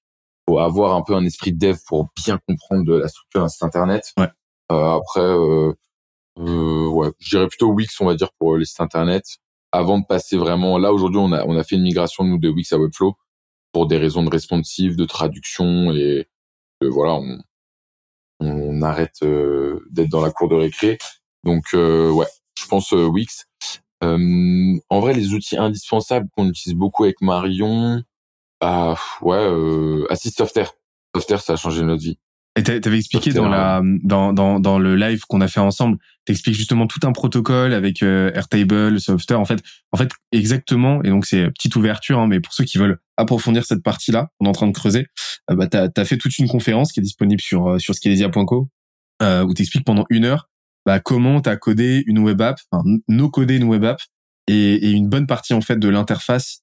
faut 0.49 0.59
avoir 0.59 0.97
un 0.97 1.03
peu 1.03 1.15
un 1.15 1.25
esprit 1.25 1.53
de 1.53 1.59
dev 1.59 1.77
pour 1.87 2.11
bien 2.25 2.39
comprendre 2.49 2.99
la 2.99 3.09
structure 3.09 3.43
d'un 3.43 3.49
site 3.49 3.63
internet. 3.63 4.13
Ouais. 4.19 4.29
après 4.69 5.35
ouais 6.37 7.11
je 7.19 7.31
dirais 7.31 7.49
plutôt 7.49 7.69
Wix 7.69 8.01
on 8.01 8.07
va 8.07 8.15
dire 8.15 8.31
pour 8.39 8.57
les 8.57 8.65
sites 8.65 8.81
internet 8.81 9.25
avant 9.73 9.99
de 9.99 10.07
passer 10.07 10.37
vraiment 10.37 10.79
là 10.79 10.93
aujourd'hui 10.93 11.21
on 11.21 11.33
a 11.33 11.45
on 11.45 11.57
a 11.57 11.63
fait 11.63 11.77
une 11.77 11.83
migration 11.83 12.25
nous 12.25 12.39
de 12.39 12.49
Wix 12.49 12.73
à 12.73 12.79
Webflow 12.79 13.17
pour 13.73 13.87
des 13.87 13.97
raisons 13.99 14.23
de 14.25 14.31
responsive, 14.31 14.97
de 14.97 15.05
traduction 15.05 15.93
et 15.93 16.29
voilà, 16.89 17.15
on, 17.15 17.39
on 18.41 18.83
arrête 18.83 19.23
euh, 19.23 19.85
d'être 19.91 20.09
dans 20.09 20.23
la 20.23 20.31
cour 20.31 20.49
de 20.49 20.55
récré. 20.55 20.99
Donc 21.45 21.65
euh, 21.75 22.11
ouais, 22.11 22.27
je 22.59 22.67
pense 22.67 22.93
euh, 22.93 23.07
Wix. 23.07 23.47
en 24.01 25.01
vrai, 25.01 25.13
les 25.13 25.35
outils 25.35 25.57
indispensables 25.57 26.29
qu'on 26.35 26.49
utilise 26.49 26.77
beaucoup 26.77 27.05
avec 27.05 27.21
Marion, 27.21 28.03
bah 28.61 28.97
ouais, 29.23 30.07
Assist 30.11 30.39
Software. 30.39 30.73
Software, 31.15 31.41
ça 31.41 31.55
a 31.55 31.57
changé 31.57 31.83
notre 31.83 32.03
vie. 32.03 32.19
Et 32.61 32.81
t'avais 32.81 32.99
expliqué 32.99 33.33
dans 33.33 33.49
la 33.49 33.81
dans 34.03 34.33
dans 34.35 34.61
dans 34.61 34.79
le 34.79 34.95
live 34.95 35.23
qu'on 35.27 35.41
a 35.41 35.49
fait 35.49 35.61
ensemble, 35.61 35.97
t'expliques 36.27 36.55
justement 36.55 36.87
tout 36.87 37.01
un 37.05 37.13
protocole 37.13 37.73
avec 37.73 38.03
euh, 38.03 38.31
Airtable, 38.35 39.01
Software. 39.01 39.41
En 39.41 39.47
fait, 39.47 39.63
en 39.93 39.97
fait 39.97 40.11
exactement. 40.33 41.03
Et 41.03 41.09
donc 41.09 41.25
c'est 41.25 41.47
petite 41.51 41.75
ouverture, 41.77 42.19
hein, 42.19 42.27
mais 42.27 42.41
pour 42.41 42.53
ceux 42.53 42.65
qui 42.65 42.77
veulent 42.77 42.99
approfondir 43.17 43.65
cette 43.65 43.83
partie-là, 43.83 44.29
on 44.41 44.47
est 44.47 44.49
en 44.49 44.53
train 44.53 44.67
de 44.67 44.73
creuser. 44.73 45.07
Euh, 45.51 45.55
bah 45.55 45.69
t'as 45.69 45.89
as 45.97 46.05
fait 46.05 46.19
toute 46.19 46.39
une 46.39 46.49
conférence 46.49 46.93
qui 46.93 47.01
est 47.01 47.03
disponible 47.03 47.41
sur 47.41 47.67
euh, 47.69 47.79
sur 47.79 47.95
skelesia.co 47.95 48.69
euh, 49.23 49.43
où 49.43 49.55
t'expliques 49.55 49.87
pendant 49.87 50.05
une 50.11 50.27
heure 50.27 50.49
bah, 50.87 50.99
comment 50.99 51.41
t'as 51.41 51.57
codé 51.57 52.03
une 52.07 52.19
web 52.19 52.41
app, 52.41 52.59
enfin, 52.71 52.83
no 53.09 53.31
codé 53.31 53.57
une 53.57 53.65
web 53.65 53.85
app 53.85 54.01
et, 54.49 54.75
et 54.75 54.91
une 54.91 55.09
bonne 55.09 55.27
partie 55.27 55.55
en 55.55 55.61
fait 55.61 55.77
de 55.79 55.89
l'interface 55.89 56.63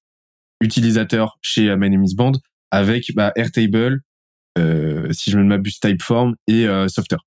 utilisateur 0.60 1.38
chez 1.42 1.76
My 1.76 1.90
Name 1.90 2.06
Band 2.16 2.34
avec 2.72 3.14
bah, 3.16 3.32
Airtable, 3.36 3.78
euh, 3.78 4.00
si 5.12 5.32
je 5.32 5.38
ne 5.38 5.44
m'abuse, 5.44 5.80
Typeform 5.80 6.36
et 6.48 6.68
euh, 6.68 6.88
Software. 6.88 7.22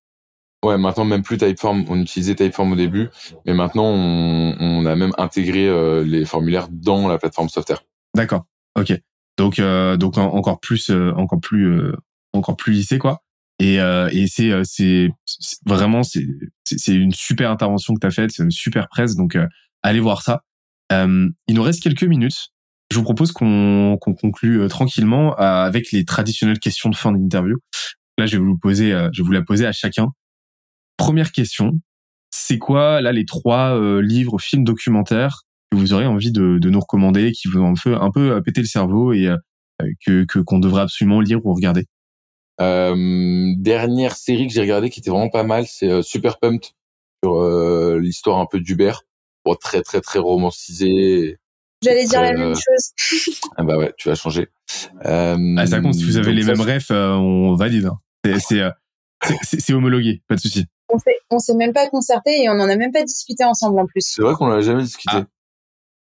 Ouais, 0.63 0.77
maintenant 0.77 1.05
même 1.05 1.23
plus 1.23 1.37
Typeform. 1.37 1.85
On 1.89 1.99
utilisait 1.99 2.35
Typeform 2.35 2.73
au 2.73 2.75
début, 2.75 3.09
mais 3.45 3.53
maintenant 3.53 3.85
on, 3.85 4.55
on 4.59 4.85
a 4.85 4.95
même 4.95 5.11
intégré 5.17 5.67
euh, 5.67 6.03
les 6.03 6.25
formulaires 6.25 6.67
dans 6.69 7.07
la 7.07 7.17
plateforme 7.17 7.49
Software. 7.49 7.83
D'accord. 8.15 8.45
Ok. 8.79 8.93
Donc 9.37 9.59
donc 9.59 10.17
encore 10.17 10.59
plus 10.59 10.91
encore 10.91 11.39
plus 11.39 11.81
encore 12.33 12.57
plus 12.57 12.73
lissé 12.73 12.99
quoi. 12.99 13.23
Et 13.57 13.77
et 13.77 14.27
c'est 14.27 14.51
c'est 14.63 15.09
vraiment 15.65 16.03
c'est 16.03 16.27
c'est 16.65 16.93
une 16.93 17.13
super 17.13 17.49
intervention 17.49 17.95
que 17.95 18.01
tu 18.01 18.07
as 18.07 18.11
faite, 18.11 18.31
c'est 18.31 18.43
une 18.43 18.51
super 18.51 18.87
presse. 18.87 19.15
Donc 19.15 19.35
allez 19.81 19.99
voir 19.99 20.21
ça. 20.21 20.43
il 20.91 21.55
nous 21.55 21.63
reste 21.63 21.81
quelques 21.81 22.03
minutes 22.03 22.51
je 22.91 22.97
vous 22.97 23.03
propose 23.03 23.31
qu'on 23.31 23.97
conclue 23.97 24.61
euh, 24.61 24.67
tranquillement 24.67 25.33
euh, 25.39 25.65
avec 25.65 25.91
les 25.91 26.03
traditionnelles 26.03 26.59
questions 26.59 26.89
de 26.89 26.95
fin 26.95 27.13
d'interview. 27.13 27.57
Là, 28.17 28.25
je 28.25 28.37
vais 28.37 28.43
vous 28.43 28.57
poser, 28.57 28.91
euh, 28.91 29.09
je 29.13 29.21
vais 29.21 29.25
vous 29.25 29.31
la 29.31 29.41
poser 29.41 29.65
à 29.65 29.71
chacun. 29.71 30.09
Première 30.97 31.31
question, 31.31 31.71
c'est 32.31 32.57
quoi 32.57 33.01
là 33.01 33.13
les 33.13 33.25
trois 33.25 33.79
livres, 34.01 34.39
films, 34.39 34.63
documentaires 34.63 35.43
que 35.71 35.77
vous 35.77 35.93
aurez 35.93 36.05
envie 36.05 36.31
de, 36.31 36.59
nous 36.61 36.79
recommander, 36.79 37.31
qui 37.31 37.47
vous 37.47 37.59
ont 37.59 37.71
un 37.71 37.73
peu, 37.81 37.95
un 37.99 38.11
peu 38.11 38.41
pété 38.43 38.61
le 38.61 38.67
cerveau 38.67 39.13
et 39.13 39.29
que 40.05 40.25
qu'on 40.43 40.59
devrait 40.59 40.83
absolument 40.83 41.21
lire 41.21 41.43
ou 41.43 41.53
regarder? 41.53 41.85
Dernière 42.59 44.15
série 44.15 44.47
que 44.47 44.53
j'ai 44.53 44.61
regardée 44.61 44.91
qui 44.91 44.99
était 44.99 45.09
vraiment 45.09 45.29
pas 45.29 45.43
mal, 45.43 45.65
c'est 45.65 46.03
Super 46.03 46.37
Pumped 46.37 46.69
sur 47.23 47.97
l'histoire 47.97 48.37
un 48.37 48.45
peu 48.45 48.59
d'Uber, 48.59 48.93
bon, 49.43 49.55
très 49.55 49.81
très 49.81 50.01
très 50.01 50.19
romancisé 50.19 51.39
J'allais 51.83 52.05
dire 52.05 52.21
la 52.21 52.33
même 52.33 52.53
chose. 52.53 53.39
ah 53.57 53.63
bah 53.63 53.77
ouais, 53.77 53.93
tu 53.97 54.09
vas 54.09 54.15
changer. 54.15 54.49
Euh, 55.05 55.55
ah, 55.57 55.65
ça 55.65 55.81
compte, 55.81 55.95
si 55.95 56.03
vous 56.03 56.17
avez 56.17 56.31
les 56.31 56.43
mêmes 56.43 56.61
refs, 56.61 56.91
euh, 56.91 57.13
on 57.13 57.55
valide. 57.55 57.87
Hein. 57.87 57.99
Euh, 58.27 58.37
c'est 59.43 59.59
c'est 59.59 59.73
homologué, 59.73 60.21
pas 60.27 60.35
de 60.35 60.41
souci. 60.41 60.65
On 60.89 60.99
s'est 60.99 61.17
on 61.29 61.39
s'est 61.39 61.55
même 61.55 61.73
pas 61.73 61.89
concerté 61.89 62.43
et 62.43 62.49
on 62.49 62.53
en 62.53 62.69
a 62.69 62.75
même 62.75 62.91
pas 62.91 63.03
discuté 63.03 63.43
ensemble 63.43 63.79
en 63.79 63.85
plus. 63.85 64.01
C'est 64.01 64.21
vrai 64.21 64.35
qu'on 64.35 64.47
en 64.47 64.51
a 64.51 64.61
jamais 64.61 64.83
discuté. 64.83 65.17
Ah. 65.17 65.25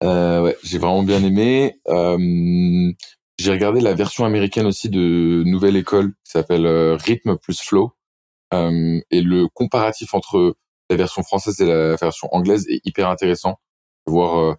Euh, 0.03 0.41
ouais, 0.41 0.57
j'ai 0.63 0.77
vraiment 0.79 1.03
bien 1.03 1.23
aimé. 1.23 1.79
Euh, 1.87 2.91
j'ai 3.37 3.51
regardé 3.51 3.81
la 3.81 3.93
version 3.93 4.25
américaine 4.25 4.65
aussi 4.65 4.89
de 4.89 5.43
Nouvelle 5.45 5.75
École 5.75 6.13
qui 6.23 6.31
s'appelle 6.31 6.67
Rhythm 6.67 7.37
plus 7.37 7.61
Flow 7.61 7.93
et 8.51 9.21
le 9.21 9.47
comparatif 9.53 10.13
entre 10.13 10.55
la 10.89 10.95
version 10.95 11.21
française 11.21 11.61
et 11.61 11.65
la 11.65 11.95
version 11.95 12.27
anglaise 12.31 12.65
est 12.69 12.81
hyper 12.85 13.09
intéressant. 13.09 13.59
Voir 14.07 14.57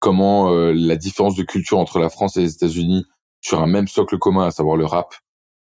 comment 0.00 0.52
euh, 0.52 0.72
la 0.74 0.96
différence 0.96 1.36
de 1.36 1.44
culture 1.44 1.78
entre 1.78 2.00
la 2.00 2.08
France 2.08 2.36
et 2.36 2.40
les 2.40 2.54
États-Unis 2.54 3.06
sur 3.40 3.62
un 3.62 3.66
même 3.66 3.86
socle 3.86 4.18
commun, 4.18 4.46
à 4.46 4.50
savoir 4.50 4.76
le 4.76 4.84
rap, 4.84 5.14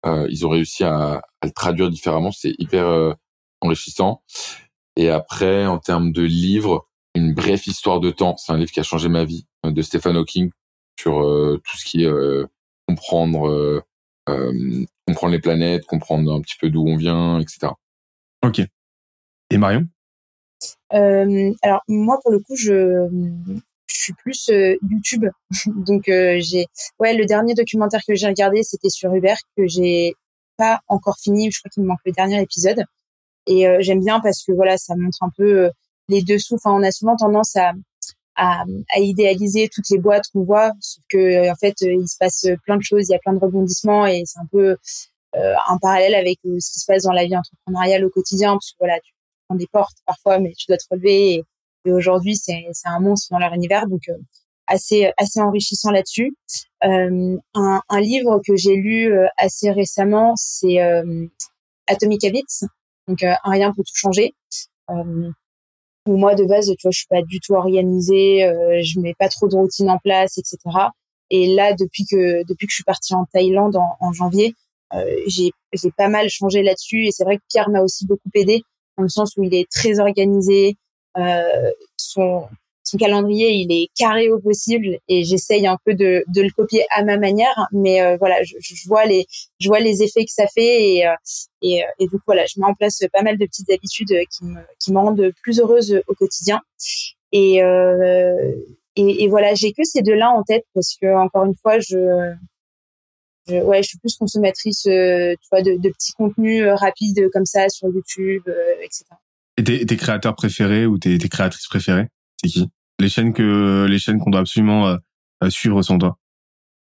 euh, 0.05 0.27
ils 0.29 0.45
ont 0.45 0.49
réussi 0.49 0.83
à, 0.83 1.15
à, 1.41 1.45
le 1.45 1.51
traduire 1.51 1.89
différemment. 1.89 2.31
C'est 2.31 2.53
hyper 2.57 2.87
euh, 2.87 3.13
enrichissant. 3.61 4.23
Et 4.95 5.09
après, 5.09 5.65
en 5.65 5.79
termes 5.79 6.11
de 6.11 6.23
livres, 6.23 6.87
une 7.13 7.33
brève 7.33 7.61
histoire 7.67 7.99
de 7.99 8.11
temps, 8.11 8.37
c'est 8.37 8.51
un 8.53 8.57
livre 8.57 8.71
qui 8.71 8.79
a 8.79 8.83
changé 8.83 9.09
ma 9.09 9.25
vie, 9.25 9.47
de 9.63 9.81
Stephen 9.81 10.15
Hawking, 10.15 10.51
sur 10.99 11.19
tout 11.63 11.77
ce 11.77 11.85
qui 11.85 12.03
est 12.03 12.11
comprendre, 12.87 13.83
comprendre 15.05 15.33
les 15.33 15.39
planètes, 15.39 15.85
comprendre 15.85 16.33
un 16.33 16.41
petit 16.41 16.55
peu 16.59 16.69
d'où 16.69 16.83
on 16.87 16.95
vient, 16.95 17.39
etc. 17.39 17.73
Ok. 18.43 18.61
Et 19.51 19.57
Marion? 19.57 19.87
Alors 20.89 21.81
moi, 21.87 22.19
pour 22.23 22.31
le 22.31 22.39
coup, 22.39 22.55
je 22.55 23.07
je 23.87 23.95
suis 23.95 24.13
plus 24.13 24.49
euh, 24.49 24.75
YouTube. 24.89 25.25
Donc 25.67 26.09
euh, 26.09 26.37
j'ai 26.39 26.65
ouais, 26.99 27.13
le 27.15 27.25
dernier 27.25 27.53
documentaire 27.53 28.01
que 28.07 28.15
j'ai 28.15 28.27
regardé, 28.27 28.63
c'était 28.63 28.89
sur 28.89 29.13
Uber 29.13 29.35
que 29.55 29.67
j'ai 29.67 30.13
pas 30.57 30.79
encore 30.87 31.17
fini, 31.19 31.51
je 31.51 31.59
crois 31.59 31.69
qu'il 31.69 31.83
me 31.83 31.87
manque 31.87 31.99
le 32.05 32.11
dernier 32.11 32.41
épisode. 32.41 32.83
Et 33.47 33.67
euh, 33.67 33.77
j'aime 33.79 34.01
bien 34.01 34.19
parce 34.19 34.43
que 34.43 34.51
voilà, 34.51 34.77
ça 34.77 34.95
montre 34.95 35.19
un 35.21 35.31
peu 35.35 35.69
les 36.09 36.21
dessous. 36.21 36.55
Enfin, 36.55 36.71
on 36.73 36.83
a 36.83 36.91
souvent 36.91 37.15
tendance 37.15 37.55
à, 37.55 37.73
à, 38.35 38.63
à 38.93 38.99
idéaliser 38.99 39.69
toutes 39.69 39.89
les 39.89 39.99
boîtes 39.99 40.25
qu'on 40.33 40.43
voit, 40.43 40.73
sauf 40.79 41.03
que 41.09 41.49
en 41.49 41.55
fait, 41.55 41.75
il 41.81 42.07
se 42.07 42.17
passe 42.19 42.45
plein 42.65 42.77
de 42.77 42.83
choses, 42.83 43.07
il 43.07 43.11
y 43.11 43.15
a 43.15 43.19
plein 43.19 43.33
de 43.33 43.39
rebondissements 43.39 44.05
et 44.05 44.23
c'est 44.25 44.39
un 44.39 44.47
peu 44.51 44.77
un 45.33 45.77
parallèle 45.79 46.15
avec 46.15 46.39
ce 46.43 46.71
qui 46.71 46.79
se 46.79 46.85
passe 46.87 47.03
dans 47.03 47.11
la 47.11 47.25
vie 47.25 47.37
entrepreneuriale 47.37 48.03
au 48.05 48.09
quotidien, 48.09 48.53
parce 48.53 48.71
que 48.71 48.77
voilà, 48.79 48.99
tu 49.01 49.13
prends 49.47 49.55
des 49.55 49.67
portes 49.71 49.97
parfois, 50.05 50.39
mais 50.39 50.53
tu 50.57 50.65
dois 50.67 50.77
te 50.77 50.85
relever 50.89 51.43
aujourd'hui, 51.91 52.35
c'est 52.35 52.65
un 52.85 52.99
monstre 52.99 53.27
dans 53.31 53.39
leur 53.39 53.53
univers, 53.53 53.87
donc 53.87 54.01
euh, 54.09 54.17
assez 54.67 55.11
assez 55.17 55.39
enrichissant 55.39 55.91
là-dessus. 55.91 56.35
Euh, 56.83 57.37
un, 57.53 58.01
livre 58.01 58.41
que 58.45 58.55
j'ai 58.55 58.75
lu 58.75 59.11
euh, 59.11 59.25
assez 59.37 59.71
récemment, 59.71 60.33
c'est 60.35 60.77
Atomic 61.87 62.23
Habits, 62.23 62.65
donc 63.07 63.23
un 63.23 63.37
rien 63.45 63.71
pour 63.73 63.85
tout 63.85 63.95
changer. 63.95 64.35
où 64.89 66.15
moi 66.17 66.35
de 66.35 66.45
base, 66.45 66.67
tu 66.67 66.75
vois, 66.83 66.91
je 66.91 66.99
suis 66.99 67.07
pas 67.07 67.21
du 67.21 67.39
tout 67.39 67.53
organisée, 67.53 68.39
je 68.81 68.99
mets 68.99 69.15
pas 69.17 69.29
trop 69.29 69.47
de 69.47 69.55
routine 69.55 69.89
en 69.89 69.97
place, 69.97 70.37
etc. 70.37 70.57
Et 71.29 71.53
là, 71.53 71.73
depuis 71.73 72.05
que 72.05 72.45
depuis 72.47 72.67
que 72.67 72.71
je 72.71 72.75
suis 72.75 72.83
partie 72.83 73.13
en 73.13 73.25
Thaïlande 73.25 73.77
en, 73.77 74.13
janvier, 74.13 74.53
j'ai 75.27 75.51
j'ai 75.73 75.91
pas 75.91 76.07
mal 76.07 76.29
changé 76.29 76.63
là-dessus. 76.63 77.07
Et 77.07 77.11
c'est 77.11 77.23
vrai 77.23 77.37
que 77.37 77.43
Pierre 77.49 77.69
m'a 77.69 77.81
aussi 77.81 78.05
beaucoup 78.05 78.29
aidé 78.33 78.63
dans 78.97 79.03
le 79.03 79.09
sens 79.09 79.37
où 79.37 79.43
il 79.43 79.53
est 79.53 79.69
très 79.69 79.99
organisé, 79.99 80.69
euh, 80.69 80.73
son, 81.97 82.47
son 82.87 82.97
calendrier, 82.97 83.51
il 83.51 83.71
est 83.71 83.89
carré 83.97 84.29
au 84.29 84.39
possible 84.39 84.99
et 85.09 85.23
j'essaye 85.25 85.67
un 85.67 85.77
peu 85.85 85.93
de, 85.93 86.23
le 86.27 86.51
copier 86.55 86.85
à 86.89 87.03
ma 87.03 87.17
manière. 87.17 87.67
Mais 87.73 88.01
euh, 88.01 88.15
voilà, 88.17 88.41
je, 88.43 88.87
vois 88.87 89.05
les, 89.05 90.03
effets 90.03 90.23
que 90.23 90.31
ça 90.31 90.47
fait 90.47 90.95
et, 90.95 91.07
euh, 91.07 91.13
et, 91.61 92.07
coup 92.07 92.17
voilà, 92.25 92.45
je 92.45 92.59
mets 92.59 92.65
en 92.65 92.73
place 92.73 93.01
pas 93.11 93.23
mal 93.23 93.37
de 93.37 93.45
petites 93.45 93.69
habitudes 93.71 94.13
qui 94.29 94.91
me, 94.93 94.99
rendent 94.99 95.31
plus 95.43 95.59
heureuse 95.59 96.01
au 96.07 96.13
quotidien. 96.13 96.61
Et, 97.31 97.61
euh, 97.61 98.53
voilà, 99.29 99.53
j'ai 99.53 99.73
que 99.73 99.83
ces 99.83 100.01
deux-là 100.01 100.31
en 100.31 100.43
tête 100.43 100.65
parce 100.73 100.95
que 100.99 101.13
encore 101.13 101.43
une 101.43 101.55
fois, 101.55 101.79
je, 101.79 102.35
suis 103.47 103.99
plus 103.99 104.15
consommatrice, 104.17 104.85
de 104.85 105.89
petits 105.89 106.13
contenus 106.13 106.65
rapides 106.67 107.29
comme 107.33 107.45
ça 107.45 107.67
sur 107.67 107.89
YouTube, 107.89 108.43
etc. 108.81 109.05
Et 109.57 109.63
tes, 109.63 109.97
créateurs 109.97 110.35
préférés 110.35 110.85
ou 110.85 110.99
tes, 110.99 111.17
créatrices 111.17 111.67
préférées, 111.67 112.07
c'est 112.41 112.47
qui? 112.47 112.69
Les 112.99 113.09
chaînes 113.09 113.33
que 113.33 113.85
les 113.89 113.97
chaînes 113.97 114.19
qu'on 114.19 114.29
doit 114.29 114.41
absolument 114.41 114.87
euh, 114.87 114.97
euh, 115.43 115.49
suivre 115.49 115.81
sans 115.81 115.97
toi. 115.97 116.17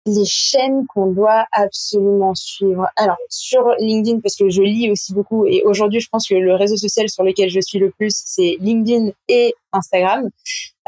les 0.07 0.25
chaînes 0.27 0.87
qu'on 0.87 1.13
doit 1.13 1.47
absolument 1.53 2.35
suivre. 2.35 2.87
Alors 2.97 3.17
sur 3.31 3.63
LinkedIn 3.79 4.21
parce 4.21 4.37
que 4.37 4.51
je 4.51 4.63
lis 4.63 4.91
aussi 4.91 5.15
beaucoup 5.15 5.47
et 5.47 5.63
aujourd'hui 5.65 6.01
je 6.01 6.09
pense 6.11 6.29
que 6.29 6.35
le 6.35 6.55
réseau 6.55 6.77
social 6.77 7.09
sur 7.09 7.25
lequel 7.25 7.51
je 7.51 7.61
suis 7.61 7.79
le 7.79 7.91
plus 7.91 8.23
c'est 8.25 8.57
LinkedIn 8.61 9.13
et 9.29 9.55
Instagram. 9.73 10.29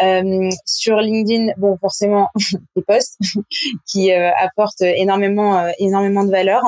Euh, 0.02 0.48
sur 0.65 0.97
LinkedIn, 0.97 1.52
bon 1.59 1.78
forcément 1.78 2.28
les 2.77 2.82
posts 2.82 3.19
qui 3.86 4.12
apportent 4.12 4.82
énormément 4.82 5.66
énormément 5.78 6.24
de 6.24 6.31
valeur. 6.31 6.62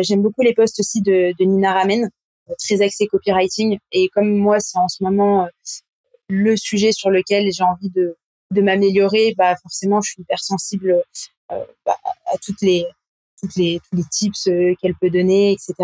J'aime 0.00 0.22
beaucoup 0.22 0.42
les 0.42 0.54
posts 0.54 0.80
aussi 0.80 1.00
de, 1.00 1.32
de 1.38 1.44
Nina 1.44 1.72
Ramen, 1.72 2.10
très 2.58 2.82
axé 2.82 3.06
copywriting 3.06 3.78
et 3.92 4.08
comme 4.08 4.36
moi 4.36 4.60
c'est 4.60 4.78
en 4.78 4.88
ce 4.88 5.02
moment 5.02 5.48
le 6.28 6.56
sujet 6.56 6.92
sur 6.92 7.10
lequel 7.10 7.50
j'ai 7.52 7.64
envie 7.64 7.90
de 7.90 8.16
de 8.52 8.60
m'améliorer, 8.60 9.34
bah 9.36 9.56
forcément 9.56 10.00
je 10.00 10.12
suis 10.12 10.22
hyper 10.22 10.38
sensible 10.40 11.02
euh, 11.52 11.64
bah, 11.84 11.96
à 12.26 12.38
toutes 12.38 12.62
les 12.62 12.86
toutes 13.40 13.56
les 13.56 13.80
tous 13.90 13.96
les 13.96 14.04
tips 14.10 14.48
euh, 14.48 14.74
qu'elle 14.80 14.94
peut 14.94 15.10
donner, 15.10 15.52
etc. 15.52 15.74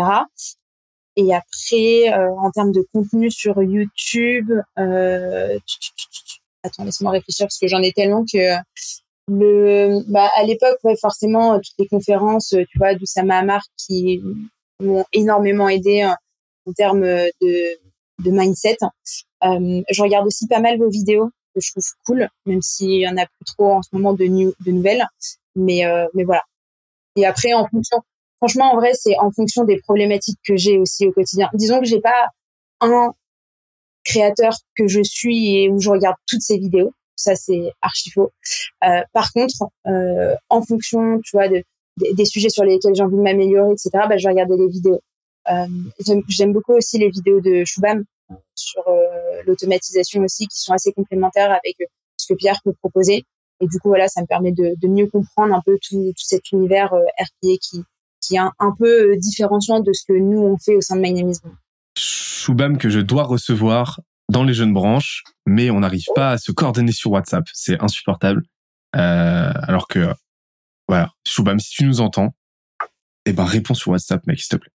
Et 1.15 1.33
après, 1.33 2.11
euh, 2.11 2.31
en 2.37 2.49
termes 2.51 2.71
de 2.71 2.85
contenu 2.91 3.29
sur 3.29 3.61
YouTube, 3.61 4.51
euh, 4.79 5.59
attends, 6.63 6.85
laisse-moi 6.85 7.11
réfléchir 7.11 7.45
parce 7.45 7.59
que 7.59 7.67
j'en 7.67 7.83
ai 7.83 7.91
tellement 7.91 8.25
que 8.25 8.55
le, 9.27 10.01
bah, 10.11 10.29
à 10.35 10.43
l'époque, 10.43 10.77
ouais, 10.83 10.95
forcément, 10.99 11.59
toutes 11.59 11.75
les 11.77 11.87
conférences, 11.87 12.49
tu 12.49 12.77
vois, 12.77 12.95
d'Oussama 12.95 13.37
Amar 13.37 13.61
qui 13.77 14.21
m'ont 14.81 15.05
énormément 15.13 15.69
aidé 15.69 16.11
en 16.65 16.73
termes 16.73 17.01
de, 17.01 17.77
de 18.23 18.31
mindset. 18.31 18.77
Euh, 19.43 19.81
je 19.89 20.01
regarde 20.01 20.25
aussi 20.25 20.47
pas 20.47 20.59
mal 20.59 20.77
vos 20.77 20.89
vidéos 20.89 21.29
que 21.53 21.61
je 21.61 21.71
trouve 21.71 21.83
cool, 22.05 22.27
même 22.45 22.61
s'il 22.61 22.99
y 22.99 23.07
en 23.07 23.17
a 23.17 23.25
plus 23.25 23.45
trop 23.45 23.73
en 23.73 23.81
ce 23.81 23.89
moment 23.93 24.13
de, 24.13 24.25
de 24.25 24.71
nouvelles. 24.71 25.05
Mais, 25.55 25.85
euh, 25.85 26.07
mais 26.13 26.23
voilà. 26.23 26.43
Et 27.15 27.25
après, 27.25 27.53
en 27.53 27.67
fonction, 27.67 27.99
franchement, 28.37 28.71
en 28.71 28.75
vrai, 28.75 28.93
c'est 28.93 29.17
en 29.19 29.31
fonction 29.31 29.63
des 29.63 29.77
problématiques 29.79 30.39
que 30.45 30.55
j'ai 30.55 30.77
aussi 30.79 31.05
au 31.07 31.11
quotidien. 31.11 31.49
Disons 31.53 31.79
que 31.79 31.85
j'ai 31.85 32.01
pas 32.01 32.27
un 32.81 33.13
créateur 34.03 34.53
que 34.75 34.87
je 34.87 35.01
suis 35.03 35.57
et 35.57 35.69
où 35.69 35.79
je 35.79 35.89
regarde 35.89 36.17
toutes 36.27 36.41
ces 36.41 36.57
vidéos. 36.57 36.91
Ça, 37.15 37.35
c'est 37.35 37.71
archi 37.81 38.09
faux. 38.09 38.31
Euh, 38.83 39.01
par 39.13 39.31
contre, 39.31 39.69
euh, 39.87 40.35
en 40.49 40.61
fonction, 40.63 41.19
tu 41.23 41.37
vois, 41.37 41.47
de, 41.47 41.63
des 41.97 42.25
sujets 42.25 42.49
sur 42.49 42.63
lesquels 42.63 42.95
j'ai 42.95 43.03
envie 43.03 43.15
de 43.15 43.21
m'améliorer, 43.21 43.71
etc., 43.71 43.89
bah, 44.09 44.17
je 44.17 44.27
vais 44.27 44.33
regarder 44.33 44.57
les 44.57 44.67
vidéos. 44.67 44.99
Euh, 45.51 45.67
J'aime 46.27 46.53
beaucoup 46.53 46.73
aussi 46.73 46.97
les 46.97 47.09
vidéos 47.09 47.41
de 47.41 47.63
Shubham 47.65 48.03
sur 48.55 48.87
euh, 48.87 49.41
l'automatisation 49.45 50.21
aussi, 50.23 50.47
qui 50.47 50.59
sont 50.59 50.73
assez 50.73 50.91
complémentaires 50.93 51.51
avec 51.51 51.77
ce 52.17 52.33
que 52.33 52.37
Pierre 52.37 52.59
peut 52.63 52.73
proposer. 52.73 53.25
Et 53.59 53.67
du 53.67 53.79
coup, 53.79 53.89
voilà, 53.89 54.07
ça 54.07 54.21
me 54.21 54.27
permet 54.27 54.51
de, 54.51 54.87
mieux 54.87 55.07
comprendre 55.07 55.53
un 55.53 55.61
peu 55.65 55.77
tout, 55.81 56.11
cet 56.17 56.51
univers 56.51 56.93
euh, 56.93 57.03
RPA 57.19 57.57
qui, 57.61 57.83
qui 58.21 58.35
est 58.35 58.39
un, 58.39 58.75
peu 58.77 59.15
différenciant 59.17 59.79
de 59.79 59.93
ce 59.93 60.03
que 60.07 60.13
nous, 60.13 60.41
on 60.41 60.57
fait 60.57 60.75
au 60.75 60.81
sein 60.81 60.95
de 60.95 61.01
My 61.01 61.13
Name 61.13 61.31
Shubham 61.97 62.77
que 62.77 62.89
je 62.89 62.99
dois 62.99 63.23
recevoir 63.23 64.01
dans 64.29 64.43
les 64.43 64.53
jeunes 64.53 64.73
branches, 64.73 65.23
mais 65.45 65.69
on 65.69 65.79
n'arrive 65.79 66.05
pas 66.15 66.31
à 66.31 66.37
se 66.37 66.51
coordonner 66.51 66.91
sur 66.91 67.11
WhatsApp. 67.11 67.45
C'est 67.53 67.79
insupportable. 67.81 68.43
Euh, 68.95 69.51
alors 69.55 69.87
que, 69.87 70.13
voilà, 70.87 71.11
Shubham, 71.25 71.59
si 71.59 71.71
tu 71.71 71.85
nous 71.85 72.01
entends, 72.01 72.33
eh 73.25 73.33
ben, 73.33 73.45
réponds 73.45 73.73
sur 73.73 73.91
WhatsApp, 73.91 74.25
mec, 74.27 74.39
s'il 74.39 74.49
te 74.49 74.57
plaît. 74.57 74.72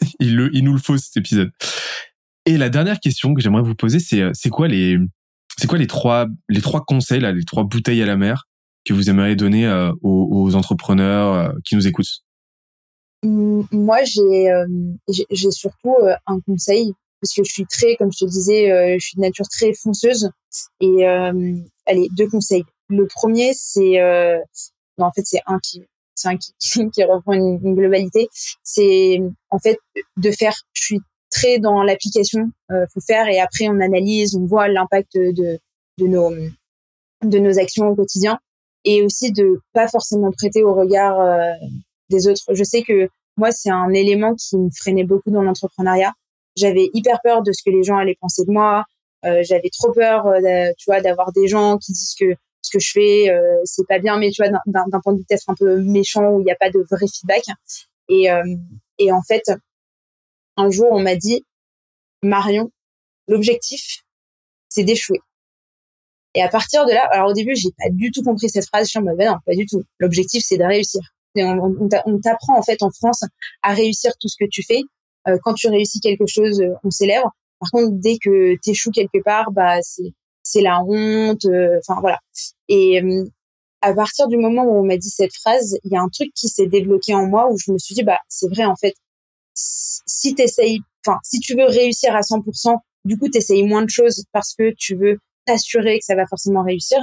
il, 0.20 0.64
nous 0.64 0.72
le 0.72 0.78
faut, 0.78 0.96
cet 0.96 1.16
épisode. 1.16 1.52
Et 2.46 2.56
la 2.56 2.68
dernière 2.68 3.00
question 3.00 3.34
que 3.34 3.40
j'aimerais 3.40 3.62
vous 3.62 3.74
poser, 3.74 4.00
c'est, 4.00 4.22
euh, 4.22 4.30
c'est 4.34 4.48
quoi 4.48 4.68
les, 4.68 4.96
c'est 5.58 5.66
quoi 5.66 5.78
les 5.78 5.86
trois, 5.86 6.26
les 6.48 6.60
trois 6.60 6.84
conseils, 6.84 7.20
les 7.20 7.44
trois 7.44 7.64
bouteilles 7.64 8.02
à 8.02 8.06
la 8.06 8.16
mer 8.16 8.48
que 8.84 8.94
vous 8.94 9.10
aimeriez 9.10 9.36
donner 9.36 9.66
euh, 9.66 9.92
aux, 10.02 10.54
entrepreneurs 10.54 11.34
euh, 11.34 11.52
qui 11.64 11.76
nous 11.76 11.86
écoutent? 11.86 12.24
Moi, 13.22 13.98
j'ai, 14.04 14.48
j'ai 15.30 15.50
surtout 15.50 15.94
un 16.26 16.40
conseil 16.40 16.92
parce 17.20 17.34
que 17.34 17.44
je 17.44 17.52
suis 17.52 17.66
très, 17.66 17.96
comme 17.96 18.10
je 18.10 18.24
te 18.24 18.30
disais, 18.30 18.98
je 18.98 19.04
suis 19.04 19.16
de 19.16 19.20
nature 19.20 19.46
très 19.46 19.74
fonceuse. 19.74 20.30
Et 20.80 21.04
allez, 21.04 22.08
deux 22.16 22.28
conseils. 22.28 22.64
Le 22.88 23.06
premier, 23.06 23.52
c'est, 23.52 24.00
en 24.96 25.12
fait, 25.12 25.22
c'est 25.26 25.42
un 25.44 25.58
qui, 25.58 25.82
un 26.28 26.36
qui, 26.36 26.52
qui 26.58 27.04
reprend 27.04 27.32
une, 27.32 27.74
globalité. 27.74 28.28
C'est 28.62 29.20
en 29.50 29.58
fait 29.58 29.78
de 30.16 30.30
faire. 30.30 30.54
Je 30.72 30.82
suis 30.82 31.00
très 31.30 31.58
dans 31.58 31.82
l'application 31.82 32.50
euh, 32.72 32.86
faut 32.92 33.00
faire 33.00 33.28
et 33.28 33.38
après 33.38 33.68
on 33.68 33.80
analyse, 33.80 34.34
on 34.34 34.46
voit 34.46 34.66
l'impact 34.68 35.14
de, 35.14 35.58
de 35.98 36.06
nos 36.06 36.32
de 37.22 37.38
nos 37.38 37.58
actions 37.58 37.88
au 37.88 37.94
quotidien 37.94 38.38
et 38.84 39.02
aussi 39.02 39.30
de 39.32 39.60
pas 39.72 39.88
forcément 39.88 40.30
prêter 40.32 40.64
au 40.64 40.74
regard 40.74 41.20
euh, 41.20 41.52
des 42.08 42.26
autres. 42.28 42.42
Je 42.52 42.64
sais 42.64 42.82
que 42.82 43.08
moi 43.36 43.52
c'est 43.52 43.70
un 43.70 43.92
élément 43.92 44.34
qui 44.34 44.56
me 44.56 44.70
freinait 44.70 45.04
beaucoup 45.04 45.30
dans 45.30 45.42
l'entrepreneuriat. 45.42 46.12
J'avais 46.56 46.90
hyper 46.94 47.20
peur 47.22 47.42
de 47.42 47.52
ce 47.52 47.62
que 47.64 47.70
les 47.70 47.84
gens 47.84 47.96
allaient 47.96 48.18
penser 48.20 48.44
de 48.44 48.50
moi. 48.50 48.84
Euh, 49.24 49.42
j'avais 49.42 49.70
trop 49.70 49.92
peur, 49.92 50.26
euh, 50.26 50.70
tu 50.78 50.84
vois, 50.86 51.00
d'avoir 51.00 51.32
des 51.32 51.46
gens 51.46 51.76
qui 51.78 51.92
disent 51.92 52.14
que 52.18 52.34
que 52.70 52.78
je 52.78 52.90
fais 52.92 53.30
euh, 53.30 53.60
c'est 53.64 53.86
pas 53.88 53.98
bien, 53.98 54.18
mais 54.18 54.30
tu 54.30 54.42
vois 54.42 54.50
d'un 54.66 55.00
point 55.02 55.12
de 55.12 55.18
vue 55.18 55.24
peut-être 55.28 55.48
un 55.48 55.54
peu 55.54 55.80
méchant 55.82 56.30
où 56.30 56.40
il 56.40 56.44
n'y 56.44 56.52
a 56.52 56.56
pas 56.56 56.70
de 56.70 56.84
vrai 56.90 57.06
feedback. 57.06 57.44
Et 58.08 58.28
et 58.98 59.12
en 59.12 59.22
fait, 59.22 59.44
un 60.56 60.70
jour, 60.70 60.88
on 60.90 61.00
m'a 61.00 61.16
dit, 61.16 61.44
Marion, 62.22 62.70
l'objectif, 63.28 64.02
c'est 64.68 64.84
d'échouer. 64.84 65.20
Et 66.34 66.42
à 66.42 66.48
partir 66.48 66.86
de 66.86 66.92
là, 66.92 67.08
alors 67.10 67.30
au 67.30 67.32
début, 67.32 67.56
j'ai 67.56 67.70
pas 67.76 67.90
du 67.90 68.12
tout 68.12 68.22
compris 68.22 68.48
cette 68.48 68.66
phrase. 68.66 68.86
Je 68.86 68.90
suis 68.90 68.98
en 68.98 69.02
mode, 69.02 69.18
non, 69.18 69.36
pas 69.44 69.54
du 69.54 69.66
tout. 69.66 69.82
L'objectif, 69.98 70.44
c'est 70.46 70.58
de 70.58 70.64
réussir. 70.64 71.00
on, 71.34 72.18
t'apprend 72.20 72.56
en 72.56 72.62
fait 72.62 72.82
en 72.82 72.90
France 72.90 73.24
à 73.62 73.72
réussir 73.72 74.12
tout 74.20 74.28
ce 74.28 74.36
que 74.38 74.48
tu 74.48 74.62
fais. 74.62 74.82
Euh, 75.28 75.38
quand 75.42 75.54
tu 75.54 75.68
réussis 75.68 76.00
quelque 76.00 76.26
chose, 76.26 76.60
euh, 76.60 76.74
on 76.84 76.90
célèbre. 76.90 77.32
Par 77.58 77.70
contre, 77.72 77.92
dès 77.92 78.16
que 78.18 78.54
tu 78.62 78.70
échoues 78.70 78.90
quelque 78.90 79.22
part, 79.22 79.50
bah 79.50 79.82
c'est 79.82 80.12
c'est 80.50 80.62
la 80.62 80.82
honte. 80.82 81.44
Euh, 81.46 81.78
enfin 81.78 82.00
voilà. 82.00 82.18
Et 82.68 83.00
à 83.82 83.94
partir 83.94 84.28
du 84.28 84.36
moment 84.36 84.64
où 84.64 84.80
on 84.80 84.84
m'a 84.84 84.96
dit 84.96 85.10
cette 85.10 85.34
phrase, 85.34 85.78
il 85.84 85.92
y 85.92 85.96
a 85.96 86.00
un 86.00 86.08
truc 86.08 86.30
qui 86.34 86.48
s'est 86.48 86.66
débloqué 86.66 87.14
en 87.14 87.26
moi 87.26 87.50
où 87.50 87.56
je 87.58 87.72
me 87.72 87.78
suis 87.78 87.94
dit 87.94 88.02
bah 88.02 88.18
c'est 88.28 88.48
vrai 88.48 88.64
en 88.64 88.76
fait 88.76 88.94
si 89.54 90.34
t'essayes, 90.34 90.80
enfin, 91.06 91.18
si 91.22 91.40
tu 91.40 91.54
veux 91.54 91.66
réussir 91.66 92.14
à 92.14 92.20
100%, 92.20 92.76
du 93.04 93.18
coup, 93.18 93.28
t'essayes 93.28 93.62
moins 93.62 93.82
de 93.82 93.90
choses 93.90 94.24
parce 94.32 94.54
que 94.54 94.72
tu 94.76 94.94
veux 94.96 95.18
t'assurer 95.46 95.98
que 95.98 96.04
ça 96.04 96.14
va 96.14 96.26
forcément 96.26 96.62
réussir. 96.62 96.98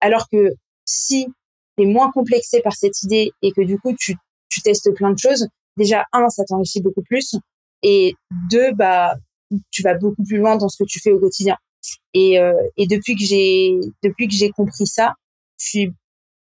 Alors 0.00 0.28
que 0.30 0.54
si 0.84 1.28
t'es 1.76 1.86
moins 1.86 2.10
complexé 2.10 2.60
par 2.62 2.74
cette 2.74 3.02
idée 3.02 3.32
et 3.42 3.52
que 3.52 3.62
du 3.62 3.78
coup, 3.78 3.94
tu, 3.98 4.16
tu 4.48 4.60
testes 4.62 4.92
plein 4.94 5.12
de 5.12 5.18
choses, 5.18 5.48
déjà, 5.76 6.04
un, 6.12 6.28
ça 6.28 6.44
t'enrichit 6.44 6.82
beaucoup 6.82 7.02
plus. 7.02 7.36
Et 7.82 8.14
deux, 8.50 8.72
bah, 8.72 9.14
tu 9.70 9.82
vas 9.82 9.94
beaucoup 9.94 10.22
plus 10.22 10.38
loin 10.38 10.56
dans 10.56 10.68
ce 10.68 10.82
que 10.82 10.88
tu 10.88 11.00
fais 11.00 11.12
au 11.12 11.18
quotidien. 11.18 11.56
Et, 12.14 12.38
euh, 12.38 12.52
et 12.76 12.86
depuis 12.86 13.14
que 13.14 13.24
j'ai, 13.24 13.78
depuis 14.02 14.28
que 14.28 14.34
j'ai 14.34 14.50
compris 14.50 14.86
ça, 14.86 15.14
je 15.58 15.68
suis 15.68 15.92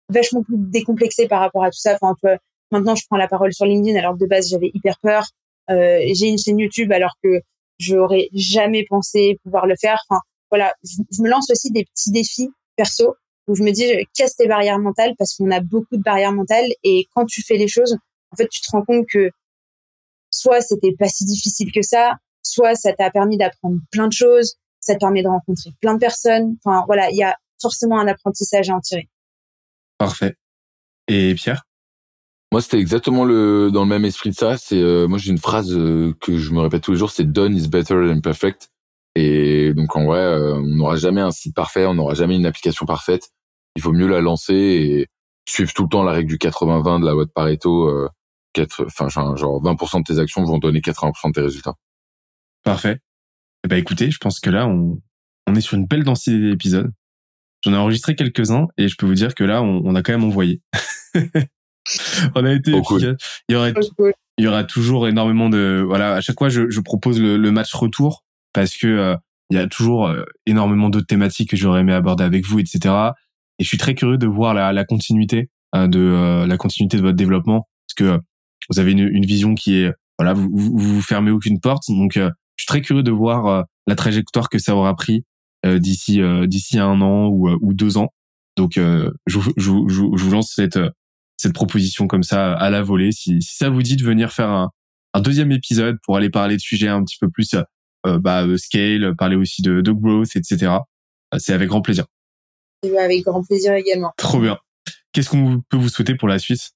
vachement 0.08 0.42
plus 0.42 0.56
décomplexée 0.58 1.28
par 1.28 1.40
rapport 1.40 1.64
à 1.64 1.70
tout 1.70 1.78
ça. 1.78 1.94
Enfin, 1.94 2.14
vois, 2.22 2.38
Maintenant, 2.70 2.96
je 2.96 3.04
prends 3.06 3.16
la 3.16 3.28
parole 3.28 3.52
sur 3.52 3.66
LinkedIn 3.66 3.96
alors 3.96 4.14
que 4.14 4.18
de 4.18 4.26
base, 4.26 4.50
j'avais 4.50 4.70
hyper 4.74 4.98
peur. 5.00 5.24
Euh, 5.70 6.00
j'ai 6.12 6.26
une 6.26 6.38
chaîne 6.38 6.58
YouTube 6.58 6.90
alors 6.90 7.14
que 7.22 7.40
j'aurais 7.78 8.28
jamais 8.32 8.84
pensé 8.88 9.38
pouvoir 9.44 9.66
le 9.66 9.76
faire. 9.80 10.00
Enfin, 10.08 10.20
voilà, 10.50 10.74
je, 10.82 11.22
me 11.22 11.28
lance 11.28 11.48
aussi 11.50 11.70
des 11.70 11.84
petits 11.84 12.10
défis 12.10 12.50
perso 12.76 13.14
où 13.46 13.54
je 13.54 13.62
me 13.62 13.70
dis, 13.70 13.86
je 13.86 14.04
casse 14.16 14.34
tes 14.36 14.48
barrières 14.48 14.80
mentales 14.80 15.14
parce 15.18 15.36
qu'on 15.36 15.52
a 15.52 15.60
beaucoup 15.60 15.96
de 15.96 16.02
barrières 16.02 16.32
mentales 16.32 16.66
et 16.82 17.06
quand 17.14 17.26
tu 17.26 17.42
fais 17.42 17.56
les 17.56 17.68
choses, 17.68 17.96
en 18.32 18.36
fait, 18.36 18.48
tu 18.48 18.60
te 18.60 18.70
rends 18.72 18.84
compte 18.84 19.06
que 19.06 19.30
soit 20.30 20.60
c'était 20.60 20.94
pas 20.98 21.08
si 21.08 21.24
difficile 21.24 21.70
que 21.70 21.82
ça, 21.82 22.14
soit 22.42 22.74
ça 22.74 22.92
t'a 22.92 23.10
permis 23.10 23.36
d'apprendre 23.36 23.78
plein 23.92 24.08
de 24.08 24.12
choses, 24.12 24.56
ça 24.84 24.94
te 24.94 25.00
permet 25.00 25.22
de 25.22 25.28
rencontrer 25.28 25.70
plein 25.80 25.94
de 25.94 25.98
personnes. 25.98 26.56
Enfin, 26.64 26.84
voilà, 26.86 27.10
il 27.10 27.16
y 27.16 27.22
a 27.22 27.36
forcément 27.60 27.98
un 27.98 28.06
apprentissage 28.06 28.68
à 28.68 28.74
en 28.74 28.80
tirer. 28.80 29.08
Parfait. 29.98 30.36
Et 31.08 31.34
Pierre? 31.34 31.64
Moi, 32.52 32.60
c'était 32.60 32.78
exactement 32.78 33.24
le 33.24 33.70
dans 33.72 33.82
le 33.82 33.88
même 33.88 34.04
esprit 34.04 34.30
de 34.30 34.34
ça. 34.34 34.56
C'est 34.56 34.80
euh, 34.80 35.08
moi 35.08 35.18
j'ai 35.18 35.30
une 35.30 35.38
phrase 35.38 35.72
euh, 35.72 36.14
que 36.20 36.36
je 36.36 36.52
me 36.52 36.60
répète 36.60 36.82
tous 36.82 36.92
les 36.92 36.98
jours, 36.98 37.10
c'est 37.10 37.24
done 37.24 37.56
is 37.56 37.68
better 37.68 37.94
than 37.94 38.20
perfect. 38.20 38.70
Et 39.16 39.72
donc 39.74 39.96
en 39.96 40.04
vrai, 40.04 40.20
euh, 40.20 40.54
on 40.54 40.76
n'aura 40.76 40.96
jamais 40.96 41.20
un 41.20 41.30
site 41.30 41.54
parfait, 41.54 41.86
on 41.86 41.94
n'aura 41.94 42.14
jamais 42.14 42.36
une 42.36 42.46
application 42.46 42.86
parfaite. 42.86 43.30
Il 43.76 43.82
faut 43.82 43.92
mieux 43.92 44.06
la 44.06 44.20
lancer 44.20 44.54
et 44.54 45.08
suivre 45.48 45.72
tout 45.72 45.82
le 45.84 45.88
temps 45.88 46.02
la 46.04 46.12
règle 46.12 46.28
du 46.28 46.38
80-20 46.38 47.00
de 47.00 47.06
la 47.06 47.12
loi 47.12 47.24
de 47.24 47.30
Pareto. 47.30 48.08
enfin 48.56 49.08
genre 49.08 49.62
20% 49.62 49.98
de 49.98 50.14
tes 50.14 50.20
actions 50.20 50.44
vont 50.44 50.58
donner 50.58 50.80
80% 50.80 51.28
de 51.28 51.32
tes 51.32 51.40
résultats. 51.40 51.74
Parfait. 52.62 52.98
Eh 53.64 53.68
ben 53.68 53.78
écoutez, 53.78 54.10
je 54.10 54.18
pense 54.18 54.40
que 54.40 54.50
là 54.50 54.66
on 54.66 55.00
on 55.46 55.54
est 55.54 55.60
sur 55.60 55.76
une 55.76 55.86
belle 55.86 56.04
densité 56.04 56.38
d'épisodes. 56.38 56.90
J'en 57.62 57.72
ai 57.72 57.76
enregistré 57.76 58.14
quelques-uns 58.14 58.66
et 58.76 58.88
je 58.88 58.96
peux 58.96 59.06
vous 59.06 59.14
dire 59.14 59.34
que 59.34 59.44
là 59.44 59.62
on, 59.62 59.82
on 59.84 59.94
a 59.94 60.02
quand 60.02 60.12
même 60.12 60.24
envoyé. 60.24 60.60
on 62.34 62.44
a 62.44 62.52
été 62.52 62.72
efficace. 62.72 63.42
Il 63.48 63.54
y 63.54 63.56
aura, 63.56 63.70
il 64.38 64.44
y 64.44 64.46
aura 64.46 64.64
toujours 64.64 65.08
énormément 65.08 65.48
de, 65.48 65.82
voilà, 65.86 66.14
à 66.14 66.20
chaque 66.20 66.38
fois, 66.38 66.48
je, 66.48 66.68
je 66.68 66.80
propose 66.80 67.20
le, 67.20 67.36
le, 67.36 67.50
match 67.50 67.72
retour 67.74 68.24
parce 68.52 68.76
que 68.76 68.86
euh, 68.86 69.16
il 69.50 69.56
y 69.56 69.60
a 69.60 69.66
toujours 69.66 70.06
euh, 70.06 70.24
énormément 70.46 70.90
d'autres 70.90 71.06
thématiques 71.06 71.50
que 71.50 71.56
j'aurais 71.56 71.80
aimé 71.80 71.92
aborder 71.92 72.24
avec 72.24 72.44
vous, 72.46 72.58
etc. 72.58 72.94
Et 73.58 73.64
je 73.64 73.68
suis 73.68 73.78
très 73.78 73.94
curieux 73.94 74.18
de 74.18 74.26
voir 74.26 74.54
la, 74.54 74.72
la 74.72 74.84
continuité 74.84 75.50
de 75.74 76.44
la 76.46 76.56
continuité 76.56 76.98
de 76.98 77.02
votre 77.02 77.16
développement, 77.16 77.66
parce 77.88 77.94
que 77.96 78.20
vous 78.70 78.78
avez 78.78 78.92
une, 78.92 79.08
une 79.08 79.26
vision 79.26 79.56
qui 79.56 79.78
est 79.78 79.92
voilà, 80.20 80.32
vous, 80.32 80.48
vous, 80.52 80.76
vous 80.76 81.02
fermez 81.02 81.32
aucune 81.32 81.58
porte. 81.58 81.82
Donc, 81.88 82.16
je 82.56 82.62
suis 82.62 82.66
très 82.66 82.80
curieux 82.80 83.02
de 83.02 83.10
voir 83.10 83.64
la 83.86 83.94
trajectoire 83.94 84.48
que 84.48 84.58
ça 84.58 84.74
aura 84.76 84.94
pris 84.94 85.24
d'ici 85.66 86.20
d'ici 86.46 86.78
un 86.78 87.00
an 87.00 87.26
ou, 87.28 87.48
ou 87.50 87.74
deux 87.74 87.96
ans. 87.96 88.08
Donc, 88.56 88.72
je, 88.76 89.10
je, 89.26 89.38
je, 89.56 89.72
je, 89.88 90.02
vous 90.24 90.30
lance 90.30 90.52
cette 90.54 90.78
cette 91.36 91.52
proposition 91.52 92.06
comme 92.06 92.22
ça 92.22 92.52
à 92.52 92.70
la 92.70 92.82
volée. 92.82 93.12
Si, 93.12 93.42
si 93.42 93.56
ça 93.56 93.70
vous 93.70 93.82
dit 93.82 93.96
de 93.96 94.04
venir 94.04 94.32
faire 94.32 94.50
un, 94.50 94.70
un 95.14 95.20
deuxième 95.20 95.52
épisode 95.52 95.96
pour 96.02 96.16
aller 96.16 96.28
parler 96.28 96.56
de 96.56 96.60
sujets 96.60 96.88
un 96.88 97.02
petit 97.02 97.16
peu 97.18 97.30
plus 97.30 97.54
euh, 98.06 98.18
bah, 98.18 98.44
euh, 98.44 98.58
scale, 98.58 99.14
parler 99.16 99.36
aussi 99.36 99.62
de, 99.62 99.80
de 99.80 99.92
growth, 99.92 100.36
etc. 100.36 100.72
Euh, 101.32 101.38
c'est 101.38 101.54
avec 101.54 101.68
grand 101.68 101.80
plaisir. 101.80 102.04
Avec 102.98 103.24
grand 103.24 103.42
plaisir 103.42 103.72
également. 103.74 104.12
Trop 104.18 104.40
bien. 104.40 104.58
Qu'est-ce 105.12 105.30
qu'on 105.30 105.62
peut 105.70 105.76
vous 105.76 105.88
souhaiter 105.88 106.16
pour 106.16 106.28
la 106.28 106.38
Suisse 106.38 106.73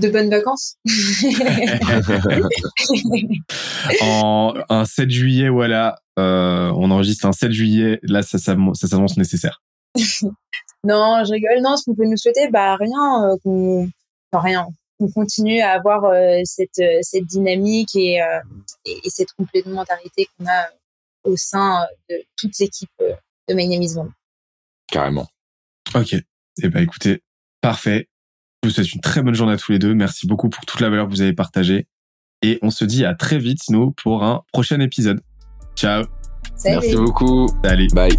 De 0.00 0.08
bonnes 0.08 0.30
vacances. 0.30 0.76
en 4.00 4.54
un 4.68 4.84
7 4.84 5.08
juillet, 5.08 5.48
voilà, 5.48 6.00
euh, 6.18 6.72
on 6.76 6.90
enregistre 6.90 7.26
un 7.26 7.32
7 7.32 7.52
juillet. 7.52 8.00
Là, 8.02 8.22
ça, 8.22 8.38
ça, 8.38 8.56
ça 8.74 8.88
s'annonce 8.88 9.16
nécessaire. 9.16 9.62
non, 10.84 11.22
je 11.24 11.32
rigole. 11.32 11.62
Non, 11.62 11.76
ce 11.76 11.84
qu'on 11.84 11.94
peut 11.94 12.06
nous 12.06 12.16
souhaiter, 12.16 12.48
bah 12.50 12.76
rien, 12.76 13.24
euh, 13.24 13.36
qu'on, 13.44 13.88
enfin, 14.32 14.42
rien 14.42 14.66
on 15.00 15.10
continue 15.10 15.60
à 15.60 15.72
avoir 15.72 16.04
euh, 16.04 16.40
cette, 16.44 16.78
euh, 16.78 16.98
cette 17.02 17.26
dynamique 17.26 17.94
et, 17.96 18.22
euh, 18.22 18.40
et, 18.84 19.00
et, 19.04 19.10
cette 19.10 19.32
complémentarité 19.32 20.28
qu'on 20.36 20.46
a 20.46 20.68
au 21.24 21.36
sein 21.36 21.86
de 22.10 22.16
toute 22.36 22.58
l'équipe 22.58 22.90
de 23.00 23.54
My 23.54 23.68
Name 23.68 23.82
is 23.82 23.94
Carrément. 24.86 25.26
Ok. 25.94 26.14
Eh 26.62 26.68
ben, 26.68 26.82
écoutez, 26.82 27.22
parfait. 27.60 28.08
Je 28.64 28.70
vous 28.70 28.74
souhaite 28.76 28.94
une 28.94 29.02
très 29.02 29.20
bonne 29.20 29.34
journée 29.34 29.52
à 29.52 29.56
tous 29.58 29.72
les 29.72 29.78
deux. 29.78 29.92
Merci 29.92 30.26
beaucoup 30.26 30.48
pour 30.48 30.64
toute 30.64 30.80
la 30.80 30.88
valeur 30.88 31.04
que 31.04 31.10
vous 31.10 31.20
avez 31.20 31.34
partagée. 31.34 31.86
Et 32.40 32.58
on 32.62 32.70
se 32.70 32.86
dit 32.86 33.04
à 33.04 33.14
très 33.14 33.36
vite, 33.36 33.60
nous, 33.68 33.90
pour 33.90 34.24
un 34.24 34.40
prochain 34.54 34.80
épisode. 34.80 35.20
Ciao. 35.76 36.04
Merci 36.64 36.96
beaucoup. 36.96 37.46
Salut. 37.62 37.88
Bye. 37.92 38.18